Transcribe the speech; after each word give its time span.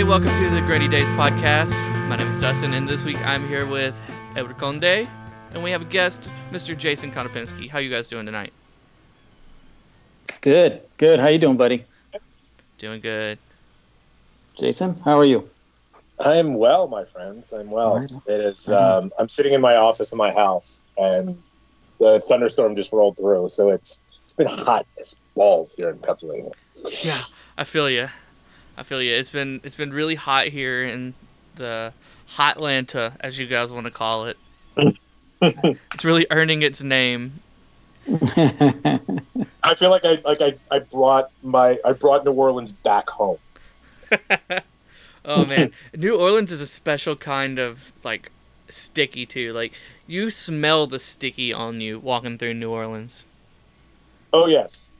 everybody. 0.00 0.24
Welcome 0.24 0.42
to 0.42 0.54
the 0.54 0.62
Grainy 0.62 0.88
Days 0.88 1.10
podcast. 1.10 1.72
My 2.08 2.16
name 2.16 2.28
is 2.28 2.38
Dustin, 2.38 2.72
and 2.72 2.88
this 2.88 3.04
week 3.04 3.20
I'm 3.26 3.46
here 3.46 3.66
with 3.66 3.94
Edward 4.34 4.56
Conde, 4.56 4.84
and 4.84 5.62
we 5.62 5.70
have 5.72 5.82
a 5.82 5.86
guest, 5.86 6.30
Mr. 6.50 6.76
Jason 6.76 7.12
Konopinski. 7.12 7.68
How 7.68 7.80
you 7.80 7.90
guys 7.90 8.08
doing 8.08 8.24
tonight? 8.24 8.52
Good, 10.40 10.80
good. 10.96 11.20
How 11.20 11.28
you 11.28 11.38
doing, 11.38 11.58
buddy? 11.58 11.84
Doing 12.78 13.00
good. 13.00 13.38
Jason, 14.58 14.98
how 15.04 15.18
are 15.18 15.24
you? 15.24 15.48
I'm 16.18 16.58
well, 16.58 16.88
my 16.88 17.04
friends. 17.04 17.52
I'm 17.52 17.70
well. 17.70 17.98
Right. 17.98 18.10
It 18.26 18.40
is. 18.40 18.70
Um, 18.70 19.10
I'm 19.18 19.28
sitting 19.28 19.52
in 19.52 19.60
my 19.60 19.76
office 19.76 20.12
in 20.12 20.18
my 20.18 20.32
house, 20.32 20.86
and 20.96 21.40
the 21.98 22.20
thunderstorm 22.20 22.74
just 22.74 22.92
rolled 22.92 23.18
through. 23.18 23.50
So 23.50 23.68
it's 23.68 24.02
it's 24.24 24.34
been 24.34 24.46
hot 24.46 24.86
as 24.98 25.20
balls 25.34 25.74
here 25.74 25.90
in 25.90 25.98
Pennsylvania. 25.98 26.52
Yeah, 27.02 27.18
I 27.58 27.64
feel 27.64 27.90
you. 27.90 28.08
I 28.80 28.82
feel 28.82 29.02
you. 29.02 29.14
It's 29.14 29.28
been 29.28 29.60
it's 29.62 29.76
been 29.76 29.92
really 29.92 30.14
hot 30.14 30.46
here 30.46 30.82
in 30.82 31.12
the 31.56 31.92
hot 32.26 32.56
Hotlanta, 32.56 33.12
as 33.20 33.38
you 33.38 33.46
guys 33.46 33.70
want 33.70 33.84
to 33.84 33.90
call 33.90 34.26
it. 34.26 34.36
It's 35.42 36.04
really 36.04 36.26
earning 36.30 36.60
its 36.60 36.82
name. 36.82 37.40
I 38.06 39.74
feel 39.74 39.90
like 39.90 40.04
I 40.04 40.18
like 40.26 40.42
I, 40.42 40.52
I 40.70 40.80
brought 40.80 41.30
my 41.42 41.78
I 41.82 41.94
brought 41.94 42.26
New 42.26 42.32
Orleans 42.32 42.72
back 42.72 43.08
home. 43.08 43.38
Oh 45.22 45.44
man, 45.44 45.70
New 45.94 46.16
Orleans 46.18 46.50
is 46.50 46.62
a 46.62 46.66
special 46.66 47.14
kind 47.14 47.58
of 47.58 47.92
like 48.02 48.32
sticky 48.70 49.26
too. 49.26 49.52
Like 49.52 49.74
you 50.06 50.30
smell 50.30 50.86
the 50.86 50.98
sticky 50.98 51.52
on 51.52 51.82
you 51.82 51.98
walking 51.98 52.38
through 52.38 52.54
New 52.54 52.70
Orleans. 52.70 53.26
Oh 54.32 54.46
yes. 54.46 54.94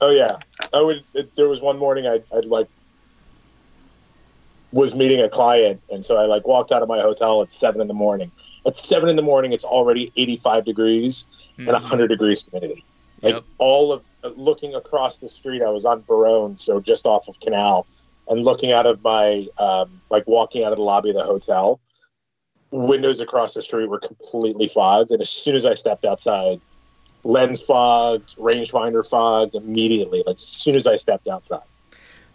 Oh 0.00 0.10
yeah. 0.10 0.36
I 0.72 0.80
would. 0.80 1.02
It, 1.12 1.34
there 1.34 1.48
was 1.48 1.60
one 1.60 1.76
morning 1.76 2.06
I 2.06 2.22
I 2.32 2.38
like 2.44 2.68
was 4.72 4.96
meeting 4.96 5.20
a 5.20 5.28
client, 5.28 5.80
and 5.90 6.04
so 6.04 6.16
I 6.16 6.26
like 6.26 6.46
walked 6.46 6.72
out 6.72 6.82
of 6.82 6.88
my 6.88 7.00
hotel 7.00 7.40
at 7.42 7.52
seven 7.52 7.80
in 7.80 7.88
the 7.88 7.94
morning. 7.94 8.30
At 8.66 8.76
seven 8.76 9.08
in 9.08 9.16
the 9.16 9.22
morning, 9.22 9.52
it's 9.52 9.64
already 9.64 10.10
eighty 10.16 10.36
five 10.36 10.64
degrees 10.64 11.54
and 11.58 11.68
Mhm. 11.68 11.80
hundred 11.82 12.08
degrees 12.08 12.44
humidity. 12.50 12.84
Like 13.22 13.34
Yep. 13.34 13.44
all 13.58 13.92
of 13.92 14.02
looking 14.36 14.74
across 14.74 15.18
the 15.18 15.28
street, 15.28 15.62
I 15.62 15.70
was 15.70 15.86
on 15.86 16.02
Baronne, 16.06 16.56
so 16.58 16.80
just 16.80 17.06
off 17.06 17.28
of 17.28 17.38
Canal, 17.40 17.86
and 18.28 18.44
looking 18.44 18.72
out 18.72 18.86
of 18.86 19.02
my 19.02 19.46
um, 19.58 20.00
like 20.10 20.24
walking 20.26 20.64
out 20.64 20.72
of 20.72 20.78
the 20.78 20.84
lobby 20.84 21.10
of 21.10 21.16
the 21.16 21.24
hotel. 21.24 21.80
Windows 22.72 23.20
across 23.20 23.54
the 23.54 23.62
street 23.62 23.88
were 23.88 24.00
completely 24.00 24.66
fogged, 24.68 25.12
and 25.12 25.22
as 25.22 25.30
soon 25.30 25.54
as 25.54 25.64
I 25.64 25.74
stepped 25.74 26.04
outside, 26.04 26.60
lens 27.24 27.62
fogged, 27.62 28.36
rangefinder 28.36 29.08
fogged 29.08 29.54
immediately. 29.54 30.24
Like 30.26 30.34
as 30.34 30.42
soon 30.42 30.74
as 30.74 30.86
I 30.86 30.96
stepped 30.96 31.28
outside, 31.28 31.60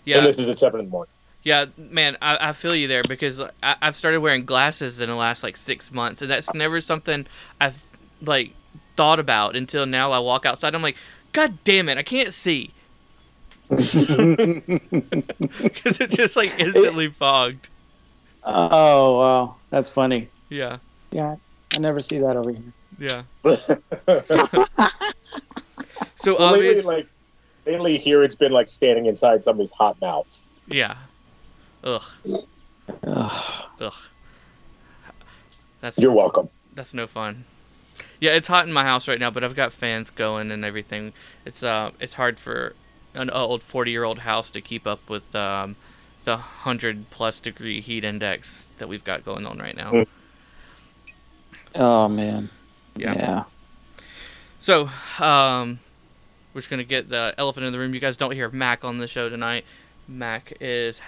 Yeah, 0.05 0.19
and 0.19 0.25
this 0.25 0.39
is 0.39 0.47
at 0.47 0.57
seven 0.57 0.79
in 0.79 0.85
the 0.87 0.91
morning. 0.91 1.11
Yeah, 1.43 1.65
man, 1.77 2.17
I, 2.21 2.49
I 2.49 2.51
feel 2.53 2.75
you 2.75 2.87
there 2.87 3.03
because 3.07 3.41
I, 3.41 3.75
I've 3.81 3.95
started 3.95 4.19
wearing 4.19 4.45
glasses 4.45 4.99
in 5.01 5.09
the 5.09 5.15
last 5.15 5.43
like 5.43 5.57
six 5.57 5.91
months, 5.91 6.21
and 6.21 6.29
that's 6.29 6.53
never 6.53 6.79
something 6.81 7.25
I've 7.59 7.83
like 8.21 8.51
thought 8.95 9.19
about 9.19 9.55
until 9.55 9.85
now. 9.85 10.11
I 10.11 10.19
walk 10.19 10.45
outside, 10.45 10.75
I'm 10.75 10.81
like, 10.81 10.97
God 11.33 11.57
damn 11.63 11.89
it, 11.89 11.97
I 11.97 12.03
can't 12.03 12.33
see 12.33 12.71
because 13.69 13.87
it's 15.99 16.15
just 16.15 16.35
like 16.35 16.53
instantly 16.59 17.07
fogged. 17.09 17.69
oh 18.43 19.19
wow, 19.19 19.55
that's 19.69 19.87
funny. 19.89 20.27
Yeah, 20.49 20.77
Yeah, 21.11 21.37
I 21.73 21.79
never 21.79 22.01
see 22.01 22.19
that 22.19 22.35
over 22.35 22.51
here. 22.51 22.73
yeah. 22.99 23.23
So 26.17 26.37
Well, 26.37 26.51
lately, 26.51 26.81
like 26.83 27.07
lately 27.65 27.97
here, 27.97 28.21
it's 28.21 28.35
been 28.35 28.51
like 28.51 28.69
standing 28.69 29.07
inside 29.07 29.43
somebody's 29.43 29.71
hot 29.71 29.99
mouth. 30.01 30.45
yeah. 30.67 30.97
Ugh, 31.83 32.03
Ugh. 33.07 33.65
ugh. 33.79 33.93
That's 35.81 35.97
You're 35.97 36.13
welcome. 36.13 36.49
That's 36.75 36.93
no 36.93 37.07
fun. 37.07 37.45
Yeah, 38.19 38.31
it's 38.31 38.47
hot 38.47 38.67
in 38.67 38.73
my 38.73 38.83
house 38.83 39.07
right 39.07 39.19
now, 39.19 39.31
but 39.31 39.43
I've 39.43 39.55
got 39.55 39.73
fans 39.73 40.09
going 40.09 40.51
and 40.51 40.63
everything. 40.63 41.13
It's 41.45 41.63
uh, 41.63 41.91
it's 41.99 42.13
hard 42.13 42.39
for 42.39 42.75
an 43.13 43.29
old 43.29 43.63
forty-year-old 43.63 44.19
house 44.19 44.51
to 44.51 44.61
keep 44.61 44.85
up 44.85 45.09
with 45.09 45.35
um, 45.35 45.75
the 46.23 46.37
hundred 46.37 47.09
plus 47.09 47.39
degree 47.39 47.81
heat 47.81 48.03
index 48.03 48.67
that 48.77 48.87
we've 48.87 49.03
got 49.03 49.25
going 49.25 49.45
on 49.45 49.57
right 49.57 49.75
now. 49.75 49.91
Mm. 49.91 50.07
Oh 51.75 52.07
man. 52.09 52.49
Yeah. 52.95 53.13
Yeah. 53.13 53.43
So, 54.59 54.89
um, 55.19 55.79
we're 56.53 56.61
just 56.61 56.69
gonna 56.69 56.83
get 56.83 57.09
the 57.09 57.33
elephant 57.39 57.65
in 57.65 57.73
the 57.73 57.79
room. 57.79 57.93
You 57.95 57.99
guys 57.99 58.17
don't 58.17 58.31
hear 58.31 58.49
Mac 58.49 58.83
on 58.83 58.99
the 58.99 59.07
show 59.07 59.29
tonight. 59.29 59.65
Mac 60.07 60.53
is 60.59 61.01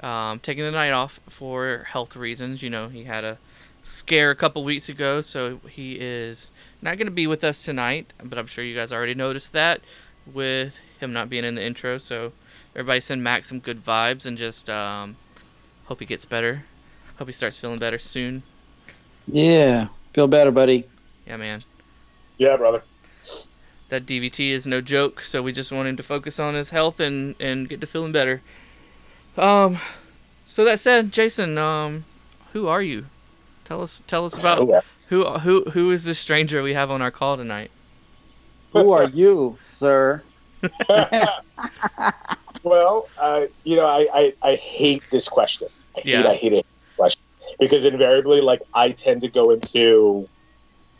um, 0.00 0.38
taking 0.40 0.64
the 0.64 0.70
night 0.70 0.90
off 0.90 1.20
for 1.28 1.86
health 1.88 2.16
reasons. 2.16 2.62
You 2.62 2.70
know, 2.70 2.88
he 2.88 3.04
had 3.04 3.24
a 3.24 3.38
scare 3.84 4.30
a 4.30 4.36
couple 4.36 4.64
weeks 4.64 4.88
ago, 4.88 5.20
so 5.20 5.60
he 5.68 5.94
is 5.94 6.50
not 6.82 6.98
gonna 6.98 7.10
be 7.10 7.26
with 7.26 7.44
us 7.44 7.64
tonight. 7.64 8.12
But 8.22 8.38
I'm 8.38 8.46
sure 8.46 8.64
you 8.64 8.74
guys 8.74 8.92
already 8.92 9.14
noticed 9.14 9.52
that 9.52 9.80
with 10.26 10.78
him 11.00 11.12
not 11.12 11.28
being 11.28 11.44
in 11.44 11.54
the 11.54 11.64
intro. 11.64 11.98
So, 11.98 12.32
everybody 12.74 13.00
send 13.00 13.22
Max 13.22 13.48
some 13.48 13.60
good 13.60 13.84
vibes 13.84 14.26
and 14.26 14.36
just 14.36 14.68
um, 14.68 15.16
hope 15.86 16.00
he 16.00 16.06
gets 16.06 16.24
better. 16.24 16.64
Hope 17.18 17.28
he 17.28 17.32
starts 17.32 17.58
feeling 17.58 17.78
better 17.78 17.98
soon. 17.98 18.42
Yeah. 19.26 19.88
Feel 20.14 20.28
better, 20.28 20.50
buddy. 20.50 20.84
Yeah, 21.26 21.36
man. 21.36 21.60
Yeah, 22.38 22.56
brother. 22.56 22.82
that 23.88 24.06
DVT 24.06 24.50
is 24.50 24.66
no 24.66 24.80
joke, 24.80 25.22
so 25.22 25.42
we 25.42 25.52
just 25.52 25.72
want 25.72 25.88
him 25.88 25.96
to 25.96 26.02
focus 26.02 26.38
on 26.38 26.54
his 26.54 26.70
health 26.70 27.00
and 27.00 27.34
and 27.40 27.68
get 27.68 27.80
to 27.80 27.86
feeling 27.86 28.12
better. 28.12 28.42
Um, 29.38 29.78
so 30.46 30.64
that 30.64 30.80
said, 30.80 31.12
Jason, 31.12 31.58
um, 31.58 32.04
who 32.52 32.66
are 32.66 32.82
you? 32.82 33.06
Tell 33.64 33.82
us 33.82 34.02
tell 34.06 34.24
us 34.24 34.38
about 34.38 34.58
Oh, 34.60 34.68
yeah. 34.68 34.80
who 35.08 35.24
who 35.38 35.64
who 35.70 35.90
is 35.90 36.04
this 36.04 36.18
stranger 36.18 36.62
we 36.62 36.74
have 36.74 36.90
on 36.90 37.02
our 37.02 37.10
call 37.10 37.36
tonight? 37.36 37.70
Who 38.72 38.92
are 38.92 39.08
you, 39.08 39.56
sir? 39.58 40.22
well, 42.62 43.08
uh, 43.20 43.42
you 43.64 43.76
know, 43.76 43.86
I, 43.86 44.06
I, 44.12 44.32
I 44.42 44.54
hate 44.56 45.02
this 45.10 45.28
question. 45.28 45.68
I 45.96 46.00
hate, 46.00 46.06
Yeah. 46.06 46.28
I 46.28 46.34
hate 46.34 46.52
it 46.52 46.66
question 46.96 47.26
because 47.58 47.84
invariably, 47.84 48.40
like, 48.40 48.60
I 48.74 48.90
tend 48.90 49.20
to 49.22 49.28
go 49.28 49.50
into 49.50 50.26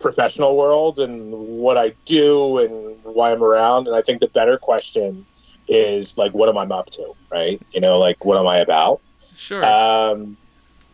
professional 0.01 0.57
world 0.57 0.99
and 0.99 1.33
what 1.33 1.77
I 1.77 1.93
do 2.05 2.59
and 2.59 2.97
why 3.03 3.33
I'm 3.33 3.43
around, 3.43 3.89
and 3.89 3.97
I 3.97 4.03
think 4.03 4.21
the 4.21 4.29
better 4.29 4.57
question 4.57 5.27
is 5.69 6.17
like, 6.19 6.33
what 6.33 6.49
am 6.49 6.59
I 6.59 6.65
up 6.75 6.87
to, 6.91 7.15
right? 7.31 7.61
You 7.73 7.81
know, 7.81 7.99
like, 7.99 8.25
what 8.25 8.39
am 8.39 8.47
I 8.47 8.59
about? 8.59 9.01
Sure. 9.37 9.65
Um, 9.65 10.37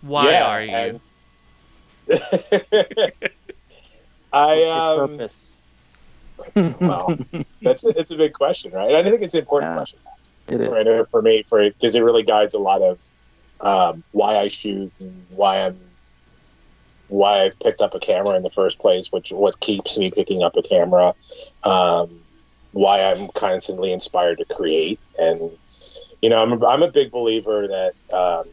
Why 0.02 0.32
yeah, 0.32 0.46
are 0.46 0.62
you? 0.62 0.72
and- 0.74 1.00
I 4.32 4.54
your 4.56 4.76
um, 4.76 5.08
purpose? 5.10 5.56
well, 6.80 7.16
that's 7.62 7.84
it's 7.84 8.10
a 8.10 8.16
big 8.16 8.32
question, 8.32 8.72
right? 8.72 8.90
And 8.90 9.06
I 9.06 9.10
think 9.10 9.22
it's 9.22 9.34
an 9.34 9.40
important 9.40 9.70
Yeah. 9.70 9.76
question. 9.76 10.00
it 10.48 10.60
is. 10.60 10.68
for, 10.68 10.78
I 10.78 10.82
know 10.82 11.06
for 11.10 11.22
me 11.22 11.42
for 11.48 11.62
because 11.62 11.94
it 11.94 12.02
really 12.02 12.22
guides 12.24 12.54
a 12.54 12.58
lot 12.58 12.82
of 12.82 13.00
um, 13.60 14.04
why 14.10 14.36
I 14.36 14.48
shoot 14.48 14.92
and 15.00 15.26
why 15.30 15.64
I'm 15.64 15.78
why 17.08 17.42
I've 17.42 17.58
picked 17.60 17.80
up 17.80 17.94
a 17.94 18.00
camera 18.00 18.34
in 18.36 18.42
the 18.42 18.50
first 18.50 18.80
place, 18.80 19.12
which 19.12 19.30
what 19.30 19.60
keeps 19.60 19.98
me 19.98 20.10
picking 20.10 20.42
up 20.42 20.56
a 20.56 20.62
camera, 20.62 21.14
um, 21.62 22.23
why 22.74 23.02
I'm 23.02 23.28
constantly 23.28 23.92
inspired 23.92 24.38
to 24.38 24.44
create, 24.54 24.98
and 25.18 25.40
you 26.20 26.28
know 26.28 26.42
I'm 26.42 26.52
a, 26.52 26.66
I'm 26.66 26.82
a 26.82 26.90
big 26.90 27.10
believer 27.12 27.68
that 27.68 27.94
um, 28.15 28.44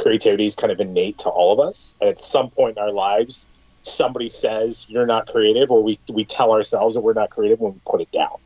creativity 0.00 0.46
is 0.46 0.54
kind 0.54 0.72
of 0.72 0.80
innate 0.80 1.18
to 1.18 1.28
all 1.28 1.52
of 1.52 1.60
us, 1.60 1.96
and 2.00 2.08
at 2.08 2.18
some 2.18 2.50
point 2.50 2.76
in 2.76 2.82
our 2.82 2.92
lives, 2.92 3.66
somebody 3.82 4.28
says 4.28 4.86
you're 4.88 5.06
not 5.06 5.26
creative, 5.26 5.70
or 5.70 5.82
we 5.82 5.98
we 6.12 6.24
tell 6.24 6.52
ourselves 6.52 6.94
that 6.94 7.00
we're 7.02 7.14
not 7.14 7.30
creative 7.30 7.58
when 7.60 7.74
we 7.74 7.80
put 7.84 8.00
it 8.00 8.10
down. 8.12 8.36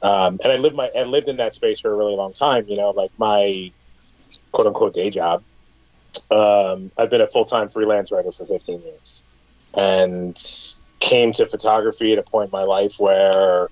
Um, 0.00 0.38
and 0.42 0.52
I 0.52 0.56
lived 0.56 0.74
my 0.74 0.90
I 0.96 1.02
lived 1.02 1.28
in 1.28 1.36
that 1.36 1.54
space 1.54 1.80
for 1.80 1.92
a 1.92 1.96
really 1.96 2.16
long 2.16 2.32
time. 2.32 2.64
You 2.66 2.76
know, 2.76 2.90
like 2.90 3.10
my 3.18 3.70
quote 4.52 4.66
unquote 4.66 4.94
day 4.94 5.10
job. 5.10 5.42
Um, 6.30 6.90
I've 6.96 7.10
been 7.10 7.20
a 7.20 7.26
full 7.26 7.44
time 7.44 7.68
freelance 7.68 8.10
writer 8.10 8.32
for 8.32 8.46
15 8.46 8.82
years, 8.82 9.26
and 9.76 10.34
came 11.00 11.32
to 11.34 11.44
photography 11.44 12.14
at 12.14 12.18
a 12.18 12.22
point 12.22 12.46
in 12.46 12.50
my 12.52 12.64
life 12.64 12.94
where 12.98 13.68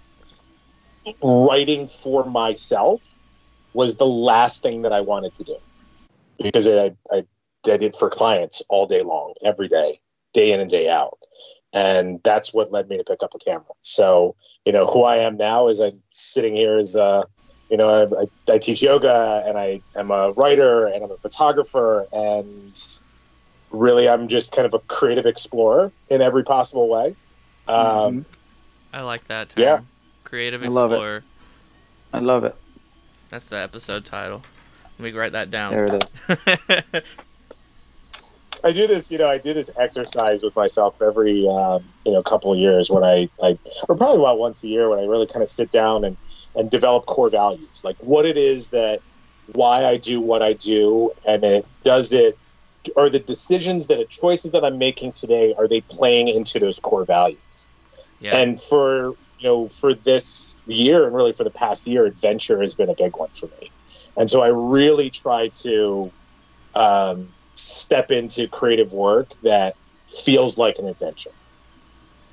writing 1.23 1.89
for 1.89 2.25
myself 2.25 3.29
was 3.73 3.99
the 3.99 4.07
last 4.07 4.63
thing 4.63 4.83
that 4.83 4.93
I 4.93 5.01
wanted 5.01 5.35
to 5.35 5.45
do 5.45 5.57
because 6.43 6.67
I, 6.67 6.93
I, 7.11 7.25
I 7.67 7.77
did 7.77 7.95
for 7.95 8.09
clients 8.09 8.63
all 8.69 8.87
day 8.87 9.03
long, 9.03 9.35
every 9.43 9.69
day, 9.69 9.99
day 10.33 10.53
in 10.53 10.61
and 10.61 10.71
day 10.71 10.89
out. 10.89 11.19
And 11.73 12.21
that's 12.23 12.55
what 12.55 12.71
led 12.71 12.89
me 12.89 12.99
to 12.99 13.05
pick 13.05 13.23
up 13.23 13.35
a 13.35 13.39
camera. 13.39 13.65
So, 13.83 14.37
you 14.65 14.73
know, 14.73 14.87
who 14.87 15.03
I 15.03 15.17
am 15.17 15.37
now 15.37 15.69
is 15.69 15.81
I'm 15.81 16.01
sitting 16.11 16.55
here 16.55 16.77
as 16.77 16.95
a, 16.95 17.25
you 17.69 17.77
know, 17.77 18.09
I, 18.49 18.53
I, 18.53 18.59
teach 18.59 18.81
yoga 18.81 19.43
and 19.45 19.59
I 19.59 19.81
am 19.97 20.13
a 20.13 20.31
writer 20.33 20.87
and 20.87 21.03
I'm 21.03 21.11
a 21.11 21.17
photographer 21.17 22.07
and 22.13 22.79
really 23.73 24.09
I'm 24.09 24.29
just 24.29 24.55
kind 24.55 24.67
of 24.67 24.75
a 24.75 24.79
creative 24.79 25.27
explorer 25.27 25.91
in 26.09 26.23
every 26.23 26.45
possible 26.45 26.89
way. 26.89 27.17
Um, 27.67 28.25
I 28.93 29.01
like 29.03 29.25
that 29.25 29.49
term. 29.49 29.65
Yeah. 29.65 29.81
Creative 30.25 30.63
I 30.63 30.67
love 30.67 30.91
it. 30.91 30.95
Explorer. 30.95 31.25
I 32.13 32.19
love 32.19 32.45
it. 32.45 32.57
That's 33.29 33.47
the 33.47 33.57
episode 33.57 34.05
title. 34.05 34.43
Let 34.99 35.05
me 35.05 35.19
write 35.19 35.33
that 35.33 35.51
down. 35.51 35.73
There 35.73 35.87
it 35.87 36.13
is. 36.29 37.03
I 38.65 38.73
do 38.73 38.87
this, 38.87 39.11
you 39.11 39.19
know, 39.19 39.29
I 39.29 39.37
do 39.37 39.53
this 39.53 39.71
exercise 39.79 40.43
with 40.43 40.57
myself 40.57 41.03
every, 41.03 41.47
um, 41.47 41.85
you 42.07 42.13
know, 42.13 42.23
couple 42.23 42.53
of 42.53 42.59
years 42.59 42.91
when 42.91 43.05
I, 43.05 43.29
I, 43.43 43.59
or 43.89 43.97
probably 43.97 44.21
about 44.21 44.39
once 44.39 44.65
a 44.65 44.69
year 44.69 44.89
when 44.89 44.99
I 44.99 45.05
really 45.05 45.27
kind 45.27 45.43
of 45.43 45.49
sit 45.49 45.71
down 45.71 46.05
and, 46.05 46.17
and 46.57 46.71
develop 46.71 47.05
core 47.05 47.29
values, 47.29 47.85
like 47.85 47.97
what 47.99 48.25
it 48.25 48.39
is 48.39 48.71
that, 48.71 49.01
why 49.53 49.85
I 49.85 49.99
do 49.99 50.21
what 50.21 50.41
I 50.41 50.55
do, 50.55 51.11
and 51.29 51.45
it 51.45 51.67
does 51.83 52.15
it, 52.15 52.39
are 52.97 53.11
the 53.11 53.19
decisions 53.19 53.89
that, 53.89 53.99
the 53.99 54.07
choices 54.07 54.53
that 54.53 54.65
I'm 54.65 54.79
making 54.79 55.13
today, 55.13 55.55
are 55.59 55.69
they 55.69 55.83
playing 55.83 56.29
into 56.29 56.59
those 56.59 56.81
core 56.81 57.05
values? 57.05 57.71
yeah. 58.21 58.35
And 58.35 58.59
for, 58.59 59.15
you 59.45 59.51
know, 59.51 59.69
for 59.69 59.93
this 59.93 60.57
year 60.67 61.05
and 61.05 61.15
really 61.15 61.35
for 61.35 61.45
the 61.45 61.51
past 61.51 61.87
year, 61.87 62.07
adventure 62.07 62.63
has 62.63 62.75
been 62.75 62.89
a 62.89 62.95
big 62.95 63.15
one 63.19 63.29
for 63.29 63.47
me. 63.61 63.71
And 64.17 64.31
so 64.31 64.43
I 64.43 64.49
really 64.49 65.11
try 65.11 65.51
to, 65.65 66.11
um, 66.75 67.29
step 67.53 68.11
into 68.11 68.49
creative 68.49 68.95
work 68.95 69.29
that 69.43 69.77
feels 70.07 70.57
like 70.57 70.79
an 70.79 70.89
adventure, 70.89 71.31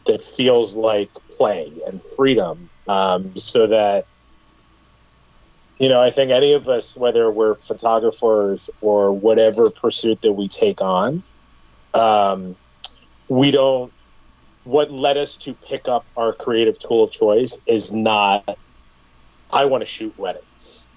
that 0.06 0.22
feels 0.22 0.78
like 0.78 1.10
play 1.38 1.70
and 1.86 2.02
freedom, 2.16 2.70
um, 2.88 3.36
so 3.36 3.68
that 3.68 4.06
you 5.80 5.90
know, 5.90 6.00
I 6.00 6.12
think 6.12 6.32
any 6.32 6.54
of 6.54 6.68
us, 6.68 6.96
whether 6.96 7.32
we're 7.32 7.56
photographers 7.56 8.70
or 8.82 9.12
whatever 9.12 9.72
pursuit 9.72 10.22
that 10.22 10.34
we 10.34 10.48
take 10.48 10.80
on, 10.80 11.24
um, 11.96 12.56
we 13.30 13.50
don't. 13.50 13.92
What 14.64 14.92
led 14.92 15.18
us 15.18 15.38
to 15.40 15.56
pick 15.56 15.88
up 15.88 16.08
our 16.16 16.34
creative 16.34 16.78
tool 16.80 17.04
of 17.04 17.12
choice 17.12 17.62
is 17.68 17.94
not, 17.94 18.48
I 19.52 19.66
want 19.66 19.82
to 19.82 19.86
shoot 19.86 20.14
weddings, 20.18 20.92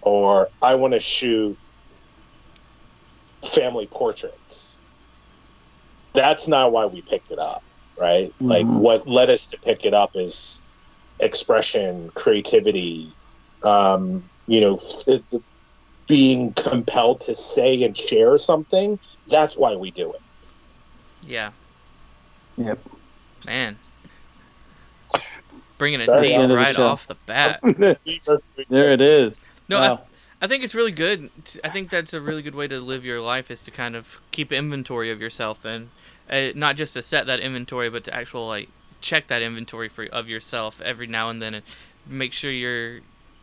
or 0.00 0.50
I 0.62 0.74
want 0.76 0.94
to 0.94 1.00
shoot 1.00 1.58
family 3.44 3.88
portraits. 3.90 4.80
That's 6.14 6.48
not 6.48 6.72
why 6.72 6.86
we 6.86 7.02
picked 7.02 7.30
it 7.30 7.38
up, 7.38 7.62
right? 7.98 8.34
Like 8.46 8.66
Mhm. 8.66 8.80
what 8.80 9.06
led 9.08 9.30
us 9.30 9.46
to 9.48 9.58
pick 9.58 9.84
it 9.84 9.94
up 9.94 10.10
is 10.14 10.66
expression, 11.20 12.10
creativity, 12.14 13.12
um, 13.62 14.30
you 14.46 14.60
know, 14.60 14.74
f- 14.74 15.20
being 16.08 16.52
compelled 16.54 17.20
to 17.22 17.34
say 17.34 17.82
and 17.82 17.96
share 17.96 18.36
something. 18.38 18.98
That's 19.26 19.56
why 19.58 19.76
we 19.76 19.90
do 19.90 20.12
it. 20.12 20.20
yeah. 21.22 21.52
Yep. 22.58 22.78
Man. 23.46 23.78
Bringing 25.78 26.00
a 26.00 26.04
Sorry. 26.06 26.26
deep 26.28 26.30
End 26.32 26.42
of 26.44 26.48
the 26.48 26.56
right 26.56 26.74
show. 26.74 26.88
off 26.88 27.06
the 27.06 27.14
bat. 27.26 27.60
There 28.68 28.92
it 28.92 29.00
is. 29.00 29.42
No, 29.68 29.78
I, 29.78 29.88
Wow. 29.90 30.00
I 30.40 30.46
think 30.48 30.62
it's 30.64 30.74
really 30.74 30.92
good. 30.92 31.30
I 31.64 31.68
think 31.70 31.90
that's 31.90 32.12
a 32.12 32.20
really 32.20 32.42
good 32.42 32.54
way 32.54 32.68
to 32.68 32.80
live 32.80 33.04
your 33.04 33.20
life 33.20 33.50
is 33.50 33.62
to 33.62 33.70
kind 33.70 33.96
of 33.96 34.18
keep 34.32 34.52
inventory 34.52 35.10
of 35.10 35.20
yourself 35.20 35.64
and 35.64 35.90
uh, 36.30 36.48
not 36.54 36.76
just 36.76 36.94
to 36.94 37.02
set 37.02 37.26
that 37.26 37.40
inventory, 37.40 37.88
but 37.90 38.04
to 38.04 38.14
actual 38.14 38.46
like 38.46 38.68
check 39.00 39.28
that 39.28 39.42
inventory 39.42 39.88
for 39.88 40.04
of 40.06 40.28
yourself 40.28 40.80
every 40.80 41.06
now 41.06 41.30
and 41.30 41.40
then 41.40 41.54
and 41.54 41.64
make 42.06 42.32
sure 42.32 42.50
you're, 42.50 43.00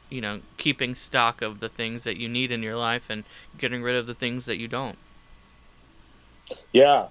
you 0.09 0.21
know, 0.21 0.41
keeping 0.57 0.94
stock 0.95 1.41
of 1.41 1.59
the 1.62 1.69
things 1.69 2.03
that 2.03 2.17
you 2.17 2.27
need 2.29 2.51
in 2.51 2.62
your 2.62 2.75
life 2.77 3.09
and 3.09 3.23
getting 3.57 3.81
rid 3.81 3.95
of 3.95 4.06
the 4.07 4.13
things 4.13 4.45
that 4.45 4.57
you 4.57 4.67
don't. 4.67 4.97
Yeah, 6.73 7.07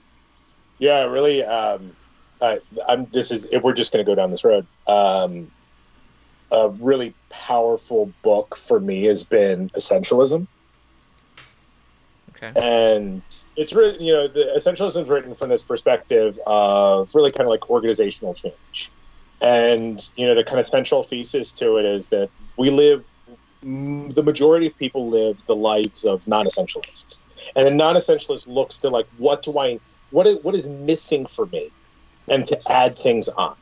yeah, 0.79 1.05
really. 1.05 1.43
Um, 1.45 1.97
I, 2.43 2.59
I'm. 2.89 3.07
This 3.13 3.31
is. 3.31 3.47
If 3.53 3.63
we're 3.63 3.75
just 3.75 3.93
going 3.93 4.05
to 4.05 4.11
go 4.11 4.15
down 4.15 4.31
this 4.31 4.45
road. 4.45 4.67
Um, 4.87 5.51
a 6.53 6.71
really 6.81 7.15
powerful 7.31 8.15
book 8.23 8.57
for 8.57 8.81
me 8.81 9.05
has 9.05 9.25
been 9.25 9.71
Essentialism, 9.71 10.47
Okay. 12.31 12.53
and 12.57 13.23
it's 13.57 13.75
really 13.75 14.05
you 14.05 14.13
know 14.13 14.29
the 14.29 14.53
Essentialism 14.57 15.03
is 15.03 15.09
written 15.09 15.35
from 15.35 15.51
this 15.51 15.65
perspective 15.65 16.37
of 16.47 17.11
really 17.15 17.33
kind 17.33 17.47
of 17.47 17.51
like 17.51 17.69
organizational 17.71 18.35
change, 18.35 18.93
and 19.41 20.01
you 20.17 20.27
know 20.27 20.35
the 20.35 20.45
kind 20.45 20.61
of 20.61 20.67
central 20.71 21.03
thesis 21.03 21.53
to 21.55 21.77
it 21.77 21.85
is 21.85 22.09
that 22.11 22.31
we 22.57 22.71
live. 22.71 23.03
The 23.63 24.23
majority 24.23 24.67
of 24.67 24.77
people 24.77 25.09
live 25.09 25.43
the 25.47 25.57
lives 25.57 26.05
of 26.05 26.27
non-essentialists, 26.29 27.27
and 27.57 27.67
a 27.67 27.75
non-essentialist 27.75 28.47
looks 28.47 28.79
to 28.81 28.91
like, 28.91 29.07
what 29.17 29.43
do 29.43 29.59
I 29.59 29.81
what 30.11 30.27
is, 30.27 30.39
what 30.43 30.55
is 30.55 30.69
missing 30.71 31.27
for 31.27 31.47
me? 31.47 31.71
And 32.29 32.47
to 32.47 32.59
add 32.71 32.97
things 32.97 33.29
on 33.29 33.55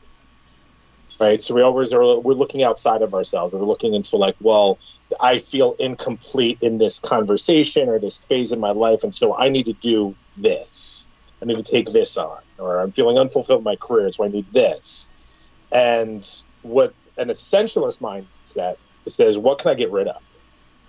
right? 1.19 1.43
So 1.43 1.53
we 1.53 1.61
always 1.61 1.93
are 1.93 2.19
we're 2.21 2.33
looking 2.33 2.63
outside 2.63 3.01
of 3.01 3.13
ourselves. 3.13 3.53
We're 3.53 3.65
looking 3.65 3.93
into 3.93 4.17
like 4.17 4.35
well 4.39 4.79
i 5.21 5.39
feel 5.39 5.75
incomplete 5.79 6.57
in 6.61 6.77
this 6.77 6.99
conversation 6.99 7.89
or 7.89 7.99
this 7.99 8.25
phase 8.25 8.51
in 8.51 8.59
my 8.59 8.71
life 8.71 9.03
and 9.03 9.13
so 9.13 9.37
i 9.37 9.49
need 9.49 9.65
to 9.65 9.73
do 9.73 10.15
this. 10.35 11.09
I 11.41 11.45
need 11.45 11.57
to 11.57 11.71
take 11.71 11.91
this 11.91 12.17
on 12.17 12.39
or 12.57 12.79
i'm 12.79 12.91
feeling 12.91 13.17
unfulfilled 13.17 13.59
in 13.59 13.63
my 13.63 13.75
career 13.75 14.11
so 14.11 14.25
i 14.25 14.27
need 14.27 14.51
this. 14.51 15.53
And 15.71 16.23
what 16.61 16.93
an 17.17 17.29
essentialist 17.29 18.01
mindset 18.01 18.75
says 19.07 19.37
what 19.37 19.59
can 19.59 19.71
i 19.71 19.75
get 19.75 19.91
rid 19.91 20.07
of? 20.07 20.21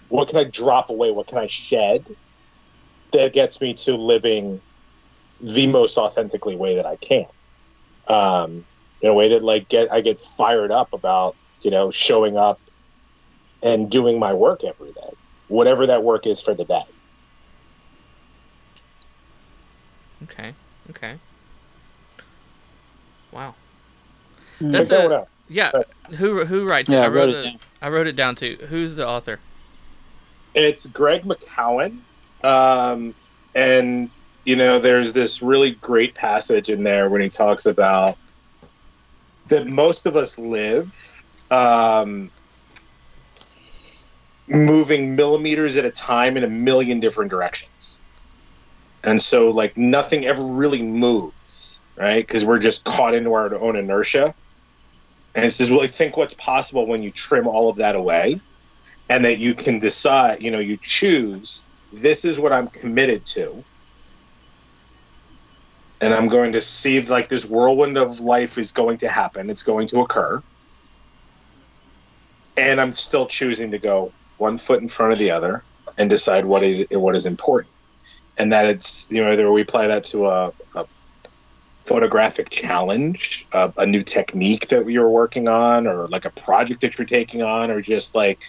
What 0.09 0.29
can 0.29 0.39
i 0.39 0.45
drop 0.45 0.91
away? 0.91 1.11
What 1.11 1.27
can 1.27 1.39
i 1.39 1.47
shed 1.47 2.09
that 3.13 3.33
gets 3.33 3.61
me 3.61 3.75
to 3.75 3.97
living 3.97 4.61
the 5.41 5.67
most 5.67 5.97
authentically 5.99 6.57
way 6.57 6.77
that 6.77 6.87
I 6.87 6.97
can. 6.97 7.27
Um, 8.09 8.65
in 9.01 9.11
a 9.11 9.15
way 9.15 9.29
that 9.31 9.43
like 9.43 9.69
get 9.69 9.91
I 9.93 10.01
get 10.01 10.19
fired 10.19 10.71
up 10.71 10.93
about 10.93 11.37
you 11.63 11.71
know 11.71 11.91
showing 11.91 12.37
up 12.37 12.59
and 13.63 13.91
doing 13.91 14.19
my 14.19 14.33
work 14.33 14.65
every 14.65 14.93
day, 14.93 15.11
whatever 15.49 15.87
that 15.87 16.03
work 16.03 16.27
is 16.27 16.41
for 16.41 16.55
the 16.55 16.65
day. 16.65 16.81
Okay. 20.25 20.55
Okay. 20.91 21.15
Wow. 23.33 23.55
Mm. 24.61 24.73
That's 24.73 24.89
Check 24.89 24.99
a- 25.11 25.27
Yeah. 25.49 25.73
Who 26.17 26.45
who 26.45 26.67
writes 26.67 26.89
Yeah, 26.89 27.03
it? 27.03 27.05
I 27.05 27.09
wrote 27.09 27.29
it 27.31 27.37
it. 27.37 27.43
down. 27.45 27.59
I 27.83 27.89
wrote 27.89 28.07
it 28.07 28.17
down 28.17 28.37
too. 28.37 28.57
Who's 28.69 28.97
the 28.97 29.07
author? 29.07 29.41
It's 30.55 30.87
Greg 30.87 31.23
McKeown, 31.25 31.99
um, 32.45 33.13
and 33.55 34.09
you 34.45 34.57
know 34.57 34.79
there's 34.79 35.13
this 35.13 35.43
really 35.43 35.73
great 35.73 36.15
passage 36.15 36.69
in 36.69 36.85
there 36.85 37.09
when 37.09 37.21
he 37.21 37.29
talks 37.29 37.67
about 37.67 38.19
that 39.49 39.67
most 39.67 40.07
of 40.07 40.17
us 40.17 40.39
live 40.39 41.13
um, 41.51 42.31
moving 44.49 45.17
millimeters 45.17 45.77
at 45.77 45.85
a 45.85 45.91
time 45.91 46.37
in 46.37 46.45
a 46.45 46.49
million 46.49 47.01
different 47.01 47.31
directions. 47.31 48.03
And 49.03 49.21
so, 49.21 49.51
like, 49.51 49.77
nothing 49.77 50.25
ever 50.25 50.43
really 50.43 50.83
moves, 50.83 51.79
right? 51.97 52.27
Because 52.27 52.45
we're 52.45 52.59
just 52.59 52.85
caught 52.85 53.15
into 53.15 53.33
our 53.35 53.55
own 53.55 53.77
inertia. 53.77 54.35
And 55.35 55.45
it 55.45 55.51
says, 55.51 55.71
well, 55.71 55.87
think 55.89 56.17
what's 56.17 56.35
possible 56.35 56.87
when 56.87 57.03
you 57.03 57.11
trim 57.11 57.47
all 57.47 57.69
of 57.69 57.77
that 57.77 57.97
away 57.97 58.39
and 59.09 59.25
that 59.25 59.39
you 59.39 59.55
can 59.55 59.79
decide, 59.79 60.43
you 60.43 60.51
know, 60.51 60.61
you 60.61 60.79
choose, 60.81 61.67
this 61.93 62.25
is 62.25 62.39
what 62.39 62.53
I'm 62.53 62.69
committed 62.69 63.27
to. 63.27 63.65
And 66.01 66.13
I'm 66.13 66.29
going 66.29 66.53
to 66.53 66.61
see, 66.61 67.01
like, 67.01 67.29
this 67.29 67.49
whirlwind 67.49 67.97
of 67.97 68.21
life 68.21 68.59
is 68.59 68.73
going 68.73 68.99
to 68.99 69.09
happen, 69.09 69.49
it's 69.51 69.63
going 69.63 69.87
to 69.89 70.01
occur. 70.01 70.43
And 72.57 72.81
I'm 72.81 72.95
still 72.95 73.27
choosing 73.27 73.71
to 73.71 73.79
go 73.79 74.13
one 74.39 74.59
foot 74.59 74.81
in 74.81 74.89
front 74.89 75.13
of 75.13 75.19
the 75.19 75.31
other 75.31 75.65
and 75.99 76.11
decide 76.11 76.45
what 76.45 76.63
is 76.63 76.85
what 76.91 77.15
is 77.15 77.27
important, 77.27 77.73
and 78.39 78.53
that 78.53 78.67
it's 78.67 79.11
you 79.11 79.23
know 79.23 79.31
whether 79.31 79.51
we 79.51 79.63
apply 79.63 79.87
that 79.87 80.05
to 80.05 80.27
a, 80.27 80.53
a 80.75 80.87
photographic 81.83 82.51
challenge, 82.51 83.47
a, 83.53 83.73
a 83.79 83.87
new 83.87 84.03
technique 84.03 84.69
that 84.69 84.89
you're 84.89 85.11
working 85.11 85.49
on, 85.49 85.87
or 85.87 86.07
like 86.09 86.25
a 86.25 86.31
project 86.31 86.81
that 86.81 86.99
you're 86.99 87.07
taking 87.07 87.43
on, 87.43 87.71
or 87.71 87.81
just 87.81 88.15
like 88.15 88.43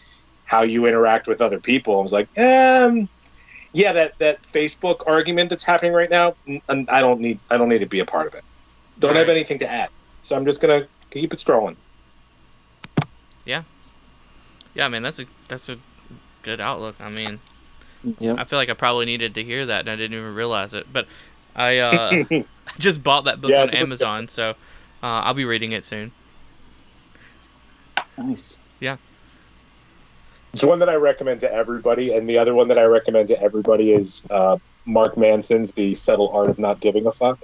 how 0.46 0.62
you 0.62 0.86
interact 0.86 1.28
with 1.28 1.42
other 1.42 1.60
people. 1.60 2.00
I 2.00 2.02
was 2.02 2.14
like, 2.14 2.30
um, 2.38 3.10
yeah, 3.76 3.92
that 3.92 4.18
that 4.20 4.42
Facebook 4.44 5.04
argument 5.06 5.50
that's 5.50 5.64
happening 5.66 5.92
right 5.92 6.10
now, 6.10 6.34
n- 6.48 6.62
n- 6.70 6.88
I 6.90 7.02
don't 7.02 7.20
need 7.20 7.40
I 7.52 7.58
don't 7.58 7.68
need 7.70 7.80
to 7.80 7.86
be 7.86 8.00
a 8.00 8.06
part 8.06 8.28
of 8.28 8.34
it. 8.34 8.44
Don't 9.00 9.16
have 9.18 9.28
anything 9.28 9.60
to 9.60 9.70
add, 9.70 9.90
so 10.22 10.36
I'm 10.38 10.46
just 10.46 10.62
gonna 10.62 10.88
keep 11.12 11.34
it 11.34 11.40
scrolling. 11.40 11.76
Yeah, 13.46 13.64
yeah, 14.74 14.88
man, 14.88 15.04
that's 15.04 15.20
a 15.20 15.26
that's 15.50 15.68
a 15.70 15.78
good 16.42 16.62
outlook. 16.62 16.96
I 17.00 17.10
mean, 17.12 17.40
Yep. 18.20 18.38
I 18.40 18.44
feel 18.46 18.58
like 18.60 18.70
I 18.70 18.74
probably 18.74 19.06
needed 19.06 19.34
to 19.36 19.44
hear 19.44 19.66
that, 19.66 19.82
and 19.82 19.90
I 19.90 19.96
didn't 19.98 20.18
even 20.18 20.34
realize 20.36 20.74
it. 20.74 20.88
But 20.94 21.08
I 21.56 21.80
uh, 21.80 22.24
just 22.80 23.04
bought 23.04 23.26
that 23.26 23.42
book 23.42 23.52
Yeah, 23.52 23.58
on 23.60 23.64
it's 23.66 23.74
a 23.74 23.78
good- 23.78 23.84
Amazon, 23.84 24.28
so 24.30 24.52
uh, 25.04 25.26
I'll 25.28 25.34
be 25.34 25.44
reading 25.46 25.74
it 25.74 25.84
soon. 25.84 26.12
Nice. 28.18 28.56
It's 30.56 30.64
one 30.64 30.80
that 30.80 30.88
I 30.88 30.96
recommend 30.96 31.42
to 31.42 31.54
everybody, 31.54 32.16
and 32.16 32.30
the 32.30 32.38
other 32.38 32.56
one 32.56 32.70
that 32.70 32.78
I 32.78 32.86
recommend 32.86 33.28
to 33.28 33.42
everybody 33.42 33.92
is 33.92 34.26
uh, 34.30 34.58
Mark 34.86 35.18
Manson's 35.18 35.74
"The 35.74 35.94
Subtle 35.94 36.30
Art 36.30 36.48
of 36.48 36.60
Not 36.60 36.80
Giving 36.80 37.06
a 37.08 37.12
Fuck." 37.12 37.40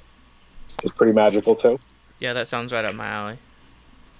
It's 0.81 0.93
pretty 0.93 1.11
magical 1.11 1.57
too. 1.57 1.77
Yeah, 2.21 2.31
that 2.31 2.47
sounds 2.47 2.71
right 2.71 2.85
up 2.85 2.95
my 2.95 3.07
alley. 3.07 3.37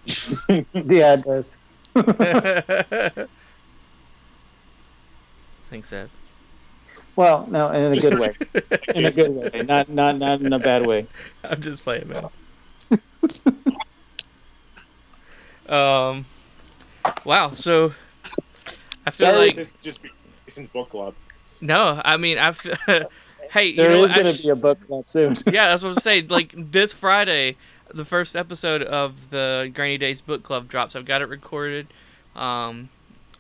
Yeah, 0.74 1.14
it 1.14 1.24
does. 1.24 1.56
Thanks, 5.70 5.94
Ed. 5.94 6.10
Well, 7.16 7.48
no, 7.50 7.72
in 7.72 7.94
a 7.94 8.02
good 8.02 8.20
way. 8.20 8.36
In 8.94 9.06
a 9.06 9.12
good 9.12 9.32
way, 9.32 9.62
not 9.62 9.88
not 9.88 10.18
not 10.18 10.42
in 10.42 10.52
a 10.52 10.60
bad 10.60 10.86
way. 10.86 11.08
I'm 11.46 11.62
just 11.62 11.86
playing, 11.86 12.10
man. 12.10 12.30
um, 15.70 16.26
wow. 17.24 17.52
So 17.52 17.94
I 19.06 19.12
feel 19.12 19.28
Sorry, 19.28 19.38
like 19.40 19.56
this 19.56 19.74
just 19.74 20.02
be 20.02 20.10
Jason's 20.46 20.68
book 20.68 20.90
club. 20.90 21.14
no. 21.62 22.02
I 22.04 22.18
mean, 22.18 22.38
I. 22.38 22.52
Feel, 22.52 22.76
hey, 23.52 23.68
you 23.68 23.78
know, 23.78 23.92
is 23.92 24.02
what, 24.02 24.12
I 24.12 24.22
going 24.24 24.34
sh- 24.34 24.38
to 24.38 24.44
be 24.44 24.50
a 24.50 24.56
book 24.56 24.86
club 24.88 25.06
soon. 25.08 25.38
yeah, 25.48 25.70
that's 25.70 25.84
what 25.84 25.90
I'm 25.92 25.98
saying. 25.98 26.28
Like 26.28 26.54
this 26.56 26.94
Friday, 26.94 27.58
the 27.94 28.06
first 28.06 28.36
episode 28.36 28.82
of 28.84 29.30
the 29.30 29.72
Grainy 29.74 29.98
Days 29.98 30.22
book 30.22 30.44
club 30.44 30.68
drops. 30.68 30.96
I've 30.96 31.06
got 31.06 31.22
it 31.22 31.30
recorded. 31.30 31.88
Um, 32.36 32.90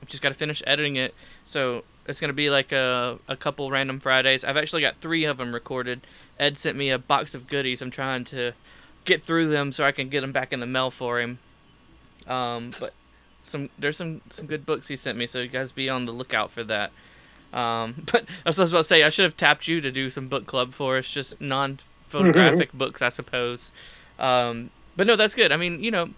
I've 0.01 0.09
just 0.09 0.21
got 0.21 0.29
to 0.29 0.35
finish 0.35 0.61
editing 0.65 0.95
it. 0.95 1.13
So 1.45 1.83
it's 2.07 2.19
gonna 2.19 2.33
be 2.33 2.49
like 2.49 2.71
a 2.71 3.19
a 3.27 3.35
couple 3.35 3.69
random 3.69 3.99
Fridays. 3.99 4.43
I've 4.43 4.57
actually 4.57 4.81
got 4.81 4.95
three 5.01 5.25
of 5.25 5.37
them 5.37 5.53
recorded. 5.53 6.01
Ed 6.39 6.57
sent 6.57 6.77
me 6.77 6.89
a 6.89 6.97
box 6.97 7.35
of 7.35 7.47
goodies. 7.47 7.81
I'm 7.81 7.91
trying 7.91 8.25
to 8.25 8.53
get 9.05 9.23
through 9.23 9.47
them 9.47 9.71
so 9.71 9.83
I 9.83 9.91
can 9.91 10.09
get 10.09 10.21
them 10.21 10.31
back 10.31 10.51
in 10.51 10.59
the 10.59 10.65
mail 10.65 10.91
for 10.91 11.19
him. 11.19 11.39
Um, 12.27 12.71
but 12.79 12.93
some 13.43 13.69
there's 13.77 13.97
some 13.97 14.21
some 14.29 14.45
good 14.45 14.65
books 14.65 14.87
he 14.87 14.95
sent 14.95 15.17
me, 15.17 15.27
so 15.27 15.39
you 15.39 15.47
guys 15.47 15.71
be 15.71 15.89
on 15.89 16.05
the 16.05 16.11
lookout 16.11 16.51
for 16.51 16.63
that. 16.63 16.91
Um, 17.53 18.03
but 18.11 18.25
I 18.45 18.49
was 18.49 18.59
about 18.59 18.79
to 18.79 18.83
say 18.83 19.03
I 19.03 19.09
should 19.09 19.25
have 19.25 19.37
tapped 19.37 19.67
you 19.67 19.81
to 19.81 19.91
do 19.91 20.09
some 20.09 20.27
book 20.27 20.45
club 20.45 20.73
for 20.73 20.97
us, 20.97 21.09
just 21.09 21.41
non 21.41 21.79
photographic 22.07 22.71
books, 22.73 23.01
I 23.01 23.09
suppose. 23.09 23.71
Um, 24.19 24.69
but 24.95 25.07
no, 25.07 25.15
that's 25.15 25.35
good. 25.35 25.51
I 25.51 25.57
mean, 25.57 25.83
you 25.83 25.91
know, 25.91 26.09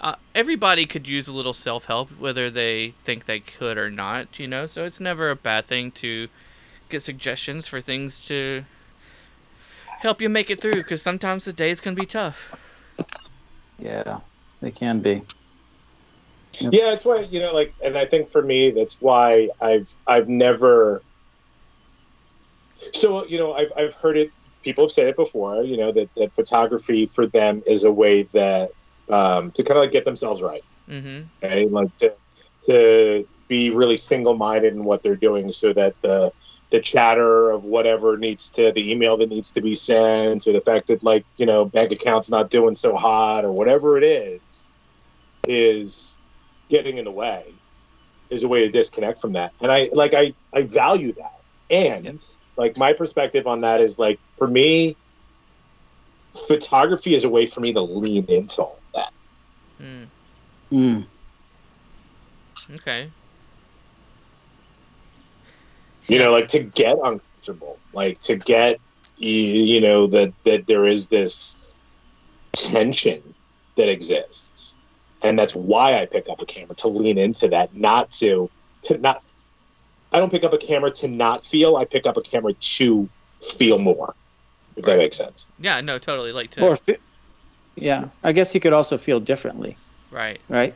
uh, 0.00 0.14
everybody 0.34 0.86
could 0.86 1.08
use 1.08 1.28
a 1.28 1.32
little 1.32 1.52
self 1.52 1.86
help, 1.86 2.10
whether 2.18 2.50
they 2.50 2.94
think 3.04 3.26
they 3.26 3.40
could 3.40 3.76
or 3.76 3.90
not. 3.90 4.38
You 4.38 4.46
know, 4.46 4.66
so 4.66 4.84
it's 4.84 5.00
never 5.00 5.30
a 5.30 5.36
bad 5.36 5.66
thing 5.66 5.90
to 5.92 6.28
get 6.88 7.02
suggestions 7.02 7.66
for 7.66 7.80
things 7.80 8.20
to 8.26 8.64
help 10.00 10.20
you 10.20 10.28
make 10.28 10.50
it 10.50 10.60
through, 10.60 10.72
because 10.72 11.02
sometimes 11.02 11.44
the 11.44 11.52
days 11.52 11.80
can 11.80 11.94
be 11.94 12.06
tough. 12.06 12.54
Yeah, 13.78 14.20
they 14.60 14.70
can 14.70 15.00
be. 15.00 15.22
Yeah, 16.58 16.92
it's 16.92 17.04
why 17.04 17.20
you 17.30 17.40
know, 17.40 17.52
like, 17.52 17.74
and 17.82 17.96
I 17.96 18.06
think 18.06 18.28
for 18.28 18.42
me, 18.42 18.70
that's 18.70 19.00
why 19.00 19.50
I've 19.62 19.94
I've 20.06 20.28
never. 20.28 21.02
So 22.76 23.26
you 23.26 23.38
know, 23.38 23.54
I've 23.54 23.72
I've 23.76 23.94
heard 23.94 24.16
it. 24.16 24.30
People 24.62 24.84
have 24.84 24.92
said 24.92 25.08
it 25.08 25.16
before. 25.16 25.62
You 25.62 25.76
know 25.76 25.92
that 25.92 26.14
that 26.16 26.34
photography 26.34 27.06
for 27.06 27.26
them 27.26 27.62
is 27.66 27.84
a 27.84 27.92
way 27.92 28.24
that 28.24 28.72
um, 29.08 29.52
to 29.52 29.62
kind 29.62 29.78
of 29.78 29.84
like 29.84 29.92
get 29.92 30.04
themselves 30.04 30.42
right. 30.42 30.64
Mm-hmm. 30.88 31.22
Okay, 31.42 31.66
like 31.66 31.94
to 31.96 32.12
to 32.66 33.28
be 33.48 33.70
really 33.70 33.96
single 33.96 34.34
minded 34.36 34.74
in 34.74 34.84
what 34.84 35.02
they're 35.02 35.16
doing, 35.16 35.52
so 35.52 35.72
that 35.72 36.00
the 36.02 36.32
the 36.70 36.80
chatter 36.80 37.50
of 37.50 37.64
whatever 37.64 38.16
needs 38.16 38.50
to 38.50 38.72
the 38.72 38.90
email 38.90 39.16
that 39.16 39.28
needs 39.28 39.52
to 39.52 39.60
be 39.60 39.74
sent, 39.74 40.46
or 40.46 40.52
the 40.52 40.60
fact 40.60 40.88
that 40.88 41.02
like 41.02 41.24
you 41.36 41.46
know 41.46 41.64
bank 41.64 41.92
account's 41.92 42.30
not 42.30 42.50
doing 42.50 42.74
so 42.74 42.96
hot, 42.96 43.44
or 43.44 43.52
whatever 43.52 43.98
it 43.98 44.04
is, 44.04 44.78
is 45.46 46.19
getting 46.70 46.96
in 46.96 47.04
the 47.04 47.10
way. 47.10 47.54
Is 48.30 48.44
a 48.44 48.48
way 48.48 48.60
to 48.60 48.70
disconnect 48.70 49.20
from 49.20 49.32
that, 49.32 49.52
and 49.60 49.72
I 49.72 49.90
like 49.92 50.14
I 50.14 50.34
I 50.54 50.62
value 50.62 51.12
that, 51.14 51.40
and 51.68 52.20
like 52.56 52.78
my 52.78 52.92
perspective 52.92 53.48
on 53.48 53.62
that 53.62 53.80
is 53.80 53.98
like 53.98 54.20
for 54.38 54.46
me, 54.46 54.96
photography 56.46 57.14
is 57.14 57.24
a 57.24 57.28
way 57.28 57.46
for 57.46 57.60
me 57.60 57.72
to 57.72 57.80
lean 57.80 58.26
into 58.26 58.62
all 58.62 58.80
that. 58.94 59.12
Mm. 59.80 60.06
Mm. 60.72 61.06
Okay. 62.74 63.10
you 66.10 66.18
know 66.18 66.32
like 66.32 66.48
to 66.48 66.62
get 66.62 66.96
uncomfortable 67.02 67.78
like 67.92 68.20
to 68.20 68.36
get 68.36 68.80
you, 69.16 69.30
you 69.30 69.80
know 69.80 70.06
that 70.06 70.34
that 70.44 70.66
there 70.66 70.84
is 70.86 71.08
this 71.08 71.80
tension 72.54 73.22
that 73.76 73.88
exists 73.88 74.79
and 75.22 75.38
that's 75.38 75.54
why 75.54 76.00
i 76.00 76.06
pick 76.06 76.28
up 76.28 76.40
a 76.40 76.46
camera 76.46 76.74
to 76.74 76.88
lean 76.88 77.18
into 77.18 77.48
that 77.48 77.74
not 77.74 78.10
to 78.10 78.48
to 78.82 78.96
not 78.98 79.22
i 80.12 80.18
don't 80.18 80.30
pick 80.30 80.44
up 80.44 80.52
a 80.52 80.58
camera 80.58 80.90
to 80.90 81.08
not 81.08 81.42
feel 81.44 81.76
i 81.76 81.84
pick 81.84 82.06
up 82.06 82.16
a 82.16 82.22
camera 82.22 82.52
to 82.54 83.08
feel 83.42 83.78
more 83.78 84.14
if 84.76 84.84
that 84.84 84.98
makes 84.98 85.16
sense 85.16 85.50
Yeah. 85.58 85.80
No. 85.80 85.98
Totally. 85.98 86.32
Like 86.32 86.50
to. 86.52 86.64
Or, 86.64 86.76
fe- 86.76 86.98
yeah, 87.74 88.08
I 88.24 88.32
guess 88.32 88.54
you 88.54 88.60
could 88.60 88.72
also 88.72 88.96
feel 88.98 89.18
differently, 89.20 89.76
Right. 90.10 90.40
right? 90.48 90.74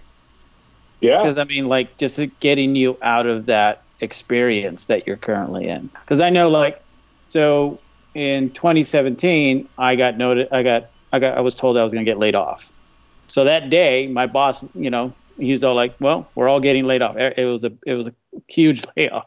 yeah 1.01 1.19
Because 1.19 1.39
I 1.39 1.45
mean, 1.45 1.69
like, 1.69 1.97
just 1.97 2.21
getting 2.41 2.75
you 2.77 2.97
out 3.03 3.27
of 3.27 3.47
that 3.47 3.83
experience 4.01 4.87
that 4.87 5.07
you're 5.07 5.17
currently 5.17 5.69
in. 5.69 5.89
Because 6.03 6.21
I 6.21 6.31
know, 6.31 6.49
like, 6.51 6.83
so 7.29 7.79
in 8.15 8.51
2017, 8.51 9.69
I 9.79 9.97
got 9.97 10.17
noted. 10.19 10.49
I 10.53 10.63
got, 10.63 10.87
I 11.13 11.19
got, 11.19 11.37
I 11.39 11.41
was 11.41 11.55
told 11.55 11.77
I 11.79 11.85
was 11.85 11.93
going 11.93 12.05
to 12.05 12.11
get 12.11 12.19
laid 12.19 12.35
off. 12.35 12.71
So 13.27 13.45
that 13.45 13.71
day, 13.71 14.07
my 14.07 14.27
boss, 14.27 14.65
you 14.75 14.91
know, 14.91 15.13
he 15.39 15.53
was 15.53 15.65
all 15.65 15.75
like, 15.75 15.95
"Well, 16.01 16.29
we're 16.35 16.49
all 16.49 16.61
getting 16.61 16.85
laid 16.85 17.03
off." 17.03 17.17
It 17.17 17.47
was 17.47 17.65
a, 17.65 17.73
it 17.87 17.95
was 17.95 18.09
a 18.09 18.15
huge 18.49 18.85
layoff. 18.97 19.27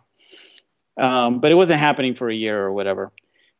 Um, 0.97 1.39
but 1.39 1.51
it 1.51 1.55
wasn't 1.55 1.79
happening 1.79 2.15
for 2.15 2.29
a 2.29 2.35
year 2.35 2.63
or 2.63 2.73
whatever. 2.73 3.11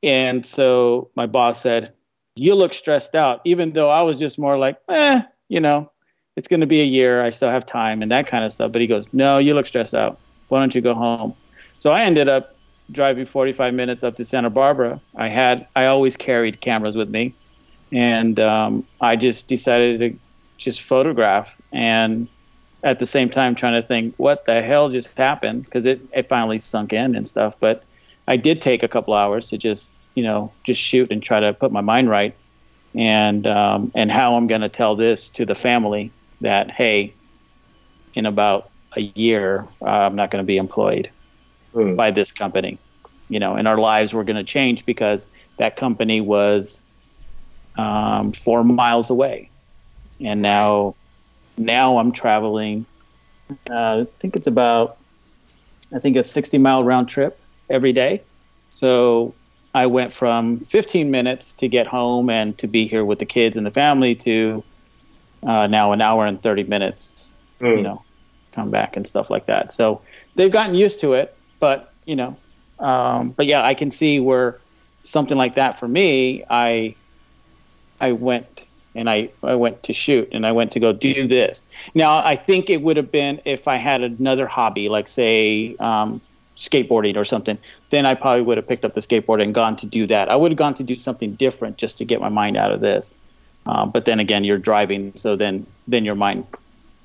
And 0.03 0.45
so 0.45 1.09
my 1.15 1.25
boss 1.25 1.61
said, 1.61 1.93
"You 2.35 2.55
look 2.55 2.73
stressed 2.73 3.15
out," 3.15 3.41
even 3.45 3.73
though 3.73 3.89
I 3.89 4.01
was 4.01 4.19
just 4.19 4.39
more 4.39 4.57
like, 4.57 4.77
"Eh, 4.89 5.21
you 5.49 5.59
know, 5.59 5.91
it's 6.37 6.47
going 6.47 6.61
to 6.61 6.67
be 6.67 6.81
a 6.81 6.85
year. 6.85 7.23
I 7.23 7.31
still 7.31 7.49
have 7.49 7.65
time 7.65 8.01
and 8.01 8.11
that 8.11 8.27
kind 8.27 8.45
of 8.45 8.53
stuff. 8.53 8.71
But 8.71 8.79
he 8.79 8.87
goes, 8.87 9.05
no, 9.11 9.39
you 9.39 9.53
look 9.53 9.65
stressed 9.65 9.95
out. 9.95 10.19
Why 10.47 10.59
don't 10.59 10.73
you 10.73 10.81
go 10.81 10.93
home? 10.93 11.33
So 11.77 11.91
I 11.91 12.03
ended 12.03 12.29
up 12.29 12.55
driving 12.91 13.25
45 13.25 13.73
minutes 13.73 14.03
up 14.03 14.15
to 14.15 14.23
Santa 14.23 14.49
Barbara. 14.49 15.01
I 15.15 15.27
had, 15.27 15.67
I 15.75 15.87
always 15.87 16.15
carried 16.15 16.61
cameras 16.61 16.95
with 16.95 17.09
me. 17.09 17.33
And 17.91 18.39
um, 18.39 18.85
I 19.01 19.15
just 19.15 19.47
decided 19.47 19.99
to 19.99 20.19
just 20.57 20.81
photograph 20.81 21.59
and 21.71 22.29
at 22.83 22.99
the 22.99 23.05
same 23.05 23.29
time 23.29 23.55
trying 23.55 23.81
to 23.81 23.87
think, 23.87 24.15
what 24.17 24.45
the 24.45 24.61
hell 24.61 24.89
just 24.89 25.17
happened? 25.17 25.55
Because 25.55 25.85
it, 25.85 25.95
it 26.03 26.19
finally 26.19 26.49
sunk 26.59 26.83
in 26.93 27.15
and 27.15 27.27
stuff. 27.27 27.55
But 27.59 27.83
I 28.27 28.37
did 28.37 28.61
take 28.61 28.83
a 28.83 28.87
couple 28.87 29.13
hours 29.13 29.47
to 29.49 29.57
just, 29.57 29.93
you 30.15 30.23
know, 30.23 30.55
just 30.63 30.81
shoot 30.81 31.11
and 31.11 31.21
try 31.21 31.39
to 31.39 31.53
put 31.53 31.71
my 31.71 31.81
mind 31.81 32.09
right 32.09 32.35
and 32.95 33.45
um, 33.47 33.91
and 33.95 34.11
how 34.11 34.35
I'm 34.35 34.47
going 34.47 34.61
to 34.61 34.69
tell 34.69 34.95
this 34.95 35.29
to 35.31 35.45
the 35.45 35.55
family 35.55 36.15
that 36.41 36.71
hey, 36.71 37.17
in 38.13 38.25
about 38.25 38.71
a 38.95 39.01
year 39.01 39.67
uh, 39.71 39.85
I'm 39.85 40.15
not 40.15 40.31
going 40.31 40.33
to 40.33 40.47
be 40.47 40.57
employed 40.57 41.11
Hmm. 41.73 41.95
by 41.95 42.11
this 42.11 42.31
company, 42.31 42.81
you 43.29 43.39
know, 43.39 43.55
and 43.55 43.67
our 43.67 43.77
lives 43.77 44.13
were 44.13 44.23
going 44.23 44.37
to 44.37 44.43
change 44.43 44.85
because 44.85 45.27
that 45.57 45.75
company 45.77 46.21
was 46.21 46.83
um, 47.77 48.33
four 48.33 48.63
miles 48.63 49.09
away, 49.09 49.51
and 50.21 50.41
now 50.41 50.95
now 51.57 51.97
I'm 51.97 52.11
traveling. 52.11 52.85
Uh, 53.69 54.01
I 54.01 54.07
think 54.19 54.35
it's 54.35 54.47
about 54.47 54.97
I 55.93 55.99
think 55.99 56.17
a 56.17 56.23
60 56.23 56.57
mile 56.57 56.83
round 56.83 57.07
trip 57.09 57.39
every 57.69 57.93
day. 57.93 58.21
So 58.69 59.33
I 59.73 59.85
went 59.85 60.11
from 60.13 60.59
15 60.61 61.11
minutes 61.11 61.51
to 61.53 61.67
get 61.67 61.87
home 61.87 62.29
and 62.29 62.57
to 62.57 62.67
be 62.67 62.87
here 62.87 63.05
with 63.05 63.19
the 63.19 63.25
kids 63.25 63.57
and 63.57 63.65
the 63.65 63.71
family 63.71 64.15
to 64.15 64.63
uh, 65.45 65.67
now 65.67 65.91
an 65.91 66.01
hour 66.01 66.25
and 66.25 66.41
30 66.41 66.63
minutes, 66.63 67.35
Hmm. 67.59 67.67
you 67.67 67.81
know, 67.83 68.03
come 68.51 68.69
back 68.69 68.95
and 68.97 69.05
stuff 69.07 69.29
like 69.29 69.45
that. 69.45 69.71
So 69.71 70.01
they've 70.35 70.51
gotten 70.51 70.75
used 70.75 70.99
to 71.01 71.13
it, 71.13 71.35
but 71.59 71.93
you 72.05 72.15
know, 72.15 72.37
um, 72.79 73.29
but 73.29 73.45
yeah, 73.45 73.63
I 73.63 73.73
can 73.73 73.91
see 73.91 74.19
where 74.19 74.59
something 75.01 75.37
like 75.37 75.55
that 75.55 75.79
for 75.79 75.87
me, 75.87 76.43
I, 76.49 76.95
I 77.99 78.11
went 78.11 78.66
and 78.97 79.09
I, 79.09 79.29
I 79.43 79.55
went 79.55 79.83
to 79.83 79.93
shoot 79.93 80.27
and 80.31 80.45
I 80.45 80.51
went 80.51 80.71
to 80.73 80.79
go 80.79 80.91
do 80.91 81.27
this. 81.27 81.63
Now 81.93 82.17
I 82.25 82.35
think 82.35 82.69
it 82.69 82.81
would 82.81 82.97
have 82.97 83.11
been 83.11 83.39
if 83.45 83.67
I 83.67 83.77
had 83.77 84.01
another 84.01 84.47
hobby, 84.47 84.89
like 84.89 85.07
say, 85.07 85.75
um, 85.79 86.19
skateboarding 86.55 87.15
or 87.15 87.23
something, 87.23 87.57
then 87.91 88.05
I 88.07 88.15
probably 88.15 88.41
would 88.41 88.57
have 88.57 88.67
picked 88.67 88.83
up 88.83 88.93
the 88.93 89.01
skateboard 89.01 89.41
and 89.41 89.53
gone 89.53 89.75
to 89.77 89.85
do 89.85 90.07
that. 90.07 90.29
I 90.29 90.35
would 90.35 90.51
have 90.51 90.57
gone 90.57 90.73
to 90.73 90.83
do 90.83 90.97
something 90.97 91.35
different 91.35 91.77
just 91.77 91.97
to 91.99 92.05
get 92.05 92.19
my 92.19 92.29
mind 92.29 92.57
out 92.57 92.71
of 92.71 92.81
this. 92.81 93.13
Uh, 93.67 93.85
but 93.85 94.05
then 94.05 94.19
again, 94.19 94.43
you're 94.43 94.57
driving, 94.57 95.13
so 95.15 95.35
then 95.35 95.65
then 95.87 96.03
your 96.03 96.15
mind 96.15 96.45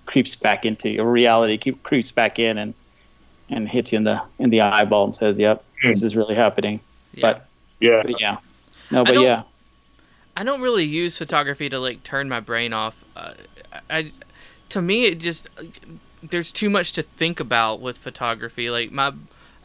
creeps 0.06 0.34
back 0.34 0.64
into 0.64 0.90
your 0.90 1.10
reality, 1.10 1.58
keep, 1.58 1.82
creeps 1.82 2.10
back 2.10 2.38
in 2.38 2.56
and 2.56 2.74
and 3.50 3.68
hits 3.68 3.92
you 3.92 3.98
in 3.98 4.04
the 4.04 4.22
in 4.38 4.50
the 4.50 4.60
eyeball 4.60 5.04
and 5.04 5.14
says, 5.14 5.38
"Yep, 5.38 5.62
this 5.82 6.02
is 6.02 6.16
really 6.16 6.34
happening." 6.34 6.80
Yeah. 7.12 7.20
But, 7.20 7.48
yeah 7.80 8.02
but 8.04 8.20
yeah, 8.20 8.36
no, 8.90 9.04
but 9.04 9.14
don't- 9.14 9.24
yeah, 9.24 9.42
I 10.36 10.44
don't 10.44 10.60
really 10.60 10.84
use 10.84 11.18
photography 11.18 11.68
to 11.68 11.78
like 11.78 12.02
turn 12.02 12.28
my 12.28 12.40
brain 12.40 12.72
off. 12.72 13.04
Uh, 13.14 13.34
I, 13.90 14.12
to 14.70 14.80
me, 14.80 15.06
it 15.06 15.18
just 15.18 15.48
there's 16.22 16.52
too 16.52 16.70
much 16.70 16.92
to 16.92 17.02
think 17.02 17.40
about 17.40 17.80
with 17.80 17.98
photography. 17.98 18.70
Like 18.70 18.92
my, 18.92 19.12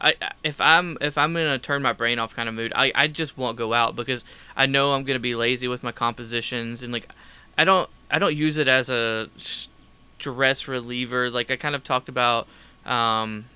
I 0.00 0.14
if 0.44 0.60
I'm 0.60 0.98
if 1.00 1.16
I'm 1.16 1.36
in 1.36 1.46
a 1.46 1.58
turn 1.58 1.82
my 1.82 1.92
brain 1.92 2.18
off 2.18 2.36
kind 2.36 2.48
of 2.48 2.54
mood, 2.54 2.72
I 2.74 2.92
I 2.94 3.06
just 3.06 3.38
won't 3.38 3.56
go 3.56 3.72
out 3.72 3.96
because 3.96 4.24
I 4.56 4.66
know 4.66 4.92
I'm 4.92 5.04
gonna 5.04 5.18
be 5.18 5.34
lazy 5.34 5.68
with 5.68 5.82
my 5.82 5.92
compositions 5.92 6.82
and 6.82 6.92
like 6.92 7.08
I 7.56 7.64
don't 7.64 7.88
I 8.10 8.18
don't 8.18 8.36
use 8.36 8.58
it 8.58 8.68
as 8.68 8.90
a 8.90 9.30
stress 9.38 10.68
reliever. 10.68 11.30
Like 11.30 11.50
I 11.50 11.56
kind 11.56 11.74
of 11.74 11.84
talked 11.84 12.08
about. 12.08 12.46
Um, 12.84 13.46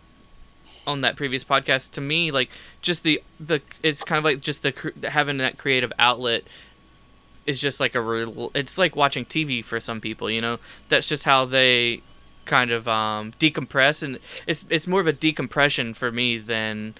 on 0.84 1.02
that 1.02 1.14
previous 1.14 1.44
podcast 1.44 1.92
to 1.92 2.00
me 2.00 2.32
like 2.32 2.50
just 2.80 3.04
the 3.04 3.22
the 3.38 3.60
it's 3.84 4.02
kind 4.02 4.18
of 4.18 4.24
like 4.24 4.40
just 4.40 4.64
the 4.64 4.92
having 5.08 5.38
that 5.38 5.56
creative 5.56 5.92
outlet 5.96 6.42
is 7.46 7.60
just 7.60 7.80
like 7.80 7.94
a 7.94 8.00
real 8.00 8.50
it's 8.54 8.78
like 8.78 8.94
watching 8.96 9.24
TV 9.24 9.64
for 9.64 9.80
some 9.80 10.00
people 10.00 10.30
you 10.30 10.40
know 10.40 10.58
that's 10.88 11.08
just 11.08 11.24
how 11.24 11.44
they 11.44 12.00
kind 12.44 12.70
of 12.70 12.86
um 12.88 13.32
decompress 13.38 14.02
and 14.02 14.18
it's 14.46 14.64
it's 14.70 14.86
more 14.86 15.00
of 15.00 15.06
a 15.06 15.12
decompression 15.12 15.94
for 15.94 16.10
me 16.12 16.38
than 16.38 16.94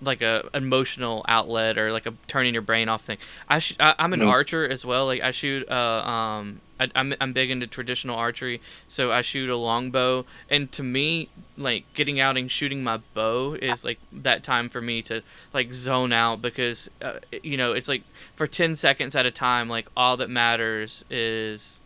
like 0.00 0.22
a 0.22 0.48
emotional 0.54 1.24
outlet 1.26 1.76
or 1.76 1.90
like 1.92 2.06
a 2.06 2.14
turning 2.28 2.54
your 2.54 2.62
brain 2.62 2.88
off 2.88 3.02
thing. 3.02 3.18
I, 3.48 3.58
sh- 3.58 3.74
I 3.80 3.96
am 3.98 4.12
an 4.12 4.20
Mm. 4.20 4.28
archer 4.28 4.68
as 4.68 4.84
well. 4.84 5.06
Like 5.06 5.22
I 5.22 5.32
shoot 5.32 5.68
uh 5.68 5.74
um 5.74 6.60
I, 6.80 6.88
I'm 6.94 7.14
I'm 7.20 7.32
big 7.32 7.50
into 7.50 7.66
traditional 7.66 8.16
archery, 8.16 8.60
so 8.88 9.12
I 9.12 9.22
shoot 9.22 9.50
a 9.50 9.56
longbow. 9.56 10.24
And 10.48 10.70
to 10.72 10.82
me, 10.82 11.28
like 11.56 11.84
getting 11.94 12.20
out 12.20 12.36
and 12.36 12.50
shooting 12.50 12.82
my 12.82 13.00
bow 13.14 13.54
is 13.54 13.84
like 13.84 13.98
that 14.12 14.42
time 14.42 14.68
for 14.68 14.80
me 14.80 15.02
to 15.02 15.22
like 15.52 15.74
zone 15.74 16.12
out 16.12 16.40
because 16.42 16.88
uh, 17.02 17.18
you 17.42 17.56
know 17.56 17.72
it's 17.72 17.88
like 17.88 18.02
for 18.36 18.46
ten 18.46 18.76
seconds 18.76 19.16
at 19.16 19.26
a 19.26 19.30
time. 19.30 19.68
Like 19.68 19.88
all 19.96 20.16
that 20.16 20.30
matters 20.30 21.04
is, 21.10 21.80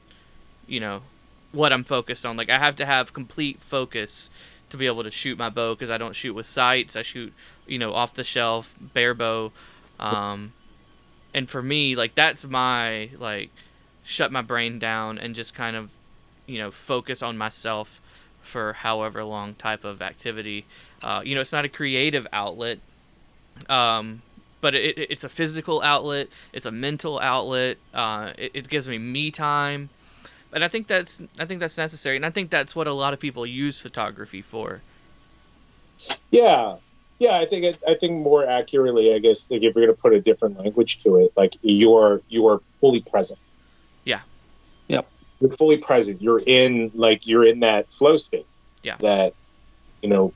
you 0.66 0.80
know, 0.80 1.02
what 1.52 1.72
I'm 1.72 1.84
focused 1.84 2.26
on. 2.26 2.37
Like 2.37 2.50
I 2.50 2.58
have 2.58 2.76
to 2.76 2.87
have 2.87 3.12
complete 3.12 3.61
focus 3.61 4.30
to 4.70 4.76
be 4.76 4.87
able 4.87 5.04
to 5.04 5.11
shoot 5.11 5.38
my 5.38 5.50
bow 5.50 5.75
because 5.75 5.90
I 5.90 5.99
don't 5.99 6.16
shoot 6.16 6.34
with 6.34 6.46
sights. 6.46 6.96
I 6.96 7.02
shoot, 7.02 7.32
you 7.66 7.78
know, 7.78 7.94
off 7.94 8.14
the 8.14 8.25
shelf 8.25 8.75
bare 8.80 9.14
bow. 9.14 9.52
Um, 10.00 10.54
and 11.34 11.49
for 11.49 11.62
me, 11.62 11.94
like 11.94 12.14
that's 12.14 12.44
my 12.44 13.11
like 13.18 13.50
shut 14.02 14.32
my 14.32 14.42
brain 14.42 14.78
down 14.78 15.18
and 15.18 15.35
just 15.35 15.54
kind 15.54 15.76
of, 15.76 15.90
you 16.47 16.59
know, 16.59 16.71
focus 16.71 17.23
on 17.23 17.37
myself 17.38 18.00
for 18.42 18.73
however 18.75 19.25
long 19.25 19.54
type 19.54 19.85
of 19.85 20.02
activity. 20.02 20.66
Uh, 21.02 21.23
you 21.25 21.35
know, 21.35 21.40
it's 21.40 21.52
not 21.52 21.64
a 21.64 21.68
creative 21.68 22.26
outlet. 22.32 22.80
Um, 23.68 24.23
but 24.61 24.75
it, 24.75 24.99
it- 24.99 25.11
it's 25.11 25.25
a 25.25 25.28
physical 25.28 25.82
outlet. 25.82 26.28
It's 26.52 26.66
a 26.66 26.71
mental 26.73 27.18
outlet. 27.21 27.78
Uh, 27.92 28.32
it, 28.38 28.52
it 28.54 28.68
gives 28.68 28.88
me 28.88 28.99
me 28.99 29.30
time 29.30 29.90
and 30.52 30.64
I 30.64 30.68
think 30.68 30.88
that's 30.88 31.21
I 31.38 31.47
think 31.47 31.61
that's 31.61 31.78
necessary, 31.78 32.16
and 32.16 32.26
I 32.26 32.30
think 32.30 32.50
that's 32.50 32.76
what 32.76 32.87
a 32.87 32.92
lot 32.92 33.14
of 33.14 33.21
people 33.21 33.47
use 33.47 33.80
photography 33.80 34.42
for. 34.42 34.85
Yeah, 36.30 36.76
yeah. 37.18 37.38
I 37.38 37.47
think 37.47 37.76
I 37.87 37.94
think 37.94 38.12
more 38.23 38.47
accurately, 38.49 39.14
I 39.14 39.18
guess, 39.18 39.50
like 39.50 39.62
if 39.62 39.75
you're 39.75 39.87
going 39.87 39.94
to 39.97 40.00
put 40.00 40.12
a 40.14 40.21
different 40.21 40.59
language 40.59 41.02
to 41.04 41.18
it, 41.18 41.32
like 41.37 41.52
you're 41.62 42.23
you 42.28 42.47
are 42.49 42.62
fully 42.76 43.00
present. 43.02 43.40
Yep. 44.89 45.09
You're 45.41 45.57
fully 45.57 45.79
present. 45.79 46.23
You're 46.23 46.43
in 46.47 46.91
like 46.95 47.27
you're 47.27 47.45
in 47.45 47.61
that 47.61 47.93
flow 47.93 48.17
state. 48.17 48.47
Yeah. 48.83 48.97
That 49.01 49.35
you 50.03 50.09
know, 50.09 50.33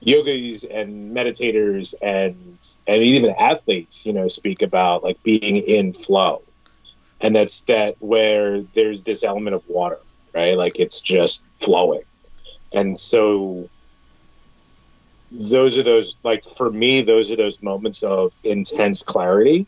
yogis 0.00 0.64
and 0.64 1.14
meditators 1.16 1.94
and 2.02 2.36
and 2.86 3.02
even 3.02 3.30
athletes, 3.38 4.04
you 4.04 4.12
know, 4.12 4.28
speak 4.28 4.62
about 4.62 5.04
like 5.04 5.22
being 5.22 5.56
in 5.58 5.92
flow, 5.92 6.42
and 7.20 7.34
that's 7.34 7.62
that 7.64 7.96
where 8.00 8.62
there's 8.74 9.04
this 9.04 9.22
element 9.22 9.54
of 9.54 9.62
water, 9.68 9.98
right? 10.34 10.56
Like 10.56 10.78
it's 10.78 11.00
just 11.00 11.46
flowing, 11.60 12.02
and 12.72 12.98
so 12.98 13.68
those 15.30 15.78
are 15.78 15.84
those 15.84 16.16
like 16.24 16.44
for 16.44 16.70
me 16.70 17.02
those 17.02 17.30
are 17.30 17.36
those 17.36 17.62
moments 17.62 18.02
of 18.02 18.34
intense 18.42 19.00
clarity 19.04 19.64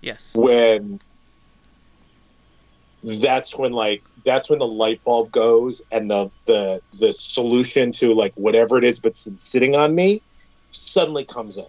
Yes. 0.00 0.36
when 0.36 1.00
that's 3.02 3.56
when 3.56 3.72
like 3.72 4.02
that's 4.24 4.50
when 4.50 4.58
the 4.58 4.66
light 4.66 5.02
bulb 5.04 5.30
goes 5.30 5.82
and 5.90 6.10
the 6.10 6.30
the 6.46 6.80
the 6.98 7.12
solution 7.12 7.92
to 7.92 8.14
like 8.14 8.32
whatever 8.34 8.76
it 8.78 8.84
is 8.84 9.00
that's 9.00 9.24
been 9.24 9.38
sitting 9.38 9.74
on 9.76 9.94
me 9.94 10.20
suddenly 10.70 11.24
comes 11.24 11.58
in 11.58 11.66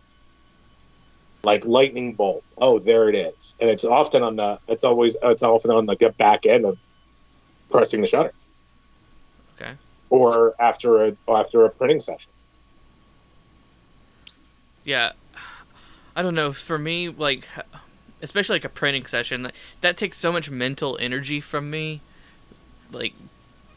like 1.43 1.63
lightning 1.65 2.13
bolt 2.13 2.43
oh 2.57 2.79
there 2.79 3.09
it 3.09 3.15
is 3.15 3.55
and 3.61 3.69
it's 3.69 3.85
often 3.85 4.23
on 4.23 4.35
the 4.35 4.59
it's 4.67 4.83
always 4.83 5.15
it's 5.23 5.43
often 5.43 5.71
on 5.71 5.85
like 5.85 5.99
the 5.99 6.09
back 6.17 6.45
end 6.45 6.65
of 6.65 6.77
pressing 7.69 8.01
the 8.01 8.07
shutter 8.07 8.33
Okay. 9.61 9.73
or 10.09 10.55
after 10.59 11.03
a 11.05 11.17
after 11.27 11.63
a 11.65 11.69
printing 11.69 11.99
session 11.99 12.31
Yeah. 14.83 15.11
I 16.15 16.21
don't 16.23 16.33
know. 16.35 16.51
For 16.51 16.77
me, 16.79 17.09
like, 17.09 17.47
especially 18.21 18.55
like 18.55 18.65
a 18.65 18.69
printing 18.69 19.05
session, 19.05 19.43
like, 19.43 19.55
that 19.81 19.97
takes 19.97 20.17
so 20.17 20.31
much 20.31 20.49
mental 20.49 20.97
energy 20.99 21.41
from 21.41 21.69
me. 21.69 22.01
Like, 22.91 23.13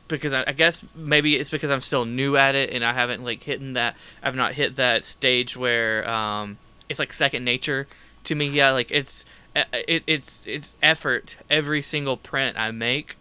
because 0.08 0.32
I, 0.32 0.44
I 0.46 0.52
guess 0.52 0.84
maybe 0.94 1.36
it's 1.36 1.50
because 1.50 1.70
I'm 1.70 1.80
still 1.80 2.04
new 2.04 2.36
at 2.36 2.54
it 2.54 2.70
and 2.70 2.84
I 2.84 2.92
haven't 2.92 3.24
like 3.24 3.42
hit 3.42 3.74
that. 3.74 3.96
I've 4.22 4.34
not 4.34 4.54
hit 4.54 4.76
that 4.76 5.04
stage 5.04 5.56
where 5.56 6.08
um, 6.08 6.58
it's 6.88 6.98
like 6.98 7.12
second 7.12 7.44
nature 7.44 7.86
to 8.24 8.34
me. 8.34 8.46
Yeah, 8.46 8.70
like 8.70 8.90
it's 8.90 9.24
it, 9.54 10.04
it's 10.06 10.44
it's 10.46 10.74
effort 10.82 11.36
every 11.50 11.82
single 11.82 12.16
print 12.16 12.58
I 12.58 12.70
make. 12.70 13.16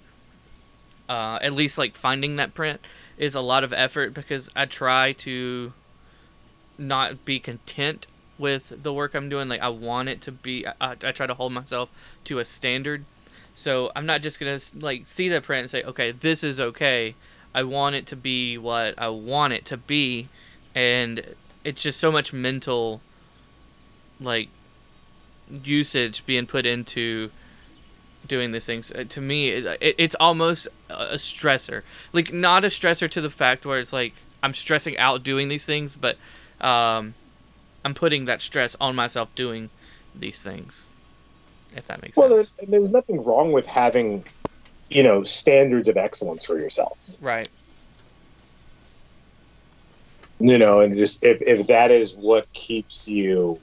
Uh, 1.09 1.39
at 1.41 1.53
least 1.53 1.77
like 1.77 1.95
finding 1.95 2.37
that 2.37 2.53
print 2.53 2.79
is 3.17 3.35
a 3.35 3.41
lot 3.41 3.63
of 3.63 3.73
effort 3.73 4.13
because 4.13 4.49
I 4.55 4.65
try 4.65 5.13
to 5.13 5.73
not 6.77 7.25
be 7.25 7.39
content 7.39 8.07
with 8.37 8.83
the 8.83 8.93
work 8.93 9.13
I'm 9.13 9.29
doing. 9.29 9.49
Like 9.49 9.61
I 9.61 9.69
want 9.69 10.09
it 10.09 10.21
to 10.21 10.31
be. 10.31 10.65
I, 10.67 10.91
I 10.91 11.11
try 11.11 11.27
to 11.27 11.33
hold 11.33 11.53
myself 11.53 11.89
to 12.25 12.39
a 12.39 12.45
standard. 12.45 13.05
So 13.53 13.91
I'm 13.95 14.05
not 14.05 14.21
just 14.21 14.39
gonna 14.39 14.59
like 14.79 15.07
see 15.07 15.29
the 15.29 15.41
print 15.41 15.61
and 15.61 15.69
say, 15.69 15.83
okay, 15.83 16.11
this 16.11 16.43
is 16.43 16.59
okay. 16.59 17.15
I 17.53 17.63
want 17.63 17.95
it 17.95 18.05
to 18.07 18.15
be 18.15 18.57
what 18.57 18.97
I 18.97 19.09
want 19.09 19.53
it 19.53 19.65
to 19.65 19.77
be, 19.77 20.29
and 20.73 21.35
it's 21.63 21.83
just 21.83 21.99
so 21.99 22.11
much 22.11 22.31
mental, 22.31 23.01
like, 24.19 24.47
usage 25.63 26.25
being 26.25 26.47
put 26.47 26.65
into 26.65 27.29
doing 28.25 28.51
these 28.51 28.65
things. 28.65 28.91
Uh, 28.91 29.03
To 29.03 29.19
me, 29.19 29.49
it, 29.49 29.65
it, 29.81 29.95
it's 29.97 30.15
almost 30.15 30.69
a 30.89 31.15
stressor. 31.15 31.81
Like 32.13 32.31
not 32.31 32.63
a 32.63 32.67
stressor 32.67 33.09
to 33.11 33.21
the 33.21 33.29
fact 33.29 33.65
where 33.65 33.79
it's 33.79 33.91
like 33.91 34.13
I'm 34.41 34.53
stressing 34.53 34.97
out 34.97 35.23
doing 35.23 35.49
these 35.49 35.65
things, 35.65 35.95
but 35.95 36.17
um, 36.61 37.15
I'm 37.83 37.93
putting 37.93 38.25
that 38.25 38.41
stress 38.41 38.75
on 38.79 38.95
myself 38.95 39.33
doing 39.35 39.69
these 40.15 40.41
things. 40.43 40.89
If 41.75 41.87
that 41.87 42.01
makes 42.01 42.17
well 42.17 42.29
sense. 42.29 42.53
there, 42.59 42.67
there 42.69 42.81
was 42.81 42.91
nothing 42.91 43.23
wrong 43.23 43.51
with 43.51 43.65
having 43.65 44.25
you 44.89 45.03
know 45.03 45.23
standards 45.23 45.87
of 45.87 45.95
excellence 45.97 46.43
for 46.45 46.59
yourself 46.59 46.97
Right. 47.21 47.47
you 50.39 50.57
know 50.57 50.81
and 50.81 50.95
just 50.95 51.23
if, 51.23 51.41
if 51.41 51.67
that 51.67 51.91
is 51.91 52.13
what 52.15 52.51
keeps 52.51 53.07
you 53.07 53.59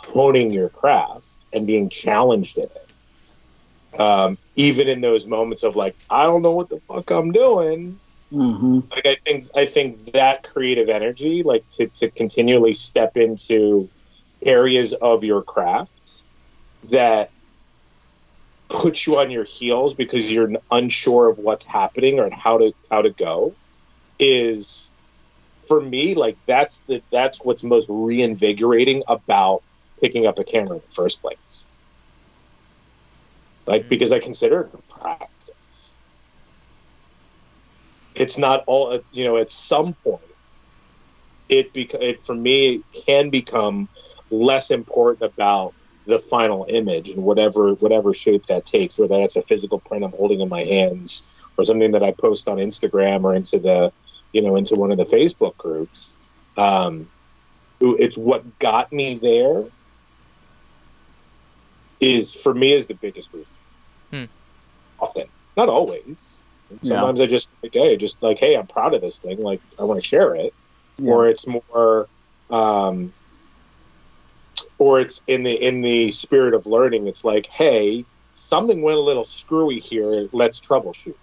honing 0.00 0.50
your 0.50 0.68
craft 0.68 1.46
and 1.54 1.66
being 1.66 1.88
challenged 1.88 2.58
in 2.58 2.64
it 2.64 4.00
um, 4.00 4.38
even 4.54 4.88
in 4.88 5.00
those 5.00 5.26
moments 5.26 5.62
of 5.62 5.76
like 5.76 5.96
i 6.10 6.24
don't 6.24 6.42
know 6.42 6.52
what 6.52 6.68
the 6.68 6.80
fuck 6.86 7.10
i'm 7.10 7.32
doing 7.32 7.98
Mm-hmm. 8.32 8.80
like 8.90 9.06
i 9.06 9.16
think 9.24 9.46
i 9.56 9.66
think 9.66 10.12
that 10.12 10.42
creative 10.42 10.88
energy 10.88 11.42
like 11.44 11.64
to, 11.72 11.88
to 11.96 12.10
continually 12.12 12.72
step 12.72 13.16
into 13.16 13.90
areas 14.44 14.92
of 14.94 15.24
your 15.24 15.42
craft 15.42 16.24
that 16.90 17.32
put 18.68 19.06
you 19.06 19.18
on 19.18 19.30
your 19.30 19.44
heels 19.44 19.94
because 19.94 20.32
you're 20.32 20.50
unsure 20.70 21.28
of 21.28 21.38
what's 21.38 21.66
happening 21.66 22.18
or 22.18 22.30
how 22.30 22.58
to 22.58 22.72
how 22.90 23.02
to 23.02 23.10
go 23.10 23.56
is 24.18 24.96
for 25.66 25.80
me 25.80 26.14
like 26.14 26.38
that's 26.46 26.82
the 26.84 27.02
that's 27.10 27.44
what's 27.44 27.64
most 27.64 27.86
reinvigorating 27.90 29.02
about 29.08 29.62
picking 30.00 30.26
up 30.26 30.38
a 30.38 30.44
camera 30.44 30.76
in 30.76 30.82
the 30.82 30.94
first 30.94 31.20
place 31.22 31.66
like 33.66 33.86
Mhm. 33.86 33.88
because 33.88 34.12
i 34.12 34.18
consider 34.18 34.60
it 34.62 34.88
practice 34.88 35.39
it's 38.14 38.38
not 38.38 38.64
all 38.66 39.00
you 39.12 39.24
know 39.24 39.36
at 39.36 39.50
some 39.50 39.94
point 40.04 40.22
it 41.48 41.72
bec- 41.72 41.94
it 41.94 42.20
for 42.22 42.34
me 42.34 42.74
it 42.74 43.04
can 43.06 43.30
become 43.30 43.88
less 44.30 44.70
important 44.70 45.22
about 45.22 45.74
the 46.06 46.18
final 46.18 46.66
image 46.68 47.08
and 47.08 47.22
whatever 47.22 47.74
whatever 47.74 48.14
shape 48.14 48.44
that 48.46 48.64
takes 48.66 48.98
whether 48.98 49.18
that's 49.18 49.36
a 49.36 49.42
physical 49.42 49.80
print 49.80 50.04
i'm 50.04 50.10
holding 50.12 50.40
in 50.40 50.48
my 50.48 50.64
hands 50.64 51.46
or 51.56 51.64
something 51.64 51.92
that 51.92 52.02
i 52.02 52.12
post 52.20 52.48
on 52.48 52.56
instagram 52.56 53.24
or 53.24 53.34
into 53.34 53.58
the 53.58 53.92
you 54.32 54.42
know 54.42 54.56
into 54.56 54.74
one 54.74 54.90
of 54.90 54.96
the 54.96 55.04
facebook 55.04 55.56
groups 55.56 56.18
um 56.56 57.06
it's 57.80 58.18
what 58.18 58.58
got 58.58 58.92
me 58.92 59.18
there 59.20 59.64
is 62.00 62.34
for 62.34 62.54
me 62.54 62.72
is 62.72 62.86
the 62.86 62.94
biggest 62.94 63.30
reason. 63.32 63.46
Hmm. 64.12 64.24
often. 64.98 65.26
Not 65.56 65.68
always 65.68 66.42
sometimes 66.82 67.20
i 67.20 67.26
just 67.26 67.48
like 67.62 67.72
hey 67.72 67.96
just 67.96 68.22
like 68.22 68.38
hey 68.38 68.56
i'm 68.56 68.66
proud 68.66 68.94
of 68.94 69.00
this 69.00 69.18
thing 69.18 69.40
like 69.42 69.60
i 69.78 69.82
want 69.82 70.00
to 70.02 70.06
share 70.06 70.34
it 70.34 70.52
or 71.02 71.26
it's 71.26 71.46
more 71.46 72.08
um 72.50 73.12
or 74.78 75.00
it's 75.00 75.22
in 75.26 75.42
the 75.42 75.52
in 75.52 75.80
the 75.80 76.10
spirit 76.10 76.54
of 76.54 76.66
learning 76.66 77.06
it's 77.06 77.24
like 77.24 77.46
hey 77.46 78.04
something 78.34 78.82
went 78.82 78.98
a 78.98 79.00
little 79.00 79.24
screwy 79.24 79.80
here 79.80 80.28
let's 80.32 80.60
troubleshoot 80.60 81.14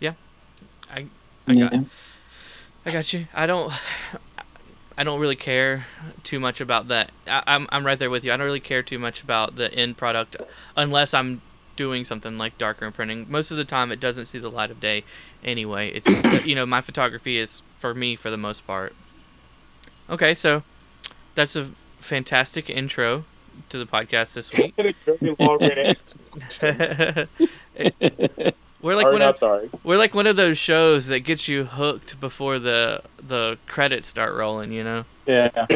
Yeah, 0.00 0.12
I, 0.92 1.06
I 1.46 1.54
got, 1.54 1.72
Yeah. 1.72 1.82
I 2.84 2.92
got 2.92 3.12
you. 3.12 3.26
I 3.34 3.46
don't, 3.46 3.72
I 4.98 5.04
don't 5.04 5.20
really 5.20 5.36
care 5.36 5.86
too 6.22 6.38
much 6.38 6.60
about 6.60 6.88
that. 6.88 7.10
I, 7.26 7.42
I'm, 7.46 7.66
I'm 7.70 7.84
right 7.84 7.98
there 7.98 8.10
with 8.10 8.24
you. 8.24 8.32
I 8.32 8.36
don't 8.36 8.46
really 8.46 8.60
care 8.60 8.82
too 8.82 8.98
much 8.98 9.22
about 9.22 9.56
the 9.56 9.72
end 9.72 9.96
product, 9.96 10.36
unless 10.76 11.14
I'm 11.14 11.40
doing 11.76 12.04
something 12.04 12.36
like 12.38 12.58
darkroom 12.58 12.92
printing. 12.92 13.26
Most 13.28 13.50
of 13.50 13.56
the 13.56 13.64
time, 13.64 13.92
it 13.92 14.00
doesn't 14.00 14.26
see 14.26 14.38
the 14.38 14.50
light 14.50 14.70
of 14.70 14.80
day. 14.80 15.04
Anyway, 15.44 15.90
it's 15.90 16.44
you 16.46 16.54
know 16.54 16.66
my 16.66 16.80
photography 16.80 17.38
is 17.38 17.62
for 17.78 17.94
me 17.94 18.16
for 18.16 18.30
the 18.30 18.36
most 18.36 18.66
part. 18.66 18.94
Okay, 20.08 20.34
so 20.34 20.62
that's 21.34 21.56
a 21.56 21.70
fantastic 21.98 22.70
intro 22.70 23.24
to 23.68 23.78
the 23.78 23.86
podcast 23.86 24.34
this 24.34 24.50
week. 24.52 24.74
And 24.78 24.88
a 24.88 25.16
very 25.16 25.36
long-winded 25.38 25.96
answer. 26.60 27.28
We're 28.82 28.94
like 28.94 29.06
Or 29.06 29.12
one 29.12 29.20
not 29.20 29.30
of 29.30 29.36
sorry. 29.38 29.70
we're 29.82 29.96
like 29.96 30.14
one 30.14 30.26
of 30.26 30.36
those 30.36 30.58
shows 30.58 31.06
that 31.08 31.20
gets 31.20 31.48
you 31.48 31.64
hooked 31.64 32.20
before 32.20 32.58
the 32.58 33.02
the 33.20 33.58
credits 33.66 34.06
start 34.06 34.34
rolling. 34.34 34.70
You 34.70 34.84
know, 34.84 35.04
yeah. 35.26 35.66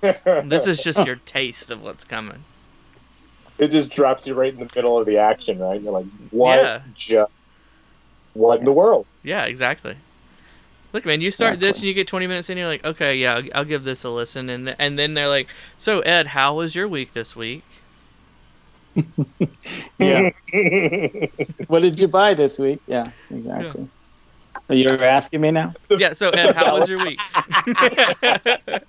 this 0.00 0.66
is 0.66 0.82
just 0.82 1.06
your 1.06 1.16
taste 1.16 1.70
of 1.70 1.82
what's 1.82 2.02
coming. 2.04 2.44
It 3.58 3.70
just 3.70 3.90
drops 3.90 4.26
you 4.26 4.34
right 4.34 4.52
in 4.52 4.58
the 4.60 4.70
middle 4.74 4.98
of 4.98 5.06
the 5.06 5.18
action, 5.18 5.58
right? 5.58 5.80
You're 5.80 5.92
like, 5.92 6.06
what? 6.30 6.62
Yeah. 6.62 6.80
Ju- 6.94 7.26
what 8.34 8.58
in 8.58 8.64
the 8.64 8.72
world? 8.72 9.06
Yeah, 9.22 9.44
exactly. 9.44 9.96
Look, 10.92 11.04
man, 11.04 11.20
you 11.20 11.30
start 11.30 11.60
this 11.60 11.78
and 11.78 11.86
you 11.86 11.94
get 11.94 12.06
20 12.06 12.26
minutes 12.26 12.48
in, 12.48 12.56
you're 12.56 12.68
like, 12.68 12.84
okay, 12.84 13.16
yeah, 13.16 13.34
I'll, 13.34 13.44
I'll 13.54 13.64
give 13.64 13.84
this 13.84 14.04
a 14.04 14.10
listen, 14.10 14.48
and 14.48 14.66
th- 14.66 14.76
and 14.78 14.98
then 14.98 15.14
they're 15.14 15.28
like, 15.28 15.48
so 15.78 16.00
Ed, 16.00 16.28
how 16.28 16.54
was 16.54 16.74
your 16.74 16.88
week 16.88 17.12
this 17.12 17.36
week? 17.36 17.62
Yeah. 19.98 20.30
what 21.68 21.80
did 21.80 21.98
you 21.98 22.08
buy 22.08 22.34
this 22.34 22.58
week? 22.58 22.80
Yeah, 22.86 23.10
exactly. 23.30 23.88
So 24.68 24.74
you're 24.74 25.02
asking 25.02 25.40
me 25.40 25.50
now? 25.50 25.74
Yeah, 25.90 26.12
so 26.12 26.30
Ed, 26.30 26.54
how 26.54 26.78
was 26.78 26.88
your 26.88 27.04
week? 27.04 27.18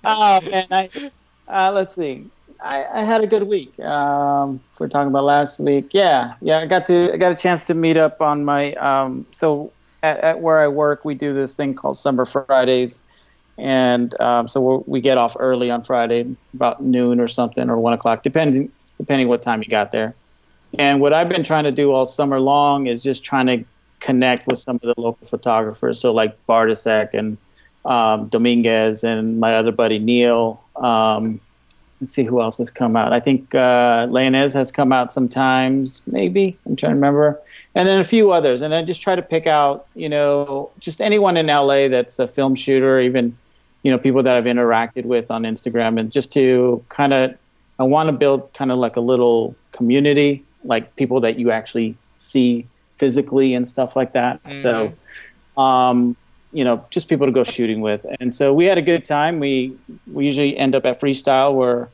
oh 0.04 0.40
man, 0.42 0.66
I 0.70 1.10
uh, 1.48 1.72
let's 1.72 1.94
see. 1.94 2.26
I, 2.60 2.84
I 2.92 3.04
had 3.04 3.22
a 3.22 3.26
good 3.26 3.44
week. 3.44 3.78
Um, 3.80 4.60
we're 4.78 4.88
talking 4.88 5.08
about 5.08 5.24
last 5.24 5.60
week, 5.60 5.88
yeah, 5.92 6.34
yeah. 6.40 6.58
I 6.58 6.66
got 6.66 6.86
to 6.86 7.12
I 7.12 7.16
got 7.16 7.32
a 7.32 7.36
chance 7.36 7.64
to 7.66 7.74
meet 7.74 7.96
up 7.96 8.20
on 8.20 8.44
my 8.44 8.72
um. 8.74 9.26
So 9.32 9.72
at, 10.02 10.18
at 10.18 10.40
where 10.40 10.58
I 10.58 10.68
work, 10.68 11.04
we 11.04 11.14
do 11.14 11.32
this 11.32 11.54
thing 11.54 11.74
called 11.74 11.96
Summer 11.96 12.24
Fridays, 12.24 12.98
and 13.56 14.18
um, 14.20 14.48
so 14.48 14.84
we 14.86 15.00
get 15.00 15.18
off 15.18 15.36
early 15.38 15.70
on 15.70 15.82
Friday, 15.82 16.34
about 16.54 16.82
noon 16.82 17.20
or 17.20 17.28
something, 17.28 17.70
or 17.70 17.78
one 17.78 17.92
o'clock, 17.92 18.22
depending 18.22 18.72
depending 18.98 19.28
what 19.28 19.42
time 19.42 19.62
you 19.62 19.68
got 19.68 19.92
there. 19.92 20.14
And 20.78 21.00
what 21.00 21.12
I've 21.12 21.28
been 21.28 21.44
trying 21.44 21.64
to 21.64 21.72
do 21.72 21.92
all 21.92 22.04
summer 22.04 22.40
long 22.40 22.88
is 22.88 23.02
just 23.02 23.24
trying 23.24 23.46
to 23.46 23.64
connect 24.00 24.46
with 24.46 24.58
some 24.58 24.76
of 24.76 24.82
the 24.82 25.00
local 25.00 25.26
photographers. 25.26 26.00
So 26.00 26.12
like 26.12 26.36
Bartasek 26.46 27.14
and 27.14 27.38
um, 27.84 28.28
Dominguez 28.28 29.04
and 29.04 29.40
my 29.40 29.54
other 29.54 29.72
buddy 29.72 29.98
Neil. 29.98 30.62
Um, 30.76 31.40
let's 32.00 32.14
see 32.14 32.24
who 32.24 32.40
else 32.40 32.58
has 32.58 32.70
come 32.70 32.96
out. 32.96 33.12
I 33.12 33.20
think 33.20 33.54
uh, 33.54 34.06
Leonez 34.10 34.54
has 34.54 34.70
come 34.70 34.92
out 34.92 35.12
sometimes, 35.12 36.02
maybe. 36.06 36.56
I'm 36.66 36.76
trying 36.76 36.90
to 36.90 36.94
remember. 36.94 37.40
And 37.74 37.88
then 37.88 38.00
a 38.00 38.04
few 38.04 38.30
others. 38.30 38.62
And 38.62 38.74
I 38.74 38.82
just 38.82 39.02
try 39.02 39.16
to 39.16 39.22
pick 39.22 39.46
out, 39.46 39.86
you 39.94 40.08
know, 40.08 40.70
just 40.78 41.00
anyone 41.00 41.36
in 41.36 41.46
LA 41.46 41.88
that's 41.88 42.18
a 42.18 42.28
film 42.28 42.54
shooter, 42.54 43.00
even, 43.00 43.36
you 43.82 43.90
know, 43.90 43.98
people 43.98 44.22
that 44.22 44.36
I've 44.36 44.44
interacted 44.44 45.04
with 45.04 45.30
on 45.30 45.42
Instagram, 45.42 45.98
and 45.98 46.10
just 46.12 46.32
to 46.34 46.84
kind 46.88 47.12
of, 47.12 47.34
I 47.78 47.82
want 47.84 48.08
to 48.08 48.12
build 48.12 48.52
kind 48.54 48.70
of 48.70 48.78
like 48.78 48.96
a 48.96 49.00
little 49.00 49.54
community, 49.72 50.44
like 50.64 50.94
people 50.96 51.20
that 51.20 51.38
you 51.38 51.50
actually 51.50 51.96
see 52.16 52.66
physically 52.96 53.54
and 53.54 53.66
stuff 53.66 53.96
like 53.96 54.12
that. 54.12 54.40
So, 54.52 54.88
um, 55.56 56.16
you 56.52 56.64
know, 56.64 56.84
just 56.90 57.08
people 57.08 57.26
to 57.26 57.32
go 57.32 57.44
shooting 57.44 57.80
with. 57.80 58.04
And 58.20 58.34
so 58.34 58.54
we 58.54 58.64
had 58.64 58.78
a 58.78 58.82
good 58.82 59.04
time. 59.04 59.40
We 59.40 59.76
we 60.12 60.24
usually 60.24 60.56
end 60.56 60.74
up 60.74 60.86
at 60.86 61.00
freestyle 61.00 61.54
where, 61.54 61.88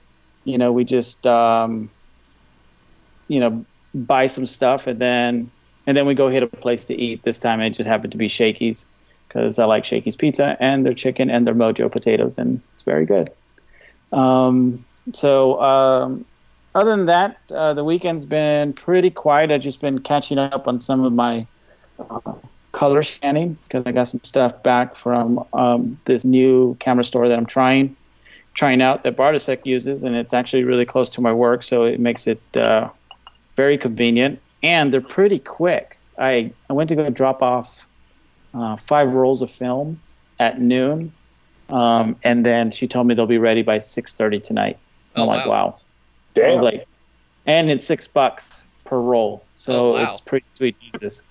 you 0.44 0.58
know, 0.58 0.72
we 0.72 0.84
just 0.84 1.26
um, 1.26 1.90
you 3.28 3.40
know, 3.40 3.64
buy 3.94 4.26
some 4.26 4.46
stuff 4.46 4.86
and 4.86 4.98
then 4.98 5.50
and 5.86 5.96
then 5.96 6.06
we 6.06 6.14
go 6.14 6.28
hit 6.28 6.42
a 6.42 6.46
place 6.46 6.84
to 6.86 6.94
eat. 6.94 7.22
This 7.22 7.38
time 7.38 7.60
it 7.60 7.70
just 7.70 7.88
happened 7.88 8.12
to 8.12 8.18
be 8.18 8.28
Shakey's 8.28 8.86
because 9.28 9.58
I 9.58 9.64
like 9.64 9.84
Shakey's 9.84 10.16
pizza 10.16 10.56
and 10.60 10.86
their 10.86 10.94
chicken 10.94 11.30
and 11.30 11.46
their 11.46 11.54
Mojo 11.54 11.90
potatoes 11.90 12.38
and 12.38 12.60
it's 12.74 12.82
very 12.82 13.06
good. 13.06 13.30
Um, 14.12 14.84
so 15.12 15.60
um, 15.60 16.24
other 16.74 16.90
than 16.90 17.06
that, 17.06 17.38
uh, 17.50 17.74
the 17.74 17.84
weekend's 17.84 18.24
been 18.24 18.72
pretty 18.72 19.10
quiet. 19.10 19.50
I've 19.50 19.60
just 19.60 19.80
been 19.80 20.00
catching 20.00 20.38
up 20.38 20.66
on 20.68 20.80
some 20.80 21.04
of 21.04 21.12
my 21.12 21.46
uh, 21.98 22.20
color 22.74 23.02
scanning 23.02 23.56
because 23.62 23.84
I 23.86 23.92
got 23.92 24.08
some 24.08 24.20
stuff 24.22 24.62
back 24.62 24.94
from 24.94 25.44
um, 25.52 25.98
this 26.04 26.24
new 26.24 26.76
camera 26.80 27.04
store 27.04 27.28
that 27.28 27.38
I'm 27.38 27.46
trying 27.46 27.96
trying 28.54 28.82
out 28.82 29.02
that 29.02 29.16
Bartasek 29.16 29.64
uses, 29.66 30.04
and 30.04 30.14
it's 30.14 30.32
actually 30.32 30.62
really 30.64 30.84
close 30.84 31.08
to 31.10 31.20
my 31.20 31.32
work, 31.32 31.62
so 31.62 31.84
it 31.84 31.98
makes 31.98 32.26
it 32.26 32.40
uh, 32.56 32.88
very 33.56 33.76
convenient. 33.76 34.40
And 34.62 34.92
they're 34.92 35.00
pretty 35.00 35.40
quick. 35.40 35.98
I, 36.18 36.52
I 36.70 36.72
went 36.72 36.88
to 36.90 36.94
go 36.96 37.10
drop 37.10 37.42
off 37.42 37.86
uh, 38.54 38.76
five 38.76 39.12
rolls 39.12 39.42
of 39.42 39.50
film 39.50 40.00
at 40.38 40.60
noon, 40.60 41.12
um, 41.70 42.16
and 42.22 42.46
then 42.46 42.70
she 42.70 42.86
told 42.86 43.06
me 43.06 43.14
they'll 43.14 43.26
be 43.26 43.38
ready 43.38 43.62
by 43.62 43.78
6:30 43.78 44.42
tonight. 44.42 44.78
Oh, 45.16 45.22
I'm 45.22 45.28
like, 45.28 45.46
wow. 45.46 45.50
wow. 45.50 45.80
I 46.36 46.50
was 46.50 46.56
Damn. 46.56 46.64
like, 46.64 46.86
and 47.46 47.70
it's 47.70 47.84
six 47.86 48.06
bucks 48.06 48.66
per 48.84 48.98
roll, 48.98 49.44
so 49.56 49.72
Oh, 49.72 49.92
wow. 49.94 50.08
it's 50.08 50.20
pretty 50.20 50.46
sweet. 50.46 50.78
Jesus, 50.80 51.22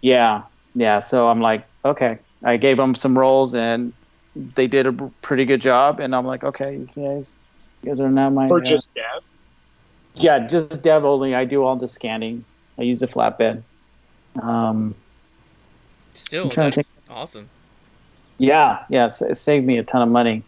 yeah, 0.00 0.42
yeah. 0.74 0.98
So 1.00 1.28
I'm 1.28 1.40
like, 1.40 1.64
okay. 1.84 2.18
I 2.42 2.56
gave 2.58 2.76
them 2.76 2.94
some 2.94 3.18
rolls, 3.18 3.54
and 3.54 3.92
they 4.36 4.66
did 4.66 4.86
a 4.86 4.92
pretty 5.22 5.44
good 5.44 5.60
job. 5.60 5.98
And 6.00 6.14
I'm 6.14 6.26
like, 6.26 6.44
okay, 6.44 6.74
you 6.74 6.86
guys, 6.94 7.38
you 7.82 7.88
guys 7.88 8.00
are 8.00 8.10
now 8.10 8.30
my 8.30 8.48
or 8.48 8.60
uh, 8.60 8.64
just 8.64 8.92
Dev? 8.94 9.22
yeah, 10.14 10.46
just 10.46 10.82
dev 10.82 11.04
only. 11.04 11.34
I 11.34 11.44
do 11.44 11.64
all 11.64 11.76
the 11.76 11.88
scanning. 11.88 12.44
I 12.78 12.82
use 12.82 13.02
a 13.02 13.06
flatbed. 13.06 13.62
Um, 14.40 14.94
Still, 16.14 16.44
I'm 16.44 16.50
trying 16.50 16.70
to 16.72 16.76
that's 16.76 16.90
awesome. 17.10 17.48
Yeah, 18.38 18.84
yes, 18.88 19.22
it 19.22 19.36
saved 19.36 19.66
me 19.66 19.78
a 19.78 19.82
ton 19.82 20.02
of 20.02 20.08
money. 20.08 20.42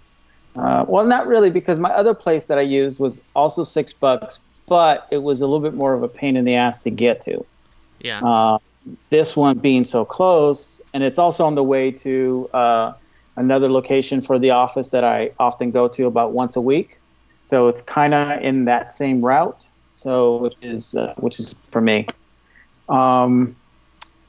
Uh, 0.55 0.85
well, 0.89 1.05
not 1.05 1.27
really, 1.27 1.51
because 1.51 1.79
my 1.79 1.91
other 1.91 2.15
place 2.15 2.45
that 2.45 2.59
I 2.59 2.62
used 2.62 2.99
was 2.99 3.23
also 3.35 3.65
six 3.65 3.93
bucks, 3.93 4.39
but 4.67 5.07
it 5.11 5.19
was 5.19 5.41
a 5.41 5.47
little 5.47 5.61
bit 5.61 5.75
more 5.75 5.95
of 5.95 6.03
a 6.03 6.09
pain 6.09 6.37
in 6.37 6.45
the 6.45 6.55
ass 6.55 6.83
to 6.85 6.91
get 6.91 7.21
to. 7.23 7.45
Yeah. 8.01 8.21
Uh, 8.21 8.59
this 9.11 9.37
one 9.37 9.59
being 9.59 9.85
so 9.85 10.05
close, 10.05 10.81
and 10.94 11.03
it's 11.03 11.18
also 11.18 11.44
on 11.44 11.55
the 11.55 11.64
way 11.64 11.90
to 11.90 12.49
uh, 12.53 12.92
another 13.37 13.68
location 13.68 14.20
for 14.20 14.38
the 14.38 14.51
office 14.51 14.90
that 14.90 15.05
I 15.05 15.31
often 15.38 15.70
go 15.70 15.88
to 15.88 16.07
about 16.07 16.33
once 16.33 16.57
a 16.57 16.61
week. 16.61 16.99
So 17.44 17.68
it's 17.68 17.83
kind 17.83 18.14
of 18.14 18.42
in 18.42 18.64
that 18.64 18.92
same 18.92 19.25
route. 19.25 19.68
So 19.92 20.37
which 20.37 20.57
is 20.61 20.94
uh, 20.94 21.14
which 21.16 21.38
is 21.38 21.55
for 21.70 21.81
me. 21.81 22.07
Um, 22.88 23.57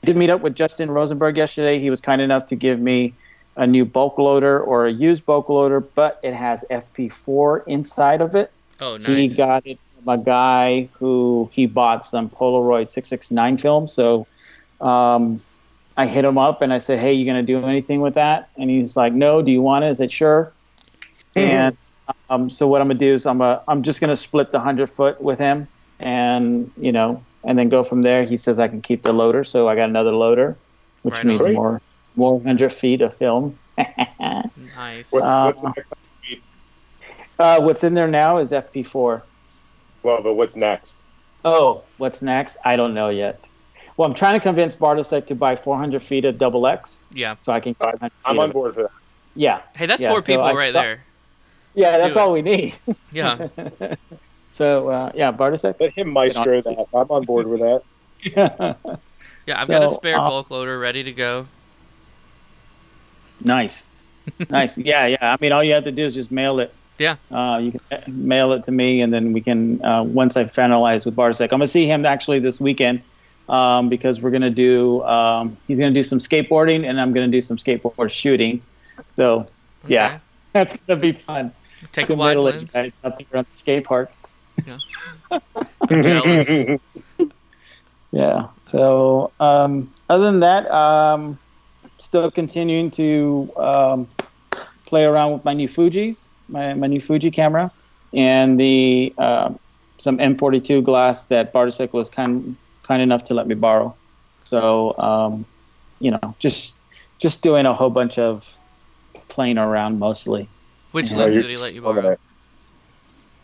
I 0.04 0.06
did 0.06 0.18
meet 0.18 0.30
up 0.30 0.42
with 0.42 0.56
Justin 0.56 0.90
Rosenberg 0.90 1.36
yesterday. 1.36 1.80
He 1.80 1.90
was 1.90 2.00
kind 2.00 2.22
enough 2.22 2.46
to 2.48 2.56
give 2.56 2.80
me 2.80 3.14
a 3.58 3.68
new 3.68 3.84
bulk 3.84 4.18
loader 4.18 4.62
or 4.62 4.86
a 4.86 4.92
used 4.92 5.26
bulk 5.26 5.50
loader, 5.50 5.80
but 5.80 6.20
it 6.24 6.34
has 6.34 6.64
FP4 6.70 7.64
inside 7.68 8.22
of 8.22 8.36
it. 8.36 8.52
Oh, 8.80 8.98
nice. 8.98 9.08
He 9.32 9.36
got 9.36 9.66
it 9.66 9.80
from 9.80 10.20
a 10.20 10.24
guy 10.24 10.90
who 10.94 11.50
he 11.52 11.66
bought 11.66 12.06
some 12.06 12.30
Polaroid 12.30 12.88
669 12.88 13.58
film. 13.58 13.88
So 13.88 14.28
um, 14.80 15.42
I 15.98 16.06
hit 16.06 16.26
him 16.26 16.38
up 16.38 16.62
and 16.62 16.72
I 16.72 16.78
said, 16.78 17.00
Hey, 17.00 17.14
you 17.14 17.26
going 17.26 17.44
to 17.46 17.60
do 17.60 17.66
anything 17.66 18.02
with 18.02 18.14
that? 18.16 18.50
And 18.58 18.70
he's 18.70 18.96
like, 18.96 19.14
No, 19.14 19.42
do 19.42 19.52
you 19.52 19.62
want 19.62 19.86
it? 19.86 19.90
Is 19.90 20.00
it? 20.00 20.04
I 20.04 20.06
said, 20.06 20.12
Sure. 20.12 20.54
And 21.36 21.78
um, 22.30 22.50
so 22.50 22.68
what 22.68 22.82
I'm 22.82 22.88
going 22.88 22.98
to 22.98 23.06
do 23.06 23.14
is 23.14 23.26
I'm, 23.26 23.42
a, 23.42 23.64
I'm 23.68 23.84
just 23.84 24.00
going 24.00 24.10
to 24.10 24.16
split 24.16 24.52
the 24.52 24.58
100 24.60 24.88
foot 24.88 25.22
with 25.22 25.40
him 25.40 25.68
and, 26.00 26.72
you 26.80 26.92
know, 26.92 27.24
and 27.44 27.58
then 27.58 27.70
go 27.70 27.84
from 27.84 28.02
there. 28.02 28.24
He 28.26 28.38
says 28.38 28.60
I 28.60 28.68
can 28.68 28.82
keep 28.82 29.04
the 29.04 29.14
loader. 29.14 29.44
So 29.44 29.68
I 29.68 29.76
got 29.76 29.90
another 29.90 30.12
loader, 30.12 30.58
which 31.04 31.16
Right 31.16 31.26
means 31.26 31.42
on. 31.42 31.54
more, 31.54 31.82
more 32.16 32.38
100 32.38 32.74
feet 32.74 33.02
of 33.02 33.16
film. 33.16 33.58
Nice. 34.76 35.12
What's, 35.12 35.28
Uh, 35.28 35.46
what's 35.46 35.62
the 35.62 35.74
next? 35.76 35.94
uh, 37.40 37.62
what's 37.62 37.84
in 37.84 37.94
there 37.94 38.08
now 38.08 38.38
is 38.38 38.52
FP4. 38.52 39.22
Well, 40.04 40.22
but 40.24 40.34
what's 40.36 40.56
next? 40.56 41.06
Oh, 41.44 41.84
what's 41.98 42.22
next? 42.22 42.58
I 42.64 42.76
don't 42.76 42.94
know 42.94 43.10
yet. 43.10 43.50
Well, 43.98 44.08
I'm 44.08 44.14
trying 44.16 44.34
to 44.34 44.40
convince 44.40 44.76
Bartasek 44.76 45.26
to 45.28 45.36
buy 45.36 45.56
400 45.56 46.02
feet 46.02 46.24
of 46.26 46.38
double 46.38 46.68
X 46.68 47.00
Yeah. 47.12 47.36
so 47.40 47.52
I 47.52 47.60
can. 47.60 47.74
400 47.74 48.12
I'm 48.26 48.40
on 48.40 48.52
board 48.52 48.76
for 48.76 48.84
that. 48.84 48.92
Yeah, 49.36 49.62
Hey, 49.76 49.86
that's 49.88 50.02
Yeah, 50.02 50.10
four 50.10 50.22
so 50.22 50.26
people 50.28 50.44
I 50.44 50.54
right 50.54 50.74
there. 50.74 51.04
yeah, 51.76 51.90
Let's 51.90 52.04
that's 52.06 52.18
all 52.18 52.32
we 52.34 52.42
need. 52.42 52.78
Yeah. 53.12 53.48
so 54.50 54.90
uh, 54.90 55.12
yeah, 55.16 55.32
Bartasek. 55.32 55.80
Let 55.80 55.94
him 55.94 56.10
maestro 56.12 56.62
that. 56.62 56.86
I'm 56.94 57.08
on 57.12 57.26
board 57.26 57.48
with 57.48 57.60
that. 57.62 58.78
Yeah, 59.48 59.62
I've 59.62 59.68
got 59.70 59.82
a 59.82 59.88
spare 59.90 60.20
uh, 60.20 60.28
bulk 60.30 60.52
loader 60.52 60.78
ready 60.78 61.04
to 61.04 61.12
go. 61.14 61.48
nice, 63.40 63.86
nice. 64.50 64.78
Yeah, 64.78 65.06
yeah. 65.06 65.18
I 65.22 65.38
mean, 65.40 65.54
all 65.54 65.64
you 65.64 65.74
have 65.74 65.86
to 65.86 65.92
do 65.92 66.06
is 66.06 66.14
just 66.14 66.32
mail 66.32 66.60
it. 66.60 66.74
Yeah. 66.98 67.16
Uh, 67.32 67.60
you 67.64 67.72
can 67.90 68.04
mail 68.28 68.52
it 68.52 68.64
to 68.66 68.72
me, 68.74 69.00
and 69.02 69.14
then 69.14 69.32
we 69.32 69.40
can. 69.40 69.82
Uh, 69.86 70.04
once 70.04 70.36
I 70.36 70.44
finalize 70.44 71.06
with 71.06 71.16
Bartasek, 71.16 71.44
I'm 71.44 71.60
gonna 71.60 71.68
see 71.68 71.86
him 71.86 72.06
actually 72.06 72.40
this 72.40 72.60
weekend. 72.60 73.02
Um, 73.50 73.90
because 73.90 74.22
we're 74.22 74.32
gonna 74.32 74.50
do. 74.50 75.04
Um, 75.04 75.58
he's 75.68 75.80
gonna 75.80 75.94
do 75.94 76.04
some 76.04 76.20
skateboarding, 76.20 76.88
and 76.88 77.00
I'm 77.00 77.14
gonna 77.14 77.28
do 77.28 77.42
some 77.42 77.58
skateboard 77.58 78.10
shooting. 78.12 78.62
So 79.16 79.48
yeah, 79.88 80.20
that's 80.54 80.80
gonna 80.82 81.00
be 81.00 81.12
fun. 81.14 81.52
Take 81.92 82.06
a 82.06 82.08
to 82.08 82.16
wide 82.16 82.38
lens. 82.38 82.72
guys 82.72 82.98
out 83.04 83.18
there 83.18 83.40
on 83.40 83.46
the 83.50 83.56
skate 83.56 83.86
park. 83.86 84.12
I'm. 85.90 86.80
Yeah. 88.12 88.48
So 88.62 89.32
um, 89.40 89.92
other 90.10 90.26
than 90.26 90.40
that, 90.40 90.70
um, 90.72 91.38
still 92.00 92.30
continuing 92.32 92.92
to 92.92 93.52
um, 93.58 94.08
play 94.86 95.06
around 95.06 95.34
with 95.34 95.46
my 95.46 95.54
new 95.54 95.68
Fuji's, 95.68 96.30
my, 96.48 96.74
my 96.74 96.88
new 96.88 97.02
Fuji 97.02 97.32
camera, 97.32 97.72
and 98.14 98.60
the 98.60 99.14
uh, 99.18 99.54
some 99.98 100.18
M42 100.18 100.84
glass 100.84 101.26
that 101.26 101.54
Bartasek 101.54 101.94
was 101.94 102.10
kind 102.10 102.56
kind 102.88 103.02
enough 103.02 103.26
to 103.26 103.34
let 103.34 103.48
me 103.48 103.56
borrow. 103.56 103.96
So 104.44 104.98
um, 104.98 105.46
you 106.00 106.12
know, 106.12 106.36
just 106.40 106.80
just 107.20 107.42
doing 107.42 107.66
a 107.66 107.74
whole 107.74 107.90
bunch 107.90 108.18
of 108.18 108.58
playing 109.28 109.58
around 109.58 110.00
mostly. 110.00 110.48
Which 110.92 111.12
Yeah, 111.12 111.18
lens 111.18 111.36
did 111.36 111.50
he 111.50 111.58
let 111.58 111.76
you 111.76 111.82
borrow? 111.82 112.10
right. 112.10 112.20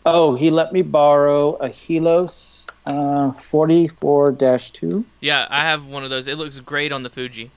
Oh, 0.06 0.34
he 0.34 0.50
let 0.50 0.72
me 0.72 0.82
borrow 0.82 1.54
a 1.54 1.68
Helios 1.68 2.66
uh, 2.84 3.30
44-2. 3.30 5.02
Yeah, 5.20 5.46
I 5.48 5.60
have 5.60 5.86
one 5.86 6.04
of 6.04 6.10
those. 6.10 6.28
It 6.28 6.36
looks 6.36 6.58
great 6.58 6.92
on 6.92 7.02
the 7.02 7.10
Fuji. 7.10 7.50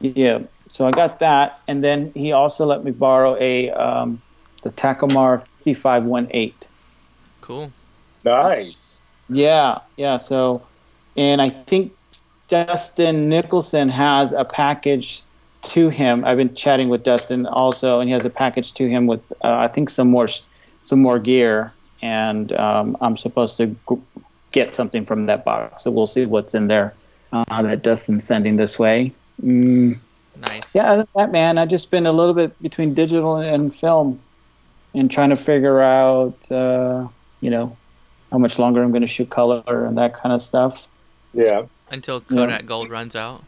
Yeah, 0.00 0.40
so 0.68 0.86
I 0.86 0.92
got 0.92 1.18
that, 1.18 1.58
and 1.66 1.82
then 1.82 2.12
he 2.14 2.30
also 2.30 2.64
let 2.66 2.84
me 2.84 2.92
borrow 2.92 3.36
a 3.40 3.70
um, 3.70 4.22
the 4.62 4.70
Takumar 4.70 5.44
5518. 5.64 6.54
Cool. 7.40 7.72
Nice. 8.24 9.02
Yeah, 9.28 9.78
yeah. 9.96 10.16
So, 10.16 10.62
and 11.16 11.42
I 11.42 11.48
think 11.50 11.92
Dustin 12.48 13.28
Nicholson 13.28 13.88
has 13.88 14.32
a 14.32 14.44
package 14.44 15.22
to 15.62 15.88
him. 15.88 16.24
I've 16.24 16.36
been 16.36 16.54
chatting 16.54 16.88
with 16.88 17.02
Dustin 17.02 17.46
also, 17.46 18.00
and 18.00 18.08
he 18.08 18.12
has 18.12 18.24
a 18.24 18.30
package 18.30 18.72
to 18.74 18.88
him 18.88 19.06
with 19.06 19.20
uh, 19.44 19.56
I 19.56 19.68
think 19.68 19.90
some 19.90 20.10
more 20.10 20.28
some 20.80 21.00
more 21.00 21.18
gear, 21.18 21.72
and 22.00 22.52
um, 22.52 22.96
I'm 23.00 23.16
supposed 23.16 23.56
to 23.58 23.76
get 24.52 24.74
something 24.74 25.04
from 25.04 25.26
that 25.26 25.44
box. 25.44 25.82
So 25.82 25.90
we'll 25.90 26.06
see 26.06 26.24
what's 26.26 26.54
in 26.54 26.68
there 26.68 26.94
uh, 27.32 27.62
that 27.62 27.82
Dustin's 27.82 28.24
sending 28.24 28.56
this 28.56 28.78
way. 28.78 29.12
Mm. 29.42 29.98
Nice. 30.40 30.74
Yeah, 30.74 30.92
other 30.92 31.02
than 31.02 31.08
that, 31.16 31.32
man, 31.32 31.58
I've 31.58 31.68
just 31.68 31.90
been 31.90 32.06
a 32.06 32.12
little 32.12 32.34
bit 32.34 32.60
between 32.62 32.94
digital 32.94 33.36
and 33.36 33.74
film 33.74 34.20
and 34.94 35.10
trying 35.10 35.30
to 35.30 35.36
figure 35.36 35.80
out, 35.80 36.50
uh, 36.50 37.08
you 37.40 37.50
know, 37.50 37.76
how 38.30 38.38
much 38.38 38.58
longer 38.58 38.82
I'm 38.82 38.90
going 38.90 39.02
to 39.02 39.06
shoot 39.06 39.30
color 39.30 39.62
and 39.86 39.96
that 39.98 40.14
kind 40.14 40.32
of 40.32 40.42
stuff. 40.42 40.86
Yeah. 41.32 41.66
Until 41.90 42.20
Kodak 42.20 42.66
Gold 42.66 42.90
runs 42.90 43.16
out. 43.16 43.44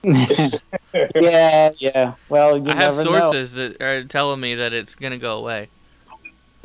yeah, 0.02 1.70
yeah. 1.78 2.14
Well, 2.28 2.56
you 2.56 2.70
I 2.70 2.76
have 2.76 2.96
never 2.96 3.10
know. 3.10 3.20
sources 3.20 3.54
that 3.54 3.82
are 3.82 4.04
telling 4.04 4.40
me 4.40 4.54
that 4.54 4.72
it's 4.72 4.94
gonna 4.94 5.18
go 5.18 5.38
away. 5.38 5.68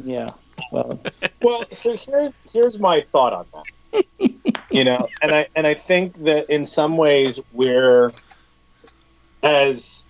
Yeah. 0.03 0.29
Well, 0.71 0.99
Well, 1.41 1.65
so 1.71 1.95
here's 1.97 2.39
here's 2.51 2.79
my 2.79 3.01
thought 3.01 3.33
on 3.33 3.45
that. 3.53 4.05
you 4.71 4.83
know, 4.83 5.07
and 5.21 5.33
I 5.33 5.47
and 5.55 5.65
I 5.65 5.73
think 5.73 6.23
that 6.25 6.49
in 6.49 6.63
some 6.63 6.95
ways 6.95 7.39
we're 7.51 8.11
as 9.41 10.07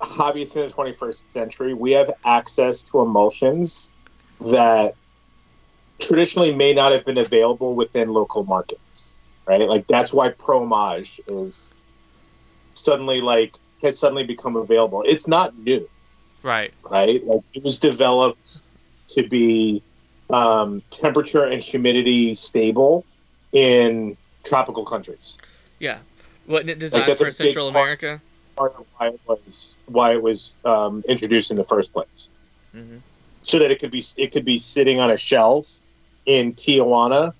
hobbyists 0.00 0.56
in 0.56 0.68
the 0.68 0.74
21st 0.74 1.30
century, 1.30 1.74
we 1.74 1.92
have 1.92 2.12
access 2.24 2.84
to 2.84 3.00
emulsions 3.00 3.94
that 4.52 4.94
traditionally 6.06 6.54
may 6.54 6.72
not 6.72 6.92
have 6.92 7.04
been 7.04 7.18
available 7.18 7.74
within 7.74 8.08
local 8.08 8.44
markets, 8.44 9.16
right? 9.46 9.68
Like 9.68 9.86
that's 9.86 10.12
why 10.12 10.30
ProImage 10.30 11.20
is 11.26 11.74
suddenly 12.74 13.20
like 13.20 13.56
has 13.82 13.98
suddenly 13.98 14.24
become 14.24 14.56
available. 14.56 15.02
It's 15.06 15.28
not 15.28 15.56
new 15.58 15.88
Right. 16.42 16.72
right? 16.84 17.24
Like 17.26 17.40
it 17.54 17.62
was 17.62 17.78
developed 17.78 18.62
to 19.10 19.28
be 19.28 19.82
um, 20.30 20.82
temperature 20.90 21.44
and 21.44 21.62
humidity 21.62 22.34
stable 22.34 23.04
in 23.52 24.16
tropical 24.44 24.84
countries. 24.84 25.38
Yeah. 25.80 25.98
It 26.48 26.78
designed 26.78 27.08
a 27.08 27.16
for 27.16 27.32
Central 27.32 27.68
America? 27.68 28.20
Part 28.56 28.74
of 28.78 28.86
why 28.96 29.08
it 29.08 29.20
was 29.26 29.78
why 29.86 30.12
it 30.12 30.22
was 30.22 30.56
um, 30.64 31.02
introduced 31.08 31.50
in 31.50 31.56
the 31.56 31.64
first 31.64 31.92
place, 31.92 32.30
hmm 32.72 32.98
so 33.42 33.58
that 33.58 33.70
it 33.70 33.78
could 33.78 33.90
be 33.90 34.02
it 34.16 34.32
could 34.32 34.44
be 34.44 34.56
sitting 34.56 35.00
on 35.00 35.10
a 35.10 35.16
shelf 35.16 35.83
in 36.26 36.54
Tijuana 36.54 37.32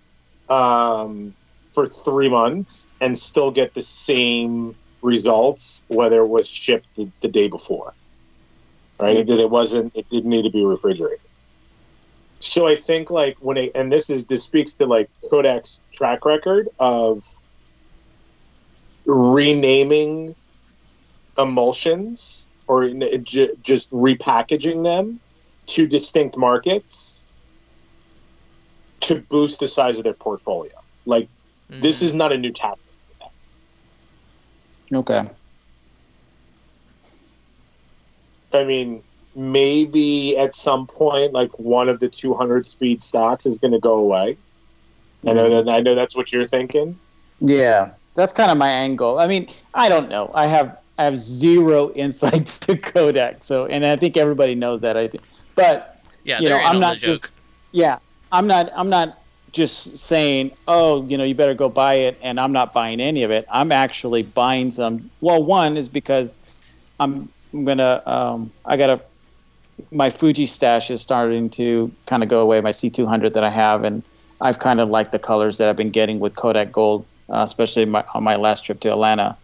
um, 0.48 1.34
for 1.72 1.86
three 1.86 2.28
months 2.28 2.94
and 3.00 3.16
still 3.16 3.50
get 3.50 3.74
the 3.74 3.82
same 3.82 4.76
results 5.02 5.84
whether 5.88 6.22
it 6.22 6.28
was 6.28 6.48
shipped 6.48 6.88
the, 6.96 7.10
the 7.20 7.28
day 7.28 7.48
before. 7.48 7.94
Right, 8.98 9.26
that 9.26 9.40
it 9.40 9.50
wasn't 9.50 9.94
it 9.96 10.06
didn't 10.08 10.30
need 10.30 10.42
to 10.42 10.50
be 10.50 10.64
refrigerated. 10.64 11.18
So 12.38 12.66
I 12.66 12.76
think 12.76 13.10
like 13.10 13.36
when 13.40 13.56
it 13.56 13.72
and 13.74 13.92
this 13.92 14.08
is 14.08 14.26
this 14.26 14.44
speaks 14.44 14.74
to 14.74 14.86
like 14.86 15.10
Kodak's 15.30 15.82
track 15.94 16.24
record 16.24 16.68
of 16.78 17.24
renaming 19.04 20.36
emulsions 21.38 22.48
or 22.66 22.88
j- 23.22 23.50
just 23.62 23.90
repackaging 23.92 24.84
them 24.84 25.20
to 25.66 25.86
distinct 25.86 26.36
markets 26.36 27.26
to 29.04 29.20
boost 29.30 29.60
the 29.60 29.68
size 29.68 29.98
of 29.98 30.04
their 30.04 30.14
portfolio. 30.14 30.72
Like 31.06 31.28
this 31.70 31.96
Mm-hmm. 31.96 32.04
is 32.06 32.14
not 32.14 32.32
a 32.32 32.38
new 32.38 32.52
tactic. 32.52 32.80
okay. 34.94 35.22
I 38.52 38.64
mean, 38.64 39.02
maybe 39.34 40.36
at 40.38 40.54
some 40.54 40.86
point, 40.86 41.32
like 41.32 41.50
one 41.58 41.88
of 41.88 41.98
the 42.00 42.08
200 42.08 42.66
speed 42.66 43.02
stocks 43.02 43.46
is 43.46 43.58
going 43.58 43.72
to 43.72 43.80
go 43.80 43.94
away. 43.96 44.36
I 45.26 45.32
know 45.32 45.48
that. 45.50 45.68
I 45.72 45.80
know 45.80 45.94
that's 45.94 46.14
what 46.14 46.32
you're 46.32 46.46
thinking. 46.46 46.98
Yeah, 47.40 47.94
that's 48.14 48.32
kind 48.32 48.50
of 48.50 48.58
my 48.58 48.70
angle. 48.70 49.18
I 49.18 49.26
mean, 49.26 49.48
I 49.72 49.88
don't 49.88 50.08
know. 50.08 50.30
I 50.34 50.46
have 50.46 50.76
I 50.98 51.04
have 51.04 51.18
zero 51.18 51.90
insights 51.94 52.58
to 52.60 52.76
Kodak, 52.76 53.42
so 53.42 53.64
and 53.66 53.84
I 53.86 53.96
think 53.96 54.16
everybody 54.16 54.54
knows 54.54 54.82
that. 54.82 54.96
I 54.96 55.08
think, 55.08 55.24
but 55.56 55.98
Yeah, 56.24 56.40
you 56.40 56.48
know, 56.48 56.58
I'm 56.58 56.78
not 56.78 56.98
joke. 56.98 57.22
just- 57.22 57.32
yeah, 57.72 57.98
I'm 58.34 58.48
not. 58.48 58.72
I'm 58.74 58.90
not 58.90 59.20
just 59.52 59.96
saying, 59.96 60.50
oh, 60.66 61.06
you 61.06 61.16
know, 61.16 61.22
you 61.22 61.36
better 61.36 61.54
go 61.54 61.68
buy 61.68 61.94
it, 61.94 62.18
and 62.20 62.40
I'm 62.40 62.50
not 62.50 62.74
buying 62.74 63.00
any 63.00 63.22
of 63.22 63.30
it. 63.30 63.46
I'm 63.48 63.70
actually 63.70 64.22
buying 64.24 64.72
some. 64.72 65.08
Well, 65.20 65.40
one 65.40 65.76
is 65.76 65.88
because 65.88 66.34
I'm, 66.98 67.28
I'm 67.52 67.64
gonna. 67.64 68.02
Um, 68.04 68.52
I 68.64 68.76
gotta. 68.76 69.00
My 69.92 70.10
Fuji 70.10 70.46
stash 70.46 70.90
is 70.90 71.00
starting 71.00 71.48
to 71.50 71.92
kind 72.06 72.24
of 72.24 72.28
go 72.28 72.40
away. 72.40 72.60
My 72.60 72.70
C200 72.70 73.34
that 73.34 73.44
I 73.44 73.50
have, 73.50 73.84
and 73.84 74.02
I've 74.40 74.58
kind 74.58 74.80
of 74.80 74.88
liked 74.88 75.12
the 75.12 75.20
colors 75.20 75.58
that 75.58 75.68
I've 75.68 75.76
been 75.76 75.90
getting 75.90 76.18
with 76.18 76.34
Kodak 76.34 76.72
Gold, 76.72 77.06
uh, 77.30 77.44
especially 77.46 77.84
my, 77.84 78.04
on 78.14 78.24
my 78.24 78.34
last 78.34 78.64
trip 78.64 78.80
to 78.80 78.90
Atlanta. 78.90 79.36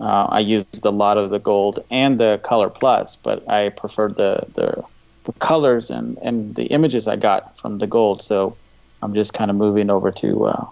Uh, 0.00 0.26
I 0.28 0.40
used 0.40 0.84
a 0.84 0.90
lot 0.90 1.16
of 1.16 1.30
the 1.30 1.38
gold 1.38 1.82
and 1.90 2.20
the 2.20 2.40
color 2.42 2.68
plus, 2.68 3.16
but 3.16 3.48
I 3.48 3.70
preferred 3.70 4.16
the 4.16 4.46
the, 4.54 4.84
the 5.24 5.32
colors 5.34 5.90
and, 5.90 6.18
and 6.18 6.54
the 6.54 6.66
images 6.66 7.08
I 7.08 7.16
got 7.16 7.58
from 7.58 7.78
the 7.78 7.86
gold. 7.86 8.22
So 8.22 8.56
I'm 9.02 9.14
just 9.14 9.34
kind 9.34 9.50
of 9.50 9.56
moving 9.56 9.90
over 9.90 10.10
to 10.12 10.44
uh, 10.46 10.66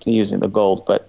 to 0.00 0.10
using 0.10 0.40
the 0.40 0.48
gold. 0.48 0.84
But 0.86 1.08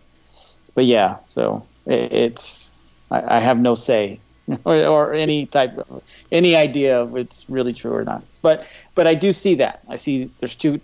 but 0.73 0.85
yeah, 0.85 1.17
so 1.27 1.65
it, 1.85 2.11
it's 2.11 2.71
I, 3.11 3.37
I 3.37 3.39
have 3.39 3.59
no 3.59 3.75
say 3.75 4.19
or, 4.65 4.83
or 4.85 5.13
any 5.13 5.45
type 5.45 5.77
of 5.77 6.03
any 6.31 6.55
idea 6.55 7.05
if 7.05 7.15
it's 7.15 7.49
really 7.49 7.73
true 7.73 7.93
or 7.93 8.03
not. 8.03 8.23
But 8.41 8.65
but 8.95 9.07
I 9.07 9.13
do 9.13 9.31
see 9.31 9.55
that. 9.55 9.81
I 9.87 9.97
see 9.97 10.29
there's 10.39 10.55
two 10.55 10.79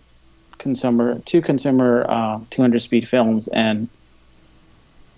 consumer 0.58 1.20
two 1.26 1.42
consumer 1.42 2.06
uh, 2.10 2.39
200 2.50 2.80
speed 2.80 3.08
films 3.08 3.48
and 3.48 3.88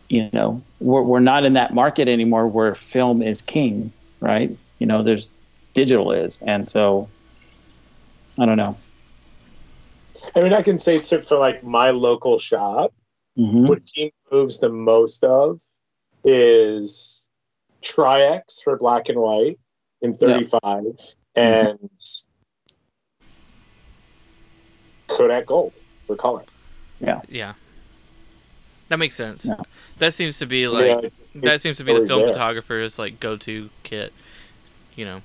you 0.08 0.30
know 0.34 0.62
we're, 0.80 1.02
we're 1.02 1.20
not 1.20 1.44
in 1.44 1.54
that 1.54 1.74
market 1.74 2.08
anymore 2.08 2.48
where 2.48 2.76
film 2.76 3.24
is 3.24 3.42
king 3.42 3.92
right 4.20 4.56
you 4.78 4.86
know 4.86 5.02
there's 5.02 5.32
digital 5.74 6.12
is 6.12 6.38
and 6.42 6.70
so 6.70 7.08
i 8.38 8.46
don't 8.46 8.58
know 8.58 8.76
I 10.36 10.42
mean, 10.42 10.54
I 10.54 10.62
can 10.62 10.78
say 10.78 11.00
to, 11.00 11.24
for 11.24 11.38
like 11.38 11.64
my 11.64 11.92
local 11.92 12.38
shop, 12.38 12.94
hmm 13.36 13.66
what 13.66 13.86
team 13.86 14.12
moves 14.32 14.60
the 14.60 14.70
most 14.70 15.24
of 15.24 15.62
is 16.24 17.30
Tri-X 17.82 18.62
for 18.62 18.78
black 18.78 19.10
and 19.10 19.20
white 19.20 19.60
in 20.02 20.14
35 20.14 20.84
and 21.36 21.90
Kodak 25.08 25.46
Gold 25.46 25.78
for 26.04 26.16
color. 26.16 26.44
Yeah. 27.00 27.22
Yeah. 27.30 27.54
That 28.90 28.98
makes 28.98 29.16
sense. 29.16 29.46
Yeah. 29.46 29.64
That 30.00 30.14
seems 30.14 30.40
to 30.40 30.46
be 30.46 30.68
like 30.68 31.02
mean, 31.02 31.12
that 31.36 31.62
seems 31.62 31.78
to 31.78 31.84
be 31.84 31.98
the 31.98 32.06
film 32.06 32.22
there. 32.22 32.30
photographer's 32.30 33.00
like 33.00 33.20
go-to 33.20 33.70
kit. 33.84 34.14
You 34.96 35.06
know, 35.06 35.22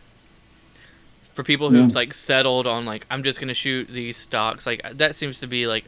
for 1.37 1.45
people 1.45 1.69
who've 1.71 1.91
Yeah. 1.91 1.95
like 1.95 2.15
settled 2.15 2.67
on 2.67 2.85
like 2.87 3.07
I'm 3.11 3.23
just 3.23 3.39
gonna 3.39 3.55
shoot 3.55 3.89
these 3.89 4.17
stocks. 4.17 4.67
Like 4.67 4.81
that 4.95 5.15
seems 5.15 5.39
to 5.41 5.47
be 5.47 5.67
like 5.67 5.85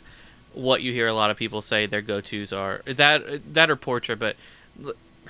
what 0.53 0.83
you 0.83 0.93
hear 0.93 1.07
a 1.07 1.13
lot 1.15 1.31
of 1.31 1.37
people 1.37 1.63
say 1.63 1.87
their 1.87 2.03
go-tos 2.03 2.53
are. 2.53 2.83
That 2.87 3.55
that 3.55 3.71
or 3.71 3.77
Portra, 3.77 4.19
but 4.19 4.37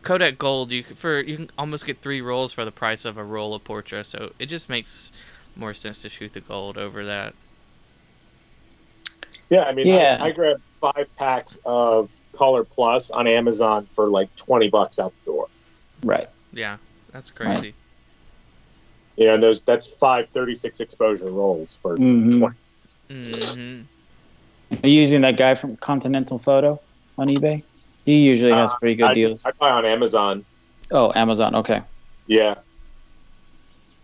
Kodak 0.02 0.36
Gold 0.38 0.72
you 0.72 0.82
for 0.82 1.20
you 1.20 1.36
can 1.36 1.50
almost 1.56 1.86
get 1.86 1.98
three 2.02 2.20
rolls 2.20 2.52
for 2.52 2.64
the 2.64 2.72
price 2.72 3.04
of 3.04 3.16
a 3.16 3.24
roll 3.24 3.54
of 3.54 3.62
Portra, 3.64 4.04
so 4.04 4.32
it 4.38 4.46
just 4.46 4.68
makes 4.68 5.12
more 5.56 5.72
sense 5.74 6.02
to 6.02 6.08
shoot 6.08 6.32
the 6.32 6.40
gold 6.40 6.76
over 6.76 7.04
that. 7.04 7.34
Yeah, 9.50 9.62
I 9.64 9.72
mean, 9.72 9.86
Yeah. 9.86 10.18
I, 10.20 10.26
I 10.26 10.32
grabbed 10.32 10.62
five 10.80 11.16
packs 11.16 11.60
of 11.64 12.10
Color 12.34 12.64
Plus 12.64 13.10
on 13.10 13.26
Amazon 13.26 13.86
for 13.86 14.08
like 14.08 14.34
twenty 14.36 14.68
bucks 14.68 14.98
out 14.98 15.12
the 15.24 15.32
door. 15.32 15.48
Right. 16.02 16.28
Yeah, 16.52 16.76
that's 17.12 17.30
crazy. 17.30 17.74
You 19.18 19.26
know, 19.26 19.34
and 19.34 19.42
those 19.42 19.62
that's 19.62 19.86
five 19.86 20.28
36 20.28 20.78
exposure 20.78 21.30
rolls 21.30 21.74
for 21.74 21.96
mm-hmm. 21.96 22.38
20. 22.38 22.54
hmm 23.10 23.80
Are 24.84 24.88
you 24.88 25.00
using 25.00 25.22
that 25.22 25.36
guy 25.36 25.56
from 25.56 25.76
Continental 25.76 26.38
Photo 26.38 26.80
on 27.18 27.26
eBay? 27.26 27.64
He 28.04 28.22
usually 28.22 28.52
has 28.52 28.72
pretty 28.74 28.94
good 28.94 29.06
Uh, 29.06 29.08
I, 29.08 29.14
deals. 29.14 29.44
I 29.44 29.50
buy 29.50 29.70
on 29.70 29.84
Amazon. 29.84 30.44
Oh, 30.92 31.12
Amazon. 31.16 31.56
Okay. 31.56 31.82
Yeah, 32.28 32.54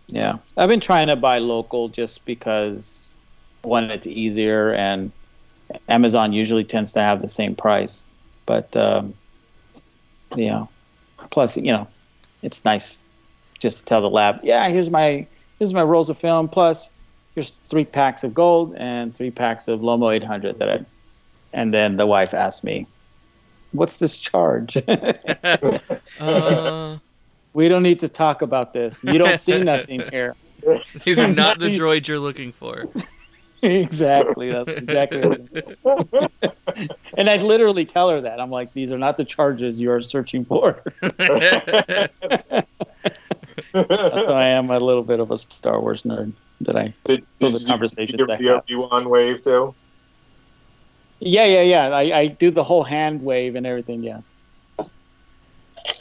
Yeah. 0.07 0.39
I've 0.57 0.69
been 0.69 0.81
trying 0.81 1.07
to 1.07 1.15
buy 1.15 1.37
local 1.39 1.87
just 1.87 2.25
because 2.25 3.09
one, 3.61 3.89
it's 3.91 4.07
easier, 4.07 4.73
and 4.73 5.11
Amazon 5.87 6.33
usually 6.33 6.65
tends 6.65 6.91
to 6.91 6.99
have 6.99 7.21
the 7.21 7.27
same 7.27 7.55
price. 7.55 8.05
But, 8.45 8.75
um, 8.75 9.13
you 10.35 10.47
know, 10.47 10.69
plus, 11.31 11.55
you 11.55 11.71
know, 11.71 11.87
it's 12.43 12.65
nice 12.65 12.99
just 13.59 13.79
to 13.79 13.85
tell 13.85 14.01
the 14.01 14.09
lab, 14.09 14.39
yeah, 14.43 14.67
here's 14.69 14.89
my 14.89 15.25
here's 15.59 15.73
my 15.73 15.83
rolls 15.83 16.09
of 16.09 16.17
film, 16.17 16.47
plus 16.47 16.89
here's 17.33 17.51
three 17.69 17.85
packs 17.85 18.23
of 18.23 18.33
gold 18.33 18.75
and 18.77 19.15
three 19.15 19.31
packs 19.31 19.67
of 19.67 19.81
Lomo 19.81 20.13
800 20.13 20.57
that 20.59 20.69
I, 20.69 20.85
and 21.53 21.73
then 21.73 21.97
the 21.97 22.05
wife 22.05 22.33
asked 22.33 22.63
me, 22.63 22.87
what's 23.71 23.97
this 23.97 24.17
charge? 24.17 24.77
Uh, 26.17 26.97
we 27.53 27.67
don't 27.67 27.83
need 27.83 27.99
to 27.99 28.07
talk 28.07 28.41
about 28.41 28.71
this. 28.71 29.03
You 29.03 29.17
don't 29.17 29.39
see 29.39 29.57
nothing 29.61 30.01
here. 30.11 30.33
these 31.03 31.19
are 31.19 31.27
not 31.27 31.59
the 31.59 31.65
droids 31.77 32.07
you're 32.07 32.19
looking 32.19 32.53
for. 32.53 32.85
exactly. 33.61 34.51
That's 34.51 34.69
exactly 34.69 35.21
what. 35.81 36.31
And 37.17 37.29
I'd 37.29 37.43
literally 37.43 37.83
tell 37.83 38.09
her 38.09 38.21
that. 38.21 38.39
I'm 38.39 38.49
like, 38.49 38.73
these 38.73 38.93
are 38.93 38.97
not 38.97 39.17
the 39.17 39.25
charges 39.25 39.79
you 39.79 39.91
are 39.91 40.01
searching 40.01 40.45
for. 40.45 40.81
That's 43.75 44.27
why 44.27 44.43
I 44.43 44.47
am 44.47 44.69
a 44.69 44.79
little 44.79 45.03
bit 45.03 45.19
of 45.19 45.31
a 45.31 45.37
Star 45.37 45.79
Wars 45.79 46.03
nerd. 46.03 46.33
That 46.61 46.77
I 46.77 46.93
did, 47.03 47.25
Those 47.39 47.51
did 47.51 47.61
are 47.61 47.63
you 47.63 47.67
conversations 47.67 48.17
do 48.17 48.27
that 48.27 48.39
your 48.39 48.57
Obi-Wan 48.57 49.09
wave 49.09 49.41
too? 49.41 49.75
Yeah, 51.19 51.43
yeah, 51.45 51.61
yeah. 51.61 51.87
I, 51.89 52.17
I 52.17 52.27
do 52.27 52.49
the 52.49 52.63
whole 52.63 52.83
hand 52.83 53.21
wave 53.23 53.55
and 53.55 53.67
everything, 53.67 54.03
yes. 54.03 54.35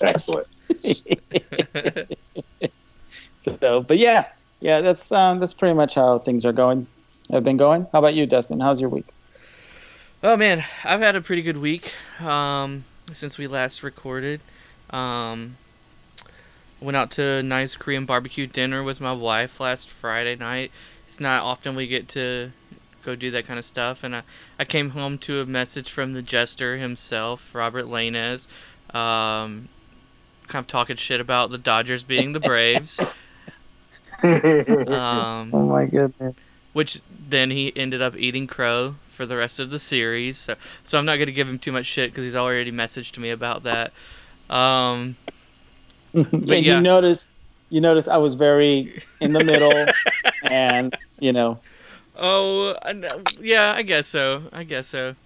Excellent. 0.01 0.47
So 3.45 3.83
but 3.83 3.99
yeah. 3.99 4.27
Yeah, 4.61 4.81
that's 4.81 5.13
um 5.13 5.39
that's 5.39 5.53
pretty 5.53 5.75
much 5.75 5.95
how 5.97 6.19
things 6.19 6.47
are 6.47 6.53
going. 6.53 6.87
Have 7.31 7.45
been 7.45 7.57
going. 7.57 7.87
How 7.93 7.99
about 7.99 8.15
you, 8.15 8.27
Dustin? 8.27 8.61
How's 8.61 8.81
your 8.81 8.89
week? 8.89 9.07
Oh 10.23 10.37
man, 10.37 10.65
I've 10.85 11.01
had 11.01 11.17
a 11.17 11.21
pretty 11.21 11.43
good 11.43 11.59
week 11.59 11.93
um, 12.21 12.85
since 13.13 13.37
we 13.37 13.47
last 13.47 13.83
recorded. 13.83 14.41
Um, 14.91 15.59
went 16.81 16.97
out 16.97 17.11
to 17.13 17.23
a 17.25 17.43
nice 17.43 17.77
Korean 17.77 18.05
barbecue 18.05 18.47
dinner 18.47 18.83
with 18.83 19.01
my 19.01 19.13
wife 19.13 19.61
last 19.61 19.89
Friday 19.89 20.37
night. 20.37 20.71
It's 21.07 21.21
not 21.21 21.43
often 21.43 21.75
we 21.77 21.87
get 21.87 22.09
to 22.11 22.53
go 23.05 23.15
do 23.15 23.31
that 23.31 23.47
kind 23.47 23.59
of 23.59 23.65
stuff, 23.65 24.03
and 24.03 24.17
I, 24.17 24.23
I 24.59 24.65
came 24.65 24.91
home 24.91 25.19
to 25.19 25.41
a 25.41 25.47
message 25.47 25.91
from 25.91 26.15
the 26.15 26.23
jester 26.23 26.77
himself, 26.79 27.55
Robert 27.55 27.85
Lanez, 27.85 28.47
um, 28.95 29.69
kind 30.49 30.63
of 30.63 30.67
talking 30.67 30.97
shit 30.97 31.21
about 31.21 31.51
the 31.51 31.59
Dodgers 31.59 32.03
being 32.03 32.33
the 32.33 32.41
Braves. 32.41 33.01
Um, 34.23 35.51
Oh 35.53 35.67
my 35.69 35.85
goodness. 35.85 36.57
which 36.73 37.01
then 37.29 37.51
he 37.51 37.73
ended 37.77 38.01
up 38.01 38.17
eating 38.17 38.47
crow 38.47 38.95
for 39.11 39.27
the 39.27 39.37
rest 39.37 39.59
of 39.61 39.69
the 39.71 39.79
series. 39.79 40.39
So, 40.39 40.55
so 40.83 40.99
I'm 40.99 41.05
not 41.05 41.17
going 41.17 41.27
to 41.27 41.33
give 41.33 41.47
him 41.49 41.59
too 41.59 41.73
much 41.73 41.85
shit 41.85 42.11
because 42.11 42.25
he's 42.25 42.37
already 42.37 42.73
messaged 42.73 43.19
me 43.19 43.29
about 43.31 43.65
that. 43.65 43.93
Um, 44.49 45.17
and 46.33 46.49
yeah. 46.49 46.77
you 46.77 46.81
notice 46.81 47.27
you 47.71 47.81
notice 47.81 48.07
I 48.09 48.17
was 48.17 48.35
very 48.35 49.03
in 49.21 49.33
the 49.33 49.43
middle 49.43 49.87
and 50.45 50.97
you 51.19 51.33
know 51.33 51.59
oh, 52.17 52.77
yeah, 53.41 53.75
I 53.77 53.83
guess 53.83 54.07
so. 54.07 54.43
I 54.53 54.63
guess 54.63 54.87
so. 54.87 55.17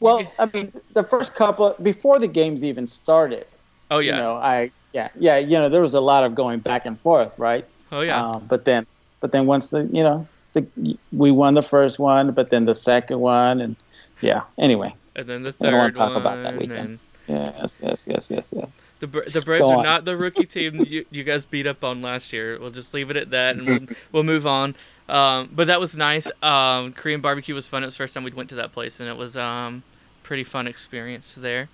well 0.00 0.30
I 0.38 0.46
mean 0.52 0.72
the 0.92 1.04
first 1.04 1.34
couple 1.34 1.74
before 1.82 2.18
the 2.18 2.28
games 2.28 2.62
even 2.62 2.86
started 2.86 3.46
Oh 3.90 3.98
you 3.98 4.10
yeah. 4.10 4.18
know 4.18 4.36
I 4.36 4.70
yeah 4.92 5.08
yeah 5.18 5.38
you 5.38 5.58
know 5.58 5.68
there 5.68 5.82
was 5.82 5.94
a 5.94 6.00
lot 6.00 6.24
of 6.24 6.34
going 6.34 6.60
back 6.60 6.84
and 6.86 6.98
forth 7.00 7.38
right 7.38 7.64
oh 7.92 8.00
yeah. 8.00 8.30
um, 8.30 8.44
but 8.48 8.64
then 8.64 8.86
but 9.20 9.32
then 9.32 9.46
once 9.46 9.70
the 9.70 9.84
you 9.84 10.02
know 10.02 10.26
the 10.52 10.66
we 11.12 11.30
won 11.30 11.54
the 11.54 11.62
first 11.62 11.98
one 11.98 12.32
but 12.32 12.50
then 12.50 12.64
the 12.64 12.74
second 12.74 13.20
one 13.20 13.60
and 13.60 13.76
yeah 14.20 14.42
anyway 14.58 14.94
and 15.16 15.26
then 15.26 15.44
the 15.44 15.54
I 15.60 15.70
don't 15.70 15.78
wanna 15.78 15.88
third 15.88 15.96
talk 15.96 16.10
one. 16.10 16.20
about 16.20 16.42
that 16.42 16.56
weekend. 16.56 16.78
and 16.78 16.98
yes 17.26 17.80
yes 17.82 18.06
yes 18.06 18.30
yes 18.30 18.52
yes 18.54 18.80
the 19.00 19.06
the 19.06 19.42
Braves 19.42 19.68
are 19.68 19.82
not 19.82 20.04
the 20.04 20.16
rookie 20.16 20.46
team 20.46 20.84
you, 20.86 21.04
you 21.10 21.24
guys 21.24 21.44
beat 21.44 21.66
up 21.66 21.82
on 21.84 22.02
last 22.02 22.32
year. 22.32 22.58
We'll 22.58 22.70
just 22.70 22.94
leave 22.94 23.10
it 23.10 23.16
at 23.16 23.30
that, 23.30 23.56
and 23.56 23.66
we'll, 23.66 23.96
we'll 24.12 24.22
move 24.22 24.46
on. 24.46 24.74
Um, 25.08 25.50
but 25.52 25.66
that 25.66 25.80
was 25.80 25.96
nice. 25.96 26.30
Um, 26.42 26.92
Korean 26.92 27.20
barbecue 27.20 27.54
was 27.54 27.66
fun. 27.66 27.82
It 27.82 27.86
was 27.86 27.94
the 27.94 28.04
first 28.04 28.14
time 28.14 28.24
we 28.24 28.30
went 28.30 28.48
to 28.50 28.54
that 28.56 28.72
place, 28.72 29.00
and 29.00 29.08
it 29.08 29.16
was 29.16 29.36
um, 29.36 29.82
pretty 30.22 30.44
fun 30.44 30.66
experience 30.66 31.34
there. 31.34 31.68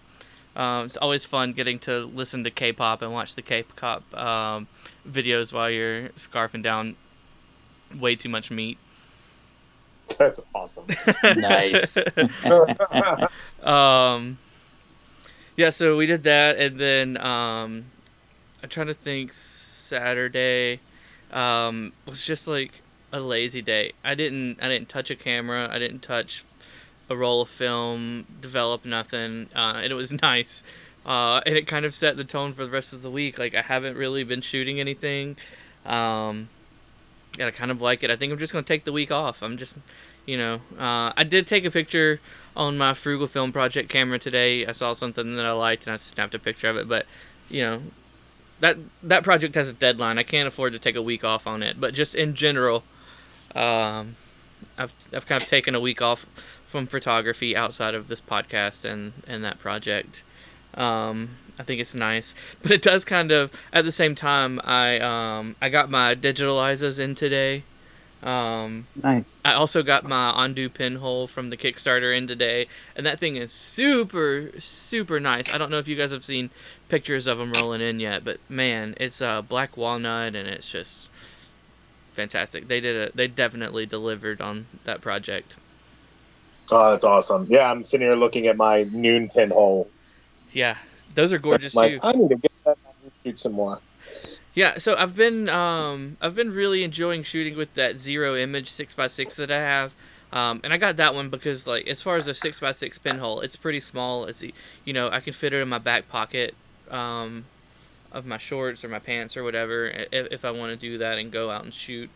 Um, 0.57 0.87
it's 0.87 0.97
always 0.97 1.25
fun 1.25 1.53
getting 1.53 1.79
to 1.81 2.07
listen 2.07 2.43
to 2.45 2.51
K-pop 2.51 3.03
and 3.03 3.13
watch 3.13 3.37
the 3.37 3.43
K-pop 3.43 4.17
um, 4.17 4.67
videos 5.09 5.53
while 5.53 5.71
you're 5.71 6.09
scarfing 6.11 6.63
down 6.63 6.97
way 7.99 8.17
too 8.17 8.29
much 8.29 8.51
meat. 8.51 8.79
That's 10.19 10.41
awesome. 10.55 10.87
nice 11.25 11.97
Um, 13.63 14.39
yeah, 15.61 15.71
so 15.71 15.97
we 15.97 16.07
did 16.07 16.23
that, 16.25 16.57
and 16.57 16.79
then 16.79 17.17
um, 17.19 17.87
I'm 18.63 18.69
trying 18.69 18.89
to 18.89 18.95
think. 18.95 19.33
Saturday 19.91 20.79
um, 21.33 21.93
was 22.07 22.25
just 22.25 22.47
like 22.47 22.71
a 23.13 23.19
lazy 23.19 23.61
day. 23.61 23.93
I 24.05 24.15
didn't 24.15 24.63
I 24.63 24.69
didn't 24.69 24.89
touch 24.89 25.11
a 25.11 25.17
camera. 25.17 25.69
I 25.71 25.81
didn't 25.81 26.01
touch 26.01 26.45
a 27.11 27.17
roll 27.17 27.43
of 27.43 27.49
film. 27.49 28.27
Develop 28.41 28.85
nothing. 28.85 29.49
Uh, 29.55 29.83
and 29.83 29.93
it 29.93 29.97
was 29.97 30.13
nice. 30.23 30.63
Uh, 31.05 31.41
and 31.45 31.57
it 31.57 31.67
kind 31.67 31.85
of 31.85 31.93
set 31.93 32.17
the 32.17 32.25
tone 32.25 32.53
for 32.53 32.65
the 32.65 32.71
rest 32.71 32.93
of 32.93 33.03
the 33.03 33.11
week. 33.11 33.37
Like 33.37 33.55
I 33.55 33.63
haven't 33.63 33.97
really 33.97 34.23
been 34.23 34.43
shooting 34.43 34.79
anything. 34.79 35.37
Um, 35.85 36.49
and 37.39 37.49
I 37.49 37.51
kind 37.51 37.73
of 37.73 37.83
like 37.83 38.05
it. 38.05 38.11
I 38.11 38.17
think 38.17 38.33
I'm 38.33 38.39
just 38.39 38.53
gonna 38.53 38.63
take 38.63 38.85
the 38.85 38.93
week 38.93 39.11
off. 39.11 39.43
I'm 39.43 39.57
just, 39.57 39.79
you 40.27 40.37
know, 40.37 40.61
uh, 40.79 41.13
I 41.17 41.25
did 41.25 41.47
take 41.47 41.65
a 41.65 41.71
picture 41.71 42.21
on 42.57 42.77
my 42.77 42.95
Frugal 42.95 43.27
Film 43.27 43.53
Project 43.53 43.89
camera 43.89 44.19
today. 44.19 44.67
I 44.67 44.73
saw 44.73 44.93
something 44.93 45.37
that 45.37 45.47
I 45.47 45.53
liked 45.53 45.87
and 45.87 45.95
I 45.95 45.97
snapped 45.97 46.35
a 46.35 46.39
picture 46.39 46.69
of 46.69 46.77
it. 46.77 46.89
But, 46.89 47.07
you 47.49 47.63
know, 47.63 47.83
that 48.61 48.77
that 49.03 49.25
project 49.25 49.55
has 49.55 49.69
a 49.69 49.73
deadline. 49.73 50.19
I 50.19 50.23
can't 50.23 50.47
afford 50.47 50.73
to 50.75 50.79
take 50.79 50.97
a 50.97 51.03
week 51.03 51.25
off 51.25 51.47
on 51.47 51.63
it. 51.63 51.81
But 51.81 51.95
just 51.95 52.15
in 52.15 52.35
general, 52.35 52.85
um, 53.55 54.17
I've 54.79 54.93
I've 55.13 55.27
kind 55.27 55.43
of 55.43 55.49
taken 55.49 55.75
a 55.75 55.81
week 55.81 56.01
off 56.01 56.27
from 56.67 56.87
photography 56.87 57.57
outside 57.57 57.95
of 57.95 58.09
this 58.09 58.21
podcast 58.21 58.85
and 58.85 59.13
and 59.27 59.43
that 59.45 59.59
project. 59.59 60.23
Um, 60.75 61.31
I 61.59 61.63
think 61.63 61.81
it's 61.81 61.95
nice, 61.95 62.35
but 62.63 62.71
it 62.71 62.83
does 62.83 63.05
kind 63.05 63.33
of 63.33 63.51
at 63.73 63.85
the 63.85 63.93
same 63.93 64.15
time. 64.15 64.61
I 64.65 64.99
um 65.01 65.57
I 65.61 65.69
got 65.69 65.91
my 65.91 66.15
digitalizers 66.15 67.01
in 67.01 67.15
today. 67.15 67.65
Um, 68.23 68.87
nice 69.03 69.41
I 69.47 69.55
also 69.55 69.83
got 69.83 70.05
my 70.05 70.31
Ondu 70.37 70.73
pinhole 70.73 71.27
from 71.27 71.49
the 71.49 71.57
Kickstarter 71.57 72.15
in 72.17 72.27
today, 72.27 72.67
and 72.95 73.07
that 73.07 73.19
thing 73.19 73.37
is 73.37 73.51
super, 73.51 74.51
super 74.59 75.19
nice. 75.19 75.53
I 75.53 75.59
don't 75.59 75.71
know 75.71 75.79
if 75.79 75.89
you 75.89 75.97
guys 75.97 76.13
have 76.13 76.25
seen 76.25 76.51
pictures 76.89 77.27
of 77.27 77.39
them 77.39 77.53
rolling 77.53 77.81
in 77.81 77.99
yet, 77.99 78.23
but 78.25 78.39
man, 78.49 78.95
it's 78.99 79.23
uh, 79.23 79.41
black 79.41 79.77
walnut, 79.77 80.35
and 80.35 80.49
it's 80.49 80.69
just 80.71 81.09
fantastic. 82.13 82.69
They 82.69 82.81
did 82.81 83.09
a, 83.09 83.17
they 83.17 83.27
definitely 83.27 83.87
delivered 83.87 84.43
on 84.43 84.67
that 84.85 85.01
project. 85.01 85.57
Oh, 86.71 86.91
that's 86.91 87.05
awesome. 87.05 87.47
Yeah, 87.49 87.71
I'm 87.71 87.85
sitting 87.85 88.07
here 88.07 88.17
looking 88.17 88.47
at 88.47 88.57
my 88.57 88.83
noon 88.93 89.29
pinhole. 89.29 89.89
Yeah, 90.53 90.77
those 91.15 91.33
are 91.33 91.39
gorgeous 91.39 91.75
like, 91.75 91.93
too. 91.93 92.01
I 92.03 92.13
need 92.13 92.29
to 92.29 92.37
get 92.37 92.53
that 92.65 92.77
and 93.03 93.13
shoot 93.25 93.39
some 93.39 93.53
more. 93.53 93.81
Yeah, 94.55 94.79
so 94.79 94.97
I've 94.97 95.15
been 95.15 95.49
um 95.49 96.17
I've 96.21 96.35
been 96.35 96.53
really 96.53 96.83
enjoying 96.83 97.23
shooting 97.23 97.57
with 97.57 97.75
that 97.75 97.97
zero 97.97 98.37
image 98.37 98.69
six 98.69 98.99
x 98.99 99.15
six 99.15 99.37
that 99.37 99.51
I 99.51 99.61
have. 99.61 99.93
Um, 100.33 100.61
and 100.63 100.73
I 100.73 100.77
got 100.77 100.97
that 100.97 101.15
one 101.15 101.29
because 101.29 101.67
like 101.67 101.87
as 101.89 102.03
far 102.03 102.17
as 102.17 102.29
a 102.29 102.35
six 102.35 102.63
x 102.63 102.79
six 102.79 102.99
pinhole, 102.99 103.41
it's 103.41 103.57
pretty 103.57 103.81
small. 103.81 104.25
It's 104.25 104.43
you 104.43 104.93
know 104.93 105.09
I 105.11 105.21
can 105.21 105.33
fit 105.33 105.53
it 105.53 105.61
in 105.61 105.69
my 105.69 105.79
back 105.79 106.09
pocket 106.09 106.55
um, 106.91 107.45
of 108.13 108.27
my 108.27 108.39
shorts 108.39 108.85
or 108.85 108.89
my 108.89 108.99
pants 108.99 109.37
or 109.37 109.45
whatever 109.45 109.87
if, 109.87 110.29
if 110.33 110.45
I 110.45 110.51
want 110.51 110.71
to 110.73 110.77
do 110.77 110.99
that 110.99 111.19
and 111.19 111.31
go 111.31 111.51
out 111.51 111.65
and 111.65 111.73
shoot. 111.73 112.11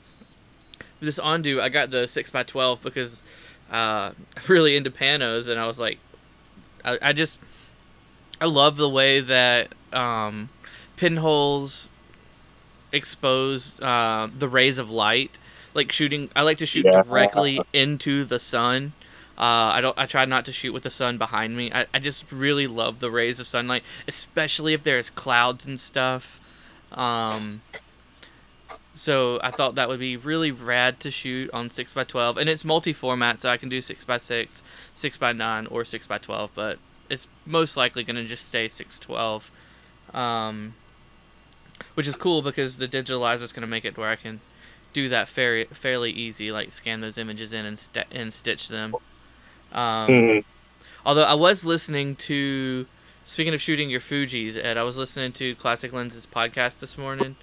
This 1.00 1.18
Ondu, 1.18 1.60
I 1.60 1.68
got 1.68 1.90
the 1.90 2.06
six 2.06 2.34
x 2.34 2.50
twelve 2.50 2.82
because 2.82 3.22
uh, 3.70 4.10
I'm 4.36 4.42
really 4.48 4.76
into 4.76 4.90
panos, 4.90 5.48
and 5.48 5.60
I 5.60 5.66
was 5.66 5.78
like, 5.78 5.98
I, 6.84 6.98
I 7.00 7.12
just 7.12 7.38
I 8.40 8.46
love 8.46 8.76
the 8.76 8.88
way 8.88 9.20
that 9.20 9.68
um, 9.92 10.48
pinholes 10.96 11.90
expose 12.94 13.80
uh, 13.80 14.28
the 14.38 14.48
rays 14.48 14.78
of 14.78 14.90
light. 14.90 15.38
Like 15.74 15.90
shooting, 15.92 16.30
I 16.36 16.42
like 16.42 16.58
to 16.58 16.66
shoot 16.66 16.84
Yeah. 16.86 17.02
directly 17.02 17.60
into 17.72 18.24
the 18.24 18.38
sun. 18.38 18.92
Uh, 19.36 19.74
I 19.74 19.80
don't. 19.80 19.98
I 19.98 20.06
try 20.06 20.24
not 20.24 20.44
to 20.44 20.52
shoot 20.52 20.72
with 20.72 20.84
the 20.84 20.90
sun 20.90 21.18
behind 21.18 21.56
me. 21.56 21.72
I, 21.72 21.86
I 21.92 21.98
just 21.98 22.30
really 22.30 22.68
love 22.68 23.00
the 23.00 23.10
rays 23.10 23.40
of 23.40 23.48
sunlight, 23.48 23.82
especially 24.06 24.74
if 24.74 24.84
there's 24.84 25.10
clouds 25.10 25.66
and 25.66 25.80
stuff. 25.80 26.38
Um, 26.92 27.62
so 28.94 29.40
I 29.42 29.50
thought 29.50 29.74
that 29.74 29.88
would 29.88 29.98
be 29.98 30.16
really 30.16 30.52
rad 30.52 31.00
to 31.00 31.10
shoot 31.10 31.50
on 31.52 31.70
six 31.70 31.96
x 31.96 32.08
twelve, 32.08 32.36
and 32.38 32.48
it's 32.48 32.64
multi-format, 32.64 33.40
so 33.40 33.50
I 33.50 33.56
can 33.56 33.68
do 33.68 33.80
six 33.80 34.08
x 34.08 34.22
six, 34.24 34.62
six 34.94 35.20
x 35.20 35.36
nine, 35.36 35.66
or 35.66 35.84
six 35.84 36.08
x 36.08 36.24
twelve. 36.24 36.52
But 36.54 36.78
it's 37.10 37.26
most 37.44 37.76
likely 37.76 38.04
going 38.04 38.14
to 38.14 38.24
just 38.24 38.46
stay 38.46 38.68
six 38.68 39.00
twelve, 39.00 39.50
um, 40.14 40.74
which 41.94 42.06
is 42.08 42.16
cool 42.16 42.42
because 42.42 42.78
the 42.78 42.88
digitalizer 42.88 43.42
is 43.42 43.52
going 43.52 43.62
to 43.62 43.66
make 43.68 43.84
it 43.84 43.96
where 43.96 44.10
I 44.10 44.16
can 44.16 44.40
do 44.92 45.08
that 45.08 45.28
fairly 45.28 45.64
fairly 45.66 46.10
easy, 46.12 46.50
like 46.52 46.70
scan 46.72 47.00
those 47.00 47.18
images 47.18 47.52
in 47.52 47.64
and 47.66 47.78
st- 47.78 48.06
and 48.12 48.32
stitch 48.32 48.68
them. 48.68 48.94
Um, 49.72 50.08
Mhm. 50.10 50.44
Although 51.06 51.24
I 51.24 51.34
was 51.34 51.64
listening 51.64 52.16
to, 52.16 52.86
speaking 53.26 53.52
of 53.52 53.60
shooting 53.60 53.90
your 53.90 54.00
Fuji's, 54.00 54.56
Ed, 54.56 54.76
I 54.78 54.84
was 54.84 54.96
listening 54.96 55.32
to 55.32 55.54
Classic 55.56 55.92
Lenses 55.92 56.26
podcast 56.26 56.78
this 56.78 56.96
morning, 56.96 57.36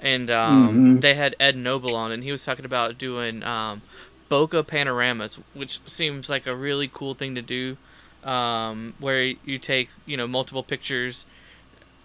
and 0.00 0.30
um, 0.30 0.96
Mhm. 0.96 1.00
they 1.02 1.14
had 1.14 1.36
Ed 1.38 1.56
Noble 1.56 1.94
on, 1.94 2.10
and 2.12 2.22
he 2.24 2.30
was 2.32 2.44
talking 2.44 2.64
about 2.64 2.96
doing 2.98 3.42
um, 3.42 3.82
bokeh 4.30 4.66
panoramas, 4.66 5.38
which 5.52 5.80
seems 5.86 6.30
like 6.30 6.46
a 6.46 6.54
really 6.56 6.88
cool 6.92 7.14
thing 7.14 7.34
to 7.34 7.42
do, 7.42 7.76
um, 8.24 8.94
where 8.98 9.22
you 9.44 9.58
take 9.58 9.90
you 10.06 10.16
know 10.16 10.26
multiple 10.26 10.62
pictures, 10.62 11.26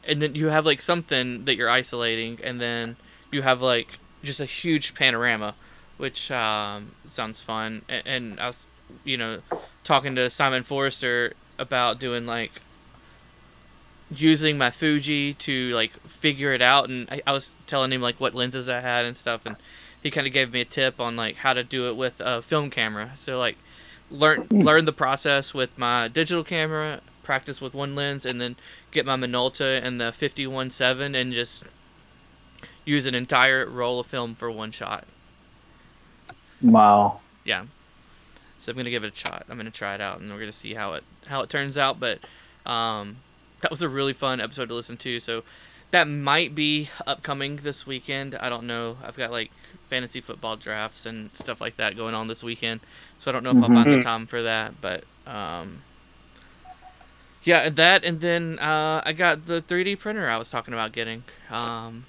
and 0.07 0.21
then 0.21 0.33
you 0.33 0.47
have 0.47 0.65
like 0.65 0.81
something 0.81 1.45
that 1.45 1.55
you're 1.55 1.69
isolating, 1.69 2.39
and 2.43 2.59
then 2.59 2.95
you 3.31 3.43
have 3.43 3.61
like 3.61 3.99
just 4.23 4.39
a 4.39 4.45
huge 4.45 4.95
panorama, 4.95 5.53
which 5.97 6.31
um, 6.31 6.93
sounds 7.05 7.39
fun. 7.39 7.83
And, 7.87 8.07
and 8.07 8.39
I 8.39 8.47
was, 8.47 8.67
you 9.03 9.17
know, 9.17 9.39
talking 9.83 10.15
to 10.15 10.29
Simon 10.29 10.63
Forrester 10.63 11.33
about 11.59 11.99
doing 11.99 12.25
like 12.25 12.61
using 14.09 14.57
my 14.57 14.71
Fuji 14.71 15.33
to 15.33 15.71
like 15.73 15.99
figure 16.07 16.53
it 16.53 16.61
out, 16.61 16.89
and 16.89 17.09
I, 17.11 17.21
I 17.27 17.33
was 17.33 17.53
telling 17.65 17.91
him 17.91 18.01
like 18.01 18.19
what 18.19 18.33
lenses 18.33 18.69
I 18.69 18.79
had 18.79 19.05
and 19.05 19.17
stuff, 19.17 19.45
and 19.45 19.57
he 20.01 20.09
kind 20.09 20.25
of 20.25 20.33
gave 20.33 20.53
me 20.53 20.61
a 20.61 20.65
tip 20.65 20.99
on 20.99 21.15
like 21.15 21.37
how 21.37 21.53
to 21.53 21.63
do 21.63 21.87
it 21.89 21.97
with 21.97 22.21
a 22.21 22.41
film 22.41 22.69
camera. 22.69 23.11
So 23.15 23.37
like 23.37 23.57
learn 24.09 24.47
learn 24.49 24.85
the 24.85 24.93
process 24.93 25.53
with 25.53 25.77
my 25.77 26.07
digital 26.07 26.43
camera, 26.43 27.01
practice 27.23 27.59
with 27.59 27.73
one 27.73 27.95
lens, 27.95 28.25
and 28.25 28.39
then 28.39 28.55
get 28.97 29.05
my 29.05 29.15
Minolta 29.15 29.79
and 29.83 30.01
the 30.01 30.05
51.7 30.05 31.15
and 31.15 31.31
just 31.31 31.65
use 32.83 33.05
an 33.05 33.13
entire 33.13 33.65
roll 33.69 33.99
of 33.99 34.07
film 34.07 34.33
for 34.33 34.49
one 34.49 34.71
shot. 34.71 35.05
Wow. 36.61 37.19
Yeah. 37.45 37.65
So 38.57 38.71
I'm 38.71 38.77
gonna 38.77 38.89
give 38.89 39.03
it 39.03 39.13
a 39.13 39.15
shot. 39.15 39.45
I'm 39.47 39.57
gonna 39.57 39.69
try 39.69 39.93
it 39.93 40.01
out, 40.01 40.19
and 40.19 40.31
we're 40.31 40.39
gonna 40.39 40.51
see 40.51 40.73
how 40.73 40.93
it 40.93 41.03
how 41.27 41.41
it 41.41 41.49
turns 41.49 41.77
out. 41.77 41.99
But 41.99 42.19
um, 42.65 43.17
that 43.61 43.69
was 43.69 43.83
a 43.83 43.89
really 43.89 44.13
fun 44.13 44.41
episode 44.41 44.69
to 44.69 44.73
listen 44.73 44.97
to. 44.97 45.19
So 45.19 45.43
that 45.91 46.05
might 46.05 46.55
be 46.55 46.89
upcoming 47.05 47.57
this 47.57 47.85
weekend. 47.85 48.33
I 48.33 48.49
don't 48.49 48.65
know. 48.65 48.97
I've 49.03 49.15
got 49.15 49.31
like 49.31 49.51
fantasy 49.89 50.21
football 50.21 50.55
drafts 50.55 51.05
and 51.05 51.33
stuff 51.35 51.61
like 51.61 51.77
that 51.77 51.95
going 51.95 52.15
on 52.15 52.27
this 52.27 52.43
weekend, 52.43 52.81
so 53.19 53.29
I 53.29 53.33
don't 53.33 53.43
know 53.43 53.51
if 53.51 53.57
I'll 53.57 53.69
find 53.69 53.85
the 53.85 54.01
time 54.01 54.25
for 54.25 54.41
that. 54.41 54.81
But 54.81 55.03
um, 55.27 55.83
yeah, 57.47 57.59
and 57.59 57.75
that, 57.77 58.03
and 58.03 58.19
then 58.19 58.59
uh, 58.59 59.01
I 59.05 59.13
got 59.13 59.45
the 59.45 59.61
3D 59.61 59.97
printer 59.99 60.27
I 60.29 60.37
was 60.37 60.49
talking 60.49 60.73
about 60.73 60.91
getting. 60.91 61.23
Um, 61.49 62.05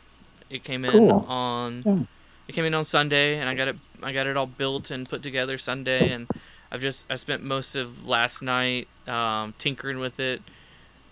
it 0.51 0.65
came 0.65 0.85
in 0.85 0.91
Cool. 0.93 1.25
on 1.29 1.83
Yeah. 1.87 2.03
it 2.49 2.55
came 2.55 2.65
in 2.65 2.75
on 2.75 2.85
Sunday, 2.85 3.39
and 3.39 3.49
I 3.49 3.55
got 3.55 3.69
it 3.69 3.77
I 4.03 4.13
got 4.13 4.27
it 4.27 4.37
all 4.37 4.47
built 4.47 4.91
and 4.91 5.09
put 5.09 5.23
together 5.23 5.57
Sunday, 5.57 6.11
and 6.11 6.27
I've 6.73 6.81
just 6.81 7.07
I 7.09 7.17
spent 7.17 7.43
most 7.45 7.77
of 7.77 8.07
last 8.07 8.43
night 8.43 8.89
um, 9.07 9.55
tinkering 9.59 10.01
with 10.01 10.19
it 10.19 10.43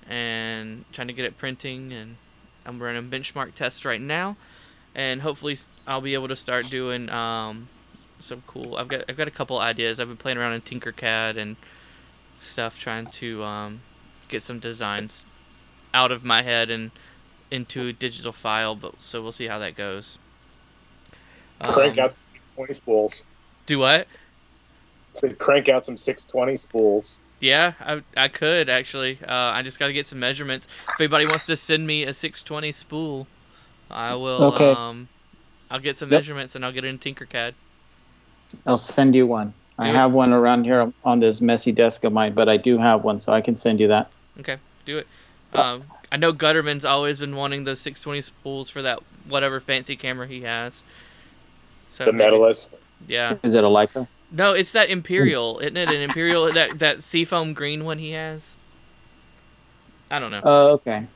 and 0.09 0.85
trying 0.93 1.07
to 1.09 1.13
get 1.15 1.25
it 1.25 1.39
printing, 1.39 1.93
and 1.93 2.17
I'm 2.65 2.83
running 2.83 3.09
benchmark 3.09 3.55
tests 3.55 3.85
right 3.85 4.01
now, 4.01 4.37
and 4.95 5.23
hopefully 5.23 5.57
I'll 5.87 6.01
be 6.01 6.15
able 6.15 6.29
to 6.29 6.37
start 6.37 6.69
doing 6.69 7.11
um, 7.11 7.69
some 8.19 8.43
cool. 8.47 8.77
I've 8.77 8.89
got 8.89 9.05
I've 9.09 9.17
got 9.17 9.29
a 9.29 9.33
couple 9.33 9.59
ideas. 9.61 10.01
I've 10.01 10.09
been 10.09 10.17
playing 10.17 10.39
around 10.39 10.55
in 10.55 10.63
Tinkercad 10.63 11.37
and 11.37 11.57
stuff, 12.41 12.79
trying 12.79 13.07
to 13.07 13.45
um, 13.45 13.81
get 14.29 14.43
some 14.43 14.59
designs 14.59 15.25
out 15.95 16.11
of 16.13 16.25
my 16.25 16.43
head 16.43 16.71
and 16.71 16.91
into 17.51 17.89
a 17.89 17.93
digital 17.93 18.33
file. 18.33 18.75
But 18.75 19.03
so 19.03 19.23
we'll 19.23 19.33
see 19.33 19.47
how 19.47 19.59
that 19.59 19.77
goes. 19.77 20.19
Crank 21.63 21.95
Um, 21.99 22.05
out 22.05 22.13
some 22.13 22.23
620 22.25 22.75
spools. 22.75 23.25
Do 23.67 23.79
what? 23.79 24.07
Said 25.15 25.39
crank 25.39 25.69
out 25.69 25.85
some 25.85 25.97
620 25.97 26.57
spools. 26.57 27.23
Yeah, 27.41 27.73
I, 27.81 28.03
I 28.17 28.29
could 28.29 28.69
actually. 28.69 29.19
Uh, 29.27 29.33
I 29.33 29.63
just 29.63 29.79
got 29.79 29.87
to 29.89 29.93
get 29.93 30.07
some 30.07 30.19
measurements. 30.21 30.69
If 30.91 31.01
anybody 31.01 31.27
wants 31.27 31.47
to 31.47 31.57
send 31.57 31.87
me 31.87 32.05
a 32.05 32.13
620 32.13 32.73
spool, 32.73 33.27
I 33.91 34.15
will. 34.15 34.55
Okay. 34.55 34.71
Um, 34.71 35.09
I'll 35.71 35.81
get 35.81 35.97
some 35.97 36.11
Yep. 36.11 36.21
measurements 36.21 36.55
and 36.55 36.65
I'll 36.65 36.73
get 36.73 36.85
it 36.85 36.89
in 36.89 36.99
Tinkercad. 36.99 37.53
I'll 38.67 38.79
send 38.79 39.15
you 39.15 39.27
one. 39.27 39.53
I 39.79 39.89
it. 39.91 39.95
have 39.95 40.13
one 40.13 40.33
around 40.33 40.65
here 40.65 40.93
on 41.05 41.19
this 41.21 41.41
messy 41.41 41.73
desk 41.73 42.05
of 42.05 42.13
mine, 42.13 42.33
but 42.35 42.49
I 42.49 42.57
do 42.57 42.79
have 42.79 43.03
one, 43.05 43.19
so 43.21 43.33
I 43.33 43.41
can 43.41 43.57
send 43.57 43.81
you 43.81 43.89
that. 43.89 44.11
Okay, 44.41 44.59
do 44.85 44.99
it. 44.99 45.07
Um, 45.55 45.85
I 46.13 46.17
know 46.17 46.33
Gutterman's 46.33 46.85
always 46.85 47.19
been 47.19 47.35
wanting 47.37 47.65
those 47.65 47.81
620 47.81 48.21
spools 48.21 48.69
for 48.69 48.83
that 48.83 49.01
whatever 49.29 49.61
fancy 49.61 49.97
camera 49.97 50.27
he 50.27 50.43
has. 50.43 50.85
So 51.89 52.05
The 52.05 52.13
medalist. 52.13 52.79
Yeah. 53.07 53.37
Is 53.43 53.55
it 53.55 53.65
a 53.65 53.69
Leica? 53.69 54.07
No, 54.31 54.53
it's 54.53 54.73
that 54.73 54.91
Imperial, 54.91 55.61
isn't 55.61 55.77
it? 55.77 55.89
An 55.89 56.01
Imperial 56.03 56.53
that 56.53 56.79
that 56.79 57.03
seafoam 57.03 57.55
green 57.55 57.85
one 57.85 57.99
he 57.99 58.11
has. 58.11 58.57
I 60.11 60.19
don't 60.19 60.31
know. 60.31 60.41
Oh, 60.45 60.73
okay. 60.75 61.07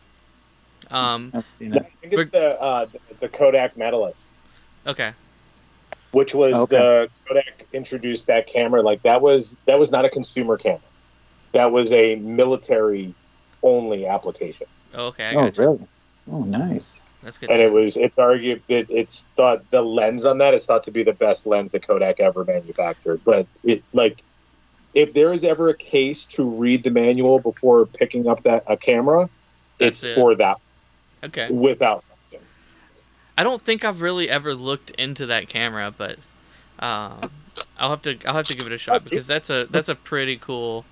Um. 0.90 1.30
I've 1.34 1.50
seen 1.50 1.76
I 1.76 1.80
think 1.80 2.12
it's 2.14 2.28
the 2.28 2.60
uh, 2.60 2.86
the 3.20 3.28
Kodak 3.28 3.76
medalist. 3.76 4.38
Okay. 4.86 5.12
which 6.12 6.34
was 6.34 6.54
Okay. 6.54 6.76
the 6.76 7.10
Kodak 7.28 7.66
introduced 7.72 8.26
that 8.28 8.46
camera. 8.46 8.80
Like 8.82 9.02
that 9.02 9.20
was 9.20 9.60
that 9.66 9.78
was 9.78 9.92
not 9.92 10.04
a 10.04 10.08
consumer 10.08 10.56
camera. 10.56 10.80
That 11.52 11.72
was 11.72 11.92
a 11.92 12.16
military 12.16 13.14
only 13.62 14.06
application. 14.06 14.66
Oh, 14.94 15.06
okay. 15.06 15.28
I 15.28 15.34
Oh, 15.34 15.46
got 15.46 15.58
really? 15.58 15.86
Oh, 16.30 16.42
nice. 16.44 17.00
That's 17.22 17.38
good. 17.38 17.50
And 17.50 17.60
it 17.60 17.72
was 17.72 17.96
it's 17.96 18.16
argued 18.18 18.62
that 18.68 18.86
it's 18.88 19.30
thought 19.36 19.70
the 19.70 19.82
lens 19.82 20.24
on 20.24 20.38
that 20.38 20.54
is 20.54 20.64
thought 20.66 20.84
to 20.84 20.90
be 20.90 21.02
the 21.02 21.12
best 21.12 21.46
lens 21.46 21.72
that 21.72 21.86
Kodak 21.86 22.20
ever 22.20 22.44
manufactured. 22.44 23.20
But 23.24 23.46
it 23.62 23.84
like 23.92 24.22
if 24.94 25.12
there 25.14 25.32
is 25.32 25.44
ever 25.44 25.68
a 25.68 25.76
case 25.76 26.24
to 26.26 26.48
read 26.48 26.82
the 26.84 26.90
manual 26.90 27.38
before 27.40 27.86
picking 27.86 28.26
up 28.26 28.42
that 28.44 28.64
a 28.66 28.76
camera, 28.76 29.28
That's 29.78 30.02
it's 30.02 30.12
it. 30.12 30.14
for 30.14 30.34
that 30.36 30.56
Okay. 31.22 31.50
without 31.50 32.04
question. 32.08 32.46
I 33.36 33.42
don't 33.42 33.60
think 33.60 33.84
I've 33.84 34.02
really 34.02 34.28
ever 34.28 34.54
looked 34.54 34.90
into 34.92 35.26
that 35.26 35.48
camera, 35.48 35.92
but 35.96 36.18
um, 36.78 37.30
I'll 37.78 37.90
have 37.90 38.02
to 38.02 38.16
I'll 38.26 38.34
have 38.34 38.46
to 38.46 38.54
give 38.54 38.66
it 38.66 38.72
a 38.72 38.78
shot 38.78 39.04
because 39.04 39.26
that's 39.26 39.50
a 39.50 39.66
that's 39.70 39.88
a 39.88 39.94
pretty 39.94 40.36
cool 40.36 40.84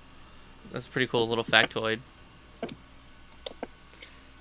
that's 0.71 0.87
a 0.87 0.89
pretty 0.89 1.07
cool 1.07 1.27
little 1.27 1.43
factoid. 1.43 1.99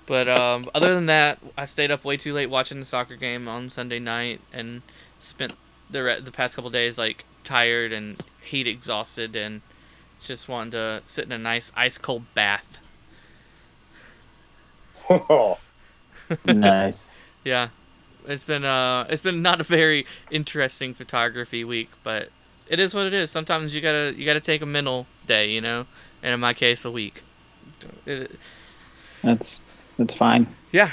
But 0.06 0.28
um, 0.28 0.64
other 0.74 0.94
than 0.94 1.06
that, 1.06 1.38
I 1.56 1.66
stayed 1.66 1.90
up 1.90 2.04
way 2.04 2.16
too 2.16 2.32
late 2.32 2.48
watching 2.48 2.80
the 2.80 2.86
soccer 2.86 3.14
game 3.14 3.46
on 3.46 3.68
Sunday 3.68 3.98
night 3.98 4.40
and 4.52 4.80
spent 5.20 5.52
the 5.90 6.02
re- 6.02 6.20
the 6.20 6.32
past 6.32 6.56
couple 6.56 6.70
days 6.70 6.96
like 6.96 7.24
tired 7.44 7.92
and 7.92 8.16
heat 8.44 8.66
exhausted 8.66 9.36
and 9.36 9.60
just 10.22 10.48
wanting 10.48 10.72
to 10.72 11.02
sit 11.04 11.26
in 11.26 11.32
a 11.32 11.38
nice 11.38 11.70
ice 11.76 11.98
cold 11.98 12.22
bath. 12.34 12.78
nice. 16.46 17.10
Yeah, 17.44 17.68
it's 18.26 18.44
been 18.44 18.64
uh, 18.64 19.06
it's 19.08 19.22
been 19.22 19.40
not 19.40 19.60
a 19.60 19.64
very 19.64 20.04
interesting 20.30 20.92
photography 20.92 21.64
week, 21.64 21.88
but 22.02 22.28
it 22.68 22.78
is 22.78 22.94
what 22.94 23.06
it 23.06 23.14
is. 23.14 23.30
Sometimes 23.30 23.74
you 23.74 23.80
gotta 23.80 24.12
you 24.14 24.26
gotta 24.26 24.40
take 24.40 24.60
a 24.60 24.66
mental 24.66 25.06
day, 25.26 25.50
you 25.50 25.60
know, 25.62 25.86
and 26.22 26.34
in 26.34 26.40
my 26.40 26.54
case, 26.54 26.84
a 26.84 26.90
week. 26.90 27.22
It- 28.06 28.32
That's 29.22 29.62
that's 29.98 30.14
fine. 30.14 30.46
yeah, 30.72 30.92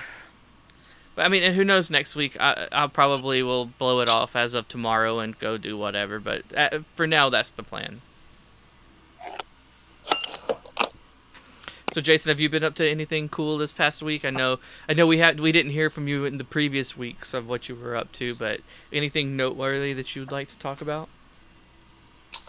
but 1.16 1.26
I 1.26 1.28
mean, 1.30 1.44
and 1.44 1.56
who 1.56 1.64
knows? 1.64 1.90
Next 1.92 2.16
week, 2.16 2.36
I 2.40 2.68
I 2.72 2.88
probably 2.88 3.44
will 3.44 3.66
blow 3.66 4.00
it 4.02 4.10
off 4.10 4.36
as 4.36 4.54
of 4.54 4.68
tomorrow 4.68 5.20
and 5.20 5.38
go 5.40 5.58
do 5.58 5.78
whatever. 5.78 6.20
But 6.20 6.44
uh, 6.56 6.80
for 6.96 7.06
now, 7.08 7.30
that's 7.30 7.52
the 7.52 7.64
plan. 7.64 8.02
So 11.94 12.02
Jason, 12.02 12.30
have 12.30 12.42
you 12.42 12.50
been 12.50 12.64
up 12.64 12.76
to 12.76 12.90
anything 12.90 13.30
cool 13.30 13.58
this 13.58 13.72
past 13.72 14.04
week? 14.04 14.26
I 14.26 14.30
know, 14.30 14.60
I 14.90 14.94
know 14.94 15.08
we 15.08 15.20
had 15.20 15.40
we 15.40 15.54
didn't 15.54 15.72
hear 15.72 15.90
from 15.90 16.10
you 16.10 16.26
in 16.26 16.38
the 16.38 16.44
previous 16.44 16.98
weeks 16.98 17.34
of 17.34 17.48
what 17.48 17.70
you 17.70 17.76
were 17.76 17.96
up 17.96 18.12
to, 18.14 18.36
but 18.36 18.60
anything 18.92 19.38
noteworthy 19.38 19.94
that 19.94 20.14
you 20.14 20.22
would 20.24 20.32
like 20.32 20.50
to 20.50 20.58
talk 20.60 20.82
about? 20.82 21.08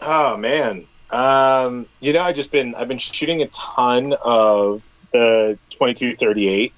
Oh 0.01 0.35
man. 0.35 0.85
Um, 1.09 1.85
you 2.01 2.13
know, 2.13 2.21
I 2.21 2.33
just 2.33 2.51
been 2.51 2.75
I've 2.75 2.87
been 2.87 2.97
shooting 2.97 3.41
a 3.41 3.47
ton 3.47 4.13
of 4.23 4.83
the 5.13 5.57
2238, 5.71 6.73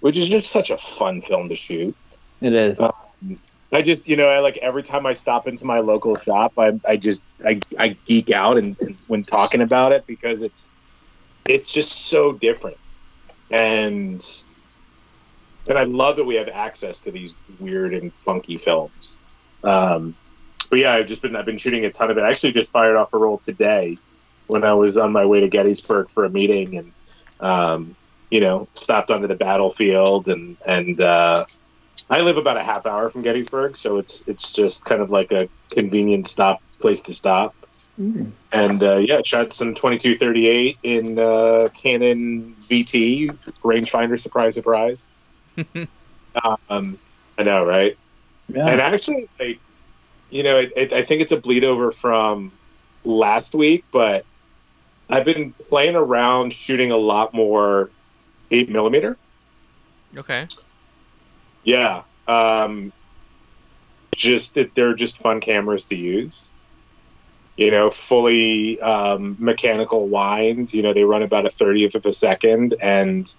which 0.00 0.16
is 0.16 0.28
just 0.28 0.50
such 0.50 0.70
a 0.70 0.78
fun 0.78 1.20
film 1.22 1.48
to 1.50 1.54
shoot. 1.54 1.94
It 2.40 2.52
is. 2.52 2.80
Uh, 2.80 2.90
I 3.72 3.82
just, 3.82 4.08
you 4.08 4.16
know, 4.16 4.28
I 4.28 4.38
like 4.38 4.56
every 4.58 4.82
time 4.82 5.04
I 5.04 5.12
stop 5.12 5.46
into 5.46 5.66
my 5.66 5.80
local 5.80 6.16
shop, 6.16 6.54
I, 6.56 6.72
I 6.86 6.96
just, 6.96 7.22
I, 7.44 7.60
I 7.78 7.88
geek 8.06 8.30
out 8.30 8.56
and, 8.56 8.76
and 8.80 8.96
when 9.06 9.24
talking 9.24 9.60
about 9.60 9.92
it 9.92 10.06
because 10.06 10.40
it's, 10.40 10.68
it's 11.46 11.72
just 11.72 11.92
so 12.08 12.32
different, 12.32 12.78
and, 13.50 14.22
and 15.68 15.78
I 15.78 15.84
love 15.84 16.16
that 16.16 16.24
we 16.24 16.36
have 16.36 16.48
access 16.48 17.00
to 17.00 17.10
these 17.10 17.34
weird 17.58 17.92
and 17.92 18.14
funky 18.14 18.56
films. 18.56 19.20
Um, 19.62 20.14
but 20.68 20.78
yeah, 20.78 20.92
I've 20.92 21.08
just 21.08 21.22
been, 21.22 21.36
I've 21.36 21.46
been 21.46 21.58
shooting 21.58 21.84
a 21.84 21.90
ton 21.90 22.10
of 22.10 22.18
it. 22.18 22.22
I 22.22 22.30
actually 22.30 22.52
just 22.52 22.70
fired 22.70 22.96
off 22.96 23.12
a 23.12 23.18
roll 23.18 23.38
today 23.38 23.98
when 24.46 24.64
I 24.64 24.74
was 24.74 24.96
on 24.96 25.12
my 25.12 25.24
way 25.24 25.40
to 25.40 25.48
Gettysburg 25.48 26.10
for 26.10 26.24
a 26.24 26.30
meeting, 26.30 26.76
and, 26.76 26.92
um, 27.40 27.96
you 28.30 28.40
know, 28.40 28.66
stopped 28.72 29.10
onto 29.10 29.26
the 29.26 29.36
battlefield 29.36 30.28
and 30.28 30.56
and. 30.66 31.00
Uh, 31.00 31.44
I 32.10 32.20
live 32.20 32.36
about 32.36 32.56
a 32.56 32.64
half 32.64 32.86
hour 32.86 33.10
from 33.10 33.22
Gettysburg, 33.22 33.76
so 33.76 33.98
it's 33.98 34.26
it's 34.26 34.52
just 34.52 34.84
kind 34.84 35.02
of 35.02 35.10
like 35.10 35.30
a 35.32 35.48
convenient 35.70 36.26
stop 36.26 36.62
place 36.78 37.02
to 37.02 37.14
stop. 37.14 37.54
Mm. 37.98 38.30
And 38.52 38.82
uh, 38.82 38.96
yeah, 38.96 39.20
shot 39.24 39.52
some 39.52 39.74
twenty 39.74 39.98
two 39.98 40.16
thirty 40.16 40.46
eight 40.46 40.78
in 40.82 41.18
uh, 41.18 41.68
Canon 41.74 42.54
VT 42.60 43.36
rangefinder. 43.62 44.18
Surprise, 44.18 44.54
surprise. 44.54 45.10
um, 46.44 46.96
I 47.38 47.42
know, 47.42 47.64
right? 47.64 47.96
Yeah. 48.48 48.66
And 48.66 48.80
actually, 48.80 49.28
like, 49.38 49.60
you 50.30 50.42
know, 50.42 50.58
it, 50.58 50.72
it, 50.76 50.92
I 50.92 51.02
think 51.02 51.22
it's 51.22 51.32
a 51.32 51.36
bleed 51.36 51.64
over 51.64 51.90
from 51.90 52.52
last 53.04 53.54
week, 53.54 53.84
but 53.92 54.24
I've 55.08 55.24
been 55.24 55.52
playing 55.52 55.96
around 55.96 56.52
shooting 56.52 56.90
a 56.90 56.96
lot 56.96 57.32
more 57.32 57.90
eight 58.50 58.68
millimeter. 58.68 59.16
Okay. 60.16 60.48
Yeah. 61.64 62.02
Um, 62.26 62.92
just 64.14 64.54
that 64.54 64.74
they're 64.74 64.94
just 64.94 65.18
fun 65.18 65.40
cameras 65.40 65.86
to 65.86 65.96
use. 65.96 66.52
You 67.56 67.70
know, 67.70 67.90
fully 67.90 68.80
um, 68.80 69.36
mechanical 69.38 70.08
winds. 70.08 70.74
You 70.74 70.82
know, 70.82 70.92
they 70.92 71.04
run 71.04 71.22
about 71.22 71.46
a 71.46 71.50
thirtieth 71.50 71.94
of 71.94 72.06
a 72.06 72.12
second, 72.12 72.74
and 72.80 73.32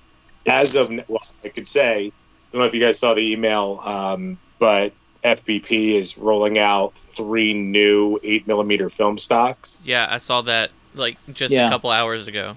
as 0.46 0.76
of 0.76 0.90
well, 1.08 1.22
I 1.44 1.50
could 1.50 1.68
say, 1.68 2.08
I 2.08 2.12
don't 2.52 2.62
know 2.62 2.68
if 2.68 2.74
you 2.74 2.82
guys 2.82 3.00
saw 3.00 3.14
the 3.14 3.32
email, 3.32 3.80
um, 3.84 4.38
but 4.58 4.92
FPP 5.24 5.98
is 5.98 6.18
rolling 6.18 6.58
out 6.58 6.96
three 6.98 7.54
new 7.54 8.20
eight 8.24 8.48
millimeter 8.48 8.90
film 8.90 9.18
stocks. 9.18 9.84
Yeah, 9.86 10.08
I 10.10 10.18
saw 10.18 10.42
that 10.44 10.72
like 10.96 11.18
just 11.34 11.54
Yeah. 11.54 11.68
a 11.68 11.70
couple 11.70 11.90
hours 11.92 12.28
ago. 12.28 12.56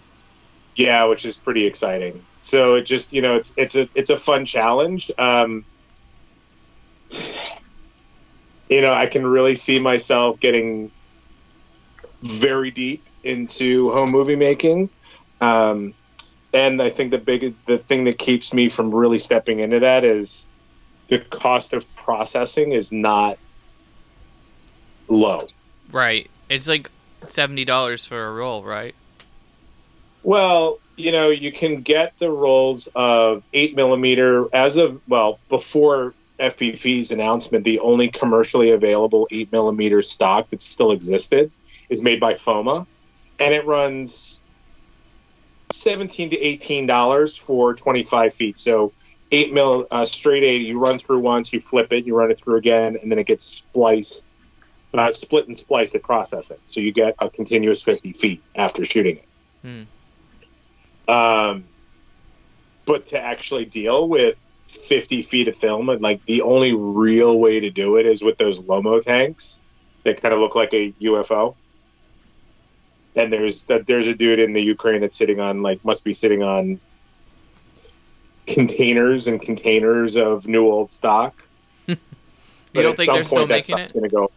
Yeah, 0.77 1.05
which 1.05 1.25
is 1.25 1.37
pretty 1.37 1.67
exciting. 1.67 2.25
So 2.41 2.75
it 2.75 2.83
just 2.83 3.13
you 3.13 3.21
know 3.23 3.37
it's 3.37 3.57
it's 3.59 3.77
a 3.77 3.89
it's 3.95 4.11
a 4.11 4.17
fun 4.17 4.47
challenge. 4.47 5.11
Um, 5.19 5.65
you 8.71 8.81
know, 8.81 8.93
I 8.93 9.07
can 9.07 9.27
really 9.27 9.55
see 9.55 9.79
myself 9.79 10.41
getting 10.41 10.91
very 12.23 12.71
deep 12.71 13.05
into 13.25 13.91
home 13.93 14.11
movie 14.11 14.37
making. 14.37 14.89
Um, 15.41 15.95
and 16.55 16.81
I 16.81 16.91
think 16.91 17.11
the 17.11 17.19
big 17.19 17.55
the 17.67 17.79
thing 17.79 18.05
that 18.05 18.19
keeps 18.19 18.53
me 18.55 18.69
from 18.69 18.95
really 18.95 19.19
stepping 19.19 19.59
into 19.59 19.81
that 19.81 20.05
is 20.05 20.51
the 21.09 21.19
cost 21.19 21.73
of 21.73 21.85
processing 22.05 22.73
is 22.73 22.93
not 22.93 23.39
low. 25.09 25.49
Right. 25.91 26.31
It's 26.49 26.69
like 26.69 26.91
seventy 27.27 27.65
dollars 27.65 28.07
for 28.07 28.27
a 28.27 28.33
roll, 28.33 28.63
right? 28.63 28.95
Well, 30.23 30.79
you 30.97 31.13
know, 31.13 31.31
you 31.31 31.53
can 31.53 31.81
get 31.81 32.17
the 32.19 32.31
rolls 32.31 32.89
of 32.95 33.45
eight 33.53 33.75
millimeter 33.75 34.47
as 34.55 34.77
of 34.77 35.01
well 35.09 35.39
before 35.49 36.15
FPP's 36.39 37.11
announcement. 37.11 37.65
The 37.65 37.81
only 37.81 38.09
commercially 38.09 38.71
available 38.71 39.27
eight 39.31 39.51
millimeter 39.53 40.03
stock 40.03 40.51
that 40.51 40.63
still 40.63 40.93
existed 40.93 41.51
is 41.89 42.03
made 42.03 42.21
by 42.21 42.35
FOMA, 42.35 42.87
and 43.41 43.55
it 43.55 43.67
runs 43.67 44.39
seventeen 45.73 46.31
to 46.31 46.39
eighteen 46.39 46.87
dollars 46.87 47.37
for 47.37 47.75
twenty 47.75 48.03
five 48.03 48.35
feet. 48.35 48.59
So 48.59 48.93
eight 49.33 49.53
mil 49.53 49.87
uh, 49.91 50.05
straight 50.05 50.45
eight. 50.45 50.63
You 50.63 50.79
run 50.79 50.99
through 50.99 51.21
once, 51.21 51.53
you 51.53 51.61
flip 51.61 51.93
it, 51.93 52.07
you 52.07 52.15
run 52.15 52.31
it 52.31 52.39
through 52.39 52.57
again, 52.57 52.97
and 53.01 53.11
then 53.11 53.19
it 53.19 53.27
gets 53.27 53.45
spliced, 53.45 54.33
uh, 54.95 55.11
split 55.13 55.49
and 55.49 55.57
spliced 55.57 55.95
at 55.95 56.03
processing. 56.03 56.59
So 56.67 56.81
you 56.81 56.93
get 56.93 57.17
a 57.19 57.29
continuous 57.29 57.83
fifty 57.83 58.13
feet 58.13 58.43
after 58.55 58.85
shooting 58.85 59.17
it. 59.17 59.29
Hmm. 59.63 61.13
Um, 61.13 61.65
but 62.85 63.07
to 63.07 63.19
actually 63.21 63.65
deal 63.65 64.09
with 64.09 64.49
50 64.65 65.23
feet 65.23 65.49
of 65.49 65.57
film, 65.57 65.89
and 65.89 66.01
like 66.01 66.25
the 66.25 66.43
only 66.43 66.75
real 66.75 67.39
way 67.39 67.61
to 67.61 67.71
do 67.71 67.97
it 67.97 68.07
is 68.07 68.23
with 68.23 68.39
those 68.39 68.61
Lomo 68.61 69.01
tanks 69.01 69.63
that 70.05 70.21
kind 70.21 70.35
of 70.35 70.41
look 70.41 70.55
like 70.55 70.73
a 70.73 70.93
UFO. 71.01 71.55
And 73.15 73.33
there's 73.33 73.65
that 73.65 73.87
there's 73.87 74.07
a 74.07 74.15
dude 74.15 74.39
in 74.39 74.55
the 74.55 74.63
Ukraine 74.63 75.03
that's 75.03 75.17
sitting 75.17 75.39
on 75.39 75.63
like 75.63 75.85
must 75.85 76.03
be 76.05 76.15
sitting 76.15 76.43
on 76.43 76.81
containers 78.53 79.29
and 79.29 79.41
containers 79.41 80.17
of 80.17 80.47
new 80.47 80.69
old 80.69 80.93
stock. 80.93 81.49
You 82.75 82.81
But 82.81 82.83
don't 82.85 82.97
think 82.97 83.13
they're 83.13 83.25
still 83.25 83.47
making 83.47 83.79
it? 83.79 83.93
Gonna 83.93 84.09
go. 84.09 84.31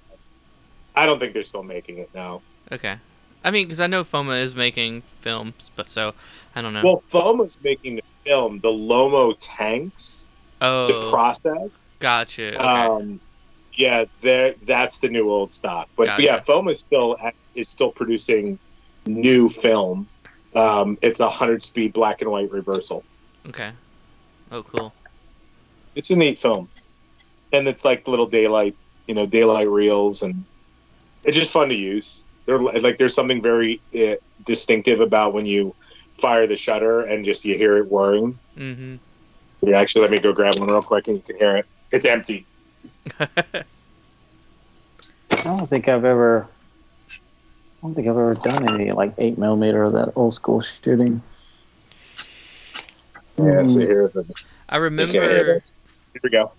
I 0.93 1.05
don't 1.05 1.19
think 1.19 1.31
they're 1.31 1.43
still 1.43 1.63
making 1.63 1.99
it 1.99 2.09
now. 2.13 2.41
Okay. 2.69 2.97
I 3.45 3.51
mean, 3.51 3.67
because 3.67 3.79
I 3.79 3.87
know 3.87 4.03
FOMA 4.03 4.41
is 4.41 4.53
making 4.53 5.03
films, 5.21 5.71
but 5.77 5.89
so 5.89 6.13
I 6.53 6.61
don't 6.61 6.73
know. 6.73 6.83
Well, 6.83 7.03
FOMA's 7.09 7.57
making 7.63 7.95
the 7.95 8.01
film. 8.01 8.59
The 8.59 8.67
Lomo 8.67 9.37
tanks 9.39 10.27
to 10.59 10.65
oh, 10.65 11.09
process 11.09 11.69
gotcha. 11.99 12.55
Okay. 12.55 12.57
Um, 12.57 13.19
yeah. 13.73 14.05
That's 14.63 14.99
the 14.99 15.09
new 15.09 15.29
old 15.29 15.51
stock. 15.51 15.89
But 15.95 16.07
Gotcha. 16.07 16.23
yeah, 16.23 16.39
FOMA 16.39 16.71
is 16.71 16.79
still 16.79 17.17
is 17.55 17.67
still 17.67 17.91
producing 17.91 18.59
new 19.05 19.49
film. 19.49 20.07
Um, 20.55 20.97
it's 21.01 21.19
a 21.19 21.29
hundred 21.29 21.63
speed 21.63 21.93
black 21.93 22.21
and 22.21 22.31
white 22.31 22.51
reversal. 22.51 23.03
okay. 23.47 23.71
Oh, 24.55 24.63
cool. 24.63 24.93
It's 25.95 26.09
a 26.11 26.15
neat 26.15 26.39
film, 26.39 26.69
and 27.51 27.67
it's 27.67 27.83
like 27.83 28.07
little 28.07 28.25
daylight, 28.25 28.73
you 29.05 29.13
know, 29.13 29.25
daylight 29.25 29.67
reels, 29.67 30.21
and 30.21 30.45
it's 31.25 31.37
just 31.37 31.51
fun 31.51 31.67
to 31.67 31.75
use. 31.75 32.23
They're 32.45 32.59
like 32.59 32.97
there's 32.97 33.13
something 33.13 33.41
very 33.41 33.81
uh, 33.93 34.15
distinctive 34.45 35.01
about 35.01 35.33
when 35.33 35.45
you 35.45 35.75
fire 36.13 36.47
the 36.47 36.55
shutter 36.55 37.01
and 37.01 37.25
just 37.25 37.43
you 37.43 37.57
hear 37.57 37.75
it 37.75 37.91
whirring. 37.91 38.39
Mm-hmm. 38.55 38.95
Yeah, 39.67 39.77
actually, 39.77 40.03
let 40.03 40.11
me 40.11 40.19
go 40.19 40.31
grab 40.31 40.57
one 40.57 40.69
real 40.69 40.81
quick, 40.81 41.09
and 41.09 41.17
you 41.17 41.23
can 41.23 41.37
hear 41.37 41.57
it. 41.57 41.65
It's 41.91 42.05
empty. 42.05 42.45
I 43.19 43.65
don't 45.43 45.67
think 45.67 45.89
I've 45.89 46.05
ever. 46.05 46.47
I 47.09 47.87
don't 47.87 47.93
think 47.93 48.07
I've 48.07 48.15
ever 48.15 48.35
done 48.35 48.73
any 48.73 48.91
like 48.91 49.15
eight 49.17 49.37
millimeter 49.37 49.83
of 49.83 49.91
that 49.93 50.13
old 50.15 50.33
school 50.33 50.61
shooting. 50.61 51.21
Yeah, 53.37 53.67
so 53.67 53.79
Mm. 53.79 53.81
here, 53.81 54.11
here 54.13 54.23
I 54.69 54.77
remember. 54.77 55.63
we 56.23 56.29
go. 56.29 56.51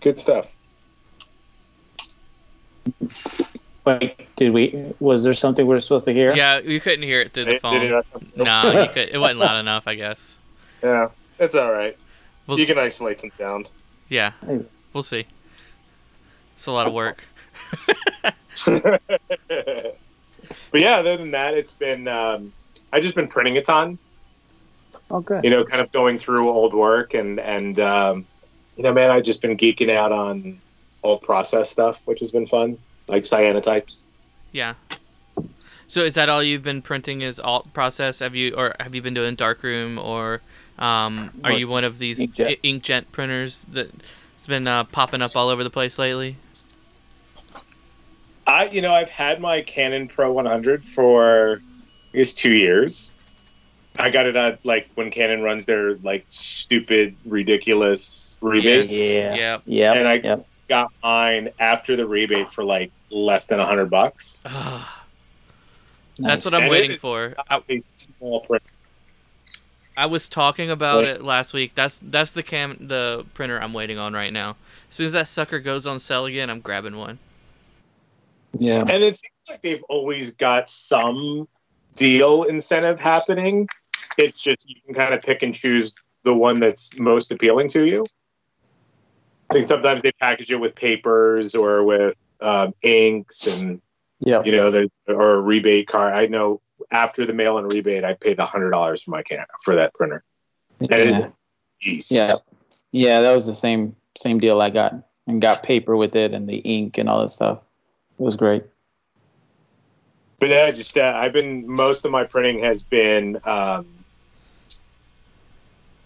Good 0.00 0.18
stuff. 0.20 0.54
Wait, 3.86 4.36
did 4.36 4.52
we? 4.52 4.92
Was 5.00 5.22
there 5.22 5.32
something 5.32 5.66
we 5.66 5.74
are 5.74 5.80
supposed 5.80 6.04
to 6.06 6.12
hear? 6.12 6.34
Yeah, 6.34 6.58
you 6.58 6.80
couldn't 6.80 7.02
hear 7.02 7.20
it 7.22 7.32
through 7.32 7.44
the 7.46 7.52
Did- 7.52 7.62
did 7.62 7.82
it 7.92 8.06
phone. 8.12 8.22
not? 8.36 8.64
No, 8.72 8.82
you 8.82 8.88
could. 8.92 9.08
It 9.10 9.18
wasn't 9.18 9.38
loud 9.40 9.58
enough, 9.58 9.84
I 9.86 9.94
guess. 9.94 10.36
Yeah, 10.82 11.08
it's 11.38 11.54
all 11.54 11.72
right. 11.72 11.96
Well- 12.46 12.58
you 12.58 12.66
can 12.66 12.78
isolate 12.78 13.20
some 13.20 13.30
sound. 13.38 13.70
Yeah, 14.10 14.32
we'll 14.92 15.02
see. 15.02 15.24
It's 16.56 16.66
a 16.66 16.72
lot 16.72 16.86
of 16.86 16.92
work. 16.92 17.24
but 18.66 19.00
yeah, 20.74 20.96
other 20.96 21.16
than 21.16 21.30
that, 21.32 21.54
it's 21.54 21.72
been 21.72 22.06
um, 22.06 22.52
I 22.94 23.00
just 23.00 23.16
been 23.16 23.26
printing 23.26 23.58
a 23.58 23.62
ton. 23.62 23.98
Oh, 25.10 25.20
good. 25.20 25.42
You 25.42 25.50
know, 25.50 25.64
kind 25.64 25.82
of 25.82 25.90
going 25.90 26.16
through 26.16 26.48
old 26.48 26.72
work 26.72 27.12
and 27.12 27.40
and 27.40 27.78
um, 27.80 28.24
you 28.76 28.84
know, 28.84 28.94
man, 28.94 29.10
I've 29.10 29.24
just 29.24 29.42
been 29.42 29.56
geeking 29.56 29.90
out 29.90 30.12
on 30.12 30.60
old 31.02 31.20
process 31.20 31.68
stuff, 31.68 32.06
which 32.06 32.20
has 32.20 32.30
been 32.30 32.46
fun, 32.46 32.78
like 33.08 33.24
cyanotypes. 33.24 34.02
Yeah. 34.52 34.74
So 35.88 36.02
is 36.02 36.14
that 36.14 36.28
all 36.28 36.40
you've 36.40 36.62
been 36.62 36.82
printing? 36.82 37.22
Is 37.22 37.40
alt 37.40 37.72
process? 37.74 38.20
Have 38.20 38.36
you 38.36 38.54
or 38.54 38.76
have 38.78 38.94
you 38.94 39.02
been 39.02 39.12
doing 39.12 39.34
darkroom 39.34 39.98
or 39.98 40.40
um, 40.78 41.32
are 41.42 41.52
you 41.52 41.66
one 41.66 41.82
of 41.82 41.98
these 41.98 42.20
inkjet. 42.20 42.60
inkjet 42.62 43.10
printers 43.10 43.64
that's 43.64 44.46
been 44.46 44.68
uh, 44.68 44.84
popping 44.84 45.20
up 45.20 45.34
all 45.34 45.48
over 45.48 45.64
the 45.64 45.70
place 45.70 45.98
lately? 45.98 46.36
I, 48.46 48.66
you 48.66 48.82
know, 48.82 48.92
I've 48.92 49.10
had 49.10 49.40
my 49.40 49.62
Canon 49.62 50.06
Pro 50.06 50.32
100 50.32 50.84
for 50.84 51.60
I 52.14 52.18
guess 52.18 52.32
two 52.32 52.52
years. 52.52 53.12
I 53.98 54.10
got 54.10 54.26
it 54.26 54.36
at 54.36 54.64
like 54.64 54.88
when 54.94 55.10
Canon 55.10 55.42
runs 55.42 55.66
their 55.66 55.96
like 55.96 56.24
stupid, 56.28 57.16
ridiculous 57.24 58.36
rebates. 58.40 58.92
Yeah. 58.92 59.34
yeah, 59.34 59.58
Yep. 59.66 59.96
And 59.96 60.08
I- 60.08 60.14
yep. 60.14 60.46
got 60.68 60.92
mine 61.02 61.50
after 61.58 61.96
the 61.96 62.06
rebate 62.06 62.48
for 62.48 62.64
like 62.64 62.90
less 63.10 63.46
than 63.48 63.60
a 63.60 63.66
hundred 63.66 63.90
bucks. 63.90 64.42
Ah, 64.46 65.02
Nice. 66.16 66.28
That's 66.30 66.44
what 66.44 66.54
I'm 66.54 66.62
And 66.62 66.70
waiting 66.70 66.96
for. 66.96 67.34
I, 67.50 67.60
A 67.68 67.82
small 67.84 68.40
print. 68.42 68.62
I 69.96 70.06
was 70.06 70.28
talking 70.28 70.70
about 70.70 71.02
Right. 71.02 71.16
it 71.16 71.22
last 71.24 71.52
week. 71.52 71.72
That's 71.74 72.00
that's 72.04 72.30
the 72.32 72.42
cam 72.44 72.76
the 72.80 73.26
printer 73.34 73.60
I'm 73.60 73.72
waiting 73.72 73.98
on 73.98 74.12
right 74.12 74.32
now. 74.32 74.56
As 74.90 74.96
soon 74.96 75.06
as 75.06 75.12
that 75.14 75.26
sucker 75.28 75.58
goes 75.58 75.86
on 75.88 75.98
sale 75.98 76.26
again, 76.26 76.50
I'm 76.50 76.60
grabbing 76.60 76.96
one. 76.96 77.18
Yeah. 78.56 78.80
And 78.80 79.02
it 79.02 79.16
seems 79.16 79.32
like 79.48 79.62
they've 79.62 79.82
always 79.88 80.34
got 80.36 80.70
some 80.70 81.48
deal 81.96 82.44
incentive 82.44 83.00
happening. 83.00 83.68
It's 84.18 84.40
just 84.40 84.68
you 84.68 84.76
can 84.84 84.94
kind 84.94 85.14
of 85.14 85.22
pick 85.22 85.42
and 85.42 85.54
choose 85.54 85.96
the 86.22 86.34
one 86.34 86.60
that's 86.60 86.98
most 86.98 87.30
appealing 87.32 87.68
to 87.68 87.84
you. 87.84 88.04
I 89.50 89.54
think 89.54 89.66
sometimes 89.66 90.02
they 90.02 90.12
package 90.12 90.50
it 90.50 90.56
with 90.56 90.74
papers 90.74 91.54
or 91.54 91.84
with 91.84 92.16
um, 92.40 92.74
inks 92.82 93.46
and 93.46 93.80
Yeah. 94.20 94.42
you 94.44 94.52
know 94.52 94.86
or 95.08 95.34
a 95.34 95.40
rebate 95.40 95.88
card. 95.88 96.14
I 96.14 96.26
know 96.26 96.60
after 96.90 97.26
the 97.26 97.32
mail 97.32 97.58
and 97.58 97.70
rebate, 97.70 98.04
I 98.04 98.14
paid 98.14 98.38
hundred 98.38 98.70
dollars 98.70 99.02
for 99.02 99.10
my 99.10 99.22
can 99.22 99.44
for 99.62 99.76
that 99.76 99.94
printer. 99.94 100.24
It 100.80 100.90
Yeah. 100.90 101.30
is 101.80 102.10
Yeah. 102.10 102.34
Yeah, 102.90 103.20
that 103.22 103.32
was 103.32 103.46
the 103.46 103.54
same 103.54 103.96
same 104.16 104.38
deal 104.38 104.60
I 104.60 104.70
got 104.70 104.94
and 105.26 105.40
got 105.40 105.62
paper 105.62 105.96
with 105.96 106.14
it 106.16 106.32
and 106.32 106.48
the 106.48 106.58
ink 106.58 106.98
and 106.98 107.08
all 107.08 107.20
that 107.20 107.28
stuff. 107.28 107.58
It 108.18 108.22
was 108.22 108.36
great. 108.36 108.64
But 110.38 110.50
yeah, 110.50 110.70
just 110.70 110.96
uh, 110.96 111.12
I've 111.14 111.32
been 111.32 111.68
most 111.68 112.04
of 112.04 112.10
my 112.10 112.24
printing 112.24 112.62
has 112.64 112.82
been 112.82 113.38
um, 113.44 113.86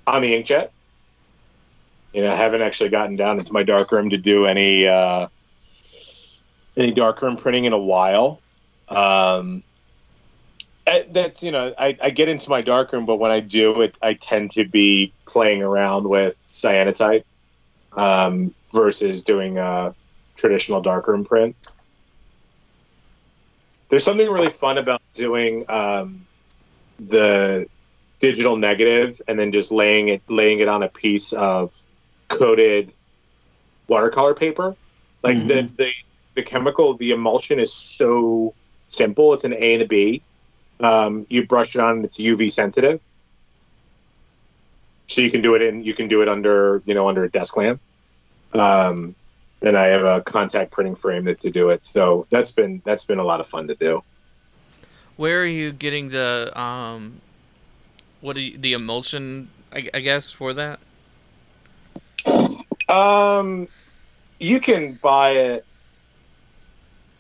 on 0.06 0.22
the 0.22 0.34
inkjet. 0.34 0.70
You 2.12 2.22
know, 2.22 2.32
I 2.32 2.36
haven't 2.36 2.62
actually 2.62 2.90
gotten 2.90 3.16
down 3.16 3.38
into 3.38 3.52
my 3.52 3.62
darkroom 3.62 4.10
to 4.10 4.16
do 4.16 4.46
any 4.46 4.86
uh, 4.86 5.28
any 6.76 6.92
darkroom 6.92 7.36
printing 7.36 7.64
in 7.64 7.72
a 7.72 7.78
while. 7.78 8.40
Um, 8.88 9.62
that's 11.10 11.42
you 11.42 11.52
know, 11.52 11.74
I, 11.78 11.96
I 12.02 12.10
get 12.10 12.28
into 12.28 12.48
my 12.50 12.62
darkroom, 12.62 13.06
but 13.06 13.16
when 13.16 13.30
I 13.30 13.40
do 13.40 13.82
it, 13.82 13.96
I 14.02 14.14
tend 14.14 14.52
to 14.52 14.66
be 14.66 15.14
playing 15.26 15.62
around 15.62 16.08
with 16.08 16.36
cyanotype 16.46 17.24
um, 17.96 18.54
versus 18.72 19.22
doing 19.22 19.58
a 19.58 19.94
traditional 20.36 20.80
darkroom 20.80 21.24
print 21.24 21.56
there's 23.88 24.04
something 24.04 24.30
really 24.30 24.50
fun 24.50 24.78
about 24.78 25.00
doing 25.14 25.64
um, 25.68 26.26
the 26.98 27.66
digital 28.20 28.56
negative 28.56 29.20
and 29.28 29.38
then 29.38 29.52
just 29.52 29.70
laying 29.70 30.08
it 30.08 30.22
laying 30.28 30.60
it 30.60 30.68
on 30.68 30.82
a 30.82 30.88
piece 30.88 31.32
of 31.32 31.72
coated 32.28 32.92
watercolor 33.88 34.34
paper. 34.34 34.76
Like 35.22 35.46
the, 35.46 35.54
Mhm. 35.54 35.76
the 35.76 35.92
the 36.34 36.42
chemical 36.42 36.96
the 36.96 37.10
emulsion 37.12 37.58
is 37.58 37.72
so 37.72 38.54
simple. 38.86 39.34
It's 39.34 39.44
an 39.44 39.52
a 39.54 39.74
and 39.74 39.82
a 39.82 39.86
b. 39.86 40.22
Um, 40.80 41.26
you 41.28 41.46
brush 41.46 41.74
it 41.74 41.80
on 41.80 41.96
and 41.96 42.04
it's 42.04 42.18
uv 42.18 42.50
sensitive. 42.52 43.00
So 45.08 45.22
you 45.22 45.30
can 45.30 45.42
do 45.42 45.54
it 45.54 45.62
in 45.62 45.82
you 45.82 45.94
can 45.94 46.08
do 46.08 46.22
it 46.22 46.28
under 46.28 46.82
you 46.84 46.94
know 46.94 47.08
under 47.08 47.24
a 47.24 47.30
desk 47.30 47.56
lamp. 47.56 47.80
Um, 48.52 49.14
and 49.62 49.76
I 49.76 49.86
have 49.86 50.04
a 50.04 50.20
contact 50.20 50.70
printing 50.70 50.96
frame 50.96 51.24
that 51.24 51.40
to 51.40 51.50
do 51.50 51.70
it. 51.70 51.84
So 51.84 52.26
that's 52.30 52.50
been 52.50 52.82
that's 52.84 53.04
been 53.04 53.18
a 53.18 53.24
lot 53.24 53.40
of 53.40 53.46
fun 53.46 53.68
to 53.68 53.74
do. 53.74 54.02
Where 55.16 55.42
are 55.42 55.46
you 55.46 55.72
getting 55.72 56.10
the 56.10 56.58
um, 56.58 57.20
what 58.20 58.36
do 58.36 58.42
you, 58.42 58.58
the 58.58 58.74
emulsion? 58.74 59.50
I, 59.72 59.88
I 59.92 60.00
guess 60.00 60.30
for 60.30 60.54
that. 60.54 60.80
Um, 62.88 63.68
you 64.38 64.60
can 64.60 64.94
buy 64.94 65.30
it. 65.30 65.64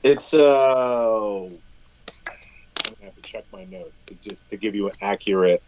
It's 0.02 0.32
uh, 0.32 1.44
I'm 1.44 1.58
gonna 2.84 3.04
have 3.04 3.14
to 3.16 3.22
check 3.22 3.44
my 3.52 3.64
notes 3.64 4.02
to 4.04 4.14
just 4.14 4.48
to 4.50 4.56
give 4.56 4.74
you 4.74 4.86
an 4.86 4.94
accurate, 5.02 5.62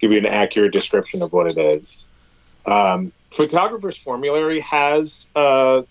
give 0.00 0.12
you 0.12 0.18
an 0.18 0.26
accurate 0.26 0.72
description 0.72 1.20
of 1.22 1.32
what 1.32 1.46
it 1.46 1.58
is. 1.58 2.10
Um, 2.64 3.12
Photographer's 3.30 3.98
Formulary 3.98 4.60
has 4.60 5.30
uh, 5.34 5.82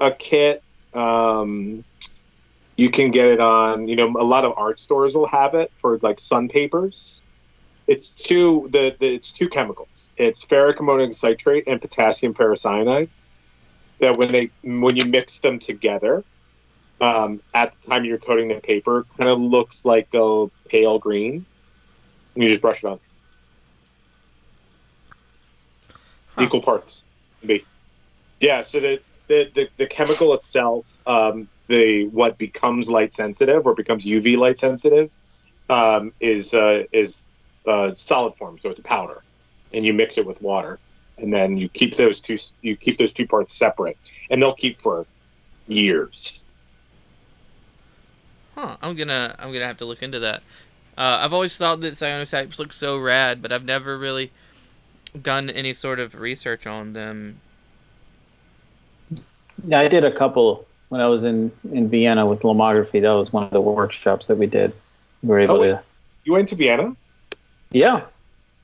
a 0.00 0.10
kit. 0.10 0.62
Um, 0.94 1.84
you 2.76 2.90
can 2.90 3.10
get 3.10 3.26
it 3.26 3.40
on, 3.40 3.88
you 3.88 3.96
know, 3.96 4.08
a 4.18 4.24
lot 4.24 4.44
of 4.44 4.52
art 4.56 4.78
stores 4.78 5.14
will 5.14 5.26
have 5.26 5.54
it 5.54 5.72
for 5.76 5.98
like 5.98 6.20
sun 6.20 6.48
papers. 6.48 7.22
It's 7.86 8.08
two 8.10 8.68
the, 8.70 8.94
the 8.98 9.14
it's 9.14 9.32
two 9.32 9.48
chemicals. 9.48 10.10
It's 10.16 10.44
ferric 10.44 10.78
ammonium 10.78 11.12
citrate 11.12 11.64
and 11.66 11.80
potassium 11.80 12.34
ferrocyanide. 12.34 13.08
That 14.00 14.18
when 14.18 14.30
they 14.30 14.50
when 14.62 14.96
you 14.96 15.06
mix 15.06 15.40
them 15.40 15.58
together, 15.58 16.22
um, 17.00 17.40
at 17.54 17.72
the 17.80 17.88
time 17.88 18.04
you're 18.04 18.18
coating 18.18 18.48
the 18.48 18.56
paper, 18.56 19.06
kind 19.16 19.30
of 19.30 19.40
looks 19.40 19.84
like 19.84 20.08
a 20.14 20.48
pale 20.68 20.98
green. 20.98 21.46
You 22.34 22.48
just 22.48 22.60
brush 22.60 22.84
it 22.84 22.86
on. 22.86 23.00
Huh. 26.36 26.44
Equal 26.44 26.62
parts. 26.62 27.02
Yeah. 28.40 28.62
So 28.62 28.80
the 28.80 29.00
the, 29.28 29.50
the, 29.54 29.68
the 29.76 29.86
chemical 29.86 30.34
itself, 30.34 30.98
um, 31.06 31.48
the 31.68 32.06
what 32.06 32.38
becomes 32.38 32.88
light 32.88 33.12
sensitive 33.14 33.66
or 33.66 33.74
becomes 33.74 34.04
UV 34.04 34.36
light 34.36 34.58
sensitive, 34.58 35.16
um, 35.68 36.12
is 36.20 36.54
uh, 36.54 36.84
is 36.92 37.26
uh, 37.66 37.90
solid 37.90 38.34
form, 38.36 38.58
so 38.62 38.70
it's 38.70 38.78
a 38.78 38.82
powder, 38.82 39.22
and 39.72 39.84
you 39.84 39.92
mix 39.92 40.18
it 40.18 40.26
with 40.26 40.40
water, 40.40 40.78
and 41.18 41.32
then 41.32 41.56
you 41.56 41.68
keep 41.68 41.96
those 41.96 42.20
two 42.20 42.38
you 42.62 42.76
keep 42.76 42.98
those 42.98 43.12
two 43.12 43.26
parts 43.26 43.54
separate, 43.54 43.98
and 44.30 44.40
they'll 44.40 44.54
keep 44.54 44.80
for 44.80 45.06
years. 45.66 46.44
Huh. 48.54 48.76
I'm 48.80 48.94
gonna 48.94 49.34
I'm 49.38 49.52
gonna 49.52 49.66
have 49.66 49.78
to 49.78 49.84
look 49.84 50.02
into 50.02 50.20
that. 50.20 50.42
Uh, 50.96 51.18
I've 51.20 51.32
always 51.32 51.58
thought 51.58 51.80
that 51.80 51.94
cyanotypes 51.94 52.58
look 52.58 52.72
so 52.72 52.96
rad, 52.96 53.42
but 53.42 53.52
I've 53.52 53.64
never 53.64 53.98
really 53.98 54.30
done 55.22 55.50
any 55.50 55.72
sort 55.72 55.98
of 56.00 56.14
research 56.20 56.66
on 56.66 56.92
them. 56.92 57.40
Yeah, 59.66 59.80
I 59.80 59.88
did 59.88 60.04
a 60.04 60.10
couple 60.10 60.66
when 60.88 61.00
I 61.00 61.06
was 61.06 61.24
in, 61.24 61.50
in 61.72 61.88
Vienna 61.88 62.26
with 62.26 62.42
lomography. 62.42 63.00
That 63.02 63.12
was 63.12 63.32
one 63.32 63.44
of 63.44 63.50
the 63.50 63.60
workshops 63.60 64.26
that 64.26 64.36
we 64.36 64.46
did. 64.46 64.72
We 65.22 65.28
were 65.30 65.40
able 65.40 65.56
Oh, 65.56 65.62
to. 65.62 65.82
You 66.24 66.32
went 66.32 66.48
to 66.48 66.56
Vienna. 66.56 66.94
Yeah. 67.70 68.02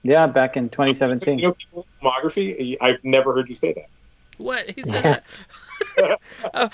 Yeah, 0.03 0.27
back 0.27 0.57
in 0.57 0.65
You 0.65 0.71
2017. 0.71 1.41
know, 1.41 1.53
people 1.53 1.87
with 1.87 1.87
Lomography. 2.03 2.77
I've 2.81 3.03
never 3.05 3.33
heard 3.35 3.49
you 3.49 3.57
say 3.57 3.73
that. 3.73 3.89
What 4.39 4.69
he 4.71 4.83
said 4.83 5.23
that? 5.97 6.21
Oh. 6.55 6.71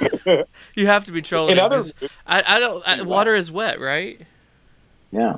you 0.74 0.86
have 0.86 1.04
to 1.06 1.12
be 1.12 1.22
trolling. 1.22 1.52
In 1.52 1.58
other, 1.58 1.76
'cause 1.76 1.92
I, 2.26 2.42
I 2.56 2.58
don't. 2.60 2.86
I, 2.86 3.02
water 3.02 3.34
is 3.34 3.50
wet, 3.50 3.80
right? 3.80 4.20
Yeah. 5.12 5.36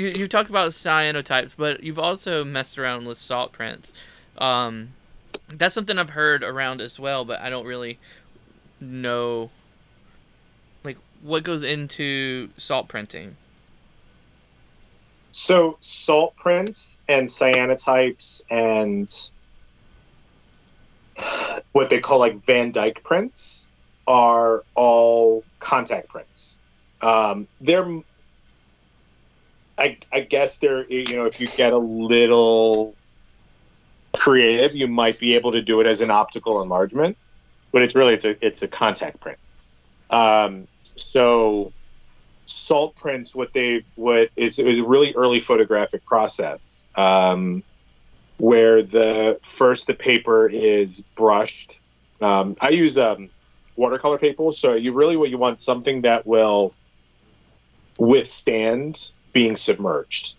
You 0.00 0.12
you 0.16 0.28
talked 0.28 0.48
about 0.48 0.70
cyanotypes, 0.70 1.54
but 1.54 1.82
you've 1.82 1.98
also 1.98 2.42
messed 2.42 2.78
around 2.78 3.06
with 3.06 3.18
salt 3.18 3.52
prints. 3.52 3.92
Um, 4.38 4.94
that's 5.48 5.74
something 5.74 5.98
I've 5.98 6.10
heard 6.10 6.42
around 6.42 6.80
as 6.80 6.98
well, 6.98 7.26
but 7.26 7.38
I 7.40 7.50
don't 7.50 7.66
really 7.66 7.98
know 8.80 9.50
like 10.84 10.96
what 11.20 11.42
goes 11.42 11.62
into 11.62 12.48
salt 12.56 12.88
printing. 12.88 13.36
So 15.32 15.76
salt 15.80 16.34
prints 16.34 16.96
and 17.06 17.28
cyanotypes 17.28 18.42
and 18.50 19.12
what 21.72 21.90
they 21.90 22.00
call 22.00 22.20
like 22.20 22.42
Van 22.46 22.72
Dyke 22.72 23.02
prints 23.04 23.70
are 24.06 24.64
all 24.74 25.44
contact 25.58 26.08
prints. 26.08 26.58
Um, 27.02 27.46
they're, 27.60 28.00
I, 29.80 29.98
I 30.12 30.20
guess 30.20 30.58
they're, 30.58 30.86
you 30.86 31.16
know, 31.16 31.24
if 31.24 31.40
you 31.40 31.46
get 31.48 31.72
a 31.72 31.78
little 31.78 32.94
creative, 34.12 34.76
you 34.76 34.86
might 34.86 35.18
be 35.18 35.34
able 35.34 35.52
to 35.52 35.62
do 35.62 35.80
it 35.80 35.86
as 35.86 36.02
an 36.02 36.10
optical 36.10 36.62
enlargement, 36.62 37.16
but 37.72 37.82
it's 37.82 37.94
really, 37.94 38.14
it's 38.14 38.24
a, 38.26 38.46
it's 38.46 38.62
a 38.62 38.68
contact 38.68 39.20
print. 39.20 39.38
Um, 40.10 40.68
so 40.96 41.72
salt 42.46 42.96
prints 42.96 43.34
what 43.34 43.52
they 43.52 43.84
what 43.94 44.30
is, 44.36 44.58
is 44.58 44.80
a 44.80 44.84
really 44.84 45.14
early 45.14 45.40
photographic 45.40 46.04
process 46.04 46.84
um, 46.96 47.62
where 48.38 48.82
the 48.82 49.38
first 49.44 49.86
the 49.86 49.94
paper 49.94 50.48
is 50.48 51.04
brushed 51.14 51.78
um, 52.20 52.56
i 52.60 52.70
use 52.70 52.98
um, 52.98 53.30
watercolor 53.76 54.18
paper 54.18 54.52
so 54.52 54.74
you 54.74 54.92
really 54.92 55.16
what 55.16 55.30
you 55.30 55.38
want 55.38 55.62
something 55.62 56.02
that 56.02 56.26
will 56.26 56.74
withstand 57.98 59.12
being 59.32 59.56
submerged 59.56 60.36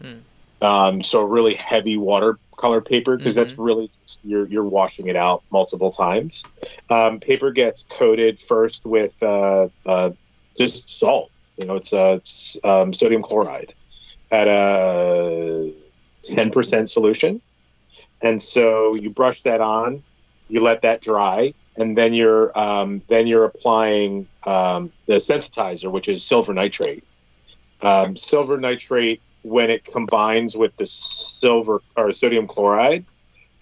Hmm. 0.00 0.20
um, 0.62 1.02
so 1.02 1.22
really 1.24 1.54
heavy 1.54 1.98
watercolor 1.98 2.80
paper 2.80 3.18
because 3.18 3.34
that's 3.34 3.58
really 3.58 3.90
you're, 4.24 4.48
you're 4.48 4.64
washing 4.64 5.08
it 5.08 5.16
out 5.16 5.42
multiple 5.52 5.90
times 5.90 6.44
um, 6.88 7.20
paper 7.20 7.50
gets 7.50 7.82
coated 7.82 8.38
first 8.38 8.86
with 8.86 9.22
uh, 9.22 9.68
uh, 9.84 10.10
just 10.60 10.90
salt. 10.90 11.30
You 11.56 11.66
know, 11.66 11.76
it's 11.76 11.92
uh, 11.92 12.18
um, 12.64 12.92
sodium 12.92 13.22
chloride 13.22 13.74
at 14.30 14.48
a 14.48 15.72
10% 16.28 16.88
solution. 16.88 17.40
And 18.22 18.42
so 18.42 18.94
you 18.94 19.10
brush 19.10 19.42
that 19.42 19.60
on, 19.60 20.02
you 20.48 20.62
let 20.62 20.82
that 20.82 21.00
dry, 21.00 21.54
and 21.76 21.96
then 21.96 22.12
you're 22.12 22.56
um, 22.58 23.02
then 23.08 23.26
you're 23.26 23.44
applying 23.44 24.26
um, 24.46 24.92
the 25.06 25.16
sensitizer, 25.16 25.90
which 25.90 26.08
is 26.08 26.24
silver 26.24 26.52
nitrate. 26.52 27.04
Um, 27.82 28.16
silver 28.16 28.58
nitrate, 28.58 29.20
when 29.42 29.70
it 29.70 29.84
combines 29.84 30.56
with 30.56 30.76
the 30.76 30.86
silver 30.86 31.82
or 31.96 32.12
sodium 32.12 32.46
chloride, 32.46 33.04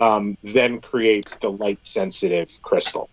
um, 0.01 0.37
then 0.43 0.81
creates 0.81 1.37
the 1.37 1.51
light 1.51 1.79
sensitive 1.87 2.51
crystal. 2.62 3.09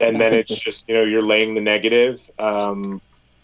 And 0.00 0.20
then 0.20 0.32
it's 0.32 0.56
just 0.56 0.80
you 0.86 0.94
know 0.94 1.02
you're 1.02 1.24
laying 1.24 1.54
the 1.54 1.60
negative 1.60 2.30
um, 2.38 3.00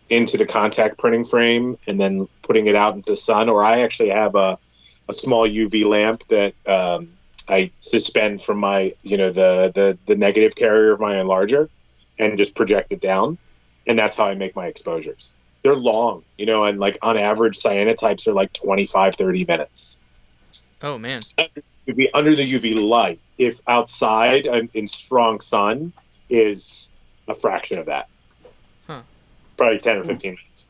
into 0.09 0.37
the 0.37 0.47
contact 0.47 0.99
printing 0.99 1.25
frame 1.25 1.77
and 1.89 2.01
then 2.01 2.29
putting 2.43 2.69
it 2.69 2.77
out 2.77 2.95
into 2.95 3.11
the 3.11 3.17
sun. 3.17 3.49
Or 3.49 3.65
I 3.65 3.81
actually 3.81 4.11
have 4.11 4.37
a 4.37 4.59
a 5.09 5.13
small 5.13 5.49
UV 5.49 5.85
lamp 5.85 6.23
that 6.29 6.55
um, 6.67 7.11
I 7.49 7.71
suspend 7.81 8.43
from 8.43 8.59
my, 8.59 8.95
you 9.03 9.17
know, 9.17 9.31
the, 9.31 9.73
the 9.75 9.99
the 10.07 10.17
negative 10.17 10.55
carrier 10.55 10.93
of 10.93 11.01
my 11.01 11.15
enlarger, 11.15 11.69
and 12.19 12.39
just 12.39 12.55
project 12.55 12.93
it 12.93 13.01
down, 13.01 13.39
and 13.87 13.99
that's 13.99 14.17
how 14.17 14.27
I 14.27 14.35
make 14.35 14.55
my 14.57 14.67
exposures. 14.67 15.35
They're 15.63 15.75
long, 15.75 16.23
you 16.37 16.47
know, 16.47 16.65
and 16.65 16.79
like 16.79 16.99
on 17.03 17.17
average, 17.17 17.59
cyanotypes 17.61 18.27
are 18.27 18.33
like 18.33 18.53
25, 18.53 19.17
30 19.17 19.45
minutes. 19.47 20.03
Oh 20.83 20.99
man. 20.99 21.23
To 21.87 21.95
be 21.95 22.13
under 22.13 22.35
the 22.35 22.51
UV 22.51 22.83
light, 22.83 23.21
if 23.39 23.61
outside 23.67 24.47
and 24.47 24.69
in 24.75 24.89
strong 24.89 25.41
sun, 25.41 25.93
is 26.29 26.87
a 27.29 27.35
fraction 27.35 27.79
of 27.79 27.87
that. 27.87 28.09
Huh. 28.87 29.03
Probably 29.57 29.79
10 29.79 29.97
or 29.97 30.01
hmm. 30.03 30.09
15 30.09 30.31
minutes. 30.31 30.67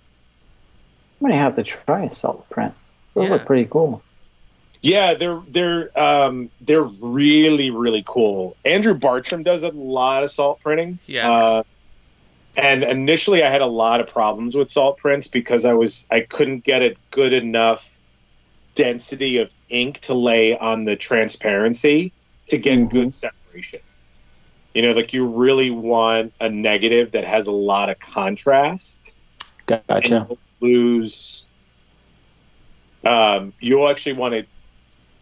I'm 1.21 1.29
gonna 1.29 1.41
have 1.41 1.57
to 1.57 1.63
try 1.63 2.05
a 2.05 2.13
salt 2.13 2.49
print. 2.51 2.75
Those 3.15 3.29
Yeah. 3.29 3.35
look 3.35 3.47
pretty 3.47 3.67
cool. 3.67 4.03
Yeah, 4.85 5.15
they're 5.15 5.41
they're 5.49 5.99
um, 5.99 6.51
they're 6.61 6.85
really 7.03 7.71
really 7.71 8.05
cool. 8.07 8.55
Andrew 8.67 8.93
Bartram 8.93 9.43
does 9.43 9.63
a 9.63 9.71
lot 9.71 10.23
of 10.23 10.31
salt 10.31 10.61
printing. 10.61 10.99
Yeah. 11.07 11.31
Uh, 11.31 11.63
and 12.55 12.85
initially, 12.85 13.43
I 13.43 13.51
had 13.51 13.63
a 13.63 13.67
lot 13.67 14.03
of 14.03 14.09
problems 14.09 14.55
with 14.55 14.71
salt 14.71 14.99
prints 14.99 15.27
because 15.27 15.65
I 15.65 15.73
was 15.73 16.07
I 16.11 16.21
couldn't 16.21 16.65
get 16.65 16.83
a 16.83 16.95
good 17.13 17.33
enough 17.33 17.99
density 18.75 19.39
of 19.39 19.51
ink 19.71 20.01
to 20.01 20.13
lay 20.13 20.57
on 20.59 20.85
the 20.85 20.97
transparency 20.97 22.13
to 22.49 22.59
get 22.59 22.79
Mhm. 22.79 22.91
good 22.91 23.13
separation. 23.13 23.81
You 24.75 24.83
know, 24.83 24.93
like 24.93 25.15
you 25.15 25.27
really 25.27 25.71
want 25.71 26.35
a 26.41 26.51
negative 26.51 27.13
that 27.13 27.25
has 27.25 27.47
a 27.47 27.53
lot 27.53 27.89
of 27.89 27.99
contrast 28.01 29.17
and 29.67 29.81
Gotcha. 29.89 30.27
you'll 30.29 30.39
lose. 30.61 31.47
Um, 33.03 33.55
you'll 33.61 33.89
actually 33.89 34.15
want 34.15 34.35
to 34.35 34.45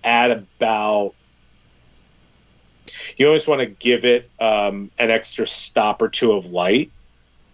add 0.04 0.30
about. 0.30 1.14
You 3.16 3.26
always 3.26 3.46
want 3.46 3.60
to 3.60 3.66
give 3.66 4.04
it 4.04 4.30
um, 4.40 4.90
an 4.98 5.10
extra 5.10 5.46
stop 5.46 6.02
or 6.02 6.08
two 6.08 6.32
of 6.32 6.46
light 6.46 6.90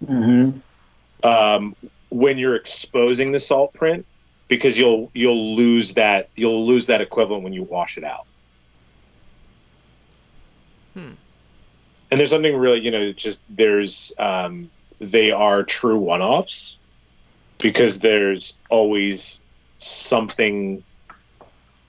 Mm-hmm. 0.05 1.29
um, 1.29 1.75
when 2.09 2.39
you're 2.39 2.55
exposing 2.55 3.33
the 3.33 3.41
salt 3.41 3.75
print, 3.75 4.07
because 4.47 4.79
you'll 4.79 5.11
you'll 5.13 5.57
lose 5.57 5.95
that 5.95 6.29
you'll 6.37 6.67
lose 6.67 6.87
that 6.87 7.01
equivalent 7.01 7.43
when 7.43 7.53
you 7.53 7.65
wash 7.65 7.99
it 7.99 8.05
out. 8.05 8.25
Hmm. 10.95 11.13
And 12.11 12.19
there's 12.19 12.31
something 12.31 12.57
really, 12.57 12.79
you 12.81 12.91
know, 12.91 13.13
just 13.13 13.43
there's 13.51 14.13
um, 14.19 14.71
they 15.01 15.33
are 15.33 15.65
true 15.65 15.99
one-offs 15.99 16.79
because 17.61 17.99
there's 17.99 18.61
always 18.71 19.39
something. 19.79 20.85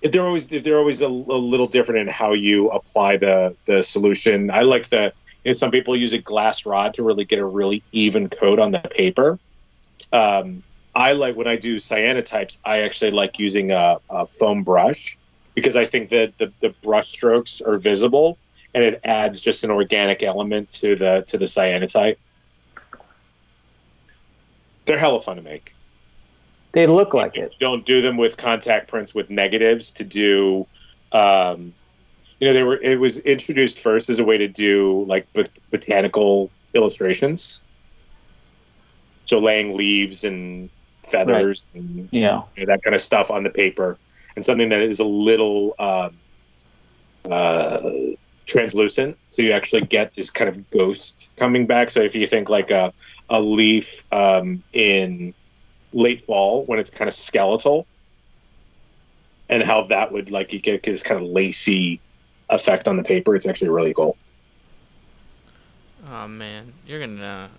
They're 0.01 0.25
always 0.25 0.47
they're 0.47 0.77
always 0.77 1.01
a, 1.01 1.07
a 1.07 1.07
little 1.07 1.67
different 1.67 2.01
in 2.01 2.07
how 2.07 2.33
you 2.33 2.69
apply 2.69 3.17
the 3.17 3.55
the 3.65 3.83
solution. 3.83 4.49
I 4.49 4.61
like 4.61 4.89
the 4.89 5.13
you 5.43 5.49
know, 5.49 5.53
some 5.53 5.71
people 5.71 5.95
use 5.95 6.13
a 6.13 6.17
glass 6.17 6.65
rod 6.65 6.93
to 6.95 7.03
really 7.03 7.25
get 7.25 7.39
a 7.39 7.45
really 7.45 7.83
even 7.91 8.29
coat 8.29 8.59
on 8.59 8.71
the 8.71 8.79
paper. 8.79 9.39
Um, 10.11 10.63
I 10.95 11.13
like 11.13 11.35
when 11.35 11.47
I 11.47 11.55
do 11.55 11.77
cyanotypes. 11.77 12.57
I 12.65 12.79
actually 12.79 13.11
like 13.11 13.39
using 13.39 13.71
a, 13.71 13.97
a 14.09 14.25
foam 14.25 14.63
brush 14.63 15.17
because 15.53 15.75
I 15.75 15.85
think 15.85 16.09
that 16.09 16.37
the, 16.37 16.51
the 16.61 16.69
brush 16.69 17.09
strokes 17.09 17.61
are 17.61 17.77
visible 17.77 18.37
and 18.73 18.83
it 18.83 19.01
adds 19.03 19.39
just 19.39 19.63
an 19.63 19.71
organic 19.71 20.23
element 20.23 20.71
to 20.73 20.95
the 20.95 21.23
to 21.27 21.37
the 21.37 21.45
cyanotype. 21.45 22.17
They're 24.85 24.97
hella 24.97 25.19
fun 25.19 25.37
to 25.37 25.41
make. 25.41 25.75
They 26.71 26.85
look 26.85 27.13
like 27.13 27.35
it. 27.35 27.53
Don't 27.59 27.85
do 27.85 28.01
them 28.01 28.17
with 28.17 28.37
contact 28.37 28.89
prints 28.89 29.15
with 29.15 29.29
negatives 29.29 29.91
to 29.91 30.03
do. 30.03 30.67
Um, 31.11 31.73
you 32.39 32.47
know, 32.47 32.53
they 32.53 32.63
were. 32.63 32.79
It 32.81 32.99
was 32.99 33.19
introduced 33.19 33.79
first 33.79 34.09
as 34.09 34.19
a 34.19 34.23
way 34.23 34.37
to 34.37 34.47
do 34.47 35.03
like 35.07 35.31
bot- 35.33 35.49
botanical 35.71 36.51
illustrations. 36.73 37.63
So 39.25 39.39
laying 39.39 39.75
leaves 39.75 40.23
and 40.23 40.69
feathers 41.03 41.71
and 41.73 42.07
Yeah. 42.11 42.43
you 42.55 42.65
know, 42.65 42.73
that 42.73 42.83
kind 42.83 42.95
of 42.95 43.01
stuff 43.01 43.31
on 43.31 43.43
the 43.43 43.49
paper, 43.49 43.97
and 44.35 44.45
something 44.45 44.69
that 44.69 44.81
is 44.81 44.99
a 44.99 45.05
little 45.05 45.75
um, 45.79 46.13
uh, 47.29 47.91
translucent, 48.45 49.17
so 49.29 49.41
you 49.41 49.51
actually 49.51 49.81
get 49.81 50.15
this 50.15 50.29
kind 50.29 50.49
of 50.49 50.69
ghost 50.71 51.29
coming 51.37 51.65
back. 51.67 51.89
So 51.89 52.01
if 52.01 52.15
you 52.15 52.27
think 52.27 52.49
like 52.49 52.71
a 52.71 52.93
a 53.29 53.39
leaf 53.41 54.03
um, 54.11 54.63
in 54.73 55.33
late 55.93 56.21
fall 56.25 56.65
when 56.65 56.79
it's 56.79 56.89
kind 56.89 57.07
of 57.07 57.13
skeletal, 57.13 57.87
and 59.49 59.63
how 59.63 59.83
that 59.83 60.11
would 60.11 60.31
like 60.31 60.53
you 60.53 60.59
get 60.59 60.83
this 60.83 61.03
kind 61.03 61.21
of 61.21 61.27
lacy 61.27 62.01
effect 62.49 62.87
on 62.87 62.97
the 62.97 63.03
paper, 63.03 63.35
it's 63.35 63.45
actually 63.47 63.69
really 63.69 63.93
cool. 63.93 64.17
Oh 66.07 66.27
man, 66.27 66.73
you're 66.85 66.99
gonna. 66.99 67.49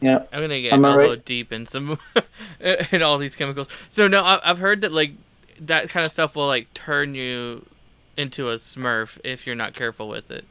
Yeah. 0.00 0.24
I'm 0.32 0.40
gonna 0.40 0.60
get 0.60 0.72
Am 0.72 0.84
elbow 0.84 1.10
right? 1.10 1.24
deep 1.24 1.52
in 1.52 1.66
some 1.66 1.96
in 2.60 3.02
all 3.02 3.18
these 3.18 3.36
chemicals. 3.36 3.68
So 3.90 4.08
no, 4.08 4.22
I, 4.22 4.40
I've 4.48 4.58
heard 4.58 4.82
that 4.82 4.92
like 4.92 5.12
that 5.60 5.88
kind 5.90 6.04
of 6.06 6.12
stuff 6.12 6.36
will 6.36 6.46
like 6.46 6.72
turn 6.74 7.14
you 7.14 7.66
into 8.16 8.50
a 8.50 8.56
Smurf 8.56 9.18
if 9.24 9.46
you're 9.46 9.56
not 9.56 9.74
careful 9.74 10.08
with 10.08 10.30
it. 10.30 10.44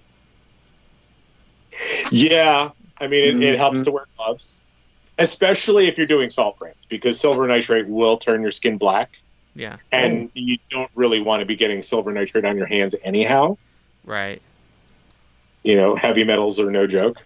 Yeah, 2.11 2.69
I 2.99 3.07
mean, 3.07 3.41
it, 3.41 3.43
it 3.53 3.57
helps 3.57 3.81
Mhm. 3.81 3.85
to 3.85 3.91
wear 3.91 4.05
gloves, 4.17 4.63
especially 5.17 5.87
if 5.87 5.97
you're 5.97 6.07
doing 6.07 6.29
salt 6.29 6.57
prints, 6.57 6.85
because 6.85 7.19
silver 7.19 7.47
nitrate 7.47 7.87
will 7.87 8.17
turn 8.17 8.41
your 8.41 8.51
skin 8.51 8.77
black, 8.77 9.19
Yeah. 9.55 9.77
and 9.91 10.29
you 10.33 10.57
don't 10.69 10.91
really 10.95 11.21
want 11.21 11.41
to 11.41 11.45
be 11.45 11.55
getting 11.55 11.83
silver 11.83 12.11
nitrate 12.11 12.45
on 12.45 12.57
your 12.57 12.67
hands 12.67 12.95
anyhow. 13.03 13.57
Right. 14.03 14.41
You 15.63 15.75
know, 15.75 15.95
heavy 15.95 16.23
metals 16.23 16.59
are 16.59 16.71
no 16.71 16.87
joke. 16.87 17.17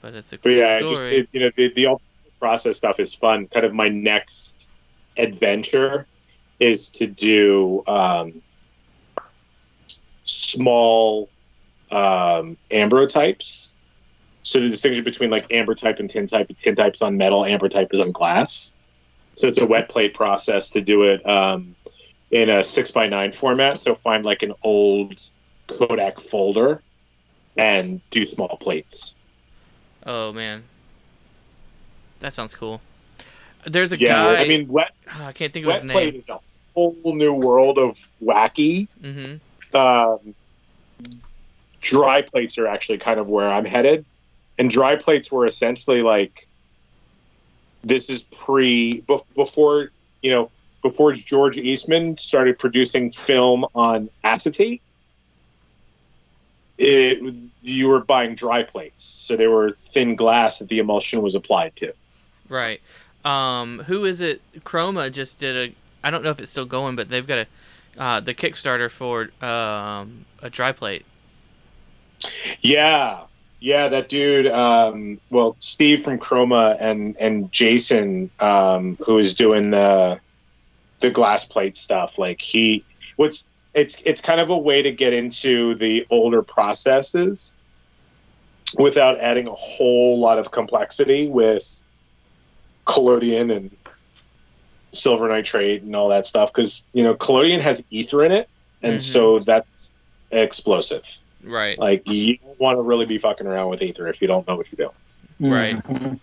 But 0.00 0.14
it's 0.14 0.32
a 0.32 0.36
But 0.36 0.42
cool 0.42 0.52
yeah, 0.52 0.76
it 0.76 0.80
just, 0.80 1.02
it, 1.02 1.28
you 1.32 1.40
know, 1.40 1.50
the, 1.56 1.72
the 1.74 1.96
process 2.38 2.76
stuff 2.76 3.00
is 3.00 3.14
fun. 3.14 3.46
Kind 3.46 3.64
of 3.64 3.72
my 3.72 3.88
next 3.88 4.70
adventure 5.16 6.06
is 6.60 6.90
to 6.90 7.06
do 7.06 7.82
um, 7.86 8.42
small 10.24 11.28
um, 11.94 12.56
ambrotypes. 12.70 13.72
So 14.42 14.60
the 14.60 14.68
distinction 14.68 15.04
between 15.04 15.30
like 15.30 15.48
ambrotype 15.48 16.00
and 16.00 16.10
tin 16.10 16.26
type, 16.26 16.50
tin 16.58 16.74
type 16.74 16.96
is 16.96 17.02
on 17.02 17.16
metal, 17.16 17.42
ambrotype 17.42 17.94
is 17.94 18.00
on 18.00 18.12
glass. 18.12 18.74
So 19.34 19.48
it's 19.48 19.58
a 19.58 19.66
wet 19.66 19.88
plate 19.88 20.14
process 20.14 20.70
to 20.70 20.80
do 20.80 21.02
it 21.02 21.26
um, 21.26 21.74
in 22.30 22.50
a 22.50 22.62
six 22.62 22.90
by 22.90 23.06
nine 23.06 23.32
format. 23.32 23.80
So 23.80 23.94
find 23.94 24.24
like 24.24 24.42
an 24.42 24.52
old 24.62 25.20
Kodak 25.66 26.20
folder 26.20 26.82
and 27.56 28.00
do 28.10 28.26
small 28.26 28.56
plates. 28.60 29.14
oh 30.04 30.32
man, 30.32 30.64
that 32.20 32.34
sounds 32.34 32.54
cool. 32.54 32.80
There's 33.66 33.92
a 33.92 33.98
yeah, 33.98 34.14
guy. 34.14 34.42
I 34.42 34.48
mean, 34.48 34.68
wet 34.68 34.92
ah, 35.08 35.28
I 35.28 35.32
can't 35.32 35.52
think 35.52 35.64
of 35.66 35.72
his 35.72 35.84
wet 35.84 35.92
plate 35.92 36.10
name. 36.10 36.16
is 36.16 36.28
a 36.28 36.38
whole 36.74 36.96
new 37.04 37.34
world 37.34 37.78
of 37.78 37.96
wacky. 38.22 38.88
Mm-hmm. 39.00 39.76
Um, 39.76 40.34
dry 41.84 42.22
plates 42.22 42.58
are 42.58 42.66
actually 42.66 42.98
kind 42.98 43.20
of 43.20 43.28
where 43.28 43.52
I'm 43.52 43.66
headed, 43.66 44.04
and 44.58 44.70
dry 44.70 44.96
plates 44.96 45.30
were 45.30 45.46
essentially 45.46 46.02
like 46.02 46.48
this 47.82 48.08
is 48.10 48.22
pre 48.22 49.04
before 49.36 49.90
you 50.22 50.30
know 50.30 50.50
before 50.82 51.12
George 51.12 51.56
Eastman 51.56 52.16
started 52.16 52.58
producing 52.58 53.12
film 53.12 53.66
on 53.74 54.08
acetate. 54.24 54.82
It 56.78 57.34
you 57.62 57.88
were 57.88 58.00
buying 58.00 58.34
dry 58.34 58.64
plates, 58.64 59.04
so 59.04 59.36
they 59.36 59.46
were 59.46 59.70
thin 59.72 60.16
glass 60.16 60.58
that 60.58 60.68
the 60.68 60.80
emulsion 60.80 61.22
was 61.22 61.34
applied 61.34 61.76
to. 61.76 61.92
Right. 62.48 62.80
Um, 63.24 63.84
who 63.86 64.04
is 64.04 64.20
it? 64.20 64.42
Chroma 64.64 65.12
just 65.12 65.38
did 65.38 65.70
a. 65.70 65.74
I 66.02 66.10
don't 66.10 66.24
know 66.24 66.30
if 66.30 66.40
it's 66.40 66.50
still 66.50 66.66
going, 66.66 66.96
but 66.96 67.08
they've 67.08 67.26
got 67.26 67.38
a 67.38 67.46
uh, 67.96 68.20
the 68.20 68.34
Kickstarter 68.34 68.90
for 68.90 69.30
um, 69.44 70.24
a 70.42 70.50
dry 70.50 70.72
plate. 70.72 71.04
Yeah, 72.62 73.20
Yeah, 73.60 73.88
that 73.88 74.08
dude. 74.08 74.46
Um, 74.46 75.20
well, 75.30 75.56
Steve 75.58 76.04
from 76.04 76.18
Chroma 76.18 76.76
and 76.80 77.16
and 77.18 77.50
Jason, 77.50 78.30
um, 78.40 78.96
who 79.06 79.18
is 79.18 79.34
doing 79.34 79.70
the 79.70 80.20
the 81.00 81.10
glass 81.10 81.44
plate 81.46 81.76
stuff. 81.76 82.18
Like 82.18 82.40
he, 82.42 82.84
what's 83.16 83.50
it's 83.74 84.00
it's 84.04 84.20
kind 84.20 84.40
of 84.40 84.50
a 84.50 84.58
way 84.58 84.82
to 84.82 84.92
get 84.92 85.12
into 85.12 85.74
the 85.76 86.06
older 86.10 86.42
processes 86.42 87.54
without 88.78 89.18
adding 89.20 89.46
a 89.46 89.54
whole 89.54 90.18
lot 90.20 90.38
of 90.38 90.50
complexity 90.50 91.28
with 91.28 91.82
collodion 92.86 93.50
and 93.50 93.70
silver 94.92 95.28
nitrate 95.28 95.82
and 95.82 95.96
all 95.96 96.08
that 96.08 96.26
stuff 96.26 96.52
because 96.52 96.86
you 96.92 97.02
know 97.02 97.14
collodion 97.14 97.60
has 97.60 97.82
ether 97.90 98.24
in 98.24 98.30
it 98.32 98.48
and 98.82 98.96
Mhm. 98.96 99.00
so 99.00 99.38
that's 99.40 99.90
explosive 100.30 101.23
Right. 101.44 101.78
like 101.78 102.08
you 102.08 102.38
don't 102.38 102.58
want 102.60 102.78
to 102.78 102.82
really 102.82 103.06
be 103.06 103.18
fucking 103.18 103.46
around 103.46 103.68
with 103.70 103.82
ether 103.82 104.08
if 104.08 104.20
you 104.22 104.28
don't 104.28 104.46
know 104.48 104.56
what 104.56 104.66
you're 104.72 104.88
doing 105.40 105.52
Right. 105.52 105.76
Mhm. 105.76 106.18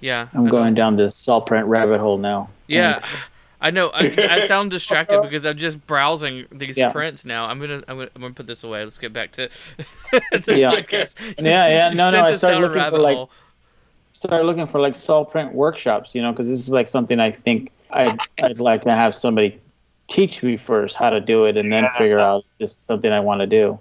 Yeah. 0.00 0.28
I'm 0.34 0.48
going 0.48 0.74
down 0.74 0.96
this 0.96 1.14
salt 1.14 1.46
print 1.46 1.68
rabbit 1.68 1.98
hole 2.00 2.18
now. 2.18 2.50
Yeah. 2.66 2.98
Thanks. 2.98 3.18
I 3.60 3.70
know. 3.70 3.88
I, 3.88 4.04
I 4.30 4.46
sound 4.46 4.70
distracted 4.70 5.20
because 5.22 5.44
I'm 5.44 5.58
just 5.58 5.84
browsing 5.86 6.46
these 6.52 6.78
Yeah. 6.78 6.92
prints 6.92 7.24
now. 7.24 7.42
I'm 7.44 7.58
gonna, 7.58 7.82
I'm 7.88 7.98
gonna, 7.98 8.10
I'm 8.14 8.20
gonna 8.22 8.34
put 8.34 8.46
this 8.46 8.62
away. 8.62 8.84
Let's 8.84 8.98
get 8.98 9.12
back 9.12 9.32
to 9.32 9.48
the 10.12 10.58
Yeah. 10.58 10.70
podcast. 10.72 11.16
Yeah, 11.40 11.66
yeah. 11.68 11.88
No, 11.90 12.10
no, 12.10 12.18
I 12.20 12.30
us 12.30 12.38
started 12.38 12.60
looking 12.60 12.80
for, 12.90 12.98
like, 12.98 13.16
hole. 13.16 13.30
Start 14.12 14.44
looking 14.44 14.66
for 14.66 14.80
like 14.80 14.94
salt 14.96 15.30
print 15.30 15.52
workshops, 15.54 16.14
you 16.14 16.22
know, 16.22 16.32
because 16.32 16.48
this 16.48 16.58
is 16.60 16.70
like 16.70 16.88
something 16.88 17.18
I 17.20 17.30
think 17.32 17.70
I'd, 17.90 18.18
I'd 18.42 18.58
like 18.60 18.80
to 18.82 18.90
have 18.90 19.14
somebody 19.14 19.60
teach 20.08 20.42
me 20.42 20.56
first 20.56 20.96
how 20.96 21.10
to 21.10 21.20
do 21.20 21.44
it 21.44 21.56
and 21.56 21.70
then 21.70 21.84
Yeah. 21.84 21.96
figure 21.98 22.18
out 22.18 22.44
if 22.52 22.58
this 22.58 22.70
is 22.72 22.78
something 22.78 23.12
I 23.12 23.20
want 23.20 23.40
to 23.40 23.46
do. 23.46 23.78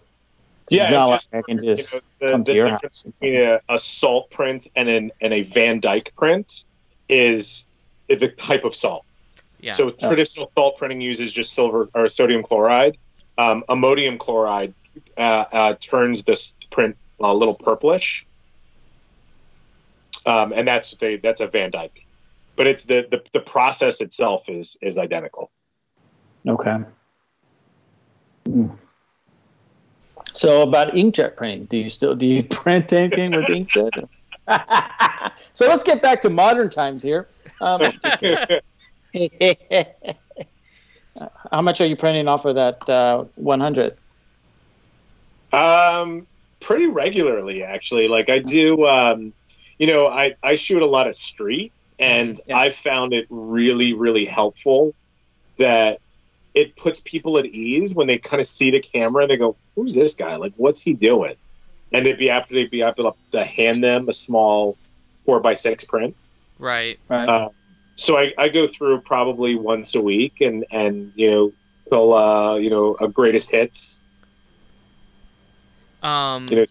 Yeah, 0.69 0.84
it's 0.84 0.91
not 0.91 1.09
just- 1.21 1.34
like 1.34 1.43
I 1.45 1.47
can 1.47 1.63
You 1.63 1.75
just 1.75 1.93
know, 1.93 1.99
the, 2.19 2.28
come 2.28 2.43
the 2.43 2.51
to 2.51 2.55
your 2.55 2.69
house. 2.69 3.03
between 3.03 3.41
a, 3.41 3.61
a 3.69 3.80
salt 3.80 4.30
print 4.30 4.67
and 4.75 4.89
an 4.89 5.11
and 5.21 5.34
a 5.34 5.43
Van 5.43 5.80
Dyke 5.80 6.13
print 6.17 6.63
is 7.09 7.71
the 8.09 8.28
type 8.28 8.65
of 8.65 8.75
salt. 8.75 9.05
Yeah. 9.61 9.71
So 9.71 9.89
traditional 9.91 10.51
salt 10.51 10.78
printing 10.78 11.01
uses 11.01 11.32
just 11.32 11.53
silver 11.53 11.89
or 11.93 12.09
sodium 12.09 12.43
chloride. 12.43 12.97
Um, 13.38 13.63
ammonium 13.69 14.17
chloride 14.17 14.73
uh, 15.17 15.45
uh, 15.51 15.73
turns 15.80 16.23
this 16.23 16.53
print 16.71 16.97
a 17.19 17.34
little 17.34 17.53
purplish, 17.55 18.25
um, 20.25 20.51
and 20.53 20.67
that's 20.67 20.91
they, 20.99 21.17
that's 21.17 21.39
a 21.41 21.47
Van 21.47 21.71
Dyke. 21.71 22.03
But 22.55 22.67
it's 22.67 22.86
the, 22.86 23.07
the 23.09 23.21
the 23.34 23.39
process 23.39 24.01
itself 24.01 24.43
is 24.49 24.78
is 24.82 24.97
identical. 24.97 25.49
Okay. 26.45 26.77
Hmm. 28.45 28.67
So 30.33 30.61
about 30.61 30.93
inkjet 30.93 31.35
printing, 31.35 31.65
do 31.65 31.77
you 31.77 31.89
still 31.89 32.15
do 32.15 32.25
you 32.25 32.43
print 32.49 32.93
anything 32.93 33.31
with 33.33 33.47
inkjet? 33.47 34.07
so 35.53 35.67
let's 35.67 35.83
get 35.83 36.01
back 36.01 36.21
to 36.21 36.29
modern 36.29 36.69
times 36.69 37.03
here. 37.03 37.27
Um, 37.59 37.81
how 41.51 41.61
much 41.61 41.81
are 41.81 41.85
you 41.85 41.95
printing 41.95 42.27
off 42.27 42.45
of 42.45 42.55
that 42.55 42.88
uh, 42.89 43.25
100? 43.35 43.97
Um, 45.51 46.27
pretty 46.59 46.88
regularly, 46.88 47.63
actually. 47.63 48.07
Like 48.07 48.29
I 48.29 48.39
do, 48.39 48.85
um, 48.85 49.33
you 49.77 49.88
know, 49.88 50.07
I, 50.07 50.35
I 50.43 50.55
shoot 50.55 50.81
a 50.81 50.85
lot 50.85 51.07
of 51.07 51.15
street, 51.15 51.73
and 51.99 52.35
Mhm, 52.35 52.41
yeah. 52.47 52.57
I 52.57 52.69
found 52.69 53.13
it 53.13 53.25
really, 53.29 53.93
really 53.93 54.25
helpful 54.25 54.93
that 55.57 55.99
it 56.58 56.76
puts 56.76 56.99
people 56.99 57.38
at 57.38 57.45
ease 57.45 57.93
when 57.93 58.08
they 58.08 58.18
kind 58.18 58.41
of 58.41 58.47
see 58.47 58.72
the 58.72 58.80
camera 58.80 59.24
and 59.24 59.32
they 59.32 59.38
go, 59.38 59.55
"Who's 59.76 59.93
this 59.93 60.16
guy? 60.16 60.36
Like, 60.38 60.53
what's 60.58 60.82
he 60.82 60.93
doing?" 60.93 61.36
And 61.91 62.05
they'd 62.05 62.18
be 62.18 62.30
able 62.30 62.47
to 62.47 62.68
be 62.70 62.82
able 62.82 63.16
to 63.32 63.45
hand 63.45 63.84
them 63.84 64.10
a 64.10 64.14
small 64.14 64.76
four 65.24 65.39
by 65.39 65.53
six 65.53 65.84
print. 65.84 66.16
right. 66.58 66.99
Right. 67.10 67.30
Uh, 67.30 67.49
so 67.95 68.18
I, 68.18 68.34
I 68.38 68.49
go 68.49 68.68
through 68.68 69.01
probably 69.01 69.55
once 69.55 69.93
a 69.95 70.01
week, 70.01 70.41
and 70.41 70.66
and 70.72 71.12
you 71.16 71.30
know, 71.30 71.53
pull 71.91 72.14
uh, 72.14 72.55
you 72.55 72.70
know, 72.72 72.95
a 72.99 73.08
greatest 73.08 73.51
hits 73.51 74.01
Um. 76.01 76.45
you 76.49 76.58
know, 76.58 76.66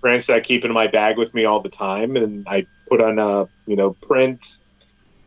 prints 0.00 0.26
that 0.26 0.36
I 0.36 0.40
keep 0.40 0.64
in 0.64 0.72
my 0.72 0.86
bag 0.86 1.16
with 1.16 1.34
me 1.34 1.44
all 1.44 1.60
the 1.60 1.68
time, 1.68 2.16
and 2.16 2.46
I 2.46 2.66
put 2.88 3.00
on 3.00 3.18
a 3.18 3.48
you 3.66 3.76
know 3.76 3.94
print, 3.94 4.60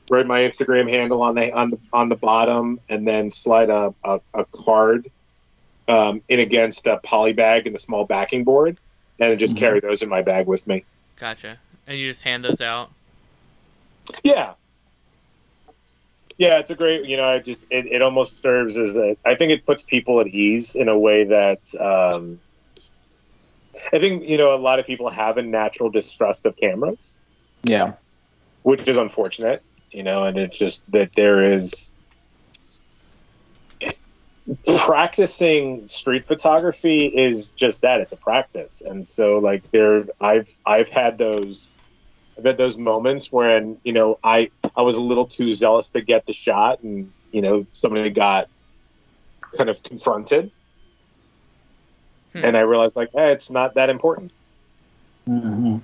write 0.10 0.26
my 0.26 0.41
Instagram 0.41 0.89
handle 0.89 1.22
on 1.22 1.36
the 1.36 1.51
on 1.51 1.72
the 1.72 1.80
on 1.93 2.10
the 2.10 2.16
bottom, 2.16 2.80
and 2.89 3.08
then 3.08 3.30
slide 3.32 3.70
a 3.70 3.93
a, 4.03 4.20
a 4.34 4.45
card 4.45 5.10
um, 5.88 6.22
in 6.28 6.39
against 6.39 6.86
a 6.88 6.97
poly 6.97 7.34
bag 7.34 7.68
and 7.68 7.76
a 7.76 7.80
small 7.80 8.05
backing 8.05 8.43
board, 8.43 8.78
and 9.20 9.32
then 9.32 9.38
just 9.38 9.55
Mhm. 9.55 9.60
carry 9.60 9.80
those 9.80 10.01
in 10.01 10.10
my 10.10 10.22
bag 10.22 10.47
with 10.47 10.68
me. 10.68 10.84
Gotcha. 11.20 11.58
And 11.88 11.97
you 11.97 12.10
just 12.10 12.24
hand 12.24 12.43
those 12.43 12.60
out. 12.62 12.91
Yeah. 14.24 14.53
Yeah, 16.38 16.60
it's 16.60 16.70
a 16.70 16.76
great, 16.76 17.05
you 17.05 17.18
know, 17.18 17.26
I 17.28 17.39
just, 17.39 17.66
it, 17.72 17.88
it 17.88 18.01
almost 18.03 18.43
serves 18.43 18.78
as 18.78 18.95
a, 18.95 19.18
I 19.26 19.34
think 19.34 19.51
it 19.51 19.66
puts 19.66 19.82
people 19.82 20.20
at 20.20 20.28
ease 20.28 20.76
in 20.76 20.88
a 20.88 20.97
way 20.97 21.24
that, 21.24 21.74
um, 21.80 22.39
I 23.91 23.97
think, 23.97 24.24
you 24.28 24.38
know, 24.38 24.53
a 24.53 24.60
lot 24.60 24.78
of 24.80 24.86
people 24.86 25.10
have 25.10 25.38
a 25.38 25.41
natural 25.41 25.89
distrust 25.89 26.45
of 26.45 26.55
cameras. 26.58 27.18
yeah. 27.64 27.93
which 28.62 28.88
is 28.88 28.97
unfortunate, 28.97 29.64
you 29.91 30.03
know, 30.03 30.25
and 30.25 30.38
it's 30.38 30.57
just 30.57 30.89
that 30.91 31.13
there 31.13 31.41
is 31.41 31.93
practicing 34.85 35.88
street 35.88 36.23
photography 36.23 37.05
is 37.05 37.51
just 37.51 37.81
that 37.81 37.99
it's 37.99 38.13
a 38.13 38.17
practice. 38.17 38.81
And 38.81 39.05
so 39.05 39.39
like 39.39 39.69
there 39.71 40.05
i've 40.21 40.49
i've 40.65 40.89
had 40.89 41.17
those 41.17 41.79
i've 42.38 42.45
had 42.45 42.57
those 42.57 42.77
moments 42.77 43.31
when 43.31 43.77
you 43.83 43.93
know 43.93 44.19
i 44.23 44.49
i 44.75 44.81
was 44.81 44.95
a 44.95 45.01
little 45.01 45.25
too 45.25 45.53
zealous 45.53 45.89
to 45.91 46.01
get 46.01 46.25
the 46.25 46.33
shot 46.33 46.81
and 46.81 47.11
you 47.31 47.41
know 47.41 47.65
somebody 47.71 48.09
got 48.09 48.47
kind 49.57 49.69
of 49.69 49.81
confronted. 49.83 50.51
Hmm. 52.33 52.45
and 52.45 52.57
i 52.57 52.61
realized 52.61 52.95
like 52.95 53.09
eh, 53.15 53.31
it's 53.31 53.51
not 53.51 53.75
that 53.75 53.89
important. 53.89 54.31
Hmm 55.25 55.79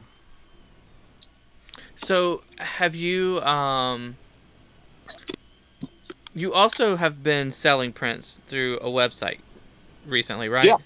So, 2.04 2.42
have 2.58 2.96
you 2.96 3.42
um 3.42 4.18
you 6.36 6.54
also 6.54 6.96
have 6.96 7.24
been 7.24 7.52
selling 7.52 7.94
prints 7.94 8.42
through 8.48 8.78
a 8.80 8.88
website 8.88 9.40
recently, 10.06 10.50
right? 10.50 10.66
Yeah. 10.66 10.78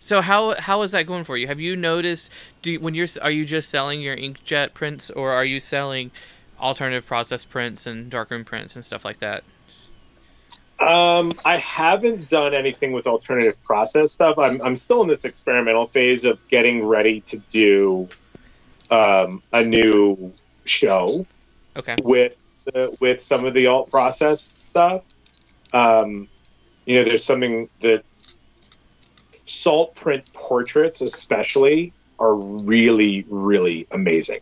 So 0.00 0.20
how 0.20 0.58
how 0.58 0.82
is 0.82 0.92
that 0.92 1.06
going 1.06 1.24
for 1.24 1.36
you? 1.36 1.46
Have 1.46 1.60
you 1.60 1.76
noticed 1.76 2.30
do 2.62 2.72
you, 2.72 2.80
when 2.80 2.94
you're 2.94 3.06
are 3.22 3.30
you 3.30 3.44
just 3.44 3.68
selling 3.68 4.00
your 4.00 4.16
inkjet 4.16 4.74
prints 4.74 5.10
or 5.10 5.32
are 5.32 5.44
you 5.44 5.60
selling 5.60 6.10
alternative 6.60 7.06
process 7.06 7.44
prints 7.44 7.86
and 7.86 8.10
darkroom 8.10 8.44
prints 8.44 8.74
and 8.76 8.84
stuff 8.84 9.04
like 9.04 9.18
that? 9.20 9.44
Um, 10.78 11.32
I 11.44 11.56
haven't 11.56 12.28
done 12.28 12.54
anything 12.54 12.92
with 12.92 13.06
alternative 13.06 13.62
process 13.64 14.12
stuff. 14.12 14.38
I'm, 14.38 14.60
I'm 14.60 14.76
still 14.76 15.02
in 15.02 15.08
this 15.08 15.24
experimental 15.24 15.86
phase 15.86 16.26
of 16.26 16.38
getting 16.48 16.84
ready 16.84 17.22
to 17.22 17.38
do 17.48 18.08
um, 18.90 19.42
a 19.52 19.64
new 19.64 20.32
show 20.68 21.26
Okay. 21.76 21.96
with 22.02 22.36
the, 22.66 22.94
with 23.00 23.20
some 23.20 23.44
of 23.44 23.54
the 23.54 23.66
alt 23.66 23.90
process 23.90 24.42
stuff. 24.42 25.02
Um, 25.72 26.28
you 26.86 26.96
know, 26.96 27.04
there's 27.04 27.24
something 27.24 27.68
that 27.80 28.04
salt 29.44 29.94
print 29.96 30.24
portraits, 30.32 31.00
especially, 31.00 31.92
are 32.18 32.34
really, 32.34 33.26
really 33.28 33.86
amazing. 33.90 34.40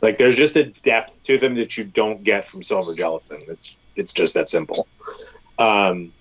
Like, 0.00 0.18
there's 0.18 0.36
just 0.36 0.56
a 0.56 0.64
depth 0.82 1.22
to 1.24 1.38
them 1.38 1.54
that 1.54 1.76
you 1.76 1.84
don't 1.84 2.22
get 2.24 2.46
from 2.46 2.62
silver 2.62 2.94
gelatin. 2.94 3.42
It's 3.48 3.76
it's 3.94 4.12
just 4.12 4.34
that 4.34 4.48
simple. 4.48 4.88
Um, 5.58 6.12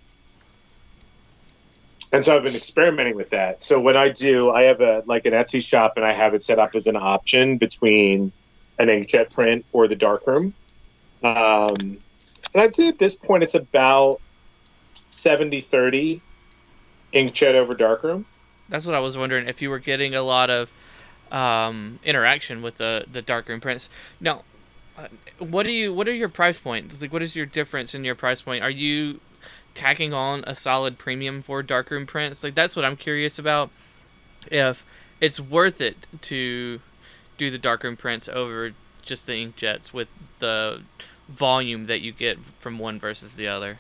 and 2.13 2.23
so 2.23 2.35
I've 2.35 2.43
been 2.43 2.55
experimenting 2.55 3.15
with 3.15 3.29
that. 3.29 3.63
So 3.63 3.79
when 3.79 3.95
I 3.95 4.09
do, 4.09 4.51
I 4.51 4.63
have 4.63 4.81
a 4.81 5.03
like 5.05 5.25
an 5.25 5.33
Etsy 5.33 5.63
shop, 5.63 5.93
and 5.95 6.05
I 6.05 6.13
have 6.13 6.33
it 6.33 6.43
set 6.43 6.59
up 6.59 6.75
as 6.75 6.87
an 6.87 6.95
option 6.95 7.57
between 7.57 8.33
an 8.81 8.87
inkjet 8.87 9.31
print 9.31 9.65
or 9.71 9.87
the 9.87 9.95
darkroom. 9.95 10.53
Um, 11.23 11.69
and 12.53 12.61
I'd 12.61 12.73
say 12.73 12.87
at 12.87 12.99
this 12.99 13.15
point 13.15 13.43
it's 13.43 13.55
about 13.55 14.19
70-30 15.07 16.21
inkjet 17.13 17.53
over 17.53 17.73
darkroom. 17.75 18.25
That's 18.69 18.85
what 18.85 18.95
I 18.95 18.99
was 18.99 19.17
wondering 19.17 19.47
if 19.47 19.61
you 19.61 19.69
were 19.69 19.79
getting 19.79 20.15
a 20.15 20.21
lot 20.21 20.49
of 20.49 20.71
um, 21.31 21.99
interaction 22.03 22.61
with 22.61 22.77
the 22.77 23.05
the 23.11 23.21
darkroom 23.21 23.61
prints. 23.61 23.89
Now, 24.19 24.43
uh, 24.97 25.07
what 25.39 25.65
do 25.65 25.73
you 25.73 25.93
what 25.93 26.07
are 26.07 26.13
your 26.13 26.29
price 26.29 26.57
points? 26.57 27.01
Like, 27.01 27.11
what 27.11 27.21
is 27.21 27.35
your 27.35 27.45
difference 27.45 27.93
in 27.93 28.03
your 28.03 28.15
price 28.15 28.41
point? 28.41 28.63
Are 28.63 28.69
you 28.69 29.19
tacking 29.73 30.13
on 30.13 30.43
a 30.45 30.55
solid 30.55 30.97
premium 30.97 31.41
for 31.41 31.63
darkroom 31.63 32.05
prints? 32.05 32.43
Like, 32.43 32.55
that's 32.55 32.75
what 32.75 32.85
I'm 32.85 32.95
curious 32.95 33.37
about. 33.37 33.69
If 34.49 34.85
it's 35.19 35.39
worth 35.39 35.81
it 35.81 36.07
to 36.21 36.81
do 37.41 37.49
the 37.49 37.57
darkroom 37.57 37.97
prints 37.97 38.29
over 38.29 38.71
just 39.01 39.25
the 39.25 39.33
inkjets 39.33 39.91
with 39.91 40.07
the 40.37 40.79
volume 41.27 41.87
that 41.87 41.99
you 41.99 42.11
get 42.11 42.37
from 42.59 42.77
one 42.77 42.99
versus 42.99 43.35
the 43.35 43.47
other. 43.47 43.79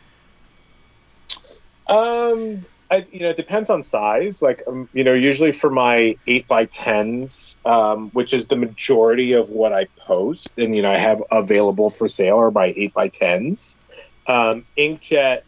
Um, 1.87 2.65
I, 2.89 3.05
you 3.11 3.19
know, 3.19 3.29
it 3.29 3.37
depends 3.37 3.69
on 3.69 3.83
size. 3.83 4.41
Like, 4.41 4.63
um, 4.67 4.89
you 4.93 5.03
know, 5.03 5.13
usually 5.13 5.51
for 5.51 5.69
my 5.69 6.17
eight 6.25 6.47
by 6.47 6.65
tens, 6.65 7.59
um, 7.63 8.09
which 8.13 8.33
is 8.33 8.47
the 8.47 8.55
majority 8.55 9.33
of 9.33 9.51
what 9.51 9.73
I 9.73 9.85
post, 9.99 10.57
and 10.57 10.75
you 10.75 10.81
know, 10.81 10.89
I 10.89 10.97
have 10.97 11.21
available 11.29 11.91
for 11.91 12.09
sale 12.09 12.39
are 12.39 12.49
my 12.49 12.73
eight 12.75 12.95
by 12.95 13.09
tens. 13.09 13.83
Um, 14.25 14.65
inkjet. 14.75 15.41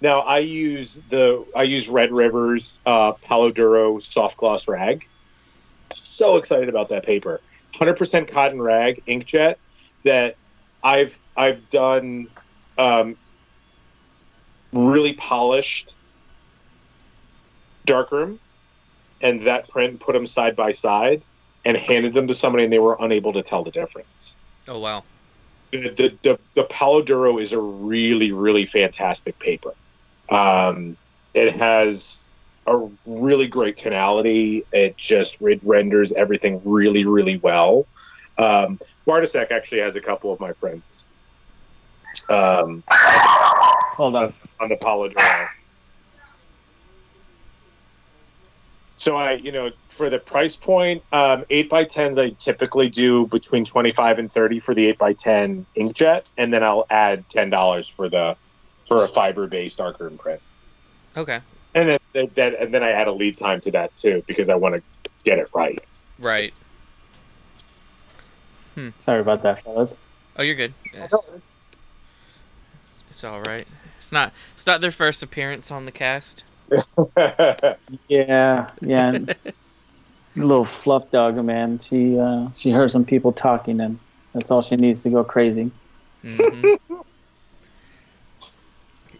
Now 0.00 0.20
I 0.20 0.38
use 0.38 1.00
the 1.08 1.44
I 1.54 1.62
use 1.62 1.88
Red 1.88 2.10
Rivers 2.10 2.80
uh, 2.84 3.12
Palo 3.12 3.52
Duro 3.52 4.00
soft 4.00 4.38
gloss 4.38 4.66
rag. 4.66 5.06
So 5.92 6.36
excited 6.36 6.68
about 6.68 6.88
that 6.88 7.04
paper. 7.04 7.40
100% 7.74 8.30
cotton 8.30 8.60
rag 8.60 9.02
inkjet 9.06 9.56
that 10.04 10.36
I've 10.82 11.18
I've 11.36 11.68
done 11.70 12.28
um, 12.78 13.16
really 14.72 15.14
polished 15.14 15.94
darkroom 17.84 18.38
and 19.22 19.42
that 19.42 19.68
print 19.68 20.00
put 20.00 20.12
them 20.12 20.26
side 20.26 20.56
by 20.56 20.72
side 20.72 21.22
and 21.64 21.76
handed 21.76 22.14
them 22.14 22.28
to 22.28 22.34
somebody 22.34 22.64
and 22.64 22.72
they 22.72 22.78
were 22.78 22.96
unable 23.00 23.32
to 23.32 23.42
tell 23.42 23.64
the 23.64 23.70
difference 23.70 24.36
Oh 24.68 24.78
wow. 24.78 25.04
the 25.70 25.88
the, 25.88 26.18
the, 26.22 26.38
the 26.54 26.64
Palo 26.64 27.02
Duro 27.02 27.38
is 27.38 27.52
a 27.52 27.60
really 27.60 28.32
really 28.32 28.66
fantastic 28.66 29.38
paper 29.38 29.74
um, 30.28 30.96
it 31.34 31.52
has 31.56 32.29
a 32.66 32.88
really 33.06 33.48
great 33.48 33.78
tonality. 33.78 34.66
It 34.72 34.96
just 34.96 35.36
it 35.40 35.60
renders 35.64 36.12
everything 36.12 36.60
really 36.64 37.06
really 37.06 37.38
well. 37.38 37.86
Um, 38.38 38.78
Bartasek 39.06 39.50
actually 39.50 39.80
has 39.80 39.96
a 39.96 40.00
couple 40.00 40.32
of 40.32 40.40
my 40.40 40.52
prints 40.52 41.06
um, 42.28 42.84
Hold 42.88 44.16
on. 44.16 44.34
on 44.60 44.68
the 44.68 44.76
Palo 44.82 45.10
So 48.96 49.16
I, 49.16 49.32
you 49.32 49.50
know, 49.50 49.70
for 49.88 50.10
the 50.10 50.18
price 50.18 50.56
point, 50.56 51.02
um, 51.10 51.44
eight 51.48 51.70
by 51.70 51.84
tens 51.84 52.18
I 52.18 52.30
typically 52.38 52.90
do 52.90 53.26
between 53.26 53.64
twenty 53.64 53.92
five 53.92 54.18
and 54.18 54.30
thirty 54.30 54.60
for 54.60 54.74
the 54.74 54.88
eight 54.88 54.98
by 54.98 55.14
ten 55.14 55.66
inkjet, 55.76 56.26
and 56.36 56.52
then 56.52 56.62
I'll 56.62 56.84
add 56.90 57.24
ten 57.30 57.48
dollars 57.48 57.88
for 57.88 58.10
the 58.10 58.36
for 58.86 59.02
a 59.02 59.08
fiber 59.08 59.46
based 59.46 59.78
darkroom 59.78 60.18
print, 60.18 60.42
Okay. 61.16 61.40
And 61.74 61.88
then 61.88 61.98
that, 62.12 62.34
that 62.34 62.54
and 62.60 62.74
then 62.74 62.82
I 62.82 62.90
add 62.90 63.08
a 63.08 63.12
lead 63.12 63.36
time 63.36 63.60
to 63.62 63.70
that 63.72 63.96
too 63.96 64.22
because 64.26 64.48
I 64.48 64.54
want 64.54 64.76
to 64.76 65.10
get 65.24 65.38
it 65.38 65.48
right. 65.54 65.80
Right. 66.18 66.52
Sorry 69.00 69.20
about 69.20 69.42
that, 69.42 69.62
fellas. 69.62 69.98
Oh, 70.36 70.42
you're 70.42 70.54
good. 70.54 70.72
Yes. 70.92 71.12
It's, 71.12 73.04
it's 73.10 73.24
all 73.24 73.42
right. 73.42 73.66
It's 73.98 74.12
not. 74.12 74.32
It's 74.54 74.66
not 74.66 74.80
their 74.80 74.90
first 74.90 75.22
appearance 75.22 75.70
on 75.70 75.84
the 75.84 75.92
cast. 75.92 76.44
Yeah, 78.08 78.70
yeah. 78.80 79.18
little 80.36 80.64
fluff 80.64 81.10
dog, 81.10 81.36
man. 81.44 81.80
She 81.80 82.18
uh, 82.18 82.48
she 82.56 82.70
heard 82.70 82.90
some 82.90 83.04
people 83.04 83.32
talking, 83.32 83.80
and 83.80 83.98
that's 84.32 84.50
all 84.50 84.62
she 84.62 84.76
needs 84.76 85.02
to 85.02 85.10
go 85.10 85.24
crazy. 85.24 85.70
Mhm. 86.24 86.78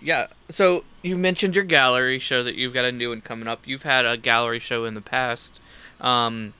Yeah. 0.00 0.28
So 0.48 0.84
you 1.02 1.16
mentioned 1.16 1.54
your 1.54 1.64
gallery 1.64 2.18
show 2.18 2.42
that 2.42 2.54
you've 2.54 2.74
got 2.74 2.84
a 2.84 2.92
new 2.92 3.10
one 3.10 3.20
coming 3.20 3.48
up. 3.48 3.66
You've 3.66 3.82
had 3.82 4.06
a 4.06 4.16
gallery 4.16 4.58
show 4.58 4.84
in 4.84 4.94
the 4.94 5.00
past. 5.00 5.60
Um, 6.00 6.54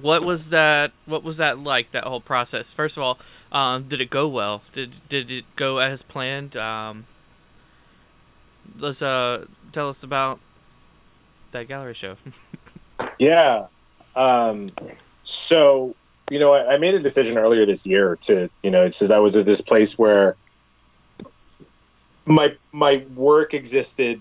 what 0.00 0.24
was 0.24 0.50
that? 0.50 0.92
What 1.06 1.22
was 1.22 1.36
that 1.36 1.58
like? 1.58 1.90
That 1.90 2.04
whole 2.04 2.20
process. 2.20 2.72
First 2.72 2.96
of 2.96 3.02
all, 3.02 3.18
um, 3.50 3.84
did 3.84 4.00
it 4.00 4.10
go 4.10 4.26
well? 4.26 4.62
Did 4.72 5.00
did 5.08 5.30
it 5.30 5.44
go 5.56 5.78
as 5.78 6.02
planned? 6.02 6.56
Um, 6.56 7.06
let's 8.78 9.02
uh 9.02 9.46
tell 9.72 9.88
us 9.88 10.02
about 10.02 10.40
that 11.52 11.68
gallery 11.68 11.94
show. 11.94 12.16
Yeah. 13.18 13.66
Um, 14.16 14.68
so, 15.22 15.94
you 16.30 16.38
know, 16.38 16.52
I, 16.52 16.74
I 16.74 16.78
made 16.78 16.94
a 16.94 17.00
decision 17.00 17.38
earlier 17.38 17.64
this 17.66 17.86
year 17.86 18.16
to, 18.22 18.50
you 18.62 18.70
know, 18.70 18.90
since 18.90 19.10
I 19.10 19.18
was 19.18 19.36
at 19.36 19.46
this 19.46 19.60
place 19.60 19.98
where 19.98 20.36
my 22.26 22.56
my 22.72 23.04
work 23.14 23.54
existed 23.54 24.20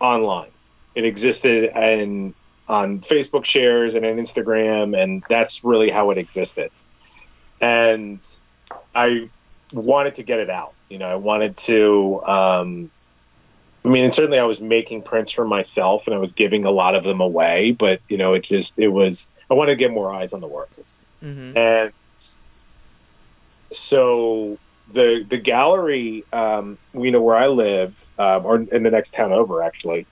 online. 0.00 0.50
It 0.94 1.04
existed 1.04 1.72
in 1.76 2.34
on 2.68 3.00
Facebook 3.00 3.44
shares 3.44 3.94
and 3.94 4.04
on 4.04 4.16
Instagram, 4.16 5.00
and 5.00 5.22
that's 5.28 5.64
really 5.64 5.90
how 5.90 6.10
it 6.10 6.18
existed. 6.18 6.70
And 7.60 8.24
I 8.94 9.28
wanted 9.72 10.16
to 10.16 10.22
get 10.22 10.40
it 10.40 10.50
out. 10.50 10.74
You 10.88 10.98
know, 10.98 11.08
I 11.08 11.16
wanted 11.16 11.56
to. 11.56 12.22
Um, 12.22 12.90
I 13.84 13.88
mean, 13.88 14.04
and 14.04 14.12
certainly 14.12 14.40
I 14.40 14.44
was 14.44 14.60
making 14.60 15.02
prints 15.02 15.30
for 15.30 15.46
myself, 15.46 16.08
and 16.08 16.14
I 16.14 16.18
was 16.18 16.32
giving 16.32 16.64
a 16.64 16.72
lot 16.72 16.96
of 16.96 17.04
them 17.04 17.20
away. 17.20 17.70
But 17.70 18.00
you 18.08 18.18
know, 18.18 18.34
it 18.34 18.42
just 18.42 18.78
it 18.78 18.88
was. 18.88 19.44
I 19.50 19.54
wanted 19.54 19.72
to 19.72 19.76
get 19.76 19.92
more 19.92 20.12
eyes 20.12 20.32
on 20.32 20.40
the 20.40 20.48
work, 20.48 20.70
mm-hmm. 21.22 21.56
and 21.56 21.92
so 23.70 24.58
the 24.92 25.24
the 25.28 25.38
gallery, 25.38 26.24
um, 26.32 26.78
you 26.94 27.10
know, 27.10 27.22
where 27.22 27.36
I 27.36 27.48
live, 27.48 28.10
um, 28.18 28.46
or 28.46 28.56
in 28.60 28.82
the 28.82 28.90
next 28.90 29.14
town 29.14 29.32
over, 29.32 29.62
actually, 29.62 30.06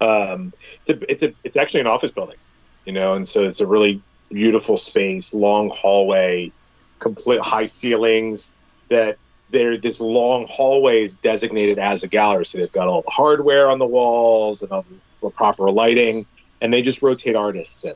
um, 0.00 0.52
it's 0.80 0.90
a 0.90 1.10
it's 1.10 1.22
a 1.22 1.34
it's 1.44 1.56
actually 1.56 1.80
an 1.80 1.86
office 1.86 2.10
building, 2.10 2.36
you 2.84 2.92
know, 2.92 3.14
and 3.14 3.26
so 3.26 3.44
it's 3.44 3.60
a 3.60 3.66
really 3.66 4.02
beautiful 4.30 4.76
space, 4.76 5.32
long 5.32 5.70
hallway, 5.74 6.52
complete 6.98 7.40
high 7.40 7.66
ceilings. 7.66 8.56
That 8.88 9.18
there, 9.50 9.76
this 9.78 10.00
long 10.00 10.46
hallway 10.48 11.02
is 11.02 11.16
designated 11.16 11.78
as 11.78 12.02
a 12.02 12.08
gallery, 12.08 12.46
so 12.46 12.58
they've 12.58 12.70
got 12.70 12.88
all 12.88 13.02
the 13.02 13.10
hardware 13.10 13.70
on 13.70 13.78
the 13.78 13.86
walls 13.86 14.62
and 14.62 14.70
all 14.72 14.84
the 15.22 15.30
proper 15.30 15.70
lighting, 15.70 16.26
and 16.60 16.72
they 16.72 16.82
just 16.82 17.02
rotate 17.02 17.36
artists 17.36 17.84
in 17.84 17.94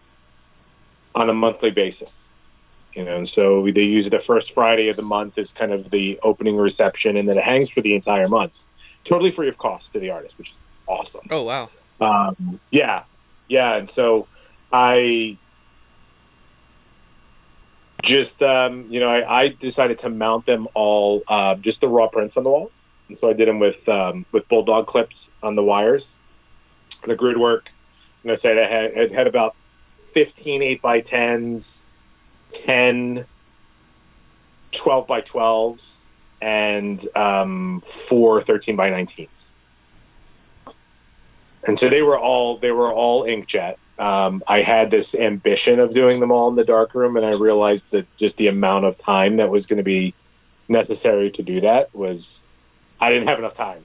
on 1.15 1.29
a 1.29 1.35
monthly 1.35 1.71
basis. 1.71 2.30
You 2.95 3.05
know, 3.05 3.17
and 3.17 3.29
so 3.29 3.65
they 3.71 3.85
use 3.85 4.11
the 4.11 4.19
first 4.19 4.53
Friday 4.53 4.89
of 4.89 4.97
the 4.97 5.03
month 5.03 5.39
as 5.39 5.53
kind 5.53 5.73
of 5.73 5.91
the 5.91 6.19
opening 6.23 6.57
reception, 6.57 7.17
and 7.17 7.29
then 7.29 7.39
it 7.39 7.45
hangs 7.45 7.71
for 7.71 7.81
the 7.81 7.95
entire 7.95 8.27
month, 8.27 8.67
totally 9.05 9.31
free 9.31 9.49
of 9.49 9.59
cost 9.59 9.93
to 9.93 10.01
the 10.01 10.11
artist, 10.11 10.39
which 10.39 10.51
is 10.51 10.61
awesome. 10.87 11.27
Oh 11.31 11.43
wow. 11.43 11.69
Um, 12.01 12.59
yeah, 12.71 13.05
yeah, 13.49 13.77
and 13.77 13.89
so 13.89 14.27
I 14.73 15.37
just 18.03 18.43
um, 18.43 18.87
you 18.89 19.01
know 19.01 19.11
I, 19.11 19.43
I 19.43 19.49
decided 19.49 19.99
to 19.99 20.11
mount 20.11 20.47
them 20.47 20.67
all 20.75 21.23
uh, 21.29 21.55
just 21.57 21.81
the 21.81 21.89
raw 21.89 22.09
prints 22.09 22.37
on 22.37 22.45
the 22.45 22.51
walls, 22.51 22.89
and 23.09 23.17
so 23.17 23.31
I 23.31 23.35
did 23.35 23.49
them 23.49 23.59
with 23.61 23.89
um, 23.89 24.27
with 24.33 24.49
bulldog 24.49 24.87
clips 24.87 25.33
on 25.43 25.55
the 25.55 25.63
wires, 25.63 26.19
the 27.07 27.17
grid 27.17 27.37
work. 27.37 27.71
And 28.23 28.33
I 28.33 28.35
said 28.35 28.59
I 28.59 28.69
had, 28.69 28.99
I 28.99 29.15
had 29.15 29.27
about 29.27 29.55
15 30.13 30.63
8 30.63 30.83
by 30.83 31.01
10s, 31.01 31.87
10 32.53 33.25
12 34.73 35.07
by 35.09 35.21
12s, 35.21 36.07
and 36.41 37.05
um, 37.17 37.81
four 37.81 38.41
13 38.41 38.77
by 38.77 38.91
19s 38.91 39.55
and 41.67 41.79
so 41.79 41.89
they 41.89 42.03
were 42.03 42.19
all 42.19 42.59
they 42.59 42.71
were 42.71 42.93
all 42.93 43.25
inkjet. 43.25 43.77
Um, 43.99 44.43
I 44.49 44.63
had 44.63 44.91
this 44.91 45.15
ambition 45.15 45.79
of 45.79 45.93
doing 45.93 46.21
them 46.21 46.33
all 46.33 46.49
in 46.49 46.57
the 46.57 46.65
dark 46.65 46.95
room, 46.95 47.17
and 47.17 47.27
I 47.27 47.35
realized 47.35 47.91
that 47.93 48.07
just 48.17 48.39
the 48.39 48.49
amount 48.49 48.87
of 48.87 48.97
time 48.97 49.37
that 49.37 49.51
was 49.51 49.67
going 49.67 49.77
to 49.77 49.83
be 49.83 50.15
necessary 50.69 51.31
to 51.33 51.43
do 51.43 51.61
that 51.63 51.95
was 51.95 52.39
I 53.01 53.11
didn't 53.11 53.29
have 53.29 53.39
enough 53.39 53.55
time. 53.55 53.85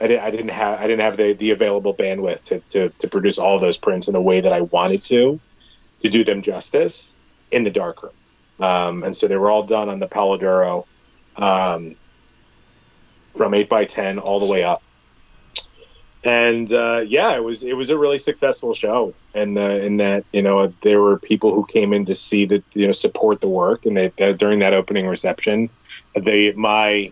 I, 0.00 0.06
did, 0.06 0.18
I 0.18 0.30
didn't 0.30 0.50
have 0.50 0.80
I 0.80 0.82
didn't 0.82 1.00
have 1.00 1.16
the, 1.16 1.34
the 1.34 1.50
available 1.52 1.94
bandwidth 1.94 2.44
to, 2.44 2.60
to, 2.72 2.88
to 2.88 3.08
produce 3.08 3.38
all 3.38 3.60
those 3.60 3.76
prints 3.76 4.08
in 4.08 4.14
the 4.14 4.22
way 4.22 4.40
that 4.40 4.52
I 4.52 4.62
wanted 4.62 5.04
to 5.04 5.38
to 6.00 6.10
do 6.10 6.24
them 6.24 6.42
justice 6.42 7.14
in 7.52 7.64
the 7.64 7.70
dark 7.70 8.02
room. 8.02 8.12
Um, 8.60 9.04
and 9.04 9.16
so 9.16 9.28
they 9.28 9.36
were 9.36 9.50
all 9.50 9.64
done 9.64 9.88
on 9.88 9.98
the 9.98 10.06
Paloduro, 10.06 10.86
um, 11.36 11.96
from 13.34 13.54
eight 13.54 13.68
by 13.68 13.84
ten 13.84 14.18
all 14.18 14.40
the 14.40 14.46
way 14.46 14.62
up 14.62 14.82
and 16.24 16.72
uh, 16.72 17.04
yeah, 17.06 17.34
it 17.34 17.42
was 17.42 17.62
it 17.62 17.76
was 17.76 17.90
a 17.90 17.98
really 17.98 18.18
successful 18.18 18.74
show, 18.74 19.14
and 19.34 19.58
uh, 19.58 19.60
in 19.60 19.96
that 19.96 20.24
you 20.32 20.42
know 20.42 20.72
there 20.82 21.00
were 21.00 21.18
people 21.18 21.52
who 21.52 21.64
came 21.64 21.92
in 21.92 22.04
to 22.06 22.14
see 22.14 22.44
that 22.46 22.62
you 22.74 22.86
know 22.86 22.92
support 22.92 23.40
the 23.40 23.48
work, 23.48 23.86
and 23.86 23.96
they, 23.96 24.08
they, 24.08 24.32
during 24.32 24.60
that 24.60 24.72
opening 24.72 25.06
reception, 25.06 25.68
they 26.14 26.52
my 26.52 27.10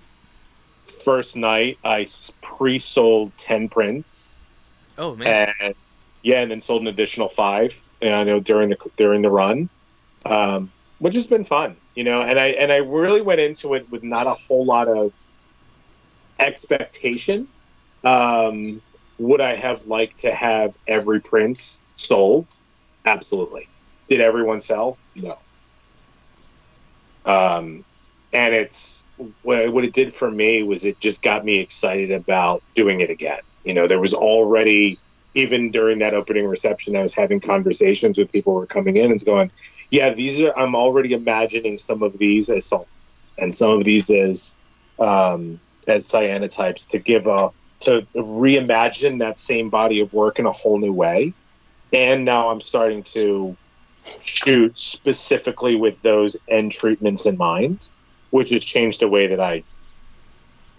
first 1.05 1.37
night 1.37 1.79
I 1.85 2.07
pre-sold 2.41 3.37
ten 3.37 3.69
prints, 3.69 4.39
Oh 4.97 5.17
man. 5.17 5.53
and 5.61 5.75
yeah, 6.23 6.43
and 6.43 6.51
then 6.51 6.61
sold 6.61 6.83
an 6.83 6.89
additional 6.89 7.29
five, 7.29 7.73
you 8.01 8.11
know, 8.11 8.39
during 8.39 8.71
the 8.71 8.77
during 8.97 9.23
the 9.23 9.31
run, 9.31 9.69
um, 10.25 10.71
which 10.99 11.15
has 11.15 11.27
been 11.27 11.45
fun, 11.45 11.77
you 11.95 12.05
know, 12.05 12.23
and 12.23 12.39
I 12.39 12.49
and 12.49 12.73
I 12.73 12.79
really 12.79 13.23
went 13.23 13.41
into 13.41 13.75
it 13.75 13.91
with 13.91 14.03
not 14.03 14.27
a 14.27 14.35
whole 14.35 14.65
lot 14.65 14.89
of 14.89 15.13
expectation. 16.39 17.49
Um, 18.05 18.81
would 19.19 19.41
I 19.41 19.55
have 19.55 19.87
liked 19.87 20.19
to 20.21 20.33
have 20.33 20.77
every 20.87 21.21
Prince 21.21 21.85
sold? 21.95 22.55
Absolutely. 23.05 23.69
Did 24.09 24.21
everyone 24.21 24.61
sell? 24.61 24.97
No. 25.15 25.39
Um, 27.27 27.85
and 28.33 28.55
it's 28.55 29.05
what, 29.43 29.85
it 29.85 29.93
did 29.93 30.15
for 30.15 30.31
me 30.31 30.63
was 30.63 30.85
it 30.85 31.01
just 31.01 31.23
got 31.23 31.45
me 31.45 31.59
excited 31.59 32.11
about 32.11 32.63
doing 32.75 33.01
it 33.01 33.11
again. 33.11 33.41
You 33.65 33.75
know, 33.75 33.87
there 33.87 34.01
was 34.01 34.15
already 34.15 34.99
even 35.35 35.71
during 35.71 35.99
that 36.01 36.15
opening 36.15 36.47
reception, 36.47 36.97
I 36.97 37.03
was 37.03 37.15
having 37.15 37.41
conversations 37.41 38.19
with 38.19 38.33
people 38.33 38.53
who 38.55 38.61
were 38.61 38.67
coming 38.67 38.97
in 38.97 39.13
and 39.13 39.25
going, 39.25 39.51
"Yeah, 39.91 40.15
these 40.15 40.41
are. 40.41 40.57
I'm 40.57 40.75
already 40.75 41.13
imagining 41.13 41.79
some 41.79 42.03
of 42.03 42.19
these 42.19 42.49
as 42.51 42.67
salt 42.67 42.89
prints 42.89 43.35
and 43.39 43.55
some 43.55 43.71
of 43.79 43.85
these 43.85 44.11
as 44.11 44.57
um, 44.99 45.61
as 45.89 46.07
cyanotypes 46.07 46.89
to 46.89 46.99
give 46.99 47.27
a 47.27 47.51
to 47.81 48.03
reimagine 48.15 49.19
that 49.21 49.39
same 49.39 49.71
body 49.71 50.01
of 50.01 50.13
work 50.13 50.39
in 50.39 50.47
a 50.47 50.53
whole 50.53 50.79
new 50.79 50.93
way." 50.93 51.33
And 51.93 52.25
now 52.25 52.51
I'm 52.51 52.61
starting 52.61 53.03
to 53.15 53.57
shoot 54.21 54.79
specifically 54.79 55.75
with 55.75 56.01
those 56.03 56.37
end 56.49 56.73
treatments 56.73 57.27
in 57.27 57.37
mind, 57.37 57.89
which 58.31 58.51
has 58.51 58.65
changed 58.65 59.01
the 59.01 59.09
way 59.09 59.27
that 59.27 59.41
I 59.41 59.65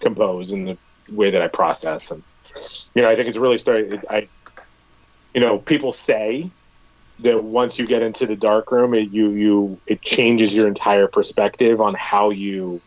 compose 0.00 0.52
and 0.52 0.68
the 0.68 0.78
way 1.14 1.30
that 1.30 1.42
I 1.42 1.48
process. 1.48 2.10
And 2.10 2.22
you 2.94 3.02
know, 3.02 3.10
I 3.10 3.16
think 3.16 3.28
it's 3.28 3.38
really 3.38 3.58
starting. 3.58 4.00
I, 4.10 4.28
you 5.34 5.40
know, 5.40 5.58
people 5.58 5.92
say 5.92 6.50
that 7.22 7.44
once 7.44 7.78
you 7.78 7.86
get 7.86 8.02
into 8.02 8.26
the 8.26 8.36
dark 8.36 8.70
room, 8.70 8.94
it, 8.94 9.10
you 9.10 9.30
you 9.30 9.80
it 9.86 10.02
changes 10.02 10.54
your 10.54 10.68
entire 10.68 11.06
perspective 11.08 11.80
on 11.80 11.94
how 11.94 12.30
you 12.30 12.80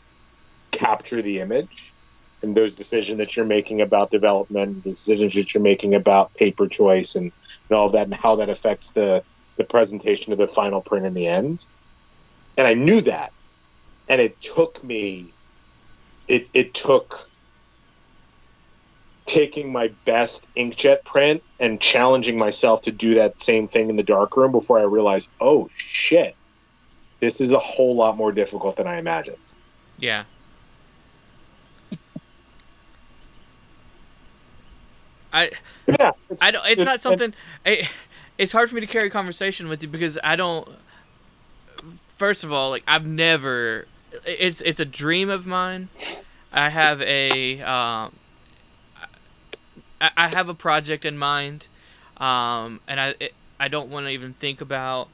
capture 0.71 1.21
the 1.21 1.39
image 1.39 1.93
and 2.43 2.55
those 2.55 2.75
decisions 2.75 3.17
that 3.17 3.35
you're 3.35 3.45
making 3.45 3.81
about 3.81 4.11
development, 4.11 4.83
decisions 4.83 5.33
that 5.35 5.53
you're 5.53 5.63
making 5.63 5.95
about 5.95 6.33
paper 6.35 6.67
choice, 6.67 7.15
and, 7.15 7.31
and 7.69 7.77
all 7.77 7.89
that, 7.91 8.03
and 8.05 8.13
how 8.13 8.35
that 8.37 8.49
affects 8.49 8.91
the 8.91 9.23
the 9.57 9.63
presentation 9.63 10.33
of 10.33 10.37
the 10.37 10.47
final 10.47 10.81
print 10.81 11.05
in 11.05 11.13
the 11.13 11.27
end. 11.27 11.65
And 12.57 12.67
I 12.67 12.73
knew 12.73 13.01
that, 13.01 13.31
and 14.07 14.21
it 14.21 14.41
took 14.41 14.83
me. 14.83 15.33
It 16.27 16.47
it 16.53 16.73
took 16.73 17.29
taking 19.25 19.71
my 19.71 19.87
best 20.05 20.45
inkjet 20.55 21.03
print 21.03 21.43
and 21.59 21.81
challenging 21.81 22.37
myself 22.37 22.83
to 22.83 22.91
do 22.91 23.15
that 23.15 23.41
same 23.41 23.67
thing 23.67 23.89
in 23.89 23.95
the 23.95 24.03
darkroom 24.03 24.51
before 24.51 24.79
I 24.79 24.83
realized, 24.83 25.31
oh 25.41 25.69
shit, 25.75 26.35
this 27.19 27.41
is 27.41 27.51
a 27.51 27.59
whole 27.59 27.95
lot 27.95 28.17
more 28.17 28.31
difficult 28.31 28.75
than 28.75 28.87
I 28.87 28.97
imagined. 28.97 29.37
Yeah. 29.97 30.25
I 35.33 35.51
Yeah, 35.87 36.11
I 36.39 36.51
don't. 36.51 36.65
It's, 36.65 36.81
it's- 36.81 36.85
not 36.85 37.01
something. 37.01 37.33
I, 37.65 37.89
it's 38.37 38.51
hard 38.51 38.69
for 38.69 38.75
me 38.75 38.81
to 38.81 38.87
carry 38.87 39.07
a 39.07 39.11
conversation 39.11 39.67
with 39.67 39.81
you 39.81 39.89
because 39.89 40.17
I 40.23 40.35
don't. 40.35 40.67
First 42.17 42.43
of 42.43 42.51
all, 42.51 42.69
like 42.69 42.83
I've 42.87 43.05
never. 43.05 43.87
It's 44.25 44.61
it's 44.61 44.79
a 44.79 44.85
dream 44.85 45.29
of 45.29 45.45
mine. 45.45 45.89
I 46.53 46.69
have 46.69 47.01
a. 47.01 47.61
Um, 47.61 48.13
I, 50.01 50.29
have 50.35 50.49
a 50.49 50.53
project 50.53 51.05
in 51.05 51.17
mind, 51.17 51.67
um, 52.17 52.81
and 52.87 52.99
I 52.99 53.15
it, 53.19 53.33
I 53.59 53.67
don't 53.67 53.89
want 53.89 54.05
to 54.05 54.09
even 54.09 54.33
think 54.33 54.61
about 54.61 55.07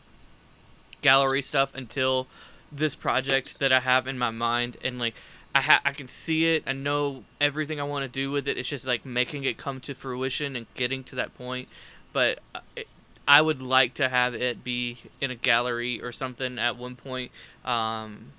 gallery 1.02 1.42
stuff 1.42 1.74
until 1.76 2.28
this 2.72 2.96
project 2.96 3.60
that 3.60 3.72
I 3.72 3.80
have 3.82 4.08
in 4.08 4.18
my 4.18 4.30
mind 4.30 4.78
and 4.84 4.98
like 4.98 5.16
I 5.54 5.62
ha- 5.62 5.82
I 5.84 5.92
can 5.92 6.08
see 6.08 6.46
it. 6.46 6.64
I 6.66 6.74
know 6.74 7.24
everything 7.42 7.80
I 7.80 7.84
want 7.84 8.04
to 8.04 8.08
do 8.10 8.32
with 8.32 8.48
it. 8.48 8.58
It's 8.58 8.70
just 8.70 8.88
like 8.88 9.06
making 9.06 9.44
it 9.44 9.58
come 9.58 9.82
to 9.82 9.94
fruition 9.94 10.56
and 10.56 10.66
getting 10.76 11.04
to 11.06 11.16
that 11.16 11.38
point. 11.38 11.68
But 12.14 12.40
uh, 12.56 12.62
it, 12.76 12.88
I 13.28 13.42
would 13.42 13.62
like 13.62 13.94
to 13.96 14.08
have 14.08 14.34
it 14.34 14.64
be 14.64 15.00
in 15.20 15.30
a 15.30 15.36
gallery 15.36 16.02
or 16.02 16.12
something 16.12 16.58
at 16.58 16.78
one 16.78 16.96
point. 16.96 17.32
Um, 17.66 18.32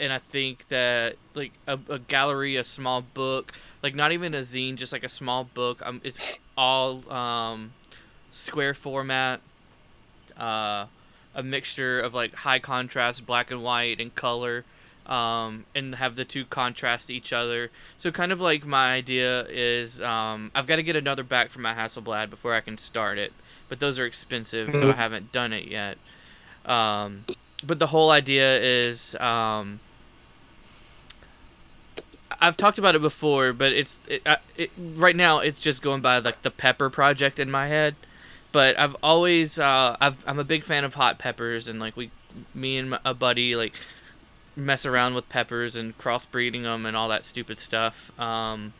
and 0.00 0.12
I 0.12 0.18
think 0.18 0.68
that 0.68 1.16
like 1.34 1.52
a, 1.66 1.78
a 1.88 1.98
gallery, 1.98 2.56
a 2.56 2.64
small 2.64 3.02
book, 3.02 3.52
like 3.82 3.94
not 3.94 4.12
even 4.12 4.34
a 4.34 4.40
zine, 4.40 4.76
just 4.76 4.92
like 4.92 5.04
a 5.04 5.08
small 5.08 5.44
book. 5.44 5.80
Um, 5.84 6.00
it's 6.02 6.38
all 6.56 7.10
um, 7.12 7.72
square 8.30 8.74
format. 8.74 9.40
Uh, 10.36 10.86
a 11.34 11.42
mixture 11.42 12.00
of 12.00 12.14
like 12.14 12.34
high 12.34 12.58
contrast, 12.58 13.26
black 13.26 13.50
and 13.50 13.62
white, 13.62 14.00
and 14.00 14.14
color 14.14 14.64
um, 15.10 15.66
and 15.74 15.96
have 15.96 16.14
the 16.14 16.24
two 16.24 16.44
contrast 16.44 17.10
each 17.10 17.32
other. 17.32 17.70
So 17.98 18.10
kind 18.10 18.32
of 18.32 18.40
like 18.40 18.64
my 18.64 18.92
idea 18.92 19.44
is 19.48 20.00
um, 20.00 20.50
I've 20.54 20.66
got 20.66 20.76
to 20.76 20.82
get 20.82 20.96
another 20.96 21.24
back 21.24 21.50
from 21.50 21.62
my 21.62 21.74
Hasselblad 21.74 22.30
before 22.30 22.54
I 22.54 22.60
can 22.60 22.78
start 22.78 23.18
it, 23.18 23.32
but 23.68 23.80
those 23.80 23.98
are 23.98 24.06
expensive, 24.06 24.70
so 24.72 24.90
I 24.90 24.94
haven't 24.94 25.32
done 25.32 25.52
it 25.52 25.66
yet. 25.66 25.98
Um, 26.64 27.24
but 27.64 27.78
the 27.78 27.88
whole 27.88 28.10
idea 28.10 28.60
is 28.60 29.14
um, 29.16 29.80
I've 32.40 32.56
talked 32.56 32.78
about 32.78 32.94
it 32.94 33.02
before, 33.02 33.52
but 33.52 33.72
it's 33.72 33.98
it, 34.08 34.22
uh, 34.26 34.36
it, 34.56 34.70
right 34.78 35.16
now 35.16 35.38
it's 35.38 35.58
just 35.58 35.82
going 35.82 36.00
by 36.00 36.18
like 36.18 36.42
the 36.42 36.50
pepper 36.50 36.90
project 36.90 37.38
in 37.38 37.50
my 37.50 37.68
head. 37.68 37.94
But 38.52 38.78
I've 38.78 38.96
always 39.02 39.58
uh, 39.58 39.96
I've, 40.00 40.16
I'm 40.26 40.38
a 40.38 40.44
big 40.44 40.64
fan 40.64 40.84
of 40.84 40.94
hot 40.94 41.18
peppers, 41.18 41.68
and 41.68 41.78
like 41.78 41.96
we, 41.96 42.10
me 42.54 42.78
and 42.78 42.98
a 43.04 43.14
buddy 43.14 43.54
like 43.54 43.74
mess 44.56 44.84
around 44.84 45.14
with 45.14 45.28
peppers 45.28 45.76
and 45.76 45.96
crossbreeding 45.98 46.62
them 46.62 46.86
and 46.86 46.96
all 46.96 47.08
that 47.08 47.24
stupid 47.24 47.58
stuff. 47.58 48.18
Um, 48.18 48.72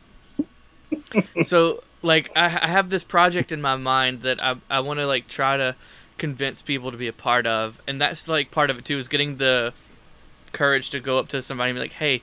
so 1.43 1.83
like 2.03 2.31
I, 2.37 2.47
I 2.47 2.67
have 2.69 2.91
this 2.91 3.05
project 3.05 3.53
in 3.53 3.61
my 3.61 3.77
mind 3.77 4.23
that 4.23 4.43
I, 4.43 4.57
I 4.69 4.81
want 4.81 5.01
to 5.01 5.07
like 5.07 5.29
try 5.29 5.57
to 5.57 5.77
convince 6.19 6.63
people 6.63 6.91
to 6.91 6.97
be 6.97 7.07
a 7.07 7.13
part 7.13 7.47
of 7.47 7.81
and 7.87 8.01
that's 8.01 8.29
like 8.29 8.51
part 8.51 8.69
of 8.69 8.79
it 8.79 8.85
too 8.85 8.99
is 8.99 9.09
getting 9.09 9.39
the 9.39 9.73
courage 10.53 10.91
to 10.91 11.01
go 11.01 11.19
up 11.19 11.29
to 11.29 11.41
somebody 11.41 11.71
and 11.71 11.77
be 11.77 11.81
like 11.81 11.95
hey 11.95 12.21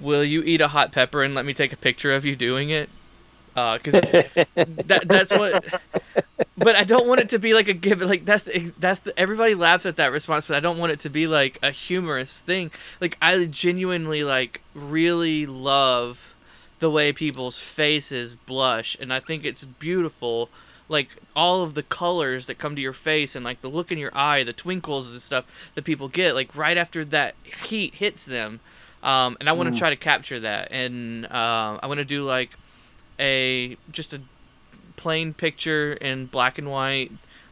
will 0.00 0.24
you 0.24 0.42
eat 0.42 0.60
a 0.60 0.68
hot 0.68 0.92
pepper 0.92 1.22
and 1.22 1.34
let 1.34 1.44
me 1.44 1.52
take 1.52 1.72
a 1.72 1.76
picture 1.76 2.12
of 2.12 2.24
you 2.24 2.34
doing 2.34 2.70
it 2.70 2.88
uh, 3.56 3.78
because 3.78 4.00
that 4.00 5.02
that's 5.06 5.32
what 5.32 5.62
but 6.56 6.76
I 6.76 6.84
don't 6.84 7.06
want 7.06 7.20
it 7.20 7.30
to 7.30 7.38
be 7.38 7.54
like 7.54 7.68
a 7.68 7.72
give. 7.72 8.00
Like 8.00 8.24
that's 8.24 8.48
that's 8.78 9.00
the, 9.00 9.18
everybody 9.18 9.54
laughs 9.54 9.86
at 9.86 9.96
that 9.96 10.12
response, 10.12 10.46
but 10.46 10.56
I 10.56 10.60
don't 10.60 10.78
want 10.78 10.92
it 10.92 10.98
to 11.00 11.10
be 11.10 11.26
like 11.26 11.58
a 11.62 11.70
humorous 11.70 12.38
thing. 12.38 12.70
Like 13.00 13.16
I 13.20 13.44
genuinely 13.46 14.22
like 14.22 14.60
really 14.74 15.46
love 15.46 16.34
the 16.78 16.90
way 16.90 17.12
people's 17.12 17.58
faces 17.58 18.34
blush, 18.34 18.96
and 19.00 19.12
I 19.12 19.20
think 19.20 19.44
it's 19.44 19.64
beautiful. 19.64 20.50
Like 20.88 21.08
all 21.36 21.62
of 21.62 21.74
the 21.74 21.84
colors 21.84 22.46
that 22.46 22.58
come 22.58 22.74
to 22.74 22.82
your 22.82 22.92
face, 22.92 23.34
and 23.34 23.44
like 23.44 23.62
the 23.62 23.68
look 23.68 23.90
in 23.90 23.98
your 23.98 24.16
eye, 24.16 24.42
the 24.42 24.52
twinkles 24.52 25.12
and 25.12 25.22
stuff 25.22 25.46
that 25.74 25.84
people 25.84 26.08
get, 26.08 26.34
like 26.34 26.54
right 26.54 26.76
after 26.76 27.04
that 27.06 27.34
heat 27.64 27.94
hits 27.94 28.24
them. 28.24 28.60
Um, 29.02 29.36
and 29.40 29.48
I 29.48 29.52
want 29.52 29.72
to 29.72 29.78
try 29.78 29.90
to 29.90 29.96
capture 29.96 30.40
that, 30.40 30.70
and 30.72 31.26
uh, 31.26 31.78
I 31.82 31.86
want 31.86 31.98
to 31.98 32.04
do 32.04 32.24
like 32.24 32.50
a 33.18 33.76
just 33.90 34.12
a 34.12 34.20
plain 34.96 35.32
picture 35.32 35.94
in 35.94 36.26
black 36.26 36.58
and 36.58 36.70
white, 36.70 37.10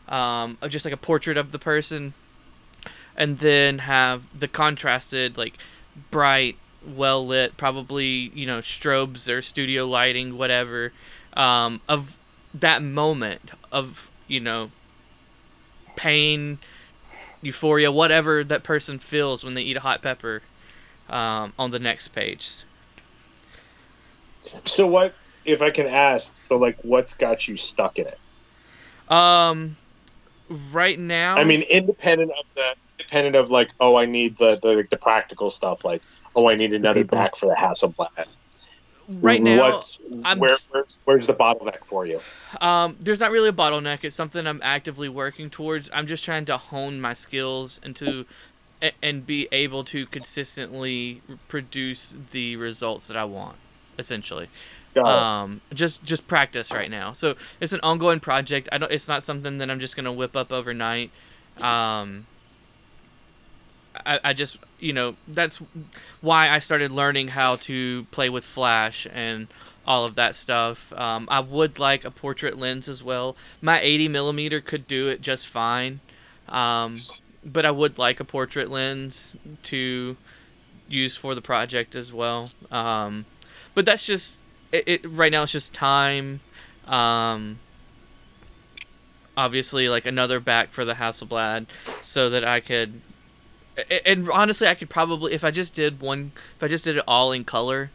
um, 0.09 0.59
of 0.61 0.70
just 0.70 0.85
like 0.85 0.93
a 0.93 0.99
portrait 0.99 1.39
of 1.39 1.53
the 1.53 1.59
person, 1.59 2.12
and 3.16 3.39
then 3.39 3.79
have 3.81 4.39
the 4.39 4.47
contrasted 4.47 5.39
like 5.39 5.55
bright, 6.11 6.57
well 6.87 7.27
lit, 7.27 7.57
probably 7.57 8.31
you 8.35 8.47
know 8.47 8.59
strobes 8.59 9.33
or 9.33 9.41
studio 9.41 9.87
lighting, 9.87 10.37
whatever, 10.37 10.93
um, 11.33 11.81
of 11.89 12.19
that 12.53 12.83
moment 12.83 13.53
of 13.73 14.11
you 14.27 14.41
know 14.41 14.70
pain, 15.97 16.59
euphoria, 17.41 17.91
whatever 17.91 18.45
that 18.45 18.62
person 18.62 18.99
feels 18.99 19.43
when 19.43 19.55
they 19.55 19.62
eat 19.62 19.77
a 19.77 19.81
hot 19.81 20.03
pepper, 20.03 20.43
um, 21.09 21.52
on 21.59 21.70
the 21.70 21.78
next 21.78 22.09
page. 22.09 22.62
So 24.64 24.86
what 24.86 25.14
if 25.44 25.62
I 25.62 25.70
can 25.70 25.86
ask? 25.86 26.36
So 26.47 26.56
like, 26.56 26.78
what's 26.82 27.14
got 27.14 27.48
you 27.48 27.56
stuck 27.56 27.98
in 27.98 28.06
it? 28.06 28.18
Um, 29.10 29.76
right 30.72 30.98
now, 30.98 31.35
I 31.36 31.44
mean, 31.44 31.62
independent 31.62 32.30
of 32.30 32.44
the 32.55 32.74
independent 32.98 33.36
of 33.36 33.51
like, 33.51 33.70
oh, 33.80 33.97
I 33.97 34.06
need 34.06 34.36
the 34.36 34.59
the, 34.62 34.86
the 34.90 34.97
practical 34.97 35.51
stuff. 35.51 35.85
Like, 35.85 36.02
oh, 36.36 36.48
I 36.48 36.55
need 36.55 36.72
another 36.72 37.05
back 37.05 37.36
for 37.36 37.47
the 37.47 37.55
Hasselblad. 37.55 38.26
right 39.09 39.43
now, 39.43 39.82
I'm 40.24 40.39
where, 40.39 40.56
where's, 40.70 40.98
where's 41.05 41.26
the 41.26 41.35
bottleneck 41.35 41.85
for 41.86 42.06
you? 42.06 42.20
Um, 42.60 42.97
there's 43.01 43.20
not 43.20 43.30
really 43.30 43.48
a 43.48 43.52
bottleneck. 43.52 44.05
It's 44.05 44.16
something 44.16 44.47
I'm 44.47 44.60
actively 44.62 45.09
working 45.09 45.51
towards. 45.51 45.90
I'm 45.93 46.06
just 46.06 46.24
trying 46.24 46.44
to 46.47 46.59
hone 46.59 47.01
my 47.01 47.14
skills 47.14 47.80
and 47.82 47.97
to 47.97 48.20
a- 48.20 48.26
and 49.03 49.27
be 49.27 49.49
able 49.53 49.85
to 49.85 50.07
consistently 50.07 51.23
produce 51.49 52.17
the 52.33 52.57
results 52.57 53.09
that 53.09 53.17
I 53.17 53.25
want. 53.25 53.57
Essentially, 53.99 54.49
um, 54.97 55.61
just 55.75 56.05
just 56.05 56.29
practice 56.29 56.71
right 56.71 56.91
now. 56.91 57.13
So 57.13 57.35
it's 57.61 57.73
an 57.73 57.81
ongoing 57.83 58.21
project. 58.21 58.69
I 58.71 58.79
don't. 58.79 58.93
It's 58.93 59.09
not 59.09 59.23
something 59.23 59.59
that 59.59 59.71
I'm 59.71 59.81
just 59.81 59.97
gonna 59.97 60.13
whip 60.13 60.37
up 60.37 60.53
overnight. 60.53 61.11
Um, 61.61 62.27
I, 64.07 64.21
I 64.25 64.33
just 64.33 64.59
you 64.79 64.93
know 64.93 65.17
that's 65.27 65.61
why 66.21 66.49
I 66.51 66.59
started 66.61 66.93
learning 66.93 67.29
how 67.29 67.57
to 67.57 68.05
play 68.11 68.29
with 68.29 68.45
flash 68.45 69.07
and 69.13 69.49
all 69.87 70.05
of 70.05 70.15
that 70.17 70.35
stuff. 70.35 70.93
Um, 70.93 71.27
I 71.31 71.41
would 71.41 71.79
like 71.79 72.05
a 72.05 72.11
portrait 72.11 72.59
lens 72.59 72.89
as 72.89 73.03
well. 73.03 73.37
My 73.63 73.81
80 73.81 74.09
millimeter 74.09 74.61
could 74.61 74.87
do 74.87 75.09
it 75.09 75.23
just 75.23 75.49
fine, 75.49 76.01
um, 76.49 77.01
but 77.53 77.66
I 77.66 77.70
would 77.70 77.99
like 77.99 78.20
a 78.20 78.25
portrait 78.25 78.70
lens 78.70 79.37
to 79.65 80.16
use 80.89 81.16
for 81.16 81.35
the 81.35 81.43
project 81.43 81.95
as 81.95 82.12
well. 82.12 82.51
Um, 82.70 83.27
but 83.75 83.85
that's 83.85 84.07
just 84.07 84.39
it, 84.73 84.85
it 84.87 85.01
right 85.05 85.33
now 85.33 85.43
it's 85.43 85.53
just 85.53 85.75
time. 85.75 86.41
Um, 86.87 87.59
obviously, 89.37 89.89
like 89.89 90.07
another 90.07 90.41
back 90.41 90.70
for 90.70 90.85
the 90.85 90.95
Hasselblad, 90.95 91.66
so 92.03 92.31
that 92.31 92.45
I 92.45 92.61
could. 92.61 93.01
And 94.05 94.29
honestly, 94.31 94.66
I 94.66 94.75
could 94.75 94.91
probably 94.91 95.33
if 95.33 95.45
I 95.45 95.51
just 95.51 95.75
did 95.75 96.01
one, 96.01 96.33
if 96.57 96.62
I 96.62 96.69
just 96.69 96.85
did 96.85 96.97
it 96.97 97.05
all 97.07 97.33
in 97.33 97.45
color, 97.45 97.91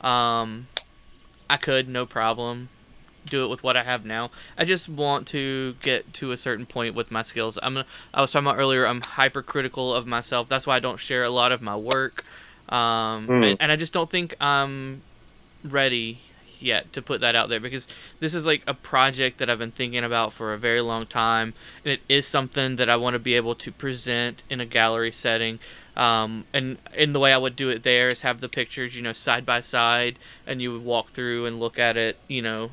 um, 0.00 0.66
I 1.48 1.56
could 1.56 1.88
no 1.88 2.06
problem 2.06 2.68
do 3.30 3.44
it 3.44 3.48
with 3.48 3.62
what 3.62 3.76
I 3.76 3.82
have 3.84 4.04
now. 4.04 4.30
I 4.56 4.64
just 4.64 4.88
want 4.88 5.26
to 5.28 5.74
get 5.82 6.12
to 6.14 6.32
a 6.32 6.36
certain 6.36 6.66
point 6.66 6.94
with 6.94 7.10
my 7.10 7.22
skills. 7.22 7.58
I'm 7.62 7.84
I 8.14 8.20
was 8.20 8.32
talking 8.32 8.46
about 8.46 8.58
earlier. 8.58 8.86
I'm 8.86 9.00
hypercritical 9.00 9.94
of 9.94 10.06
myself. 10.06 10.48
That's 10.48 10.66
why 10.66 10.76
I 10.76 10.80
don't 10.80 10.98
share 10.98 11.22
a 11.24 11.30
lot 11.30 11.52
of 11.52 11.62
my 11.62 11.76
work. 11.76 12.24
Um, 12.68 13.26
Hmm. 13.26 13.42
and, 13.44 13.56
and 13.60 13.72
I 13.72 13.76
just 13.76 13.92
don't 13.92 14.10
think 14.10 14.34
I'm 14.40 15.02
ready 15.64 16.20
yet 16.60 16.92
to 16.92 17.00
put 17.00 17.20
that 17.20 17.36
out 17.36 17.48
there 17.48 17.60
because 17.60 17.86
this 18.18 18.34
is 18.34 18.44
like 18.44 18.62
a 18.66 18.74
project 18.74 19.38
that 19.38 19.48
I've 19.48 19.60
been 19.60 19.70
thinking 19.70 20.02
about 20.02 20.32
for 20.32 20.52
a 20.52 20.58
very 20.58 20.80
long 20.80 21.06
time, 21.06 21.54
and 21.84 21.92
it 21.92 22.00
is 22.08 22.26
something 22.26 22.76
that 22.76 22.88
I 22.88 22.96
want 22.96 23.14
to 23.14 23.20
be 23.20 23.34
able 23.34 23.54
to 23.54 23.70
present 23.70 24.42
in 24.50 24.60
a 24.60 24.66
gallery 24.66 25.12
setting. 25.12 25.60
Um, 25.96 26.44
and 26.52 26.78
in 26.96 27.12
the 27.12 27.20
way 27.20 27.32
I 27.32 27.38
would 27.38 27.56
do 27.56 27.70
it 27.70 27.82
there 27.82 28.10
is 28.10 28.22
have 28.22 28.40
the 28.40 28.48
pictures, 28.48 28.96
you 28.96 29.02
know, 29.02 29.12
side 29.12 29.46
by 29.46 29.60
side, 29.60 30.18
and 30.46 30.60
you 30.60 30.72
would 30.72 30.84
walk 30.84 31.10
through 31.10 31.46
and 31.46 31.58
look 31.60 31.78
at 31.78 31.96
it, 31.96 32.16
you 32.28 32.42
know, 32.42 32.70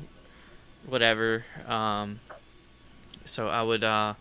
whatever. 0.86 1.44
Um, 1.66 2.20
so 3.24 3.48
I 3.48 3.62
would, 3.62 3.84
uh, 3.84 4.14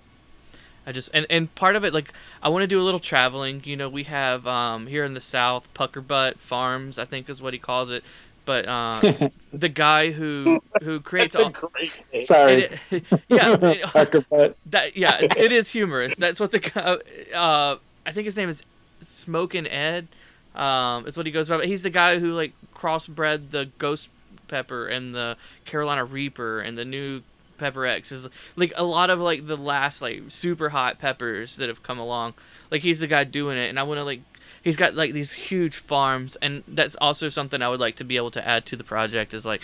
I 0.87 0.91
just 0.91 1.09
and, 1.13 1.25
and 1.29 1.53
part 1.55 1.75
of 1.75 1.83
it 1.83 1.93
like 1.93 2.13
I 2.41 2.49
want 2.49 2.63
to 2.63 2.67
do 2.67 2.79
a 2.79 2.83
little 2.83 2.99
traveling. 2.99 3.61
You 3.65 3.75
know, 3.75 3.89
we 3.89 4.03
have 4.03 4.45
um, 4.47 4.87
here 4.87 5.03
in 5.03 5.13
the 5.13 5.21
South 5.21 5.67
Pucker 5.73 6.01
Butt 6.01 6.39
Farms, 6.39 6.99
I 6.99 7.05
think 7.05 7.29
is 7.29 7.41
what 7.41 7.53
he 7.53 7.59
calls 7.59 7.89
it. 7.91 8.03
But 8.45 8.67
uh, 8.67 9.29
the 9.53 9.69
guy 9.69 10.11
who 10.11 10.61
who 10.83 10.99
creates 10.99 11.33
That's 11.35 11.43
a 11.43 11.45
all 11.63 11.69
great 11.69 11.99
name. 12.13 12.21
Sorry. 12.23 12.69
it- 12.91 13.03
yeah, 13.27 13.57
it- 13.59 13.81
Pucker 13.93 14.21
butt. 14.21 14.57
that 14.67 14.95
yeah, 14.95 15.17
it 15.21 15.51
is 15.51 15.71
humorous. 15.71 16.15
That's 16.15 16.39
what 16.39 16.51
the 16.51 16.59
guy. 16.59 16.97
Uh, 17.35 17.77
I 18.05 18.11
think 18.11 18.25
his 18.25 18.37
name 18.37 18.49
is 18.49 18.61
Smokin' 19.01 19.65
Ed. 19.65 20.07
Um, 20.53 21.05
is 21.07 21.17
what 21.17 21.25
he 21.25 21.31
goes 21.31 21.49
by. 21.49 21.57
But 21.57 21.67
he's 21.67 21.81
the 21.81 21.89
guy 21.89 22.19
who 22.19 22.33
like 22.33 22.53
crossbred 22.75 23.49
the 23.51 23.69
ghost 23.79 24.09
pepper 24.47 24.87
and 24.87 25.13
the 25.13 25.37
Carolina 25.65 26.05
Reaper 26.05 26.59
and 26.59 26.77
the 26.77 26.85
new 26.85 27.21
Pepper 27.57 27.85
X. 27.85 28.11
Is 28.11 28.27
like 28.55 28.73
a 28.75 28.83
lot 28.83 29.09
of 29.09 29.19
like 29.19 29.47
the 29.47 29.57
last 29.57 30.01
like 30.01 30.23
super 30.29 30.69
hot 30.69 30.99
peppers 30.99 31.57
that 31.57 31.69
have 31.69 31.83
come 31.83 31.99
along. 31.99 32.33
Like 32.71 32.81
he's 32.81 32.99
the 32.99 33.07
guy 33.07 33.23
doing 33.23 33.57
it, 33.57 33.69
and 33.69 33.79
I 33.79 33.83
want 33.83 33.99
to 33.99 34.03
like. 34.03 34.21
He's 34.63 34.75
got 34.75 34.95
like 34.95 35.13
these 35.13 35.33
huge 35.33 35.77
farms, 35.77 36.35
and 36.37 36.63
that's 36.67 36.95
also 36.95 37.29
something 37.29 37.61
I 37.61 37.69
would 37.69 37.79
like 37.79 37.95
to 37.97 38.03
be 38.03 38.17
able 38.17 38.31
to 38.31 38.47
add 38.47 38.65
to 38.67 38.75
the 38.75 38.83
project. 38.83 39.33
Is 39.33 39.45
like 39.45 39.61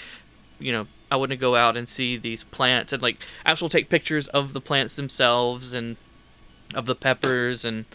you 0.61 0.71
know, 0.71 0.87
I 1.09 1.15
want 1.15 1.31
to 1.31 1.37
go 1.37 1.55
out 1.55 1.75
and 1.75 1.87
see 1.87 2.17
these 2.17 2.43
plants 2.43 2.93
and 2.93 3.01
like 3.01 3.17
actually 3.45 3.69
take 3.69 3.89
pictures 3.89 4.27
of 4.29 4.53
the 4.53 4.61
plants 4.61 4.95
themselves 4.95 5.73
and 5.73 5.97
of 6.73 6.85
the 6.85 6.95
peppers 6.95 7.65
and 7.65 7.85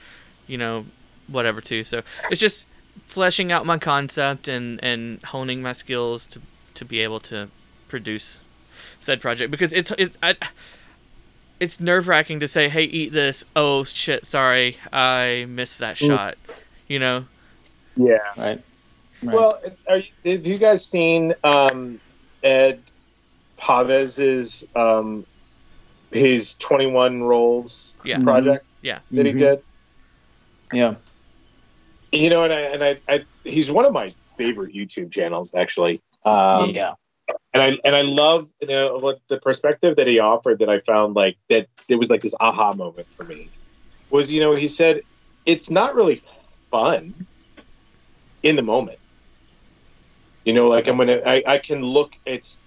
you 0.47 0.59
know 0.59 0.87
whatever 1.29 1.61
too. 1.61 1.85
So 1.85 2.03
it's 2.31 2.41
just 2.41 2.67
fleshing 3.07 3.53
out 3.53 3.65
my 3.65 3.79
concept 3.79 4.49
and 4.49 4.83
and 4.83 5.23
honing 5.25 5.63
my 5.63 5.73
skills 5.73 6.27
to 6.27 6.41
to 6.77 6.85
be 6.85 7.01
able 7.01 7.20
to 7.20 7.48
produce 7.89 8.40
said 9.01 9.20
project 9.20 9.51
because 9.51 9.73
it's 9.73 9.90
it's 9.98 10.16
I, 10.23 10.35
it's 11.61 11.81
nerve 11.81 12.09
wracking 12.09 12.40
to 12.40 12.48
say, 12.48 12.69
hey, 12.69 12.85
eat 12.85 13.12
this. 13.12 13.44
Oh 13.55 13.85
shit, 13.85 14.27
sorry, 14.27 14.78
I 14.93 15.47
missed 15.48 15.78
that 15.78 16.01
Ooh. 16.03 16.07
shot. 16.09 16.36
You 16.89 16.98
know, 16.98 17.24
Yeah. 17.97 18.16
Right. 18.36 18.62
Right. 19.23 19.35
Well, 19.35 19.61
are 19.89 19.97
you, 19.98 20.05
have 20.24 20.47
you 20.47 20.59
guys 20.59 20.86
seen 20.86 21.35
um, 21.43 21.98
Ed 22.43 22.82
Pavez's 23.57 24.65
um, 24.77 25.24
his 26.12 26.55
twenty 26.55 26.86
one 26.86 27.23
rolls 27.23 27.97
Yeah. 28.05 28.20
Project 28.23 28.66
Yeah. 28.82 29.01
that 29.11 29.27
he 29.27 29.32
Mhm. 29.32 29.39
did? 29.39 29.59
Yeah. 30.73 30.94
You 32.12 32.31
know, 32.31 32.44
and 32.44 32.53
I 32.53 32.61
and 32.61 32.85
I, 32.85 33.01
I 33.09 33.24
he's 33.44 33.70
one 33.70 33.85
of 33.85 33.93
my 33.93 34.15
favorite 34.36 34.74
YouTube 34.74 35.11
channels 35.12 35.55
actually. 35.55 36.03
Um, 36.27 36.70
yeah. 36.70 36.94
and 37.55 37.62
I 37.62 37.78
and 37.85 37.94
I 37.94 38.03
love 38.03 38.48
you 38.61 38.69
know 38.69 38.98
what 38.98 39.20
the 39.28 39.39
perspective 39.39 39.97
that 39.97 40.09
he 40.09 40.19
offered 40.19 40.59
that 40.59 40.69
I 40.69 40.81
found 40.81 41.15
like 41.15 41.39
that 41.48 41.69
it 41.89 41.97
was 41.97 42.11
like 42.11 42.23
this 42.23 42.35
aha 42.39 42.73
moment 42.74 43.07
for 43.16 43.24
me 43.24 43.48
was 44.11 44.32
you 44.32 44.40
know 44.40 44.55
he 44.57 44.69
said 44.69 45.03
it's 45.47 45.70
not 45.70 45.94
really 45.94 46.23
fun 46.70 47.27
in 48.43 48.57
the 48.57 48.62
moment 48.62 48.98
you 50.44 50.53
know 50.53 50.69
like 50.69 50.89
I'm 50.89 50.97
gonna 50.97 51.20
I, 51.24 51.43
I 51.47 51.59
can 51.59 51.81
look 51.82 52.12
it's 52.24 52.59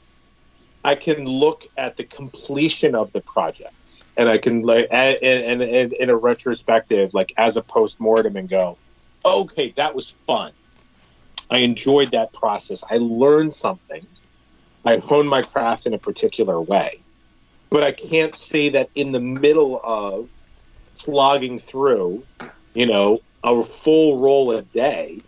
I 0.81 0.95
can 0.95 1.26
look 1.26 1.64
at 1.77 1.98
the 1.98 2.06
completion 2.06 2.95
of 2.95 3.11
the 3.11 3.19
project 3.19 3.73
and 4.15 4.30
I 4.30 4.38
can 4.38 4.61
like 4.61 4.88
and 4.90 5.18
and, 5.22 5.61
and 5.61 5.94
in 5.94 6.10
a 6.10 6.15
retrospective 6.15 7.14
like 7.14 7.34
as 7.38 7.57
a 7.57 7.61
post 7.61 7.99
mortem 7.99 8.38
and 8.38 8.48
go 8.48 8.77
okay 9.26 9.73
that 9.76 9.94
was 9.95 10.14
fun 10.26 10.53
I 11.49 11.59
enjoyed 11.59 12.11
that 12.11 12.34
process 12.34 12.84
I 12.89 12.97
learned 12.97 13.53
something 13.53 14.05
I 14.85 14.97
honed 14.97 15.30
my 15.30 15.41
craft 15.41 15.85
in 15.85 15.93
a 15.93 15.97
particular 15.97 16.59
way. 16.59 16.99
But 17.69 17.84
I 17.84 17.91
can't 17.91 18.38
say 18.38 18.69
that 18.69 18.89
in 18.95 19.11
the 19.11 19.19
middle 19.19 19.80
of 19.84 20.30
slogging 20.93 21.59
through, 21.59 22.23
you 22.73 22.88
know, 22.88 23.19
a 23.43 23.61
full 23.61 24.19
roll 24.19 24.51
a 24.57 24.61
day, 24.63 25.21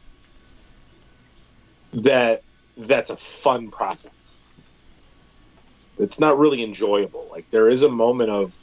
that 1.94 2.42
that's 2.78 3.10
a 3.10 3.18
fun 3.18 3.70
process. 3.70 4.44
It's 6.00 6.20
not 6.20 6.40
really 6.40 6.64
enjoyable. 6.64 7.28
Like 7.32 7.50
there 7.52 7.70
is 7.70 7.84
a 7.84 7.90
moment 7.90 8.32
of, 8.32 8.56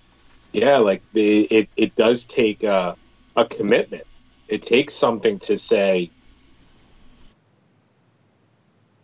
yeah, 0.53 0.79
like 0.79 1.03
it 1.15 1.69
it 1.77 1.95
does 1.95 2.27
take 2.27 2.65
a, 2.65 2.97
a 3.37 3.45
commitment. 3.45 4.05
It 4.49 4.63
takes 4.63 4.95
something 4.95 5.39
to 5.41 5.57
say, 5.57 6.11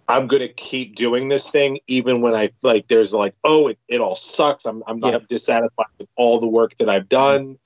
I'm 0.07 0.27
gonna 0.27 0.49
keep 0.49 0.97
doing 0.97 1.29
this 1.29 1.49
thing 1.49 1.79
even 1.87 2.21
when 2.21 2.35
I 2.35 2.51
like 2.63 2.89
there's 2.89 3.13
like, 3.13 3.35
oh, 3.43 3.69
it, 3.69 3.79
it 3.89 4.01
all 4.01 4.17
sucks. 4.17 4.67
I'm 4.67 4.83
I'm 4.87 5.01
not 5.01 5.29
dissatisfied 5.29 5.87
with 5.99 6.09
all 6.17 6.41
the 6.41 6.49
work 6.49 6.77
that 6.79 6.89
I've 6.91 7.09
done, 7.09 7.57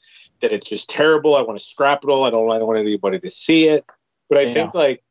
that 0.41 0.53
it's 0.53 0.69
just 0.69 0.89
terrible. 0.89 1.35
I 1.37 1.43
want 1.43 1.59
to 1.59 1.65
scrap 1.65 2.05
it 2.05 2.11
all. 2.11 2.25
I 2.25 2.31
don't 2.31 2.51
I 2.51 2.59
don't 2.59 2.69
want 2.69 2.79
anybody 2.79 3.19
to 3.21 3.31
see 3.31 3.67
it. 3.67 3.85
But 4.29 4.39
I 4.39 4.43
Yeah. 4.43 4.55
think 4.55 4.75
like 4.75 5.03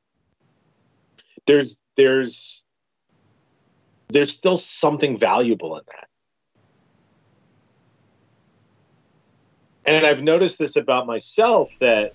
there's 1.46 1.82
there's 1.98 2.64
there's 4.10 4.36
still 4.36 4.58
something 4.58 5.20
valuable 5.20 5.78
in 5.78 5.84
that. 5.88 6.08
And 9.86 10.06
I've 10.06 10.22
noticed 10.22 10.60
this 10.60 10.76
about 10.76 11.08
myself 11.08 11.72
that 11.82 12.14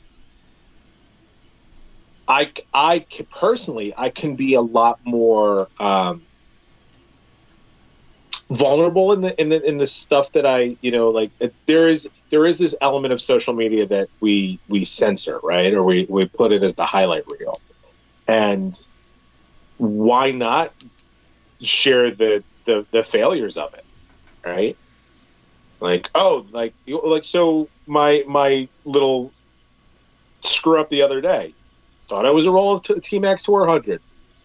I, 2.28 2.52
I 2.72 3.04
personally, 3.30 3.94
I 3.96 4.10
can 4.10 4.36
be 4.36 4.54
a 4.54 4.60
lot 4.60 5.00
more 5.04 5.68
um, 5.78 6.22
vulnerable 8.48 9.12
in 9.12 9.22
the, 9.22 9.40
in 9.40 9.48
the 9.48 9.62
in 9.62 9.78
the 9.78 9.86
stuff 9.86 10.32
that 10.32 10.46
I, 10.46 10.76
you 10.80 10.92
know, 10.92 11.10
like 11.10 11.30
there 11.66 11.88
is 11.88 12.08
there 12.30 12.46
is 12.46 12.58
this 12.58 12.76
element 12.80 13.12
of 13.12 13.20
social 13.20 13.54
media 13.54 13.86
that 13.86 14.08
we 14.20 14.60
we 14.68 14.84
censor, 14.84 15.40
right, 15.42 15.72
or 15.74 15.82
we 15.82 16.06
we 16.08 16.26
put 16.26 16.52
it 16.52 16.62
as 16.62 16.76
the 16.76 16.86
highlight 16.86 17.24
reel, 17.28 17.60
and 18.28 18.78
why 19.78 20.30
not 20.30 20.72
share 21.60 22.10
the 22.12 22.44
the, 22.64 22.86
the 22.92 23.02
failures 23.02 23.56
of 23.56 23.74
it, 23.74 23.84
right? 24.44 24.76
Like 25.80 26.08
oh, 26.14 26.46
like 26.52 26.74
like 26.86 27.24
so 27.24 27.68
my 27.86 28.22
my 28.28 28.68
little 28.84 29.32
screw 30.44 30.80
up 30.80 30.88
the 30.88 31.02
other 31.02 31.20
day 31.20 31.54
Thought 32.12 32.26
I 32.26 32.30
was 32.30 32.44
a 32.44 32.50
roll 32.50 32.74
of 32.74 32.82
t- 32.82 33.00
T 33.00 33.18
Max 33.20 33.42
400. 33.46 33.98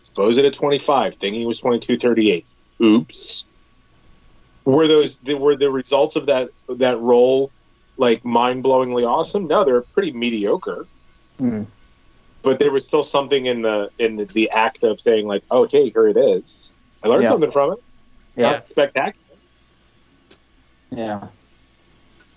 Suppose 0.05 0.37
it 0.37 0.45
at 0.45 0.53
25. 0.53 1.15
Thinking 1.15 1.41
it 1.41 1.45
was 1.45 1.57
2238. 1.57 2.45
Oops. 2.81 3.43
Were 4.63 4.87
those 4.87 5.17
the, 5.17 5.33
were 5.33 5.57
the 5.57 5.69
results 5.69 6.15
of 6.15 6.27
that 6.27 6.49
that 6.69 6.97
roll 6.97 7.51
like 7.97 8.23
mind 8.23 8.63
blowingly 8.63 9.05
awesome? 9.05 9.47
No, 9.47 9.65
they're 9.65 9.81
pretty 9.81 10.13
mediocre. 10.13 10.87
Mm. 11.41 11.65
But 12.41 12.59
there 12.59 12.71
was 12.71 12.87
still 12.87 13.03
something 13.03 13.45
in 13.47 13.63
the 13.63 13.89
in 13.99 14.15
the, 14.15 14.23
the 14.23 14.51
act 14.51 14.83
of 14.83 15.01
saying 15.01 15.27
like, 15.27 15.43
oh, 15.51 15.63
okay, 15.63 15.89
here 15.89 16.07
it 16.07 16.15
is. 16.15 16.71
I 17.03 17.09
learned 17.09 17.23
Yeah. 17.23 17.31
something 17.31 17.51
from 17.51 17.73
it. 17.73 17.83
Yeah. 18.37 18.51
Not 18.51 18.69
spectacular. 18.69 19.37
Yeah. 20.91 21.27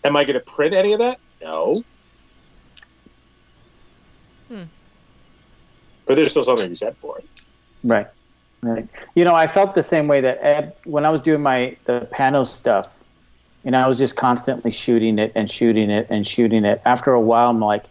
Am 0.02 0.16
I 0.16 0.24
going 0.24 0.34
to 0.34 0.40
print 0.40 0.74
any 0.74 0.92
of 0.92 0.98
that? 0.98 1.20
No. 1.40 1.84
Hmm. 4.48 4.64
But 6.10 6.16
there's 6.16 6.32
still 6.32 6.42
something 6.42 6.64
to 6.64 6.70
be 6.70 6.74
said 6.74 6.96
for 6.96 7.18
it. 7.18 7.24
Right. 7.84 8.08
Right. 8.62 8.88
You 9.14 9.24
know, 9.24 9.36
I 9.36 9.46
felt 9.46 9.76
the 9.76 9.82
same 9.84 10.08
way 10.08 10.20
that 10.20 10.44
Ed 10.44 10.74
when 10.82 11.06
I 11.06 11.10
was 11.10 11.20
doing 11.20 11.40
my 11.40 11.76
the 11.84 12.08
Pano 12.10 12.44
stuff, 12.44 12.98
and 13.64 13.76
I 13.76 13.86
was 13.86 13.96
just 13.96 14.16
constantly 14.16 14.72
shooting 14.72 15.20
it 15.20 15.30
and 15.36 15.48
shooting 15.48 15.88
it 15.88 16.08
and 16.10 16.26
shooting 16.26 16.64
it. 16.64 16.82
After 16.84 17.12
a 17.12 17.20
while, 17.20 17.48
I'm 17.48 17.60
like, 17.60 17.84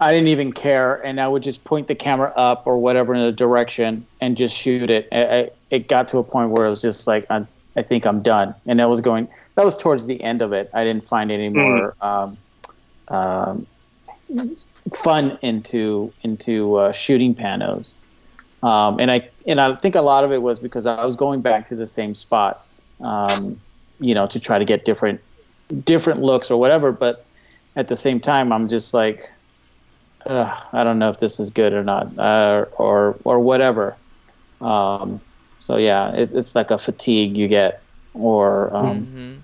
I 0.00 0.12
didn't 0.12 0.28
even 0.28 0.52
care, 0.52 1.04
and 1.04 1.20
I 1.20 1.26
would 1.26 1.42
just 1.42 1.64
point 1.64 1.88
the 1.88 1.96
camera 1.96 2.32
up 2.36 2.64
or 2.68 2.78
whatever 2.78 3.12
in 3.12 3.22
a 3.22 3.32
direction 3.32 4.06
and 4.20 4.36
just 4.36 4.56
shoot 4.56 4.88
it. 4.88 5.08
I, 5.10 5.24
I, 5.24 5.50
it 5.70 5.88
got 5.88 6.06
to 6.10 6.18
a 6.18 6.22
point 6.22 6.50
where 6.50 6.64
it 6.64 6.70
was 6.70 6.80
just 6.80 7.08
like, 7.08 7.28
i 7.28 7.44
I 7.76 7.82
think 7.82 8.06
I'm 8.06 8.22
done, 8.22 8.54
and 8.66 8.78
that 8.78 8.88
was 8.88 9.00
going. 9.00 9.26
That 9.56 9.64
was 9.64 9.76
towards 9.76 10.06
the 10.06 10.22
end 10.22 10.42
of 10.42 10.52
it. 10.52 10.70
I 10.72 10.84
didn't 10.84 11.06
find 11.06 11.32
any 11.32 11.48
more 11.48 11.96
um, 12.00 12.36
um, 13.08 13.66
fun 14.94 15.38
into 15.42 16.12
into 16.22 16.76
uh, 16.76 16.92
shooting 16.92 17.34
panos, 17.34 17.94
um, 18.62 18.98
and 19.00 19.10
I 19.10 19.30
and 19.46 19.60
I 19.60 19.74
think 19.76 19.94
a 19.94 20.02
lot 20.02 20.24
of 20.24 20.32
it 20.32 20.42
was 20.42 20.58
because 20.58 20.86
I 20.86 21.04
was 21.04 21.16
going 21.16 21.42
back 21.42 21.66
to 21.68 21.76
the 21.76 21.86
same 21.86 22.14
spots, 22.14 22.80
um, 23.00 23.60
you 23.98 24.14
know, 24.14 24.26
to 24.26 24.40
try 24.40 24.58
to 24.58 24.64
get 24.64 24.84
different 24.84 25.20
different 25.84 26.22
looks 26.22 26.50
or 26.50 26.58
whatever. 26.58 26.92
But 26.92 27.26
at 27.76 27.88
the 27.88 27.96
same 27.96 28.20
time, 28.20 28.52
I'm 28.52 28.68
just 28.68 28.94
like, 28.94 29.28
I 30.26 30.84
don't 30.84 30.98
know 30.98 31.10
if 31.10 31.18
this 31.18 31.38
is 31.40 31.50
good 31.50 31.72
or 31.72 31.84
not, 31.84 32.18
uh, 32.18 32.66
or 32.78 33.20
or 33.24 33.40
whatever. 33.40 33.98
Um, 34.60 35.20
so 35.58 35.76
yeah, 35.76 36.12
it, 36.14 36.30
it's 36.34 36.54
like 36.54 36.70
a 36.70 36.78
fatigue 36.78 37.36
you 37.36 37.48
get, 37.48 37.84
or 38.14 38.74
um, 38.76 39.08
Mm-hmm. 39.12 39.38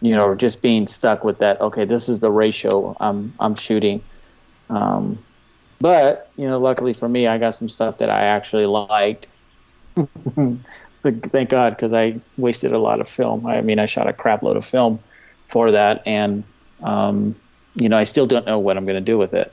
you 0.00 0.12
know, 0.12 0.34
just 0.34 0.62
being 0.62 0.86
stuck 0.86 1.24
with 1.24 1.38
that. 1.40 1.60
Okay, 1.60 1.84
this 1.84 2.08
is 2.08 2.20
the 2.20 2.30
ratio 2.30 2.96
I'm 3.00 3.34
I'm 3.38 3.54
shooting. 3.54 4.02
Um, 4.70 5.18
but 5.80 6.30
you 6.36 6.46
know, 6.46 6.58
luckily 6.58 6.92
for 6.92 7.08
me, 7.08 7.26
I 7.26 7.38
got 7.38 7.50
some 7.54 7.68
stuff 7.68 7.98
that 7.98 8.10
I 8.10 8.22
actually 8.24 8.66
liked. 8.66 9.28
Thank 11.02 11.48
God, 11.48 11.70
because 11.70 11.92
I 11.92 12.20
wasted 12.36 12.72
a 12.72 12.78
lot 12.78 13.00
of 13.00 13.08
film. 13.08 13.44
I 13.46 13.60
mean, 13.60 13.80
I 13.80 13.86
shot 13.86 14.06
a 14.06 14.12
crap 14.12 14.42
load 14.42 14.56
of 14.56 14.64
film 14.64 15.00
for 15.46 15.72
that, 15.72 16.02
and 16.06 16.44
um, 16.82 17.34
you 17.74 17.88
know, 17.88 17.98
I 17.98 18.04
still 18.04 18.26
don't 18.26 18.46
know 18.46 18.58
what 18.58 18.76
I'm 18.76 18.84
going 18.84 18.96
to 18.96 19.00
do 19.00 19.18
with 19.18 19.34
it. 19.34 19.52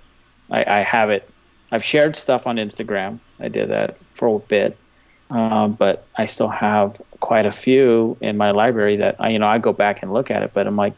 I, 0.51 0.63
I 0.63 0.79
have 0.79 1.09
it. 1.09 1.29
I've 1.71 1.83
shared 1.83 2.15
stuff 2.15 2.47
on 2.47 2.57
Instagram. 2.57 3.19
I 3.39 3.47
did 3.47 3.69
that 3.69 3.97
for 4.13 4.35
a 4.35 4.39
bit, 4.39 4.77
um, 5.29 5.73
but 5.73 6.05
I 6.17 6.25
still 6.25 6.49
have 6.49 7.01
quite 7.19 7.45
a 7.45 7.51
few 7.51 8.17
in 8.21 8.37
my 8.37 8.51
library 8.51 8.97
that 8.97 9.15
I, 9.19 9.29
you 9.29 9.39
know, 9.39 9.47
I 9.47 9.57
go 9.57 9.73
back 9.73 10.01
and 10.01 10.13
look 10.13 10.31
at 10.31 10.43
it, 10.43 10.51
but 10.53 10.67
I'm 10.67 10.75
like, 10.75 10.93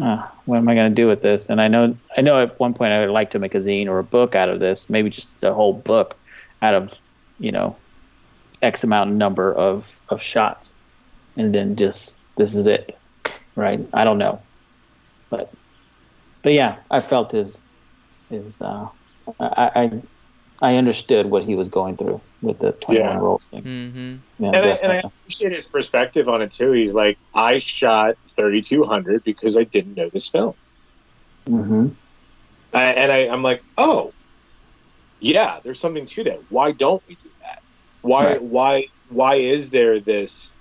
ah, 0.00 0.32
what 0.46 0.58
am 0.58 0.68
I 0.68 0.74
going 0.74 0.90
to 0.90 0.94
do 0.94 1.06
with 1.06 1.22
this? 1.22 1.48
And 1.48 1.60
I 1.60 1.68
know, 1.68 1.96
I 2.16 2.20
know, 2.20 2.40
at 2.40 2.58
one 2.58 2.74
point 2.74 2.92
I 2.92 3.00
would 3.00 3.10
like 3.10 3.30
to 3.30 3.38
make 3.38 3.54
a 3.54 3.58
zine 3.58 3.86
or 3.88 3.98
a 3.98 4.04
book 4.04 4.34
out 4.34 4.48
of 4.48 4.60
this, 4.60 4.88
maybe 4.90 5.10
just 5.10 5.28
a 5.42 5.52
whole 5.52 5.72
book 5.72 6.16
out 6.62 6.74
of, 6.74 6.98
you 7.38 7.52
know, 7.52 7.76
X 8.62 8.84
amount 8.84 9.12
number 9.12 9.52
of 9.52 9.98
of 10.10 10.22
shots, 10.22 10.74
and 11.36 11.54
then 11.54 11.76
just 11.76 12.18
this 12.36 12.56
is 12.56 12.66
it, 12.66 12.96
right? 13.56 13.80
I 13.94 14.04
don't 14.04 14.18
know, 14.18 14.40
but 15.30 15.50
but 16.42 16.52
yeah, 16.52 16.76
I 16.90 17.00
felt 17.00 17.32
his 17.32 17.60
his 18.28 18.60
uh, 18.60 18.88
I, 19.38 19.70
I 19.74 20.02
I 20.60 20.76
understood 20.76 21.26
what 21.26 21.44
he 21.44 21.54
was 21.56 21.68
going 21.68 21.96
through 21.96 22.22
with 22.40 22.58
the 22.60 22.72
twenty 22.72 23.00
one 23.00 23.16
Yeah. 23.16 23.20
rolls 23.20 23.48
thing. 23.50 23.64
Mm-hmm. 23.64 24.16
Yeah, 24.38 24.54
and, 24.54 24.66
I, 24.66 24.68
and 24.82 24.92
I 24.92 25.02
appreciate 25.22 25.52
his 25.52 25.62
perspective 25.62 26.28
on 26.28 26.42
it 26.42 26.52
too. 26.52 26.72
He's 26.72 26.94
like, 26.94 27.18
I 27.34 27.58
shot 27.58 28.16
3200 28.36 29.22
because 29.24 29.56
I 29.56 29.64
didn't 29.64 29.94
know 29.94 30.10
this 30.12 30.28
film, 30.28 30.54
hmm 31.48 31.88
I, 32.72 32.84
and 32.84 33.12
I, 33.12 33.28
I'm 33.28 33.42
like, 33.42 33.64
oh, 33.78 34.14
yeah, 35.20 35.60
there's 35.64 35.80
something 35.80 36.06
to 36.06 36.24
that. 36.24 36.38
Why 36.48 36.72
don't 36.72 37.02
we 37.08 37.16
do 37.16 37.30
that? 37.40 37.58
Why, 38.02 38.24
Right. 38.24 38.42
why, 38.42 38.88
why 39.06 39.36
is 39.36 39.70
there 39.70 40.00
this? 40.00 40.58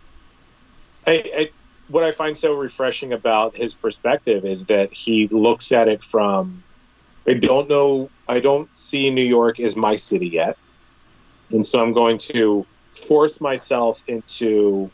I, 1.08 1.24
I, 1.36 1.50
what 1.88 2.04
I 2.04 2.12
find 2.12 2.38
so 2.38 2.54
refreshing 2.54 3.14
about 3.14 3.58
his 3.58 3.76
perspective 3.76 4.46
is 4.46 4.68
that 4.68 4.90
he 4.94 5.28
looks 5.32 5.72
at 5.72 5.88
it 5.88 6.04
from, 6.04 6.66
I 7.30 7.36
don't 7.36 7.70
know, 7.70 8.10
I 8.28 8.40
don't 8.40 8.74
see 8.74 9.10
New 9.12 9.26
York 9.26 9.60
as 9.60 9.76
my 9.76 9.98
city 9.98 10.30
yet, 10.30 10.58
and 11.52 11.66
so 11.66 11.82
I'm 11.82 11.94
going 11.94 12.18
to 12.34 12.66
force 13.08 13.40
myself 13.40 14.02
into 14.08 14.92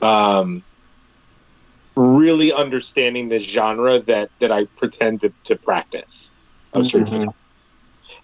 um, 0.00 0.62
really 1.96 2.52
understanding 2.52 3.28
the 3.28 3.40
genre 3.40 4.00
that 4.02 4.30
that 4.40 4.52
I 4.52 4.66
pretend 4.76 5.22
to, 5.22 5.32
to 5.46 5.56
practice. 5.56 6.32
Of 6.72 6.86
street 6.86 7.06
Mhm. 7.06 7.32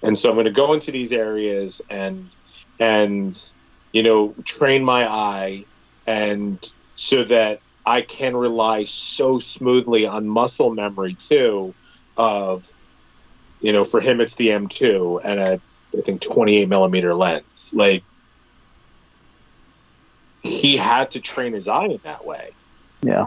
And 0.02 0.16
so 0.19 0.28
I'm 0.31 0.36
going 0.36 0.47
to 0.47 0.52
go 0.52 0.73
into 0.74 0.93
these 0.93 1.12
areas 1.12 1.81
and 1.90 2.31
and 2.78 3.35
you 3.93 4.02
know 4.02 4.35
train 4.44 4.85
my 4.85 5.06
eye 5.06 5.64
and 6.06 6.62
so 6.94 7.24
that 7.24 7.60
I 7.85 8.02
can 8.02 8.36
rely 8.36 8.85
so 8.85 9.40
smoothly 9.40 10.06
on 10.06 10.28
muscle 10.28 10.74
memory 10.74 11.16
too 11.16 11.74
of 12.16 12.64
you 13.62 13.72
know 13.72 13.84
for 13.84 14.01
him 14.01 14.20
it's 14.20 14.34
the 14.34 14.48
M2 14.48 15.20
and 15.24 15.40
a 15.40 15.60
I 15.97 16.01
think 16.01 16.20
28 16.20 16.68
millimeter 16.68 17.14
lens. 17.14 17.74
Like 17.74 18.05
he 20.43 20.76
had 20.76 21.12
to 21.12 21.20
train 21.20 21.52
his 21.52 21.68
eye 21.68 21.86
in 21.86 22.01
that 22.05 22.24
way. 22.24 22.51
Yeah. 23.02 23.26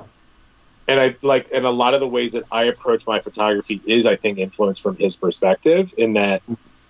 and 0.88 0.99
I 0.99 1.16
like 1.22 1.49
and 1.53 1.66
a 1.66 1.70
lot 1.70 1.94
of 1.94 1.99
the 1.99 2.07
ways 2.07 2.34
that 2.34 2.44
I 2.52 2.66
approach 2.66 3.06
my 3.06 3.20
photography 3.20 3.82
is 3.86 4.06
I 4.06 4.16
think 4.16 4.38
influenced 4.38 4.82
from 4.82 4.95
his 4.95 5.16
perspective 5.16 5.94
in 5.98 6.14
that 6.14 6.41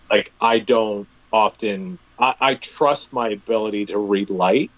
like 0.09 0.31
I 0.39 0.59
don't 0.59 1.07
often 1.33 1.97
I, 2.19 2.35
I 2.39 2.55
trust 2.55 3.11
my 3.11 3.29
ability 3.29 3.87
to 3.87 3.97
read 3.97 4.29
light. 4.29 4.71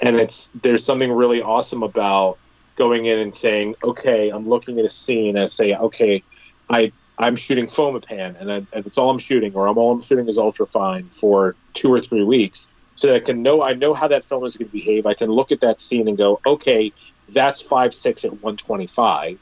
And 0.00 0.16
it's 0.16 0.50
there's 0.62 0.84
something 0.84 1.10
really 1.10 1.40
awesome 1.40 1.82
about 1.82 2.38
going 2.76 3.06
in 3.06 3.18
and 3.18 3.34
saying 3.34 3.76
okay 3.82 4.28
I'm 4.28 4.48
looking 4.48 4.78
at 4.78 4.84
a 4.84 4.90
scene 4.90 5.36
and 5.36 5.44
I 5.44 5.46
say 5.46 5.74
okay 5.74 6.22
I 6.68 6.92
I'm 7.18 7.36
shooting 7.36 7.66
fomapan 7.66 8.40
and, 8.40 8.52
I, 8.52 8.56
and 8.56 8.84
that's 8.84 8.98
all 8.98 9.10
I'm 9.10 9.18
shooting 9.18 9.54
or 9.54 9.66
I'm 9.66 9.78
all 9.78 9.92
I'm 9.92 10.02
shooting 10.02 10.28
is 10.28 10.38
ultra 10.38 10.66
fine 10.66 11.10
for 11.10 11.56
two 11.74 11.92
or 11.92 12.00
three 12.00 12.24
weeks 12.24 12.74
so 12.96 13.08
that 13.08 13.16
I 13.16 13.20
can 13.20 13.42
know 13.42 13.62
I 13.62 13.74
know 13.74 13.94
how 13.94 14.08
that 14.08 14.26
film 14.26 14.44
is 14.44 14.56
going 14.56 14.68
to 14.68 14.72
behave 14.72 15.06
I 15.06 15.14
can 15.14 15.30
look 15.30 15.52
at 15.52 15.60
that 15.60 15.80
scene 15.80 16.08
and 16.08 16.18
go 16.18 16.40
okay 16.46 16.92
that's 17.28 17.60
five 17.60 17.94
six 17.94 18.24
at 18.24 18.32
125 18.32 19.38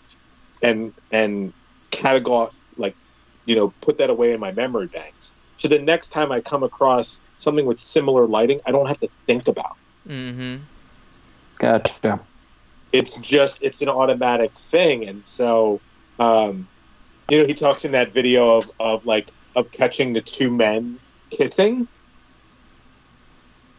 and 0.63 0.93
and 1.11 1.53
categorize 1.91 2.51
like 2.77 2.97
you 3.45 3.57
know 3.57 3.75
put 3.81 3.99
that 3.99 4.11
away 4.11 4.33
in 4.33 4.41
my 4.41 4.53
memory 4.53 4.89
banks 4.89 5.37
so 5.59 5.69
the 5.69 5.79
next 5.79 6.09
time 6.09 6.33
i 6.33 6.41
come 6.41 6.63
across 6.63 7.29
something 7.37 7.67
with 7.67 7.79
similar 7.79 8.27
lighting 8.27 8.61
i 8.67 8.73
don't 8.73 8.87
have 8.87 8.99
to 9.01 9.09
think 9.27 9.49
about 9.49 9.77
Mm-hmm. 10.07 10.57
Gotcha. 11.59 12.21
it's 12.93 13.17
just 13.19 13.59
it's 13.63 13.81
an 13.81 13.89
automatic 13.89 14.51
thing 14.71 15.09
and 15.09 15.27
so 15.27 15.81
um 16.19 16.69
you 17.29 17.41
know 17.41 17.47
he 17.47 17.55
talks 17.55 17.85
in 17.85 17.93
that 17.93 18.13
video 18.13 18.59
of 18.59 18.71
of 18.79 19.07
like 19.07 19.31
of 19.55 19.71
catching 19.71 20.13
the 20.13 20.21
two 20.21 20.51
men 20.51 20.99
kissing? 21.31 21.89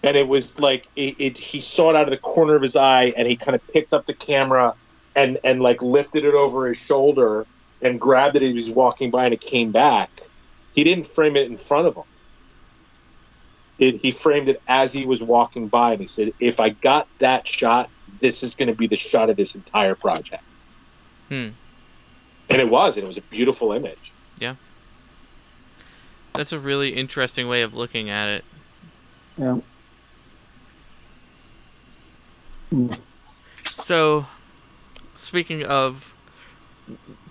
And 0.04 0.16
it 0.16 0.28
was 0.28 0.58
like 0.60 0.88
it, 0.96 1.16
it 1.20 1.38
he 1.38 1.62
saw 1.62 1.90
it 1.90 1.96
out 1.96 2.04
of 2.04 2.12
the 2.12 2.18
corner 2.18 2.56
of 2.56 2.62
his 2.62 2.76
eye 2.76 3.14
and 3.16 3.28
he 3.28 3.36
kind 3.36 3.56
of 3.56 3.62
picked 3.68 3.94
up 3.94 4.06
the 4.06 4.14
camera 4.14 4.76
and 5.16 5.40
and 5.44 5.62
like 5.62 5.82
lifted 5.82 6.26
it 6.26 6.34
over 6.34 6.68
his 6.68 6.78
shoulder 6.78 7.46
and 7.82 8.00
grabbed 8.00 8.36
it 8.36 8.44
as 8.44 8.50
he 8.50 8.54
was 8.54 8.70
walking 8.72 9.12
by 9.12 9.26
and 9.26 9.34
it 9.34 9.42
came 9.42 9.72
back. 9.72 10.10
He 10.74 10.84
didn't 10.84 11.08
frame 11.08 11.36
it 11.36 11.50
in 11.50 11.58
front 11.58 11.88
of 11.88 11.96
him. 11.96 12.04
It, 13.78 14.00
he 14.02 14.12
framed 14.12 14.48
it 14.48 14.62
as 14.68 14.94
he 14.94 15.06
was 15.06 15.22
walking 15.22 15.68
by 15.68 15.92
and 15.92 16.02
he 16.02 16.08
said 16.08 16.32
if 16.40 16.62
i 16.62 16.70
got 16.70 17.10
that 17.20 17.46
shot 17.46 17.90
this 18.22 18.44
is 18.44 18.56
going 18.56 18.70
to 18.70 18.76
be 18.76 18.88
the 18.88 18.96
shot 18.96 19.30
of 19.30 19.36
this 19.36 19.56
entire 19.56 19.96
project. 19.96 20.44
Hmm. 21.30 21.50
And 22.50 22.62
it 22.62 22.70
was 22.70 22.96
and 22.96 23.06
it 23.06 23.08
was 23.08 23.18
a 23.18 23.22
beautiful 23.22 23.72
image 23.72 24.12
Yeah, 24.40 24.56
That's 26.34 26.52
a 26.52 26.60
really 26.60 26.96
interesting 26.96 27.48
way 27.48 27.62
of 27.62 27.74
looking 27.74 28.10
at 28.10 28.28
it. 28.30 28.46
Yeah. 29.38 29.60
So, 33.64 34.26
speaking 35.14 35.64
of 35.64 36.14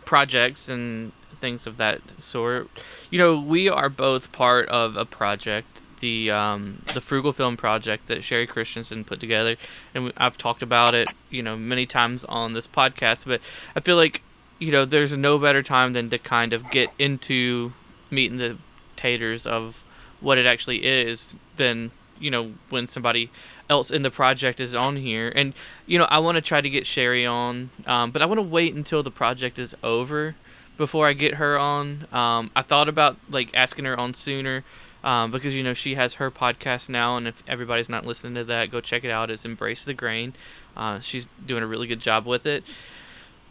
projects 0.05 0.69
and 0.69 1.12
things 1.41 1.66
of 1.66 1.77
that 1.78 2.01
sort, 2.20 2.69
you 3.11 3.19
know, 3.19 3.39
we 3.39 3.69
are 3.69 3.89
both 3.89 4.32
part 4.32 4.69
of 4.69 4.97
a 4.97 5.05
project, 5.05 5.81
the 6.01 6.31
um, 6.31 6.82
the 6.93 7.01
Frugal 7.01 7.32
Film 7.32 7.57
Project 7.57 8.09
that 8.09 8.24
Sherry 8.24 8.47
Christensen 8.47 9.05
put 9.05 9.20
together, 9.20 9.57
and 9.95 10.12
I've 10.16 10.39
talked 10.39 10.62
about 10.62 10.95
it, 10.95 11.09
you 11.31 11.43
know, 11.43 11.57
many 11.57 11.86
times 11.86 12.24
on 12.27 12.53
this 12.53 12.66
podcast. 12.66 13.27
But 13.27 13.41
I 13.74 13.81
feel 13.81 13.97
like, 13.97 14.23
you 14.59 14.70
know, 14.70 14.85
there's 14.85 15.16
no 15.16 15.39
better 15.39 15.62
time 15.62 15.93
than 15.93 16.10
to 16.10 16.18
kind 16.18 16.52
of 16.52 16.70
get 16.70 16.90
into 16.98 17.72
meeting 18.10 18.39
the 18.39 18.56
taters 18.97 19.47
of 19.47 19.82
what 20.20 20.39
it 20.39 20.47
actually 20.47 20.85
is 20.85 21.36
than 21.56 21.90
you 22.18 22.31
know 22.31 22.52
when 22.70 22.86
somebody 22.86 23.31
else 23.68 23.90
in 23.90 24.02
the 24.02 24.10
project 24.10 24.60
is 24.60 24.74
on 24.74 24.97
here. 24.97 25.32
And 25.35 25.52
you 25.86 25.98
know 25.98 26.06
i 26.06 26.18
want 26.18 26.36
to 26.36 26.40
try 26.40 26.60
to 26.60 26.70
get 26.70 26.86
sherry 26.86 27.26
on 27.26 27.70
um, 27.86 28.10
but 28.10 28.22
i 28.22 28.26
want 28.26 28.39
to 28.39 28.43
wait 28.43 28.74
until 28.74 29.02
the 29.02 29.10
project 29.10 29.59
is 29.59 29.74
over 29.82 30.35
before 30.76 31.06
i 31.06 31.12
get 31.12 31.35
her 31.35 31.59
on. 31.59 32.06
Um, 32.12 32.51
i 32.56 32.62
thought 32.62 32.89
about 32.89 33.16
like 33.28 33.51
asking 33.55 33.85
her 33.85 33.98
on 33.98 34.14
sooner 34.14 34.64
um, 35.02 35.31
because 35.31 35.55
you 35.55 35.62
know 35.62 35.74
she 35.74 35.97
has 35.97 36.14
her 36.14 36.31
podcast 36.31 36.89
now 36.89 37.16
and 37.16 37.28
if 37.28 37.43
everybody's 37.47 37.89
not 37.90 38.06
listening 38.06 38.35
to 38.36 38.44
that 38.44 38.70
go 38.70 38.81
check 38.81 39.05
it 39.05 39.10
out. 39.10 39.31
It's 39.31 39.44
embrace 39.44 39.85
the 39.85 39.94
grain. 39.94 40.35
Uh, 40.76 41.01
she's 41.01 41.28
doing 41.44 41.62
a 41.62 41.66
really 41.66 41.86
good 41.86 42.01
job 42.01 42.26
with 42.26 42.47
it 42.47 42.64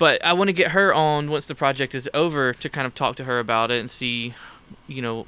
but 0.03 0.21
I 0.25 0.33
want 0.33 0.49
to 0.49 0.53
get 0.53 0.71
her 0.71 0.93
on 0.93 1.31
once 1.31 1.47
the 1.47 1.55
project 1.55 1.95
is 1.95 2.09
over 2.13 2.51
to 2.55 2.67
kind 2.67 2.85
of 2.85 2.93
talk 2.93 3.15
to 3.15 3.23
her 3.23 3.39
about 3.39 3.71
it 3.71 3.79
and 3.79 3.89
see, 3.89 4.33
you 4.85 5.01
know, 5.01 5.27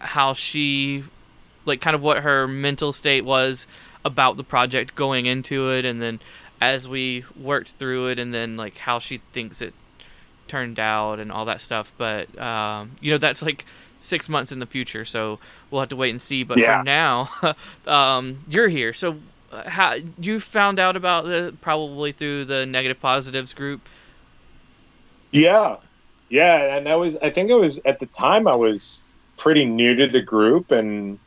how 0.00 0.34
she, 0.34 1.04
like, 1.64 1.80
kind 1.80 1.94
of 1.94 2.02
what 2.02 2.18
her 2.18 2.46
mental 2.46 2.92
state 2.92 3.24
was 3.24 3.66
about 4.04 4.36
the 4.36 4.44
project 4.44 4.94
going 4.94 5.24
into 5.24 5.70
it, 5.70 5.86
and 5.86 6.02
then 6.02 6.20
as 6.60 6.86
we 6.86 7.24
worked 7.34 7.70
through 7.70 8.08
it, 8.08 8.18
and 8.18 8.34
then 8.34 8.54
like 8.54 8.76
how 8.76 8.98
she 8.98 9.22
thinks 9.32 9.62
it 9.62 9.72
turned 10.46 10.78
out 10.78 11.18
and 11.18 11.32
all 11.32 11.46
that 11.46 11.62
stuff. 11.62 11.90
But 11.96 12.38
um, 12.38 12.90
you 13.00 13.10
know, 13.10 13.16
that's 13.16 13.40
like 13.40 13.64
six 13.98 14.28
months 14.28 14.52
in 14.52 14.58
the 14.58 14.66
future, 14.66 15.06
so 15.06 15.38
we'll 15.70 15.80
have 15.80 15.88
to 15.88 15.96
wait 15.96 16.10
and 16.10 16.20
see. 16.20 16.42
But 16.44 16.58
Yeah. 16.58 16.80
for 16.80 16.84
now, 16.84 17.30
um, 17.86 18.44
you're 18.46 18.68
here, 18.68 18.92
so. 18.92 19.16
How 19.66 19.96
you 20.18 20.38
found 20.38 20.78
out 20.78 20.96
about 20.96 21.26
it 21.26 21.60
probably 21.60 22.12
through 22.12 22.44
the 22.44 22.66
negative 22.66 23.00
positives 23.00 23.52
group? 23.52 23.88
Yeah, 25.32 25.76
yeah, 26.28 26.76
and 26.76 26.86
that 26.86 26.98
was 26.98 27.16
I 27.16 27.30
think 27.30 27.50
it 27.50 27.54
was 27.54 27.80
at 27.84 27.98
the 27.98 28.06
time 28.06 28.46
I 28.46 28.54
was 28.54 29.02
pretty 29.36 29.64
new 29.64 29.96
to 29.96 30.06
the 30.06 30.22
group 30.22 30.70
and 30.70 31.18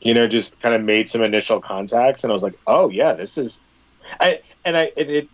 you 0.00 0.12
know 0.12 0.26
just 0.26 0.60
kind 0.60 0.74
of 0.74 0.82
made 0.82 1.08
some 1.08 1.22
initial 1.22 1.60
contacts 1.60 2.24
and 2.24 2.30
I 2.30 2.34
was 2.34 2.42
like, 2.42 2.58
oh 2.66 2.90
yeah, 2.90 3.14
this 3.14 3.38
is 3.38 3.60
I 4.20 4.40
and 4.64 4.76
I 4.76 4.92
it, 4.96 5.10
it 5.10 5.28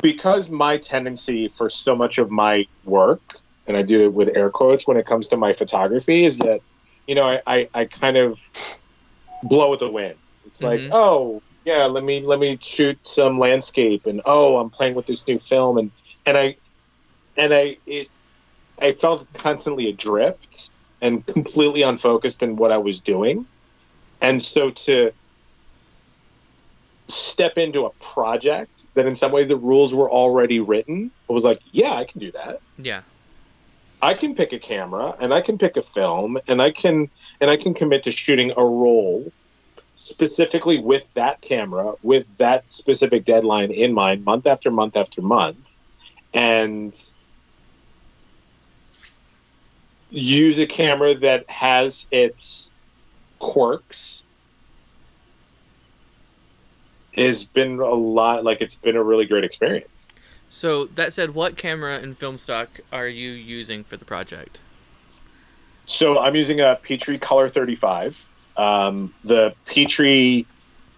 because 0.00 0.48
my 0.48 0.78
tendency 0.78 1.48
for 1.48 1.70
so 1.70 1.96
much 1.96 2.18
of 2.18 2.30
my 2.30 2.66
work 2.84 3.40
and 3.66 3.76
I 3.76 3.82
do 3.82 4.04
it 4.04 4.12
with 4.12 4.28
air 4.36 4.50
quotes 4.50 4.86
when 4.86 4.96
it 4.96 5.06
comes 5.06 5.28
to 5.28 5.36
my 5.36 5.52
photography 5.52 6.24
is 6.24 6.38
that 6.38 6.60
you 7.06 7.16
know 7.16 7.24
I 7.24 7.40
I, 7.46 7.68
I 7.74 7.84
kind 7.86 8.16
of 8.16 8.40
blow 9.42 9.70
with 9.70 9.80
the 9.80 9.90
wind. 9.90 10.16
It's 10.46 10.62
like 10.62 10.80
Mhm. 10.80 10.90
oh 10.92 11.42
yeah 11.64 11.86
let 11.86 12.02
me 12.02 12.26
let 12.26 12.38
me 12.38 12.58
shoot 12.60 12.98
some 13.04 13.38
landscape 13.38 14.06
and 14.06 14.20
oh 14.24 14.58
i'm 14.58 14.70
playing 14.70 14.94
with 14.94 15.06
this 15.06 15.26
new 15.28 15.38
film 15.38 15.78
and 15.78 15.92
and 16.26 16.36
i 16.36 16.56
and 17.36 17.54
i 17.54 17.76
it 17.86 18.08
i 18.80 18.90
felt 18.92 19.32
constantly 19.34 19.88
adrift 19.88 20.70
and 21.00 21.24
completely 21.24 21.82
unfocused 21.82 22.42
in 22.42 22.56
what 22.56 22.72
i 22.72 22.78
was 22.78 23.00
doing 23.00 23.46
and 24.20 24.42
so 24.42 24.70
to 24.70 25.12
step 27.08 27.58
into 27.58 27.84
a 27.84 27.90
project 28.00 28.86
that 28.94 29.06
in 29.06 29.14
some 29.14 29.30
way 29.32 29.44
the 29.44 29.56
rules 29.56 29.94
were 29.94 30.10
already 30.10 30.58
written 30.60 31.12
i 31.28 31.32
was 31.32 31.44
like 31.44 31.60
yeah 31.70 31.92
i 31.92 32.04
can 32.04 32.20
do 32.20 32.32
that 32.32 32.60
Yeah. 32.78 33.02
I 34.02 34.14
can 34.14 34.34
pick 34.34 34.52
a 34.52 34.58
camera 34.58 35.14
and 35.20 35.32
I 35.32 35.40
can 35.42 35.58
pick 35.58 35.76
a 35.76 35.82
film 35.82 36.38
and 36.48 36.60
I 36.60 36.72
can 36.72 37.08
and 37.40 37.48
I 37.48 37.56
can 37.56 37.72
commit 37.72 38.02
to 38.04 38.10
shooting 38.10 38.52
a 38.56 38.64
role 38.64 39.32
specifically 39.94 40.80
with 40.80 41.08
that 41.14 41.40
camera 41.40 41.92
with 42.02 42.36
that 42.38 42.70
specific 42.70 43.24
deadline 43.24 43.70
in 43.70 43.94
mind 43.94 44.24
month 44.24 44.48
after 44.48 44.72
month 44.72 44.96
after 44.96 45.22
month 45.22 45.68
and 46.34 46.92
use 50.10 50.58
a 50.58 50.66
camera 50.66 51.14
that 51.14 51.48
has 51.48 52.08
its 52.10 52.68
quirks. 53.38 54.18
Has 57.14 57.44
been 57.44 57.78
a 57.78 57.94
lot 57.94 58.42
like 58.42 58.62
it's 58.62 58.74
been 58.74 58.96
a 58.96 59.02
really 59.02 59.26
great 59.26 59.44
experience 59.44 60.08
So 60.52 60.84
that 60.84 61.14
said, 61.14 61.34
what 61.34 61.56
camera 61.56 61.98
and 61.98 62.16
film 62.16 62.36
stock 62.36 62.68
are 62.92 63.08
you 63.08 63.30
using 63.30 63.84
for 63.84 63.96
the 63.96 64.04
project? 64.04 64.60
So 65.86 66.18
I'm 66.20 66.36
using 66.36 66.60
a 66.60 66.76
Petri 66.76 67.16
Color 67.16 67.48
35. 67.48 68.28
Um, 68.58 69.14
the 69.24 69.54
Petri 69.64 70.46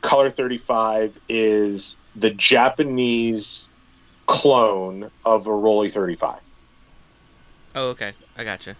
Color 0.00 0.32
35 0.32 1.16
is 1.28 1.96
the 2.16 2.30
Japanese 2.30 3.64
clone 4.26 5.08
of 5.24 5.46
a 5.46 5.50
Rollei 5.50 5.90
35. 5.90 6.40
Oh, 7.76 7.88
okay, 7.90 8.12
I 8.36 8.42
gotcha. 8.42 8.74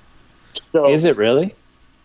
So 0.73 0.91
Is 0.91 1.05
it 1.05 1.17
really? 1.17 1.55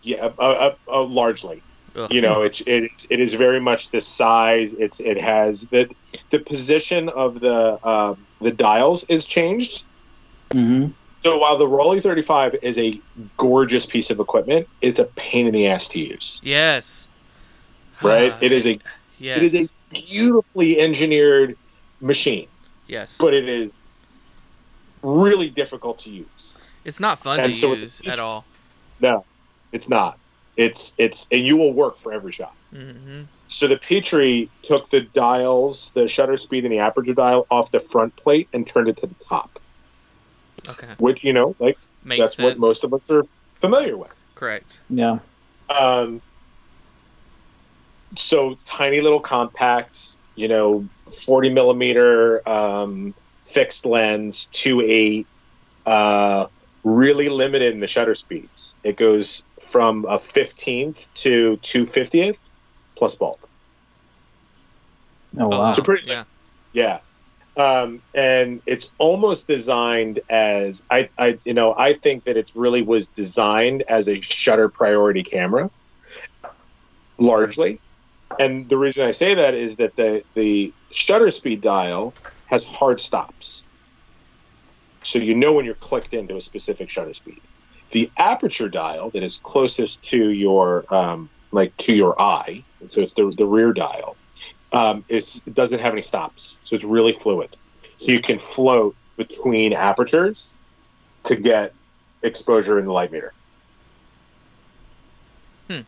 yeah, 0.04 0.30
uh, 0.38 0.42
uh, 0.42 0.74
uh, 0.86 1.02
largely. 1.02 1.60
Ugh. 1.96 2.12
You 2.12 2.20
know, 2.20 2.42
it, 2.42 2.60
it 2.66 2.90
it 3.08 3.20
is 3.20 3.34
very 3.34 3.60
much 3.60 3.90
the 3.90 4.00
size. 4.00 4.74
It's 4.74 5.00
it 5.00 5.20
has 5.20 5.68
the 5.68 5.90
the 6.30 6.38
position 6.38 7.08
of 7.08 7.40
the 7.40 7.84
um, 7.86 8.18
the 8.40 8.52
dials 8.52 9.04
is 9.04 9.26
changed. 9.26 9.82
hmm 10.52 10.86
So 11.20 11.36
while 11.38 11.58
the 11.58 11.66
Rollei 11.66 12.00
35 12.02 12.56
is 12.62 12.78
a 12.78 12.98
gorgeous 13.36 13.86
piece 13.86 14.10
of 14.10 14.20
equipment, 14.20 14.68
it's 14.80 14.98
a 15.00 15.04
pain 15.16 15.46
in 15.48 15.52
the 15.52 15.66
ass 15.66 15.88
to 15.90 16.00
use. 16.00 16.40
Yes. 16.44 17.08
Right? 18.02 18.32
Ah, 18.32 18.38
It 18.40 18.52
is 18.52 18.66
a 18.66 18.78
yes. 19.18 19.36
It 19.38 19.42
is 19.42 19.54
a 19.54 19.68
beautifully 19.90 20.78
engineered 20.80 21.56
machine, 22.00 22.46
yes. 22.86 23.18
but 23.18 23.34
it 23.34 23.48
is 23.48 23.68
really 25.02 25.50
difficult 25.50 25.98
to 26.00 26.10
use. 26.10 26.58
it's 26.84 27.00
not 27.00 27.18
fun 27.18 27.40
and 27.40 27.52
to 27.52 27.58
so- 27.58 27.74
use 27.74 28.00
at 28.06 28.18
all. 28.20 28.44
No, 29.00 29.24
it's 29.72 29.88
not. 29.88 30.18
It's 30.56 30.92
it's 30.98 31.26
and 31.30 31.40
you 31.46 31.56
will 31.56 31.72
work 31.72 31.98
for 31.98 32.12
every 32.12 32.32
shot. 32.32 32.52
hmm 32.72 33.22
So 33.48 33.66
the 33.68 33.76
Petri 33.76 34.48
took 34.62 34.90
the 34.90 35.00
dials, 35.00 35.90
the 35.94 36.08
shutter 36.08 36.36
speed 36.36 36.64
and 36.64 36.72
the 36.72 36.78
aperture 36.78 37.14
dial 37.14 37.46
off 37.50 37.70
the 37.70 37.80
front 37.80 38.14
plate 38.16 38.48
and 38.52 38.66
turned 38.66 38.88
it 38.88 38.96
to 38.98 39.06
the 39.06 39.14
top, 39.28 39.58
Okay, 40.68 40.94
which 40.98 41.24
you 41.24 41.32
know, 41.32 41.54
like 41.58 41.78
makes 42.04 42.20
that's 42.20 42.36
sense. 42.36 42.44
what 42.44 42.58
most 42.58 42.84
of 42.84 42.92
us 42.94 43.00
are 43.10 43.24
familiar 43.60 43.96
with. 43.96 44.12
Correct. 44.34 44.78
Yeah. 44.88 45.18
Um, 45.68 46.20
so 48.16 48.58
tiny 48.64 49.00
little 49.00 49.20
compact, 49.20 50.16
you 50.34 50.48
know, 50.48 50.84
40 51.26 51.50
millimeter 51.50 52.48
um, 52.48 53.14
fixed 53.44 53.86
lens, 53.86 54.50
2.8, 54.54 55.24
uh, 55.86 56.46
really 56.84 57.28
limited 57.28 57.72
in 57.74 57.80
the 57.80 57.86
shutter 57.86 58.14
speeds. 58.14 58.74
It 58.82 58.96
goes 58.96 59.44
from 59.62 60.04
a 60.04 60.18
15th 60.18 61.12
to 61.14 61.58
250th 61.62 62.36
plus 62.96 63.14
bulb. 63.16 63.36
Oh 65.38 65.48
wow. 65.48 65.72
So 65.72 65.82
pretty- 65.82 66.08
yeah. 66.08 66.24
Yeah. 66.72 67.00
Um, 67.56 68.00
and 68.14 68.62
it's 68.64 68.92
almost 68.98 69.46
designed 69.48 70.20
as 70.30 70.84
I, 70.90 71.10
I, 71.18 71.38
you 71.44 71.52
know, 71.52 71.74
I 71.76 71.94
think 71.94 72.24
that 72.24 72.36
it 72.36 72.50
really 72.54 72.82
was 72.82 73.10
designed 73.10 73.82
as 73.82 74.08
a 74.08 74.20
shutter 74.20 74.68
priority 74.68 75.24
camera, 75.24 75.68
largely. 77.18 77.80
And 78.38 78.68
the 78.68 78.78
reason 78.78 79.06
I 79.06 79.10
say 79.10 79.34
that 79.34 79.54
is 79.54 79.76
that 79.76 79.96
the 79.96 80.22
the 80.34 80.72
shutter 80.92 81.30
speed 81.32 81.60
dial 81.60 82.14
has 82.46 82.64
hard 82.64 83.00
stops, 83.00 83.62
so 85.02 85.18
you 85.18 85.34
know 85.34 85.54
when 85.54 85.64
you're 85.64 85.74
clicked 85.74 86.14
into 86.14 86.36
a 86.36 86.40
specific 86.40 86.90
shutter 86.90 87.14
speed. 87.14 87.40
The 87.92 88.10
aperture 88.16 88.68
dial 88.68 89.10
that 89.10 89.22
is 89.22 89.38
closest 89.42 90.02
to 90.10 90.30
your 90.30 90.92
um, 90.94 91.28
like 91.50 91.76
to 91.78 91.92
your 91.92 92.20
eye, 92.20 92.62
so 92.88 93.00
it's 93.00 93.14
the 93.14 93.32
the 93.36 93.46
rear 93.46 93.72
dial 93.72 94.16
um, 94.72 95.04
is 95.08 95.42
it 95.46 95.54
doesn't 95.54 95.80
have 95.80 95.92
any 95.92 96.02
stops, 96.02 96.58
so 96.64 96.76
it's 96.76 96.84
really 96.84 97.12
fluid. 97.12 97.54
So 97.98 98.12
you 98.12 98.20
can 98.20 98.38
float 98.38 98.94
between 99.16 99.72
apertures 99.72 100.58
to 101.24 101.36
get 101.36 101.74
exposure 102.22 102.78
in 102.78 102.86
the 102.86 102.92
light 102.92 103.12
meter. 103.12 103.32
Hmm. 105.68 105.80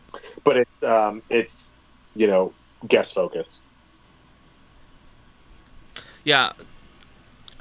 But 0.43 0.57
it's 0.57 0.83
um, 0.83 1.21
it's 1.29 1.73
you 2.15 2.27
know 2.27 2.53
guest 2.87 3.15
focus. 3.15 3.61
Yeah, 6.23 6.53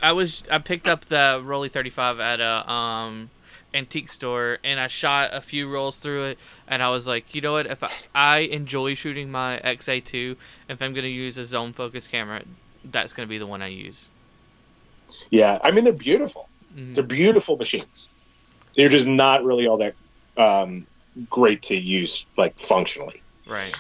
I 0.02 0.12
was 0.12 0.44
I 0.50 0.58
picked 0.58 0.88
up 0.88 1.06
the 1.06 1.40
Rollei 1.44 1.70
35 1.70 2.20
at 2.20 2.40
a 2.40 2.70
um 2.70 3.30
antique 3.74 4.10
store 4.10 4.58
and 4.62 4.78
I 4.78 4.86
shot 4.88 5.30
a 5.32 5.40
few 5.40 5.70
rolls 5.70 5.96
through 5.96 6.24
it 6.24 6.38
and 6.68 6.82
I 6.82 6.90
was 6.90 7.06
like, 7.06 7.34
you 7.34 7.40
know 7.40 7.52
what? 7.52 7.66
If 7.66 7.82
I, 7.82 7.90
I 8.14 8.38
enjoy 8.40 8.94
shooting 8.94 9.30
my 9.30 9.60
XA2, 9.64 10.36
if 10.68 10.82
I'm 10.82 10.92
gonna 10.92 11.06
use 11.06 11.38
a 11.38 11.44
zone 11.44 11.72
focus 11.72 12.06
camera, 12.06 12.42
that's 12.84 13.12
gonna 13.12 13.28
be 13.28 13.38
the 13.38 13.46
one 13.46 13.62
I 13.62 13.68
use. 13.68 14.10
Yeah, 15.30 15.58
I 15.62 15.70
mean 15.70 15.84
they're 15.84 15.92
beautiful. 15.92 16.48
Mhm. 16.76 16.94
They're 16.94 17.04
beautiful 17.04 17.56
machines. 17.56 18.08
They're 18.76 18.88
just 18.88 19.06
not 19.06 19.44
really 19.44 19.66
all 19.66 19.78
that 19.78 19.94
um, 20.36 20.86
great 21.28 21.62
to 21.62 21.76
use 21.76 22.26
like 22.36 22.58
functionally. 22.58 23.22
Right. 23.46 23.76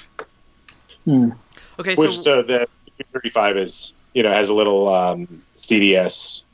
Hmm. 1.04 1.30
Okay, 1.78 1.94
Which 1.94 2.16
so 2.16 2.22
so 2.22 2.42
the 2.42 2.68
35 3.12 3.56
is 3.56 3.92
you 4.14 4.22
know 4.22 4.30
has 4.32 4.48
a 4.48 4.54
little 4.54 4.88
um, 4.88 5.42
CDS 5.54 6.44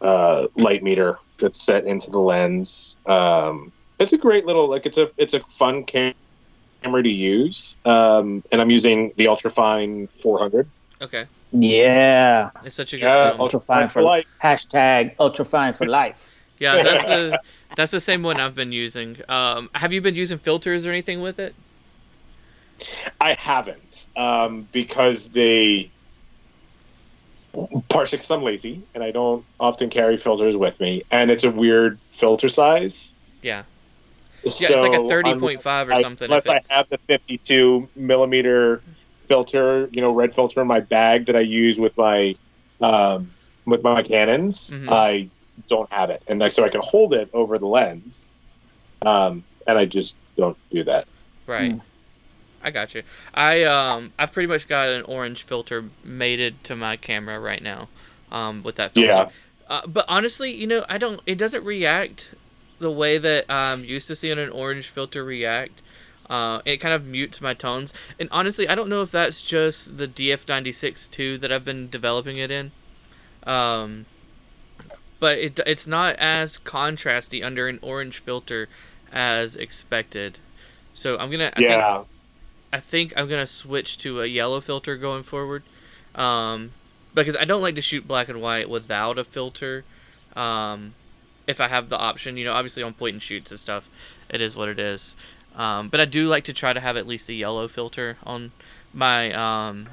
uh, 0.00 0.46
light 0.56 0.82
meter 0.82 1.18
that's 1.38 1.62
set 1.62 1.86
into 1.86 2.10
the 2.10 2.18
lens. 2.18 2.96
Um, 3.06 3.72
it's 3.98 4.12
a 4.12 4.18
great 4.18 4.46
little 4.46 4.68
like 4.68 4.86
it's 4.86 4.98
a 4.98 5.10
it's 5.16 5.34
a 5.34 5.40
fun 5.58 5.84
cam- 5.84 6.14
camera 6.82 7.02
to 7.02 7.08
use, 7.08 7.76
um, 7.84 8.42
and 8.52 8.60
I'm 8.60 8.70
using 8.70 9.12
the 9.16 9.26
Ultrafine 9.26 10.08
400. 10.10 10.66
okay, 11.02 11.26
Yeah. 11.52 12.50
it's 12.64 12.76
such 12.76 12.92
a 12.92 12.96
good 12.98 13.04
Yeah, 13.06 13.28
film. 13.30 13.40
Ultra 13.40 13.60
fine 13.60 13.88
for 13.88 14.02
life. 14.02 14.26
hashtag 14.42 15.14
ultra 15.18 15.44
fine 15.44 15.74
for 15.74 15.86
life. 15.86 16.30
Yeah, 16.60 16.82
that's 16.82 17.06
the 17.06 17.40
that's 17.76 17.92
the 17.92 18.00
same 18.00 18.24
one 18.24 18.40
I've 18.40 18.56
been 18.56 18.72
using. 18.72 19.18
Um, 19.28 19.70
have 19.76 19.92
you 19.92 20.00
been 20.00 20.16
using 20.16 20.38
filters 20.38 20.88
or 20.88 20.90
anything 20.90 21.20
with 21.20 21.38
it? 21.38 21.54
I 23.20 23.34
haven't 23.34 24.08
um, 24.16 24.66
because 24.72 25.28
they 25.28 25.88
partially 27.88 28.18
because 28.18 28.30
I'm 28.30 28.42
lazy 28.42 28.82
and 28.94 29.02
I 29.02 29.10
don't 29.10 29.44
often 29.58 29.90
carry 29.90 30.16
filters 30.16 30.56
with 30.56 30.78
me, 30.80 31.02
and 31.10 31.30
it's 31.30 31.44
a 31.44 31.50
weird 31.50 31.98
filter 32.12 32.48
size. 32.48 33.14
Yeah. 33.42 33.64
Yeah, 34.44 34.50
it's 34.52 34.70
like 34.70 34.92
a 34.98 35.08
thirty 35.08 35.34
point 35.34 35.62
five 35.62 35.88
or 35.88 35.94
I- 35.94 36.02
something. 36.02 36.26
Unless 36.26 36.48
I 36.48 36.60
have 36.70 36.88
the 36.88 36.98
52 36.98 37.88
millimeter 37.96 38.80
filter, 39.26 39.88
you 39.92 40.00
know, 40.00 40.12
red 40.12 40.32
filter 40.34 40.60
in 40.60 40.66
my 40.68 40.80
bag 40.80 41.26
that 41.26 41.36
I 41.36 41.40
use 41.40 41.78
with 41.78 41.96
my 41.98 42.34
um, 42.80 43.30
with 43.66 43.82
my 43.82 44.02
Canons, 44.02 44.70
Mhm. 44.70 44.88
I 44.90 45.28
don't 45.68 45.90
have 45.92 46.10
it, 46.10 46.22
and 46.28 46.38
like 46.38 46.52
so 46.52 46.64
I 46.64 46.68
can 46.68 46.80
hold 46.84 47.12
it 47.12 47.28
over 47.32 47.58
the 47.58 47.66
lens, 47.66 48.30
um, 49.02 49.42
and 49.66 49.76
I 49.76 49.84
just 49.86 50.16
don't 50.36 50.56
do 50.70 50.84
that. 50.84 51.08
Right. 51.46 51.72
Hmm. 51.72 51.78
I 52.62 52.70
got 52.70 52.94
you. 52.94 53.02
I 53.34 53.62
um 53.64 54.12
I've 54.18 54.32
pretty 54.32 54.48
much 54.48 54.68
got 54.68 54.88
an 54.88 55.02
orange 55.02 55.42
filter 55.42 55.84
mated 56.04 56.62
to 56.64 56.76
my 56.76 56.96
camera 56.96 57.38
right 57.38 57.62
now, 57.62 57.88
um 58.30 58.62
with 58.62 58.76
that 58.76 58.94
filter. 58.94 59.08
Yeah. 59.08 59.30
Uh, 59.68 59.86
but 59.86 60.04
honestly, 60.08 60.54
you 60.54 60.66
know, 60.66 60.84
I 60.88 60.98
don't. 60.98 61.20
It 61.26 61.36
doesn't 61.36 61.64
react 61.64 62.30
the 62.78 62.90
way 62.90 63.18
that 63.18 63.44
I'm 63.50 63.84
used 63.84 64.08
to 64.08 64.16
seeing 64.16 64.38
an 64.38 64.50
orange 64.50 64.88
filter 64.88 65.22
react. 65.22 65.82
Uh, 66.28 66.60
it 66.64 66.78
kind 66.78 66.94
of 66.94 67.06
mutes 67.06 67.40
my 67.40 67.54
tones, 67.54 67.92
and 68.18 68.28
honestly, 68.32 68.68
I 68.68 68.74
don't 68.74 68.88
know 68.88 69.02
if 69.02 69.10
that's 69.10 69.40
just 69.40 69.98
the 69.98 70.06
DF96 70.06 71.10
two 71.10 71.38
that 71.38 71.52
I've 71.52 71.64
been 71.64 71.88
developing 71.88 72.38
it 72.38 72.50
in. 72.50 72.70
Um, 73.44 74.06
but 75.20 75.38
it 75.38 75.60
it's 75.66 75.86
not 75.86 76.16
as 76.16 76.58
contrasty 76.58 77.44
under 77.44 77.68
an 77.68 77.78
orange 77.82 78.18
filter 78.18 78.68
as 79.12 79.56
expected. 79.56 80.38
So 80.94 81.16
I'm 81.18 81.30
gonna 81.30 81.50
I 81.54 81.56
think, 81.56 81.70
yeah, 81.70 82.04
I 82.72 82.80
think 82.80 83.12
I'm 83.16 83.28
gonna 83.28 83.46
switch 83.46 83.96
to 83.98 84.20
a 84.20 84.26
yellow 84.26 84.60
filter 84.60 84.96
going 84.96 85.22
forward, 85.22 85.62
um, 86.14 86.72
because 87.14 87.36
I 87.36 87.44
don't 87.44 87.62
like 87.62 87.74
to 87.76 87.82
shoot 87.82 88.06
black 88.06 88.28
and 88.28 88.40
white 88.40 88.68
without 88.68 89.18
a 89.18 89.24
filter. 89.24 89.84
Um, 90.36 90.94
if 91.46 91.60
I 91.60 91.68
have 91.68 91.88
the 91.88 91.96
option, 91.96 92.36
you 92.36 92.44
know, 92.44 92.52
obviously 92.52 92.82
on 92.82 92.92
point 92.94 93.14
and 93.14 93.22
shoots 93.22 93.50
and 93.50 93.58
stuff, 93.58 93.88
it 94.28 94.40
is 94.40 94.54
what 94.54 94.68
it 94.68 94.78
is. 94.78 95.16
Um, 95.56 95.88
but 95.88 95.98
I 96.00 96.04
do 96.04 96.28
like 96.28 96.44
to 96.44 96.52
try 96.52 96.72
to 96.72 96.80
have 96.80 96.96
at 96.96 97.06
least 97.06 97.28
a 97.28 97.32
yellow 97.34 97.66
filter 97.68 98.16
on 98.24 98.52
my 98.92 99.32
um, 99.32 99.88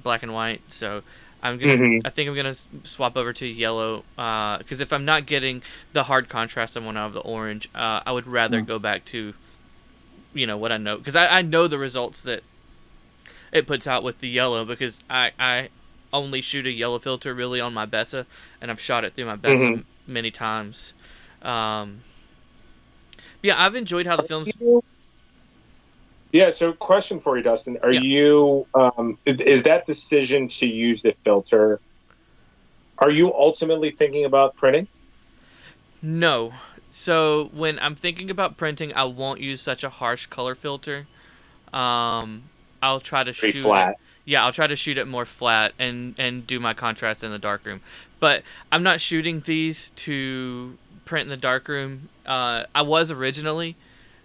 black 0.00 0.22
and 0.22 0.32
white. 0.32 0.62
So 0.68 1.02
I'm 1.42 1.58
gonna, 1.58 1.76
Mhm. 1.76 2.02
I 2.04 2.10
think 2.10 2.28
I'm 2.28 2.36
gonna 2.36 2.54
swap 2.84 3.16
over 3.16 3.32
to 3.32 3.46
yellow 3.46 4.04
because 4.16 4.80
if 4.80 4.92
I'm 4.92 5.04
not 5.04 5.26
getting 5.26 5.62
the 5.92 6.04
hard 6.04 6.28
contrast 6.28 6.76
I 6.76 6.80
want 6.80 6.96
out 6.96 7.08
of 7.08 7.14
the 7.14 7.20
orange, 7.20 7.68
uh, 7.74 8.00
I 8.06 8.12
would 8.12 8.26
rather 8.26 8.62
Mm. 8.62 8.66
go 8.66 8.78
back 8.78 9.04
to, 9.06 9.34
you 10.34 10.46
know, 10.46 10.56
what 10.56 10.72
I 10.72 10.76
know 10.76 10.96
because 10.96 11.16
I, 11.16 11.38
I 11.38 11.42
know 11.42 11.66
the 11.66 11.78
results 11.78 12.22
that 12.22 12.42
it 13.52 13.66
puts 13.66 13.86
out 13.86 14.02
with 14.02 14.20
the 14.20 14.28
yellow 14.28 14.64
because 14.64 15.02
I 15.10 15.32
I 15.38 15.68
only 16.12 16.40
shoot 16.40 16.66
a 16.66 16.70
yellow 16.70 16.98
filter 16.98 17.34
really 17.34 17.60
on 17.60 17.72
my 17.74 17.86
Bessa 17.86 18.26
and 18.60 18.70
I've 18.70 18.80
shot 18.80 19.04
it 19.04 19.14
through 19.14 19.26
my 19.26 19.36
Bessa 19.36 19.64
Mhm. 19.64 19.72
m- 19.78 19.86
many 20.06 20.30
times. 20.30 20.92
Um, 21.42 22.00
yeah, 23.42 23.60
I've 23.62 23.74
enjoyed 23.74 24.06
how 24.06 24.16
the 24.16 24.22
films. 24.24 24.52
Yeah. 26.32 26.50
So, 26.52 26.72
question 26.72 27.20
for 27.20 27.36
you, 27.36 27.42
Dustin: 27.42 27.78
Are 27.82 27.90
Yeah. 27.92 28.00
you 28.00 28.66
um, 28.74 29.18
is, 29.26 29.40
is 29.40 29.62
that 29.64 29.86
decision 29.86 30.48
to 30.48 30.66
use 30.66 31.02
the 31.02 31.12
filter? 31.12 31.80
Are 32.98 33.10
you 33.10 33.32
ultimately 33.34 33.90
thinking 33.90 34.24
about 34.24 34.56
printing? 34.56 34.86
No. 36.02 36.52
So 36.90 37.50
when 37.52 37.78
I'm 37.78 37.94
thinking 37.94 38.30
about 38.30 38.56
printing, 38.56 38.92
I 38.94 39.04
won't 39.04 39.40
use 39.40 39.60
such 39.60 39.84
a 39.84 39.88
harsh 39.90 40.26
color 40.26 40.54
filter. 40.54 41.06
Um, 41.72 42.44
I'll 42.82 43.00
try 43.00 43.24
to 43.24 43.32
Pretty 43.32 43.58
shoot. 43.58 43.62
flat. 43.64 43.90
It, 43.90 43.96
yeah, 44.24 44.44
I'll 44.44 44.52
try 44.52 44.66
to 44.66 44.76
shoot 44.76 44.98
it 44.98 45.06
more 45.06 45.24
flat 45.24 45.72
and 45.78 46.14
and 46.18 46.46
do 46.46 46.60
my 46.60 46.74
contrast 46.74 47.22
in 47.24 47.30
the 47.30 47.38
darkroom. 47.38 47.80
But 48.18 48.42
I'm 48.70 48.82
not 48.82 49.00
shooting 49.00 49.40
these 49.44 49.90
to 49.90 50.76
print 51.04 51.24
in 51.24 51.28
the 51.30 51.36
darkroom. 51.36 52.08
Uh, 52.26 52.64
I 52.74 52.82
was 52.82 53.10
originally. 53.10 53.76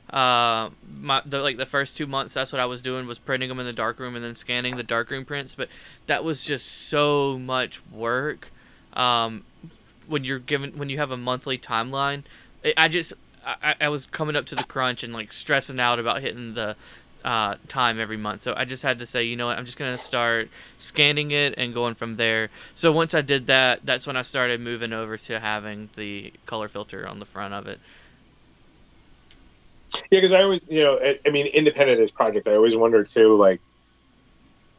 Uh, 0.10 0.70
my 0.88 1.22
the, 1.26 1.40
like 1.40 1.58
the 1.58 1.66
first 1.66 1.98
two 1.98 2.06
months, 2.08 2.34
that's 2.34 2.52
what 2.52 2.60
I 2.60 2.66
was 2.66 2.82
doing 2.82 3.08
was 3.08 3.18
printing 3.20 3.50
them 3.50 3.60
in 3.60 3.66
the 3.66 3.74
darkroom 3.74 4.16
and 4.16 4.24
then 4.24 4.36
scanning 4.36 4.76
the 4.76 4.84
darkroom 4.84 5.26
prints. 5.26 5.56
But 5.56 5.70
that 6.08 6.24
was 6.24 6.46
just 6.46 6.68
so 6.68 7.38
much 7.40 7.82
work. 7.92 8.50
Um, 8.94 9.44
when 10.08 10.24
you're 10.24 10.40
given 10.40 10.78
when 10.78 10.90
you 10.90 10.98
have 10.98 11.12
a 11.12 11.18
monthly 11.18 11.58
timeline, 11.58 12.24
I 12.78 12.88
just 12.88 13.14
I, 13.46 13.76
I 13.82 13.90
was 13.90 14.06
coming 14.06 14.36
up 14.36 14.46
to 14.48 14.56
the 14.56 14.64
crunch 14.64 15.04
and 15.04 15.14
like 15.14 15.32
stressing 15.34 15.80
out 15.80 16.00
about 16.00 16.22
hitting 16.22 16.54
the 16.54 16.76
uh, 17.24 17.56
time 17.68 18.00
every 18.00 18.18
month. 18.18 18.42
So 18.42 18.54
I 18.56 18.66
just 18.66 18.84
had 18.84 19.00
to 19.00 19.06
say, 19.06 19.24
you 19.24 19.36
know 19.36 19.48
what, 19.48 19.58
I'm 19.58 19.66
just 19.66 19.78
gonna 19.78 19.98
start 19.98 20.50
scanning 20.78 21.32
it 21.32 21.56
and 21.58 21.74
going 21.74 21.96
from 21.96 22.18
there. 22.18 22.50
So 22.76 22.92
once 22.92 23.14
I 23.14 23.22
did 23.22 23.48
that, 23.48 23.86
that's 23.86 24.08
when 24.08 24.16
I 24.16 24.22
started 24.22 24.62
moving 24.62 24.94
over 24.94 25.18
to 25.18 25.40
having 25.40 25.90
the 25.96 26.34
color 26.46 26.68
filter 26.68 27.08
on 27.08 27.20
the 27.20 27.26
front 27.26 27.54
of 27.54 27.68
it. 27.68 27.80
Yeah, 30.12 30.20
because 30.20 30.34
I 30.34 30.44
always, 30.44 30.68
you 30.70 30.84
know, 30.84 31.00
I, 31.02 31.20
I 31.26 31.32
mean, 31.32 31.48
independent 31.48 32.00
as 32.00 32.12
project, 32.12 32.48
I 32.48 32.56
always 32.56 32.76
wonder 32.76 33.04
too, 33.04 33.38
like, 33.38 33.62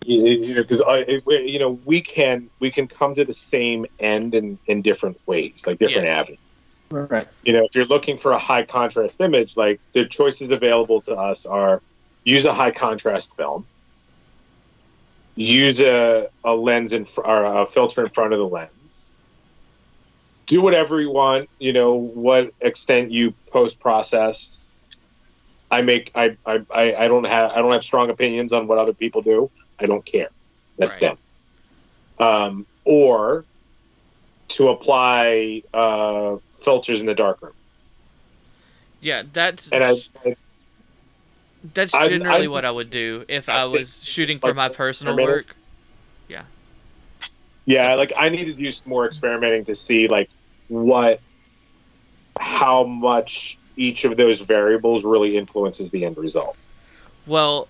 you, 0.04 0.54
know, 0.54 0.62
because 0.62 0.82
you 1.28 1.58
know, 1.58 1.80
we 1.84 2.00
can 2.00 2.48
we 2.60 2.70
can 2.70 2.86
come 2.86 3.14
to 3.14 3.24
the 3.24 3.32
same 3.32 3.86
end 3.98 4.34
in 4.36 4.60
in 4.66 4.82
different 4.82 5.20
ways, 5.26 5.64
like 5.66 5.78
different 5.78 6.06
Yes. 6.06 6.18
avenues. 6.20 6.38
Right. 6.90 7.28
You 7.42 7.52
know, 7.52 7.64
if 7.64 7.74
you're 7.74 7.86
looking 7.86 8.18
for 8.18 8.32
a 8.32 8.38
high 8.38 8.64
contrast 8.64 9.20
image, 9.20 9.56
like 9.56 9.80
the 9.92 10.06
choices 10.06 10.50
available 10.50 11.00
to 11.02 11.14
us 11.14 11.46
are 11.46 11.80
use 12.24 12.44
a 12.44 12.54
high 12.54 12.70
contrast 12.70 13.36
film, 13.36 13.66
use 15.34 15.80
a, 15.80 16.28
a 16.44 16.54
lens 16.54 16.92
in 16.92 17.04
fr- 17.04 17.22
or 17.22 17.62
a 17.62 17.66
filter 17.66 18.04
in 18.04 18.10
front 18.10 18.32
of 18.32 18.38
the 18.38 18.46
lens, 18.46 19.14
do 20.46 20.62
whatever 20.62 21.00
you 21.00 21.10
want. 21.10 21.48
You 21.58 21.72
know, 21.72 21.94
what 21.94 22.52
extent 22.60 23.10
you 23.10 23.34
post 23.50 23.80
process. 23.80 24.68
I 25.70 25.82
make 25.82 26.12
I, 26.14 26.36
I, 26.46 26.62
I 26.72 26.94
I 26.94 27.08
don't 27.08 27.26
have 27.26 27.50
I 27.50 27.56
don't 27.56 27.72
have 27.72 27.82
strong 27.82 28.10
opinions 28.10 28.52
on 28.52 28.68
what 28.68 28.78
other 28.78 28.94
people 28.94 29.22
do. 29.22 29.50
I 29.78 29.86
don't 29.86 30.04
care. 30.04 30.30
That's 30.78 31.02
Right. 31.02 31.16
them. 32.18 32.26
Um, 32.26 32.66
or 32.84 33.44
to 34.48 34.68
apply 34.68 35.62
uh, 35.74 36.36
filters 36.66 37.00
in 37.00 37.06
the 37.06 37.14
darkroom. 37.14 37.52
Yeah, 39.00 39.22
that's 39.32 39.70
And 39.70 39.84
I, 39.84 39.92
I 40.24 40.36
that's 41.72 41.92
generally 41.92 42.44
I- 42.46 42.48
what 42.48 42.64
I 42.66 42.70
would 42.70 42.90
do 42.90 43.24
if 43.28 43.48
I 43.48 43.58
That's 43.58 43.68
it. 43.68 43.72
was 43.72 44.04
shooting 44.04 44.38
for 44.40 44.52
my 44.52 44.68
personal 44.68 45.16
work. 45.16 45.54
yeah, 46.28 46.42
Yeah, 47.64 47.94
like 47.94 48.12
I 48.16 48.28
need 48.28 48.44
to 48.46 48.52
do 48.52 48.70
some 48.72 48.90
more 48.90 49.06
experimenting 49.06 49.64
to 49.66 49.74
see 49.74 50.08
like 50.08 50.28
what, 50.68 51.20
how 52.38 52.84
much 52.84 53.56
each 53.76 54.04
of 54.04 54.16
those 54.16 54.40
variables 54.40 55.04
really 55.04 55.36
influences 55.36 55.90
the 55.92 56.04
end 56.04 56.16
result. 56.18 56.56
Well, 57.26 57.68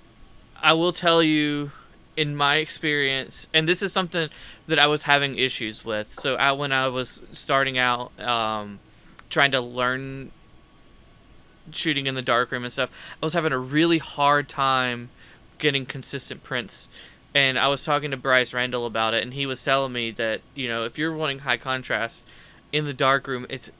I 0.62 0.72
will 0.72 0.92
tell 0.92 1.22
you, 1.22 1.72
in 2.16 2.34
my 2.34 2.56
experience, 2.56 3.46
and 3.52 3.68
this 3.68 3.82
is 3.82 3.92
something 3.92 4.30
that 4.68 4.78
I 4.78 4.86
was 4.86 5.02
having 5.02 5.36
issues 5.38 5.84
with. 5.84 6.12
So, 6.14 6.36
I, 6.36 6.52
when 6.52 6.72
I 6.72 6.88
was 6.88 7.20
starting 7.32 7.76
out, 7.76 8.18
um, 8.20 8.78
trying 9.30 9.50
to 9.52 9.60
learn 9.60 10.30
shooting 11.72 12.06
in 12.06 12.14
the 12.14 12.22
darkroom 12.22 12.64
and 12.64 12.72
stuff, 12.72 12.90
I 13.20 13.26
was 13.26 13.34
having 13.34 13.52
a 13.52 13.58
really 13.58 13.98
hard 13.98 14.48
time 14.48 15.10
getting 15.58 15.86
consistent 15.86 16.42
prints. 16.42 16.88
And 17.34 17.58
I 17.58 17.68
was 17.68 17.84
talking 17.84 18.10
to 18.12 18.16
Bryce 18.16 18.54
Randall 18.54 18.86
about 18.86 19.12
it, 19.12 19.22
and 19.22 19.34
he 19.34 19.44
was 19.44 19.62
telling 19.62 19.92
me 19.92 20.10
that 20.12 20.40
you 20.54 20.68
know 20.68 20.84
if 20.84 20.98
you're 20.98 21.14
wanting 21.14 21.40
high 21.40 21.58
contrast 21.58 22.26
in 22.72 22.86
the 22.86 22.94
darkroom, 22.94 23.46
it's 23.50 23.70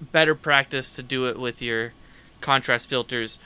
better 0.00 0.34
practice 0.34 0.94
to 0.94 1.02
do 1.02 1.26
it 1.26 1.38
with 1.38 1.60
your 1.60 1.92
contrast 2.40 2.88
filters 2.88 3.38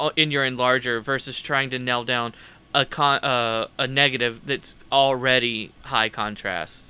uh, 0.00 0.10
in 0.16 0.30
your 0.30 0.44
enlarger 0.44 1.02
versus 1.02 1.40
trying 1.40 1.70
to 1.70 1.78
nail 1.78 2.04
down 2.04 2.34
a 2.74 2.84
con 2.84 3.18
uh, 3.20 3.68
a 3.78 3.86
negative 3.86 4.42
that's 4.44 4.76
already 4.92 5.72
high 5.82 6.08
contrast. 6.08 6.87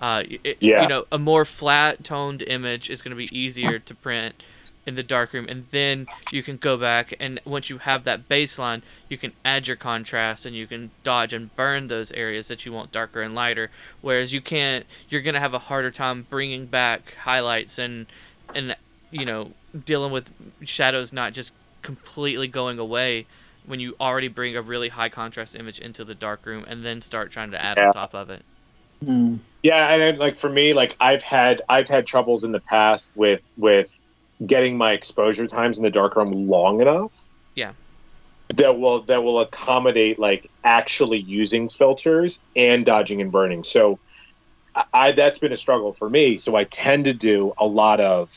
Uh, 0.00 0.24
it, 0.44 0.56
Yeah. 0.60 0.82
You 0.82 0.88
know, 0.88 1.04
a 1.12 1.18
more 1.18 1.44
flat 1.44 2.02
toned 2.04 2.42
image 2.42 2.88
is 2.90 3.02
going 3.02 3.10
to 3.10 3.16
be 3.16 3.28
easier 3.36 3.78
to 3.78 3.94
print 3.94 4.42
in 4.86 4.94
the 4.94 5.02
darkroom, 5.02 5.46
and 5.48 5.66
then 5.72 6.06
you 6.32 6.42
can 6.42 6.56
go 6.56 6.76
back 6.78 7.14
and 7.20 7.38
once 7.44 7.68
you 7.68 7.76
have 7.78 8.04
that 8.04 8.28
baseline, 8.30 8.80
you 9.10 9.18
can 9.18 9.32
add 9.44 9.68
your 9.68 9.76
contrast 9.76 10.46
and 10.46 10.56
you 10.56 10.66
can 10.66 10.90
dodge 11.04 11.34
and 11.34 11.54
burn 11.54 11.88
those 11.88 12.10
areas 12.12 12.48
that 12.48 12.64
you 12.64 12.72
want 12.72 12.90
darker 12.90 13.20
and 13.20 13.34
lighter. 13.34 13.70
Whereas 14.00 14.32
you 14.32 14.40
can't, 14.40 14.86
you're 15.10 15.20
going 15.20 15.34
to 15.34 15.40
have 15.40 15.52
a 15.52 15.58
harder 15.58 15.90
time 15.90 16.26
bringing 16.30 16.64
back 16.66 17.14
highlights 17.24 17.78
and 17.78 18.06
and 18.54 18.74
you 19.10 19.26
know 19.26 19.50
dealing 19.84 20.10
with 20.12 20.32
shadows 20.64 21.12
not 21.12 21.34
just 21.34 21.52
completely 21.82 22.48
going 22.48 22.78
away 22.78 23.26
when 23.66 23.80
you 23.80 23.94
already 24.00 24.28
bring 24.28 24.56
a 24.56 24.62
really 24.62 24.88
high 24.88 25.08
contrast 25.10 25.54
image 25.54 25.78
into 25.78 26.04
the 26.04 26.14
darkroom 26.14 26.64
and 26.66 26.84
then 26.84 27.02
start 27.02 27.30
trying 27.30 27.50
to 27.50 27.62
add 27.62 27.76
Yeah. 27.76 27.88
on 27.88 27.92
top 27.92 28.14
of 28.14 28.30
it. 28.30 28.42
Hmm. 29.04 29.36
Yeah, 29.62 29.92
and 29.92 30.00
then, 30.00 30.18
like 30.18 30.38
for 30.38 30.48
me, 30.48 30.72
like 30.72 30.96
I've 31.00 31.22
had 31.22 31.62
I've 31.68 31.88
had 31.88 32.06
troubles 32.06 32.44
in 32.44 32.52
the 32.52 32.60
past 32.60 33.10
with 33.14 33.42
with 33.56 33.94
getting 34.46 34.78
my 34.78 34.92
exposure 34.92 35.46
times 35.46 35.78
in 35.78 35.84
the 35.84 35.90
darkroom 35.90 36.48
long 36.48 36.80
enough. 36.80 37.28
Yeah. 37.54 37.72
that 38.54 38.78
will 38.78 39.02
that 39.02 39.22
will 39.22 39.40
accommodate 39.40 40.18
like 40.18 40.50
actually 40.64 41.18
using 41.18 41.68
filters 41.68 42.40
and 42.56 42.86
dodging 42.86 43.20
and 43.20 43.30
burning. 43.30 43.64
So 43.64 43.98
I 44.94 45.12
that's 45.12 45.38
been 45.38 45.52
a 45.52 45.56
struggle 45.56 45.92
for 45.92 46.08
me. 46.08 46.38
So 46.38 46.56
I 46.56 46.64
tend 46.64 47.04
to 47.04 47.12
do 47.12 47.52
a 47.58 47.66
lot 47.66 48.00
of 48.00 48.34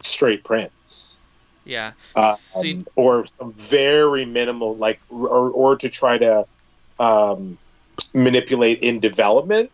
straight 0.00 0.42
prints. 0.42 1.18
Yeah. 1.64 1.92
Um, 2.14 2.36
See- 2.36 2.84
or 2.94 3.26
very 3.42 4.24
minimal 4.24 4.76
like 4.76 5.00
or, 5.10 5.50
or 5.50 5.76
to 5.76 5.88
try 5.90 6.16
to 6.16 6.46
um, 6.98 7.58
manipulate 8.14 8.80
in 8.80 9.00
development 9.00 9.70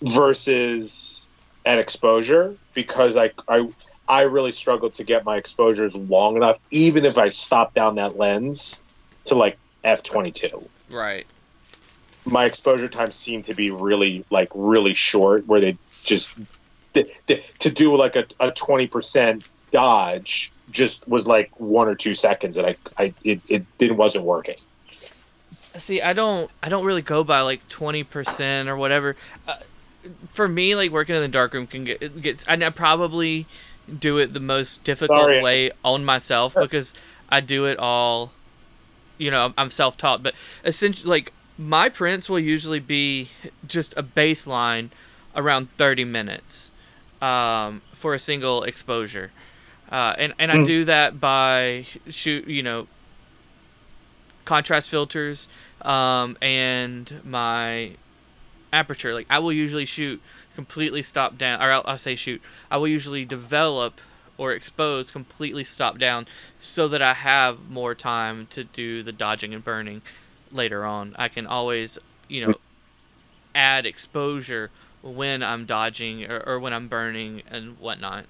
versus 0.00 1.26
an 1.64 1.78
exposure 1.78 2.56
because 2.74 3.16
I, 3.16 3.30
I 3.48 3.68
I 4.08 4.22
really 4.22 4.52
struggled 4.52 4.94
to 4.94 5.04
get 5.04 5.24
my 5.24 5.36
exposures 5.36 5.94
long 5.94 6.36
enough, 6.36 6.58
even 6.70 7.04
if 7.04 7.18
I 7.18 7.28
stopped 7.28 7.74
down 7.74 7.96
that 7.96 8.16
lens 8.16 8.84
to 9.26 9.34
like 9.34 9.58
f 9.84 10.02
twenty 10.02 10.32
two. 10.32 10.68
Right. 10.90 11.26
My 12.24 12.44
exposure 12.44 12.88
times 12.88 13.16
seem 13.16 13.42
to 13.44 13.54
be 13.54 13.70
really 13.70 14.24
like 14.30 14.48
really 14.54 14.94
short, 14.94 15.46
where 15.46 15.60
they 15.60 15.76
just 16.04 16.34
to 16.94 17.70
do 17.70 17.96
like 17.96 18.16
a 18.16 18.26
a 18.40 18.50
twenty 18.50 18.86
percent 18.86 19.48
dodge 19.72 20.52
just 20.70 21.08
was 21.08 21.26
like 21.26 21.50
one 21.58 21.88
or 21.88 21.94
two 21.94 22.14
seconds, 22.14 22.56
and 22.56 22.66
I 22.66 22.76
I 22.96 23.14
it, 23.24 23.40
it 23.48 23.78
didn't 23.78 23.96
wasn't 23.96 24.24
working. 24.24 24.56
See, 25.76 26.00
I 26.02 26.12
don't 26.12 26.50
I 26.62 26.68
don't 26.68 26.84
really 26.84 27.02
go 27.02 27.22
by 27.22 27.40
like 27.42 27.66
20% 27.68 28.66
or 28.66 28.76
whatever. 28.76 29.16
Uh, 29.46 29.56
for 30.30 30.48
me, 30.48 30.74
like 30.74 30.90
working 30.90 31.14
in 31.14 31.22
the 31.22 31.28
darkroom 31.28 31.66
can 31.66 31.84
get 31.84 32.20
gets 32.22 32.44
and 32.46 32.62
I 32.64 32.70
probably 32.70 33.46
do 33.98 34.18
it 34.18 34.32
the 34.34 34.40
most 34.40 34.84
difficult 34.84 35.32
Sorry. 35.32 35.38
way 35.38 35.70
on 35.84 36.04
myself 36.04 36.56
because 36.56 36.94
I 37.28 37.40
do 37.40 37.66
it 37.66 37.78
all 37.78 38.34
you 39.18 39.30
know, 39.30 39.52
I'm 39.56 39.70
self-taught, 39.70 40.22
but 40.22 40.34
essentially 40.64 41.08
like 41.08 41.32
my 41.56 41.88
prints 41.88 42.28
will 42.28 42.38
usually 42.38 42.80
be 42.80 43.30
just 43.66 43.94
a 43.96 44.02
baseline 44.02 44.90
around 45.34 45.68
30 45.76 46.04
minutes 46.04 46.70
um, 47.20 47.82
for 47.94 48.14
a 48.14 48.18
single 48.18 48.62
exposure. 48.64 49.32
Uh, 49.90 50.14
and 50.18 50.34
and 50.38 50.50
I 50.52 50.58
Mm. 50.58 50.66
do 50.66 50.84
that 50.84 51.20
by 51.20 51.86
shoot, 52.08 52.46
you 52.46 52.62
know, 52.62 52.88
contrast 54.44 54.90
filters 54.90 55.48
um, 55.82 56.36
and 56.40 57.20
my 57.24 57.96
aperture. 58.72 59.14
Like 59.14 59.26
I 59.30 59.38
will 59.38 59.52
usually 59.52 59.84
shoot 59.84 60.20
completely 60.54 61.02
stop 61.02 61.38
down, 61.38 61.62
or 61.62 61.70
I'll, 61.70 61.82
I'll 61.86 61.98
say 61.98 62.14
shoot. 62.14 62.42
I 62.70 62.76
will 62.76 62.88
usually 62.88 63.24
develop 63.24 64.00
or 64.36 64.52
expose 64.52 65.10
completely 65.10 65.64
stop 65.64 65.98
down 65.98 66.26
so 66.60 66.88
that 66.88 67.02
I 67.02 67.14
have 67.14 67.68
more 67.68 67.94
time 67.94 68.46
to 68.50 68.64
do 68.64 69.02
the 69.02 69.12
dodging 69.12 69.52
and 69.52 69.64
burning 69.64 70.02
later 70.52 70.84
on. 70.84 71.14
I 71.18 71.28
can 71.28 71.46
always, 71.46 71.98
you 72.28 72.46
know, 72.46 72.54
add 73.54 73.84
exposure 73.84 74.70
when 75.02 75.42
I'm 75.42 75.66
dodging 75.66 76.30
or, 76.30 76.38
or 76.46 76.60
when 76.60 76.72
I'm 76.72 76.88
burning 76.88 77.42
and 77.50 77.78
whatnot. 77.78 78.24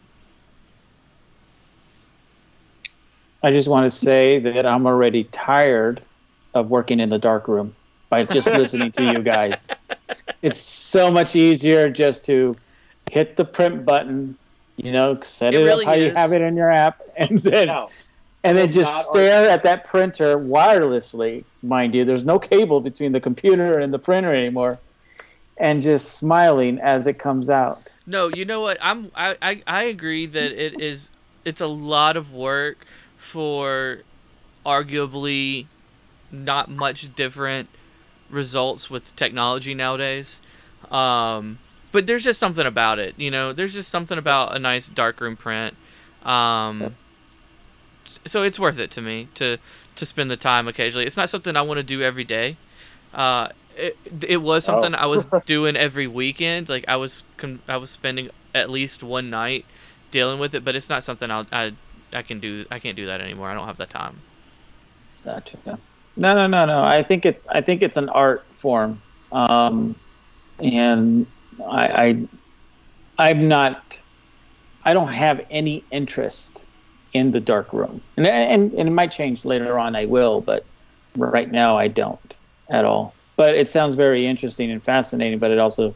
I 3.43 3.53
just 3.53 3.69
want 3.69 3.85
to 3.85 3.97
say 3.97 4.39
that 4.41 4.67
I'm 4.67 4.87
already 4.87 5.25
tired 5.25 6.03
of 6.55 6.71
working 6.71 6.99
in 6.99 7.09
the 7.09 7.19
dark 7.19 7.47
room 7.47 7.77
by 8.09 8.25
just 8.25 8.47
listening 8.47 8.93
to 8.93 9.05
you 9.05 9.21
guys. 9.21 9.69
It's 10.43 10.61
so 10.61 11.11
much 11.11 11.37
easier 11.37 11.91
just 11.91 12.25
to 12.27 12.57
hit 13.11 13.37
the 13.37 13.45
print 13.45 13.85
button, 13.85 14.37
you 14.77 14.93
know, 14.93 15.21
set 15.23 15.55
It 15.55 15.61
it, 15.61 15.65
really 15.65 15.85
up 15.85 15.91
how 15.91 15.97
you 15.97 16.15
have 16.15 16.33
it 16.33 16.43
in 16.43 16.57
your 16.57 16.71
app, 16.71 17.01
and 17.17 17.41
then 17.43 17.69
Now, 17.69 17.91
and 18.45 18.57
then 18.57 18.69
will 18.69 18.75
just 18.75 18.91
not 18.91 19.05
stare 19.07 19.51
at 19.51 19.63
that 19.65 19.85
printer 19.85 20.39
wirelessly, 20.39 21.45
mind 21.63 21.95
you. 21.95 22.05
There's 22.05 22.25
no 22.25 22.39
cable 22.39 22.81
between 22.81 23.13
the 23.13 23.21
computer 23.21 23.79
and 23.79 23.93
the 23.93 23.99
printer 23.99 24.35
anymore, 24.35 24.79
and 25.57 25.83
just 25.83 26.13
smiling 26.13 26.79
as 26.79 27.07
it 27.07 27.19
comes 27.19 27.51
out. 27.51 27.91
No, 28.07 28.29
you 28.29 28.45
know 28.45 28.61
what? 28.61 28.79
I'm 28.81 29.11
I, 29.15 29.37
I, 29.43 29.63
I 29.67 29.83
agree 29.85 30.27
that 30.27 30.53
it 30.53 30.81
is 30.81 31.11
it's 31.45 31.61
a 31.61 31.67
lot 31.67 32.17
of 32.17 32.33
work 32.33 32.87
for 33.17 33.99
arguably 34.65 35.67
not 36.31 36.71
much 36.71 37.15
different 37.15 37.69
results 38.31 38.91
with 38.91 39.15
technology 39.17 39.75
nowadays. 39.75 40.41
Um, 40.91 41.59
but 41.93 42.07
there's 42.07 42.25
just 42.25 42.39
something 42.39 42.67
about 42.67 42.99
it, 42.99 43.15
you 43.17 43.31
know. 43.31 43.53
There's 43.53 43.73
just 43.73 43.89
something 43.89 44.19
about 44.19 44.55
a 44.55 44.59
nice 44.59 44.89
darkroom 44.89 45.37
print. 45.37 45.75
Um, 46.25 46.95
so 48.05 48.43
it's 48.43 48.59
worth 48.59 48.79
it 48.79 48.91
to 48.93 49.01
me 49.03 49.29
to 49.35 49.59
to 49.97 50.07
spend 50.07 50.31
the 50.31 50.37
time 50.37 50.69
occasionally. 50.69 51.07
It's 51.07 51.17
not 51.17 51.29
something 51.29 51.57
I 51.57 51.63
want 51.63 51.79
to 51.79 51.83
do 51.83 52.03
every 52.03 52.25
day. 52.25 52.57
Uh, 53.13 53.49
it, 53.77 53.97
it 54.27 54.37
was 54.39 54.69
Oh. 54.69 54.73
something 54.75 54.95
I 54.95 55.07
was 55.07 55.27
doing 55.47 55.77
every 55.77 56.07
weekend. 56.07 56.69
Like 56.69 56.85
I 56.89 56.97
was 56.97 57.23
I 57.69 57.77
was 57.77 57.91
spending 57.91 58.31
at 58.55 58.71
least 58.71 59.03
one 59.03 59.31
night 59.31 59.65
dealing 60.11 60.39
with 60.39 60.55
it, 60.55 60.65
but 60.65 60.75
it's 60.77 60.89
not 60.89 61.05
something 61.05 61.31
I'll, 61.31 61.47
I 61.53 61.73
I 62.13 62.23
can 62.23 62.41
do. 62.41 62.65
I 62.71 62.79
can't 62.79 62.97
do 62.97 63.07
that 63.07 63.21
anymore. 63.21 63.49
I 63.49 63.55
don't 63.55 63.67
have 63.67 63.77
that 63.79 63.91
time. 63.91 64.21
Gotcha. 65.25 65.79
No, 66.19 66.35
no, 66.35 66.49
no, 66.49 66.67
no. 66.67 66.83
I 66.83 67.03
think 67.05 67.25
it's 67.25 67.47
I 67.53 67.61
think 67.61 67.81
it's 67.83 67.97
an 67.97 68.09
art 68.09 68.53
form, 68.59 69.01
um, 69.31 69.95
and 70.59 71.27
I, 71.71 71.87
I 71.87 73.29
I'm 73.31 73.49
not. 73.49 73.99
I 74.85 74.95
don't 74.95 75.13
have 75.13 75.41
any 75.51 75.85
interest 75.93 76.65
in 77.13 77.31
the 77.31 77.41
dark 77.41 77.73
room, 77.73 78.03
and 78.17 78.27
and 78.27 78.73
and 78.73 78.89
it 78.89 78.93
might 78.93 79.13
change 79.13 79.45
later 79.45 79.79
on. 79.79 79.95
I 79.95 80.07
will, 80.07 80.41
but 80.41 80.67
right 81.17 81.51
now 81.51 81.79
I 81.79 81.87
don't 81.87 82.35
at 82.71 82.85
all. 82.85 83.15
But 83.37 83.55
it 83.55 83.69
sounds 83.69 83.95
very 83.95 84.27
interesting 84.27 84.73
and 84.73 84.85
fascinating. 84.85 85.39
But 85.39 85.53
it 85.53 85.61
also, 85.61 85.95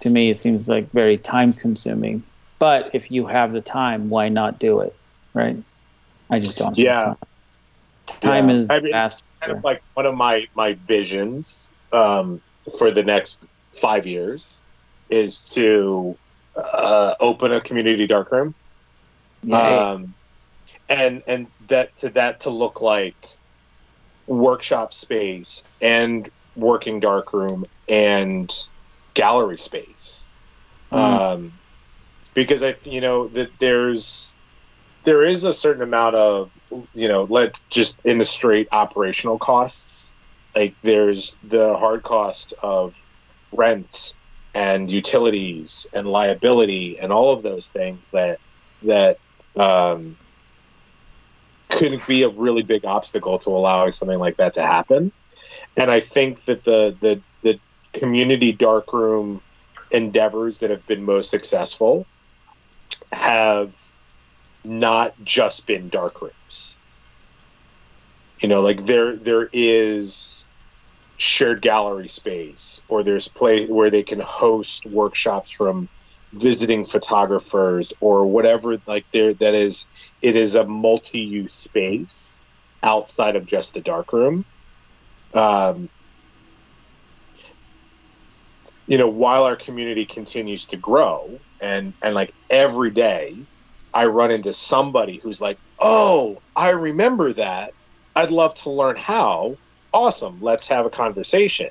to 0.00 0.10
me, 0.10 0.30
it 0.30 0.36
seems 0.36 0.68
like 0.68 0.92
very 0.92 1.18
time 1.18 1.52
consuming. 1.52 2.22
But 2.60 2.90
if 2.94 3.10
you 3.10 3.26
have 3.26 3.52
the 3.52 3.60
time, 3.60 4.08
why 4.08 4.28
not 4.28 4.60
do 4.60 4.80
it? 4.80 4.96
Right? 5.34 5.56
I 6.30 6.38
just 6.38 6.58
don't. 6.58 6.78
Yeah. 6.78 7.00
time. 7.00 7.16
Time 8.20 8.50
Yeah. 8.50 8.56
is 8.56 8.70
I 8.70 8.80
mean, 8.80 8.92
fast. 8.92 9.24
Kind 9.44 9.58
of 9.58 9.64
like 9.64 9.82
one 9.94 10.06
of 10.06 10.16
my 10.16 10.46
my 10.54 10.76
visions 10.86 11.74
um, 11.92 12.42
for 12.78 12.90
the 12.92 13.02
next 13.04 13.44
five 13.80 14.06
years 14.06 14.64
is 15.10 15.44
to 15.54 16.18
uh, 16.56 17.14
open 17.20 17.52
a 17.52 17.60
community 17.60 18.06
darkroom, 18.06 18.54
um, 19.52 20.14
and 20.88 21.22
and 21.26 21.48
that 21.68 21.90
to 21.98 22.10
that 22.10 22.40
to 22.42 22.50
look 22.50 22.80
like 22.82 23.16
workshop 24.26 24.92
space 24.94 25.68
and 25.80 26.30
working 26.56 27.00
darkroom 27.00 27.64
and 27.90 28.50
gallery 29.14 29.58
space, 29.58 30.30
Mm. 30.92 31.26
um, 31.34 31.52
because 32.34 32.62
I 32.64 32.76
you 32.84 33.00
know 33.00 33.28
that 33.28 33.58
there's 33.60 34.36
there 35.04 35.22
is 35.22 35.44
a 35.44 35.52
certain 35.52 35.82
amount 35.82 36.16
of 36.16 36.58
you 36.94 37.08
know 37.08 37.24
let 37.24 37.60
just 37.70 37.96
in 38.04 38.18
the 38.18 38.24
straight 38.24 38.68
operational 38.72 39.38
costs. 39.38 40.10
Like 40.56 40.74
there's 40.82 41.36
the 41.48 41.76
hard 41.76 42.02
cost 42.02 42.54
of 42.62 43.00
rent 43.52 44.14
and 44.54 44.90
utilities 44.90 45.86
and 45.92 46.06
liability 46.06 46.98
and 46.98 47.12
all 47.12 47.32
of 47.32 47.42
those 47.42 47.68
things 47.68 48.10
that 48.10 48.38
that 48.82 49.18
um, 49.56 50.16
could 51.68 52.00
be 52.06 52.22
a 52.22 52.28
really 52.28 52.62
big 52.62 52.84
obstacle 52.84 53.38
to 53.38 53.50
allowing 53.50 53.92
something 53.92 54.18
like 54.18 54.36
that 54.36 54.54
to 54.54 54.62
happen. 54.62 55.12
And 55.76 55.90
i 55.90 56.00
think 56.00 56.44
that 56.44 56.64
the 56.64 56.96
the 57.00 57.20
the 57.42 57.58
community 57.92 58.52
darkroom 58.52 59.40
endeavors 59.90 60.58
that 60.58 60.70
have 60.70 60.86
been 60.86 61.04
most 61.04 61.30
successful 61.30 62.06
have 63.12 63.83
not 64.64 65.12
just 65.22 65.66
been 65.66 65.88
dark 65.88 66.20
rooms. 66.22 66.78
You 68.42 68.48
know, 68.48 68.62
like 68.62 68.84
there 68.84 69.18
there 69.18 69.48
is 69.52 70.46
shared 71.16 71.62
gallery 71.62 72.08
space, 72.08 72.80
or 72.88 73.02
there's 73.02 73.28
play 73.28 73.66
where 73.66 73.90
they 73.90 74.02
can 74.02 74.20
host 74.20 74.84
workshops 74.86 75.50
from 75.52 75.88
visiting 76.32 76.84
photographers 76.86 77.92
or 78.00 78.26
whatever. 78.26 78.76
Like 78.86 79.06
there, 79.12 79.34
that 79.34 79.54
is 79.54 79.88
it 80.22 80.36
is 80.36 80.54
a 80.56 80.66
multi-use 80.66 81.54
space 81.54 82.42
outside 82.82 83.36
of 83.36 83.46
just 83.46 83.74
the 83.74 83.80
dark 83.80 84.12
room. 84.12 84.44
Um, 85.34 85.88
you 88.86 88.98
know, 88.98 89.08
while 89.08 89.44
our 89.44 89.56
community 89.56 90.06
continues 90.06 90.66
to 90.66 90.76
grow, 90.76 91.40
and 91.60 91.94
and 92.02 92.14
like 92.14 92.34
every 92.50 92.90
day 92.90 93.46
I 93.94 94.06
run 94.06 94.30
into 94.30 94.52
somebody 94.52 95.20
who's 95.22 95.40
like, 95.40 95.58
"Oh, 95.80 96.42
I 96.56 96.70
remember 96.70 97.32
that. 97.34 97.72
I'd 98.16 98.30
love 98.30 98.54
to 98.56 98.70
learn 98.70 98.96
how. 98.96 99.56
Awesome, 99.92 100.38
let's 100.40 100.68
have 100.68 100.86
a 100.86 100.90
conversation." 100.90 101.70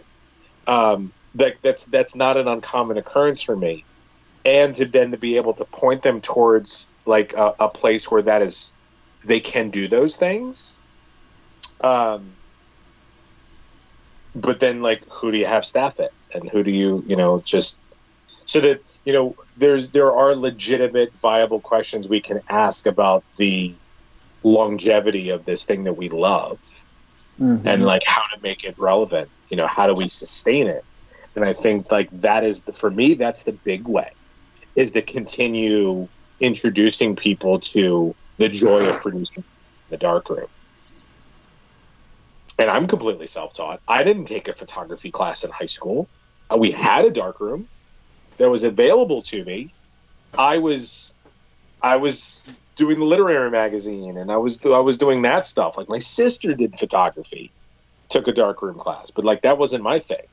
Um, 0.68 1.12
that 1.36 1.56
that's 1.62 1.86
that's 1.86 2.16
not 2.16 2.38
an 2.38 2.48
uncommon 2.48 2.98
occurrence 2.98 3.42
for 3.42 3.56
me, 3.56 3.84
and 4.46 4.74
to 4.76 4.86
then 4.86 5.12
to 5.12 5.18
be 5.18 5.38
able 5.38 5.54
to 5.54 5.66
point 5.66 6.04
them 6.04 6.22
towards 6.22 6.94
like 7.06 7.34
a, 7.34 7.54
a 7.60 7.68
place 7.68 8.10
where 8.10 8.22
that 8.22 8.42
is, 8.42 8.74
they 9.28 9.40
can 9.40 9.70
do 9.70 9.88
those 9.88 10.16
things. 10.16 10.82
Um, 11.84 12.32
but 14.36 14.60
then, 14.60 14.82
like, 14.82 15.04
who 15.12 15.32
do 15.32 15.38
you 15.38 15.46
have 15.46 15.66
staff 15.66 16.00
it, 16.00 16.12
and 16.34 16.50
who 16.50 16.64
do 16.64 16.72
you, 16.72 17.04
you 17.08 17.16
know, 17.16 17.42
just 17.42 17.83
so 18.46 18.60
that 18.62 18.82
you 19.06 19.14
know, 19.14 19.36
there's 19.56 19.92
there 19.92 20.12
are 20.12 20.36
legitimate, 20.36 21.12
viable 21.22 21.62
questions 21.62 22.08
we 22.08 22.22
can 22.22 22.42
ask 22.50 22.86
about 22.86 23.24
the 23.38 23.78
longevity 24.44 25.30
of 25.30 25.46
this 25.46 25.64
thing 25.66 25.84
that 25.86 25.98
we 25.98 26.10
love, 26.10 26.60
Mhm. 27.40 27.66
and 27.66 27.86
like 27.86 28.04
how 28.06 28.22
to 28.34 28.42
make 28.42 28.64
it 28.64 28.76
relevant. 28.78 29.30
You 29.50 29.58
know, 29.58 29.68
how 29.68 29.88
do 29.88 29.94
we 29.94 30.08
sustain 30.08 30.68
it? 30.68 30.84
And 31.36 31.46
I 31.46 31.54
think 31.54 31.92
like 31.92 32.10
that 32.12 32.44
is 32.44 32.64
the, 32.64 32.74
for 32.74 32.92
me, 32.92 33.16
that's 33.16 33.44
the 33.44 33.54
big 33.54 33.88
way, 33.88 34.10
is 34.76 34.92
to 34.92 35.02
continue 35.02 36.08
introducing 36.40 37.16
people 37.16 37.60
to 37.60 38.16
the 38.38 38.50
joy 38.50 38.88
of 38.90 39.02
producing 39.02 39.44
the 39.90 39.98
dark 39.98 40.30
room. 40.30 40.48
And 42.60 42.70
I'm 42.70 42.88
completely 42.88 43.28
self-taught. 43.28 43.80
I 43.88 44.04
didn't 44.04 44.26
take 44.26 44.48
a 44.48 44.54
photography 44.54 45.12
class 45.12 45.44
in 45.44 45.52
high 45.52 45.66
school. 45.66 46.10
Uh, 46.50 46.58
We 46.58 46.72
had 46.72 47.06
a 47.06 47.12
dark 47.12 47.40
room 47.40 47.68
that 48.38 48.50
was 48.50 48.64
available 48.64 49.22
to 49.24 49.44
me. 49.44 49.74
I 50.38 50.58
was, 50.58 51.14
I 51.82 51.98
was 51.98 52.44
doing 52.76 53.00
the 53.00 53.06
literary 53.06 53.52
magazine, 53.52 54.18
and 54.18 54.32
I 54.32 54.38
was 54.38 54.60
I 54.66 54.80
was 54.80 54.98
doing 54.98 55.22
that 55.24 55.46
stuff. 55.46 55.78
Like 55.78 55.90
my 55.90 56.00
sister 56.00 56.54
did 56.54 56.78
photography, 56.78 57.52
took 58.10 58.28
a 58.28 58.34
darkroom 58.34 58.78
class, 58.78 59.12
but 59.12 59.26
like 59.26 59.42
that 59.44 59.58
wasn't 59.58 59.84
my 59.84 60.00
thing. 60.00 60.26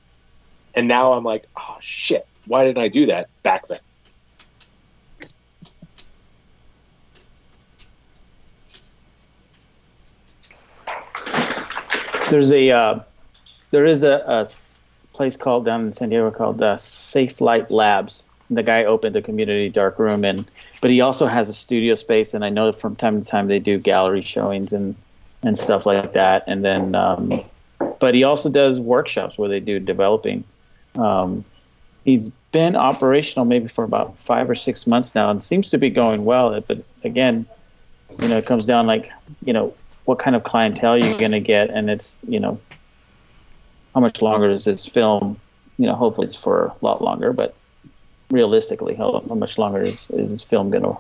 And 0.75 0.89
now 0.89 1.13
I'm 1.13 1.25
like, 1.25 1.47
oh 1.57 1.77
shit, 1.81 2.27
why 2.47 2.65
didn't 2.65 2.83
I 2.83 2.89
do 2.89 3.07
that 3.07 3.29
back 3.43 3.67
then? 3.69 3.81
There's 12.31 12.53
a 12.53 12.71
uh, 12.71 13.01
there 13.73 13.85
is 13.85 14.05
a, 14.05 14.19
a 14.19 14.47
place 15.21 15.37
called 15.37 15.67
down 15.67 15.83
in 15.83 15.93
San 15.93 16.09
Diego 16.09 16.31
called 16.31 16.63
uh, 16.63 16.79
Safe 16.79 17.43
Light 17.43 17.71
Labs. 17.71 18.25
The 18.49 18.63
guy 18.63 18.85
opened 18.85 19.15
a 19.17 19.21
community 19.21 19.69
dark 19.69 19.99
room, 19.99 20.25
and 20.25 20.51
but 20.81 20.91
he 20.91 21.03
also 21.03 21.27
has 21.27 21.51
a 21.51 21.53
studio 21.53 21.95
space. 21.95 22.33
And 22.33 22.43
I 22.43 22.49
know 22.49 22.73
from 22.73 22.97
time 22.97 23.21
to 23.21 23.27
time 23.27 23.47
they 23.47 23.59
do 23.59 23.79
gallery 23.79 24.23
showings 24.23 24.73
and 24.73 24.95
and 25.43 25.59
stuff 25.59 25.85
like 25.85 26.15
that. 26.15 26.45
And 26.47 26.65
then, 26.65 26.95
um, 26.95 27.45
but 27.99 28.15
he 28.15 28.25
also 28.25 28.49
does 28.49 28.81
workshops 28.81 29.37
where 29.37 29.51
they 29.51 29.61
do 29.61 29.79
developing. 29.79 30.43
Um, 30.95 31.45
he's 32.07 32.31
been 32.51 32.75
operational 32.75 33.45
maybe 33.45 33.69
for 33.69 33.85
about 33.85 34.17
five 34.17 34.49
or 34.49 34.55
six 34.55 34.87
months 34.87 35.15
now, 35.15 35.31
and 35.31 35.43
seems 35.43 35.69
to 35.69 35.77
be 35.77 35.91
going 35.91 36.25
well. 36.25 36.59
But 36.63 36.83
again, 37.05 37.45
you 38.23 38.29
know, 38.29 38.39
it 38.39 38.47
comes 38.47 38.65
down 38.65 38.87
like 38.87 39.13
you 39.45 39.53
know 39.53 39.75
what 40.07 40.19
kind 40.19 40.35
of 40.35 40.45
clientele 40.45 40.97
you're 40.97 41.19
going 41.19 41.33
to 41.33 41.41
get, 41.41 41.69
and 41.69 41.91
it's 41.91 42.23
you 42.27 42.41
know 42.41 42.59
how 43.95 44.01
much 44.01 44.23
longer 44.23 44.51
is 44.51 44.65
this 44.65 44.87
film? 44.87 45.39
You 45.79 45.87
know, 45.87 45.95
hopefully 45.95 46.27
it's 46.27 46.37
for 46.37 46.67
a 46.67 46.85
lot 46.85 47.03
longer, 47.03 47.33
but 47.33 47.55
realistically, 48.31 48.95
how, 48.95 49.25
how 49.29 49.35
much 49.35 49.59
longer 49.59 49.81
is, 49.81 50.11
is 50.11 50.31
this 50.31 50.43
film 50.43 50.71
going 50.71 50.85
to 50.85 50.97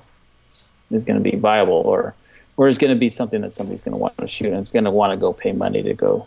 is 0.90 1.04
to 1.04 1.20
be 1.20 1.36
viable, 1.36 1.82
or 1.86 2.14
or 2.56 2.68
is 2.68 2.78
going 2.78 2.90
to 2.90 2.98
be 2.98 3.08
something 3.08 3.40
that 3.42 3.52
somebody's 3.52 3.82
going 3.82 3.92
to 3.92 3.98
want 3.98 4.16
to 4.18 4.28
shoot 4.28 4.48
and 4.48 4.58
it's 4.58 4.72
going 4.72 4.84
to 4.84 4.90
want 4.90 5.12
to 5.12 5.16
go 5.16 5.32
pay 5.32 5.52
money 5.52 5.82
to 5.82 5.94
go 5.94 6.26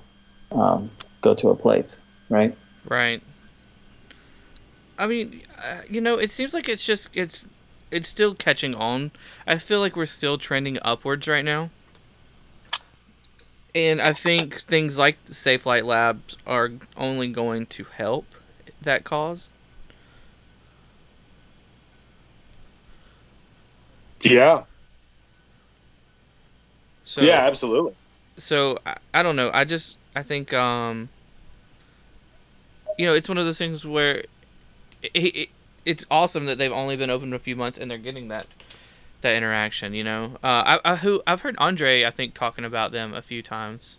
um, 0.52 0.90
go 1.22 1.36
to 1.36 1.50
a 1.50 1.56
place, 1.56 2.02
right? 2.30 2.56
Right. 2.88 3.22
I 4.98 5.08
mean, 5.08 5.42
uh, 5.58 5.82
you 5.90 6.02
know, 6.02 6.18
it 6.18 6.32
seems 6.32 6.54
like 6.54 6.70
it's 6.70 6.86
just 6.86 7.10
it's 7.14 7.46
it's 7.92 8.08
still 8.08 8.34
catching 8.36 8.74
on. 8.74 9.12
I 9.46 9.58
feel 9.58 9.80
like 9.80 9.96
we're 9.96 10.06
still 10.06 10.38
trending 10.38 10.80
upwards 10.82 11.28
right 11.28 11.46
now. 11.46 11.70
And 13.76 14.02
I 14.02 14.14
think 14.14 14.62
things 14.62 14.98
like 15.00 15.24
the 15.26 15.34
Safe 15.34 15.66
Light 15.66 15.86
Labs 15.86 16.38
are 16.46 16.72
only 16.96 17.28
going 17.28 17.66
to 17.68 17.86
help 17.86 18.26
that 18.82 19.04
cause. 19.04 19.50
Yeah, 24.22 24.64
So 27.04 27.22
yeah, 27.22 27.46
absolutely. 27.46 27.94
so 28.38 28.80
I, 28.86 28.96
I 29.14 29.24
don't 29.24 29.36
know. 29.36 29.52
I 29.54 29.66
just 29.66 29.98
I 30.16 30.24
think 30.24 30.54
um 30.54 31.10
you 32.98 33.06
know, 33.06 33.14
it's 33.14 33.28
one 33.28 33.38
of 33.38 33.46
those 33.46 33.58
things 33.58 33.86
where 33.86 34.24
it, 35.02 35.12
it, 35.14 35.50
it's 35.86 36.06
awesome 36.12 36.46
that 36.46 36.58
they've 36.58 36.72
only 36.72 36.96
been 36.96 37.10
open 37.10 37.34
a 37.34 37.40
few 37.40 37.56
months 37.56 37.78
and 37.78 37.90
they're 37.92 37.98
getting 37.98 38.28
that 38.30 38.46
that 39.24 39.36
interaction, 39.36 39.94
you 39.94 40.04
know. 40.04 40.38
Uh 40.44 40.80
I, 40.84 40.94
I 40.94 40.96
who 40.98 41.22
I've 41.26 41.42
heard 41.42 41.56
Andre 41.58 42.06
I 42.06 42.12
think 42.12 42.34
talking 42.34 42.64
about 42.64 42.92
them 42.92 43.14
a 43.14 43.22
few 43.22 43.42
times. 43.42 43.98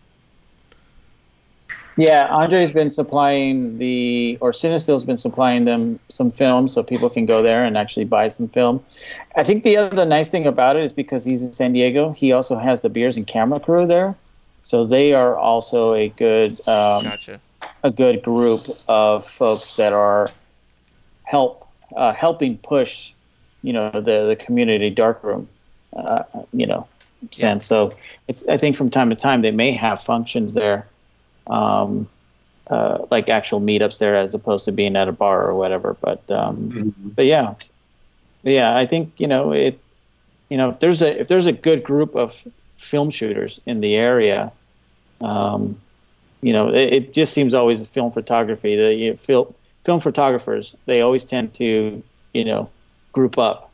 Yeah, 1.96 2.26
Andre's 2.26 2.72
been 2.72 2.90
supplying 2.90 3.78
the, 3.78 4.36
or 4.40 4.50
Cinestill's 4.50 5.04
been 5.04 5.16
supplying 5.16 5.64
them 5.64 6.00
some 6.08 6.28
film 6.28 6.66
so 6.66 6.82
people 6.82 7.08
can 7.08 7.24
go 7.24 7.40
there 7.40 7.64
and 7.64 7.78
actually 7.78 8.04
buy 8.04 8.26
some 8.28 8.48
film. 8.48 8.84
I 9.36 9.44
think 9.44 9.62
the 9.62 9.76
other 9.76 10.04
nice 10.04 10.28
thing 10.28 10.44
about 10.46 10.74
it 10.74 10.82
is 10.82 10.92
because 10.92 11.24
he's 11.24 11.42
in 11.42 11.52
San 11.52 11.72
Diego, 11.72 12.10
he 12.10 12.32
also 12.32 12.56
has 12.58 12.82
the 12.82 12.88
beers 12.88 13.16
and 13.16 13.26
camera 13.26 13.60
crew 13.60 13.86
there. 13.86 14.16
So 14.62 14.84
they 14.84 15.12
are 15.12 15.36
also 15.36 15.94
a 15.94 16.08
good, 16.08 16.52
um, 16.66 17.04
Gotcha. 17.04 17.40
a 17.84 17.92
good 17.92 18.22
group 18.22 18.76
of 18.88 19.24
folks 19.24 19.76
that 19.76 19.92
are 19.92 20.30
help 21.22 21.68
uh, 21.94 22.12
helping 22.12 22.58
push, 22.58 23.12
you 23.64 23.72
know, 23.72 23.90
the 23.90 24.26
the 24.26 24.36
community 24.36 24.90
darkroom, 24.90 25.48
uh, 25.96 26.22
you 26.52 26.66
know, 26.66 26.86
sense. 27.30 27.64
So 27.64 27.92
it, 28.28 28.42
I 28.48 28.58
think 28.58 28.76
from 28.76 28.90
time 28.90 29.08
to 29.10 29.16
time 29.16 29.40
they 29.40 29.50
may 29.50 29.72
have 29.72 30.02
functions 30.02 30.52
there, 30.52 30.86
um, 31.46 32.06
uh, 32.68 32.98
like 33.10 33.30
actual 33.30 33.60
meetups 33.60 33.98
there 33.98 34.16
as 34.16 34.34
opposed 34.34 34.66
to 34.66 34.72
being 34.72 34.96
at 34.96 35.08
a 35.08 35.12
bar 35.12 35.42
or 35.48 35.54
whatever. 35.54 35.96
But 36.00 36.30
um, 36.30 36.94
but 37.16 37.24
yeah, 37.24 37.54
But 38.44 38.52
yeah, 38.52 38.76
I 38.76 38.86
think 38.86 39.12
you 39.16 39.26
know 39.26 39.52
it. 39.52 39.78
You 40.50 40.58
know, 40.58 40.68
if 40.68 40.78
there's 40.80 41.00
a 41.00 41.20
if 41.20 41.28
there's 41.28 41.46
a 41.46 41.52
good 41.52 41.82
group 41.82 42.14
of 42.14 42.46
film 42.76 43.10
shooters 43.10 43.60
in 43.64 43.80
the 43.80 43.94
area, 43.96 44.52
um, 45.22 45.80
you 46.42 46.52
know, 46.52 46.68
it, 46.68 46.92
it 46.92 47.14
just 47.14 47.32
seems 47.32 47.54
always 47.54 47.84
film 47.86 48.12
photography. 48.12 48.76
The 48.76 48.94
you 48.94 49.10
know, 49.12 49.16
film 49.16 49.54
film 49.84 50.00
photographers 50.00 50.76
they 50.86 51.00
always 51.00 51.24
tend 51.24 51.54
to 51.54 52.02
you 52.34 52.44
know 52.44 52.70
group 53.14 53.38
up, 53.38 53.72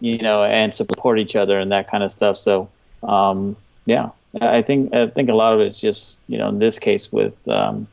you 0.00 0.18
know, 0.18 0.42
and 0.42 0.72
support 0.72 1.18
each 1.18 1.36
other 1.36 1.58
and 1.58 1.70
that 1.72 1.90
kind 1.90 2.02
of 2.02 2.10
stuff. 2.12 2.38
So 2.38 2.70
um, 3.02 3.56
yeah, 3.84 4.10
I 4.40 4.62
think 4.62 4.94
I 4.94 5.08
think 5.08 5.28
a 5.28 5.34
lot 5.34 5.52
of 5.52 5.60
it's 5.60 5.80
just 5.80 6.20
you 6.28 6.38
know 6.38 6.48
in 6.48 6.58
this 6.58 6.78
case 6.78 7.12
with 7.12 7.34
um, 7.48 7.86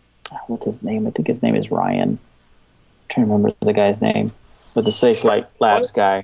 what's 0.48 0.66
his 0.66 0.82
name? 0.82 1.06
I 1.08 1.12
think 1.12 1.28
his 1.28 1.44
name 1.44 1.56
is 1.56 1.70
Ryan. 1.70 2.12
I'm 2.12 2.20
trying 3.10 3.28
to 3.28 3.34
remember 3.34 3.56
the 3.62 3.74
guy's 3.74 4.02
name, 4.02 4.32
but 4.74 4.86
the 4.86 4.92
Safe 4.92 5.24
Light 5.24 5.48
Labs 5.60 5.92
guy. 5.92 6.24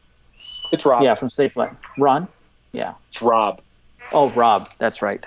It's 0.71 0.85
Rob. 0.85 1.03
Yeah, 1.03 1.15
from 1.15 1.29
Safe 1.29 1.57
Light. 1.57 1.71
Ron. 1.97 2.27
Yeah. 2.71 2.93
It's 3.09 3.21
Rob. 3.21 3.61
Oh, 4.13 4.29
Rob. 4.31 4.69
That's 4.77 5.01
right. 5.01 5.25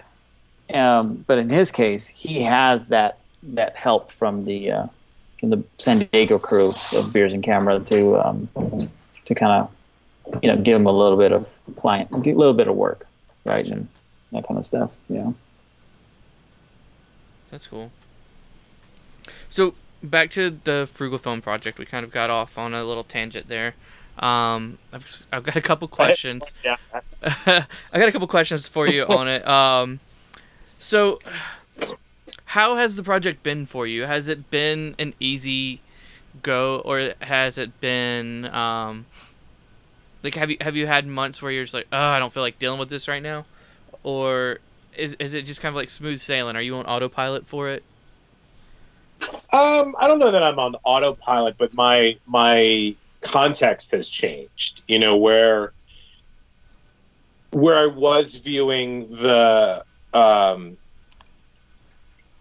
Um, 0.72 1.24
but 1.26 1.38
in 1.38 1.50
his 1.50 1.70
case, 1.70 2.06
he 2.06 2.42
has 2.42 2.88
that 2.88 3.18
that 3.42 3.76
help 3.76 4.10
from 4.10 4.46
the 4.46 4.70
uh, 4.70 4.86
from 5.38 5.50
the 5.50 5.62
San 5.78 6.08
Diego 6.10 6.38
crew 6.38 6.72
of 6.96 7.12
Beers 7.12 7.32
and 7.32 7.42
Camera 7.42 7.80
to 7.80 8.16
um, 8.16 8.48
to 9.24 9.34
kind 9.34 9.52
of 9.52 10.42
you 10.42 10.50
know 10.50 10.56
give 10.60 10.74
them 10.74 10.86
a 10.86 10.92
little 10.92 11.18
bit 11.18 11.32
of 11.32 11.54
client, 11.76 12.10
a 12.10 12.16
little 12.16 12.54
bit 12.54 12.68
of 12.68 12.76
work, 12.76 13.06
right, 13.44 13.66
and 13.66 13.88
that 14.32 14.46
kind 14.46 14.58
of 14.58 14.64
stuff. 14.64 14.96
Yeah. 15.08 15.32
That's 17.50 17.66
cool. 17.66 17.92
So 19.48 19.74
back 20.02 20.30
to 20.30 20.58
the 20.64 20.88
frugal 20.92 21.18
film 21.18 21.40
project, 21.40 21.78
we 21.78 21.86
kind 21.86 22.04
of 22.04 22.10
got 22.10 22.30
off 22.30 22.58
on 22.58 22.74
a 22.74 22.84
little 22.84 23.04
tangent 23.04 23.48
there. 23.48 23.74
Um, 24.18 24.78
I've 24.92 25.24
I've 25.32 25.44
got 25.44 25.56
a 25.56 25.62
couple 25.62 25.88
questions. 26.00 26.52
Yeah. 26.64 26.76
I 27.22 27.66
got 27.92 28.08
a 28.08 28.12
couple 28.12 28.28
questions 28.28 28.68
for 28.68 28.88
you 28.88 29.04
on 29.04 29.28
it. 29.28 29.46
Um, 29.46 30.00
so 30.78 31.18
how 32.46 32.76
has 32.76 32.96
the 32.96 33.02
project 33.02 33.42
been 33.42 33.66
for 33.66 33.86
you? 33.86 34.04
Has 34.04 34.28
it 34.28 34.50
been 34.50 34.94
an 34.98 35.14
easy 35.18 35.80
go, 36.42 36.80
or 36.84 37.14
has 37.20 37.58
it 37.58 37.80
been 37.80 38.46
um, 38.46 39.06
like 40.22 40.34
have 40.34 40.50
you 40.50 40.56
have 40.60 40.76
you 40.76 40.86
had 40.86 41.06
months 41.06 41.42
where 41.42 41.52
you're 41.52 41.64
just 41.64 41.74
like, 41.74 41.86
oh, 41.92 41.98
I 41.98 42.18
don't 42.18 42.32
feel 42.32 42.42
like 42.42 42.58
dealing 42.58 42.78
with 42.78 42.88
this 42.88 43.08
right 43.08 43.22
now, 43.22 43.44
or 44.02 44.58
is 44.96 45.14
is 45.18 45.34
it 45.34 45.42
just 45.42 45.60
kind 45.60 45.72
of 45.72 45.76
like 45.76 45.90
smooth 45.90 46.18
sailing? 46.18 46.56
Are 46.56 46.62
you 46.62 46.76
on 46.76 46.86
autopilot 46.86 47.46
for 47.46 47.68
it? 47.68 47.82
Um, 49.52 49.94
I 49.98 50.08
don't 50.08 50.18
know 50.18 50.30
that 50.30 50.42
I'm 50.42 50.58
on 50.58 50.76
autopilot, 50.84 51.56
but 51.58 51.74
my 51.74 52.16
my 52.26 52.94
context 53.20 53.92
has 53.92 54.08
changed. 54.08 54.82
You 54.88 54.98
know 54.98 55.16
where 55.16 55.72
where 57.50 57.76
I 57.76 57.86
was 57.86 58.36
viewing 58.36 59.08
the 59.08 59.84
um, 60.12 60.76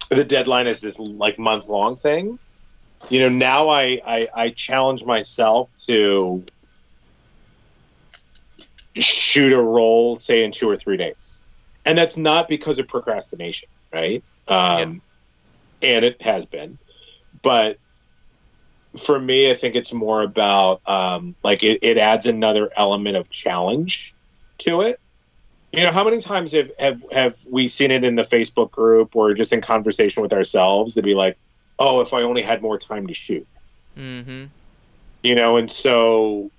the 0.10 0.24
deadline 0.24 0.68
as 0.68 0.82
this 0.82 0.98
like 0.98 1.38
month 1.38 1.70
long 1.70 1.96
thing. 1.96 2.40
You 3.10 3.20
know, 3.22 3.30
now 3.30 3.70
I, 3.70 4.00
I 4.06 4.28
I 4.34 4.50
challenge 4.50 5.04
myself 5.06 5.70
to 5.88 6.44
shoot 8.96 9.54
a 9.54 9.62
roll, 9.62 10.18
say 10.18 10.44
in 10.44 10.52
two 10.52 10.70
or 10.70 10.78
three 10.78 10.98
days, 10.98 11.44
and 11.86 11.98
that's 11.98 12.18
not 12.18 12.48
because 12.48 12.80
of 12.80 12.88
procrastination. 12.88 13.70
right? 13.92 14.24
Um, 14.48 15.02
And 15.82 16.06
it 16.06 16.22
has 16.22 16.46
been, 16.46 16.78
but 17.42 17.78
for 18.98 19.20
me, 19.20 19.52
I 19.52 19.56
think 19.56 19.76
it's 19.76 19.92
more 19.92 20.22
about 20.22 20.88
um, 20.88 21.36
like 21.44 21.64
it, 21.64 21.80
it 21.82 21.98
adds 21.98 22.26
another 22.26 22.72
element 22.76 23.18
of 23.18 23.30
challenge 23.30 24.16
to 24.60 24.82
it. 24.82 25.00
You 25.72 25.82
know, 25.82 25.92
how 25.92 26.04
many 26.04 26.22
times 26.22 26.54
have, 26.54 26.72
have 26.80 27.04
have 27.12 27.36
we 27.52 27.68
seen 27.68 27.92
it 27.92 28.04
in 28.04 28.16
the 28.16 28.22
Facebook 28.24 28.72
group 28.72 29.16
or 29.16 29.34
just 29.34 29.52
in 29.52 29.62
conversation 29.62 30.22
with 30.22 30.32
ourselves 30.32 30.96
to 30.96 31.02
be 31.02 31.16
like, 31.16 31.38
oh, 31.80 32.02
if 32.02 32.14
I 32.14 32.22
only 32.22 32.42
had 32.42 32.62
more 32.62 32.78
time 32.78 33.08
to 33.08 33.14
shoot, 33.14 33.48
Mm-hmm. 33.98 34.46
you 35.22 35.36
know, 35.36 35.58
and 35.58 35.70
so 35.70 36.50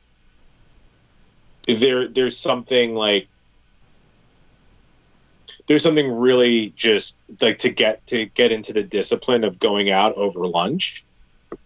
there 1.66 2.06
there's 2.08 2.38
something 2.38 2.94
like 2.94 3.26
there's 5.66 5.82
something 5.82 6.12
really 6.12 6.72
just 6.76 7.16
like 7.40 7.58
to 7.58 7.70
get 7.70 8.06
to 8.08 8.26
get 8.26 8.52
into 8.52 8.72
the 8.72 8.82
discipline 8.82 9.44
of 9.44 9.58
going 9.58 9.90
out 9.90 10.14
over 10.14 10.46
lunch 10.46 11.04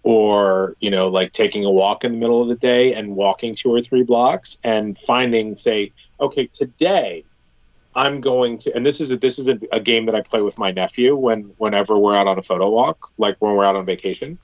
or 0.02 0.76
you 0.80 0.90
know 0.90 1.08
like 1.08 1.32
taking 1.32 1.64
a 1.64 1.70
walk 1.70 2.04
in 2.04 2.12
the 2.12 2.18
middle 2.18 2.40
of 2.40 2.48
the 2.48 2.54
day 2.54 2.94
and 2.94 3.16
walking 3.16 3.54
two 3.54 3.72
or 3.72 3.80
three 3.80 4.02
blocks 4.02 4.58
and 4.62 4.96
finding 4.96 5.56
say 5.56 5.92
okay 6.20 6.46
today 6.46 7.24
i'm 7.98 8.20
going 8.20 8.58
to 8.58 8.74
and 8.74 8.84
this 8.86 9.00
is 9.00 9.12
a 9.12 9.16
this 9.16 9.38
is 9.38 9.48
a, 9.48 9.58
a 9.72 9.80
game 9.80 10.06
that 10.06 10.14
i 10.14 10.22
play 10.22 10.42
with 10.42 10.58
my 10.58 10.70
nephew 10.70 11.14
when 11.16 11.42
whenever 11.58 11.98
we're 11.98 12.16
out 12.16 12.26
on 12.26 12.38
a 12.38 12.42
photo 12.42 12.68
walk 12.68 13.10
like 13.18 13.36
when 13.40 13.54
we're 13.54 13.64
out 13.64 13.76
on 13.76 13.84
vacation 13.84 14.38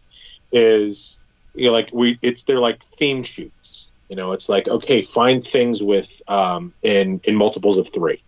is 0.52 1.20
you 1.54 1.66
know 1.66 1.72
like 1.72 1.90
we 1.92 2.18
it's 2.22 2.44
they're 2.44 2.60
like 2.60 2.82
theme 2.98 3.22
shoots. 3.22 3.90
You 4.08 4.16
know 4.16 4.32
it's 4.32 4.48
like 4.48 4.68
okay 4.68 5.02
find 5.02 5.44
things 5.44 5.82
with 5.82 6.22
um 6.28 6.72
in 6.82 7.20
in 7.24 7.36
multiples 7.36 7.76
of 7.76 7.92
three. 7.92 8.22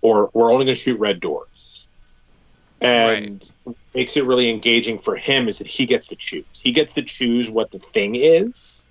Or 0.00 0.30
we're 0.32 0.52
only 0.52 0.64
going 0.64 0.76
to 0.76 0.82
shoot 0.82 0.98
red 0.98 1.20
doors. 1.20 1.86
And 2.80 3.48
what 3.62 3.76
makes 3.94 4.16
it 4.16 4.24
really 4.24 4.50
engaging 4.50 4.98
for 4.98 5.14
him 5.14 5.46
is 5.46 5.58
that 5.58 5.68
he 5.68 5.86
gets 5.86 6.08
to 6.08 6.16
choose. 6.16 6.44
He 6.60 6.72
gets 6.72 6.94
to 6.94 7.02
choose 7.02 7.48
what 7.48 7.70
the 7.70 7.78
thing 7.78 8.16
is 8.16 8.86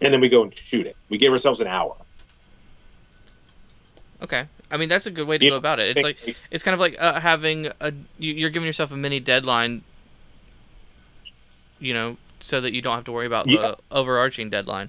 and 0.00 0.12
then 0.12 0.20
we 0.20 0.30
go 0.30 0.42
and 0.42 0.54
shoot 0.54 0.86
it. 0.86 0.96
We 1.10 1.18
give 1.18 1.32
ourselves 1.32 1.60
an 1.60 1.66
hour. 1.66 1.94
Okay. 4.22 4.46
I 4.70 4.76
mean, 4.76 4.88
that's 4.88 5.06
a 5.06 5.10
good 5.10 5.26
way 5.28 5.38
to 5.38 5.44
Yeah, 5.44 5.50
go 5.50 5.56
about 5.56 5.78
it. 5.80 5.96
It's 5.96 6.02
like 6.04 6.36
it's 6.50 6.62
kind 6.62 6.72
of 6.74 6.80
like 6.80 6.96
uh, 6.98 7.20
having 7.20 7.66
a 7.80 7.92
you- 8.18 8.34
you're 8.34 8.50
giving 8.50 8.66
yourself 8.66 8.90
a 8.92 8.96
mini 8.96 9.20
deadline. 9.20 9.82
You 11.80 11.92
know, 11.94 12.16
so 12.40 12.60
that 12.60 12.72
you 12.72 12.80
don't 12.82 12.94
have 12.94 13.04
to 13.04 13.12
worry 13.12 13.26
about 13.26 13.46
Yeah. 13.48 13.60
the 13.60 13.76
overarching 13.90 14.48
deadline. 14.50 14.88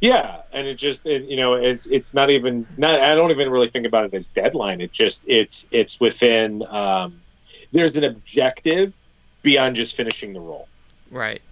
Yeah, 0.00 0.42
and 0.52 0.66
it 0.66 0.74
just 0.76 1.06
it, 1.06 1.24
you 1.24 1.36
know 1.36 1.54
it's 1.54 1.86
it's 1.86 2.14
not 2.14 2.30
even 2.30 2.66
not 2.76 3.00
I 3.00 3.14
don't 3.14 3.30
even 3.30 3.50
really 3.50 3.68
think 3.68 3.86
about 3.86 4.04
it 4.06 4.14
as 4.14 4.28
deadline. 4.28 4.80
It 4.80 4.92
just 4.92 5.24
it's 5.28 5.68
it's 5.72 5.98
within 6.00 6.62
um, 6.68 7.20
there's 7.72 7.96
an 7.96 8.04
objective 8.04 8.92
beyond 9.42 9.76
just 9.76 9.96
finishing 9.96 10.32
the 10.34 10.40
roll. 10.40 10.68
Right. 11.10 11.42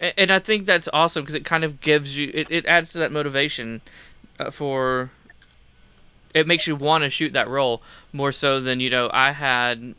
A- 0.00 0.18
And 0.18 0.30
I 0.30 0.38
think 0.38 0.66
that's 0.66 0.88
awesome 0.92 1.22
because 1.22 1.34
it 1.34 1.44
kind 1.44 1.64
of 1.64 1.80
gives 1.80 2.16
you 2.16 2.30
it, 2.34 2.46
it 2.50 2.66
adds 2.66 2.92
to 2.92 2.98
that 2.98 3.12
motivation 3.12 3.80
Uh, 4.38 4.50
for 4.50 5.10
it 6.34 6.46
makes 6.46 6.66
you 6.66 6.74
want 6.74 7.04
to 7.04 7.10
shoot 7.10 7.32
that 7.32 7.48
roll 7.48 7.82
more 8.12 8.32
so 8.32 8.60
than 8.60 8.80
you 8.80 8.90
know 8.90 9.10
I 9.12 9.32
had 9.32 9.94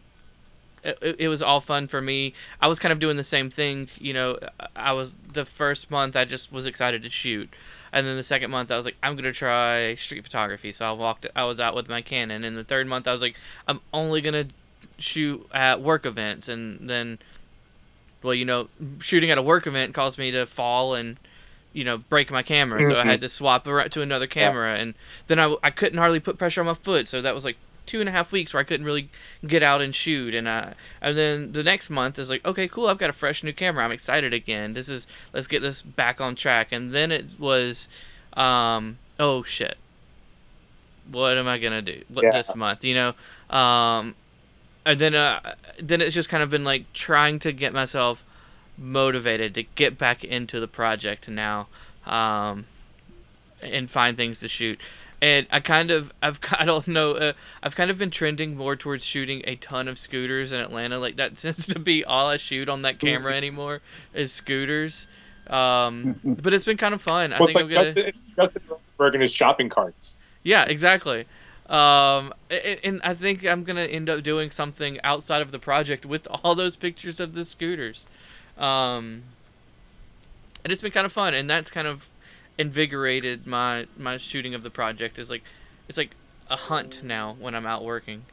it, 0.83 1.15
it 1.19 1.27
was 1.27 1.41
all 1.41 1.59
fun 1.59 1.87
for 1.87 2.01
me. 2.01 2.33
I 2.61 2.67
was 2.67 2.79
kind 2.79 2.91
of 2.91 2.99
doing 2.99 3.17
the 3.17 3.23
same 3.23 3.49
thing, 3.49 3.89
you 3.97 4.13
know, 4.13 4.37
I 4.75 4.91
was 4.93 5.15
the 5.31 5.45
first 5.45 5.89
month 5.89 6.15
I 6.15 6.25
just 6.25 6.51
was 6.51 6.65
excited 6.65 7.03
to 7.03 7.09
shoot. 7.09 7.49
And 7.91 8.07
then 8.07 8.15
the 8.15 8.23
second 8.23 8.51
month 8.51 8.71
I 8.71 8.75
was 8.75 8.85
like 8.85 8.97
I'm 9.01 9.13
going 9.13 9.23
to 9.23 9.33
try 9.33 9.95
street 9.95 10.23
photography. 10.23 10.71
So 10.71 10.85
I 10.85 10.91
walked 10.91 11.25
I 11.35 11.43
was 11.45 11.59
out 11.59 11.75
with 11.75 11.89
my 11.89 12.01
Canon 12.01 12.43
and 12.43 12.57
the 12.57 12.63
third 12.63 12.87
month 12.87 13.07
I 13.07 13.11
was 13.11 13.21
like 13.21 13.35
I'm 13.67 13.81
only 13.93 14.21
going 14.21 14.47
to 14.47 14.53
shoot 14.97 15.47
at 15.53 15.81
work 15.81 16.05
events 16.05 16.47
and 16.47 16.89
then 16.89 17.19
well, 18.21 18.33
you 18.33 18.45
know, 18.45 18.69
shooting 18.99 19.31
at 19.31 19.37
a 19.37 19.41
work 19.41 19.67
event 19.67 19.93
caused 19.93 20.17
me 20.17 20.31
to 20.31 20.45
fall 20.45 20.95
and 20.95 21.17
you 21.73 21.83
know 21.83 21.97
break 21.97 22.31
my 22.31 22.43
camera, 22.43 22.83
so 22.83 22.97
I 22.99 23.03
had 23.05 23.21
to 23.21 23.29
swap 23.29 23.65
to 23.65 24.01
another 24.01 24.27
camera, 24.27 24.75
and 24.75 24.93
then 25.27 25.39
I, 25.39 25.55
I 25.63 25.71
couldn't 25.71 25.97
hardly 25.97 26.19
put 26.19 26.37
pressure 26.37 26.61
on 26.61 26.67
my 26.67 26.73
foot, 26.73 27.07
so 27.07 27.21
that 27.21 27.33
was 27.33 27.43
like 27.45 27.57
two 27.85 27.99
and 27.99 28.07
a 28.07 28.11
half 28.13 28.31
weeks 28.31 28.53
where 28.53 28.61
I 28.61 28.63
couldn't 28.63 28.85
really 28.85 29.09
get 29.45 29.61
out 29.61 29.81
and 29.81 29.93
shoot, 29.93 30.33
and 30.33 30.47
I 30.47 30.73
and 31.01 31.17
then 31.17 31.51
the 31.51 31.63
next 31.63 31.89
month 31.89 32.17
is 32.19 32.29
like 32.29 32.45
okay, 32.45 32.67
cool, 32.67 32.87
I've 32.87 32.97
got 32.97 33.09
a 33.09 33.13
fresh 33.13 33.43
new 33.43 33.53
camera, 33.53 33.83
I'm 33.83 33.91
excited 33.91 34.33
again. 34.33 34.73
This 34.73 34.87
is 34.89 35.07
let's 35.33 35.47
get 35.47 35.61
this 35.61 35.81
back 35.81 36.21
on 36.21 36.35
track, 36.35 36.71
and 36.71 36.93
then 36.93 37.11
it 37.11 37.35
was, 37.39 37.89
um, 38.33 38.99
oh 39.19 39.43
shit, 39.43 39.77
what 41.11 41.37
am 41.37 41.47
I 41.47 41.57
gonna 41.57 41.81
do? 41.81 42.03
What 42.07 42.23
Yeah. 42.23 42.31
this 42.31 42.55
month, 42.55 42.83
you 42.85 42.93
know? 42.95 43.13
Um, 43.55 44.15
and 44.85 44.99
then 44.99 45.15
uh, 45.15 45.55
then 45.81 46.01
it's 46.01 46.15
just 46.15 46.29
kind 46.29 46.43
of 46.43 46.49
been 46.49 46.63
like 46.63 46.91
trying 46.93 47.39
to 47.39 47.51
get 47.51 47.73
myself 47.73 48.23
motivated 48.77 49.53
to 49.55 49.63
get 49.63 49.97
back 49.97 50.23
into 50.23 50.59
the 50.59 50.67
project 50.67 51.27
now 51.29 51.67
um, 52.05 52.65
and 53.61 53.89
find 53.89 54.17
things 54.17 54.39
to 54.39 54.47
shoot 54.47 54.79
and 55.21 55.47
i 55.51 55.59
kind 55.59 55.89
of 55.91 56.11
i've 56.21 56.39
i 56.59 56.65
don't 56.65 56.87
know 56.87 57.11
uh, 57.13 57.33
i've 57.61 57.75
kind 57.75 57.89
of 57.91 57.97
been 57.97 58.09
trending 58.11 58.57
more 58.57 58.75
towards 58.75 59.05
shooting 59.05 59.41
a 59.45 59.55
ton 59.57 59.87
of 59.87 59.97
scooters 59.97 60.51
in 60.51 60.59
atlanta 60.59 60.97
like 60.97 61.15
that 61.15 61.37
seems 61.43 61.65
to 61.67 61.79
be 61.79 62.03
all 62.03 62.27
i 62.27 62.37
shoot 62.37 62.67
on 62.67 62.81
that 62.81 62.99
camera 62.99 63.33
anymore 63.37 63.81
is 64.13 64.31
scooters 64.33 65.07
um, 65.47 66.19
but 66.23 66.53
it's 66.53 66.65
been 66.65 66.77
kind 66.77 66.93
of 66.93 67.01
fun 67.01 67.31
i 67.33 67.39
Well, 67.39 67.47
think 67.47 67.59
i'm 67.59 67.69
gonna 67.69 67.93
Justin, 67.93 68.61
Rosenberg 68.67 69.13
and 69.15 69.21
his 69.21 69.31
shopping 69.33 69.69
carts. 69.69 70.19
yeah, 70.43 70.63
exactly. 70.63 71.25
Um, 71.69 72.33
a- 72.51 72.85
and 72.85 72.99
I 73.03 73.13
think 73.13 73.45
I'm 73.45 73.61
gonna 73.61 73.81
end 73.83 74.09
up 74.09 74.23
doing 74.23 74.51
something 74.51 74.99
outside 75.03 75.41
of 75.41 75.51
the 75.51 75.59
project 75.59 76.05
with 76.05 76.27
all 76.29 76.55
those 76.55 76.75
pictures 76.75 77.19
of 77.19 77.33
the 77.33 77.45
scooters. 77.45 78.07
Um, 78.57 79.23
and 80.63 80.71
it's 80.71 80.81
been 80.81 80.91
kind 80.91 81.05
of 81.05 81.11
fun, 81.11 81.33
and 81.33 81.49
that's 81.49 81.69
kind 81.71 81.87
of 81.87 82.09
invigorated 82.57 83.47
my 83.47 83.87
my 83.97 84.17
shooting 84.17 84.53
of 84.53 84.63
the 84.63 84.69
project. 84.69 85.17
Is 85.19 85.29
like, 85.29 85.43
it's 85.89 85.97
like 85.97 86.11
a 86.49 86.55
hunt 86.55 87.01
now 87.03 87.35
when 87.39 87.55
I'm 87.55 87.65
out 87.65 87.83
working. 87.83 88.25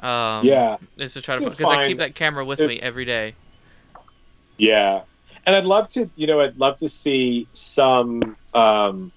Um, 0.00 0.44
Yeah, 0.44 0.76
is 0.96 1.14
to 1.14 1.20
try 1.20 1.38
to 1.38 1.44
because 1.50 1.64
I 1.70 1.88
keep 1.88 1.98
that 1.98 2.14
camera 2.14 2.44
with 2.44 2.58
to- 2.58 2.66
me 2.68 2.80
every 2.80 3.04
day. 3.04 3.34
yeah, 4.58 5.02
and 5.46 5.54
I'd 5.56 5.64
love 5.64 5.88
to, 5.90 6.08
you 6.16 6.26
know, 6.26 6.40
I'd 6.40 6.58
love 6.58 6.76
to 6.78 6.88
see 6.88 7.46
some 7.52 8.36
um, 8.54 9.12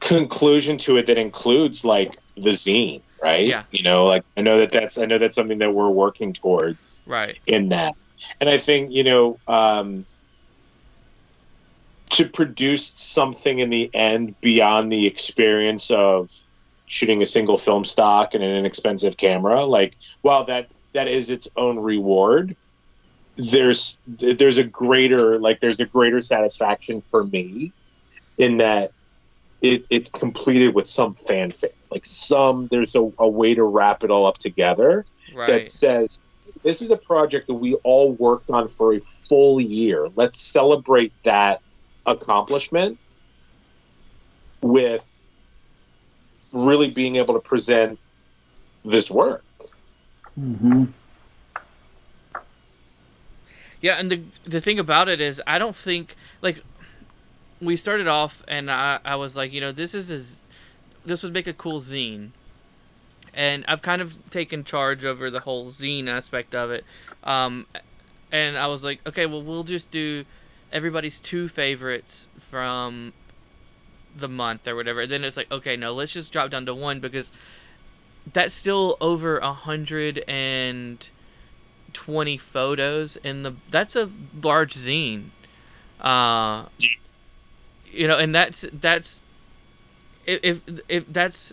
conclusion 0.00 0.78
to 0.78 0.96
it 0.96 1.06
that 1.06 1.18
includes 1.18 1.84
like 1.84 2.18
the 2.36 2.50
zine, 2.50 3.00
right? 3.22 3.46
Yeah. 3.46 3.64
You 3.70 3.82
know, 3.82 4.04
like 4.04 4.24
I 4.36 4.40
know 4.40 4.58
that 4.60 4.72
that's 4.72 4.98
I 4.98 5.06
know 5.06 5.18
that's 5.18 5.34
something 5.36 5.58
that 5.58 5.74
we're 5.74 5.88
working 5.90 6.32
towards. 6.32 7.02
Right. 7.06 7.38
in 7.46 7.68
that. 7.70 7.94
And 8.40 8.48
I 8.48 8.58
think, 8.58 8.90
you 8.92 9.04
know, 9.04 9.38
um, 9.46 10.06
to 12.10 12.28
produce 12.28 12.92
something 12.96 13.60
in 13.60 13.70
the 13.70 13.92
end 13.94 14.34
beyond 14.40 14.90
the 14.90 15.06
experience 15.06 15.90
of 15.90 16.30
shooting 16.86 17.22
a 17.22 17.26
single 17.26 17.56
film 17.56 17.84
stock 17.84 18.34
and 18.34 18.42
an 18.42 18.50
inexpensive 18.50 19.16
camera, 19.16 19.64
like 19.64 19.96
while 20.22 20.44
that 20.44 20.68
that 20.92 21.06
is 21.06 21.30
its 21.30 21.48
own 21.56 21.78
reward, 21.78 22.56
there's 23.36 23.98
there's 24.06 24.58
a 24.58 24.64
greater 24.64 25.38
like 25.38 25.60
there's 25.60 25.80
a 25.80 25.86
greater 25.86 26.20
satisfaction 26.20 27.02
for 27.10 27.24
me 27.24 27.72
in 28.38 28.58
that 28.58 28.90
it, 29.62 29.84
it's 29.90 30.10
completed 30.10 30.74
with 30.74 30.88
some 30.88 31.14
fanfare. 31.14 31.70
Like 31.90 32.04
some 32.04 32.68
there's 32.70 32.94
a, 32.96 33.08
a 33.18 33.28
way 33.28 33.54
to 33.54 33.62
wrap 33.62 34.02
it 34.02 34.10
all 34.10 34.26
up 34.26 34.38
together 34.38 35.06
Right. 35.32 35.46
that 35.46 35.72
says 35.72 36.18
this 36.62 36.82
is 36.82 36.90
a 36.90 36.96
project 36.96 37.46
that 37.48 37.54
we 37.54 37.74
all 37.84 38.12
worked 38.12 38.50
on 38.50 38.68
for 38.68 38.94
a 38.94 39.00
full 39.00 39.60
year. 39.60 40.08
Let's 40.14 40.40
celebrate 40.40 41.12
that 41.24 41.60
accomplishment 42.06 42.98
with 44.62 45.22
really 46.52 46.90
being 46.90 47.16
able 47.16 47.34
to 47.34 47.40
present 47.40 47.98
this 48.84 49.10
work. 49.10 49.44
hmm 50.34 50.84
Yeah, 53.80 53.98
and 53.98 54.10
the 54.10 54.22
the 54.44 54.60
thing 54.60 54.78
about 54.78 55.08
it 55.08 55.20
is, 55.20 55.40
I 55.46 55.58
don't 55.58 55.76
think 55.76 56.14
like 56.42 56.62
we 57.60 57.76
started 57.76 58.08
off, 58.08 58.42
and 58.48 58.70
I 58.70 58.98
I 59.04 59.16
was 59.16 59.36
like, 59.36 59.52
you 59.52 59.60
know, 59.60 59.72
this 59.72 59.94
is 59.94 60.10
is 60.10 60.42
this 61.04 61.22
would 61.22 61.32
make 61.32 61.46
a 61.46 61.52
cool 61.52 61.80
zine, 61.80 62.30
and 63.34 63.64
I've 63.68 63.82
kind 63.82 64.02
of 64.02 64.18
taken 64.30 64.64
charge 64.64 65.04
over 65.04 65.30
the 65.30 65.40
whole 65.40 65.66
zine 65.66 66.08
aspect 66.08 66.54
of 66.54 66.70
it, 66.70 66.84
um, 67.24 67.66
and 68.32 68.56
I 68.56 68.66
was 68.66 68.84
like, 68.84 69.00
okay, 69.06 69.26
well, 69.26 69.42
we'll 69.42 69.64
just 69.64 69.90
do 69.90 70.24
everybody's 70.72 71.20
two 71.20 71.48
favorites 71.48 72.28
from 72.38 73.12
the 74.16 74.28
month 74.28 74.66
or 74.66 74.74
whatever. 74.74 75.06
then 75.06 75.24
it's 75.24 75.36
like, 75.36 75.50
okay, 75.50 75.76
no, 75.76 75.92
let's 75.92 76.12
just 76.12 76.32
drop 76.32 76.50
down 76.50 76.66
to 76.66 76.74
one 76.74 77.00
because 77.00 77.32
that's 78.32 78.54
still 78.54 78.96
over 79.00 79.38
a 79.38 79.52
hundred 79.52 80.22
and 80.28 81.08
20 81.92 82.36
photos 82.36 83.16
in 83.16 83.42
the 83.42 83.54
that's 83.70 83.96
a 83.96 84.10
large 84.42 84.74
zine. 84.74 85.26
Uh 86.00 86.64
you 87.92 88.06
know 88.06 88.16
and 88.16 88.34
that's 88.34 88.64
that's 88.72 89.22
if 90.26 90.40
if, 90.42 90.80
if 90.88 91.04
that's 91.08 91.52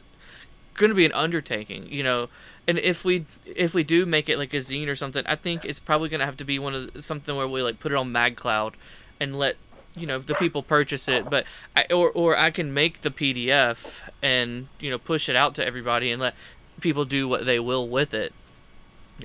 going 0.77 0.89
to 0.89 0.95
be 0.95 1.05
an 1.05 1.11
undertaking, 1.11 1.87
you 1.91 2.03
know. 2.03 2.29
And 2.67 2.77
if 2.79 3.03
we 3.03 3.25
if 3.45 3.73
we 3.73 3.83
do 3.83 4.05
make 4.05 4.29
it 4.29 4.37
like 4.37 4.53
a 4.53 4.57
zine 4.57 4.87
or 4.87 4.95
something, 4.95 5.23
I 5.25 5.35
think 5.35 5.65
it's 5.65 5.79
probably 5.79 6.09
going 6.09 6.19
to 6.19 6.25
have 6.25 6.37
to 6.37 6.45
be 6.45 6.59
one 6.59 6.73
of 6.73 7.03
something 7.03 7.35
where 7.35 7.47
we 7.47 7.61
like 7.61 7.79
put 7.79 7.91
it 7.91 7.95
on 7.95 8.11
MagCloud 8.11 8.73
and 9.19 9.37
let 9.37 9.57
you 9.95 10.07
know 10.07 10.19
the 10.19 10.35
people 10.35 10.63
purchase 10.63 11.07
it. 11.07 11.29
But 11.29 11.45
I 11.75 11.85
or 11.91 12.09
or 12.11 12.37
I 12.37 12.51
can 12.51 12.73
make 12.73 13.01
the 13.01 13.09
PDF 13.11 14.01
and 14.21 14.67
you 14.79 14.89
know 14.89 14.97
push 14.97 15.27
it 15.27 15.35
out 15.35 15.55
to 15.55 15.65
everybody 15.65 16.11
and 16.11 16.21
let 16.21 16.35
people 16.79 17.05
do 17.05 17.27
what 17.27 17.45
they 17.45 17.59
will 17.59 17.87
with 17.87 18.13
it. 18.13 18.33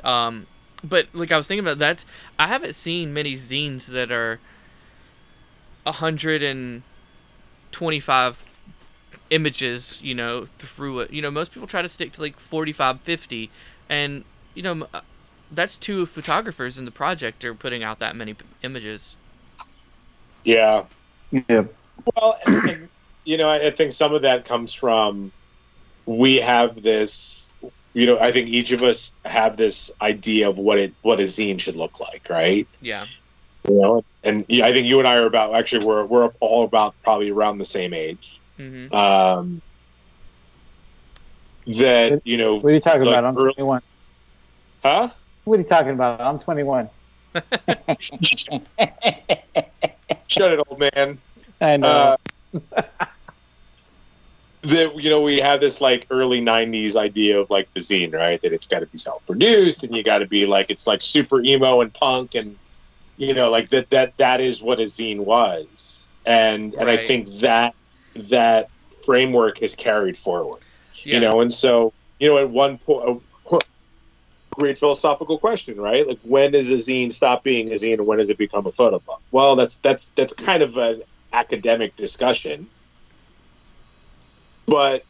Um, 0.02 0.46
but 0.82 1.08
like 1.12 1.30
I 1.32 1.36
was 1.36 1.46
thinking 1.46 1.64
about 1.64 1.78
that's 1.78 2.06
I 2.38 2.48
haven't 2.48 2.74
seen 2.74 3.12
many 3.12 3.34
zines 3.34 3.86
that 3.88 4.10
are 4.10 4.40
hundred 5.84 6.42
and 6.42 6.82
twenty 7.72 8.00
five 8.00 8.42
images, 9.32 9.98
you 10.02 10.14
know, 10.14 10.46
through 10.58 11.00
it. 11.00 11.12
You 11.12 11.22
know, 11.22 11.30
most 11.30 11.52
people 11.52 11.66
try 11.66 11.82
to 11.82 11.88
stick 11.88 12.12
to 12.12 12.20
like 12.20 12.38
45, 12.38 13.00
50, 13.00 13.50
and 13.88 14.24
you 14.54 14.62
know, 14.62 14.86
uh, 14.92 15.00
that's 15.50 15.78
two 15.78 16.06
photographers 16.06 16.78
in 16.78 16.84
the 16.84 16.90
project 16.90 17.44
are 17.44 17.54
putting 17.54 17.82
out 17.82 17.98
that 17.98 18.14
many 18.14 18.34
p- 18.34 18.44
images. 18.62 19.16
Yeah. 20.44 20.84
Yeah. 21.30 21.64
Well, 22.14 22.38
and, 22.46 22.68
and, 22.68 22.88
you 23.24 23.36
know, 23.36 23.50
I 23.50 23.70
think 23.70 23.92
some 23.92 24.14
of 24.14 24.22
that 24.22 24.44
comes 24.44 24.74
from 24.74 25.32
we 26.06 26.36
have 26.36 26.82
this. 26.82 27.48
You 27.94 28.06
know, 28.06 28.18
I 28.18 28.32
think 28.32 28.48
each 28.48 28.72
of 28.72 28.82
us 28.82 29.12
have 29.24 29.56
this 29.56 29.92
idea 30.00 30.48
of 30.48 30.58
what 30.58 30.78
it 30.78 30.94
what 31.02 31.20
a 31.20 31.24
zine 31.24 31.60
should 31.60 31.76
look 31.76 32.00
like, 32.00 32.28
right? 32.28 32.66
Yeah. 32.80 33.06
You 33.68 33.80
know, 33.80 34.04
and 34.24 34.44
yeah, 34.48 34.66
I 34.66 34.72
think 34.72 34.88
you 34.88 34.98
and 34.98 35.06
I 35.06 35.16
are 35.16 35.26
about 35.26 35.54
actually 35.54 35.86
we're 35.86 36.06
we're 36.06 36.30
all 36.40 36.64
about 36.64 36.94
probably 37.02 37.30
around 37.30 37.58
the 37.58 37.64
same 37.64 37.94
age. 37.94 38.40
Hmm 38.56 38.94
Um, 38.94 39.62
that 41.66 42.20
you 42.24 42.36
know, 42.36 42.56
What 42.56 42.70
are 42.70 42.74
you 42.74 42.80
talking 42.80 43.02
like 43.02 43.08
about? 43.18 43.24
I'm 43.24 43.36
early- 43.38 43.54
21. 43.54 43.80
huh? 44.82 45.10
What 45.44 45.56
are 45.58 45.62
you 45.62 45.66
talking 45.66 45.92
about? 45.92 46.20
I'm 46.20 46.38
21. 46.38 46.90
Shut 50.28 50.52
it, 50.52 50.60
old 50.68 50.78
man. 50.78 51.18
I 51.60 51.76
know. 51.76 51.88
Uh, 51.88 52.16
that 54.62 54.94
you 54.96 55.10
know 55.10 55.22
we 55.22 55.38
have 55.38 55.60
this 55.60 55.80
like 55.80 56.06
early 56.10 56.40
90s 56.40 56.94
idea 56.96 57.40
of 57.40 57.50
like 57.50 57.68
the 57.74 57.80
zine 57.80 58.12
right 58.14 58.40
that 58.42 58.52
it's 58.52 58.68
got 58.68 58.78
to 58.80 58.86
be 58.86 58.96
self-produced 58.96 59.82
and 59.82 59.94
you 59.94 60.04
got 60.04 60.18
to 60.18 60.26
be 60.26 60.46
like 60.46 60.66
it's 60.68 60.86
like 60.86 61.02
super 61.02 61.42
emo 61.42 61.80
and 61.80 61.92
punk 61.92 62.34
and 62.36 62.54
you 63.16 63.34
know 63.34 63.50
like 63.50 63.70
that 63.70 63.90
that 63.90 64.16
that 64.18 64.40
is 64.40 64.62
what 64.62 64.78
a 64.78 64.84
zine 64.84 65.18
was 65.18 66.08
and 66.24 66.74
and 66.74 66.88
i 66.88 66.96
think 66.96 67.28
that 67.40 67.74
that 68.14 68.68
framework 69.04 69.62
is 69.62 69.74
carried 69.74 70.16
forward 70.16 70.62
Yeah. 71.04 71.14
you 71.14 71.20
know? 71.20 71.40
And 71.40 71.52
so 71.52 71.92
you 72.20 72.28
know 72.28 72.38
at 72.38 72.50
one 72.50 72.78
point 72.78 73.22
great 74.50 74.78
philosophical 74.78 75.38
question 75.38 75.80
right? 75.80 76.06
Like 76.06 76.18
when 76.22 76.52
does 76.52 76.70
a 76.70 76.76
zine 76.76 77.12
stop 77.12 77.42
being 77.42 77.70
a 77.70 77.74
zine 77.74 77.94
and 77.94 78.06
when 78.06 78.18
does 78.18 78.30
it 78.30 78.38
become 78.38 78.66
a 78.66 78.72
photo 78.72 78.98
book? 78.98 79.20
Well 79.30 79.56
that's 79.56 79.78
that's 79.78 80.08
that's 80.10 80.34
kind 80.34 80.62
of 80.62 80.76
an 80.76 81.02
academic 81.32 81.96
discussion. 81.96 82.68
But 84.66 85.04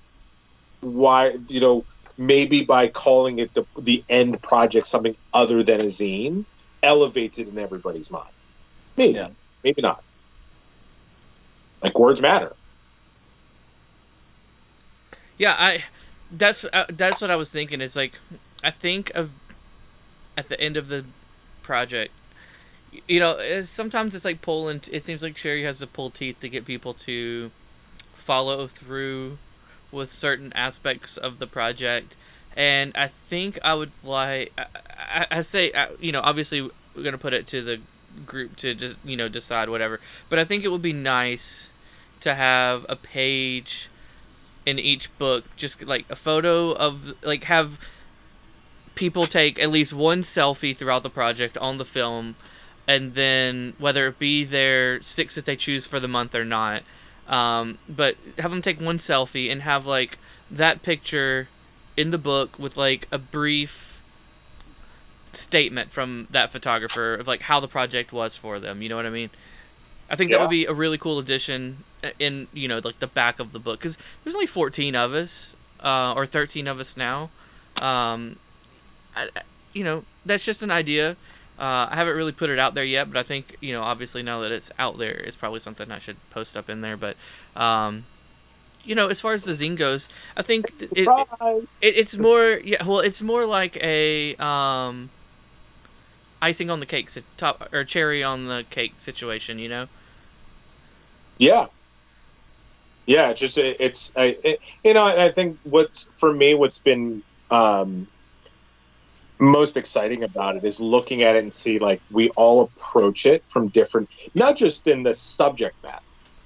why 0.81 1.37
you 1.49 1.61
know 1.61 1.85
maybe 2.19 2.65
by 2.65 2.89
calling 2.89 3.39
it 3.39 3.53
the, 3.55 3.65
the 3.79 4.05
end 4.09 4.41
project 4.43 4.87
something 4.87 5.17
other 5.33 5.63
than 5.63 5.81
a 5.81 5.85
zine 5.85 6.45
elevates 6.83 7.39
it 7.39 7.49
in 7.49 7.59
everybody's 7.59 8.11
mind. 8.11 8.29
Maybe. 8.97 9.15
Yeah. 9.15 9.29
maybe 9.65 9.83
not. 9.83 10.03
Like 11.83 11.99
words 11.99 12.21
matter 12.21 12.53
Yeah, 15.43 15.57
I 15.59 15.83
that's 16.31 16.65
uh, 16.73 16.85
that's 16.89 17.21
what 17.21 17.33
I 17.33 17.35
was 17.35 17.51
thinking 17.51 17.81
is 17.81 17.97
like 17.97 18.13
I 18.63 18.71
think 18.71 19.11
of 19.17 19.33
at 20.39 20.49
the 20.49 20.61
end 20.61 20.77
of 20.77 20.87
the 20.87 21.05
project 21.65 22.13
you 23.09 23.19
know, 23.19 23.33
it's, 23.33 23.69
sometimes 23.69 24.15
it's 24.15 24.25
like 24.25 24.41
pulling 24.41 24.83
it 24.93 25.03
seems 25.03 25.21
like 25.21 25.37
Sherry 25.37 25.65
has 25.65 25.81
to 25.81 25.89
pull 25.89 26.11
teeth 26.11 26.39
to 26.43 26.49
get 26.49 26.65
people 26.65 26.95
to 26.95 27.51
follow 28.15 28.69
through 28.69 29.39
with 29.91 30.13
certain 30.13 30.53
aspects 30.55 31.17
of 31.17 31.41
the 31.41 31.49
project 31.49 32.15
and 32.57 32.93
I 32.95 33.09
think 33.09 33.59
I 33.65 33.75
would 33.75 33.91
like 34.05 34.53
I, 34.57 34.67
I, 34.97 35.27
I 35.39 35.41
say 35.41 35.73
uh, 35.73 35.89
you 35.99 36.13
know, 36.13 36.21
obviously 36.21 36.63
we're 36.63 37.03
going 37.03 37.15
to 37.15 37.19
put 37.19 37.33
it 37.33 37.49
to 37.49 37.63
the 37.63 37.81
group 38.27 38.55
to 38.59 38.77
just, 38.77 38.97
you 39.05 39.17
know, 39.17 39.29
decide 39.29 39.69
whatever. 39.69 39.99
But 40.29 40.39
I 40.39 40.45
think 40.45 40.63
it 40.63 40.69
would 40.69 40.83
be 40.83 40.93
nice 40.93 41.69
to 42.21 42.37
have 42.37 42.87
a 42.89 42.95
page 42.95 43.89
in 44.65 44.79
each 44.79 45.17
book 45.19 45.45
just 45.57 45.83
like 45.83 46.05
a 46.09 46.17
photo 46.17 46.73
of 46.73 47.15
like 47.23 47.45
have 47.45 47.79
people 48.95 49.27
take 49.27 49.59
at 49.59 49.71
least 49.71 49.93
one 49.93 50.23
selfie 50.23 50.77
throughout 50.77 51.03
the 51.03 51.11
project 51.11 51.57
on 51.59 51.79
the 51.79 51.85
film 51.85 52.35
and 52.87 53.15
then 53.15 53.75
whether 53.79 54.09
it 54.09 54.19
be 54.19 54.45
their 54.45 55.01
six 55.03 55.35
that 55.35 55.45
they 55.45 55.57
choose 55.57 55.87
for 55.87 55.99
the 55.99 56.09
month 56.09 56.35
or 56.35 56.45
not 56.45 56.83
um, 57.29 57.79
but 57.89 58.17
have 58.39 58.51
them 58.51 58.63
take 58.63 58.81
one 58.81 58.99
selfie 58.99 59.51
and 59.51 59.63
have 59.63 59.87
like 59.87 60.19
that 60.51 60.83
picture 60.83 61.49
in 61.97 62.11
the 62.11 62.19
book 62.19 62.59
with 62.59 62.77
like 62.77 63.09
a 63.11 63.19
brief 63.19 64.01
statement 65.33 65.91
from 65.91 66.27
that 66.31 66.53
photographer 66.53 67.15
of 67.15 67.27
like 67.27 67.43
how 67.43 67.59
the 67.59 67.69
project 67.69 68.13
was 68.13 68.37
for 68.37 68.59
them 68.61 68.83
you 68.83 68.89
know 68.89 68.97
what 68.97 69.07
i 69.07 69.11
mean? 69.11 69.31
I 70.11 70.17
think 70.17 70.31
that 70.31 70.41
would 70.41 70.51
be 70.51 70.67
a 70.67 70.75
really 70.75 70.99
cool 70.99 71.19
addition 71.19 71.85
in 72.19 72.49
you 72.53 72.69
know 72.69 72.81
like 72.83 72.99
the 73.01 73.07
back 73.07 73.39
of 73.39 73.53
the 73.53 73.59
book 73.59 73.79
because 73.81 73.99
there's 74.25 74.35
only 74.35 74.47
14 74.47 74.95
of 74.97 75.13
us 75.15 75.55
uh, 75.83 76.13
or 76.15 76.27
13 76.27 76.67
of 76.67 76.81
us 76.81 76.97
now. 76.97 77.31
Um, 77.83 78.37
I, 79.17 79.29
I- 79.37 79.43
you 79.73 79.85
know 79.85 80.05
that's 80.27 80.45
just 80.45 80.63
an 80.63 80.71
idea. 80.71 81.17
Uh, 81.59 81.87
i 81.91 81.95
haven't 81.95 82.17
really 82.17 82.33
put 82.33 82.51
it 82.51 82.59
out 82.59 82.75
there 82.75 82.83
yet 82.85 83.13
but 83.13 83.19
i 83.19 83.23
think 83.23 83.57
you 83.61 83.73
know 83.73 83.83
obviously 83.83 84.23
now 84.23 84.41
that 84.41 84.51
it's 84.51 84.71
out 84.79 84.99
there 84.99 85.13
it's 85.13 85.37
probably 85.37 85.61
something 85.61 85.93
i 85.93 85.99
should 85.99 86.17
post 86.31 86.57
up 86.57 86.69
in 86.69 86.81
there 86.81 86.97
but 86.97 87.15
um, 87.55 88.05
you 88.85 88.95
know 88.95 89.09
as 89.09 89.21
far 89.21 89.33
as 89.35 89.45
the 89.45 89.53
zine 89.53 89.77
goes 89.77 90.09
i 90.37 90.43
think 90.43 90.73
it, 90.81 91.07
it, 91.07 91.29
it, 91.83 91.95
it's 91.97 92.17
more 92.17 92.59
yeah 92.65 92.83
well 92.85 93.01
it's 93.01 93.23
more 93.23 93.45
like 93.45 93.77
a 93.77 94.35
um, 94.37 95.11
icing 96.41 96.71
on 96.71 96.81
the 96.81 96.87
cake 96.87 97.11
top 97.37 97.69
or 97.73 97.85
cherry 97.85 98.23
on 98.25 98.47
the 98.47 98.65
cake 98.71 98.95
situation 98.97 99.59
you 99.59 99.69
know? 99.69 99.87
Yeah. 101.39 101.67
Yeah, 103.07 103.33
just 103.33 103.59
it, 103.59 103.77
it's 103.81 104.13
I 104.17 104.37
it, 104.45 104.61
you 104.85 104.95
know 104.95 105.05
I 105.05 105.31
think 105.33 105.59
what's 105.63 106.09
for 106.19 106.33
me 106.33 106.55
what's 106.55 106.79
been 106.79 107.23
um, 107.51 108.07
most 109.41 109.77
exciting 109.77 110.23
about 110.23 110.57
it 110.57 110.65
is 110.65 110.79
looking 110.81 111.23
at 111.23 111.35
it 111.37 111.43
and 111.43 111.53
see 111.53 111.79
like 111.79 112.01
we 112.11 112.31
all 112.31 112.61
approach 112.61 113.27
it 113.27 113.45
from 113.49 113.69
different 113.69 114.13
not 114.35 114.57
just 114.57 114.87
in 114.87 115.03
the 115.03 115.15
subject 115.15 115.77
matter, 115.83 115.99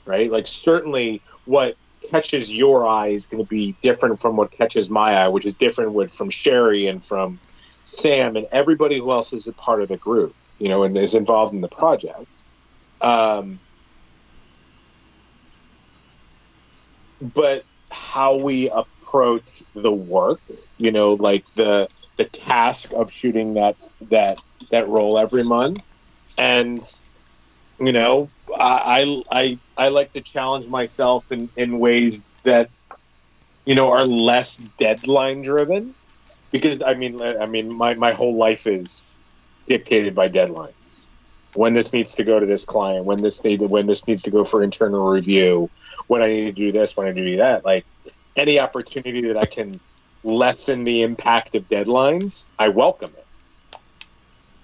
right? 0.07 0.31
Like 0.33 0.47
certainly 0.47 1.23
what 1.45 1.77
catches 2.11 2.55
your 2.55 2.87
eye 2.87 3.09
is 3.09 3.27
going 3.27 3.43
to 3.43 3.49
be 3.49 3.77
different 3.83 4.20
from 4.20 4.37
what 4.37 4.51
catches 4.53 4.89
my 4.89 5.15
eye, 5.15 5.28
which 5.28 5.45
is 5.45 5.57
different 5.57 5.93
with 5.93 6.12
from 6.12 6.31
Sherry 6.31 6.87
and 6.87 7.05
from 7.05 7.41
Sam 7.85 8.37
and 8.37 8.47
everybody 8.53 8.99
who 8.99 9.11
else 9.12 9.33
is 9.33 9.47
a 9.47 9.53
part 9.53 9.83
of 9.83 9.89
the 9.89 9.97
group, 9.99 10.35
you 10.59 10.69
know, 10.69 10.83
and 10.85 10.97
is 10.97 11.15
involved 11.15 11.55
in 11.55 11.61
the 11.61 11.69
project. 11.69 12.27
Um, 13.01 13.61
but 17.21 17.65
how 17.93 18.37
we 18.37 18.71
approach 18.71 19.63
the 19.75 19.93
work 19.93 20.41
you 20.77 20.91
know 20.91 21.15
like 21.15 21.45
the 21.57 21.89
the 22.19 22.25
task 22.25 22.93
of 22.95 23.11
shooting 23.13 23.55
that 23.55 23.77
that 24.11 24.39
that 24.71 24.89
roll 24.89 25.19
every 25.19 25.45
month. 25.45 25.83
And 26.39 26.83
you 27.79 27.93
know 27.93 28.33
i 28.59 29.17
i 29.31 29.61
i, 29.77 29.89
like 29.89 30.13
to 30.13 30.21
challenge 30.23 30.69
myself 30.69 31.27
in 31.31 31.51
in 31.57 31.79
ways 31.79 32.25
that 32.45 32.71
you 33.67 33.75
know 33.75 33.93
are 33.93 34.07
less 34.07 34.57
deadline 34.79 35.43
driven. 35.43 35.95
Because 36.53 36.83
i 36.83 36.95
mean 36.95 37.21
i 37.23 37.47
mean 37.47 37.77
my 37.77 37.95
my 37.95 38.13
whole 38.13 38.39
life 38.39 38.67
is 38.67 39.21
dictated 39.67 40.15
by 40.15 40.29
deadlines 40.29 41.06
when 41.57 41.74
this 41.74 41.93
needs 41.93 42.15
to 42.15 42.24
go 42.24 42.39
to 42.39 42.47
this 42.47 42.65
client 42.65 43.05
when 43.05 43.23
this 43.23 43.45
need 43.45 43.61
when 43.61 43.87
this 43.87 44.07
needs 44.07 44.23
to 44.23 44.31
go 44.31 44.45
for 44.45 44.62
internal 44.62 45.09
review 45.09 45.70
when 46.07 46.23
I 46.23 46.28
need 46.28 46.47
to 46.47 46.53
do 46.53 46.73
this, 46.73 46.97
when 46.97 47.07
I 47.07 47.11
need 47.11 47.20
to 47.23 47.31
do 47.33 47.37
that. 47.39 47.65
Like 47.65 47.85
any 48.37 48.61
opportunity 48.61 49.23
that 49.28 49.37
I 49.37 49.47
can 49.47 49.81
lessen 50.23 50.85
the 50.85 51.03
impact 51.03 51.55
of 51.55 51.69
deadlines, 51.69 52.51
I 52.59 52.69
welcome 52.69 53.12
it. 53.16 53.27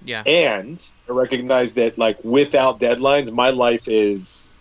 yeah 0.04 0.22
And 0.26 0.82
I 1.08 1.12
recognize 1.12 1.74
that 1.74 1.98
like 1.98 2.22
without 2.24 2.80
deadlines, 2.80 3.32
my 3.32 3.50
life 3.50 3.88
is, 3.88 4.52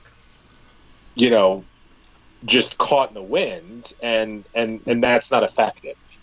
you 1.16 1.30
know, 1.30 1.64
just 2.46 2.78
caught 2.78 3.10
in 3.10 3.16
the 3.16 3.22
wind, 3.22 3.94
and 4.02 4.44
and 4.56 4.82
and 4.88 5.04
that's 5.04 5.32
not 5.32 5.44
effective. 5.44 6.22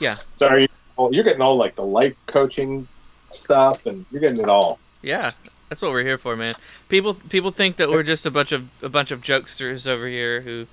Yeah. 0.00 0.14
Sorry, 0.36 0.68
you're 0.98 1.24
getting 1.24 1.42
all 1.42 1.56
like 1.56 1.74
the 1.74 1.84
life 1.84 2.16
coaching 2.26 2.88
stuff, 3.30 3.86
and 3.86 4.04
you're 4.10 4.20
getting 4.20 4.42
it 4.42 4.48
all. 4.48 4.78
Yeah, 5.02 5.32
that's 5.68 5.82
what 5.82 5.90
we're 5.90 6.04
here 6.04 6.18
for, 6.18 6.36
man. 6.36 6.54
People 6.88 7.14
people 7.14 7.50
think 7.50 7.76
that 7.76 7.88
we're 7.88 8.02
just 8.02 8.26
a 8.26 8.30
bunch 8.30 8.52
of 8.52 8.68
a 8.82 8.88
bunch 8.88 9.10
of 9.10 9.22
jokesters 9.22 9.86
over 9.86 10.06
here 10.06 10.40
who, 10.40 10.66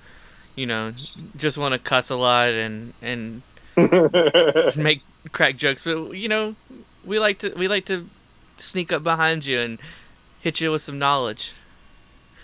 you 0.54 0.66
know, 0.66 0.92
just 1.36 1.58
want 1.58 1.72
to 1.72 1.78
cuss 1.78 2.10
a 2.10 2.16
lot 2.16 2.50
and 2.50 2.94
and 3.02 3.42
make 4.76 5.02
crack 5.32 5.56
jokes, 5.56 5.84
but 5.84 6.12
you 6.12 6.28
know, 6.28 6.54
we 7.04 7.18
like 7.18 7.38
to 7.40 7.50
we 7.54 7.68
like 7.68 7.86
to 7.86 8.08
sneak 8.56 8.92
up 8.92 9.02
behind 9.02 9.46
you 9.46 9.60
and 9.60 9.78
hit 10.40 10.60
you 10.60 10.70
with 10.70 10.82
some 10.82 10.98
knowledge. 10.98 11.52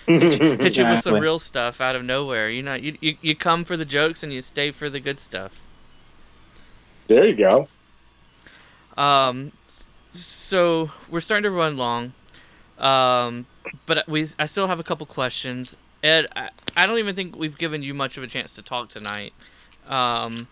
Hit 0.07 0.41
you, 0.41 0.53
hit 0.53 0.77
you 0.77 0.87
with 0.87 1.01
some 1.03 1.17
real 1.17 1.39
stuff 1.39 1.81
out 1.81 1.97
of 1.97 2.05
nowhere. 2.05 2.49
You 2.49 2.63
know, 2.63 2.75
you, 2.75 2.97
you 3.01 3.17
you 3.21 3.37
come 3.37 3.65
for 3.65 3.77
the 3.77 3.85
jokes 3.85 4.23
and 4.23 4.33
you 4.33 4.41
stay 4.41 4.71
for 4.71 4.89
the 4.89 5.01
good 5.01 5.19
stuff. 5.19 5.61
There 7.09 7.27
you 7.27 7.37
go. 7.37 7.69
Um, 8.97 9.53
so 10.13 10.91
we're 11.09 11.21
starting 11.21 11.45
to 11.45 11.51
run 11.51 11.77
long. 11.77 12.15
Um, 12.79 13.47
but 13.87 14.09
we 14.09 14.27
I 14.39 14.47
still 14.47 14.69
have 14.69 14.81
a 14.81 14.85
couple 14.85 15.07
questions. 15.07 15.97
Ed, 16.03 16.27
I, 16.37 16.51
I 16.77 16.87
don't 16.87 16.99
even 16.99 17.15
think 17.17 17.37
we've 17.37 17.59
given 17.59 17.83
you 17.83 17.95
much 17.95 18.17
of 18.17 18.25
a 18.25 18.29
chance 18.29 18.55
to 18.55 18.63
talk 18.63 18.89
tonight. 18.89 19.35
Um, 19.87 20.49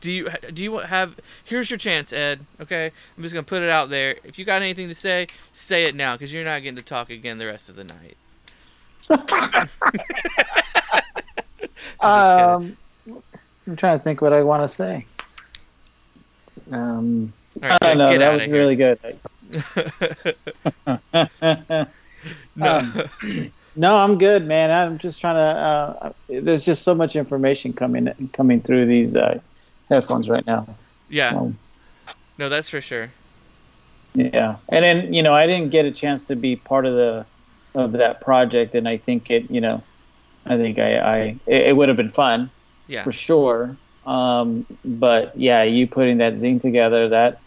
do 0.00 0.12
you 0.12 0.30
do 0.52 0.62
you 0.64 0.78
have? 0.78 1.20
Here's 1.44 1.70
your 1.70 1.78
chance, 1.78 2.12
Ed. 2.12 2.46
Okay, 2.60 2.92
I'm 3.16 3.22
just 3.22 3.34
gonna 3.34 3.44
put 3.44 3.62
it 3.62 3.70
out 3.70 3.90
there. 3.90 4.14
If 4.24 4.38
you 4.38 4.44
got 4.44 4.62
anything 4.62 4.88
to 4.88 4.94
say, 4.94 5.28
say 5.52 5.84
it 5.84 5.94
now, 5.94 6.14
because 6.14 6.32
you're 6.32 6.44
not 6.44 6.62
getting 6.62 6.76
to 6.76 6.82
talk 6.82 7.10
again 7.10 7.38
the 7.38 7.46
rest 7.46 7.68
of 7.68 7.76
the 7.76 7.84
night. 7.84 8.16
I'm 12.00 12.52
Um, 12.66 12.76
I'm 13.66 13.76
trying 13.76 13.98
to 13.98 14.02
think 14.04 14.20
what 14.20 14.32
I 14.32 14.42
want 14.42 14.62
to 14.62 14.68
say. 14.68 15.06
Um, 16.72 17.32
All 17.62 17.68
right, 17.68 17.78
I 17.82 17.94
don't 17.94 18.10
get, 18.10 18.18
know. 18.18 18.18
That 18.18 18.34
was 18.34 18.42
of 18.42 18.50
really 18.50 18.76
good. 18.76 18.98
no. 22.56 22.78
Um, 22.78 23.02
no, 23.74 23.96
I'm 23.96 24.18
good, 24.18 24.46
man. 24.46 24.70
I'm 24.70 24.98
just 24.98 25.20
trying 25.20 25.36
to. 25.36 25.58
Uh, 25.58 26.12
there's 26.28 26.64
just 26.64 26.82
so 26.82 26.94
much 26.94 27.16
information 27.16 27.72
coming 27.72 28.30
coming 28.32 28.60
through 28.60 28.86
these 28.86 29.16
uh, 29.16 29.40
headphones 29.88 30.28
right 30.28 30.46
now. 30.46 30.66
yeah, 31.08 31.32
So, 31.32 31.54
no, 32.38 32.48
that's 32.48 32.68
for 32.68 32.80
sure. 32.80 33.12
yeah, 34.14 34.56
and 34.68 34.84
then 34.84 35.14
you 35.14 35.22
know 35.22 35.34
I 35.34 35.46
didn't 35.46 35.70
get 35.70 35.86
a 35.86 35.90
chance 35.90 36.26
to 36.26 36.36
be 36.36 36.56
part 36.56 36.84
of 36.84 36.94
the 36.94 37.24
of 37.74 37.92
that 37.92 38.20
project, 38.20 38.74
and 38.74 38.88
I 38.88 38.98
think 38.98 39.30
it. 39.30 39.50
You 39.50 39.60
know, 39.60 39.82
I 40.46 40.56
think 40.56 40.78
I, 40.78 40.96
I 40.98 41.16
it, 41.46 41.68
it 41.68 41.76
would 41.76 41.88
have 41.88 41.96
been 41.96 42.10
fun 42.10 42.50
Yeah. 42.92 43.04
for 43.04 43.12
sure. 43.12 43.76
Um, 44.06 44.66
but 44.84 45.36
yeah, 45.36 45.62
you 45.62 45.86
putting 45.86 46.18
that 46.18 46.34
zine 46.34 46.60
together, 46.60 47.08
that 47.08 47.40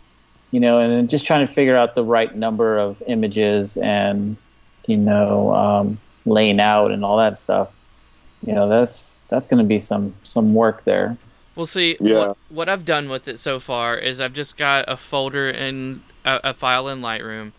you 0.51 0.59
know, 0.59 0.79
and 0.79 0.91
then 0.91 1.07
just 1.07 1.25
trying 1.25 1.45
to 1.45 1.51
figure 1.51 1.75
out 1.75 1.95
the 1.95 2.03
right 2.03 2.33
number 2.35 2.79
of 2.79 3.01
images 3.07 3.77
and 3.77 4.37
you 4.87 4.97
know, 4.97 5.53
um, 5.53 5.99
laying 6.25 6.59
out 6.59 6.91
and 6.91 7.03
all 7.03 7.17
that 7.17 7.37
stuff. 7.37 7.69
You 8.45 8.53
know, 8.53 8.67
that's 8.69 9.21
that's 9.29 9.47
going 9.47 9.63
to 9.63 9.67
be 9.67 9.79
some 9.79 10.13
some 10.23 10.53
work 10.53 10.83
there. 10.83 11.17
Well, 11.55 11.65
see, 11.65 11.97
Yeah. 12.01 12.17
what, 12.17 12.37
what 12.49 12.69
I've 12.69 12.85
done 12.85 13.07
with 13.09 13.27
it 13.27 13.39
so 13.39 13.59
far 13.59 13.97
is 13.97 14.19
I've 14.19 14.33
just 14.33 14.57
got 14.57 14.85
a 14.87 14.97
folder 14.97 15.49
in 15.49 16.03
a, 16.25 16.39
a 16.43 16.53
file 16.53 16.87
in 16.89 17.01
Lightroom, 17.01 17.53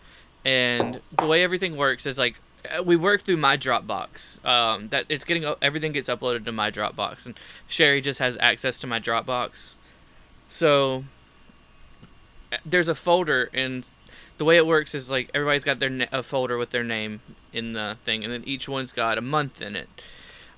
and 0.45 1.01
the 1.17 1.25
way 1.25 1.43
everything 1.43 1.77
works 1.77 2.05
is 2.05 2.17
like 2.17 2.35
we 2.83 2.95
work 2.95 3.23
through 3.23 3.37
my 3.37 3.57
Dropbox. 3.57 4.43
Um, 4.45 4.89
that 4.89 5.05
it's 5.09 5.23
getting 5.23 5.45
everything 5.61 5.91
gets 5.91 6.09
uploaded 6.09 6.45
to 6.45 6.51
my 6.51 6.71
Dropbox, 6.71 7.25
and 7.25 7.35
Sherry 7.67 8.01
just 8.01 8.19
has 8.19 8.37
access 8.39 8.79
to 8.79 8.87
my 8.87 8.99
Dropbox. 8.99 9.73
So 10.47 11.05
uh, 12.51 12.57
there's 12.65 12.87
a 12.87 12.95
folder, 12.95 13.49
and 13.53 13.89
the 14.37 14.45
way 14.45 14.57
it 14.57 14.65
works 14.65 14.95
is 14.95 15.11
like 15.11 15.29
everybody's 15.33 15.63
got 15.63 15.79
their 15.79 15.89
na- 15.89 16.05
a 16.11 16.23
folder 16.23 16.57
with 16.57 16.71
their 16.71 16.83
name 16.83 17.21
in 17.53 17.73
the 17.73 17.97
thing, 18.05 18.23
and 18.23 18.31
then 18.31 18.43
each 18.45 18.67
one's 18.67 18.91
got 18.91 19.17
a 19.17 19.21
month 19.21 19.61
in 19.61 19.75
it 19.75 19.89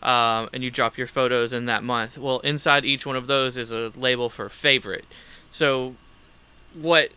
um, 0.02 0.50
and 0.54 0.64
you 0.64 0.72
drop 0.72 0.98
your 0.98 1.08
photos 1.08 1.54
in 1.54 1.66
that 1.66 1.84
month. 1.84 2.18
Well, 2.18 2.40
inside 2.40 2.86
each 2.86 3.06
one 3.06 3.16
of 3.16 3.28
those 3.28 3.58
is 3.58 3.72
a 3.72 3.92
label 3.96 4.30
for 4.30 4.48
favorite. 4.50 5.06
So, 5.52 5.96
what 6.74 7.10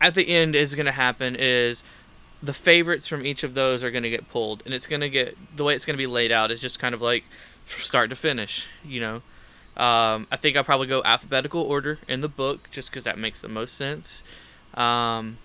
at 0.00 0.14
the 0.14 0.28
end 0.28 0.54
is 0.54 0.74
going 0.74 0.86
to 0.86 0.92
happen 0.92 1.36
is 1.36 1.82
the 2.42 2.52
favorites 2.52 3.06
from 3.06 3.26
each 3.26 3.44
of 3.44 3.54
those 3.54 3.84
are 3.84 3.90
going 3.90 4.02
to 4.02 4.10
get 4.10 4.30
pulled, 4.30 4.62
and 4.64 4.74
it's 4.74 4.86
going 4.86 5.00
to 5.00 5.10
get 5.10 5.36
the 5.56 5.64
way 5.64 5.74
it's 5.74 5.84
going 5.84 5.94
to 5.94 5.98
be 5.98 6.06
laid 6.06 6.32
out 6.32 6.50
is 6.50 6.60
just 6.60 6.78
kind 6.78 6.94
of 6.94 7.02
like 7.02 7.24
from 7.66 7.82
start 7.82 8.10
to 8.10 8.16
finish. 8.16 8.66
You 8.84 9.00
know, 9.00 9.14
um, 9.82 10.26
I 10.30 10.36
think 10.40 10.56
I'll 10.56 10.64
probably 10.64 10.86
go 10.86 11.02
alphabetical 11.04 11.62
order 11.62 11.98
in 12.08 12.20
the 12.20 12.28
book 12.28 12.68
just 12.70 12.90
because 12.90 13.04
that 13.04 13.18
makes 13.18 13.40
the 13.40 13.48
most 13.48 13.76
sense. 13.76 14.22
Um, 14.74 15.38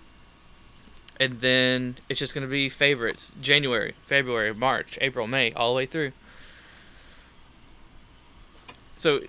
and 1.18 1.40
then 1.40 1.96
it's 2.08 2.20
just 2.20 2.34
going 2.34 2.46
to 2.46 2.50
be 2.50 2.68
favorites 2.68 3.32
January, 3.40 3.94
February, 4.06 4.54
March, 4.54 4.98
April, 5.00 5.26
May, 5.26 5.52
all 5.52 5.72
the 5.72 5.76
way 5.76 5.86
through 5.86 6.12
so 8.96 9.20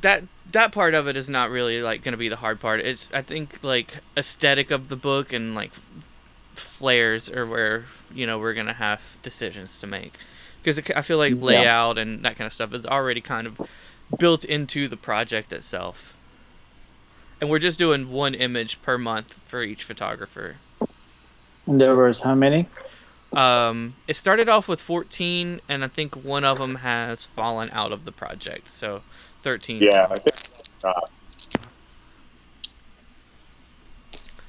that 0.00 0.24
that 0.50 0.72
part 0.72 0.94
of 0.94 1.06
it 1.06 1.16
is 1.16 1.28
not 1.30 1.48
really 1.48 1.80
like 1.80 2.02
going 2.02 2.12
to 2.12 2.18
be 2.18 2.28
the 2.28 2.36
hard 2.36 2.60
part 2.60 2.80
it's 2.80 3.12
i 3.14 3.22
think 3.22 3.58
like 3.62 3.98
aesthetic 4.16 4.70
of 4.70 4.88
the 4.88 4.96
book 4.96 5.32
and 5.32 5.54
like 5.54 5.72
flares 6.58 7.28
are 7.30 7.46
where 7.46 7.84
you 8.12 8.26
know 8.26 8.38
we're 8.38 8.54
going 8.54 8.66
to 8.66 8.72
have 8.74 9.00
decisions 9.22 9.78
to 9.78 9.86
make 9.86 10.14
because 10.62 10.78
i 10.96 11.02
feel 11.02 11.18
like 11.18 11.34
Yeah. 11.34 11.40
layout 11.42 11.98
and 11.98 12.24
that 12.24 12.36
kind 12.36 12.46
of 12.46 12.52
stuff 12.52 12.72
is 12.74 12.86
already 12.86 13.20
kind 13.20 13.46
of 13.46 13.60
built 14.18 14.44
into 14.44 14.88
the 14.88 14.96
project 14.96 15.52
itself 15.52 16.14
and 17.40 17.50
we're 17.50 17.58
just 17.58 17.78
doing 17.78 18.10
one 18.10 18.34
image 18.34 18.80
per 18.82 18.96
month 18.98 19.34
for 19.46 19.62
each 19.62 19.84
photographer 19.84 20.56
And 21.66 21.80
there 21.80 21.96
was 21.96 22.20
how 22.20 22.34
many? 22.34 22.66
um, 23.32 23.96
it 24.06 24.14
started 24.14 24.48
off 24.48 24.68
with 24.68 24.80
14 24.80 25.60
and 25.68 25.84
i 25.84 25.88
think 25.88 26.14
one 26.16 26.44
of 26.44 26.58
them 26.58 26.76
has 26.76 27.24
fallen 27.24 27.68
out 27.72 27.90
of 27.92 28.04
the 28.04 28.12
project 28.12 28.68
so 28.70 29.02
13 29.42 29.82
Yeah, 29.82 30.06
I 30.10 30.14
think. 30.16 30.36
Uh, 30.84 31.00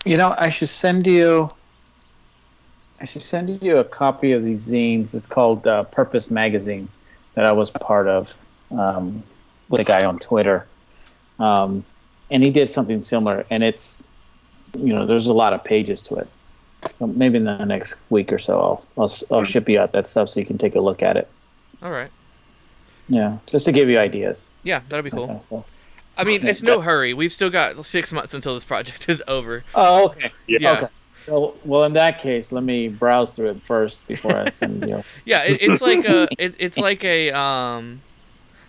You 0.05 0.17
know, 0.17 0.35
I 0.37 0.49
should 0.49 0.69
send 0.69 1.07
you. 1.07 1.49
I 2.99 3.05
should 3.05 3.21
send 3.21 3.61
you 3.61 3.77
a 3.77 3.83
copy 3.83 4.31
of 4.31 4.43
these 4.43 4.69
zines. 4.69 5.13
It's 5.13 5.27
called 5.27 5.67
uh, 5.67 5.83
Purpose 5.85 6.31
Magazine 6.31 6.87
that 7.33 7.45
I 7.45 7.51
was 7.51 7.69
part 7.69 8.07
of 8.07 8.33
um, 8.71 9.23
with 9.69 9.81
a 9.81 9.83
guy 9.83 9.99
on 10.05 10.19
Twitter, 10.19 10.65
um, 11.39 11.83
and 12.31 12.43
he 12.43 12.49
did 12.51 12.69
something 12.69 13.01
similar. 13.01 13.45
And 13.49 13.63
it's, 13.63 14.01
you 14.77 14.93
know, 14.93 15.05
there's 15.05 15.27
a 15.27 15.33
lot 15.33 15.53
of 15.53 15.63
pages 15.63 16.01
to 16.03 16.15
it. 16.15 16.27
So 16.91 17.07
maybe 17.07 17.37
in 17.37 17.43
the 17.45 17.65
next 17.65 17.97
week 18.09 18.31
or 18.31 18.39
so, 18.39 18.59
I'll 18.59 18.85
I'll, 18.97 19.11
I'll 19.31 19.43
ship 19.43 19.67
you 19.67 19.79
out 19.79 19.91
that 19.91 20.07
stuff 20.07 20.29
so 20.29 20.39
you 20.39 20.45
can 20.45 20.57
take 20.57 20.75
a 20.75 20.79
look 20.81 21.01
at 21.03 21.17
it. 21.17 21.27
all 21.81 21.91
right 21.91 22.11
Yeah, 23.07 23.37
just 23.47 23.65
to 23.65 23.71
give 23.71 23.89
you 23.89 23.99
ideas. 23.99 24.45
yeah 24.63 24.81
that'd 24.87 25.03
be 25.03 25.09
that 25.09 25.15
cool 25.17 25.27
kind 25.27 25.41
of. 25.51 25.65
I 26.17 26.23
mean, 26.23 26.45
it's 26.47 26.61
no 26.63 26.79
hurry. 26.79 27.13
We've 27.13 27.33
still 27.33 27.49
got 27.49 27.85
six 27.85 28.13
months 28.13 28.33
until 28.33 28.53
this 28.53 28.63
project 28.63 29.09
is 29.09 29.21
over. 29.27 29.63
Oh, 29.73 30.05
okay. 30.05 30.31
yeah. 30.47 30.59
Yeah. 30.61 30.71
Okay. 30.73 30.87
Well, 31.27 31.55
well, 31.63 31.83
in 31.83 31.93
that 31.93 32.19
case, 32.19 32.51
let 32.51 32.63
me 32.63 32.87
browse 32.87 33.35
through 33.35 33.51
it 33.51 33.61
first 33.63 34.05
before 34.07 34.35
I 34.35 34.49
send 34.49 34.87
you. 34.87 35.03
Yeah, 35.25 35.43
it, 35.43 35.61
it's 35.61 35.81
like 35.81 36.05
a, 36.05 36.27
it, 36.37 36.55
it's 36.59 36.77
like 36.77 37.03
a, 37.03 37.31
um, 37.31 38.01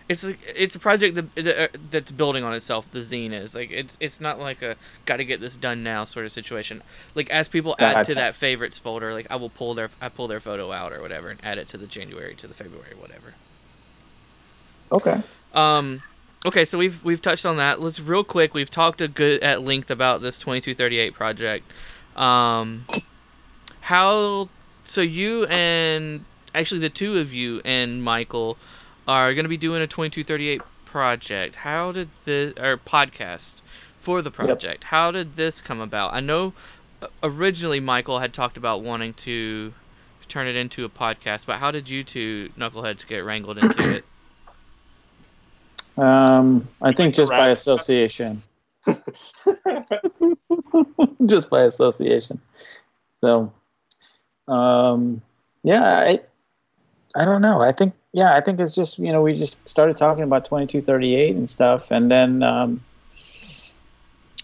it's 0.08 0.24
like, 0.24 0.38
it's 0.54 0.74
a 0.76 0.78
project 0.78 1.16
that, 1.16 1.34
that 1.34 1.76
that's 1.90 2.10
building 2.12 2.44
on 2.44 2.54
itself. 2.54 2.90
The 2.90 3.00
zine 3.00 3.32
is 3.32 3.54
like 3.54 3.70
it's 3.70 3.96
it's 4.00 4.20
not 4.20 4.38
like 4.38 4.62
a 4.62 4.76
got 5.04 5.16
to 5.16 5.24
get 5.24 5.40
this 5.40 5.56
done 5.56 5.82
now 5.82 6.04
sort 6.04 6.26
of 6.26 6.32
situation. 6.32 6.82
Like 7.14 7.28
as 7.30 7.48
people 7.48 7.74
add 7.78 8.04
to 8.04 8.14
that 8.14 8.36
favorites 8.36 8.78
folder, 8.78 9.12
like 9.12 9.26
I 9.30 9.36
will 9.36 9.50
pull 9.50 9.74
their 9.74 9.90
I 10.00 10.08
pull 10.08 10.28
their 10.28 10.40
photo 10.40 10.70
out 10.70 10.92
or 10.92 11.00
whatever 11.00 11.30
and 11.30 11.40
add 11.44 11.58
it 11.58 11.66
to 11.68 11.76
the 11.76 11.86
January 11.86 12.36
to 12.36 12.46
the 12.46 12.54
February 12.54 12.94
whatever. 12.96 13.34
Okay. 14.92 15.22
Um, 15.52 16.02
okay, 16.44 16.64
so 16.64 16.78
we've 16.78 17.04
we've 17.04 17.22
touched 17.22 17.44
on 17.44 17.56
that. 17.56 17.80
Let's 17.80 17.98
real 17.98 18.22
quick. 18.22 18.54
We've 18.54 18.70
talked 18.70 19.00
a 19.00 19.08
good 19.08 19.42
at 19.42 19.62
length 19.62 19.90
about 19.90 20.22
this 20.22 20.38
twenty 20.38 20.60
two 20.60 20.74
thirty 20.74 20.98
eight 20.98 21.14
project. 21.14 21.70
Um, 22.16 22.86
how? 23.82 24.48
So 24.84 25.01
you 25.01 25.44
and 25.47 26.24
actually 26.55 26.80
the 26.80 26.90
two 26.90 27.18
of 27.18 27.32
you 27.32 27.60
and 27.64 28.02
Michael 28.02 28.56
are 29.06 29.34
going 29.34 29.44
to 29.44 29.48
be 29.48 29.56
doing 29.56 29.82
a 29.82 29.86
twenty 29.86 30.10
two 30.10 30.24
thirty 30.24 30.48
eight 30.48 30.62
project. 30.84 31.56
How 31.56 31.93
did 31.93 32.09
the 32.24 32.55
or 32.56 32.76
podcast 32.76 33.60
for 34.01 34.22
the 34.22 34.30
project? 34.30 34.84
How 34.84 35.10
did 35.10 35.36
this 35.36 35.60
come 35.60 35.80
about? 35.80 36.14
I 36.14 36.20
know 36.20 36.52
uh, 37.02 37.09
originally 37.22 37.80
Michael 37.80 38.20
had 38.20 38.32
talked 38.32 38.56
about 38.56 38.82
wanting 38.82 39.12
to 39.14 39.74
turn 40.28 40.47
it 40.47 40.56
into 40.56 40.84
a 40.84 40.88
podcast, 40.88 41.47
but 41.47 41.59
how 41.59 41.70
did 41.70 41.88
you 41.88 42.02
two 42.02 42.51
knuckleheads 42.59 43.06
get 43.06 43.18
wrangled 43.18 43.59
into 43.59 43.97
it? 43.97 44.05
Um, 45.98 46.68
I 46.82 46.93
think 46.93 47.14
just 47.14 47.30
by 47.30 47.48
association. 47.48 48.43
just 51.26 51.50
by 51.50 51.62
association. 51.62 52.40
So, 53.20 53.52
um, 54.48 55.22
yeah, 55.62 55.98
I, 55.98 56.20
I 57.16 57.24
don't 57.24 57.42
know. 57.42 57.60
I 57.60 57.72
think, 57.72 57.94
yeah, 58.12 58.34
I 58.34 58.40
think 58.40 58.60
it's 58.60 58.74
just 58.74 58.98
you 58.98 59.12
know 59.12 59.22
we 59.22 59.38
just 59.38 59.66
started 59.68 59.96
talking 59.96 60.24
about 60.24 60.44
twenty 60.44 60.66
two 60.66 60.80
thirty 60.80 61.14
eight 61.14 61.36
and 61.36 61.48
stuff, 61.48 61.90
and 61.90 62.10
then, 62.10 62.42
um, 62.42 62.80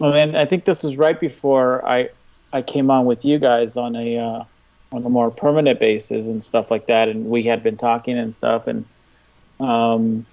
and 0.01 0.37
I 0.37 0.45
think 0.45 0.65
this 0.65 0.83
was 0.83 0.97
right 0.97 1.19
before 1.19 1.85
I, 1.87 2.09
I 2.51 2.61
came 2.61 2.91
on 2.91 3.05
with 3.05 3.25
you 3.25 3.39
guys 3.39 3.77
on 3.77 3.95
a 3.95 4.17
uh, 4.17 4.43
on 4.91 5.05
a 5.05 5.09
more 5.09 5.31
permanent 5.31 5.79
basis 5.79 6.27
and 6.27 6.43
stuff 6.43 6.69
like 6.69 6.87
that, 6.87 7.09
and 7.09 7.25
we 7.25 7.43
had 7.43 7.63
been 7.63 7.77
talking 7.77 8.17
and 8.17 8.33
stuff, 8.33 8.67
and 8.67 8.85
um, 9.59 10.25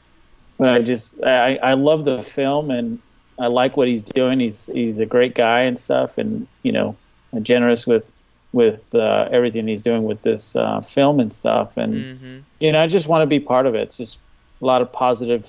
but 0.59 0.68
I 0.68 0.82
just 0.82 1.22
I, 1.24 1.56
I 1.56 1.74
love 1.74 2.05
the 2.05 2.22
film 2.22 2.70
and 2.70 3.01
I 3.41 3.47
like 3.49 3.77
what 3.77 3.89
he's 3.89 4.03
doing. 4.03 4.39
He's 4.41 4.67
he's 4.67 4.99
a 4.99 5.07
great 5.07 5.35
guy 5.35 5.61
and 5.62 5.77
stuff, 5.79 6.19
and 6.19 6.47
you 6.62 6.73
know, 6.73 6.97
generous 7.43 7.87
with 7.87 8.12
with 8.53 8.95
uh, 8.95 9.29
everything 9.33 9.67
he's 9.69 9.83
doing 9.83 10.03
with 10.05 10.23
this 10.23 10.55
uh, 10.57 10.81
film 10.83 11.21
and 11.21 11.33
stuff. 11.33 11.77
And 11.77 11.95
Mm-hmm. 11.95 12.39
you 12.61 12.73
know, 12.73 12.83
I 12.83 12.87
just 12.87 13.07
want 13.09 13.23
to 13.23 13.27
be 13.27 13.41
part 13.41 13.67
of 13.67 13.75
it. 13.75 13.83
It's 13.83 13.97
just 13.97 14.19
a 14.62 14.67
lot 14.67 14.83
of 14.83 14.93
positive 14.93 15.49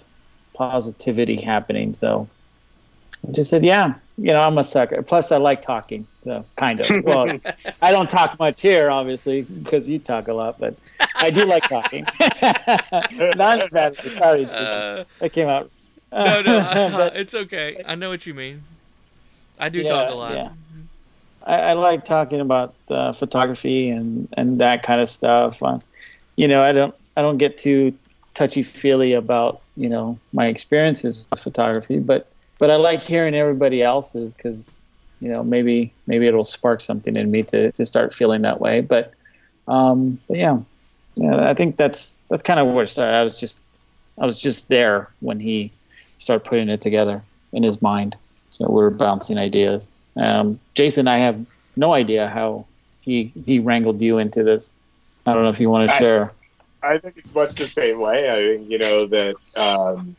positivity 0.54 1.42
happening. 1.42 1.94
So 1.94 2.30
I 3.28 3.32
just 3.32 3.50
said, 3.50 3.64
yeah, 3.66 3.96
you 4.18 4.34
know, 4.34 4.42
I'm 4.42 4.58
a 4.58 4.64
sucker. 4.64 5.02
Plus, 5.02 5.32
I 5.32 5.38
like 5.38 5.62
talking, 5.62 6.08
so 6.24 6.46
kind 6.58 6.80
of. 6.80 6.88
Well, 7.06 7.40
I 7.82 7.92
don't 7.92 8.10
talk 8.10 8.40
much 8.40 8.62
here, 8.62 8.90
obviously, 8.90 9.42
because 9.44 9.90
you 9.90 10.00
talk 10.00 10.28
a 10.28 10.34
lot, 10.34 10.60
but 10.60 10.76
I 11.16 11.30
do 11.32 11.46
like 11.46 11.68
talking. 11.68 12.06
Not 13.36 13.70
bad. 13.72 13.96
Sorry, 14.18 14.46
Uh, 14.46 15.04
that 15.20 15.32
came 15.34 15.48
out. 15.48 15.72
No, 16.12 16.42
no, 16.42 16.90
But- 16.92 17.16
it's 17.22 17.34
okay. 17.34 17.82
I 17.86 17.96
know 17.96 18.10
what 18.10 18.26
you 18.26 18.34
mean. 18.34 18.64
I 19.60 19.70
do 19.70 19.80
Yeah, 19.80 19.90
talk 19.90 20.10
a 20.10 20.14
lot. 20.16 20.34
yeah. 20.34 20.50
I, 21.46 21.56
I 21.60 21.74
like 21.74 22.06
talking 22.06 22.40
about 22.40 22.74
uh, 22.90 23.14
photography 23.14 23.90
and, 23.90 24.28
and 24.38 24.60
that 24.60 24.84
kind 24.84 25.02
of 25.02 25.10
stuff. 25.10 25.62
Uh, 25.64 25.80
you 26.36 26.48
know, 26.48 26.62
I 26.62 26.72
don't 26.72 26.94
I 27.18 27.22
don't 27.22 27.38
get 27.38 27.58
too 27.58 27.94
touchy 28.34 28.64
feely 28.64 29.14
about 29.14 29.62
you 29.76 29.90
know 29.90 30.18
my 30.34 30.48
experiences 30.48 31.26
with 31.30 31.40
photography, 31.40 32.00
but 32.00 32.28
but 32.60 32.70
I 32.72 32.76
like 32.76 33.02
hearing 33.04 33.36
everybody 33.36 33.82
else's 33.82 34.34
because 34.34 34.86
you 35.20 35.30
know 35.30 35.44
maybe 35.44 35.92
maybe 36.08 36.28
it'll 36.28 36.44
spark 36.44 36.82
something 36.82 37.16
in 37.16 37.32
me 37.32 37.44
to, 37.44 37.72
to 37.72 37.86
start 37.86 38.14
feeling 38.14 38.42
that 38.44 38.62
way. 38.62 38.82
But 38.82 39.14
um, 39.68 40.20
but 40.28 40.38
yeah, 40.38 40.60
yeah, 41.16 41.50
I 41.50 41.54
think 41.54 41.78
that's 41.78 42.22
that's 42.30 42.44
kind 42.44 42.60
of 42.60 42.68
where 42.68 42.84
it 42.84 42.90
started. 42.90 43.16
I 43.16 43.24
was 43.24 43.40
just 43.40 43.60
I 44.20 44.26
was 44.26 44.40
just 44.40 44.70
there 44.70 45.10
when 45.22 45.40
he 45.40 45.72
started 46.22 46.48
putting 46.48 46.70
it 46.70 46.82
together 46.82 47.22
in 47.52 47.64
his 47.64 47.82
mind. 47.82 48.16
So 48.50 48.68
we 48.68 48.76
we're 48.76 48.90
bouncing 48.90 49.38
ideas. 49.38 49.92
Um, 50.16 50.60
Jason, 50.76 51.08
I 51.08 51.18
have 51.18 51.44
no 51.76 51.94
idea 51.94 52.28
how 52.28 52.66
he 53.02 53.32
he 53.46 53.60
wrangled 53.60 54.02
you 54.02 54.18
into 54.18 54.44
this. 54.44 54.74
I 55.26 55.34
don't 55.34 55.44
know 55.44 55.50
if 55.50 55.60
you 55.60 55.70
want 55.70 55.90
to 55.90 55.98
share. 55.98 56.34
I 56.84 56.98
think 56.98 57.18
it's 57.18 57.34
much 57.34 57.56
the 57.56 57.68
same 57.68 58.00
way. 58.00 58.30
I 58.30 58.58
think 58.58 58.70
you 58.70 58.78
know 58.78 59.06
that 59.08 59.36
um, 59.60 60.16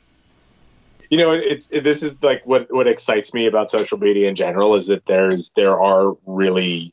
you 1.10 1.18
know 1.18 1.32
it's 1.32 1.68
it, 1.70 1.84
this 1.84 2.02
is 2.02 2.16
like 2.22 2.42
what 2.46 2.72
what 2.72 2.88
excites 2.88 3.34
me 3.34 3.46
about 3.46 3.70
social 3.70 3.98
media 3.98 4.28
in 4.28 4.34
general 4.34 4.74
is 4.74 4.86
that 4.86 5.04
there's 5.06 5.50
there 5.56 5.80
are 5.80 6.16
really 6.26 6.92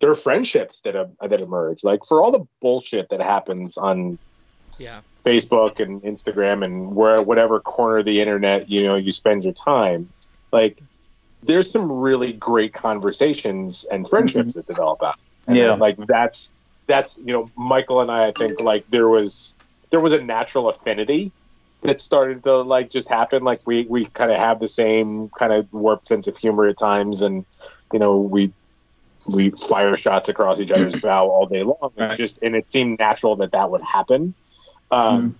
there 0.00 0.10
are 0.10 0.16
friendships 0.16 0.80
that 0.82 0.94
have, 0.94 1.10
that 1.20 1.40
emerge. 1.40 1.84
Like 1.84 2.00
for 2.06 2.22
all 2.22 2.32
the 2.32 2.44
bullshit 2.60 3.08
that 3.10 3.20
happens 3.20 3.78
on 3.78 4.18
Yeah. 4.78 5.00
Facebook 5.24 5.80
and 5.80 6.02
Instagram 6.02 6.64
and 6.64 6.94
where 6.94 7.22
whatever 7.22 7.60
corner 7.60 7.98
of 7.98 8.04
the 8.04 8.20
internet 8.20 8.68
you 8.68 8.86
know 8.86 8.96
you 8.96 9.12
spend 9.12 9.44
your 9.44 9.54
time, 9.54 10.08
like 10.52 10.82
there's 11.42 11.70
some 11.70 11.90
really 11.90 12.32
great 12.32 12.72
conversations 12.72 13.84
and 13.84 14.08
friendships 14.08 14.50
mm-hmm. 14.50 14.60
that 14.60 14.66
develop 14.66 15.02
out. 15.02 15.18
And 15.46 15.56
Yeah. 15.56 15.72
like 15.74 15.96
that's 15.96 16.54
that's 16.86 17.18
you 17.18 17.32
know 17.32 17.50
Michael 17.56 18.00
and 18.00 18.10
I 18.10 18.28
I 18.28 18.32
think 18.32 18.60
like 18.60 18.86
there 18.88 19.08
was 19.08 19.56
there 19.90 20.00
was 20.00 20.12
a 20.12 20.22
natural 20.22 20.68
affinity 20.68 21.32
that 21.82 22.00
started 22.00 22.44
to 22.44 22.62
like 22.62 22.90
just 22.90 23.08
happen. 23.08 23.44
Like 23.44 23.60
we 23.66 23.84
we 23.84 24.06
kind 24.06 24.30
of 24.30 24.38
have 24.38 24.60
the 24.60 24.68
same 24.68 25.28
kind 25.30 25.52
of 25.52 25.72
warped 25.72 26.06
sense 26.06 26.26
of 26.26 26.36
humor 26.36 26.66
at 26.66 26.78
times, 26.78 27.22
and 27.22 27.44
you 27.92 27.98
know 27.98 28.18
we 28.18 28.52
we 29.26 29.50
fire 29.50 29.96
shots 29.96 30.28
across 30.28 30.60
each 30.60 30.70
other's 30.70 31.00
bow 31.02 31.28
all 31.28 31.46
day 31.46 31.62
long. 31.62 31.92
It's 31.96 32.16
just 32.16 32.38
and 32.42 32.54
it 32.54 32.70
seemed 32.72 32.98
natural 32.98 33.36
that 33.36 33.52
that 33.52 33.70
would 33.70 33.82
happen. 33.82 34.34
Um, 34.92 35.38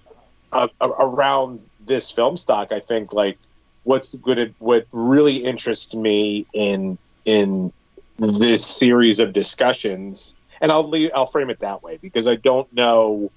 a- 0.52 0.70
a- 0.80 0.88
around 0.88 1.60
this 1.86 2.10
film 2.10 2.36
stock, 2.36 2.72
I 2.72 2.80
think 2.80 3.12
like 3.12 3.38
what's 3.84 4.14
good 4.14 4.38
at 4.38 4.50
what 4.58 4.86
really 4.92 5.36
interests 5.44 5.94
me 5.94 6.46
in 6.54 6.98
in 7.24 7.72
this 8.18 8.66
series 8.66 9.20
of 9.20 9.32
discussions, 9.32 10.40
and 10.60 10.72
I'll 10.72 10.88
leave, 10.88 11.10
I'll 11.14 11.26
frame 11.26 11.50
it 11.50 11.60
that 11.60 11.82
way 11.82 11.98
because 12.00 12.26
I 12.26 12.36
don't 12.36 12.72
know. 12.72 13.30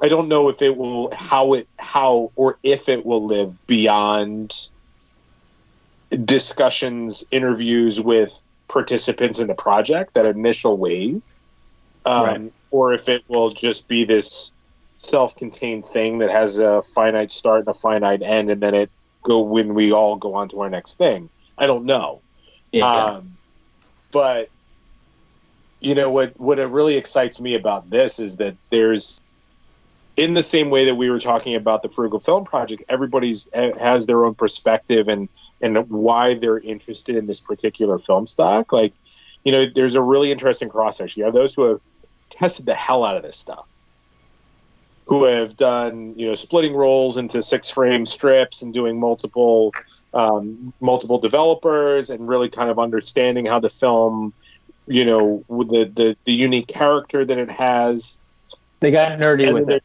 I 0.00 0.08
don't 0.08 0.28
know 0.28 0.48
if 0.48 0.62
it 0.62 0.76
will 0.76 1.12
how 1.14 1.54
it 1.54 1.68
how 1.78 2.30
or 2.36 2.58
if 2.62 2.88
it 2.88 3.04
will 3.04 3.26
live 3.26 3.56
beyond 3.66 4.54
discussions, 6.24 7.24
interviews 7.30 8.00
with 8.00 8.40
participants 8.68 9.40
in 9.40 9.48
the 9.48 9.54
project, 9.54 10.14
that 10.14 10.26
initial 10.26 10.76
wave, 10.76 11.22
um, 12.06 12.24
Right. 12.24 12.52
or 12.70 12.92
if 12.94 13.08
it 13.08 13.24
will 13.28 13.50
just 13.50 13.88
be 13.88 14.04
this 14.04 14.50
self-contained 14.98 15.86
thing 15.86 16.18
that 16.18 16.30
has 16.30 16.58
a 16.58 16.82
finite 16.82 17.32
start 17.32 17.60
and 17.60 17.68
a 17.68 17.74
finite 17.74 18.22
end, 18.22 18.50
and 18.50 18.60
then 18.60 18.74
it 18.74 18.90
go 19.22 19.40
when 19.40 19.74
we 19.74 19.92
all 19.92 20.16
go 20.16 20.34
on 20.34 20.48
to 20.50 20.60
our 20.60 20.70
next 20.70 20.94
thing. 20.94 21.30
I 21.56 21.66
don't 21.66 21.84
know. 21.84 22.20
Yeah. 22.72 22.86
Um, 22.86 23.36
but 24.12 24.50
you 25.80 25.94
know 25.94 26.10
what? 26.10 26.38
What 26.38 26.58
it 26.58 26.66
really 26.66 26.96
excites 26.96 27.40
me 27.40 27.54
about 27.54 27.90
this 27.90 28.18
is 28.18 28.36
that 28.36 28.56
there's, 28.70 29.20
in 30.16 30.34
the 30.34 30.42
same 30.42 30.70
way 30.70 30.86
that 30.86 30.96
we 30.96 31.10
were 31.10 31.20
talking 31.20 31.54
about 31.54 31.82
the 31.82 31.88
Frugal 31.88 32.20
Film 32.20 32.44
Project, 32.44 32.82
everybody's 32.88 33.48
eh, 33.52 33.72
has 33.78 34.06
their 34.06 34.24
own 34.24 34.34
perspective 34.34 35.08
and 35.08 35.28
and 35.60 35.88
why 35.90 36.34
they're 36.34 36.58
interested 36.58 37.16
in 37.16 37.26
this 37.26 37.40
particular 37.40 37.98
film 37.98 38.26
stock. 38.26 38.72
Like, 38.72 38.94
you 39.44 39.52
know, 39.52 39.66
there's 39.66 39.94
a 39.94 40.02
really 40.02 40.30
interesting 40.32 40.68
cross 40.68 40.98
section. 40.98 41.20
You 41.20 41.24
have 41.26 41.34
those 41.34 41.54
who 41.54 41.64
have 41.64 41.80
tested 42.30 42.66
the 42.66 42.74
hell 42.74 43.04
out 43.04 43.16
of 43.16 43.22
this 43.22 43.36
stuff, 43.36 43.66
who 45.08 45.24
have 45.24 45.56
done 45.56 46.14
you 46.16 46.26
know 46.26 46.34
splitting 46.34 46.74
rolls 46.74 47.16
into 47.16 47.42
six 47.42 47.70
frame 47.70 48.06
strips 48.06 48.62
and 48.62 48.72
doing 48.72 49.00
multiple 49.00 49.72
um, 50.14 50.72
multiple 50.80 51.18
developers 51.18 52.10
and 52.10 52.28
really 52.28 52.48
kind 52.48 52.70
of 52.70 52.78
understanding 52.78 53.46
how 53.46 53.60
the 53.60 53.70
film, 53.70 54.32
you 54.86 55.04
know, 55.04 55.44
with 55.48 55.68
the, 55.68 55.84
the, 55.84 56.16
the 56.24 56.32
unique 56.32 56.68
character 56.68 57.24
that 57.24 57.38
it 57.38 57.50
has. 57.50 58.18
they 58.80 58.90
got 58.90 59.20
nerdy 59.20 59.46
And 59.46 59.54
with 59.54 59.70
it. 59.70 59.84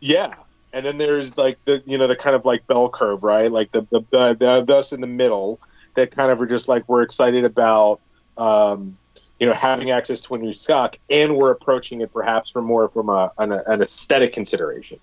Yeah. 0.00 0.34
And 0.72 0.86
then 0.86 0.98
there's 0.98 1.36
like 1.36 1.58
the, 1.64 1.82
you 1.84 1.98
know, 1.98 2.06
the 2.06 2.16
kind 2.16 2.36
of 2.36 2.44
like 2.44 2.66
bell 2.66 2.88
curve, 2.88 3.24
right? 3.24 3.50
Like 3.50 3.72
the, 3.72 3.82
the, 3.90 4.00
the, 4.10 4.36
the, 4.38 4.64
the 4.64 4.76
us 4.76 4.92
in 4.92 5.00
the 5.00 5.08
middle 5.08 5.58
that 5.94 6.12
kind 6.12 6.30
of 6.30 6.40
are 6.40 6.46
just 6.46 6.68
like, 6.68 6.88
we're 6.88 7.02
excited 7.02 7.44
about, 7.44 8.00
um, 8.38 8.96
you 9.40 9.46
know, 9.46 9.54
having 9.54 9.90
access 9.90 10.20
to 10.20 10.34
a 10.34 10.38
new 10.38 10.52
stock 10.52 10.98
and 11.08 11.36
we're 11.36 11.50
approaching 11.50 12.02
it 12.02 12.12
perhaps 12.12 12.50
from 12.50 12.66
more 12.66 12.88
from 12.88 13.08
a, 13.08 13.32
an, 13.38 13.52
an 13.52 13.80
aesthetic 13.80 14.34
consideration. 14.34 15.00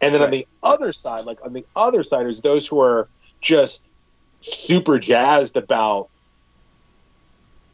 And 0.00 0.14
then 0.14 0.22
on 0.22 0.30
the 0.30 0.46
other 0.62 0.92
side, 0.92 1.24
like 1.24 1.44
on 1.44 1.52
the 1.52 1.64
other 1.74 2.04
side 2.04 2.26
is 2.26 2.40
those 2.40 2.66
who 2.68 2.80
are 2.80 3.08
just 3.40 3.92
super 4.40 4.98
jazzed 4.98 5.56
about 5.56 6.08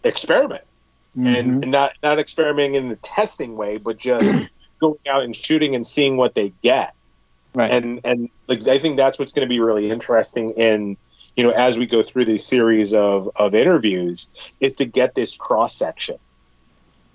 experiment 0.05 0.65
Mhm. 1.17 1.63
and 1.63 1.71
not 1.71 1.93
not 2.03 2.19
experimenting 2.19 2.75
in 2.75 2.89
the 2.91 2.97
testing 2.97 3.57
way, 3.57 3.79
but 3.79 3.99
just 3.99 4.49
going 4.81 4.99
out 5.09 5.23
and 5.23 5.35
shooting 5.35 5.75
and 5.75 5.87
seeing 5.87 6.17
what 6.17 6.35
they 6.35 6.53
get. 6.63 6.95
right. 7.55 7.71
And 7.71 8.01
and 8.05 8.29
like 8.49 8.67
I 8.69 8.79
think 8.79 8.97
that's 8.97 9.19
what's 9.19 9.33
going 9.33 9.47
to 9.47 9.49
be 9.49 9.61
really 9.61 9.89
interesting 9.91 10.51
in 10.51 10.97
you 11.37 11.45
know 11.45 11.51
as 11.51 11.79
we 11.79 11.87
go 11.87 12.03
through 12.03 12.25
these 12.25 12.45
series 12.45 12.93
of 12.95 13.31
of 13.37 13.55
interviews 13.55 14.29
is 14.61 14.77
to 14.77 14.85
get 14.85 15.15
this 15.15 15.37
cross 15.37 15.75
section. 15.75 16.17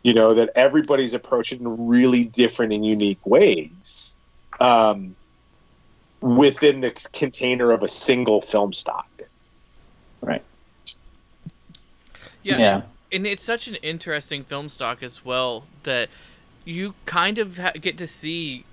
You 0.04 0.14
know 0.14 0.34
that 0.34 0.50
everybody's 0.56 1.14
approaching 1.14 1.62
in 1.62 1.88
really 1.88 2.26
different 2.26 2.74
and 2.74 2.86
unique 2.86 3.26
ways. 3.26 4.18
Um, 4.60 5.16
within 6.22 6.82
the 6.82 6.92
container 7.14 7.72
of 7.72 7.84
a 7.84 7.88
single 7.88 8.42
film 8.42 8.74
stock. 8.74 9.10
right. 10.22 10.44
Yeah. 12.44 12.58
Yeah. 12.58 12.82
And 13.12 13.28
it's 13.28 13.44
such 13.44 13.68
an 13.68 13.76
interesting 13.76 14.44
film 14.44 14.70
stock 14.70 15.04
as 15.04 15.26
well 15.26 15.66
that 15.84 16.10
you 16.64 16.94
kind 17.06 17.38
of 17.38 17.58
ha- 17.58 17.74
get 17.74 17.98
to 17.98 18.08
see 18.08 18.66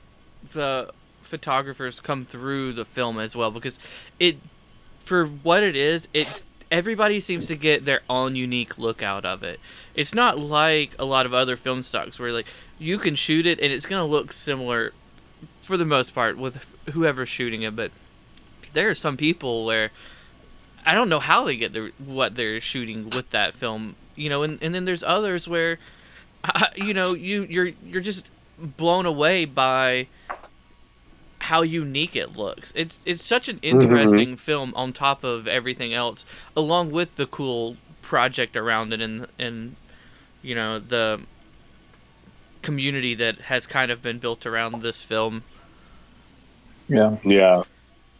the 0.52 0.90
photographers 1.22 2.00
come 2.00 2.24
through 2.24 2.72
the 2.72 2.84
film 2.84 3.18
as 3.18 3.34
well 3.34 3.50
because 3.50 3.80
it 4.20 4.36
for 5.08 5.26
what 5.26 5.62
it 5.62 5.74
is 5.74 6.06
it 6.14 6.42
everybody 6.70 7.18
seems 7.18 7.46
to 7.46 7.56
get 7.56 7.84
their 7.84 8.02
own 8.10 8.36
unique 8.36 8.76
look 8.76 9.02
out 9.02 9.24
of 9.24 9.42
it. 9.42 9.58
It's 9.94 10.14
not 10.14 10.38
like 10.38 10.94
a 10.98 11.04
lot 11.04 11.24
of 11.24 11.32
other 11.32 11.56
film 11.56 11.80
stocks 11.82 12.18
where 12.18 12.30
like 12.30 12.46
you 12.78 12.98
can 12.98 13.14
shoot 13.14 13.46
it 13.46 13.58
and 13.58 13.72
it's 13.72 13.86
going 13.86 14.00
to 14.00 14.06
look 14.06 14.32
similar 14.32 14.92
for 15.62 15.76
the 15.76 15.84
most 15.84 16.14
part 16.14 16.36
with 16.36 16.74
whoever's 16.92 17.28
shooting 17.28 17.62
it 17.62 17.74
but 17.76 17.90
there 18.72 18.90
are 18.90 18.94
some 18.94 19.16
people 19.16 19.64
where 19.64 19.90
I 20.84 20.94
don't 20.94 21.08
know 21.08 21.20
how 21.20 21.44
they 21.44 21.56
get 21.56 21.72
their 21.72 21.90
what 21.98 22.34
they're 22.34 22.60
shooting 22.60 23.10
with 23.10 23.30
that 23.30 23.54
film, 23.54 23.96
you 24.16 24.28
know, 24.28 24.42
and, 24.42 24.58
and 24.62 24.74
then 24.74 24.84
there's 24.84 25.02
others 25.02 25.48
where, 25.48 25.78
you 26.76 26.94
know, 26.94 27.14
you 27.14 27.42
you're 27.42 27.72
you're 27.84 28.00
just 28.00 28.30
blown 28.58 29.06
away 29.06 29.44
by 29.44 30.06
how 31.40 31.62
unique 31.62 32.16
it 32.16 32.36
looks. 32.36 32.72
It's 32.76 33.00
it's 33.04 33.24
such 33.24 33.48
an 33.48 33.58
interesting 33.62 34.36
film 34.36 34.72
on 34.74 34.92
top 34.92 35.24
of 35.24 35.46
everything 35.46 35.94
else, 35.94 36.26
along 36.56 36.90
with 36.90 37.16
the 37.16 37.26
cool 37.26 37.76
project 38.02 38.56
around 38.56 38.92
it 38.92 39.00
and 39.00 39.26
and 39.38 39.76
you 40.42 40.54
know 40.54 40.78
the 40.78 41.20
community 42.62 43.14
that 43.14 43.42
has 43.42 43.66
kind 43.66 43.90
of 43.90 44.02
been 44.02 44.18
built 44.18 44.44
around 44.46 44.82
this 44.82 45.00
film. 45.00 45.42
Yeah. 46.88 47.16
Yeah. 47.24 47.62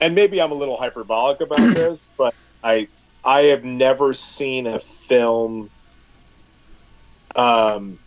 And 0.00 0.14
maybe 0.14 0.40
I'm 0.40 0.52
a 0.52 0.54
little 0.54 0.76
hyperbolic 0.76 1.40
about 1.40 1.58
this, 1.74 2.06
but 2.16 2.34
I 2.62 2.88
I 3.24 3.40
have 3.40 3.64
never 3.64 4.14
seen 4.14 4.66
a 4.66 4.78
film 4.80 5.70
um 7.36 7.98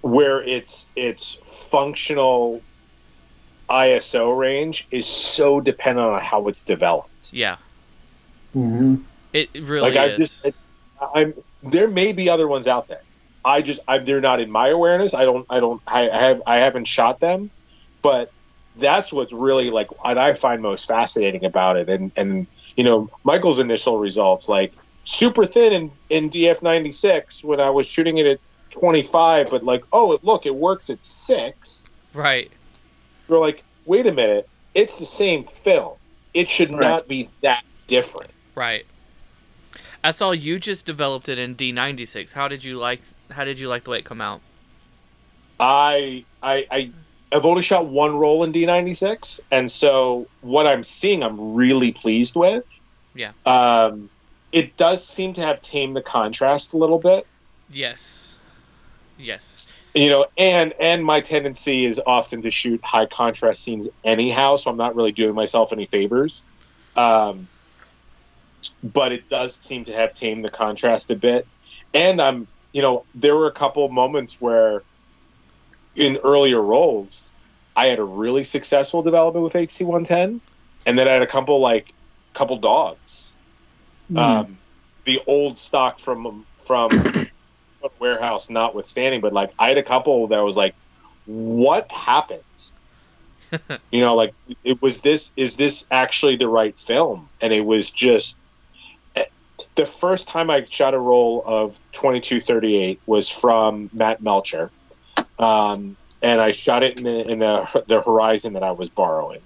where 0.00 0.42
its 0.42 0.86
its 0.96 1.36
functional 1.44 2.62
ISO 3.70 4.36
range 4.36 4.86
is 4.90 5.06
so 5.06 5.60
dependent 5.60 6.06
on 6.06 6.20
how 6.20 6.48
it's 6.48 6.64
developed. 6.64 7.32
Yeah, 7.32 7.56
Mm-hmm. 8.56 8.96
it 9.32 9.50
really 9.54 9.80
like 9.90 9.96
I 9.96 10.06
is. 10.06 10.18
just 10.18 10.44
it, 10.44 10.54
I'm 11.14 11.34
there 11.62 11.88
may 11.88 12.12
be 12.12 12.28
other 12.30 12.48
ones 12.48 12.66
out 12.66 12.88
there. 12.88 13.02
I 13.44 13.62
just 13.62 13.80
I, 13.86 13.98
they're 13.98 14.20
not 14.20 14.40
in 14.40 14.50
my 14.50 14.68
awareness. 14.68 15.14
I 15.14 15.24
don't 15.24 15.46
I 15.48 15.60
don't 15.60 15.80
I, 15.86 16.10
I 16.10 16.22
have 16.24 16.42
I 16.46 16.56
haven't 16.56 16.86
shot 16.86 17.20
them, 17.20 17.50
but 18.02 18.32
that's 18.76 19.12
what's 19.12 19.32
really 19.32 19.70
like 19.70 20.04
what 20.04 20.18
I 20.18 20.34
find 20.34 20.62
most 20.62 20.86
fascinating 20.86 21.44
about 21.44 21.76
it. 21.76 21.88
And 21.88 22.10
and 22.16 22.46
you 22.76 22.82
know 22.84 23.08
Michael's 23.22 23.60
initial 23.60 23.98
results 23.98 24.48
like 24.48 24.72
super 25.04 25.46
thin 25.46 25.72
in 25.72 25.90
in 26.24 26.30
DF 26.30 26.60
ninety 26.62 26.92
six 26.92 27.44
when 27.44 27.60
I 27.60 27.70
was 27.70 27.86
shooting 27.86 28.18
it 28.18 28.26
at 28.26 28.40
twenty 28.70 29.02
five, 29.04 29.48
but 29.50 29.62
like 29.62 29.84
oh 29.92 30.12
it, 30.12 30.24
look 30.24 30.44
it 30.44 30.54
works 30.56 30.90
at 30.90 31.04
six. 31.04 31.88
right. 32.14 32.50
You're 33.30 33.38
like 33.38 33.62
wait 33.86 34.06
a 34.06 34.12
minute, 34.12 34.48
it's 34.74 34.98
the 34.98 35.06
same 35.06 35.44
film. 35.62 35.96
It 36.34 36.50
should 36.50 36.70
Right. 36.70 36.80
not 36.80 37.08
be 37.08 37.28
that 37.42 37.62
different. 37.86 38.30
Right. 38.54 38.84
I 40.04 40.10
saw 40.10 40.32
you 40.32 40.58
just 40.58 40.84
developed 40.84 41.28
it 41.28 41.38
in 41.38 41.54
D96. 41.54 42.32
How 42.32 42.48
did 42.48 42.64
you 42.64 42.76
like 42.78 43.00
how 43.30 43.44
did 43.44 43.60
you 43.60 43.68
like 43.68 43.84
the 43.84 43.90
way 43.90 43.98
it 43.98 44.04
come 44.04 44.20
out? 44.20 44.40
I 45.60 46.24
I 46.42 46.66
I 46.70 46.90
I've 47.32 47.46
only 47.46 47.62
shot 47.62 47.86
one 47.86 48.16
roll 48.16 48.42
in 48.42 48.52
D96, 48.52 49.38
and 49.52 49.70
so 49.70 50.26
what 50.40 50.66
I'm 50.66 50.82
seeing, 50.82 51.22
I'm 51.22 51.54
really 51.54 51.92
pleased 51.92 52.34
with. 52.34 52.64
Yeah. 53.14 53.30
Um, 53.46 54.10
it 54.50 54.76
does 54.76 55.06
seem 55.06 55.34
to 55.34 55.42
have 55.42 55.60
tamed 55.62 55.94
the 55.94 56.02
contrast 56.02 56.72
a 56.72 56.76
little 56.76 56.98
bit, 56.98 57.24
Yes. 57.70 58.36
Yes. 59.16 59.72
You 59.94 60.08
know, 60.08 60.24
and 60.38 60.72
and 60.78 61.04
my 61.04 61.20
tendency 61.20 61.84
is 61.84 62.00
often 62.04 62.42
to 62.42 62.50
shoot 62.50 62.80
high 62.84 63.06
contrast 63.06 63.62
scenes 63.62 63.88
anyhow, 64.04 64.56
so 64.56 64.70
I'm 64.70 64.76
not 64.76 64.94
really 64.94 65.12
doing 65.12 65.34
myself 65.34 65.72
any 65.72 65.86
favors. 65.86 66.48
Um, 66.96 67.48
but 68.82 69.12
it 69.12 69.28
does 69.28 69.56
seem 69.56 69.86
to 69.86 69.92
have 69.92 70.14
tamed 70.14 70.44
the 70.44 70.50
contrast 70.50 71.10
a 71.10 71.16
bit, 71.16 71.46
and 71.92 72.20
I'm, 72.20 72.46
you 72.72 72.82
know, 72.82 73.04
there 73.14 73.34
were 73.34 73.48
a 73.48 73.52
couple 73.52 73.88
moments 73.88 74.40
where 74.40 74.82
in 75.96 76.18
earlier 76.18 76.60
rolls, 76.60 77.32
I 77.76 77.86
had 77.86 77.98
a 77.98 78.04
really 78.04 78.44
successful 78.44 79.02
development 79.02 79.44
with 79.44 79.54
HC 79.54 79.82
110, 79.82 80.40
and 80.86 80.98
then 80.98 81.08
I 81.08 81.12
had 81.12 81.22
a 81.22 81.26
couple 81.26 81.60
like 81.60 81.92
couple 82.32 82.56
dogs. 82.58 83.32
Um, 84.14 84.58
the 85.04 85.20
old 85.26 85.58
stock 85.58 86.00
from 86.00 86.44
from 86.64 86.90
warehouse 87.98 88.50
notwithstanding, 88.50 89.20
but 89.20 89.32
like 89.32 89.52
I 89.58 89.68
had 89.68 89.78
a 89.78 89.82
couple 89.82 90.28
that 90.28 90.40
was 90.40 90.56
like, 90.56 90.74
what 91.26 91.90
happened? 91.90 92.42
you 93.90 94.00
know, 94.00 94.14
like 94.14 94.34
it 94.64 94.80
was 94.80 95.00
this 95.00 95.32
is 95.36 95.56
this 95.56 95.84
actually 95.90 96.36
the 96.36 96.48
right 96.48 96.76
film? 96.78 97.28
And 97.40 97.52
it 97.52 97.64
was 97.64 97.90
just 97.90 98.38
eh, 99.16 99.24
the 99.74 99.86
first 99.86 100.28
time 100.28 100.50
I 100.50 100.64
shot 100.64 100.94
a 100.94 100.98
roll 100.98 101.42
of 101.44 101.78
2238 101.92 103.00
was 103.06 103.28
from 103.28 103.90
Matt 103.92 104.22
Melcher. 104.22 104.70
Um, 105.38 105.96
and 106.22 106.40
I 106.40 106.50
shot 106.50 106.82
it 106.82 106.98
in 106.98 107.04
the, 107.04 107.30
in 107.30 107.38
the, 107.38 107.84
the 107.88 108.02
horizon 108.02 108.52
that 108.52 108.62
I 108.62 108.72
was 108.72 108.90
borrowing. 108.90 109.40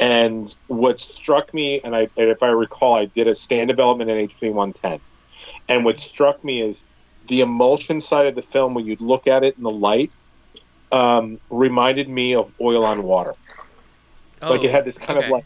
And 0.00 0.54
what 0.68 1.00
struck 1.00 1.52
me, 1.52 1.80
and 1.82 1.94
I, 1.94 2.02
and 2.16 2.30
if 2.30 2.42
I 2.42 2.48
recall, 2.48 2.94
I 2.94 3.04
did 3.06 3.28
a 3.28 3.34
stand 3.34 3.68
development 3.68 4.08
in 4.08 4.18
HC 4.18 4.54
110. 4.54 5.00
And 5.68 5.84
what 5.84 6.00
struck 6.00 6.42
me 6.42 6.62
is 6.62 6.82
the 7.28 7.40
emulsion 7.40 8.00
side 8.00 8.26
of 8.26 8.34
the 8.34 8.42
film, 8.42 8.74
when 8.74 8.86
you 8.86 8.96
look 9.00 9.26
at 9.26 9.44
it 9.44 9.56
in 9.56 9.62
the 9.62 9.70
light, 9.70 10.10
um, 10.92 11.38
reminded 11.50 12.08
me 12.08 12.34
of 12.34 12.52
oil 12.60 12.84
on 12.84 13.02
water. 13.02 13.32
like 14.42 14.64
it 14.64 14.70
had 14.70 14.84
this 14.84 14.98
kind 14.98 15.18
Oh, 15.18 15.20
okay. 15.20 15.26
of 15.26 15.30
like 15.32 15.44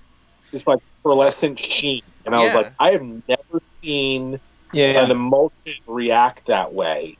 this 0.52 0.66
like 0.66 0.78
pearlescent 1.04 1.58
sheen, 1.58 2.02
and 2.24 2.34
I 2.34 2.42
was 2.44 2.54
like, 2.54 2.72
I 2.78 2.92
have 2.92 3.02
never 3.02 3.60
seen 3.66 4.38
yeah. 4.72 5.02
an 5.04 5.10
emulsion 5.10 5.82
react 5.86 6.46
that 6.46 6.72
way. 6.72 7.16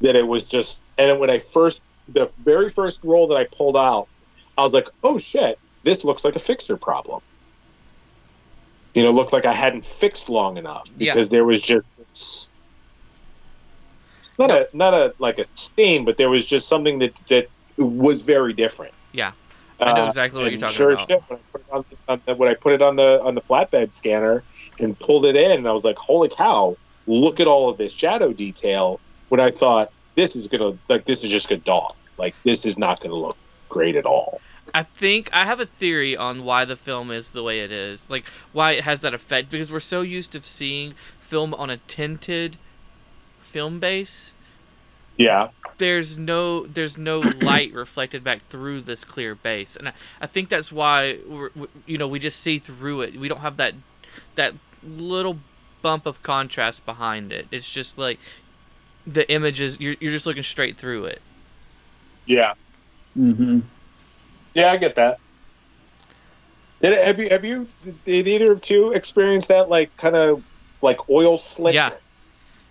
That 0.00 0.16
it 0.16 0.26
was 0.26 0.48
just, 0.48 0.80
and 0.96 1.18
when 1.20 1.28
I 1.28 1.40
first, 1.40 1.82
the 2.08 2.30
very 2.42 2.70
first 2.70 3.00
roll 3.04 3.26
that 3.28 3.36
I 3.36 3.44
pulled 3.44 3.76
out, 3.76 4.08
I 4.56 4.62
was 4.62 4.72
like, 4.72 4.88
oh 5.04 5.18
shit, 5.18 5.58
this 5.82 6.04
looks 6.04 6.24
like 6.24 6.36
a 6.36 6.40
fixer 6.40 6.76
problem. 6.78 7.20
You 8.94 9.02
know, 9.02 9.10
looked 9.10 9.32
like 9.32 9.44
I 9.44 9.52
hadn't 9.52 9.84
fixed 9.84 10.28
long 10.30 10.56
enough 10.56 10.88
Yeah. 10.96 11.12
because 11.12 11.28
there 11.30 11.44
was 11.44 11.60
just 11.60 11.86
it's 12.00 12.49
not 14.40 14.50
a 14.50 14.68
not 14.72 14.94
a 14.94 15.14
like 15.18 15.38
a 15.38 15.44
stain, 15.54 16.04
but 16.04 16.16
there 16.16 16.30
was 16.30 16.44
just 16.44 16.68
something 16.68 16.98
that 17.00 17.14
that 17.28 17.48
was 17.78 18.22
very 18.22 18.52
different. 18.52 18.94
Yeah. 19.12 19.32
I 19.80 19.94
know 19.94 20.04
Uh, 20.04 20.08
exactly 20.08 20.42
what 20.42 20.50
you're 20.52 20.60
talking 20.60 20.76
sure 20.76 20.90
about. 20.92 21.08
shit, 21.08 21.22
when 21.28 21.38
I 21.38 21.42
put 21.52 21.60
it 21.62 21.72
on, 22.08 22.20
the, 22.26 22.34
when 22.34 22.48
I 22.50 22.54
put 22.54 22.72
it 22.74 22.82
on 22.82 22.96
the 22.96 23.20
on 23.22 23.34
the 23.34 23.40
flatbed 23.40 23.92
scanner 23.92 24.42
and 24.78 24.98
pulled 24.98 25.24
it 25.24 25.36
in, 25.36 25.66
I 25.66 25.72
was 25.72 25.84
like, 25.84 25.96
"Holy 25.96 26.28
cow! 26.28 26.76
Look 27.06 27.40
at 27.40 27.46
all 27.46 27.70
of 27.70 27.78
this 27.78 27.92
shadow 27.92 28.32
detail." 28.32 29.00
When 29.30 29.40
I 29.40 29.50
thought 29.50 29.90
this 30.16 30.36
is 30.36 30.48
gonna 30.48 30.76
like 30.88 31.04
this 31.04 31.24
is 31.24 31.30
just 31.30 31.48
gonna 31.48 31.60
dog, 31.62 31.92
like 32.18 32.34
this 32.44 32.66
is 32.66 32.76
not 32.76 33.00
gonna 33.00 33.14
look 33.14 33.36
great 33.68 33.96
at 33.96 34.04
all. 34.04 34.40
I 34.74 34.82
think 34.82 35.30
I 35.32 35.46
have 35.46 35.58
a 35.60 35.66
theory 35.66 36.16
on 36.16 36.44
why 36.44 36.64
the 36.64 36.76
film 36.76 37.10
is 37.10 37.30
the 37.30 37.42
way 37.42 37.60
it 37.60 37.72
is. 37.72 38.10
Like 38.10 38.28
why 38.52 38.72
it 38.72 38.84
has 38.84 39.00
that 39.00 39.14
effect 39.14 39.50
because 39.50 39.72
we're 39.72 39.80
so 39.80 40.02
used 40.02 40.32
to 40.32 40.42
seeing 40.42 40.94
film 41.20 41.54
on 41.54 41.70
a 41.70 41.78
tinted 41.78 42.56
film 43.50 43.80
base. 43.80 44.32
Yeah, 45.16 45.48
There's 45.78 46.16
no 46.16 46.66
there's 46.66 46.96
no 46.98 47.20
light 47.40 47.72
reflected 47.74 48.24
back 48.24 48.46
through 48.48 48.82
this 48.82 49.04
clear 49.04 49.34
base, 49.34 49.76
and 49.76 49.88
I, 49.88 49.92
I 50.20 50.26
think 50.26 50.48
that's 50.48 50.72
why 50.72 51.18
we're, 51.26 51.50
we, 51.54 51.66
you 51.86 51.98
know 51.98 52.08
we 52.08 52.18
just 52.18 52.40
see 52.40 52.58
through 52.58 53.02
it. 53.02 53.16
We 53.16 53.28
don't 53.28 53.40
have 53.40 53.56
that 53.58 53.74
that 54.36 54.54
little 54.82 55.38
bump 55.82 56.06
of 56.06 56.22
contrast 56.22 56.84
behind 56.86 57.32
it. 57.32 57.48
It's 57.50 57.70
just 57.70 57.98
like 57.98 58.18
the 59.06 59.30
images 59.30 59.80
you're 59.80 59.96
you're 60.00 60.12
just 60.12 60.26
looking 60.26 60.42
straight 60.42 60.78
through 60.78 61.06
it. 61.06 61.22
yeah, 62.26 62.54
Mm-hmm. 63.18 63.60
yeah. 64.54 64.72
I 64.72 64.76
get 64.76 64.94
that. 64.96 65.20
Did, 66.82 66.94
have 67.06 67.18
you 67.18 67.28
have 67.30 67.44
you 67.44 67.68
did 68.04 68.26
either 68.28 68.52
of 68.52 68.60
two 68.60 68.92
experience 68.92 69.48
that 69.48 69.68
like 69.68 69.94
kind 69.96 70.16
of 70.16 70.42
like 70.82 71.08
oil 71.10 71.36
slick? 71.38 71.74
Yeah. 71.74 71.90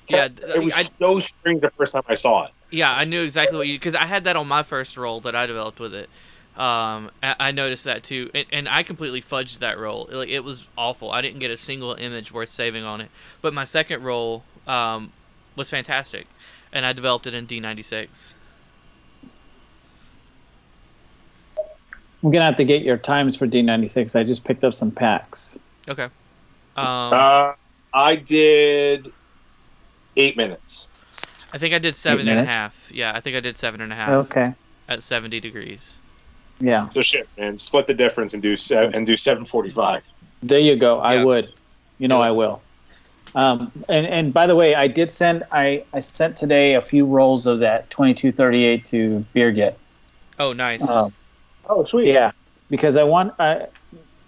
Yeah, 0.10 0.28
it 0.56 0.64
was 0.64 0.74
I, 0.74 0.84
so 1.00 1.20
strange 1.20 1.62
the 1.62 1.70
first 1.70 1.94
time 1.94 2.04
I 2.08 2.16
saw 2.16 2.46
it. 2.46 2.52
Yeah, 2.72 2.92
I 2.92 3.06
knew 3.06 3.24
exactly 3.24 3.58
what 3.58 3.68
you 3.68 3.78
because 3.78 3.96
I 3.96 4.06
had 4.06 4.24
that 4.24 4.36
on 4.36 4.48
my 4.48 4.64
first 4.64 4.98
roll 4.98 5.22
that 5.22 5.36
I 5.36 5.46
developed 5.46 5.80
with 5.80 5.94
it. 5.94 6.10
Um, 6.58 7.12
I, 7.22 7.36
I 7.40 7.52
noticed 7.52 7.86
that 7.86 8.04
too, 8.04 8.30
and, 8.34 8.46
and 8.52 8.70
I 8.70 8.84
completely 8.84 9.22
fudged 9.22 9.60
that 9.60 9.80
roll. 9.80 10.10
Like 10.12 10.30
it 10.30 10.42
was 10.42 10.68
awful. 10.78 11.12
I 11.12 11.22
didn't 11.22 11.40
get 11.40 11.52
a 11.52 11.58
single 11.58 11.94
image 11.94 12.32
worth 12.32 12.50
saving 12.50 12.84
on 12.84 13.02
it. 13.02 13.10
But 13.42 13.54
my 13.54 13.64
second 13.64 14.04
roll 14.04 14.44
um, 14.68 15.12
was 15.56 15.70
fantastic, 15.70 16.26
and 16.74 16.86
I 16.86 16.94
developed 16.94 17.28
it 17.28 17.34
in 17.34 17.46
D96. 17.46 18.34
I'm 22.22 22.32
gonna 22.32 22.44
have 22.44 22.58
to 22.58 22.66
get 22.66 22.82
your 22.82 22.98
times 22.98 23.36
for 23.36 23.48
D96. 23.48 24.20
I 24.20 24.24
just 24.24 24.44
picked 24.44 24.64
up 24.64 24.74
some 24.74 24.92
packs. 24.92 25.58
Okay. 25.88 26.08
Um, 26.78 27.12
Uh, 27.12 27.54
I 27.94 28.16
did 28.16 29.12
eight 30.20 30.38
minutes. 30.38 30.90
I 31.54 31.58
think 31.58 31.74
I 31.74 31.80
did 31.80 31.96
seven 31.96 32.28
and 32.28 32.40
a 32.40 32.46
half. 32.46 32.92
Yeah, 32.94 33.14
I 33.16 33.20
think 33.22 33.36
I 33.36 33.40
did 33.40 33.58
seven 33.58 33.82
and 33.82 33.92
a 33.92 33.96
half 33.96 34.10
Okay. 34.10 34.54
at 34.88 35.02
70 35.02 35.40
degrees. 35.40 35.98
Yeah. 36.60 36.90
So 36.90 37.02
shit, 37.02 37.28
man. 37.38 37.58
Split 37.58 37.88
the 37.88 37.94
difference 37.94 38.34
and 38.34 38.44
do 38.44 38.56
se- 38.58 38.92
and 38.94 39.08
do 39.08 39.16
seven 39.16 39.46
forty 39.46 39.70
five. 39.70 40.06
There 40.44 40.60
you 40.60 40.76
go. 40.76 41.00
I 41.00 41.16
Yeah. 41.16 41.24
would. 41.24 41.54
You 42.00 42.08
know 42.10 42.18
Do. 42.18 42.22
I 42.24 42.32
will. 42.32 42.62
Um, 43.34 43.72
and 43.88 44.06
and 44.06 44.34
by 44.34 44.46
the 44.46 44.56
way, 44.58 44.76
I 44.76 44.88
did 44.88 45.10
send 45.10 45.44
I 45.54 45.84
I 45.94 46.02
sent 46.02 46.36
today 46.36 46.74
a 46.76 46.82
few 46.82 47.06
rolls 47.06 47.46
of 47.46 47.60
that 47.60 47.90
2238 47.92 48.86
to 48.88 49.26
Beerget. 49.34 49.76
Oh, 50.38 50.52
nice. 50.54 50.88
Um, 50.88 51.14
Oh, 51.70 51.86
sweet. 51.86 52.08
yeah, 52.08 52.32
because 52.70 52.98
I 52.98 53.04
want 53.04 53.34
I, 53.40 53.68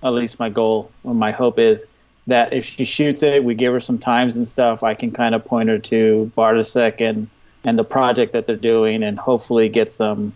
at 0.04 0.14
least 0.14 0.40
my 0.40 0.48
goal 0.50 0.90
or 1.04 1.14
my 1.14 1.32
hope 1.32 1.60
is 1.60 1.86
that 2.28 2.54
if 2.54 2.66
she 2.66 2.86
shoots 2.86 3.24
it, 3.24 3.44
we 3.44 3.56
give 3.56 3.74
her 3.74 3.80
some 3.80 3.98
times 3.98 4.38
and 4.38 4.48
stuff. 4.48 4.84
I 4.84 4.94
can 4.94 5.12
kind 5.12 5.34
of 5.36 5.44
point 5.44 5.70
her 5.70 5.80
to 5.80 6.32
Bartasek 6.38 7.02
and 7.02 7.28
and 7.64 7.78
the 7.78 7.84
project 7.84 8.34
that 8.34 8.46
they're 8.46 8.56
doing, 8.56 9.04
and 9.04 9.20
hopefully 9.20 9.70
get 9.70 9.90
some, 9.92 10.34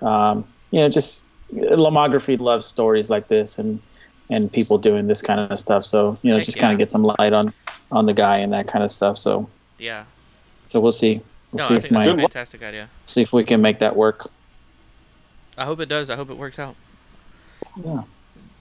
um, 0.00 0.44
you 0.70 0.78
know, 0.80 0.88
just 0.88 1.24
Lomography 1.52 2.38
loves 2.38 2.66
stories 2.66 3.10
like 3.10 3.28
this 3.28 3.58
and 3.58 3.80
and 4.30 4.52
people 4.52 4.78
doing 4.78 5.08
this 5.08 5.22
kind 5.22 5.40
of 5.40 5.58
stuff. 5.58 5.84
So 5.84 6.16
you 6.22 6.30
know, 6.30 6.36
Heck 6.36 6.46
just 6.46 6.58
kind 6.58 6.72
of 6.72 6.78
get 6.78 6.88
some 6.90 7.02
light 7.02 7.32
on 7.32 7.52
on 7.90 8.06
the 8.06 8.14
guy 8.14 8.38
and 8.38 8.52
that 8.52 8.68
kind 8.68 8.84
of 8.84 8.90
stuff. 8.90 9.18
So 9.18 9.48
Yeah. 9.78 10.04
so 10.66 10.78
we'll 10.80 10.92
see. 10.92 11.20
We'll 11.50 11.58
No, 11.58 11.66
see 11.68 11.74
I 11.74 11.76
if 11.78 11.82
that's 11.82 11.92
my 11.92 12.04
a 12.06 12.16
fantastic 12.16 12.62
idea. 12.62 12.88
see 13.06 13.22
if 13.22 13.32
we 13.32 13.42
can 13.42 13.60
make 13.60 13.80
that 13.80 13.96
work. 13.96 14.30
I 15.58 15.64
hope 15.64 15.80
it 15.80 15.88
does. 15.88 16.08
I 16.10 16.16
hope 16.16 16.30
it 16.30 16.36
works 16.36 16.58
out. 16.60 16.76
Yeah. 17.84 18.02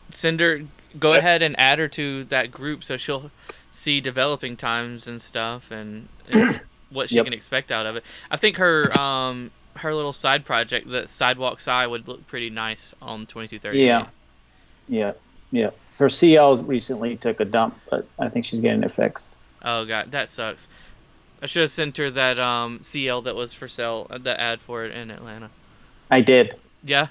Cinder, 0.10 0.64
go 0.98 1.14
ahead 1.14 1.42
and 1.42 1.58
add 1.60 1.78
her 1.80 1.88
to 1.90 2.24
that 2.26 2.52
group 2.52 2.84
so 2.84 2.98
she'll 2.98 3.32
see 3.72 4.02
developing 4.02 4.58
times 4.58 5.08
and 5.08 5.22
stuff 5.22 5.70
and, 5.72 6.08
and 6.30 6.62
what 6.90 7.10
she 7.10 7.16
Yep. 7.16 7.26
can 7.26 7.34
expect 7.34 7.72
out 7.72 7.86
of 7.86 7.96
it. 7.96 8.04
I 8.32 8.38
think 8.38 8.58
her 8.58 8.98
um 9.00 9.52
her 9.76 9.94
little 9.94 10.14
side 10.14 10.44
project, 10.46 10.90
the 10.90 11.08
sidewalk 11.08 11.60
side, 11.60 11.88
would 11.88 12.08
look 12.08 12.26
pretty 12.28 12.50
nice 12.50 12.94
on 13.02 13.26
twenty 13.28 13.48
two 13.48 13.60
thirty. 13.60 13.80
Yeah. 13.80 14.08
Yeah. 14.88 15.14
Yeah. 15.52 15.70
Her 16.00 16.10
CL 16.10 16.64
recently 16.64 17.18
took 17.18 17.40
a 17.40 17.46
dump, 17.46 17.78
but 17.90 18.08
I 18.18 18.30
think 18.30 18.46
she's 18.46 18.60
getting 18.62 18.84
it 18.84 18.92
fixed. 18.92 19.36
Oh 19.64 19.86
god, 19.86 20.12
that 20.12 20.30
sucks. 20.30 20.68
I 21.42 21.46
should 21.46 21.62
have 21.62 21.72
sent 21.72 21.96
her 21.98 22.10
that 22.10 22.40
um 22.40 22.80
CL 22.82 23.22
that 23.22 23.36
was 23.36 23.54
for 23.54 23.68
sale, 23.68 24.08
uh, 24.10 24.18
the 24.18 24.40
ad 24.40 24.62
for 24.62 24.84
it 24.86 24.94
in 24.96 25.12
Atlanta. 25.12 25.50
I 26.10 26.22
did. 26.22 26.56
Yeah. 26.84 27.08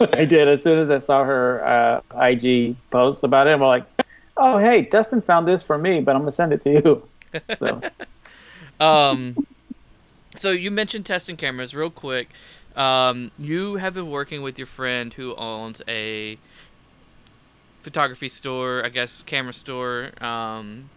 I 0.00 0.24
did. 0.24 0.48
As 0.48 0.62
soon 0.62 0.78
as 0.78 0.90
I 0.90 0.98
saw 0.98 1.24
her 1.24 1.64
uh, 1.64 2.00
IG 2.28 2.76
post 2.90 3.24
about 3.24 3.46
it, 3.46 3.50
I'm 3.50 3.60
like, 3.60 3.84
oh, 4.36 4.58
hey, 4.58 4.82
Dustin 4.82 5.22
found 5.22 5.46
this 5.46 5.62
for 5.62 5.78
me, 5.78 6.00
but 6.00 6.14
I'm 6.14 6.22
going 6.22 6.30
to 6.30 6.32
send 6.36 6.52
it 6.52 6.60
to 6.62 6.70
you. 6.72 7.08
So, 7.58 7.82
Um, 8.78 9.36
so 10.36 10.52
you 10.52 10.70
mentioned 10.70 11.04
testing 11.04 11.36
cameras 11.36 11.74
real 11.74 11.90
quick. 11.90 12.28
Um, 12.76 13.32
you 13.38 13.76
have 13.76 13.94
been 13.94 14.10
working 14.10 14.42
with 14.42 14.56
your 14.58 14.66
friend 14.66 15.12
who 15.14 15.34
owns 15.34 15.82
a 15.88 16.38
photography 17.80 18.28
store, 18.28 18.84
I 18.84 18.88
guess, 18.88 19.22
camera 19.26 19.52
store, 19.52 20.10
um, 20.22 20.90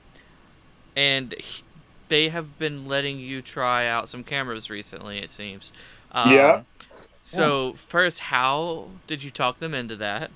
and 0.96 1.34
he- 1.34 1.64
they 2.10 2.30
have 2.30 2.58
been 2.58 2.88
letting 2.88 3.20
you 3.20 3.42
try 3.42 3.88
out 3.88 4.10
some 4.10 4.24
cameras 4.24 4.70
recently. 4.70 5.18
It 5.20 5.30
seems. 5.30 5.72
Um, 6.12 6.32
Yeah. 6.32 6.62
So 7.30 7.74
first, 7.74 8.20
how 8.20 8.88
did 9.06 9.24
you 9.24 9.32
talk 9.32 9.60
them 9.60 9.74
into 9.74 9.96
that? 9.98 10.32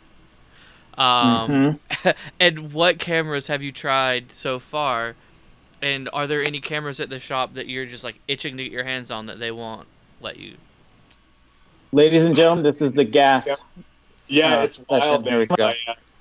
Um, 0.97 1.80
mhm. 1.89 2.15
and 2.39 2.73
what 2.73 2.99
cameras 2.99 3.47
have 3.47 3.63
you 3.63 3.72
tried 3.72 4.31
so 4.31 4.59
far? 4.59 5.15
And 5.81 6.09
are 6.13 6.27
there 6.27 6.41
any 6.41 6.59
cameras 6.59 6.99
at 6.99 7.09
the 7.09 7.18
shop 7.18 7.53
that 7.53 7.68
you're 7.68 7.85
just 7.85 8.03
like 8.03 8.15
itching 8.27 8.57
to 8.57 8.63
get 8.63 8.72
your 8.72 8.84
hands 8.84 9.09
on 9.09 9.26
that 9.27 9.39
they 9.39 9.51
won't 9.51 9.88
let 10.19 10.38
you? 10.38 10.57
ladies 11.91 12.26
and 12.26 12.35
gentlemen, 12.35 12.63
this 12.63 12.81
is 12.81 12.93
the 12.93 13.03
gas. 13.03 13.47
Yep. 13.47 13.57
Yeah, 14.27 14.55
uh, 14.57 14.63
it's 14.63 14.89
wild. 14.89 15.26
There 15.26 15.39
we 15.39 15.47
man. 15.57 15.57
go. 15.57 15.72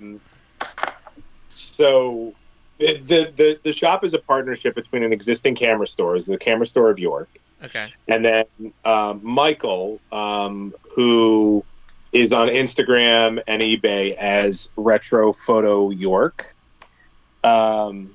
Um, 0.01 0.21
so 1.49 2.35
the, 2.79 2.99
the 2.99 3.33
the 3.37 3.61
the 3.63 3.73
shop 3.73 4.05
is 4.05 4.15
a 4.15 4.19
partnership 4.19 4.75
between 4.75 5.03
an 5.03 5.13
existing 5.13 5.55
camera 5.55 5.87
store, 5.87 6.17
is 6.17 6.27
the 6.27 6.39
camera 6.39 6.67
store 6.67 6.91
of 6.91 6.99
York, 6.99 7.29
Okay. 7.63 7.89
and 8.09 8.25
then 8.25 8.45
um, 8.85 9.21
Michael, 9.23 10.01
um, 10.13 10.75
who 10.95 11.65
is 12.13 12.33
on 12.33 12.49
Instagram 12.49 13.43
and 13.47 13.63
eBay 13.63 14.15
as 14.17 14.71
Retro 14.77 15.33
Photo 15.33 15.91
York, 15.91 16.55
um, 17.45 18.15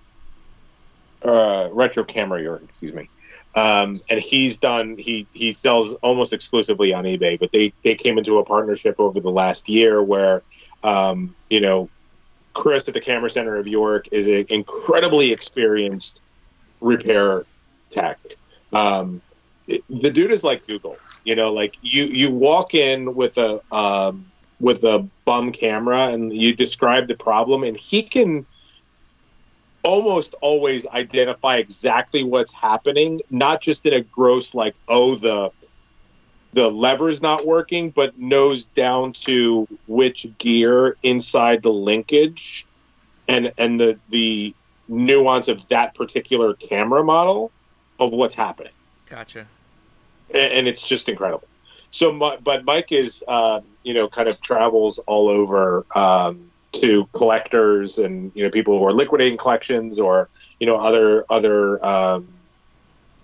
uh, 1.24 1.70
Retro 1.72 2.04
Camera 2.04 2.42
York, 2.42 2.64
excuse 2.64 2.94
me. 2.94 3.10
Um, 3.56 4.02
and 4.10 4.20
he's 4.20 4.58
done 4.58 4.98
he 4.98 5.28
he 5.34 5.54
sells 5.54 5.94
almost 6.02 6.34
exclusively 6.34 6.94
on 6.94 7.06
eBay, 7.06 7.40
but 7.40 7.52
they 7.54 7.72
they 7.84 7.96
came 7.96 8.18
into 8.18 8.38
a 8.38 8.44
partnership 8.44 9.00
over 9.00 9.22
the 9.22 9.30
last 9.30 9.70
year 9.70 10.04
where 10.04 10.44
um, 10.84 11.34
you 11.50 11.62
know 11.62 11.90
Chris 12.54 12.88
at 12.90 12.94
the 12.94 13.00
Camera 13.00 13.30
Center 13.30 13.56
of 13.56 13.66
York 13.66 14.10
is 14.12 14.28
an 14.28 14.46
incredibly 14.50 15.32
experienced 15.32 16.22
repair 16.82 17.46
tech. 17.90 18.20
Um, 18.74 19.22
the 19.68 20.12
dude 20.12 20.32
is 20.32 20.44
like 20.44 20.66
Google. 20.68 20.98
You 21.24 21.36
know, 21.36 21.54
like 21.54 21.76
you 21.82 22.06
you 22.06 22.34
walk 22.34 22.74
in 22.74 23.16
with 23.16 23.38
a 23.38 23.62
um, 23.74 24.26
with 24.60 24.84
a 24.84 25.08
bum 25.26 25.52
camera 25.52 26.08
and 26.10 26.34
you 26.34 26.56
describe 26.56 27.08
the 27.08 27.16
problem, 27.16 27.64
and 27.64 27.76
he 27.76 28.04
can 28.04 28.46
almost 29.84 30.34
always 30.42 30.88
identify 30.88 31.58
exactly 31.58 32.24
what's 32.24 32.54
happening, 32.54 33.22
not 33.30 33.62
just 33.62 33.86
in 33.86 33.94
a 33.94 34.02
gross 34.02 34.54
like 34.54 34.76
oh 34.88 35.16
the 35.16 35.52
the 36.54 36.70
lever 36.70 37.10
is 37.10 37.22
not 37.22 37.46
working, 37.46 37.90
but 37.90 38.18
knows 38.18 38.66
down 38.66 39.12
to 39.12 39.68
which 39.88 40.26
gear 40.38 40.96
inside 41.04 41.64
the 41.64 41.74
linkage 41.74 42.66
and 43.28 43.52
and 43.58 43.80
the 43.80 44.00
the 44.10 44.56
nuance 44.88 45.48
of 45.48 45.68
that 45.70 45.96
particular 45.96 46.54
camera 46.54 47.04
model 47.04 47.52
of 48.00 48.12
what's 48.12 48.36
happening 48.36 48.72
Gotcha. 49.10 49.48
and, 50.34 50.54
and 50.54 50.68
it's 50.68 50.86
just 50.88 51.10
incredible. 51.10 51.48
So, 51.92 52.12
Mi- 52.12 52.38
but 52.44 52.66
Mike 52.66 52.92
is, 52.92 53.24
uh, 53.28 53.62
you 53.84 53.94
know, 53.94 54.08
kind 54.10 54.28
of 54.28 54.42
travels 54.42 55.00
all 55.08 55.30
over 55.30 55.86
um, 55.96 56.52
to 56.74 57.08
collectors 57.14 57.98
and 58.00 58.32
you 58.36 58.44
know 58.44 58.50
people 58.52 58.78
who 58.78 58.86
are 58.86 58.92
liquidating 58.92 59.38
collections 59.38 59.98
or 60.00 60.30
you 60.60 60.68
know 60.68 60.78
other 60.78 61.24
other 61.30 61.86
um, 61.86 62.28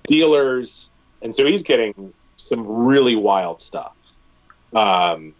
dealers, 0.07 0.89
and 1.21 1.35
so 1.35 1.45
he's 1.45 1.63
getting 1.63 2.13
some 2.37 2.65
really 2.65 3.15
wild 3.15 3.61
stuff. 3.61 3.91
Um, 4.73 5.33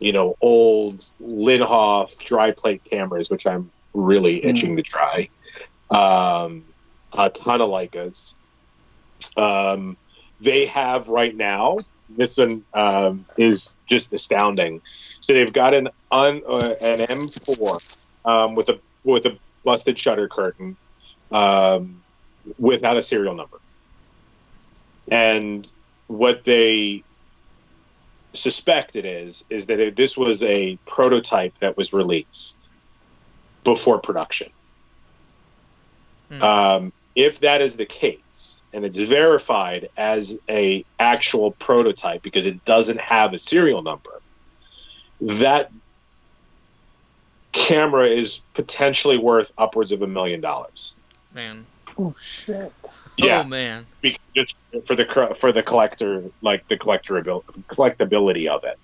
you 0.00 0.12
know, 0.12 0.34
old 0.40 0.98
Linhof 1.22 2.18
dry 2.24 2.50
plate 2.50 2.82
cameras, 2.90 3.30
which 3.30 3.46
I'm 3.46 3.70
really 3.92 4.40
Mm. 4.40 4.50
itching 4.50 4.76
to 4.76 4.82
try. 4.82 5.28
Um, 5.90 6.64
a 7.16 7.30
ton 7.30 7.60
of 7.60 7.68
Leicas. 7.70 8.34
Um, 9.36 9.96
they 10.42 10.66
have 10.66 11.08
right 11.08 11.34
now. 11.34 11.78
This 12.08 12.36
one 12.36 12.64
um, 12.74 13.24
is 13.36 13.76
just 13.86 14.12
astounding. 14.12 14.82
So 15.20 15.32
they've 15.32 15.52
got 15.52 15.74
an 15.74 15.88
un, 16.10 16.42
uh, 16.46 16.74
an 16.82 16.98
M4 16.98 18.06
um, 18.24 18.54
with 18.54 18.68
a 18.68 18.78
with 19.04 19.26
a 19.26 19.38
busted 19.64 19.98
shutter 19.98 20.28
curtain 20.28 20.76
um, 21.32 22.02
without 22.58 22.96
a 22.96 23.02
serial 23.02 23.34
number, 23.34 23.58
and 25.10 25.66
what 26.06 26.44
they 26.44 27.02
suspect 28.34 28.96
it 28.96 29.04
is 29.04 29.44
is 29.48 29.66
that 29.66 29.80
it, 29.80 29.96
this 29.96 30.18
was 30.18 30.42
a 30.42 30.76
prototype 30.86 31.56
that 31.58 31.76
was 31.76 31.92
released 31.92 32.68
before 33.62 33.98
production. 33.98 34.50
Hmm. 36.28 36.42
Um, 36.42 36.92
if 37.14 37.40
that 37.40 37.60
is 37.60 37.76
the 37.76 37.86
case, 37.86 38.62
and 38.72 38.84
it's 38.84 38.98
verified 38.98 39.88
as 39.96 40.38
a 40.48 40.84
actual 40.98 41.52
prototype 41.52 42.22
because 42.22 42.46
it 42.46 42.64
doesn't 42.64 43.00
have 43.00 43.32
a 43.32 43.38
serial 43.38 43.82
number, 43.82 44.20
that 45.20 45.70
camera 47.52 48.06
is 48.06 48.44
potentially 48.54 49.16
worth 49.16 49.52
upwards 49.56 49.92
of 49.92 50.02
a 50.02 50.06
million 50.06 50.40
dollars. 50.40 50.98
Man. 51.32 51.66
Oh 51.96 52.14
shit! 52.20 52.72
Yeah, 53.16 53.42
Oh 53.42 53.44
man. 53.44 53.86
because 54.00 54.26
just 54.34 54.58
for 54.86 54.96
the 54.96 55.36
for 55.38 55.52
the 55.52 55.62
collector, 55.62 56.24
like 56.42 56.66
the 56.66 56.76
collectorability 56.76 57.44
collectability 57.68 58.48
of 58.48 58.64
it, 58.64 58.78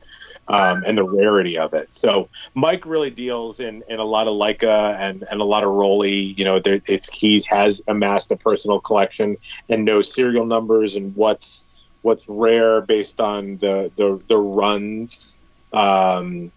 um, 0.49 0.83
and 0.87 0.99
the 0.99 1.05
rarity 1.05 1.59
of 1.59 1.75
it. 1.75 1.89
So 1.93 2.29
Mike 2.55 2.85
really 2.87 3.11
deals 3.11 3.61
in, 3.61 3.83
in 3.89 3.99
a 3.99 4.05
lot 4.05 4.27
of 4.27 4.35
Leica 4.35 4.99
and, 4.99 5.25
and 5.31 5.41
a 5.41 5.45
lot 5.45 5.63
of 5.63 5.71
Rollei. 5.71 6.37
You 6.37 6.45
know, 6.45 6.61
it's 6.65 7.09
he 7.09 7.43
has 7.49 7.83
amassed 7.87 8.31
a 8.33 8.37
personal 8.37 8.81
collection 8.81 9.37
and 9.69 9.85
knows 9.85 10.13
serial 10.13 10.47
numbers 10.47 10.97
and 10.97 11.15
what's 11.15 11.89
what's 12.03 12.29
rare 12.29 12.81
based 12.81 13.21
on 13.21 13.59
the 13.59 13.91
the, 13.97 14.21
the 14.29 14.37
runs. 14.37 15.41
Um, 15.73 16.51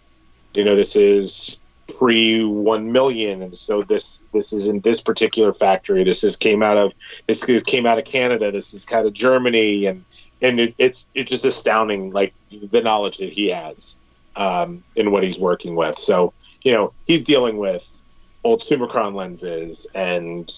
you 0.56 0.66
know, 0.66 0.76
this 0.76 0.96
is 0.96 1.62
pre 1.98 2.46
one 2.46 2.92
million, 2.92 3.42
and 3.42 3.56
so 3.56 3.84
this 3.84 4.24
this 4.34 4.54
is 4.54 4.68
in 4.68 4.80
this 4.80 5.02
particular 5.02 5.54
factory. 5.54 6.04
This 6.04 6.24
is 6.24 6.36
came 6.36 6.64
out 6.64 6.78
of 6.78 6.94
this 7.28 7.46
came 7.66 7.86
out 7.86 7.98
of 7.98 8.06
Canada. 8.06 8.52
This 8.52 8.74
is 8.74 8.90
out 8.92 9.06
of 9.06 9.14
Germany, 9.14 9.86
and 9.86 10.06
and 10.44 10.60
it, 10.60 10.76
it's 10.78 11.08
it's 11.16 11.32
just 11.32 11.46
astounding, 11.46 12.12
like 12.12 12.34
the 12.52 12.82
knowledge 12.82 13.18
that 13.18 13.32
he 13.32 13.48
has 13.48 14.00
um, 14.36 14.84
in 14.96 15.12
what 15.12 15.24
he's 15.24 15.40
working 15.40 15.76
with. 15.76 15.98
So 15.98 16.34
you 16.64 16.74
know 16.74 16.94
he's 17.08 17.24
dealing 17.24 17.58
with 17.58 18.02
old 18.44 18.60
Summicron 18.60 19.16
lenses 19.16 19.88
and 19.96 20.52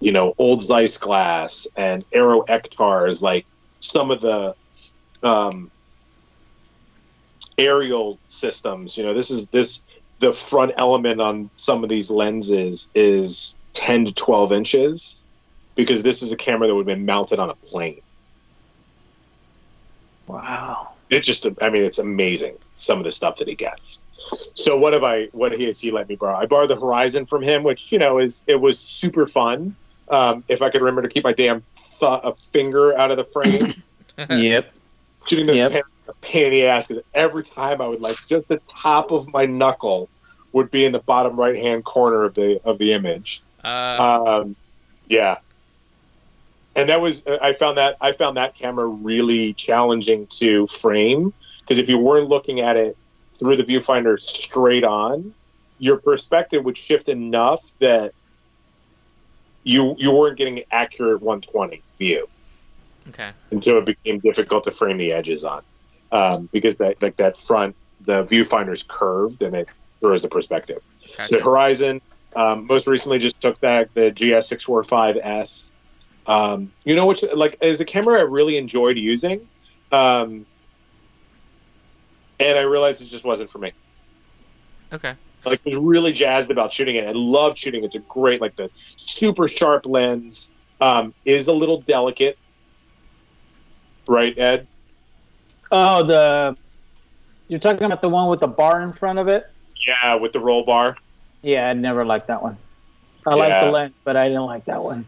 you 0.00 0.12
know 0.12 0.34
old 0.36 0.60
Zeiss 0.60 0.98
glass 0.98 1.68
and 1.76 2.04
Aero 2.12 2.42
Ektars, 2.42 3.22
like 3.22 3.46
some 3.80 4.10
of 4.10 4.20
the 4.20 4.54
um, 5.22 5.70
aerial 7.56 8.18
systems. 8.26 8.98
You 8.98 9.04
know 9.04 9.14
this 9.14 9.30
is 9.30 9.46
this 9.46 9.84
the 10.18 10.32
front 10.32 10.72
element 10.76 11.20
on 11.20 11.50
some 11.54 11.82
of 11.82 11.88
these 11.88 12.10
lenses 12.10 12.90
is 12.94 13.56
10 13.72 14.06
to 14.06 14.12
12 14.12 14.52
inches 14.52 15.24
because 15.74 16.02
this 16.02 16.22
is 16.22 16.30
a 16.30 16.36
camera 16.36 16.68
that 16.68 16.74
would 16.74 16.86
have 16.86 16.94
been 16.94 17.06
mounted 17.06 17.38
on 17.38 17.48
a 17.48 17.54
plane. 17.54 18.02
Wow. 20.32 20.94
It 21.10 21.24
just, 21.24 21.46
I 21.60 21.70
mean, 21.70 21.82
it's 21.82 21.98
amazing 21.98 22.56
some 22.76 22.98
of 22.98 23.04
the 23.04 23.10
stuff 23.10 23.36
that 23.36 23.48
he 23.48 23.54
gets. 23.54 24.04
So 24.54 24.76
what 24.76 24.92
have 24.92 25.02
I, 25.02 25.26
what 25.32 25.52
has 25.52 25.80
he 25.80 25.90
let 25.90 26.08
me 26.08 26.14
borrow? 26.16 26.36
I 26.36 26.46
borrowed 26.46 26.70
the 26.70 26.76
Horizon 26.76 27.26
from 27.26 27.42
him, 27.42 27.62
which, 27.64 27.90
you 27.90 27.98
know, 27.98 28.18
is, 28.18 28.44
it 28.46 28.60
was 28.60 28.78
super 28.78 29.26
fun. 29.26 29.74
Um, 30.08 30.44
if 30.48 30.62
I 30.62 30.70
could 30.70 30.80
remember 30.80 31.02
to 31.02 31.08
keep 31.08 31.24
my 31.24 31.32
damn 31.32 31.62
th- 32.00 32.20
a 32.22 32.34
finger 32.52 32.96
out 32.96 33.10
of 33.10 33.16
the 33.16 33.24
frame, 33.24 33.74
yep. 34.30 34.72
shooting 35.26 35.46
those 35.46 35.56
Yep. 35.56 35.72
pan- 35.72 35.82
a 36.08 36.12
pain 36.22 36.46
in 36.46 36.50
the 36.50 36.66
ass 36.66 36.86
because 36.86 37.02
every 37.14 37.44
time 37.44 37.80
I 37.80 37.86
would 37.86 38.00
like 38.00 38.16
just 38.28 38.48
the 38.48 38.60
top 38.76 39.12
of 39.12 39.32
my 39.32 39.46
knuckle 39.46 40.08
would 40.52 40.70
be 40.70 40.84
in 40.84 40.92
the 40.92 40.98
bottom 40.98 41.38
right 41.38 41.56
hand 41.56 41.84
corner 41.84 42.24
of 42.24 42.34
the 42.34 42.60
of 42.64 42.78
the 42.78 42.92
image. 42.92 43.40
Uh, 43.62 44.40
Um, 44.42 44.56
yeah, 45.08 45.36
and 46.76 46.88
that 46.88 47.00
was 47.00 47.26
I 47.26 47.52
found 47.52 47.78
that 47.78 47.96
I 48.00 48.12
found 48.12 48.36
that 48.36 48.54
camera 48.54 48.86
really 48.86 49.52
challenging 49.54 50.26
to 50.38 50.66
frame 50.66 51.32
because 51.60 51.78
if 51.78 51.88
you 51.88 51.98
weren't 51.98 52.28
looking 52.28 52.60
at 52.60 52.76
it 52.76 52.96
through 53.38 53.56
the 53.56 53.64
viewfinder 53.64 54.18
straight 54.18 54.84
on, 54.84 55.34
your 55.78 55.96
perspective 55.96 56.64
would 56.64 56.76
shift 56.76 57.08
enough 57.08 57.72
that 57.78 58.12
you 59.62 59.94
you 59.98 60.12
weren't 60.12 60.38
getting 60.38 60.58
an 60.58 60.64
accurate 60.70 61.22
120 61.22 61.82
view, 61.98 62.28
okay. 63.08 63.32
and 63.50 63.62
so 63.62 63.78
it 63.78 63.86
became 63.86 64.18
difficult 64.20 64.64
to 64.64 64.70
frame 64.70 64.98
the 64.98 65.12
edges 65.12 65.44
on 65.44 65.62
um, 66.12 66.48
because 66.52 66.78
that 66.78 67.02
like 67.02 67.16
that 67.16 67.36
front 67.36 67.76
the 68.02 68.24
viewfinder's 68.24 68.82
curved 68.82 69.42
and 69.42 69.54
it 69.54 69.68
throws 70.00 70.22
the 70.22 70.28
perspective. 70.28 70.86
Gotcha. 71.16 71.36
The 71.36 71.42
Horizon 71.42 72.00
um, 72.34 72.66
most 72.66 72.86
recently 72.86 73.18
just 73.18 73.40
took 73.40 73.60
back 73.60 73.92
the 73.94 74.10
GS645S. 74.12 75.70
Um, 76.26 76.72
you 76.84 76.94
know, 76.94 77.06
which 77.06 77.24
like 77.34 77.56
is 77.60 77.80
a 77.80 77.84
camera 77.84 78.18
I 78.18 78.22
really 78.22 78.56
enjoyed 78.56 78.96
using, 78.96 79.48
um, 79.90 80.46
and 82.38 82.58
I 82.58 82.62
realized 82.62 83.02
it 83.02 83.06
just 83.06 83.24
wasn't 83.24 83.50
for 83.50 83.58
me. 83.58 83.72
Okay. 84.92 85.14
Like, 85.44 85.64
was 85.64 85.76
really 85.76 86.12
jazzed 86.12 86.50
about 86.50 86.72
shooting 86.72 86.96
it. 86.96 87.08
I 87.08 87.12
love 87.12 87.56
shooting. 87.56 87.82
It's 87.84 87.94
a 87.94 88.00
great, 88.00 88.40
like 88.40 88.56
the 88.56 88.70
super 88.74 89.48
sharp 89.48 89.86
lens 89.86 90.56
um, 90.80 91.14
is 91.24 91.48
a 91.48 91.52
little 91.52 91.80
delicate, 91.80 92.38
right, 94.06 94.36
Ed? 94.38 94.66
Oh, 95.72 96.02
the 96.02 96.56
you're 97.48 97.58
talking 97.58 97.84
about 97.84 98.00
the 98.00 98.08
one 98.08 98.28
with 98.28 98.40
the 98.40 98.48
bar 98.48 98.82
in 98.82 98.92
front 98.92 99.18
of 99.18 99.28
it? 99.28 99.50
Yeah, 99.86 100.16
with 100.16 100.32
the 100.32 100.40
roll 100.40 100.64
bar. 100.64 100.96
Yeah, 101.42 101.68
I 101.68 101.72
never 101.72 102.04
liked 102.04 102.26
that 102.26 102.42
one. 102.42 102.58
I 103.26 103.34
like 103.34 103.64
the 103.64 103.70
lens, 103.70 103.94
but 104.04 104.16
I 104.16 104.28
didn't 104.28 104.44
like 104.44 104.66
that 104.66 104.82
one. 104.82 105.06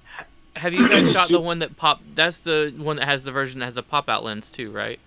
Have 0.56 0.72
you 0.74 0.88
guys 0.88 1.12
shot 1.12 1.28
the 1.28 1.40
one 1.40 1.60
that 1.60 1.76
pop? 1.76 2.00
That's 2.14 2.40
the 2.40 2.72
one 2.76 2.96
that 2.96 3.06
has 3.06 3.24
the 3.24 3.32
version 3.32 3.60
that 3.60 3.66
has 3.66 3.76
a 3.76 3.82
pop 3.82 4.08
out 4.08 4.24
lens 4.24 4.50
too, 4.52 4.70
right? 4.70 4.98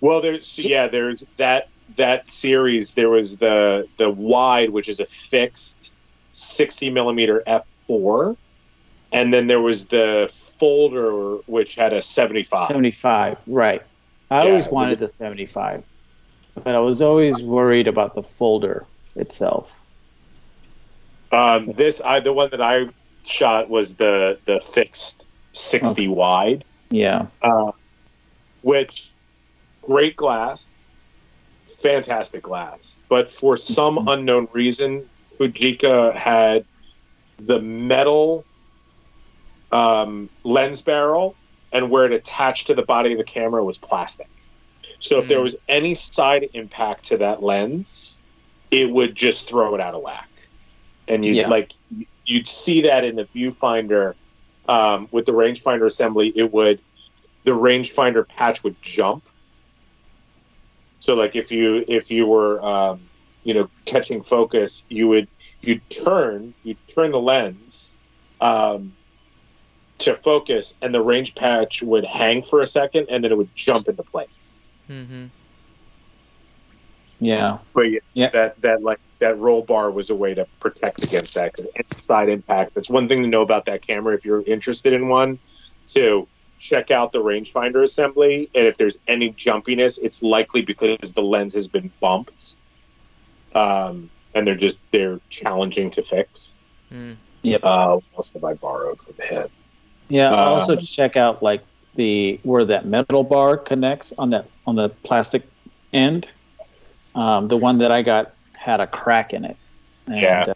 Well, 0.00 0.20
there's 0.20 0.58
yeah, 0.58 0.86
there's 0.88 1.24
that 1.36 1.68
that 1.96 2.30
series. 2.30 2.94
There 2.94 3.10
was 3.10 3.38
the 3.38 3.88
the 3.96 4.10
wide, 4.10 4.70
which 4.70 4.88
is 4.88 5.00
a 5.00 5.06
fixed 5.06 5.92
sixty 6.30 6.90
millimeter 6.90 7.42
f 7.46 7.66
four, 7.86 8.36
and 9.12 9.32
then 9.32 9.46
there 9.48 9.60
was 9.60 9.88
the 9.88 10.30
folder, 10.60 11.36
which 11.46 11.74
had 11.74 11.92
a 11.92 12.00
seventy 12.02 12.44
five. 12.44 12.66
75, 12.66 13.38
right. 13.46 13.82
I 14.30 14.44
Yeah, 14.44 14.50
always 14.50 14.66
the- 14.68 14.74
wanted 14.74 14.98
the 14.98 15.08
75, 15.08 15.82
but 16.62 16.74
I 16.74 16.78
was 16.80 17.00
always 17.00 17.40
worried 17.42 17.88
about 17.88 18.14
the 18.14 18.22
folder 18.22 18.84
itself. 19.16 19.74
Um, 21.32 21.72
this 21.72 22.00
I 22.04 22.20
the 22.20 22.32
one 22.32 22.50
that 22.50 22.60
I 22.62 22.88
shot 23.28 23.68
was 23.68 23.96
the 23.96 24.38
the 24.46 24.60
fixed 24.60 25.26
sixty 25.52 26.08
wide, 26.08 26.64
Yeah. 26.90 27.26
uh, 27.42 27.72
which 28.62 29.12
great 29.82 30.16
glass, 30.16 30.84
fantastic 31.82 32.42
glass, 32.42 32.98
but 33.08 33.30
for 33.30 33.56
some 33.56 33.96
Mhm. 33.96 34.12
unknown 34.12 34.48
reason, 34.52 35.08
Fujica 35.38 36.14
had 36.16 36.64
the 37.38 37.60
metal 37.60 38.44
um, 39.70 40.30
lens 40.44 40.80
barrel, 40.80 41.36
and 41.72 41.90
where 41.90 42.06
it 42.06 42.12
attached 42.12 42.68
to 42.68 42.74
the 42.74 42.82
body 42.82 43.12
of 43.12 43.18
the 43.18 43.24
camera 43.24 43.62
was 43.62 43.76
plastic. 43.78 44.26
So 44.98 45.18
if 45.18 45.28
there 45.28 45.38
Hmm. 45.38 45.44
was 45.44 45.56
any 45.68 45.94
side 45.94 46.48
impact 46.54 47.04
to 47.06 47.18
that 47.18 47.42
lens, 47.42 48.24
it 48.70 48.90
would 48.90 49.14
just 49.14 49.46
throw 49.46 49.74
it 49.74 49.80
out 49.80 49.94
of 49.94 50.00
whack, 50.02 50.28
and 51.06 51.22
you 51.24 51.34
Yeah. 51.34 51.48
like 51.48 51.74
you'd 52.28 52.46
see 52.46 52.82
that 52.82 53.04
in 53.04 53.16
the 53.16 53.24
viewfinder 53.24 54.14
um, 54.68 55.08
with 55.10 55.26
the 55.26 55.32
rangefinder 55.32 55.86
assembly. 55.86 56.32
It 56.34 56.52
would 56.52 56.80
the 57.44 57.52
rangefinder 57.52 58.28
patch 58.28 58.62
would 58.62 58.80
jump. 58.82 59.24
So 60.98 61.14
like 61.14 61.36
if 61.36 61.50
you 61.50 61.84
if 61.88 62.10
you 62.10 62.26
were 62.26 62.62
um, 62.62 63.00
you 63.44 63.54
know 63.54 63.70
catching 63.86 64.22
focus, 64.22 64.84
you 64.88 65.08
would 65.08 65.28
you'd 65.62 65.88
turn 65.88 66.54
you'd 66.62 66.76
turn 66.88 67.12
the 67.12 67.20
lens 67.20 67.98
um, 68.40 68.92
to 69.98 70.14
focus, 70.14 70.78
and 70.82 70.94
the 70.94 71.00
range 71.00 71.34
patch 71.34 71.82
would 71.82 72.04
hang 72.04 72.42
for 72.42 72.60
a 72.60 72.68
second, 72.68 73.06
and 73.10 73.24
then 73.24 73.32
it 73.32 73.38
would 73.38 73.54
jump 73.56 73.88
into 73.88 74.02
place. 74.02 74.60
Mm-hmm. 74.88 75.26
Yeah. 77.20 77.58
But 77.74 77.90
yes, 77.90 78.02
Yeah. 78.14 78.28
that 78.30 78.60
that 78.62 78.82
like 78.82 79.00
that 79.18 79.38
roll 79.38 79.62
bar 79.62 79.90
was 79.90 80.10
a 80.10 80.14
way 80.14 80.34
to 80.34 80.46
protect 80.60 81.04
against 81.04 81.34
that 81.34 81.52
'cause 81.52 81.66
any 81.74 81.84
side 82.02 82.28
impact. 82.28 82.74
That's 82.74 82.88
one 82.88 83.08
thing 83.08 83.22
to 83.22 83.28
know 83.28 83.42
about 83.42 83.64
that 83.66 83.84
camera 83.86 84.14
if 84.14 84.24
you're 84.24 84.42
interested 84.42 84.92
in 84.92 85.08
one. 85.08 85.38
To 85.94 86.28
check 86.60 86.90
out 86.90 87.12
the 87.12 87.22
rangefinder 87.22 87.82
assembly, 87.82 88.50
and 88.54 88.66
if 88.66 88.76
there's 88.76 88.98
any 89.08 89.32
jumpiness, 89.32 89.98
it's 90.02 90.22
likely 90.22 90.62
because 90.62 91.14
the 91.14 91.22
lens 91.22 91.54
has 91.54 91.66
been 91.66 91.90
bumped, 92.00 92.54
um, 93.54 94.10
and 94.34 94.46
they're 94.46 94.54
just 94.54 94.78
they're 94.92 95.20
challenging 95.30 95.90
to 95.92 96.02
fix. 96.02 96.58
Mm. 96.92 97.16
Uh, 97.62 97.94
what 97.94 98.02
else 98.16 98.32
have 98.34 98.44
I 98.44 98.54
borrowed 98.54 99.00
from 99.00 99.14
him? 99.22 99.48
Yeah. 100.08 100.30
Uh, 100.30 100.36
also 100.36 100.76
check 100.76 101.16
out 101.16 101.42
like 101.42 101.62
the 101.94 102.38
where 102.42 102.64
that 102.64 102.86
metal 102.86 103.24
bar 103.24 103.56
connects 103.56 104.12
on 104.18 104.30
that 104.30 104.46
on 104.66 104.76
the 104.76 104.90
plastic 105.02 105.42
end. 105.92 106.28
Um, 107.14 107.48
the 107.48 107.56
one 107.56 107.78
that 107.78 107.90
I 107.90 108.02
got 108.02 108.34
had 108.56 108.80
a 108.80 108.86
crack 108.86 109.32
in 109.32 109.44
it. 109.44 109.56
And, 110.06 110.16
Yeah. 110.16 110.44
uh, 110.48 110.54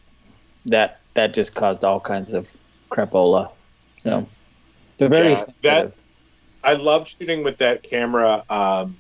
that 0.66 1.01
that 1.15 1.35
just 1.35 1.55
caused 1.55 1.85
all 1.85 2.01
kinds 2.01 2.33
of 2.35 2.47
crapola. 2.91 3.51
So 3.99 4.29
they're 4.99 5.09
very 5.09 5.31
Yeah, 5.31 5.35
sensitive. 5.35 5.95
I 6.65 6.74
loved 6.74 7.15
shooting 7.19 7.43
with 7.43 7.59
that 7.59 7.83
camera. 7.83 8.45
Um, 8.49 8.97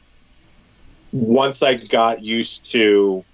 once 1.12 1.62
I 1.62 1.74
got 1.74 2.22
used 2.22 2.72
to 2.72 3.24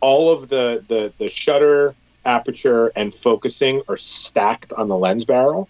all 0.00 0.30
of 0.30 0.48
the, 0.48 0.84
the 0.88 1.12
the 1.18 1.28
shutter, 1.28 1.94
aperture, 2.24 2.92
and 2.96 3.12
focusing 3.12 3.82
are 3.88 3.96
stacked 3.96 4.72
on 4.72 4.88
the 4.88 4.96
lens 4.96 5.24
barrel, 5.24 5.68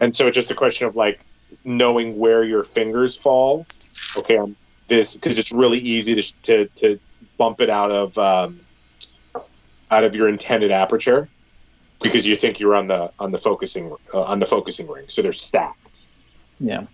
and 0.00 0.16
so 0.16 0.26
it's 0.26 0.34
just 0.34 0.50
a 0.50 0.54
question 0.54 0.86
of 0.86 0.96
like 0.96 1.24
knowing 1.64 2.18
where 2.18 2.42
your 2.42 2.64
fingers 2.64 3.16
fall. 3.16 3.66
Okay, 4.16 4.36
I'm 4.36 4.56
this 4.90 5.16
because 5.16 5.38
it's 5.38 5.52
really 5.52 5.78
easy 5.78 6.20
to, 6.20 6.22
to 6.42 6.66
to 6.76 7.00
bump 7.38 7.62
it 7.62 7.70
out 7.70 7.90
of 7.90 8.18
um, 8.18 8.60
out 9.90 10.04
of 10.04 10.14
your 10.14 10.28
intended 10.28 10.70
aperture 10.70 11.28
because 12.02 12.26
you 12.26 12.36
think 12.36 12.60
you're 12.60 12.74
on 12.74 12.88
the 12.88 13.10
on 13.18 13.32
the 13.32 13.38
focusing 13.38 13.96
uh, 14.12 14.22
on 14.22 14.38
the 14.38 14.46
focusing 14.46 14.86
ring, 14.88 15.06
so 15.08 15.22
they're 15.22 15.32
stacked. 15.32 16.08
yeah. 16.58 16.86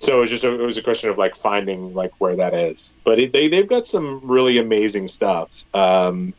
So 0.00 0.18
it 0.18 0.20
was 0.20 0.30
just 0.30 0.44
a, 0.44 0.62
it 0.62 0.64
was 0.64 0.76
a 0.76 0.82
question 0.82 1.10
of 1.10 1.18
like 1.18 1.34
finding 1.34 1.92
like 1.94 2.12
where 2.18 2.36
that 2.36 2.54
is. 2.54 2.96
But 3.04 3.18
it, 3.18 3.32
they 3.32 3.48
they've 3.48 3.68
got 3.68 3.86
some 3.86 4.20
really 4.22 4.58
amazing 4.58 5.08
stuff. 5.08 5.64
Um, 5.74 6.34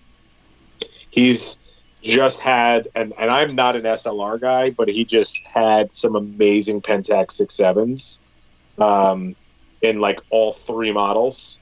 he's 1.10 1.66
just 2.02 2.40
had 2.40 2.88
and 2.96 3.14
and 3.20 3.30
I'm 3.30 3.56
not 3.56 3.76
an 3.76 3.84
SLR 3.84 4.40
guy, 4.40 4.72
but 4.72 4.88
he 4.88 5.04
just 5.04 5.42
had 5.44 5.92
some 5.92 6.16
amazing 6.16 6.82
Pentax 6.82 7.34
six 7.34 7.56
sevens, 7.56 8.22
um, 8.78 9.36
in 9.82 10.00
like 10.00 10.20
all 10.30 10.52
three 10.52 10.92
models. 10.92 11.58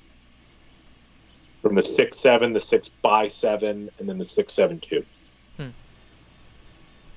From 1.61 1.75
the 1.75 1.81
six 1.81 2.19
seven, 2.19 2.53
the 2.53 2.59
six 2.59 2.87
by 2.87 3.27
seven, 3.27 3.89
and 3.99 4.07
then 4.07 4.17
the 4.17 4.25
six 4.25 4.53
seven 4.53 4.79
two. 4.79 5.05
Hmm. 5.57 5.69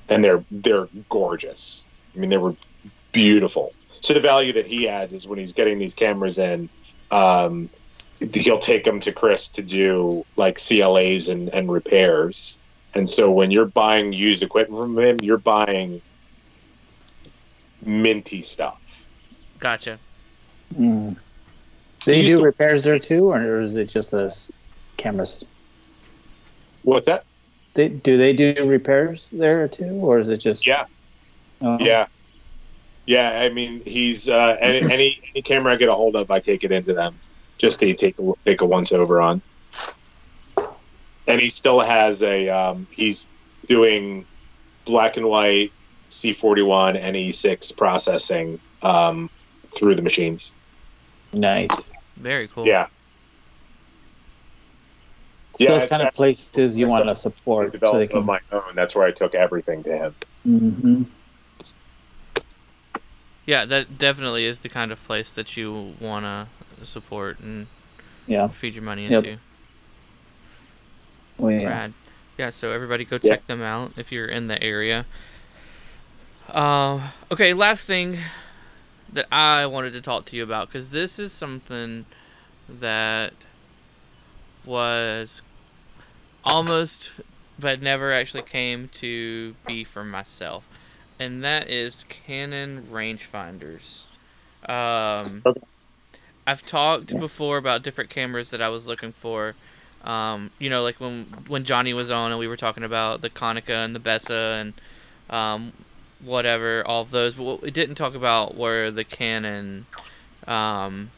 And 0.08 0.24
they're 0.24 0.44
they're 0.50 0.88
gorgeous. 1.08 1.86
I 2.14 2.18
mean, 2.18 2.30
they 2.30 2.38
were 2.38 2.56
beautiful. 3.12 3.72
So 4.00 4.14
the 4.14 4.20
value 4.20 4.54
that 4.54 4.66
he 4.66 4.88
adds 4.88 5.12
is 5.12 5.28
when 5.28 5.38
he's 5.38 5.52
getting 5.52 5.78
these 5.78 5.94
cameras 5.94 6.38
in, 6.38 6.70
um, 7.10 7.68
he'll 8.32 8.60
take 8.60 8.84
them 8.84 9.00
to 9.00 9.12
Chris 9.12 9.50
to 9.50 9.62
do 9.62 10.10
like 10.36 10.64
CLAs 10.66 11.28
and, 11.28 11.48
and 11.50 11.70
repairs. 11.70 12.66
And 12.94 13.08
so 13.08 13.30
when 13.30 13.50
you're 13.50 13.66
buying 13.66 14.12
used 14.12 14.42
equipment 14.42 14.80
from 14.80 14.98
him, 14.98 15.18
you're 15.22 15.38
buying 15.38 16.00
minty 17.84 18.42
stuff. 18.42 19.06
Gotcha. 19.58 19.98
Mm. 20.74 21.16
Do 22.04 22.16
you 22.16 22.38
do 22.38 22.44
repairs 22.44 22.84
there 22.84 22.98
too, 22.98 23.30
or 23.30 23.60
is 23.60 23.76
it 23.76 23.86
just 23.86 24.12
a 24.12 24.30
cameras? 24.96 25.44
What's 26.82 27.06
that? 27.06 27.24
They, 27.74 27.88
do 27.88 28.16
they 28.16 28.32
do 28.32 28.54
repairs 28.64 29.28
there 29.32 29.68
too, 29.68 29.84
or 29.86 30.18
is 30.18 30.28
it 30.28 30.38
just? 30.38 30.66
Yeah. 30.66 30.86
Oh, 31.60 31.78
Yeah. 31.80 32.06
Yeah, 33.06 33.40
I 33.40 33.48
mean, 33.48 33.82
he's 33.84 34.28
uh, 34.28 34.56
any, 34.60 34.82
any 34.92 35.22
any 35.34 35.42
camera 35.42 35.72
I 35.72 35.76
get 35.76 35.88
a 35.88 35.94
hold 35.94 36.16
of, 36.16 36.30
I 36.30 36.38
take 36.40 36.64
it 36.64 36.72
into 36.72 36.94
them 36.94 37.18
just 37.58 37.80
to 37.80 37.94
take 37.94 38.18
a, 38.18 38.32
take 38.44 38.60
a 38.60 38.66
once 38.66 38.92
over 38.92 39.20
on. 39.20 39.42
And 41.26 41.40
he 41.40 41.48
still 41.48 41.80
has 41.80 42.22
a 42.22 42.48
um, 42.48 42.86
he's 42.90 43.28
doing 43.66 44.24
black 44.84 45.16
and 45.16 45.26
white 45.26 45.72
C41 46.08 46.96
and 47.00 47.16
E6 47.16 47.76
processing 47.76 48.58
um, 48.82 49.30
through 49.74 49.94
the 49.94 50.02
machines. 50.02 50.54
Nice. 51.32 51.88
Very 52.16 52.48
cool. 52.48 52.66
Yeah, 52.66 52.86
It's 55.52 55.60
Yeah, 55.60 55.70
those 55.70 55.86
kind 55.86 56.02
of 56.02 56.12
places 56.14 56.78
you 56.78 56.86
want 56.86 57.04
to 57.06 57.10
I 57.10 57.14
support 57.14 57.68
so 57.68 57.72
developed 57.72 57.98
they 57.98 58.16
on 58.16 58.22
can. 58.22 58.26
my 58.26 58.40
own. 58.52 58.74
That's 58.74 58.94
where 58.94 59.06
I 59.06 59.10
took 59.10 59.34
everything 59.34 59.82
to 59.84 59.96
him. 59.96 60.14
Mm-hmm. 60.46 61.02
Yeah, 63.46 63.64
that 63.64 63.98
definitely 63.98 64.44
is 64.44 64.60
the 64.60 64.68
kind 64.68 64.92
of 64.92 65.02
place 65.04 65.32
that 65.34 65.56
you 65.56 65.94
want 65.98 66.24
to 66.24 66.86
support 66.86 67.40
and 67.40 67.66
Yeah. 68.26 68.48
feed 68.48 68.74
your 68.74 68.84
money 68.84 69.06
Yep. 69.08 69.24
into. 69.24 69.38
Well, 71.38 71.50
yeah. 71.52 71.68
Rad. 71.68 71.92
Yeah, 72.38 72.50
so 72.50 72.72
everybody 72.72 73.04
go 73.04 73.18
Yeah. 73.22 73.32
check 73.32 73.46
them 73.46 73.62
out 73.62 73.92
if 73.96 74.12
you're 74.12 74.26
in 74.26 74.46
the 74.48 74.62
area. 74.62 75.04
Uh, 76.48 77.00
okay, 77.30 77.52
last 77.54 77.84
thing 77.86 78.18
that 79.12 79.26
I 79.32 79.66
wanted 79.66 79.92
to 79.92 80.00
talk 80.00 80.24
to 80.26 80.36
you 80.36 80.42
about 80.42 80.68
because 80.68 80.90
this 80.90 81.18
is 81.18 81.32
something 81.32 82.04
that 82.68 83.32
was 84.64 85.42
almost 86.44 87.20
but 87.58 87.82
never 87.82 88.12
actually 88.12 88.42
came 88.42 88.88
to 88.88 89.54
be 89.66 89.84
for 89.84 90.04
myself, 90.04 90.64
and 91.18 91.44
that 91.44 91.68
is 91.68 92.04
Canon 92.08 92.88
rangefinders. 92.90 94.04
Um, 94.68 95.42
I've 96.46 96.64
talked 96.64 97.18
before 97.18 97.58
about 97.58 97.82
different 97.82 98.10
cameras 98.10 98.50
that 98.50 98.62
I 98.62 98.68
was 98.68 98.88
looking 98.88 99.12
for. 99.12 99.54
Um, 100.04 100.48
you 100.58 100.70
know, 100.70 100.82
like 100.82 100.98
when 101.00 101.26
when 101.48 101.64
Johnny 101.64 101.92
was 101.92 102.10
on 102.10 102.30
and 102.30 102.40
we 102.40 102.48
were 102.48 102.56
talking 102.56 102.84
about 102.84 103.20
the 103.20 103.28
Konica 103.30 103.84
and 103.84 103.94
the 103.94 104.00
Bessa 104.00 104.60
and 104.60 104.72
um, 105.28 105.72
whatever, 106.24 106.86
all 106.86 107.02
of 107.02 107.10
those. 107.10 107.34
But 107.34 107.44
what 107.44 107.62
we 107.62 107.70
didn't 107.70 107.96
talk 107.96 108.14
about 108.14 108.56
were 108.56 108.90
the 108.90 109.04
Canon, 109.04 109.86
um, 110.46 111.10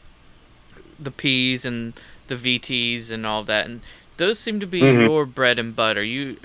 the 0.99 1.11
P's 1.11 1.65
and 1.65 1.93
the 2.27 2.35
VTs 2.35 3.11
and 3.11 3.25
all 3.25 3.43
that. 3.43 3.65
And 3.65 3.81
those 4.17 4.39
seem 4.39 4.59
to 4.59 4.67
be 4.67 4.79
Mhm. 4.79 5.01
your 5.01 5.25
bread 5.25 5.59
and 5.59 5.75
butter. 5.75 6.03
You, 6.03 6.37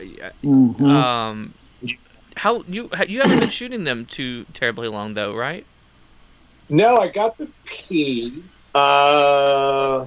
Mhm. 0.45 0.81
um, 0.87 1.55
how 2.37 2.63
you 2.69 2.91
you 3.09 3.21
haven't 3.21 3.41
been 3.41 3.49
shooting 3.51 3.85
them 3.85 4.07
too 4.07 4.45
terribly 4.53 4.89
long 4.89 5.15
though, 5.15 5.35
right? 5.35 5.67
No, 6.69 6.99
I 6.99 7.09
got 7.09 7.37
the 7.39 7.51
P. 7.67 8.43
Uh, 8.75 10.07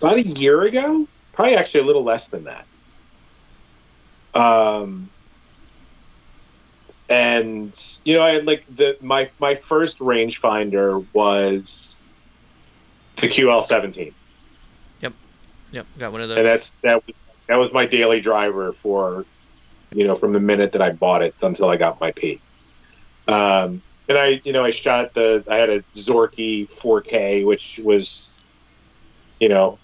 about 0.00 0.16
a 0.16 0.22
year 0.22 0.62
ago, 0.62 1.06
probably 1.32 1.56
actually 1.56 1.80
a 1.80 1.86
little 1.86 2.04
less 2.04 2.28
than 2.28 2.44
that. 2.44 2.66
Um, 4.34 5.10
and 7.08 7.74
you 8.04 8.14
know, 8.14 8.22
I 8.22 8.38
like 8.38 8.64
the 8.74 8.96
my 9.00 9.30
my 9.38 9.54
first 9.54 9.98
rangefinder 9.98 11.04
was 11.12 12.00
the 13.16 13.26
QL 13.26 13.64
seventeen, 13.64 14.14
Yep, 15.00 15.12
Yep, 15.72 15.86
got 15.98 16.12
one 16.12 16.20
of 16.20 16.28
those. 16.28 16.38
and 16.38 16.46
that's 16.46 16.72
that 16.82 17.06
was 17.06 17.16
that 17.48 17.56
was 17.56 17.72
my 17.72 17.86
daily 17.86 18.20
driver 18.20 18.72
for 18.72 19.24
you 19.92 20.06
know 20.06 20.14
from 20.14 20.32
the 20.32 20.40
minute 20.40 20.72
that 20.72 20.82
I 20.82 20.92
bought 20.92 21.22
it 21.22 21.34
until 21.42 21.68
I 21.68 21.76
got 21.76 22.00
my 22.00 22.12
P. 22.12 22.40
Um, 23.26 23.82
and 24.08 24.16
I, 24.16 24.40
you 24.42 24.52
know, 24.52 24.64
I 24.64 24.70
shot 24.70 25.12
the. 25.14 25.44
I 25.50 25.56
had 25.56 25.68
a 25.68 25.82
Zorky 25.92 26.66
4K, 26.66 27.44
which 27.44 27.78
was, 27.84 28.32
you 29.38 29.50
know, 29.50 29.78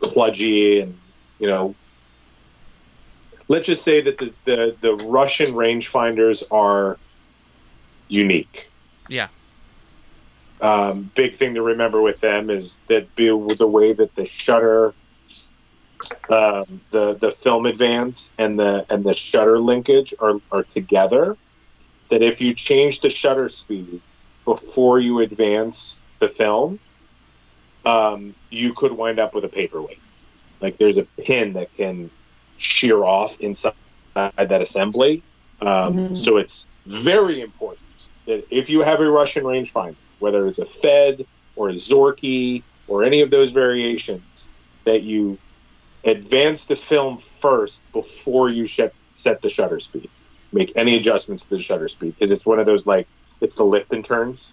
kludgy 0.00 0.82
and 0.82 0.98
you 1.38 1.46
know. 1.46 1.74
Let's 3.50 3.66
just 3.66 3.82
say 3.82 4.00
that 4.02 4.16
the 4.16 4.32
the, 4.44 4.76
the 4.80 4.94
Russian 5.06 5.54
rangefinders 5.54 6.44
are 6.52 6.98
unique. 8.06 8.70
Yeah. 9.08 9.26
Um, 10.60 11.10
big 11.16 11.34
thing 11.34 11.54
to 11.54 11.62
remember 11.62 12.00
with 12.00 12.20
them 12.20 12.48
is 12.48 12.80
that 12.86 13.12
the, 13.16 13.56
the 13.58 13.66
way 13.66 13.92
that 13.92 14.14
the 14.14 14.24
shutter, 14.24 14.94
um, 16.28 16.80
the 16.92 17.18
the 17.20 17.32
film 17.32 17.66
advance 17.66 18.36
and 18.38 18.56
the 18.56 18.86
and 18.88 19.02
the 19.02 19.14
shutter 19.14 19.58
linkage 19.58 20.14
are 20.20 20.40
are 20.52 20.62
together 20.62 21.36
that 22.10 22.22
if 22.22 22.40
you 22.40 22.54
change 22.54 23.00
the 23.00 23.10
shutter 23.10 23.48
speed 23.48 24.00
before 24.44 25.00
you 25.00 25.18
advance 25.18 26.04
the 26.20 26.28
film, 26.28 26.78
um, 27.84 28.32
you 28.48 28.74
could 28.74 28.92
wind 28.92 29.18
up 29.18 29.34
with 29.34 29.44
a 29.44 29.48
paperweight. 29.48 29.98
Like 30.60 30.78
there's 30.78 30.98
a 30.98 31.04
pin 31.18 31.54
that 31.54 31.74
can 31.74 32.12
shear 32.60 33.04
off 33.04 33.40
inside 33.40 33.72
that 34.14 34.60
assembly. 34.62 35.22
Um, 35.60 35.94
Mhm. 35.94 36.18
So 36.18 36.36
it's 36.36 36.66
very 36.86 37.40
important 37.40 37.80
that 38.26 38.44
if 38.50 38.68
you 38.70 38.80
have 38.82 39.00
a 39.00 39.10
Russian 39.10 39.44
rangefinder, 39.44 39.96
whether 40.18 40.46
it's 40.46 40.58
a 40.58 40.66
Fed 40.66 41.26
or 41.56 41.70
a 41.70 41.74
Zorky 41.74 42.62
or 42.86 43.02
any 43.04 43.22
of 43.22 43.30
those 43.30 43.50
variations, 43.52 44.52
that 44.84 45.02
you 45.02 45.38
advance 46.04 46.66
the 46.66 46.76
film 46.76 47.18
first 47.18 47.90
before 47.92 48.48
you 48.48 48.66
sh- 48.66 48.80
set 49.12 49.42
the 49.42 49.50
shutter 49.50 49.80
speed 49.80 50.08
make 50.52 50.72
any 50.74 50.96
adjustments 50.96 51.44
to 51.44 51.56
the 51.56 51.62
shutter 51.62 51.88
speed 51.88 52.14
because 52.16 52.32
it's 52.32 52.44
one 52.44 52.58
of 52.58 52.66
those 52.66 52.86
like 52.86 53.06
it's 53.40 53.54
the 53.56 53.62
lift 53.64 53.92
and 53.92 54.04
turns. 54.04 54.52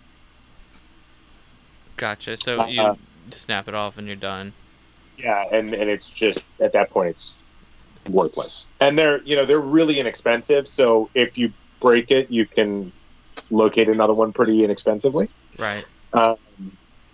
Gotcha. 1.96 2.38
So 2.38 2.60
Uh, 2.62 2.68
you 2.68 2.98
snap 3.32 3.68
it 3.68 3.74
off 3.74 3.98
and 3.98 4.06
you're 4.06 4.16
done. 4.16 4.54
Yeah, 5.18 5.44
and 5.52 5.74
and 5.74 5.90
it's 5.90 6.10
just 6.10 6.48
at 6.60 6.74
that 6.74 6.92
point 6.92 7.10
it's 7.12 7.34
worthless. 8.10 8.72
And 8.80 8.98
they're 8.98 9.24
you 9.24 9.36
know 9.36 9.46
they're 9.46 9.60
really 9.60 10.00
inexpensive. 10.00 10.68
So 10.68 11.10
if 11.14 11.38
you 11.38 11.54
break 11.80 12.12
it, 12.12 12.32
you 12.32 12.46
can 12.48 12.92
locate 13.50 13.88
another 13.88 14.14
one 14.14 14.34
pretty 14.34 14.64
inexpensively 14.64 15.30
Right. 15.60 15.86
um, 16.14 16.36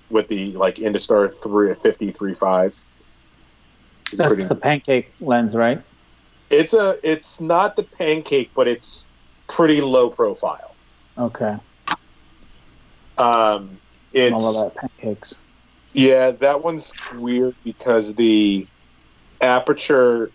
with 0.09 0.27
the 0.27 0.53
like 0.53 0.75
Industar 0.75 1.33
three 1.43 1.73
fifty 1.75 2.11
three 2.11 2.33
five. 2.33 2.73
That's 4.13 4.47
the 4.47 4.55
pancake 4.55 5.13
lens, 5.19 5.55
right? 5.55 5.81
It's 6.49 6.73
a 6.73 6.97
it's 7.03 7.41
not 7.41 7.75
the 7.75 7.83
pancake, 7.83 8.51
but 8.55 8.67
it's 8.67 9.05
pretty 9.47 9.81
low 9.81 10.09
profile. 10.09 10.75
Okay. 11.17 11.57
Um, 13.17 13.79
it's 14.11 14.33
of 14.33 14.73
that 14.73 14.89
pancakes. 14.99 15.35
Yeah, 15.93 16.31
that 16.31 16.63
one's 16.63 16.91
weird 17.13 17.55
because 17.63 18.15
the 18.15 18.67
aperture 19.41 20.31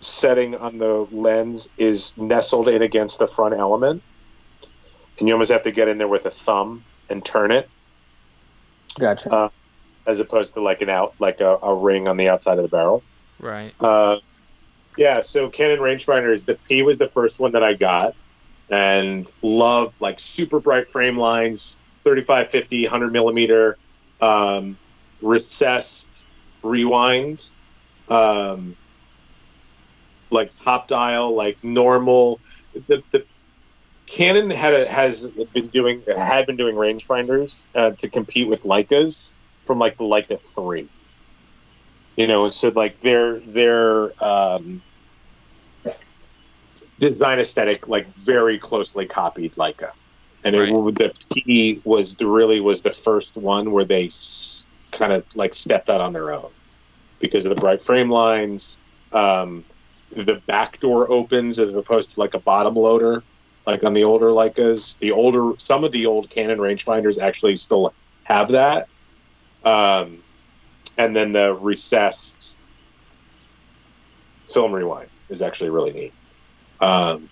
setting 0.00 0.54
on 0.56 0.78
the 0.78 1.06
lens 1.12 1.72
is 1.76 2.16
nestled 2.16 2.68
in 2.68 2.82
against 2.82 3.18
the 3.18 3.28
front 3.28 3.54
element. 3.54 4.02
And 5.18 5.28
you 5.28 5.34
almost 5.34 5.52
have 5.52 5.64
to 5.64 5.72
get 5.72 5.88
in 5.88 5.98
there 5.98 6.08
with 6.08 6.24
a 6.24 6.30
thumb 6.30 6.84
and 7.08 7.24
turn 7.24 7.52
it 7.52 7.68
Gotcha. 8.98 9.32
Uh, 9.32 9.48
as 10.06 10.20
opposed 10.20 10.54
to 10.54 10.62
like 10.62 10.80
an 10.80 10.88
out 10.88 11.14
like 11.18 11.40
a, 11.40 11.58
a 11.62 11.74
ring 11.74 12.08
on 12.08 12.16
the 12.16 12.28
outside 12.28 12.58
of 12.58 12.62
the 12.62 12.68
barrel. 12.68 13.02
Right. 13.38 13.72
Uh, 13.80 14.18
yeah, 14.96 15.20
so 15.20 15.48
Canon 15.48 15.78
rangefinders, 15.78 16.46
the 16.46 16.56
P 16.56 16.82
was 16.82 16.98
the 16.98 17.08
first 17.08 17.38
one 17.38 17.52
that 17.52 17.62
I 17.62 17.74
got 17.74 18.14
and 18.68 19.30
loved 19.42 20.00
like 20.00 20.20
super 20.20 20.60
bright 20.60 20.88
frame 20.88 21.16
lines, 21.16 21.80
35, 22.04 22.50
50, 22.50 22.84
100 22.84 23.12
millimeter, 23.12 23.78
um, 24.20 24.76
recessed 25.22 26.26
rewind, 26.62 27.48
um, 28.08 28.76
like 30.30 30.54
top 30.54 30.88
dial, 30.88 31.34
like 31.34 31.58
normal. 31.62 32.40
The, 32.74 33.02
the 33.12 33.24
Canon 34.06 34.50
had 34.50 34.74
a, 34.74 34.90
has 34.90 35.30
been 35.52 35.68
doing 35.68 36.02
had 36.16 36.46
been 36.46 36.56
doing 36.56 36.74
rangefinders 36.76 37.70
uh, 37.74 37.92
to 37.98 38.08
compete 38.10 38.48
with 38.48 38.62
Leicas 38.62 39.34
from 39.66 39.78
like 39.78 39.96
the 39.98 40.04
Leica 40.04 40.38
three. 40.54 40.88
You 42.16 42.26
know 42.26 42.48
so 42.48 42.68
like 42.74 43.00
their 43.00 43.40
their 43.40 44.12
um, 44.22 44.82
design 46.98 47.38
aesthetic 47.38 47.88
like 47.88 48.06
very 48.16 48.58
closely 48.58 49.06
copied 49.06 49.54
Leica. 49.54 49.90
And 50.44 50.56
it, 50.56 50.68
the 50.70 51.12
P 51.34 51.80
was 51.84 52.16
the 52.16 52.26
really 52.26 52.60
was 52.60 52.82
the 52.82 52.92
first 52.92 53.36
one 53.36 53.72
where 53.72 53.84
they 53.84 54.06
s- 54.06 54.68
kind 54.92 55.12
of 55.12 55.24
like 55.34 55.54
stepped 55.54 55.88
out 55.88 56.00
on 56.00 56.12
their 56.12 56.32
own 56.32 56.50
because 57.20 57.44
of 57.44 57.54
the 57.54 57.60
bright 57.60 57.82
frame 57.82 58.10
lines 58.10 58.84
um, 59.12 59.64
the 60.10 60.42
back 60.46 60.80
door 60.80 61.10
opens 61.10 61.58
as 61.58 61.74
opposed 61.74 62.14
to 62.14 62.20
like 62.20 62.34
a 62.34 62.38
bottom 62.38 62.74
loader 62.74 63.22
like 63.66 63.84
on 63.84 63.94
the 63.94 64.04
older 64.04 64.26
Leicas 64.26 64.98
the 64.98 65.12
older 65.12 65.52
some 65.58 65.84
of 65.84 65.92
the 65.92 66.06
old 66.06 66.30
Canon 66.30 66.58
rangefinders 66.58 67.20
actually 67.20 67.56
still 67.56 67.94
have 68.24 68.48
that 68.48 68.88
um, 69.64 70.22
and 70.96 71.14
then 71.14 71.32
the 71.32 71.54
recessed 71.54 72.56
film 74.44 74.72
rewind 74.72 75.08
is 75.28 75.42
actually 75.42 75.70
really 75.70 75.92
neat. 75.92 76.12
Um, 76.80 77.28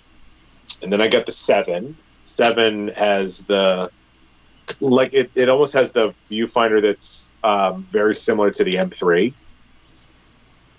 and 0.83 0.93
then 0.93 1.01
I 1.01 1.09
got 1.09 1.27
the 1.27 1.33
seven. 1.33 1.97
Seven 2.23 2.89
has 2.89 3.47
the 3.47 3.91
like 4.81 5.15
it, 5.15 5.31
it 5.35 5.49
almost 5.49 5.73
has 5.73 5.93
the 5.93 6.11
viewfinder 6.31 6.83
that's 6.83 7.33
um, 7.43 7.85
very 7.85 8.15
similar 8.15 8.51
to 8.51 8.65
the 8.65 8.75
M3, 8.75 9.33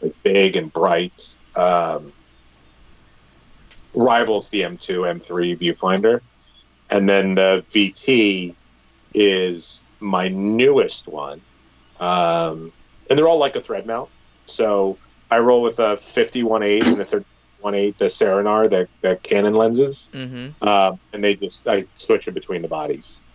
like 0.02 0.24
big 0.24 0.56
and 0.56 0.72
bright. 0.72 1.39
Um, 1.56 2.14
rivals 3.94 4.50
the 4.50 4.61
M2, 4.61 5.19
M3 5.19 5.60
viewfinder, 5.60 6.22
and 6.90 7.10
then 7.10 7.36
the 7.36 7.64
VT 7.74 8.53
is 9.14 9.88
my 10.00 10.28
newest 10.28 11.08
one, 11.08 11.42
um, 12.00 12.72
and 13.10 13.18
they're 13.18 13.28
all 13.28 13.40
like 13.40 13.56
a 13.56 13.61
thread 13.61 13.86
mount. 13.88 14.10
So 14.45 14.98
I 15.30 15.40
roll 15.40 15.61
with 15.61 15.80
a 15.80 15.98
51.8 15.98 16.86
and 16.86 17.02
a 17.02 17.06
31.8, 17.06 17.98
the 17.98 18.06
Serenar, 18.06 18.69
the, 18.69 18.88
the 19.02 19.19
Canon 19.24 19.53
lenses, 19.53 20.10
Mm-hmm. 20.14 20.50
uh, 20.61 20.95
and 21.14 21.24
they 21.24 21.36
just 21.36 21.68
I 21.68 21.86
switch 21.98 22.28
it 22.28 22.34
between 22.34 22.61
the 22.61 22.68
bodies. 22.68 23.26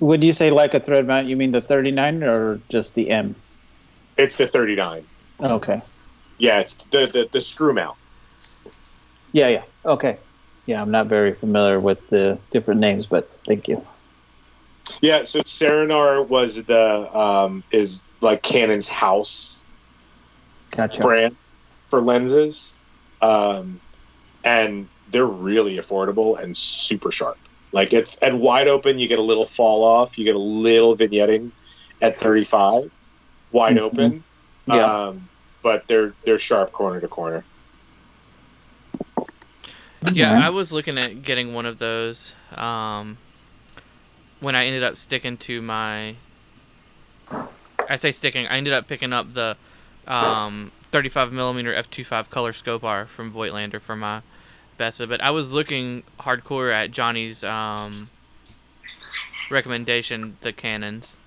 Would 0.00 0.22
you 0.22 0.32
say 0.32 0.50
like 0.50 0.74
a 0.74 0.80
thread 0.80 1.06
mount? 1.06 1.26
You 1.26 1.36
mean 1.36 1.50
the 1.50 1.60
39 1.60 2.22
or 2.22 2.60
just 2.68 2.94
the 2.94 3.10
M? 3.10 3.34
It's 4.16 4.36
the 4.36 4.46
39. 4.46 5.04
Okay. 5.40 5.80
Yeah, 6.38 6.60
it's 6.60 6.74
the 6.74 7.06
the, 7.06 7.28
the 7.32 7.40
screw 7.40 7.74
mount. 7.74 7.96
Yeah, 9.32 9.48
yeah. 9.48 9.62
Okay. 9.84 10.18
Yeah, 10.66 10.82
I'm 10.82 10.90
not 10.90 11.06
very 11.06 11.34
familiar 11.34 11.80
with 11.80 11.98
the 12.10 12.38
different 12.50 12.80
names, 12.80 13.06
but 13.06 13.30
thank 13.46 13.68
you. 13.68 13.84
Yeah, 15.00 15.24
so 15.24 15.40
Serenar 15.40 16.26
was 16.28 16.64
the 16.64 17.18
um, 17.18 17.62
is 17.72 18.06
like 18.20 18.42
Canon's 18.42 18.88
house 18.88 19.64
Gotcha. 20.76 21.00
brand 21.00 21.36
for 21.88 22.00
lenses, 22.00 22.76
um, 23.20 23.80
and 24.44 24.88
they're 25.10 25.26
really 25.26 25.76
affordable 25.76 26.38
and 26.38 26.56
super 26.56 27.10
sharp. 27.10 27.38
Like 27.72 27.92
it's 27.92 28.20
at 28.22 28.34
wide 28.34 28.68
open, 28.68 28.98
you 28.98 29.08
get 29.08 29.18
a 29.18 29.22
little 29.22 29.46
fall 29.46 29.84
off, 29.84 30.16
you 30.18 30.24
get 30.24 30.36
a 30.36 30.38
little 30.38 30.96
vignetting 30.96 31.50
at 32.00 32.16
35, 32.16 32.90
wide 33.52 33.76
Mhm. 33.76 33.80
open. 33.80 34.24
Yeah. 34.66 35.06
Um, 35.08 35.27
but 35.62 35.86
they're 35.86 36.12
they're 36.24 36.38
sharp 36.38 36.72
corner 36.72 37.00
to 37.00 37.08
corner. 37.08 37.44
Yeah, 40.12 40.32
I 40.32 40.50
was 40.50 40.72
looking 40.72 40.96
at 40.96 41.22
getting 41.22 41.54
one 41.54 41.66
of 41.66 41.78
those. 41.78 42.34
Um, 42.54 43.18
when 44.40 44.54
I 44.54 44.66
ended 44.66 44.82
up 44.84 44.96
sticking 44.96 45.36
to 45.38 45.60
my, 45.60 46.14
I 47.88 47.96
say 47.96 48.12
sticking. 48.12 48.46
I 48.46 48.56
ended 48.56 48.72
up 48.72 48.86
picking 48.86 49.12
up 49.12 49.34
the 49.34 49.56
um, 50.06 50.72
35 50.92 51.32
millimeter 51.32 51.74
f2.5 51.74 52.30
Color 52.30 52.52
Skopar 52.52 53.06
from 53.06 53.32
Voigtlander 53.32 53.80
for 53.80 53.96
my 53.96 54.22
Bessa. 54.78 55.08
But 55.08 55.20
I 55.20 55.30
was 55.30 55.52
looking 55.52 56.04
hardcore 56.20 56.72
at 56.72 56.90
Johnny's 56.90 57.44
um, 57.44 58.06
recommendation, 59.50 60.36
the 60.40 60.52
Canons. 60.52 61.18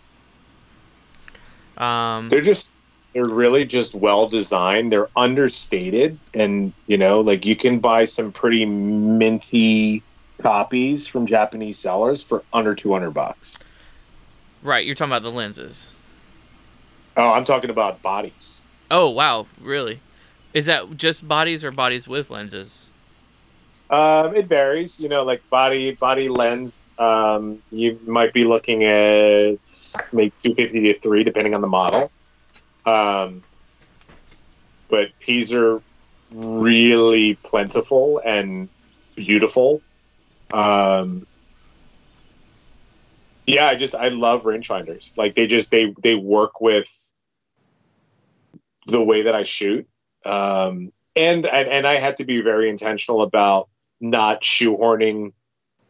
Um, 1.77 2.29
They're 2.29 2.41
just 2.41 2.80
they're 3.13 3.25
really 3.25 3.65
just 3.65 3.93
well 3.93 4.27
designed. 4.27 4.91
They're 4.91 5.09
understated, 5.15 6.17
and 6.33 6.73
you 6.87 6.97
know, 6.97 7.21
like 7.21 7.45
you 7.45 7.55
can 7.55 7.79
buy 7.79 8.05
some 8.05 8.31
pretty 8.31 8.65
minty 8.65 10.03
copies 10.41 11.07
from 11.07 11.27
Japanese 11.27 11.77
sellers 11.77 12.23
for 12.23 12.43
under 12.53 12.73
two 12.75 12.93
hundred 12.93 13.11
bucks. 13.11 13.63
right, 14.63 14.85
you're 14.85 14.95
talking 14.95 15.11
about 15.11 15.23
the 15.23 15.31
lenses. 15.31 15.89
Oh, 17.17 17.33
I'm 17.33 17.45
talking 17.45 17.69
about 17.69 18.01
bodies. 18.01 18.63
Oh 18.89 19.09
wow, 19.09 19.47
really? 19.59 19.99
Is 20.53 20.65
that 20.65 20.97
just 20.97 21.27
bodies 21.27 21.63
or 21.63 21.71
bodies 21.71 22.07
with 22.07 22.29
lenses? 22.29 22.89
Um, 23.89 24.33
it 24.35 24.47
varies, 24.47 25.01
you 25.01 25.09
know, 25.09 25.23
like 25.23 25.47
body 25.49 25.91
body 25.91 26.29
lens. 26.29 26.91
Um, 26.97 27.61
you 27.71 27.99
might 28.05 28.31
be 28.31 28.45
looking 28.45 28.85
at 28.85 29.59
maybe 30.13 30.31
two 30.41 30.55
fifty 30.55 30.93
to 30.93 30.99
three, 30.99 31.25
depending 31.25 31.53
on 31.53 31.59
the 31.59 31.67
model. 31.67 32.09
Um, 32.85 33.43
but 34.89 35.09
Ps 35.21 35.51
are 35.51 35.81
really 36.31 37.39
plentiful 37.43 38.21
and 38.23 38.69
beautiful. 39.15 39.81
Um, 40.51 41.25
yeah, 43.47 43.67
I 43.67 43.75
just 43.75 43.95
I 43.95 44.09
love 44.09 44.43
rangefinders. 44.43 45.17
Like 45.17 45.35
they 45.35 45.47
just 45.47 45.71
they 45.71 45.93
they 46.01 46.15
work 46.15 46.61
with 46.61 46.89
the 48.87 49.03
way 49.03 49.23
that 49.23 49.35
I 49.35 49.43
shoot. 49.43 49.87
Um, 50.25 50.91
and, 51.15 51.45
and 51.45 51.67
and 51.67 51.87
I 51.87 51.95
had 51.95 52.17
to 52.17 52.25
be 52.25 52.41
very 52.41 52.69
intentional 52.69 53.21
about 53.21 53.69
not 53.99 54.41
shoehorning 54.41 55.33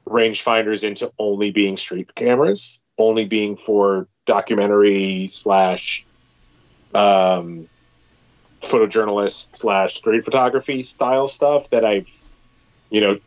rangefinders 0.07 0.83
into 0.83 1.11
only 1.19 1.51
being 1.51 1.77
street 1.77 2.13
cameras, 2.15 2.81
only 2.97 3.25
being 3.25 3.57
for 3.57 4.07
documentary 4.25 5.27
slash 5.27 6.05
um, 6.93 7.67
photojournalist 8.61 9.47
slash 9.55 9.95
street 9.95 10.23
photography 10.23 10.83
style 10.83 11.27
stuff 11.27 11.69
that 11.71 11.85
I've, 11.85 12.09
you 12.89 13.01
know, 13.01 13.19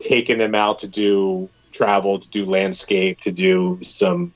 taken 0.00 0.38
them 0.38 0.54
out 0.54 0.80
to 0.80 0.88
do 0.88 1.50
travel, 1.72 2.20
to 2.20 2.28
do 2.30 2.46
landscape, 2.46 3.20
to 3.22 3.32
do 3.32 3.78
some 3.82 4.34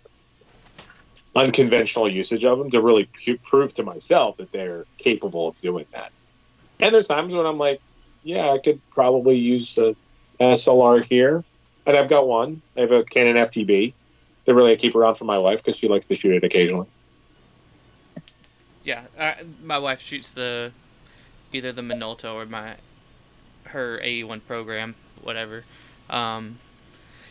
unconventional 1.35 2.11
usage 2.11 2.45
of 2.45 2.59
them 2.59 2.71
to 2.71 2.81
really 2.81 3.09
pu- 3.25 3.39
prove 3.45 3.75
to 3.75 3.83
myself 3.83 4.37
that 4.39 4.51
they're 4.53 4.87
capable 4.99 5.49
of 5.49 5.61
doing 5.61 5.85
that. 5.93 6.11
And 6.81 6.95
there's 6.95 7.09
times 7.09 7.35
when 7.35 7.47
I'm 7.47 7.59
like, 7.59 7.81
yeah, 8.23 8.51
I 8.51 8.59
could 8.59 8.81
probably 8.91 9.37
use 9.37 9.79
a 9.79 9.95
SLR 10.41 11.05
here. 11.05 11.45
And 11.85 11.97
I've 11.97 12.09
got 12.09 12.27
one. 12.27 12.63
I 12.77 12.81
have 12.81 12.93
a 12.93 13.05
Canon 13.05 13.37
FTB. 13.37 13.95
That 14.47 14.55
really 14.55 14.73
I 14.73 14.77
keep 14.77 14.95
around 14.95 15.17
for 15.17 15.25
my 15.25 15.39
wife 15.39 15.63
because 15.63 15.79
she 15.79 15.89
likes 15.89 16.07
to 16.09 16.15
shoot 16.15 16.35
it 16.35 16.45
occasionally. 16.45 16.87
Yeah, 18.87 19.03
I, 19.19 19.39
my 19.63 19.79
wife 19.79 20.01
shoots 20.01 20.33
the 20.33 20.71
either 21.53 21.73
the 21.73 21.83
Minolta 21.83 22.33
or 22.33 22.47
my 22.47 22.77
her 23.65 23.99
AE1 23.99 24.47
program, 24.47 24.95
whatever. 25.21 25.65
Um, 26.09 26.61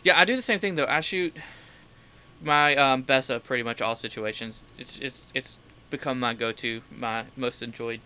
yeah, 0.04 0.20
I 0.20 0.26
do 0.26 0.36
the 0.36 0.42
same 0.42 0.60
thing 0.60 0.74
though. 0.74 0.84
I 0.84 1.00
shoot 1.00 1.34
my 2.42 2.76
um, 2.76 3.04
Bessa 3.04 3.42
pretty 3.42 3.62
much 3.62 3.80
all 3.80 3.96
situations. 3.96 4.64
It's 4.78 4.98
it's 4.98 5.26
it's 5.32 5.58
become 5.88 6.20
my 6.20 6.34
go-to, 6.34 6.82
my 6.94 7.24
most 7.36 7.62
enjoyed 7.62 8.00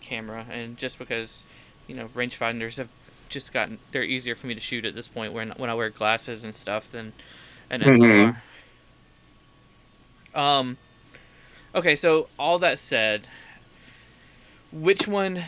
camera, 0.00 0.46
and 0.50 0.76
just 0.76 0.98
because 0.98 1.44
you 1.86 1.94
know 1.94 2.08
rangefinders 2.16 2.78
have 2.78 2.88
just 3.28 3.52
gotten 3.52 3.78
they're 3.92 4.02
easier 4.02 4.34
for 4.34 4.48
me 4.48 4.54
to 4.56 4.60
shoot 4.60 4.84
at 4.84 4.96
this 4.96 5.06
point 5.06 5.32
when 5.32 5.50
when 5.50 5.70
I 5.70 5.74
wear 5.74 5.88
glasses 5.88 6.42
and 6.42 6.52
stuff 6.52 6.90
than 6.90 7.12
an 7.70 7.80
SLR. 7.82 8.38
Um. 10.34 10.78
Okay, 11.78 11.94
so 11.94 12.26
all 12.40 12.58
that 12.58 12.76
said, 12.76 13.28
which 14.72 15.06
one, 15.06 15.44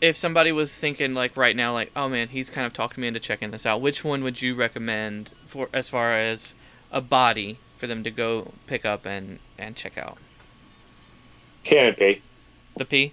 if 0.00 0.16
somebody 0.16 0.52
was 0.52 0.72
thinking 0.78 1.12
like 1.12 1.36
right 1.36 1.56
now, 1.56 1.72
like, 1.72 1.90
oh 1.96 2.08
man, 2.08 2.28
he's 2.28 2.48
kind 2.48 2.64
of 2.68 2.72
talked 2.72 2.96
me 2.96 3.08
into 3.08 3.18
checking 3.18 3.50
this 3.50 3.66
out, 3.66 3.80
which 3.80 4.04
one 4.04 4.22
would 4.22 4.40
you 4.40 4.54
recommend 4.54 5.32
for 5.48 5.68
as 5.72 5.88
far 5.88 6.16
as 6.16 6.54
a 6.92 7.00
body 7.00 7.58
for 7.78 7.88
them 7.88 8.04
to 8.04 8.12
go 8.12 8.52
pick 8.68 8.84
up 8.84 9.04
and 9.04 9.40
and 9.58 9.74
check 9.74 9.98
out? 9.98 10.18
Canon 11.64 11.94
P. 11.94 12.22
The 12.76 12.84
P. 12.84 13.12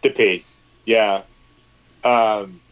The 0.00 0.10
P. 0.12 0.44
Yeah. 0.86 1.24
Um, 2.02 2.62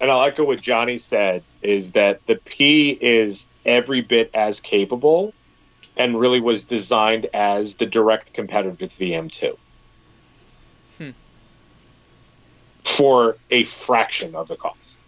and 0.00 0.08
I 0.08 0.14
like 0.14 0.38
what 0.38 0.60
Johnny 0.60 0.98
said 0.98 1.42
is 1.62 1.92
that 1.92 2.24
the 2.26 2.36
P 2.36 2.90
is 2.92 3.48
every 3.66 4.02
bit 4.02 4.30
as 4.34 4.60
capable 4.60 5.34
and 6.00 6.16
really 6.16 6.40
was 6.40 6.66
designed 6.66 7.26
as 7.34 7.74
the 7.74 7.84
direct 7.84 8.32
competitor 8.32 8.86
to 8.86 8.98
the 8.98 9.12
M2 9.12 9.56
Hmm. 10.96 11.10
for 12.84 13.36
a 13.50 13.64
fraction 13.64 14.34
of 14.34 14.48
the 14.48 14.56
cost. 14.56 15.02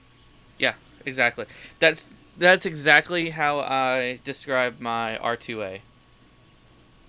Yeah, 0.59 0.75
exactly. 1.07 1.47
That's 1.79 2.09
that's 2.37 2.67
exactly 2.67 3.31
how 3.31 3.61
I 3.61 4.21
describe 4.23 4.81
my 4.81 5.19
R2A. 5.23 5.81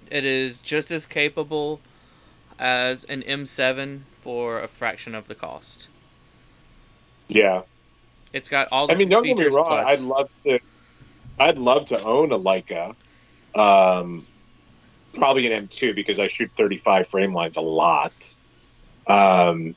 It 0.09 0.25
is 0.25 0.59
just 0.59 0.89
as 0.91 1.05
capable 1.05 1.79
as 2.59 3.03
an 3.05 3.21
M7 3.23 4.01
for 4.21 4.59
a 4.59 4.67
fraction 4.67 5.13
of 5.15 5.27
the 5.27 5.35
cost. 5.35 5.87
Yeah. 7.27 7.63
It's 8.31 8.47
got 8.49 8.67
all 8.71 8.87
the 8.87 8.93
I 8.93 8.97
mean, 8.97 9.09
don't 9.09 9.23
get 9.23 9.37
me 9.37 9.45
wrong. 9.47 9.65
plus. 9.67 9.85
I'd 9.87 9.99
love 10.01 10.29
to. 10.45 10.59
I'd 11.39 11.57
love 11.57 11.85
to 11.87 12.01
own 12.03 12.31
a 12.31 12.37
Leica, 12.39 12.95
um, 13.55 14.25
probably 15.13 15.51
an 15.51 15.67
M2 15.67 15.95
because 15.95 16.19
I 16.19 16.27
shoot 16.27 16.51
35 16.51 17.07
frame 17.07 17.33
lines 17.33 17.57
a 17.57 17.61
lot. 17.61 18.13
Um, 19.07 19.75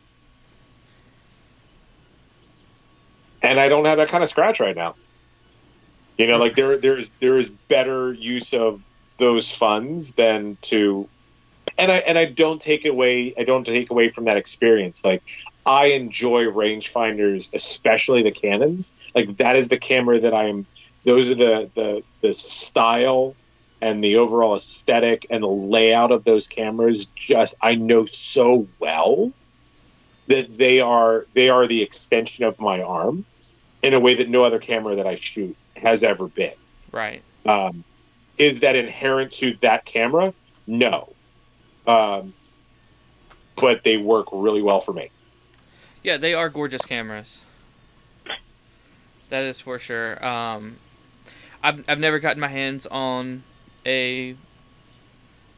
and 3.42 3.60
I 3.60 3.68
don't 3.68 3.84
have 3.84 3.98
that 3.98 4.08
kind 4.08 4.22
of 4.22 4.28
scratch 4.28 4.60
right 4.60 4.76
now. 4.76 4.94
You 6.18 6.26
know, 6.26 6.38
like 6.38 6.56
there, 6.56 6.78
there 6.78 6.98
is 6.98 7.08
there 7.20 7.38
is 7.38 7.50
better 7.68 8.12
use 8.12 8.54
of 8.54 8.80
those 9.18 9.50
funds 9.50 10.14
than 10.14 10.56
to, 10.62 11.08
and 11.78 11.92
I 11.92 11.96
and 11.96 12.18
I 12.18 12.24
don't 12.24 12.60
take 12.60 12.86
away 12.86 13.34
I 13.36 13.44
don't 13.44 13.64
take 13.64 13.90
away 13.90 14.08
from 14.08 14.24
that 14.24 14.38
experience. 14.38 15.04
Like 15.04 15.22
I 15.66 15.86
enjoy 15.86 16.44
rangefinders, 16.44 17.52
especially 17.52 18.22
the 18.22 18.30
Canons. 18.30 19.10
Like 19.14 19.36
that 19.36 19.56
is 19.56 19.68
the 19.68 19.76
camera 19.76 20.18
that 20.20 20.32
I 20.32 20.44
am. 20.44 20.66
Those 21.04 21.30
are 21.30 21.34
the 21.34 21.70
the 21.74 22.02
the 22.22 22.32
style 22.32 23.36
and 23.80 24.02
the 24.02 24.16
overall 24.16 24.56
aesthetic 24.56 25.26
and 25.30 25.42
the 25.42 25.48
layout 25.48 26.12
of 26.12 26.24
those 26.24 26.46
cameras. 26.48 27.06
Just 27.14 27.56
I 27.60 27.74
know 27.74 28.06
so 28.06 28.66
well 28.78 29.32
that 30.28 30.56
they 30.56 30.80
are 30.80 31.26
they 31.34 31.48
are 31.48 31.66
the 31.66 31.82
extension 31.82 32.44
of 32.44 32.58
my 32.60 32.82
arm 32.82 33.24
in 33.82 33.94
a 33.94 34.00
way 34.00 34.14
that 34.14 34.28
no 34.28 34.44
other 34.44 34.58
camera 34.58 34.96
that 34.96 35.06
I 35.06 35.14
shoot 35.16 35.56
has 35.76 36.02
ever 36.02 36.26
been. 36.26 36.54
Right. 36.90 37.22
Um, 37.44 37.84
is 38.38 38.60
that 38.60 38.76
inherent 38.76 39.32
to 39.34 39.56
that 39.60 39.84
camera? 39.84 40.34
No. 40.66 41.12
Um, 41.86 42.34
but 43.56 43.84
they 43.84 43.96
work 43.96 44.28
really 44.32 44.62
well 44.62 44.80
for 44.80 44.92
me. 44.92 45.10
Yeah, 46.02 46.16
they 46.16 46.34
are 46.34 46.48
gorgeous 46.48 46.84
cameras. 46.84 47.42
That 49.28 49.44
is 49.44 49.60
for 49.60 49.78
sure. 49.78 50.24
Um, 50.24 50.76
I've 51.62 51.84
I've 51.88 51.98
never 51.98 52.18
gotten 52.18 52.40
my 52.40 52.48
hands 52.48 52.86
on 52.86 53.42
a 53.86 54.36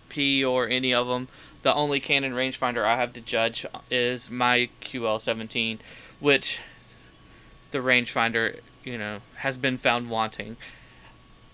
P 0.08 0.44
or 0.44 0.68
any 0.68 0.94
of 0.94 1.06
them. 1.08 1.28
The 1.62 1.74
only 1.74 1.98
Canon 1.98 2.32
rangefinder 2.32 2.84
I 2.84 2.96
have 2.96 3.12
to 3.14 3.20
judge 3.20 3.66
is 3.90 4.30
my 4.30 4.68
QL17, 4.82 5.78
which 6.20 6.60
the 7.72 7.78
rangefinder, 7.78 8.60
you 8.84 8.96
know, 8.96 9.18
has 9.36 9.56
been 9.56 9.76
found 9.76 10.08
wanting. 10.08 10.56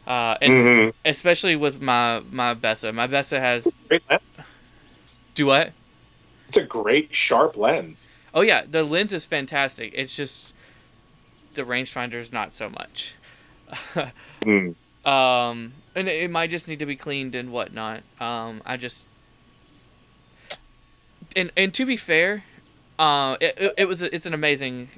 Uh, 0.06 0.36
and 0.42 0.52
Mhm. 0.52 0.92
especially 1.04 1.56
with 1.56 1.80
my 1.80 2.20
my 2.30 2.54
Bessa. 2.54 2.92
My 2.92 3.06
Bessa 3.06 3.38
has 3.40 3.78
do 5.34 5.46
what? 5.46 5.72
It's 6.48 6.58
a 6.58 6.62
great 6.64 7.14
sharp 7.14 7.56
lens. 7.56 8.14
Oh 8.34 8.42
yeah, 8.42 8.64
the 8.68 8.82
lens 8.82 9.12
is 9.14 9.24
fantastic. 9.24 9.92
It's 9.94 10.14
just 10.14 10.52
the 11.54 11.62
rangefinder 11.62 12.14
is 12.20 12.32
not 12.32 12.52
so 12.52 12.68
much. 12.68 13.14
Mm. 14.42 14.74
um, 15.06 15.72
and 15.94 16.08
it, 16.08 16.24
it 16.24 16.30
might 16.30 16.50
just 16.50 16.68
need 16.68 16.78
to 16.78 16.86
be 16.86 16.96
cleaned 16.96 17.34
and 17.34 17.52
whatnot. 17.52 18.02
Um, 18.20 18.62
I 18.64 18.76
just 18.76 19.08
and 21.36 21.50
and 21.56 21.72
to 21.74 21.86
be 21.86 21.96
fair, 21.96 22.44
uh, 22.98 23.36
it, 23.40 23.54
it, 23.56 23.74
it 23.78 23.84
was 23.86 24.02
it's 24.02 24.26
an 24.26 24.34
amazing, 24.34 24.88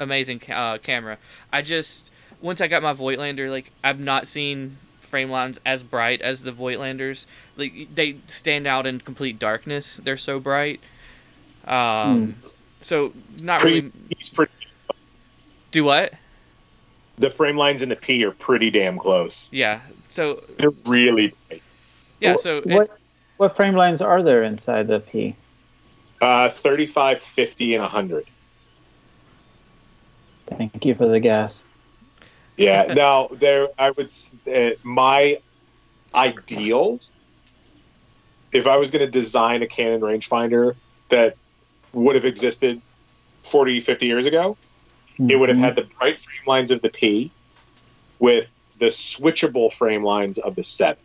amazing 0.00 0.42
uh, 0.50 0.78
camera. 0.78 1.18
I 1.52 1.62
just 1.62 2.10
once 2.40 2.60
I 2.60 2.66
got 2.66 2.82
my 2.82 2.92
Voigtlander, 2.92 3.50
like 3.50 3.72
I've 3.82 4.00
not 4.00 4.26
seen 4.26 4.78
frame 5.00 5.30
lines 5.30 5.60
as 5.64 5.82
bright 5.82 6.20
as 6.22 6.42
the 6.42 6.52
Voigtlanders. 6.52 7.26
Like 7.56 7.94
they 7.94 8.16
stand 8.26 8.66
out 8.66 8.86
in 8.86 9.00
complete 9.00 9.38
darkness. 9.38 9.98
They're 9.98 10.16
so 10.16 10.40
bright. 10.40 10.80
Um, 11.66 12.36
so 12.80 13.12
not 13.42 13.60
Pretty, 13.60 13.80
really 13.80 13.92
he's 14.16 14.28
pretty. 14.28 14.52
do 15.70 15.84
what? 15.84 16.12
The 17.16 17.30
frame 17.30 17.56
lines 17.56 17.80
in 17.82 17.88
the 17.88 17.96
P 17.96 18.24
are 18.24 18.32
pretty 18.32 18.70
damn 18.70 18.98
close. 18.98 19.48
Yeah. 19.50 19.80
So 20.14 20.44
They're 20.58 20.70
really 20.86 21.34
bright. 21.48 21.62
yeah. 22.20 22.34
Wh- 22.34 22.38
So 22.38 22.58
it- 22.58 22.66
what 22.66 22.88
what 23.36 23.56
frame 23.56 23.74
lines 23.74 24.00
are 24.00 24.22
there 24.22 24.44
inside 24.44 24.86
the 24.86 25.00
P? 25.00 25.34
Uh, 26.22 26.48
35, 26.48 27.20
50, 27.20 27.74
and 27.74 27.82
100. 27.82 28.24
Thank 30.46 30.84
you 30.84 30.94
for 30.94 31.08
the 31.08 31.18
gas. 31.18 31.64
Yeah. 32.56 32.84
now 32.94 33.28
there, 33.32 33.68
I 33.76 33.90
would. 33.90 34.06
s- 34.06 34.36
Uh, 34.46 34.70
my 34.84 35.38
ideal, 36.14 37.00
if 38.52 38.68
I 38.68 38.76
was 38.76 38.92
going 38.92 39.04
to 39.04 39.10
design 39.10 39.62
a 39.62 39.66
Canon 39.66 40.00
rangefinder 40.00 40.76
that 41.08 41.36
would 41.92 42.14
have 42.14 42.24
existed 42.24 42.80
40, 43.42 43.80
50 43.80 44.06
years 44.06 44.26
ago, 44.26 44.56
it 45.18 45.34
would 45.36 45.48
have 45.48 45.58
had 45.58 45.74
the 45.74 45.82
bright 45.98 46.20
frame 46.20 46.46
lines 46.46 46.70
of 46.70 46.82
the 46.82 46.88
P 46.88 47.32
with 48.20 48.48
the 48.84 48.90
switchable 48.90 49.72
frame 49.72 50.04
lines 50.04 50.36
of 50.36 50.54
the 50.54 50.62
7. 50.62 51.02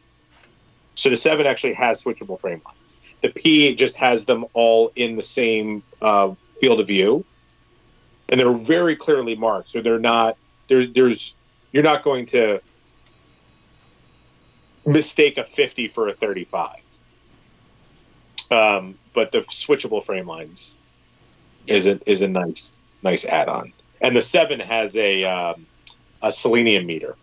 So 0.96 1.10
the 1.10 1.16
7 1.16 1.46
actually 1.46 1.74
has 1.76 2.04
switchable 2.04 2.40
frame 2.40 2.62
lines. 2.66 2.98
The 3.22 3.30
P 3.30 3.76
just 3.76 3.96
has 3.96 4.26
them 4.26 4.46
all 4.54 4.92
in 4.96 5.16
the 5.16 5.24
same 5.24 5.82
uh, 6.02 6.34
field 6.60 6.82
of 6.82 6.88
view. 6.88 7.24
And 8.28 8.40
they're 8.40 8.54
very 8.54 8.98
clearly 8.98 9.36
marked. 9.36 9.72
So 9.72 9.82
they're 9.82 9.98
not, 9.98 10.38
there, 10.68 10.86
there's, 10.86 11.36
you're 11.72 11.84
not 11.84 12.04
going 12.04 12.26
to 12.28 12.60
mistake 14.86 15.38
a 15.38 15.46
50 15.46 15.88
for 15.90 16.10
a 16.10 16.14
35. 16.14 16.76
Um, 18.52 18.96
but 19.14 19.32
the 19.32 19.40
switchable 19.40 20.04
frame 20.04 20.28
lines 20.28 20.76
is 21.66 21.88
a, 21.88 22.00
is 22.10 22.22
a 22.22 22.28
nice, 22.28 22.84
nice 23.04 23.26
add 23.26 23.48
on 23.48 23.72
and 24.02 24.16
the 24.16 24.22
seven 24.22 24.60
has 24.60 24.96
a 24.96 25.24
um, 25.24 25.66
a 26.22 26.32
selenium 26.32 26.86
meter. 26.86 27.16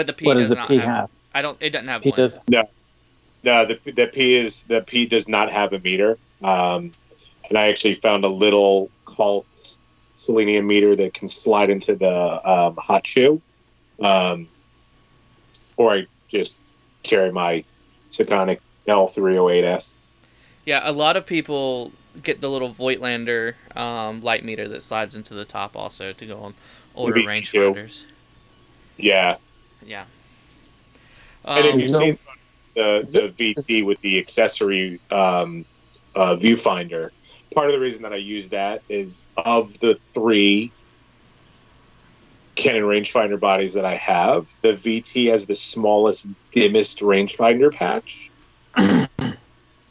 But 0.00 0.06
the 0.06 0.12
P 0.14 0.24
what 0.24 0.34
does 0.34 0.44
does 0.44 0.48
the 0.50 0.54
not 0.54 0.68
P 0.68 0.76
have, 0.76 0.84
have? 0.84 1.10
I 1.34 1.42
don't. 1.42 1.58
It 1.60 1.70
doesn't 1.70 1.88
have 1.88 2.00
P 2.00 2.08
one. 2.08 2.16
does. 2.16 2.40
No, 2.48 2.68
No, 3.44 3.66
the 3.66 3.92
the 3.92 4.06
P 4.06 4.34
is 4.34 4.62
the 4.62 4.80
P 4.80 5.04
does 5.04 5.28
not 5.28 5.52
have 5.52 5.74
a 5.74 5.78
meter. 5.78 6.16
Um, 6.42 6.92
and 7.46 7.58
I 7.58 7.68
actually 7.68 7.96
found 7.96 8.24
a 8.24 8.28
little 8.28 8.90
cult 9.04 9.46
selenium 10.16 10.66
meter 10.66 10.96
that 10.96 11.12
can 11.12 11.28
slide 11.28 11.68
into 11.68 11.96
the 11.96 12.50
um, 12.50 12.76
hot 12.76 13.06
shoe, 13.06 13.42
um, 14.00 14.48
or 15.76 15.92
I 15.92 16.06
just 16.30 16.60
carry 17.02 17.30
my 17.30 17.64
Sekonic 18.10 18.60
L308s. 18.88 19.98
Yeah, 20.64 20.80
a 20.82 20.92
lot 20.92 21.18
of 21.18 21.26
people 21.26 21.92
get 22.22 22.40
the 22.40 22.48
little 22.48 22.72
Voigtlander 22.72 23.54
um, 23.76 24.22
light 24.22 24.46
meter 24.46 24.66
that 24.68 24.82
slides 24.82 25.14
into 25.14 25.34
the 25.34 25.44
top 25.44 25.76
also 25.76 26.14
to 26.14 26.24
go 26.24 26.38
on 26.38 26.54
older 26.94 27.16
Me 27.16 27.22
too. 27.22 27.28
rangefinders. 27.28 28.04
Yeah, 28.96 29.36
Yeah. 29.84 30.04
and 31.44 31.66
if 31.66 31.74
Um, 31.74 31.80
you've 31.80 31.90
so- 31.90 31.98
seen 31.98 32.18
the, 32.74 33.32
the 33.36 33.54
VT 33.54 33.84
with 33.84 34.00
the 34.00 34.18
accessory 34.18 35.00
um, 35.10 35.64
uh, 36.14 36.36
viewfinder, 36.36 37.10
part 37.54 37.68
of 37.68 37.72
the 37.72 37.80
reason 37.80 38.02
that 38.02 38.12
I 38.12 38.16
use 38.16 38.50
that 38.50 38.82
is 38.88 39.24
of 39.36 39.78
the 39.80 39.98
three 40.14 40.70
Canon 42.56 42.82
rangefinder 42.82 43.40
bodies 43.40 43.74
that 43.74 43.84
I 43.84 43.94
have, 43.96 44.54
the 44.62 44.74
VT 44.74 45.30
has 45.30 45.46
the 45.46 45.54
smallest, 45.56 46.28
dimmest 46.52 47.00
rangefinder 47.00 47.74
patch. 47.74 48.30
um, 48.76 49.32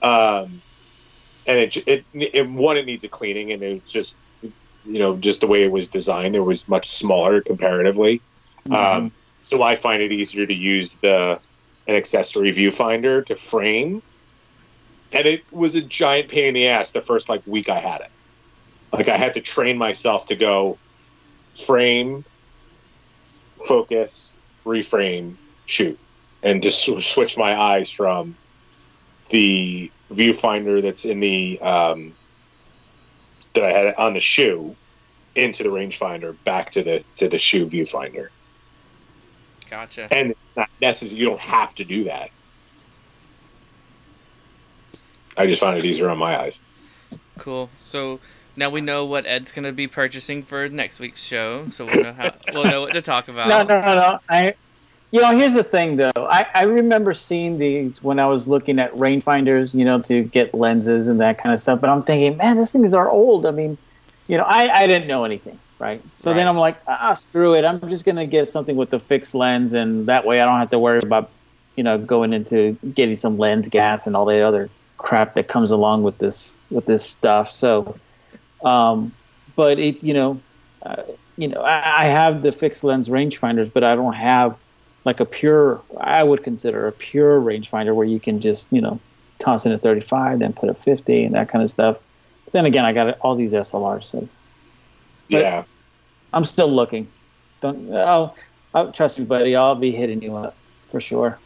and 0.01 1.57
it, 1.57 1.77
it, 1.87 2.05
it, 2.13 2.49
one, 2.49 2.77
it 2.77 2.85
needs 2.85 3.03
a 3.03 3.07
cleaning, 3.07 3.51
and 3.51 3.63
it's 3.63 3.91
just, 3.91 4.15
you 4.41 4.99
know, 4.99 5.15
just 5.17 5.41
the 5.41 5.47
way 5.47 5.63
it 5.63 5.71
was 5.71 5.89
designed, 5.89 6.35
it 6.35 6.41
was 6.41 6.67
much 6.67 6.91
smaller 6.91 7.41
comparatively. 7.41 8.21
Um, 8.69 9.11
so 9.41 9.63
I 9.63 9.75
find 9.75 10.01
it 10.01 10.11
easier 10.11 10.45
to 10.45 10.53
use 10.53 10.99
the 10.99 11.39
an 11.87 11.95
accessory 11.95 12.53
viewfinder 12.53 13.25
to 13.25 13.35
frame. 13.35 14.01
And 15.11 15.25
it 15.25 15.43
was 15.51 15.75
a 15.75 15.81
giant 15.81 16.29
pain 16.29 16.49
in 16.49 16.53
the 16.53 16.67
ass 16.67 16.91
the 16.91 17.01
first 17.01 17.29
like 17.29 17.41
week 17.47 17.67
I 17.67 17.79
had 17.79 18.01
it. 18.01 18.11
Like 18.93 19.07
I 19.07 19.17
had 19.17 19.33
to 19.35 19.41
train 19.41 19.77
myself 19.77 20.27
to 20.27 20.35
go 20.35 20.77
frame, 21.55 22.23
focus, 23.67 24.33
reframe, 24.65 25.35
shoot, 25.65 25.97
and 26.43 26.61
just 26.61 26.83
switch 26.83 27.37
my 27.37 27.59
eyes 27.59 27.89
from 27.89 28.35
the 29.29 29.91
viewfinder 30.11 30.81
that's 30.81 31.05
in 31.05 31.19
the 31.19 31.59
um, 31.59 32.13
that 33.53 33.63
I 33.63 33.71
had 33.71 33.95
on 33.95 34.13
the 34.13 34.19
shoe 34.19 34.75
into 35.35 35.63
the 35.63 35.69
rangefinder 35.69 36.35
back 36.43 36.71
to 36.71 36.83
the 36.83 37.03
to 37.17 37.27
the 37.27 37.37
shoe 37.37 37.67
viewfinder 37.67 38.29
gotcha. 39.69 40.07
and 40.11 40.31
it's 40.31 40.39
not 40.55 40.69
necessary. 40.81 41.19
You 41.19 41.25
don't 41.25 41.39
have 41.39 41.75
to 41.75 41.85
do 41.85 42.05
that. 42.05 42.31
I 45.37 45.47
just 45.47 45.61
found 45.61 45.77
it 45.77 45.85
easier 45.85 46.09
on 46.09 46.17
my 46.17 46.37
eyes. 46.37 46.61
Cool. 47.37 47.69
So 47.77 48.19
now 48.55 48.69
we 48.69 48.81
know 48.81 49.05
what 49.05 49.25
Ed's 49.25 49.51
gonna 49.51 49.71
be 49.71 49.87
purchasing 49.87 50.43
for 50.43 50.67
next 50.67 50.99
week's 50.99 51.23
show, 51.23 51.69
so 51.69 51.85
we'll 51.85 52.03
know 52.03 52.13
how 52.13 52.31
we'll 52.53 52.65
know 52.65 52.81
what 52.81 52.93
to 52.93 53.01
talk 53.01 53.27
about. 53.29 53.47
No, 53.47 53.63
no, 53.63 53.81
no, 53.81 53.95
no. 53.95 54.19
I, 54.29 54.53
you 55.11 55.21
know, 55.21 55.35
here's 55.37 55.53
the 55.53 55.63
thing 55.63 55.95
though. 55.95 56.11
I, 56.17 56.45
I 56.53 56.63
remember 56.63 57.13
seeing 57.13 57.57
these 57.57 58.03
when 58.03 58.19
I 58.19 58.25
was 58.25 58.47
looking 58.47 58.79
at 58.79 58.93
rangefinders, 58.93 59.73
you 59.73 59.85
know, 59.85 60.01
to 60.01 60.23
get 60.23 60.53
lenses 60.53 61.07
and 61.07 61.19
that 61.21 61.37
kind 61.41 61.53
of 61.53 61.61
stuff. 61.61 61.79
But 61.81 61.89
I'm 61.89 62.01
thinking, 62.01 62.37
man, 62.37 62.57
these 62.57 62.71
things 62.71 62.93
are 62.93 63.09
old. 63.09 63.45
I 63.45 63.51
mean, 63.51 63.77
you 64.27 64.37
know, 64.37 64.43
I, 64.43 64.69
I 64.83 64.87
didn't 64.87 65.07
know 65.07 65.23
anything, 65.23 65.59
right? 65.79 66.01
So 66.17 66.33
then 66.33 66.47
I'm 66.47 66.57
like, 66.57 66.77
ah, 66.87 67.13
screw 67.13 67.55
it. 67.55 67.65
I'm 67.65 67.89
just 67.89 68.05
gonna 68.05 68.27
get 68.27 68.47
something 68.47 68.75
with 68.75 68.89
the 68.89 68.99
fixed 68.99 69.33
lens, 69.33 69.73
and 69.73 70.05
that 70.07 70.25
way 70.25 70.41
I 70.41 70.45
don't 70.45 70.59
have 70.59 70.69
to 70.71 70.79
worry 70.79 70.99
about, 71.01 71.29
you 71.75 71.83
know, 71.83 71.97
going 71.97 72.33
into 72.33 72.77
getting 72.93 73.15
some 73.15 73.37
lens 73.37 73.69
gas 73.69 74.05
and 74.05 74.15
all 74.15 74.25
the 74.25 74.41
other 74.41 74.69
crap 74.97 75.33
that 75.35 75.47
comes 75.47 75.71
along 75.71 76.03
with 76.03 76.17
this 76.17 76.59
with 76.69 76.85
this 76.85 77.03
stuff. 77.03 77.51
So, 77.51 77.97
um, 78.63 79.13
but 79.55 79.79
it, 79.79 80.03
you 80.03 80.13
know, 80.13 80.39
uh, 80.83 81.03
you 81.37 81.47
know, 81.47 81.61
I, 81.61 82.03
I 82.03 82.05
have 82.07 82.41
the 82.41 82.51
fixed 82.51 82.83
lens 82.83 83.07
rangefinders, 83.07 83.71
but 83.71 83.83
I 83.83 83.95
don't 83.95 84.13
have 84.13 84.57
like 85.05 85.21
a 85.21 85.25
pure. 85.25 85.81
I 85.99 86.23
would 86.23 86.43
consider 86.43 86.87
a 86.87 86.91
pure 86.91 87.39
rangefinder 87.39 87.95
where 87.95 88.05
you 88.05 88.19
can 88.19 88.41
just, 88.41 88.67
you 88.69 88.81
know, 88.81 88.99
toss 89.39 89.65
in 89.65 89.71
a 89.71 89.77
35, 89.77 90.39
then 90.39 90.51
put 90.51 90.69
a 90.69 90.73
50, 90.73 91.23
and 91.23 91.35
that 91.35 91.47
kind 91.47 91.63
of 91.63 91.69
stuff. 91.69 91.99
But 92.43 92.53
then 92.53 92.65
again, 92.65 92.83
I 92.83 92.91
got 92.91 93.17
all 93.21 93.35
these 93.35 93.53
SLRs, 93.53 94.03
so 94.03 94.27
But- 95.29 95.41
Yeah. 95.41 95.63
I'm 96.31 96.45
still 96.45 96.71
looking. 96.71 97.07
Don't. 97.61 97.93
I'll, 97.93 98.35
I'll 98.73 98.91
trust 98.91 99.17
me, 99.17 99.25
buddy. 99.25 99.55
I'll 99.55 99.75
be 99.75 99.91
hitting 99.91 100.21
you 100.21 100.35
up 100.35 100.55
for 100.89 100.99
sure. 101.01 101.39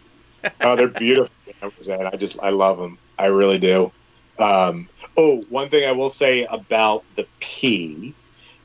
Oh, 0.61 0.75
they're 0.75 0.89
beautiful 0.89 1.31
cameras, 1.59 1.87
and 1.87 2.05
I 2.05 2.17
just 2.17 2.37
I 2.41 2.49
love 2.49 2.77
them. 2.77 2.97
I 3.17 3.27
really 3.27 3.59
do. 3.59 3.91
Um, 4.37 4.89
oh, 5.15 5.41
one 5.49 5.69
thing 5.69 5.87
I 5.87 5.93
will 5.93 6.09
say 6.09 6.43
about 6.43 7.05
the 7.15 7.25
P, 7.39 8.13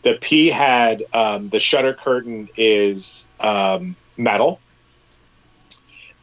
the 0.03 0.19
P 0.21 0.49
had 0.49 1.05
um, 1.15 1.51
the 1.51 1.61
shutter 1.61 1.95
curtain 1.95 2.49
is 2.57 3.29
um, 3.39 3.95
metal, 4.17 4.59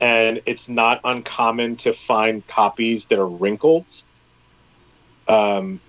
and 0.02 0.42
it's 0.46 0.68
not 0.68 1.00
uncommon 1.06 1.78
to 1.78 1.94
find 1.94 2.46
copies 2.48 3.08
that 3.08 3.20
are 3.20 3.28
wrinkled. 3.28 3.86
Um, 5.28 5.80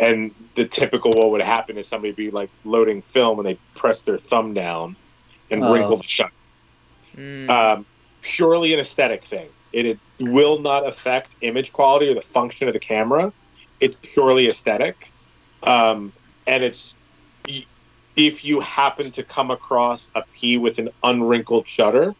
and 0.00 0.32
the 0.56 0.66
typical 0.68 1.10
what 1.16 1.30
would 1.32 1.42
happen 1.42 1.78
is 1.78 1.88
somebody 1.88 2.12
be 2.12 2.30
like 2.30 2.50
loading 2.64 3.02
film 3.02 3.38
and 3.38 3.46
they 3.46 3.58
press 3.74 4.02
their 4.04 4.18
thumb 4.18 4.54
down 4.54 4.96
and 5.50 5.62
Oh. 5.62 5.72
wrinkle 5.72 5.96
the 5.96 6.04
shutter 6.06 6.30
Mm, 7.16 7.50
um, 7.50 7.86
purely 8.22 8.74
an 8.74 8.80
aesthetic 8.80 9.26
thing. 9.28 9.50
It, 9.72 9.86
it 9.86 10.00
will 10.20 10.60
not 10.60 10.86
affect 10.86 11.36
image 11.40 11.72
quality 11.72 12.08
or 12.08 12.14
the 12.14 12.22
function 12.22 12.68
of 12.68 12.74
the 12.74 12.80
camera. 12.80 13.32
It's 13.80 13.96
purely 14.14 14.48
aesthetic, 14.48 14.96
um, 15.62 16.12
and 16.46 16.64
it's 16.64 16.96
if 18.16 18.44
you 18.44 18.60
happen 18.60 19.10
to 19.12 19.24
come 19.24 19.50
across 19.50 20.10
a 20.14 20.22
P 20.40 20.56
with 20.58 20.78
an 20.78 20.88
unwrinkled 21.02 21.68
shutter, 21.68 22.14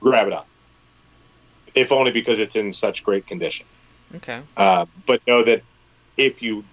grab 0.00 0.28
it 0.28 0.32
up. 0.32 0.48
If 1.74 1.90
only 1.92 2.12
because 2.12 2.38
it's 2.38 2.54
in 2.56 2.74
such 2.74 3.02
great 3.02 3.26
condition. 3.26 3.66
okay. 4.16 4.42
Uh, 4.56 4.86
but 5.06 5.20
know 5.26 5.44
that 5.44 5.62
if 6.16 6.42
you 6.42 6.64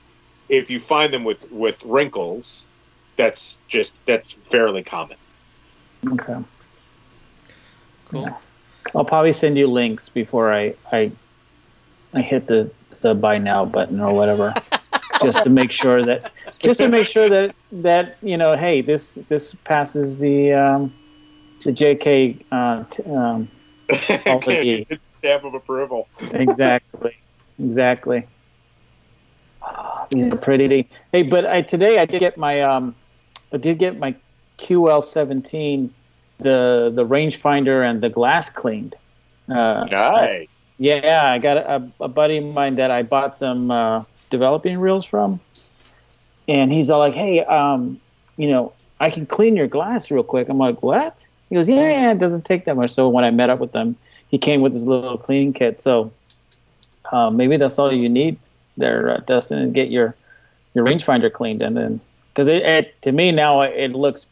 if 0.49 0.69
you 0.69 0.79
find 0.79 1.13
them 1.13 1.23
with 1.23 1.51
with 1.51 1.83
wrinkles, 1.85 2.69
that's 3.17 3.59
just 3.67 3.93
that's 4.07 4.35
fairly 4.51 4.83
common. 4.83 5.17
Okay. 6.07 6.37
Cool. 8.05 8.39
I'll 8.95 9.05
probably 9.05 9.33
send 9.33 9.57
you 9.57 9.67
links 9.67 10.09
before 10.09 10.51
I 10.53 10.73
I, 10.91 11.11
I 12.13 12.21
hit 12.21 12.47
the 12.47 12.71
the 13.01 13.13
buy 13.13 13.37
now 13.37 13.65
button 13.65 13.99
or 13.99 14.15
whatever, 14.15 14.53
just 15.21 15.43
to 15.43 15.49
make 15.49 15.71
sure 15.71 16.03
that 16.03 16.31
just 16.59 16.79
to 16.79 16.87
make 16.87 17.05
sure 17.05 17.29
that 17.29 17.55
that 17.71 18.17
you 18.21 18.37
know, 18.37 18.55
hey, 18.55 18.81
this 18.81 19.15
this 19.29 19.53
passes 19.63 20.17
the 20.17 20.53
um, 20.53 20.93
the 21.63 21.71
JK 21.71 22.43
uh, 22.51 22.83
t- 22.89 23.03
um, 23.03 23.47
Stamp 25.19 25.43
of 25.43 25.53
approval. 25.53 26.07
exactly 26.31 27.15
exactly. 27.59 28.25
Pretty. 30.41 30.89
Hey, 31.11 31.23
but 31.23 31.45
I 31.45 31.61
today 31.61 31.99
I 31.99 32.05
did 32.05 32.19
get 32.19 32.37
my 32.37 32.61
um, 32.61 32.95
I 33.53 33.57
did 33.57 33.77
get 33.77 33.99
my 33.99 34.15
QL17, 34.57 35.89
the 36.39 36.91
the 36.93 37.05
rangefinder 37.05 37.87
and 37.87 38.01
the 38.01 38.09
glass 38.09 38.49
cleaned. 38.49 38.95
Uh, 39.49 39.85
Nice. 39.89 40.73
yeah, 40.77 41.31
I 41.31 41.37
got 41.39 41.57
a, 41.57 41.91
a 41.99 42.07
buddy 42.07 42.37
of 42.37 42.45
mine 42.45 42.75
that 42.75 42.91
I 42.91 43.03
bought 43.03 43.35
some 43.35 43.71
uh, 43.71 44.03
developing 44.29 44.79
reels 44.79 45.05
from, 45.05 45.39
and 46.47 46.71
he's 46.71 46.89
all 46.89 46.99
like, 46.99 47.13
"Hey, 47.13 47.43
um, 47.43 47.99
you 48.37 48.47
know, 48.47 48.73
I 48.99 49.09
can 49.09 49.25
clean 49.25 49.55
your 49.55 49.67
glass 49.67 50.09
real 50.11 50.23
quick." 50.23 50.49
I'm 50.49 50.57
like, 50.57 50.81
"What?" 50.81 51.27
He 51.49 51.55
goes, 51.55 51.69
"Yeah, 51.69 51.89
yeah, 51.89 52.11
it 52.11 52.19
doesn't 52.19 52.45
take 52.45 52.65
that 52.65 52.75
much." 52.75 52.91
So 52.91 53.09
when 53.09 53.23
I 53.23 53.31
met 53.31 53.49
up 53.49 53.59
with 53.59 53.73
him, 53.73 53.95
he 54.29 54.37
came 54.37 54.61
with 54.61 54.73
his 54.73 54.85
little 54.85 55.17
cleaning 55.17 55.53
kit. 55.53 55.81
So 55.81 56.11
uh, 57.11 57.29
maybe 57.29 57.57
that's 57.57 57.77
all 57.77 57.91
you 57.91 58.09
need 58.09 58.37
there, 58.79 59.09
uh, 59.09 59.17
Dustin, 59.25 59.59
and 59.59 59.73
get 59.73 59.89
your 59.89 60.15
your 60.73 60.85
rangefinder 60.85 61.31
cleaned, 61.31 61.61
and 61.61 61.75
then 61.77 61.99
because 62.33 62.47
it, 62.47 62.63
it 62.63 63.01
to 63.03 63.11
me 63.11 63.31
now 63.31 63.61
it 63.61 63.91
looks 63.91 64.25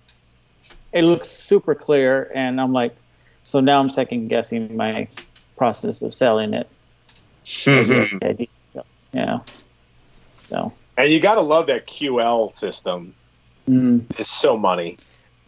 it 0.93 1.03
looks 1.03 1.27
super 1.29 1.75
clear, 1.75 2.31
and 2.33 2.59
I'm 2.59 2.73
like, 2.73 2.95
so 3.43 3.59
now 3.59 3.79
I'm 3.79 3.89
second 3.89 4.27
guessing 4.29 4.75
my 4.75 5.07
process 5.57 6.01
of 6.01 6.13
selling 6.13 6.53
it. 6.53 6.67
Mhm. 7.45 8.47
so, 8.65 8.83
yeah. 9.13 9.39
So. 10.49 10.73
And 10.97 11.11
you 11.11 11.19
got 11.19 11.35
to 11.35 11.41
love 11.41 11.67
that 11.67 11.87
QL 11.87 12.51
system. 12.53 13.13
Mm, 13.69 14.03
It's 14.17 14.29
so 14.29 14.57
money. 14.57 14.97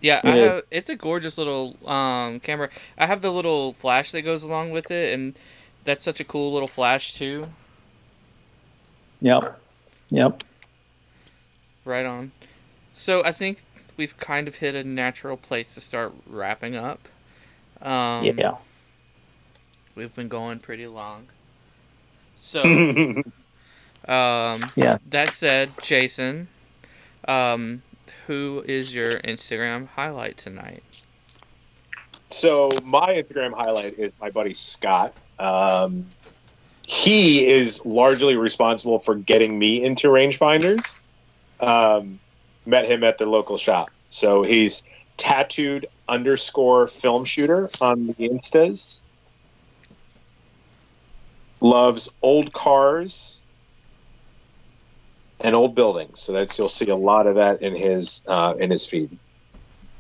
Yeah, 0.01 0.19
It 0.23 0.25
I 0.25 0.37
is. 0.37 0.55
have, 0.55 0.63
it's 0.71 0.89
a 0.89 0.95
gorgeous 0.95 1.37
little 1.37 1.75
um, 1.89 2.39
camera. 2.39 2.69
I 2.97 3.05
have 3.07 3.21
the 3.21 3.31
little 3.31 3.73
flash 3.73 4.11
that 4.11 4.21
goes 4.21 4.43
along 4.43 4.71
with 4.71 4.91
it, 4.91 5.13
and 5.13 5.37
that's 5.83 6.03
such 6.03 6.19
a 6.19 6.23
cool 6.23 6.53
little 6.53 6.67
flash 6.67 7.13
too. 7.13 7.47
Yep. 9.22 9.59
Yep. 10.09 10.43
Right 11.85 12.06
on. 12.06 12.31
So 12.93 13.23
I 13.23 13.31
think 13.31 13.64
we've 13.98 14.17
kind 14.17 14.48
of 14.48 14.56
hit 14.56 14.75
a 14.75 14.83
natural 14.83 15.38
place 15.38 15.73
to 15.75 15.81
start 15.81 16.14
wrapping 16.27 16.75
up. 16.75 17.07
Um, 17.81 18.25
yeah. 18.25 18.56
We've 19.95 20.14
been 20.14 20.27
going 20.27 20.59
pretty 20.59 20.88
long. 20.88 21.27
So, 22.35 22.61
so 22.61 22.67
um, 24.11 24.59
Yeah. 24.75 24.98
that 25.09 25.30
said, 25.30 25.72
Jason, 25.81 26.48
um, 27.27 27.81
who 28.27 28.64
is 28.67 28.93
your 28.93 29.19
Instagram 29.19 29.88
highlight 29.89 30.38
tonight? 30.38 30.83
So 32.30 32.69
my 32.85 33.14
Instagram 33.14 33.53
highlight 33.53 33.98
is 33.98 34.11
my 34.22 34.30
buddy 34.30 34.53
Scott. 34.53 35.14
Um, 35.39 36.06
he 36.90 37.45
is 37.45 37.85
largely 37.85 38.35
responsible 38.35 38.98
for 38.98 39.14
getting 39.14 39.59
me 39.59 39.84
into 39.84 40.08
rangefinders. 40.08 41.00
Um, 41.59 42.19
met 42.66 42.85
him 42.85 43.03
at 43.03 43.19
the 43.19 43.27
local 43.27 43.58
shop. 43.59 43.92
So 44.09 44.42
he's 44.42 44.82
tattooed 45.16 45.85
underscore 46.08 46.88
film 46.88 47.26
shooter 47.26 47.68
on 47.80 48.06
the 48.06 48.14
instas. 48.16 49.03
Loves 51.61 52.09
old 52.24 52.53
cars 52.53 53.43
and 55.42 55.53
old 55.53 55.76
buildings. 55.76 56.19
So 56.19 56.34
that's 56.34 56.58
you'll 56.58 56.69
see 56.69 56.90
a 56.90 56.95
lot 56.98 57.27
of 57.27 57.35
that 57.35 57.61
in 57.61 57.76
his 57.76 58.26
uh, 58.27 58.56
in 58.58 58.72
his 58.72 58.84
feed. 58.84 59.16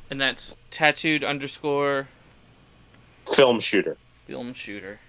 And 0.09 0.19
that's 0.19 0.57
tattooed 0.71 1.23
underscore 1.23 2.07
Film 3.31 3.59
shooter. 3.59 3.95
film 4.25 4.53
shooter. 4.53 4.99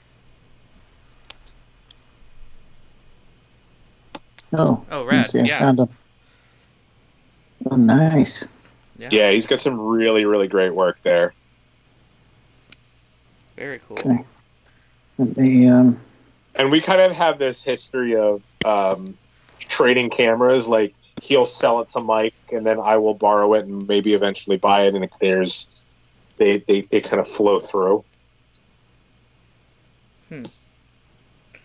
Oh. 4.52 4.84
Oh, 4.90 4.98
let 5.02 5.06
rad. 5.06 5.26
see, 5.26 5.40
I 5.40 5.44
Yeah. 5.44 5.58
found 5.58 5.80
him. 5.80 5.88
Oh, 7.70 7.76
nice. 7.76 8.48
Yeah, 9.10 9.30
he's 9.30 9.46
got 9.46 9.60
some 9.60 9.80
really 9.80 10.24
really 10.24 10.46
great 10.46 10.74
work 10.74 11.00
there. 11.02 11.34
Very 13.56 13.80
cool. 13.88 13.98
Okay. 13.98 14.24
Let 15.18 15.36
me, 15.38 15.68
um, 15.68 16.00
and 16.54 16.70
we 16.70 16.80
kind 16.80 17.00
of 17.00 17.12
have 17.12 17.38
this 17.38 17.62
history 17.62 18.16
of 18.16 18.42
um, 18.64 19.04
trading 19.68 20.10
cameras. 20.10 20.66
Like 20.68 20.94
he'll 21.22 21.46
sell 21.46 21.80
it 21.80 21.90
to 21.90 22.00
Mike, 22.00 22.34
and 22.52 22.64
then 22.64 22.78
I 22.78 22.96
will 22.96 23.14
borrow 23.14 23.54
it 23.54 23.66
and 23.66 23.86
maybe 23.86 24.14
eventually 24.14 24.56
buy 24.56 24.84
it. 24.84 24.94
And 24.94 25.04
it 25.04 25.10
clears. 25.10 25.84
They 26.38 26.58
they, 26.58 26.82
they 26.82 27.00
kind 27.00 27.20
of 27.20 27.28
flow 27.28 27.60
through. 27.60 28.04
Hmm. 30.28 30.42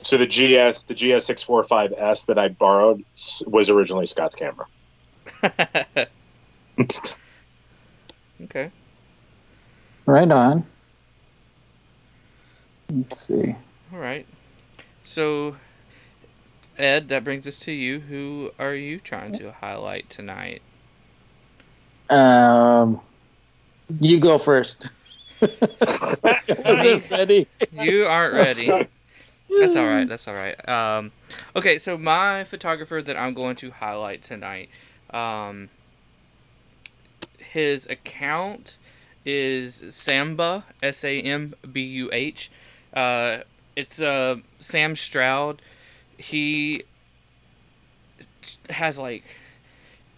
So 0.06 0.18
the 0.20 0.28
GS 0.28 0.84
the 0.84 0.94
GS 0.94 1.26
six 1.26 1.42
four 1.42 1.64
five 1.64 1.92
S 1.98 2.26
that 2.26 2.38
I 2.38 2.50
borrowed 2.50 3.04
was 3.48 3.72
originally 3.72 4.06
Scott's 4.06 4.36
camera. 4.36 4.68
okay. 8.44 8.70
right 10.06 10.32
on. 10.32 10.64
Let's 12.94 13.20
see. 13.20 13.56
All 13.92 13.98
right. 13.98 14.28
So, 15.04 15.56
Ed, 16.78 17.08
that 17.10 17.24
brings 17.24 17.48
us 17.48 17.58
to 17.60 17.72
you. 17.72 18.02
Who 18.02 18.52
are 18.60 18.76
you 18.76 19.00
trying 19.00 19.34
to 19.40 19.54
highlight 19.54 20.12
tonight? 20.12 20.62
Um, 22.12 23.02
you 24.00 24.20
go 24.20 24.38
first. 24.38 24.88
I 25.42 25.48
wasn't 26.64 27.10
ready. 27.10 27.48
You 27.72 28.06
aren't 28.06 28.36
ready. 28.36 28.88
That's 29.60 29.76
all 29.76 29.86
right. 29.86 30.08
That's 30.08 30.28
all 30.28 30.34
right. 30.34 30.70
Um, 30.70 31.12
okay, 31.56 31.78
so 31.78 31.98
my 31.98 32.44
photographer 32.44 33.02
that 33.02 33.18
I'm 33.18 33.34
going 33.34 33.56
to 33.58 33.72
highlight 33.72 34.22
tonight, 34.22 34.70
um, 35.12 35.70
his 37.38 37.88
account 37.88 38.78
is 39.26 39.82
Sambuh 39.84 40.64
S 40.84 41.04
A 41.04 41.22
M 41.22 41.48
B 41.72 41.82
U 41.82 42.10
H. 42.12 42.52
Uh, 42.94 43.40
it's 43.76 44.02
uh, 44.02 44.38
Sam 44.60 44.96
Stroud. 44.96 45.62
He 46.18 46.84
has 48.70 49.00
like 49.00 49.24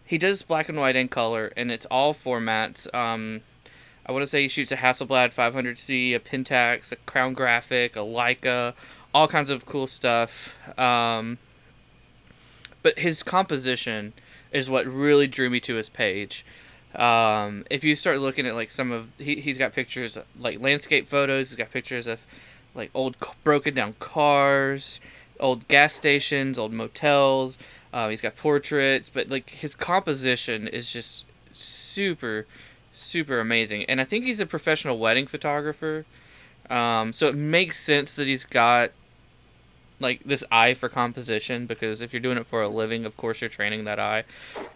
he 0.06 0.18
does 0.18 0.42
black 0.42 0.70
and 0.70 0.78
white 0.78 0.96
and 0.96 1.10
color, 1.12 1.52
and 1.58 1.72
it's 1.72 1.86
all 1.88 2.14
formats. 2.14 2.94
Um, 2.94 3.42
I 4.06 4.14
want 4.14 4.24
to 4.24 4.28
say 4.28 4.44
he 4.44 4.48
shoots 4.48 4.72
a 4.72 4.78
Hasselblad 4.78 5.34
500C, 5.34 6.16
a 6.16 6.20
Pentax, 6.20 6.94
a 6.94 6.96
Crown 6.96 7.34
Graphic, 7.34 7.98
a 7.98 8.00
Leica, 8.00 8.74
all 9.14 9.28
kinds 9.28 9.50
of 9.50 9.66
cool 9.66 9.88
stuff. 9.88 10.56
Um, 10.78 11.38
but 12.84 13.00
his 13.00 13.24
composition 13.24 14.14
is 14.52 14.70
what 14.70 14.86
really 14.86 15.28
drew 15.28 15.50
me 15.50 15.60
to 15.62 15.76
his 15.76 15.90
page. 15.90 16.46
Um, 16.96 17.66
if 17.70 17.84
you 17.84 17.96
start 17.96 18.20
looking 18.20 18.48
at 18.48 18.56
like 18.56 18.72
some 18.72 18.92
of 18.92 19.18
he 19.18 19.42
he's 19.42 19.58
got 19.58 19.74
pictures 19.74 20.18
like 20.40 20.60
landscape 20.62 21.08
photos. 21.08 21.50
He's 21.50 21.58
got 21.58 21.72
pictures 21.72 22.08
of 22.08 22.22
like 22.74 22.90
old 22.94 23.18
broken 23.44 23.74
down 23.74 23.96
cars. 24.00 25.00
old 25.40 25.68
gas 25.68 25.94
stations, 25.94 26.58
old 26.58 26.74
motels. 26.74 27.58
Uh, 27.94 28.10
he's 28.10 28.22
got 28.22 28.36
portraits, 28.36 29.10
but 29.10 29.30
like 29.30 29.50
his 29.50 29.76
composition 29.76 30.68
is 30.68 30.92
just 30.92 31.26
super, 31.52 32.46
super 32.94 33.40
amazing. 33.40 33.84
And 33.86 34.02
I 34.02 34.04
think 34.04 34.26
he's 34.26 34.40
a 34.40 34.46
professional 34.46 34.98
wedding 34.98 35.28
photographer. 35.28 36.06
Um, 36.70 37.14
so 37.14 37.28
it 37.28 37.36
makes 37.36 37.80
sense 37.80 38.16
that 38.16 38.28
he's 38.28 38.46
got 38.46 38.92
like 40.00 40.24
this 40.24 40.44
eye 40.52 40.74
for 40.74 40.90
composition 40.90 41.66
because 41.66 42.02
if 42.02 42.14
you're 42.14 42.22
doing 42.22 42.38
it 42.38 42.46
for 42.46 42.62
a 42.62 42.68
living, 42.68 43.06
of 43.06 43.18
course 43.18 43.42
you're 43.42 43.50
training 43.50 43.86
that 43.86 44.00
eye. 44.00 44.24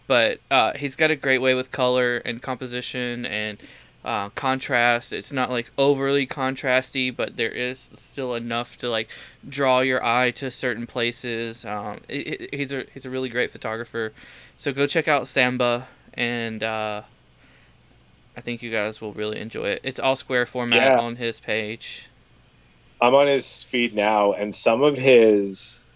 But 0.07 0.39
uh, 0.49 0.73
he's 0.73 0.95
got 0.95 1.11
a 1.11 1.15
great 1.15 1.39
way 1.39 1.53
with 1.53 1.71
color 1.71 2.17
and 2.17 2.41
composition 2.41 3.25
and 3.25 3.57
uh, 4.03 4.29
contrast. 4.29 5.13
It's 5.13 5.31
not 5.31 5.51
like 5.51 5.71
overly 5.77 6.25
contrasty, 6.25 7.15
but 7.15 7.37
there 7.37 7.51
is 7.51 7.91
still 7.93 8.33
enough 8.33 8.77
to 8.79 8.89
like 8.89 9.09
draw 9.47 9.81
your 9.81 10.03
eye 10.03 10.31
to 10.31 10.49
certain 10.49 10.87
places. 10.87 11.65
Um, 11.65 12.01
it, 12.07 12.41
it, 12.41 12.55
he's 12.55 12.73
a 12.73 12.85
he's 12.93 13.05
a 13.05 13.09
really 13.09 13.29
great 13.29 13.51
photographer. 13.51 14.13
So 14.57 14.73
go 14.73 14.87
check 14.87 15.07
out 15.07 15.23
Sambuh, 15.23 15.85
and 16.13 16.63
uh, 16.63 17.03
I 18.35 18.41
think 18.41 18.61
you 18.61 18.71
guys 18.71 19.01
will 19.01 19.13
really 19.13 19.39
enjoy 19.39 19.69
it. 19.69 19.81
It's 19.83 19.99
all 19.99 20.15
square 20.15 20.45
format 20.45 20.93
Yeah. 20.93 20.99
on 20.99 21.17
his 21.17 21.39
page. 21.39 22.07
I'm 23.01 23.15
on 23.15 23.27
his 23.27 23.63
feed 23.63 23.95
now, 23.95 24.33
and 24.33 24.53
some 24.53 24.83
of 24.83 24.95
his, 24.97 25.89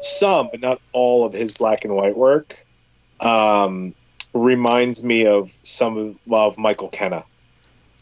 some 0.00 0.48
but 0.50 0.60
not 0.60 0.80
all 0.92 1.24
of 1.24 1.32
his 1.32 1.56
black 1.56 1.84
and 1.84 1.94
white 1.94 2.16
work, 2.16 2.66
um, 3.20 3.94
reminds 4.34 5.04
me 5.04 5.26
of 5.26 5.50
some 5.50 5.96
of, 5.96 6.16
well, 6.26 6.46
of 6.48 6.58
Michael 6.58 6.88
Kenna. 6.88 7.24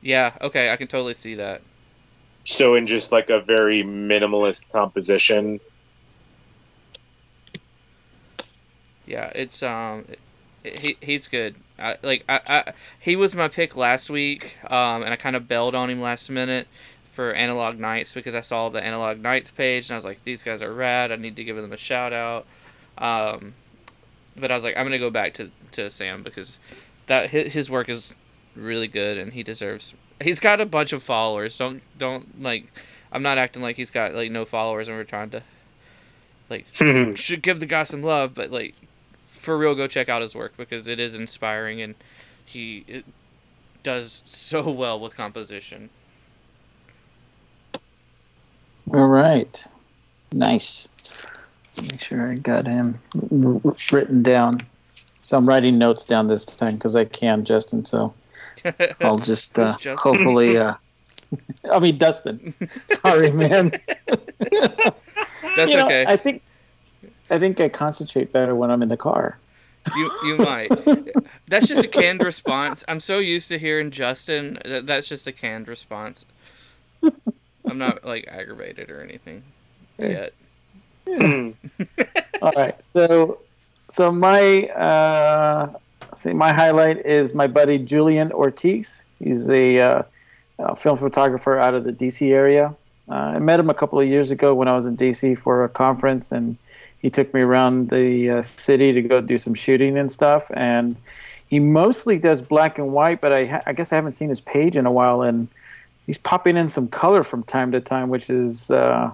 Yeah, 0.03 0.33
okay, 0.41 0.71
I 0.71 0.77
can 0.77 0.89
totally 0.89 1.15
see 1.15 1.35
that. 1.35 1.61
So 2.45 2.75
in 2.77 2.87
just 2.87 3.13
like 3.13 3.29
a 3.29 3.41
very 3.41 3.83
minimalist 3.83 4.71
composition. 4.73 5.61
Yeah, 9.05 9.31
it's 9.35 9.63
um, 9.63 10.07
he 10.71 10.97
he's 11.01 11.27
good. 11.27 11.57
I, 11.79 11.97
like 12.03 12.25
I, 12.29 12.41
I 12.47 12.73
he 12.99 13.17
was 13.17 13.35
my 13.35 13.49
pick 13.49 13.77
last 13.77 14.11
week, 14.11 14.57
um, 14.65 15.03
and 15.03 15.13
I 15.13 15.17
kind 15.17 15.37
of 15.37 15.49
bailed 15.49 15.75
on 15.75 15.91
him 15.91 16.01
last 16.01 16.31
minute 16.31 16.69
for 17.11 17.33
Analog 17.33 17.79
Nights 17.79 18.15
because 18.15 18.35
I 18.35 18.41
saw 18.41 18.69
the 18.69 18.83
Analog 18.83 19.19
Nights 19.19 19.51
page 19.51 19.87
and 19.87 19.95
I 19.95 19.97
was 19.97 20.05
like, 20.05 20.23
these 20.25 20.45
guys 20.45 20.63
are 20.63 20.73
rad. 20.73 21.11
I 21.11 21.17
need 21.17 21.35
to 21.37 21.43
give 21.43 21.57
them 21.57 21.73
a 21.73 21.77
shout 21.77 22.13
out. 22.13 22.47
Um, 22.97 23.55
but 24.37 24.51
I 24.51 24.55
was 24.55 24.63
like, 24.63 24.77
I'm 24.77 24.85
gonna 24.85 24.99
go 24.99 25.11
back 25.11 25.35
to 25.35 25.51
to 25.73 25.91
Sam 25.91 26.23
because 26.23 26.59
that 27.07 27.31
his, 27.31 27.55
his 27.55 27.71
work 27.71 27.89
is 27.89 28.15
really 28.55 28.89
good 28.89 29.19
and 29.19 29.33
he 29.33 29.43
deserves. 29.43 29.95
He's 30.21 30.41
got 30.41 30.61
a 30.61 30.67
bunch 30.67 30.93
of 30.93 31.03
followers. 31.03 31.57
Don't 31.57 31.83
don't 31.99 32.41
like. 32.43 32.73
I'm 33.11 33.23
not 33.23 33.39
acting 33.39 33.63
like 33.63 33.77
he's 33.77 33.91
got 33.91 34.15
like 34.15 34.31
no 34.31 34.45
followers 34.45 34.89
and 34.89 34.97
we're 34.97 35.05
trying 35.05 35.31
to 35.31 35.43
like 36.51 36.67
should 37.17 37.43
give 37.43 37.61
the 37.61 37.67
guy 37.67 37.85
some 37.85 38.03
love, 38.03 38.35
but 38.35 38.51
like 38.51 38.75
for 39.39 39.57
real, 39.57 39.75
go 39.75 39.87
check 39.87 40.09
out 40.09 40.23
his 40.23 40.35
work 40.35 40.57
because 40.57 40.87
it 40.87 40.99
is 40.99 41.15
inspiring 41.15 41.81
and 41.81 41.95
he 42.45 42.85
it 42.87 43.05
does 43.83 44.23
so 44.25 44.69
well 44.71 44.99
with 44.99 45.17
composition. 45.17 45.91
All 48.93 49.07
right. 49.07 49.65
Nice. 50.33 50.89
Make 51.83 52.01
sure 52.01 52.31
I 52.31 52.35
got 52.35 52.67
him 52.67 52.99
written 53.93 54.23
down. 54.23 54.59
So 55.23 55.37
I'm 55.37 55.47
writing 55.47 55.79
notes 55.79 56.05
down 56.05 56.27
this 56.27 56.45
time 56.45 56.75
because 56.75 56.97
I 56.97 57.05
can, 57.05 57.45
Justin. 57.45 57.85
So 57.85 58.15
I'll 59.01 59.17
just 59.17 59.59
uh, 59.59 59.77
hopefully. 59.97 60.57
Uh, 60.57 60.75
I 61.73 61.79
mean, 61.79 61.99
Dustin. 61.99 62.55
Sorry, 62.87 63.31
man. 63.31 63.73
That's 65.57 65.71
You 65.71 65.77
know, 65.77 65.85
okay. 65.87 66.05
I 66.07 66.17
think 66.17 66.43
I 67.31 67.39
think 67.39 67.61
I 67.61 67.69
concentrate 67.69 68.33
better 68.33 68.55
when 68.55 68.71
I'm 68.71 68.83
in 68.83 68.89
the 68.89 68.97
car. 68.97 69.39
You 69.97 70.11
you 70.25 70.37
might. 70.37 70.71
That's 71.49 71.67
just 71.67 71.85
a 71.85 71.89
canned 71.89 72.23
response. 72.23 72.85
I'm 72.89 73.01
so 73.01 73.19
used 73.19 73.49
to 73.49 73.59
hearing 73.59 73.91
Justin. 73.91 74.59
That, 74.65 74.87
that's 74.87 75.09
just 75.09 75.27
a 75.27 75.33
canned 75.33 75.69
response. 75.69 76.27
I'm 77.03 77.79
not 77.79 78.05
like 78.05 78.27
aggravated 78.29 78.91
or 78.91 79.01
anything 79.01 79.45
yet. 79.99 80.33
All 82.43 82.53
right. 82.53 82.85
So, 82.85 83.39
so 83.89 84.11
my 84.11 84.65
uh, 84.69 85.73
see 86.15 86.33
my 86.33 86.53
highlight 86.53 87.05
is 87.07 87.35
my 87.35 87.47
buddy 87.47 87.79
Julian 87.79 88.33
Ortiz. 88.33 89.05
He's 89.19 89.49
a, 89.49 89.81
uh, 89.81 90.03
film 90.77 90.97
photographer 90.97 91.59
out 91.59 91.75
of 91.75 91.85
the 91.85 91.93
DC 91.93 92.31
area. 92.33 92.75
Uh, 93.09 93.15
I 93.15 93.39
met 93.39 93.59
him 93.61 93.71
a 93.71 93.75
couple 93.75 94.01
of 94.01 94.07
years 94.07 94.31
ago 94.31 94.55
when 94.55 94.69
I 94.69 94.75
was 94.75 94.87
in 94.87 94.97
DC 94.97 95.39
for 95.39 95.65
a 95.65 95.69
conference, 95.69 96.31
and 96.31 96.57
he 97.01 97.11
took 97.11 97.33
me 97.33 97.41
around 97.41 97.91
the 97.91 98.31
uh, 98.31 98.43
city 98.43 98.93
to 98.93 99.03
go 99.03 99.21
do 99.21 99.39
some 99.39 99.55
shooting 99.55 99.97
and 99.97 100.11
stuff. 100.11 100.51
And 100.55 100.97
he 101.49 101.61
mostly 101.61 102.19
does 102.19 102.43
black 102.43 102.79
and 102.79 102.93
white, 102.93 103.21
but 103.21 103.35
I, 103.35 103.47
ha- 103.47 103.63
I 103.67 103.73
guess 103.73 103.93
I 103.93 103.97
haven't 103.97 104.13
seen 104.13 104.29
his 104.29 104.41
page 104.41 104.77
in 104.77 104.87
a 104.87 104.93
while, 104.93 105.23
and 105.23 105.49
he's 106.07 106.19
popping 106.19 106.57
in 106.57 106.69
some 106.69 106.89
color 106.89 107.25
from 107.25 107.43
time 107.43 107.73
to 107.73 107.81
time, 107.81 108.09
which 108.09 108.31
is. 108.31 108.71
Uh, 108.71 109.11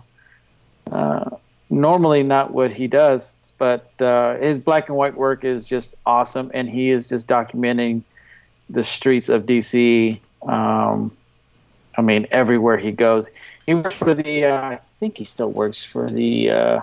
uh, 0.91 1.31
normally 1.71 2.23
not 2.23 2.53
what 2.53 2.73
he 2.73 2.87
does, 2.87 3.53
but 3.59 3.91
uh, 4.01 4.37
his 4.37 4.59
black 4.59 4.89
and 4.89 4.97
white 4.97 5.17
work 5.17 5.45
is 5.45 5.65
just 5.65 5.95
awesome, 6.07 6.51
and 6.55 6.69
he 6.69 6.91
is 6.91 7.09
just 7.09 7.27
documenting 7.27 8.03
the 8.71 8.85
streets 8.85 9.29
of 9.29 9.45
DC. 9.45 10.19
Um, 10.43 11.15
I 11.97 12.03
mean, 12.03 12.27
everywhere 12.31 12.77
he 12.77 12.93
goes, 12.93 13.31
he 13.67 13.75
works 13.75 13.95
for 13.95 14.15
the. 14.15 14.47
Uh, 14.47 14.61
I 14.71 14.81
think 15.01 15.19
he 15.19 15.25
still 15.25 15.51
works 15.51 15.85
for 15.85 16.11
the 16.11 16.51
uh, 16.51 16.81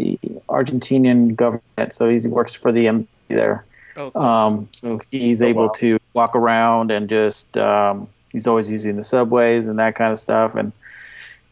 the 0.00 0.18
Argentinian 0.48 1.34
government, 1.36 1.92
so 1.92 2.08
he 2.08 2.18
works 2.28 2.54
for 2.54 2.72
the 2.72 2.88
embassy 2.88 3.08
there. 3.28 3.64
Oh, 3.96 4.10
cool. 4.10 4.22
Um, 4.22 4.68
so 4.72 5.00
he's 5.10 5.42
Oh, 5.42 5.46
able 5.46 5.66
wow. 5.66 5.72
to 5.76 5.98
walk 6.14 6.34
around 6.34 6.90
and 6.90 7.08
just 7.08 7.56
um, 7.56 8.08
he's 8.32 8.46
always 8.46 8.70
using 8.70 8.96
the 8.96 9.02
subways 9.04 9.66
and 9.66 9.78
that 9.78 9.94
kind 9.94 10.12
of 10.12 10.18
stuff. 10.18 10.54
And 10.54 10.72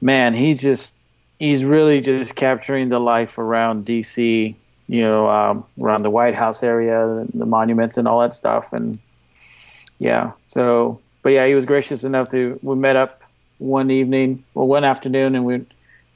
man, 0.00 0.34
he's 0.34 0.60
just 0.60 0.94
he's 1.38 1.64
really 1.64 2.00
just 2.00 2.34
capturing 2.34 2.88
the 2.88 3.00
life 3.00 3.38
around 3.38 3.84
DC. 3.86 4.54
You 4.90 5.02
know, 5.02 5.28
um, 5.28 5.64
around 5.82 6.02
the 6.02 6.10
White 6.10 6.34
House 6.34 6.62
area, 6.62 7.06
the, 7.06 7.28
the 7.34 7.44
monuments 7.44 7.98
and 7.98 8.08
all 8.08 8.20
that 8.20 8.32
stuff. 8.32 8.72
And 8.72 8.98
yeah, 9.98 10.32
so 10.42 10.98
but 11.22 11.30
yeah, 11.32 11.46
he 11.46 11.54
was 11.54 11.66
gracious 11.66 12.04
enough 12.04 12.30
to 12.30 12.58
we 12.62 12.74
met 12.76 12.96
up 12.96 13.22
one 13.58 13.90
evening, 13.90 14.42
well, 14.54 14.66
one 14.66 14.84
afternoon, 14.84 15.34
and 15.34 15.44
we 15.44 15.66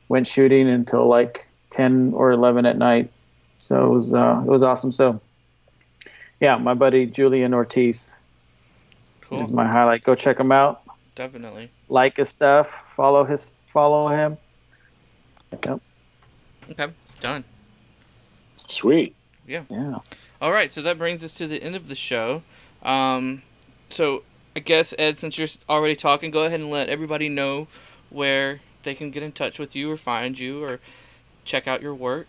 went 0.09 0.27
shooting 0.27 0.69
until 0.71 1.07
like 1.07 1.47
ten 1.73 2.13
or 2.15 2.31
eleven 2.31 2.67
at 2.67 2.79
night. 2.79 3.11
So 3.59 3.87
it 3.87 3.89
was 3.89 4.15
uh, 4.15 4.41
it 4.45 4.49
was 4.49 4.63
awesome. 4.63 4.93
So 4.93 5.21
yeah, 6.41 6.57
my 6.59 6.75
buddy 6.75 7.07
Julian 7.07 7.55
Ortiz 7.55 8.19
cool. 9.23 9.43
is 9.43 9.51
my 9.51 9.67
highlight. 9.67 10.05
Go 10.05 10.15
check 10.15 10.39
him 10.39 10.53
out. 10.53 10.83
Definitely. 11.15 11.71
Like 11.89 12.17
his 12.17 12.29
stuff. 12.29 12.69
Follow 12.95 13.25
his. 13.25 13.53
Follow 13.67 14.09
him. 14.09 14.37
Yep. 15.53 15.81
Okay. 16.71 16.87
Done. 17.21 17.45
Sweet. 18.69 19.15
Yeah. 19.47 19.65
Yeah. 19.69 19.97
All 20.41 20.51
right, 20.51 20.71
so 20.71 20.83
that 20.83 20.99
brings 20.99 21.23
us 21.23 21.35
to 21.35 21.47
the 21.47 21.63
end 21.63 21.77
of 21.77 21.89
the 21.89 21.95
show. 21.95 22.43
Um, 22.83 23.43
so 23.91 24.25
I 24.57 24.61
guess 24.61 24.93
Ed, 24.99 25.19
since 25.19 25.39
you're 25.39 25.49
already 25.69 25.95
talking, 25.95 26.31
go 26.31 26.45
ahead 26.45 26.61
and 26.61 26.71
let 26.71 26.89
everybody 26.89 27.29
know 27.29 27.69
where 28.11 28.61
they 28.83 28.95
can 28.95 29.11
get 29.11 29.23
in 29.23 29.31
touch 29.31 29.59
with 29.59 29.77
you 29.77 29.91
or 29.91 29.97
find 29.97 30.39
you 30.39 30.65
or 30.65 30.81
check 31.45 31.67
out 31.69 31.83
your 31.83 31.95
work. 31.95 32.29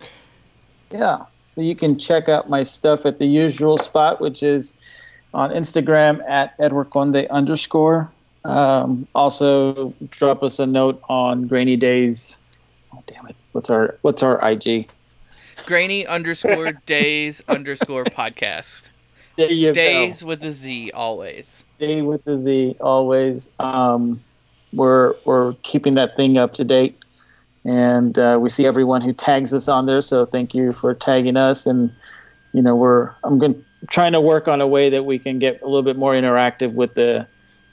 Yeah. 0.92 1.26
So 1.50 1.62
you 1.62 1.76
can 1.76 2.00
check 2.00 2.30
out 2.30 2.50
my 2.50 2.64
stuff 2.64 3.06
at 3.06 3.20
the 3.20 3.26
usual 3.26 3.78
spot, 3.78 4.20
which 4.20 4.42
is 4.42 4.74
on 5.34 5.52
Instagram 5.52 6.28
at 6.28 6.56
Edward 6.60 6.90
Conde 6.90 7.28
underscore. 7.30 8.12
Um, 8.44 9.08
also, 9.16 9.94
drop 10.10 10.44
us 10.44 10.60
a 10.60 10.66
note 10.66 11.02
on 11.10 11.48
Grainy 11.48 11.78
Days. 11.78 12.38
Oh, 12.94 13.02
damn 13.08 13.28
it! 13.28 13.36
What's 13.54 13.70
our 13.70 13.98
What's 14.02 14.22
our 14.22 14.46
IG? 14.46 14.90
Grainy 15.66 16.06
underscore 16.06 16.72
days 16.86 17.42
underscore 17.48 18.04
podcast. 18.06 18.84
There 19.38 19.52
you 19.52 19.74
Days 19.74 20.24
with 20.24 20.44
a 20.44 20.52
Z 20.52 20.92
always. 20.92 21.64
Day 21.80 22.02
with 22.02 22.24
the 22.26 22.38
Z 22.38 22.76
always. 22.80 23.50
Um, 23.60 24.22
we're 24.74 25.16
we're 25.26 25.54
keeping 25.64 25.96
that 25.96 26.16
thing 26.16 26.38
up 26.38 26.54
to 26.56 26.64
date, 26.64 26.98
and 27.66 28.18
uh, 28.18 28.38
we 28.42 28.50
see 28.50 28.66
everyone 28.66 29.02
who 29.02 29.14
tags 29.14 29.54
us 29.54 29.68
on 29.68 29.86
there. 29.86 30.02
So 30.02 30.26
thank 30.26 30.54
you 30.54 30.74
for 30.74 30.94
tagging 30.94 31.38
us. 31.38 31.66
And 31.66 31.94
you 32.52 32.62
know, 32.62 32.76
we're 32.76 33.14
I'm 33.24 33.40
going 33.40 33.64
trying 33.90 34.14
to 34.14 34.22
work 34.22 34.48
on 34.48 34.62
a 34.62 34.68
way 34.68 34.90
that 34.90 35.04
we 35.04 35.20
can 35.20 35.40
get 35.40 35.62
a 35.62 35.66
little 35.66 35.84
bit 35.84 35.98
more 35.98 36.14
interactive 36.14 36.74
with 36.74 36.96
the 36.96 37.28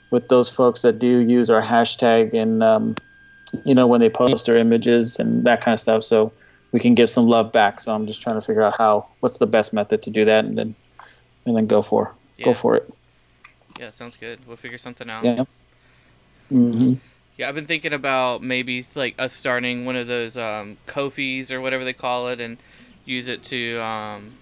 with 0.09 0.27
those 0.27 0.49
folks 0.49 0.81
that 0.81 0.99
do 0.99 1.19
use 1.19 1.49
our 1.49 1.61
hashtag 1.61 2.33
and 2.33 2.61
um, 2.61 2.95
you 3.63 3.73
know 3.73 3.87
when 3.87 4.01
they 4.01 4.09
post 4.09 4.45
their 4.45 4.57
images 4.57 5.19
and 5.19 5.45
that 5.45 5.61
kind 5.61 5.73
of 5.73 5.79
stuff. 5.79 6.03
So 6.03 6.33
we 6.71 6.79
can 6.79 6.95
give 6.95 7.09
some 7.09 7.27
love 7.27 7.51
back. 7.51 7.79
So 7.79 7.93
I'm 7.93 8.07
just 8.07 8.21
trying 8.21 8.35
to 8.35 8.41
figure 8.41 8.61
out 8.61 8.77
how 8.77 9.07
what's 9.19 9.37
the 9.37 9.47
best 9.47 9.73
method 9.73 10.01
to 10.03 10.09
do 10.09 10.25
that, 10.25 10.45
and 10.45 10.57
then 10.57 10.75
and 11.45 11.55
then 11.55 11.67
go 11.67 11.81
for 11.81 12.13
Yeah. 12.37 12.45
go 12.45 12.53
for 12.53 12.75
it. 12.75 12.89
Yeah, 13.79 13.89
sounds 13.89 14.15
good. 14.15 14.45
We'll 14.45 14.57
figure 14.57 14.77
something 14.77 15.09
out. 15.09 15.23
Yeah. 15.25 15.43
hmm 16.49 16.93
Yeah, 17.41 17.49
I've 17.49 17.55
been 17.55 17.65
thinking 17.65 17.91
about 17.91 18.43
maybe 18.43 18.85
like 18.93 19.15
us 19.17 19.33
starting 19.33 19.83
one 19.83 19.95
of 19.95 20.05
those 20.05 20.37
um, 20.37 20.77
Ko-fis 20.85 21.51
or 21.51 21.59
whatever 21.59 21.83
they 21.83 21.91
call 21.91 22.27
it, 22.27 22.39
and 22.39 22.59
use 23.03 23.27
it 23.27 23.41
to 23.45 23.81
um, 23.81 24.33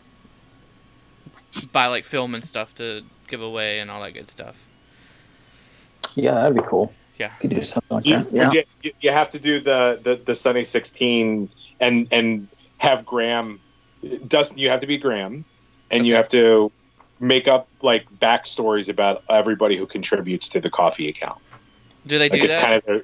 buy 1.71 1.87
like 1.87 2.03
film 2.03 2.35
and 2.35 2.43
stuff 2.43 2.75
to 2.75 3.03
give 3.29 3.41
away 3.41 3.79
and 3.79 3.89
all 3.89 4.01
that 4.03 4.15
good 4.15 4.27
stuff. 4.27 4.65
Yeah, 6.15 6.33
that'd 6.33 6.57
be 6.57 6.63
cool. 6.67 6.91
Yeah. 7.17 7.31
You 7.41 7.47
could 7.49 7.57
do 7.59 7.63
something 7.63 7.87
like 7.95 8.05
you, 8.05 8.17
that. 8.17 8.33
Yeah. 8.33 8.51
you, 8.51 8.63
you- 8.81 8.91
you 8.99 9.11
have 9.11 9.31
to 9.31 9.39
do 9.39 9.61
the, 9.61 10.01
the, 10.03 10.15
the 10.17 10.35
Sunny 10.35 10.65
16 10.65 11.47
and 11.79 12.05
and 12.11 12.49
have 12.79 13.05
Graham. 13.05 13.61
Dustin, 14.27 14.57
you 14.57 14.69
have 14.69 14.81
to 14.81 14.87
be 14.87 14.97
Graham, 14.97 15.45
and 15.89 16.05
you 16.05 16.15
have 16.15 16.27
to 16.29 16.69
make 17.21 17.47
up 17.47 17.69
like 17.81 18.05
backstories 18.19 18.89
about 18.89 19.23
everybody 19.29 19.77
who 19.77 19.85
contributes 19.85 20.49
to 20.49 20.59
the 20.59 20.69
coffee 20.69 21.07
account. 21.07 21.39
Do 22.05 22.17
they 22.17 22.29
Like 22.29 22.39
do 22.41 22.45
it's 22.45 22.55
that? 22.55 22.63
kind 22.63 22.83
of 22.97 23.01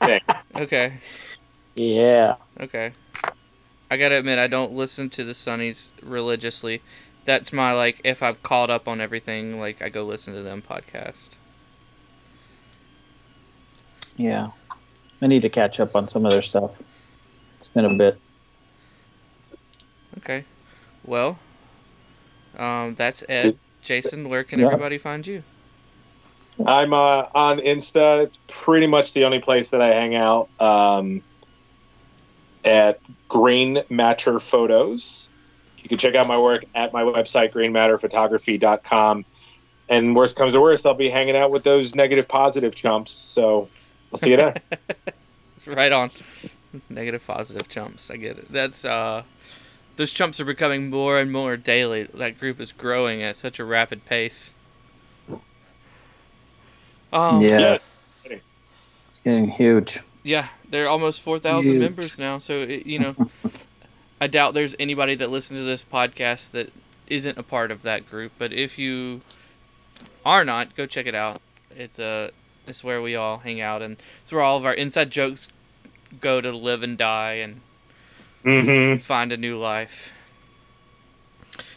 a 0.00 0.06
thing. 0.06 0.20
Okay. 0.56 0.98
Yeah. 1.74 2.36
Okay. 2.60 2.92
I 3.90 3.96
gotta 3.96 4.16
admit, 4.18 4.38
I 4.38 4.46
don't 4.48 4.72
listen 4.72 5.08
to 5.10 5.24
the 5.24 5.32
Sunnies 5.32 5.90
religiously. 6.02 6.82
That's 7.24 7.52
my 7.52 7.72
like, 7.72 8.00
if 8.04 8.22
I've 8.22 8.42
caught 8.42 8.70
up 8.70 8.88
on 8.88 9.00
everything, 9.00 9.60
like 9.60 9.80
I 9.82 9.88
go 9.88 10.04
listen 10.04 10.34
to 10.34 10.42
them 10.42 10.62
podcast. 10.62 11.36
Yeah. 14.16 14.50
I 15.22 15.26
need 15.26 15.42
to 15.42 15.48
catch 15.48 15.80
up 15.80 15.94
on 15.96 16.08
some 16.08 16.24
of 16.26 16.30
their 16.30 16.42
stuff. 16.42 16.72
It's 17.58 17.68
been 17.68 17.84
a 17.84 17.94
bit. 17.96 18.18
Okay. 20.18 20.44
Well, 21.04 21.38
um, 22.56 22.94
that's 22.94 23.24
Ed. 23.28 23.58
Jason, 23.82 24.28
where 24.28 24.42
can 24.44 24.58
Yeah. 24.60 24.66
everybody 24.66 24.98
find 24.98 25.26
you? 25.26 25.44
I'm 26.66 26.92
uh, 26.92 27.26
on 27.34 27.58
Insta. 27.58 28.22
It's 28.22 28.38
pretty 28.48 28.86
much 28.86 29.12
the 29.12 29.24
only 29.24 29.40
place 29.40 29.70
that 29.70 29.80
I 29.80 29.88
hang 29.88 30.14
out. 30.14 30.48
Um, 30.60 31.22
at 32.64 33.00
Green 33.28 33.82
Matter 33.88 34.38
Photos. 34.38 35.28
You 35.78 35.88
can 35.88 35.98
check 35.98 36.14
out 36.14 36.26
my 36.26 36.38
work 36.38 36.64
at 36.74 36.92
my 36.92 37.02
website, 37.02 37.52
greenmatterphotography.com. 37.52 39.24
And 39.88 40.14
worst 40.14 40.36
comes 40.36 40.52
to 40.52 40.60
worst, 40.60 40.84
I'll 40.84 40.94
be 40.94 41.08
hanging 41.08 41.36
out 41.36 41.50
with 41.50 41.64
those 41.64 41.94
negative 41.94 42.28
positive 42.28 42.74
chumps. 42.74 43.12
So 43.12 43.68
I'll 44.12 44.18
see 44.18 44.30
you 44.30 44.36
there. 44.36 44.54
Right 45.66 45.92
on. 45.92 46.08
Negative, 46.88 47.22
positive 47.26 47.68
chumps. 47.68 48.10
I 48.10 48.16
get 48.16 48.38
it. 48.38 48.50
That's 48.50 48.84
uh, 48.84 49.24
those 49.96 50.12
chumps 50.12 50.40
are 50.40 50.44
becoming 50.44 50.88
more 50.88 51.18
and 51.18 51.30
more 51.30 51.56
daily. 51.58 52.04
That 52.14 52.38
group 52.38 52.60
is 52.60 52.72
growing 52.72 53.22
at 53.22 53.36
such 53.36 53.58
a 53.58 53.64
rapid 53.64 54.06
pace. 54.06 54.54
Um, 57.12 57.40
yeah. 57.42 57.58
Yeah. 57.58 57.78
It's 59.06 59.20
getting 59.20 59.48
huge. 59.50 60.00
Yeah, 60.22 60.48
they're 60.68 60.88
almost 60.88 61.22
4,000 61.22 61.78
members 61.78 62.18
now. 62.18 62.38
So, 62.38 62.62
it, 62.62 62.86
you 62.86 62.98
know, 62.98 63.16
I 64.20 64.26
doubt 64.26 64.54
there's 64.54 64.74
anybody 64.78 65.14
that 65.16 65.30
listens 65.30 65.60
to 65.60 65.64
this 65.64 65.84
podcast 65.84 66.50
that 66.52 66.72
isn't 67.06 67.38
a 67.38 67.42
part 67.42 67.70
of 67.70 67.82
that 67.82 68.08
group. 68.08 68.32
But 68.38 68.52
if 68.52 68.78
you 68.78 69.20
are 70.24 70.44
not, 70.44 70.74
go 70.76 70.86
check 70.86 71.06
it 71.06 71.14
out. 71.14 71.40
It's 71.70 71.98
uh, 71.98 72.30
it's 72.66 72.84
where 72.84 73.00
we 73.00 73.14
all 73.16 73.38
hang 73.38 73.60
out, 73.60 73.80
and 73.82 73.96
it's 74.22 74.32
where 74.32 74.42
all 74.42 74.56
of 74.56 74.66
our 74.66 74.74
inside 74.74 75.10
jokes 75.10 75.48
go 76.20 76.40
to 76.40 76.52
live 76.52 76.82
and 76.82 76.98
die 76.98 77.34
and 77.34 77.60
Mm-hmm. 78.44 78.98
find 79.00 79.32
a 79.32 79.36
new 79.36 79.58
life. 79.58 80.12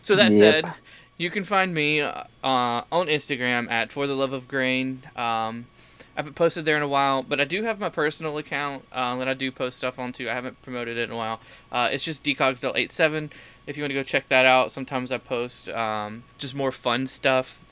So 0.01 0.16
that 0.16 0.32
Yep. 0.32 0.64
said, 0.66 0.74
you 1.22 1.30
can 1.30 1.43
find 1.43 1.72
me 1.72 2.01
uh, 2.01 2.24
on 2.43 2.83
Instagram 3.06 3.69
at 3.69 3.91
For 3.91 4.08
the 4.08 4.16
Love 4.16 4.33
of 4.33 4.48
Grain. 4.48 5.03
Um, 5.16 5.67
I 6.16 6.22
haven't 6.22 6.33
posted 6.33 6.66
there 6.66 6.75
in 6.75 6.82
a 6.82 6.88
while, 6.88 7.22
but 7.22 7.40
I 7.40 7.43
do 7.43 7.61
have 7.61 7.80
my 7.80 7.90
personal 7.90 8.40
account 8.40 8.85
uh, 8.91 9.16
that 9.17 9.27
I 9.27 9.35
do 9.35 9.51
post 9.51 9.77
stuff 9.77 10.00
onto. 10.00 10.27
I 10.27 10.33
haven't 10.33 10.59
promoted 10.64 10.98
it 10.98 11.03
in 11.03 11.11
a 11.11 11.16
while. 11.16 11.40
Uh, 11.72 11.90
it's 11.91 12.03
just 12.03 12.24
decogsdale87. 12.24 13.30
If 13.67 13.77
you 13.77 13.83
want 13.83 13.91
to 13.91 13.93
go 13.93 14.01
check 14.01 14.30
that 14.30 14.48
out, 14.48 14.72
sometimes 14.72 15.11
I 15.11 15.19
post 15.19 15.69
um, 15.69 16.24
just 16.40 16.56
more 16.56 16.72
fun 16.72 17.06
stuff. 17.06 17.64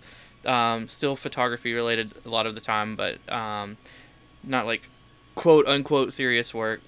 Um, 0.45 0.87
still 0.87 1.15
photography 1.15 1.73
related 1.73 2.13
a 2.23 2.29
lot 2.29 2.45
of 2.45 2.53
the 2.53 2.61
time, 2.61 2.95
but 2.95 3.17
um, 3.33 3.77
not 4.43 4.67
like 4.67 4.83
quote 5.33 5.67
unquote 5.67 6.13
serious 6.13 6.53
work. 6.53 6.81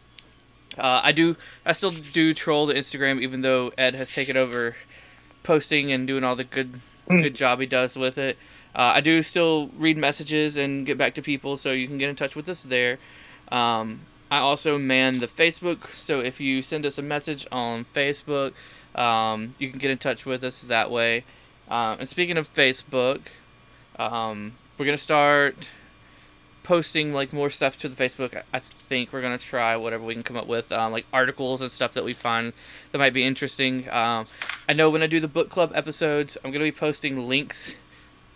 Uh, 0.78 1.02
I 1.04 1.12
do. 1.12 1.36
I 1.66 1.74
still 1.74 1.92
do 1.92 2.36
troll 2.36 2.68
the 2.68 2.76
Instagram, 2.76 3.20
even 3.20 3.42
though 3.42 3.74
Ed 3.80 3.96
has 3.96 4.14
taken 4.14 4.38
over 4.38 4.76
posting 5.44 5.92
and 5.92 6.08
doing 6.08 6.24
all 6.24 6.36
the 6.36 6.44
good 6.44 6.82
good 7.08 7.36
job 7.36 7.60
he 7.60 7.66
does 7.66 7.98
with 7.98 8.18
it. 8.18 8.38
Uh, 8.74 8.94
I 8.96 9.02
do 9.02 9.22
still 9.22 9.70
read 9.78 9.98
messages 9.98 10.56
and 10.56 10.86
get 10.86 10.98
back 10.98 11.14
to 11.16 11.22
people, 11.22 11.58
so 11.58 11.72
you 11.72 11.88
can 11.88 11.98
get 11.98 12.10
in 12.10 12.16
touch 12.16 12.36
with 12.36 12.48
us 12.48 12.64
there. 12.64 13.00
Um, 13.52 14.02
I 14.30 14.38
also 14.38 14.78
man 14.78 15.18
the 15.18 15.28
Facebook, 15.28 15.94
so 15.94 16.22
if 16.22 16.40
you 16.40 16.62
send 16.62 16.86
us 16.86 16.98
a 16.98 17.02
message 17.02 17.46
on 17.52 17.86
Facebook, 17.94 18.54
um, 18.96 19.52
you 19.60 19.70
can 19.70 19.80
get 19.80 19.92
in 19.92 19.98
touch 19.98 20.26
with 20.26 20.44
us 20.44 20.62
that 20.62 20.90
way. 20.90 21.26
Um, 21.70 22.00
and 22.00 22.08
speaking 22.10 22.38
of 22.38 22.54
Facebook, 22.54 23.22
um, 24.00 24.54
we're 24.78 24.86
gonna 24.86 24.98
start 24.98 25.68
posting 26.64 27.14
like 27.14 27.34
more 27.34 27.50
stuff 27.50 27.78
to 27.80 27.90
the 27.90 27.96
Facebook. 28.02 28.36
I- 28.36 28.58
I 28.58 28.62
think 28.92 29.14
we're 29.14 29.22
gonna 29.22 29.38
try 29.38 29.78
whatever 29.78 30.04
we 30.04 30.14
can 30.14 30.22
come 30.22 30.36
up 30.36 30.48
with, 30.48 30.70
um, 30.74 30.92
like 30.92 31.06
articles 31.14 31.62
and 31.62 31.72
stuff 31.72 31.94
that 31.94 32.04
we 32.04 32.12
find 32.12 32.52
that 32.92 32.98
might 32.98 33.14
be 33.14 33.24
interesting. 33.24 33.90
Um, 33.90 34.26
I 34.68 34.74
know 34.74 34.90
when 34.90 35.02
I 35.02 35.08
do 35.08 35.22
the 35.22 35.30
book 35.30 35.50
club 35.50 35.72
episodes, 35.74 36.38
I'm 36.44 36.52
gonna 36.52 36.66
be 36.66 36.74
posting 36.74 37.30
links 37.30 37.76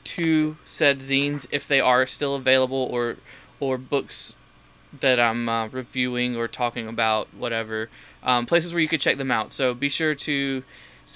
to 0.05 0.55
said 0.63 0.99
zines 0.99 1.45
if 1.51 1.67
they 1.67 1.81
are 1.81 2.05
still 2.05 2.35
available, 2.35 2.87
or 2.89 3.17
or 3.59 3.77
books 3.77 4.37
that 5.01 5.19
I'm 5.19 5.49
uh, 5.49 5.67
reviewing 5.67 6.37
or 6.37 6.47
talking 6.47 6.87
about, 6.87 7.27
whatever. 7.33 7.89
Um, 8.23 8.45
places 8.45 8.71
where 8.71 8.81
you 8.81 8.87
could 8.87 9.01
check 9.01 9.17
them 9.17 9.31
out. 9.31 9.51
So 9.51 9.73
be 9.73 9.89
sure 9.89 10.15
to 10.15 10.63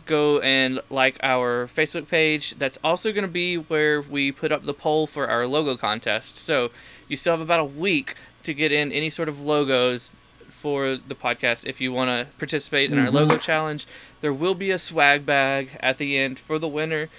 go 0.05 0.39
and 0.41 0.81
like 0.89 1.17
our 1.23 1.67
Facebook 1.67 2.09
page. 2.09 2.55
That's 2.57 2.77
also 2.83 3.13
going 3.13 3.23
to 3.23 3.31
be 3.31 3.55
where 3.55 4.01
we 4.01 4.33
put 4.33 4.51
up 4.51 4.65
the 4.65 4.73
poll 4.73 5.07
for 5.07 5.29
our 5.29 5.47
logo 5.47 5.77
contest. 5.77 6.37
So 6.37 6.71
you 7.07 7.15
still 7.15 7.33
have 7.33 7.41
about 7.41 7.61
a 7.61 7.65
week 7.65 8.15
to 8.43 8.53
get 8.53 8.71
in 8.71 8.91
any 8.91 9.09
sort 9.09 9.29
of 9.29 9.41
logos 9.41 10.13
for 10.49 10.97
the 10.97 11.15
podcast 11.15 11.65
if 11.65 11.79
you 11.79 11.91
want 11.93 12.09
to 12.09 12.27
participate 12.37 12.91
in 12.91 12.99
our 12.99 13.07
Mhm. 13.07 13.13
logo 13.13 13.37
challenge. 13.37 13.85
There 14.21 14.33
will 14.33 14.55
be 14.55 14.71
a 14.71 14.77
swag 14.77 15.25
bag 15.25 15.77
at 15.79 15.97
the 15.97 16.17
end 16.17 16.37
for 16.39 16.59
the 16.59 16.67
winner. 16.67 17.09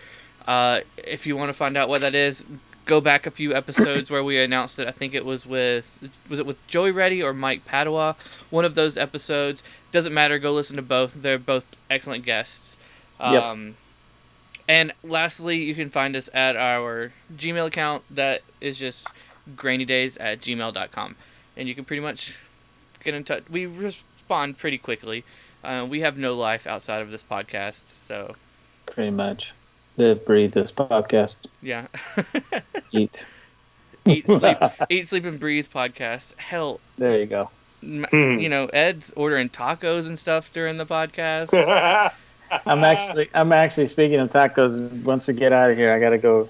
Uh, 0.46 0.80
if 0.98 1.26
you 1.26 1.36
want 1.36 1.48
to 1.48 1.54
find 1.54 1.76
out 1.76 1.88
what 1.88 2.00
that 2.02 2.14
is, 2.14 2.44
go 2.84 3.00
back 3.00 3.24
a 3.26 3.30
few 3.30 3.54
episodes 3.54 4.10
where 4.10 4.22
we 4.24 4.38
announced 4.40 4.78
it. 4.78 4.88
I 4.88 4.90
think 4.90 5.14
it 5.14 5.24
was 5.24 5.46
with 5.46 5.98
was 6.28 6.38
it 6.40 6.46
with 6.46 6.66
Joey 6.66 6.90
Reddy 6.90 7.22
or 7.22 7.32
Mike 7.32 7.64
Padua. 7.64 8.16
One 8.50 8.64
of 8.64 8.74
those 8.74 8.96
episodes 8.98 9.62
doesn't 9.92 10.12
matter. 10.12 10.38
Go 10.38 10.52
listen 10.52 10.76
to 10.76 10.82
both. 10.82 11.14
They're 11.22 11.38
both 11.38 11.66
excellent 11.88 12.24
guests. 12.24 12.76
Yep. 13.20 13.42
Um, 13.42 13.76
and 14.68 14.92
lastly, 15.02 15.62
you 15.62 15.74
can 15.74 15.88
find 15.90 16.14
us 16.16 16.28
at 16.34 16.56
our 16.56 17.12
Gmail 17.34 17.66
account. 17.66 18.02
That 18.10 18.42
is 18.60 18.78
just 18.78 19.08
grainydays 19.56 20.16
at 20.20 20.40
gmail.com. 20.40 21.16
And 21.56 21.68
you 21.68 21.74
can 21.74 21.84
pretty 21.84 22.00
much 22.02 22.38
get 23.02 23.14
in 23.14 23.24
touch. 23.24 23.44
We 23.50 23.66
respond 23.66 24.58
pretty 24.58 24.78
quickly. 24.78 25.24
Uh, 25.62 25.86
we 25.88 26.00
have 26.00 26.16
no 26.16 26.34
life 26.34 26.66
outside 26.66 27.02
of 27.02 27.10
this 27.10 27.22
podcast. 27.22 27.86
So, 27.86 28.34
Pretty 28.86 29.10
much. 29.10 29.52
Live, 29.96 30.24
breathe 30.24 30.52
this 30.52 30.72
podcast. 30.72 31.36
yeah. 31.62 31.86
Eat. 32.92 33.26
eat, 34.08 34.24
sleep, 34.26 34.56
eat, 34.90 35.06
sleep, 35.08 35.24
and 35.26 35.38
breathe 35.38 35.66
podcast. 35.72 36.36
Hell, 36.38 36.80
There 36.96 37.18
you 37.18 37.26
go. 37.26 37.50
Hmm. 37.82 38.04
you 38.38 38.48
know, 38.48 38.66
Ed's 38.66 39.12
ordering 39.16 39.48
tacos 39.48 40.06
and 40.06 40.18
stuff 40.18 40.52
during 40.52 40.76
the 40.78 40.86
podcast. 40.86 41.52
I'm 42.66 42.84
actually 42.84 43.30
I'm 43.32 43.52
actually 43.52 43.86
speaking 43.86 44.18
of 44.20 44.28
tacos. 44.30 45.02
Once 45.04 45.26
we 45.26 45.34
get 45.34 45.52
out 45.52 45.70
of 45.70 45.76
here, 45.78 45.92
I 45.92 46.00
gotta 46.00 46.18
go 46.18 46.48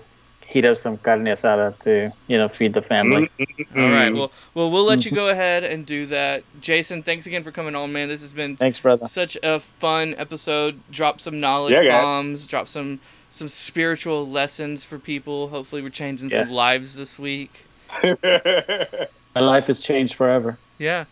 heat 0.51 0.65
up 0.65 0.77
some 0.77 0.99
carne 0.99 1.25
asada 1.25 1.79
to 1.79 2.13
you 2.27 2.37
know 2.37 2.49
feed 2.49 2.75
the 2.75 2.83
family. 2.83 3.31
Mm-hmm. 3.39 3.81
All 3.81 3.91
right. 3.91 4.13
Well, 4.13 4.33
well, 4.55 4.71
we'll 4.71 4.85
let 4.85 5.05
you 5.05 5.13
go 5.13 5.27
mm-hmm. 5.27 5.41
ahead 5.41 5.65
and 5.65 5.87
do 5.87 6.07
that. 6.07 6.43
Jason, 6.61 7.03
thanks 7.03 7.27
again 7.27 7.45
for 7.45 7.53
coming 7.53 7.77
on, 7.77 7.93
man. 7.93 8.09
This 8.09 8.23
has 8.23 8.33
been 8.33 8.57
Thanks, 8.57 8.81
brother. 8.81 9.07
such 9.07 9.39
a 9.43 9.61
fun 9.61 10.15
episode. 10.19 10.81
Drop 10.91 11.21
some 11.21 11.41
knowledge 11.41 11.73
Yeah, 11.73 12.03
bombs. 12.03 12.47
Drop 12.47 12.67
some 12.67 13.01
some 13.31 13.49
spiritual 13.49 14.29
lessons 14.29 14.85
for 14.85 14.99
people. 14.99 15.49
Hopefully, 15.49 15.83
we're 15.83 15.91
changing 15.91 16.31
Yes. 16.31 16.49
some 16.49 16.57
lives 16.57 16.97
this 16.97 17.19
week. 17.19 17.67
My 18.03 19.41
life 19.41 19.69
has 19.69 19.81
changed 19.81 20.15
forever. 20.15 20.59
Yeah. 20.79 21.05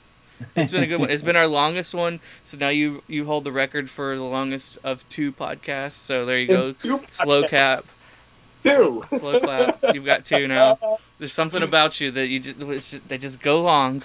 It's 0.55 0.71
been 0.71 0.85
a 0.85 0.87
good 0.87 1.01
one. 1.01 1.11
It's 1.11 1.23
been 1.23 1.37
our 1.37 1.49
longest 1.49 1.95
one. 1.95 2.21
So 2.45 2.57
now 2.59 2.69
you 2.69 3.03
you 3.09 3.25
hold 3.25 3.45
the 3.45 3.53
record 3.53 3.91
for 3.91 4.17
the 4.17 4.23
longest 4.23 4.79
of 4.85 5.09
two 5.09 5.33
podcasts. 5.33 5.93
So 5.93 6.25
there 6.27 6.39
you 6.39 6.47
go. 6.47 7.01
Slow 7.11 7.47
cap. 7.47 7.81
Two. 8.63 9.05
Slow 9.09 9.41
clap. 9.41 9.79
You've 9.95 10.05
got 10.05 10.25
two 10.25 10.49
now. 10.49 10.99
There's 11.19 11.33
something 11.33 11.63
about 11.63 12.01
you 12.01 12.11
that 12.11 12.27
you 12.27 12.41
just, 12.41 12.59
just 12.59 13.09
they 13.09 13.19
just 13.19 13.41
go 13.41 13.63
long. 13.63 14.03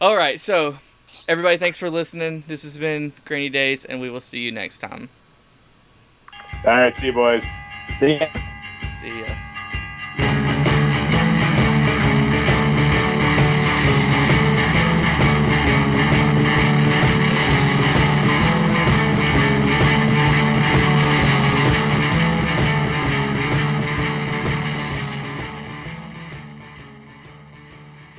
All 0.00 0.16
right, 0.16 0.40
so 0.40 0.78
everybody, 1.28 1.56
thanks 1.56 1.78
for 1.78 1.88
listening. 1.88 2.44
This 2.48 2.62
has 2.64 2.78
been 2.78 3.12
Grainy 3.24 3.48
Days, 3.48 3.84
and 3.84 4.00
we 4.00 4.10
will 4.10 4.20
see 4.20 4.40
you 4.40 4.50
next 4.50 4.78
time. 4.78 5.08
All 6.64 6.76
right, 6.76 6.96
see 6.96 7.06
you 7.06 7.12
boys. 7.12 7.46
See 7.98 8.16
ya. 8.16 8.26
See 9.00 9.20
ya. 9.20 9.51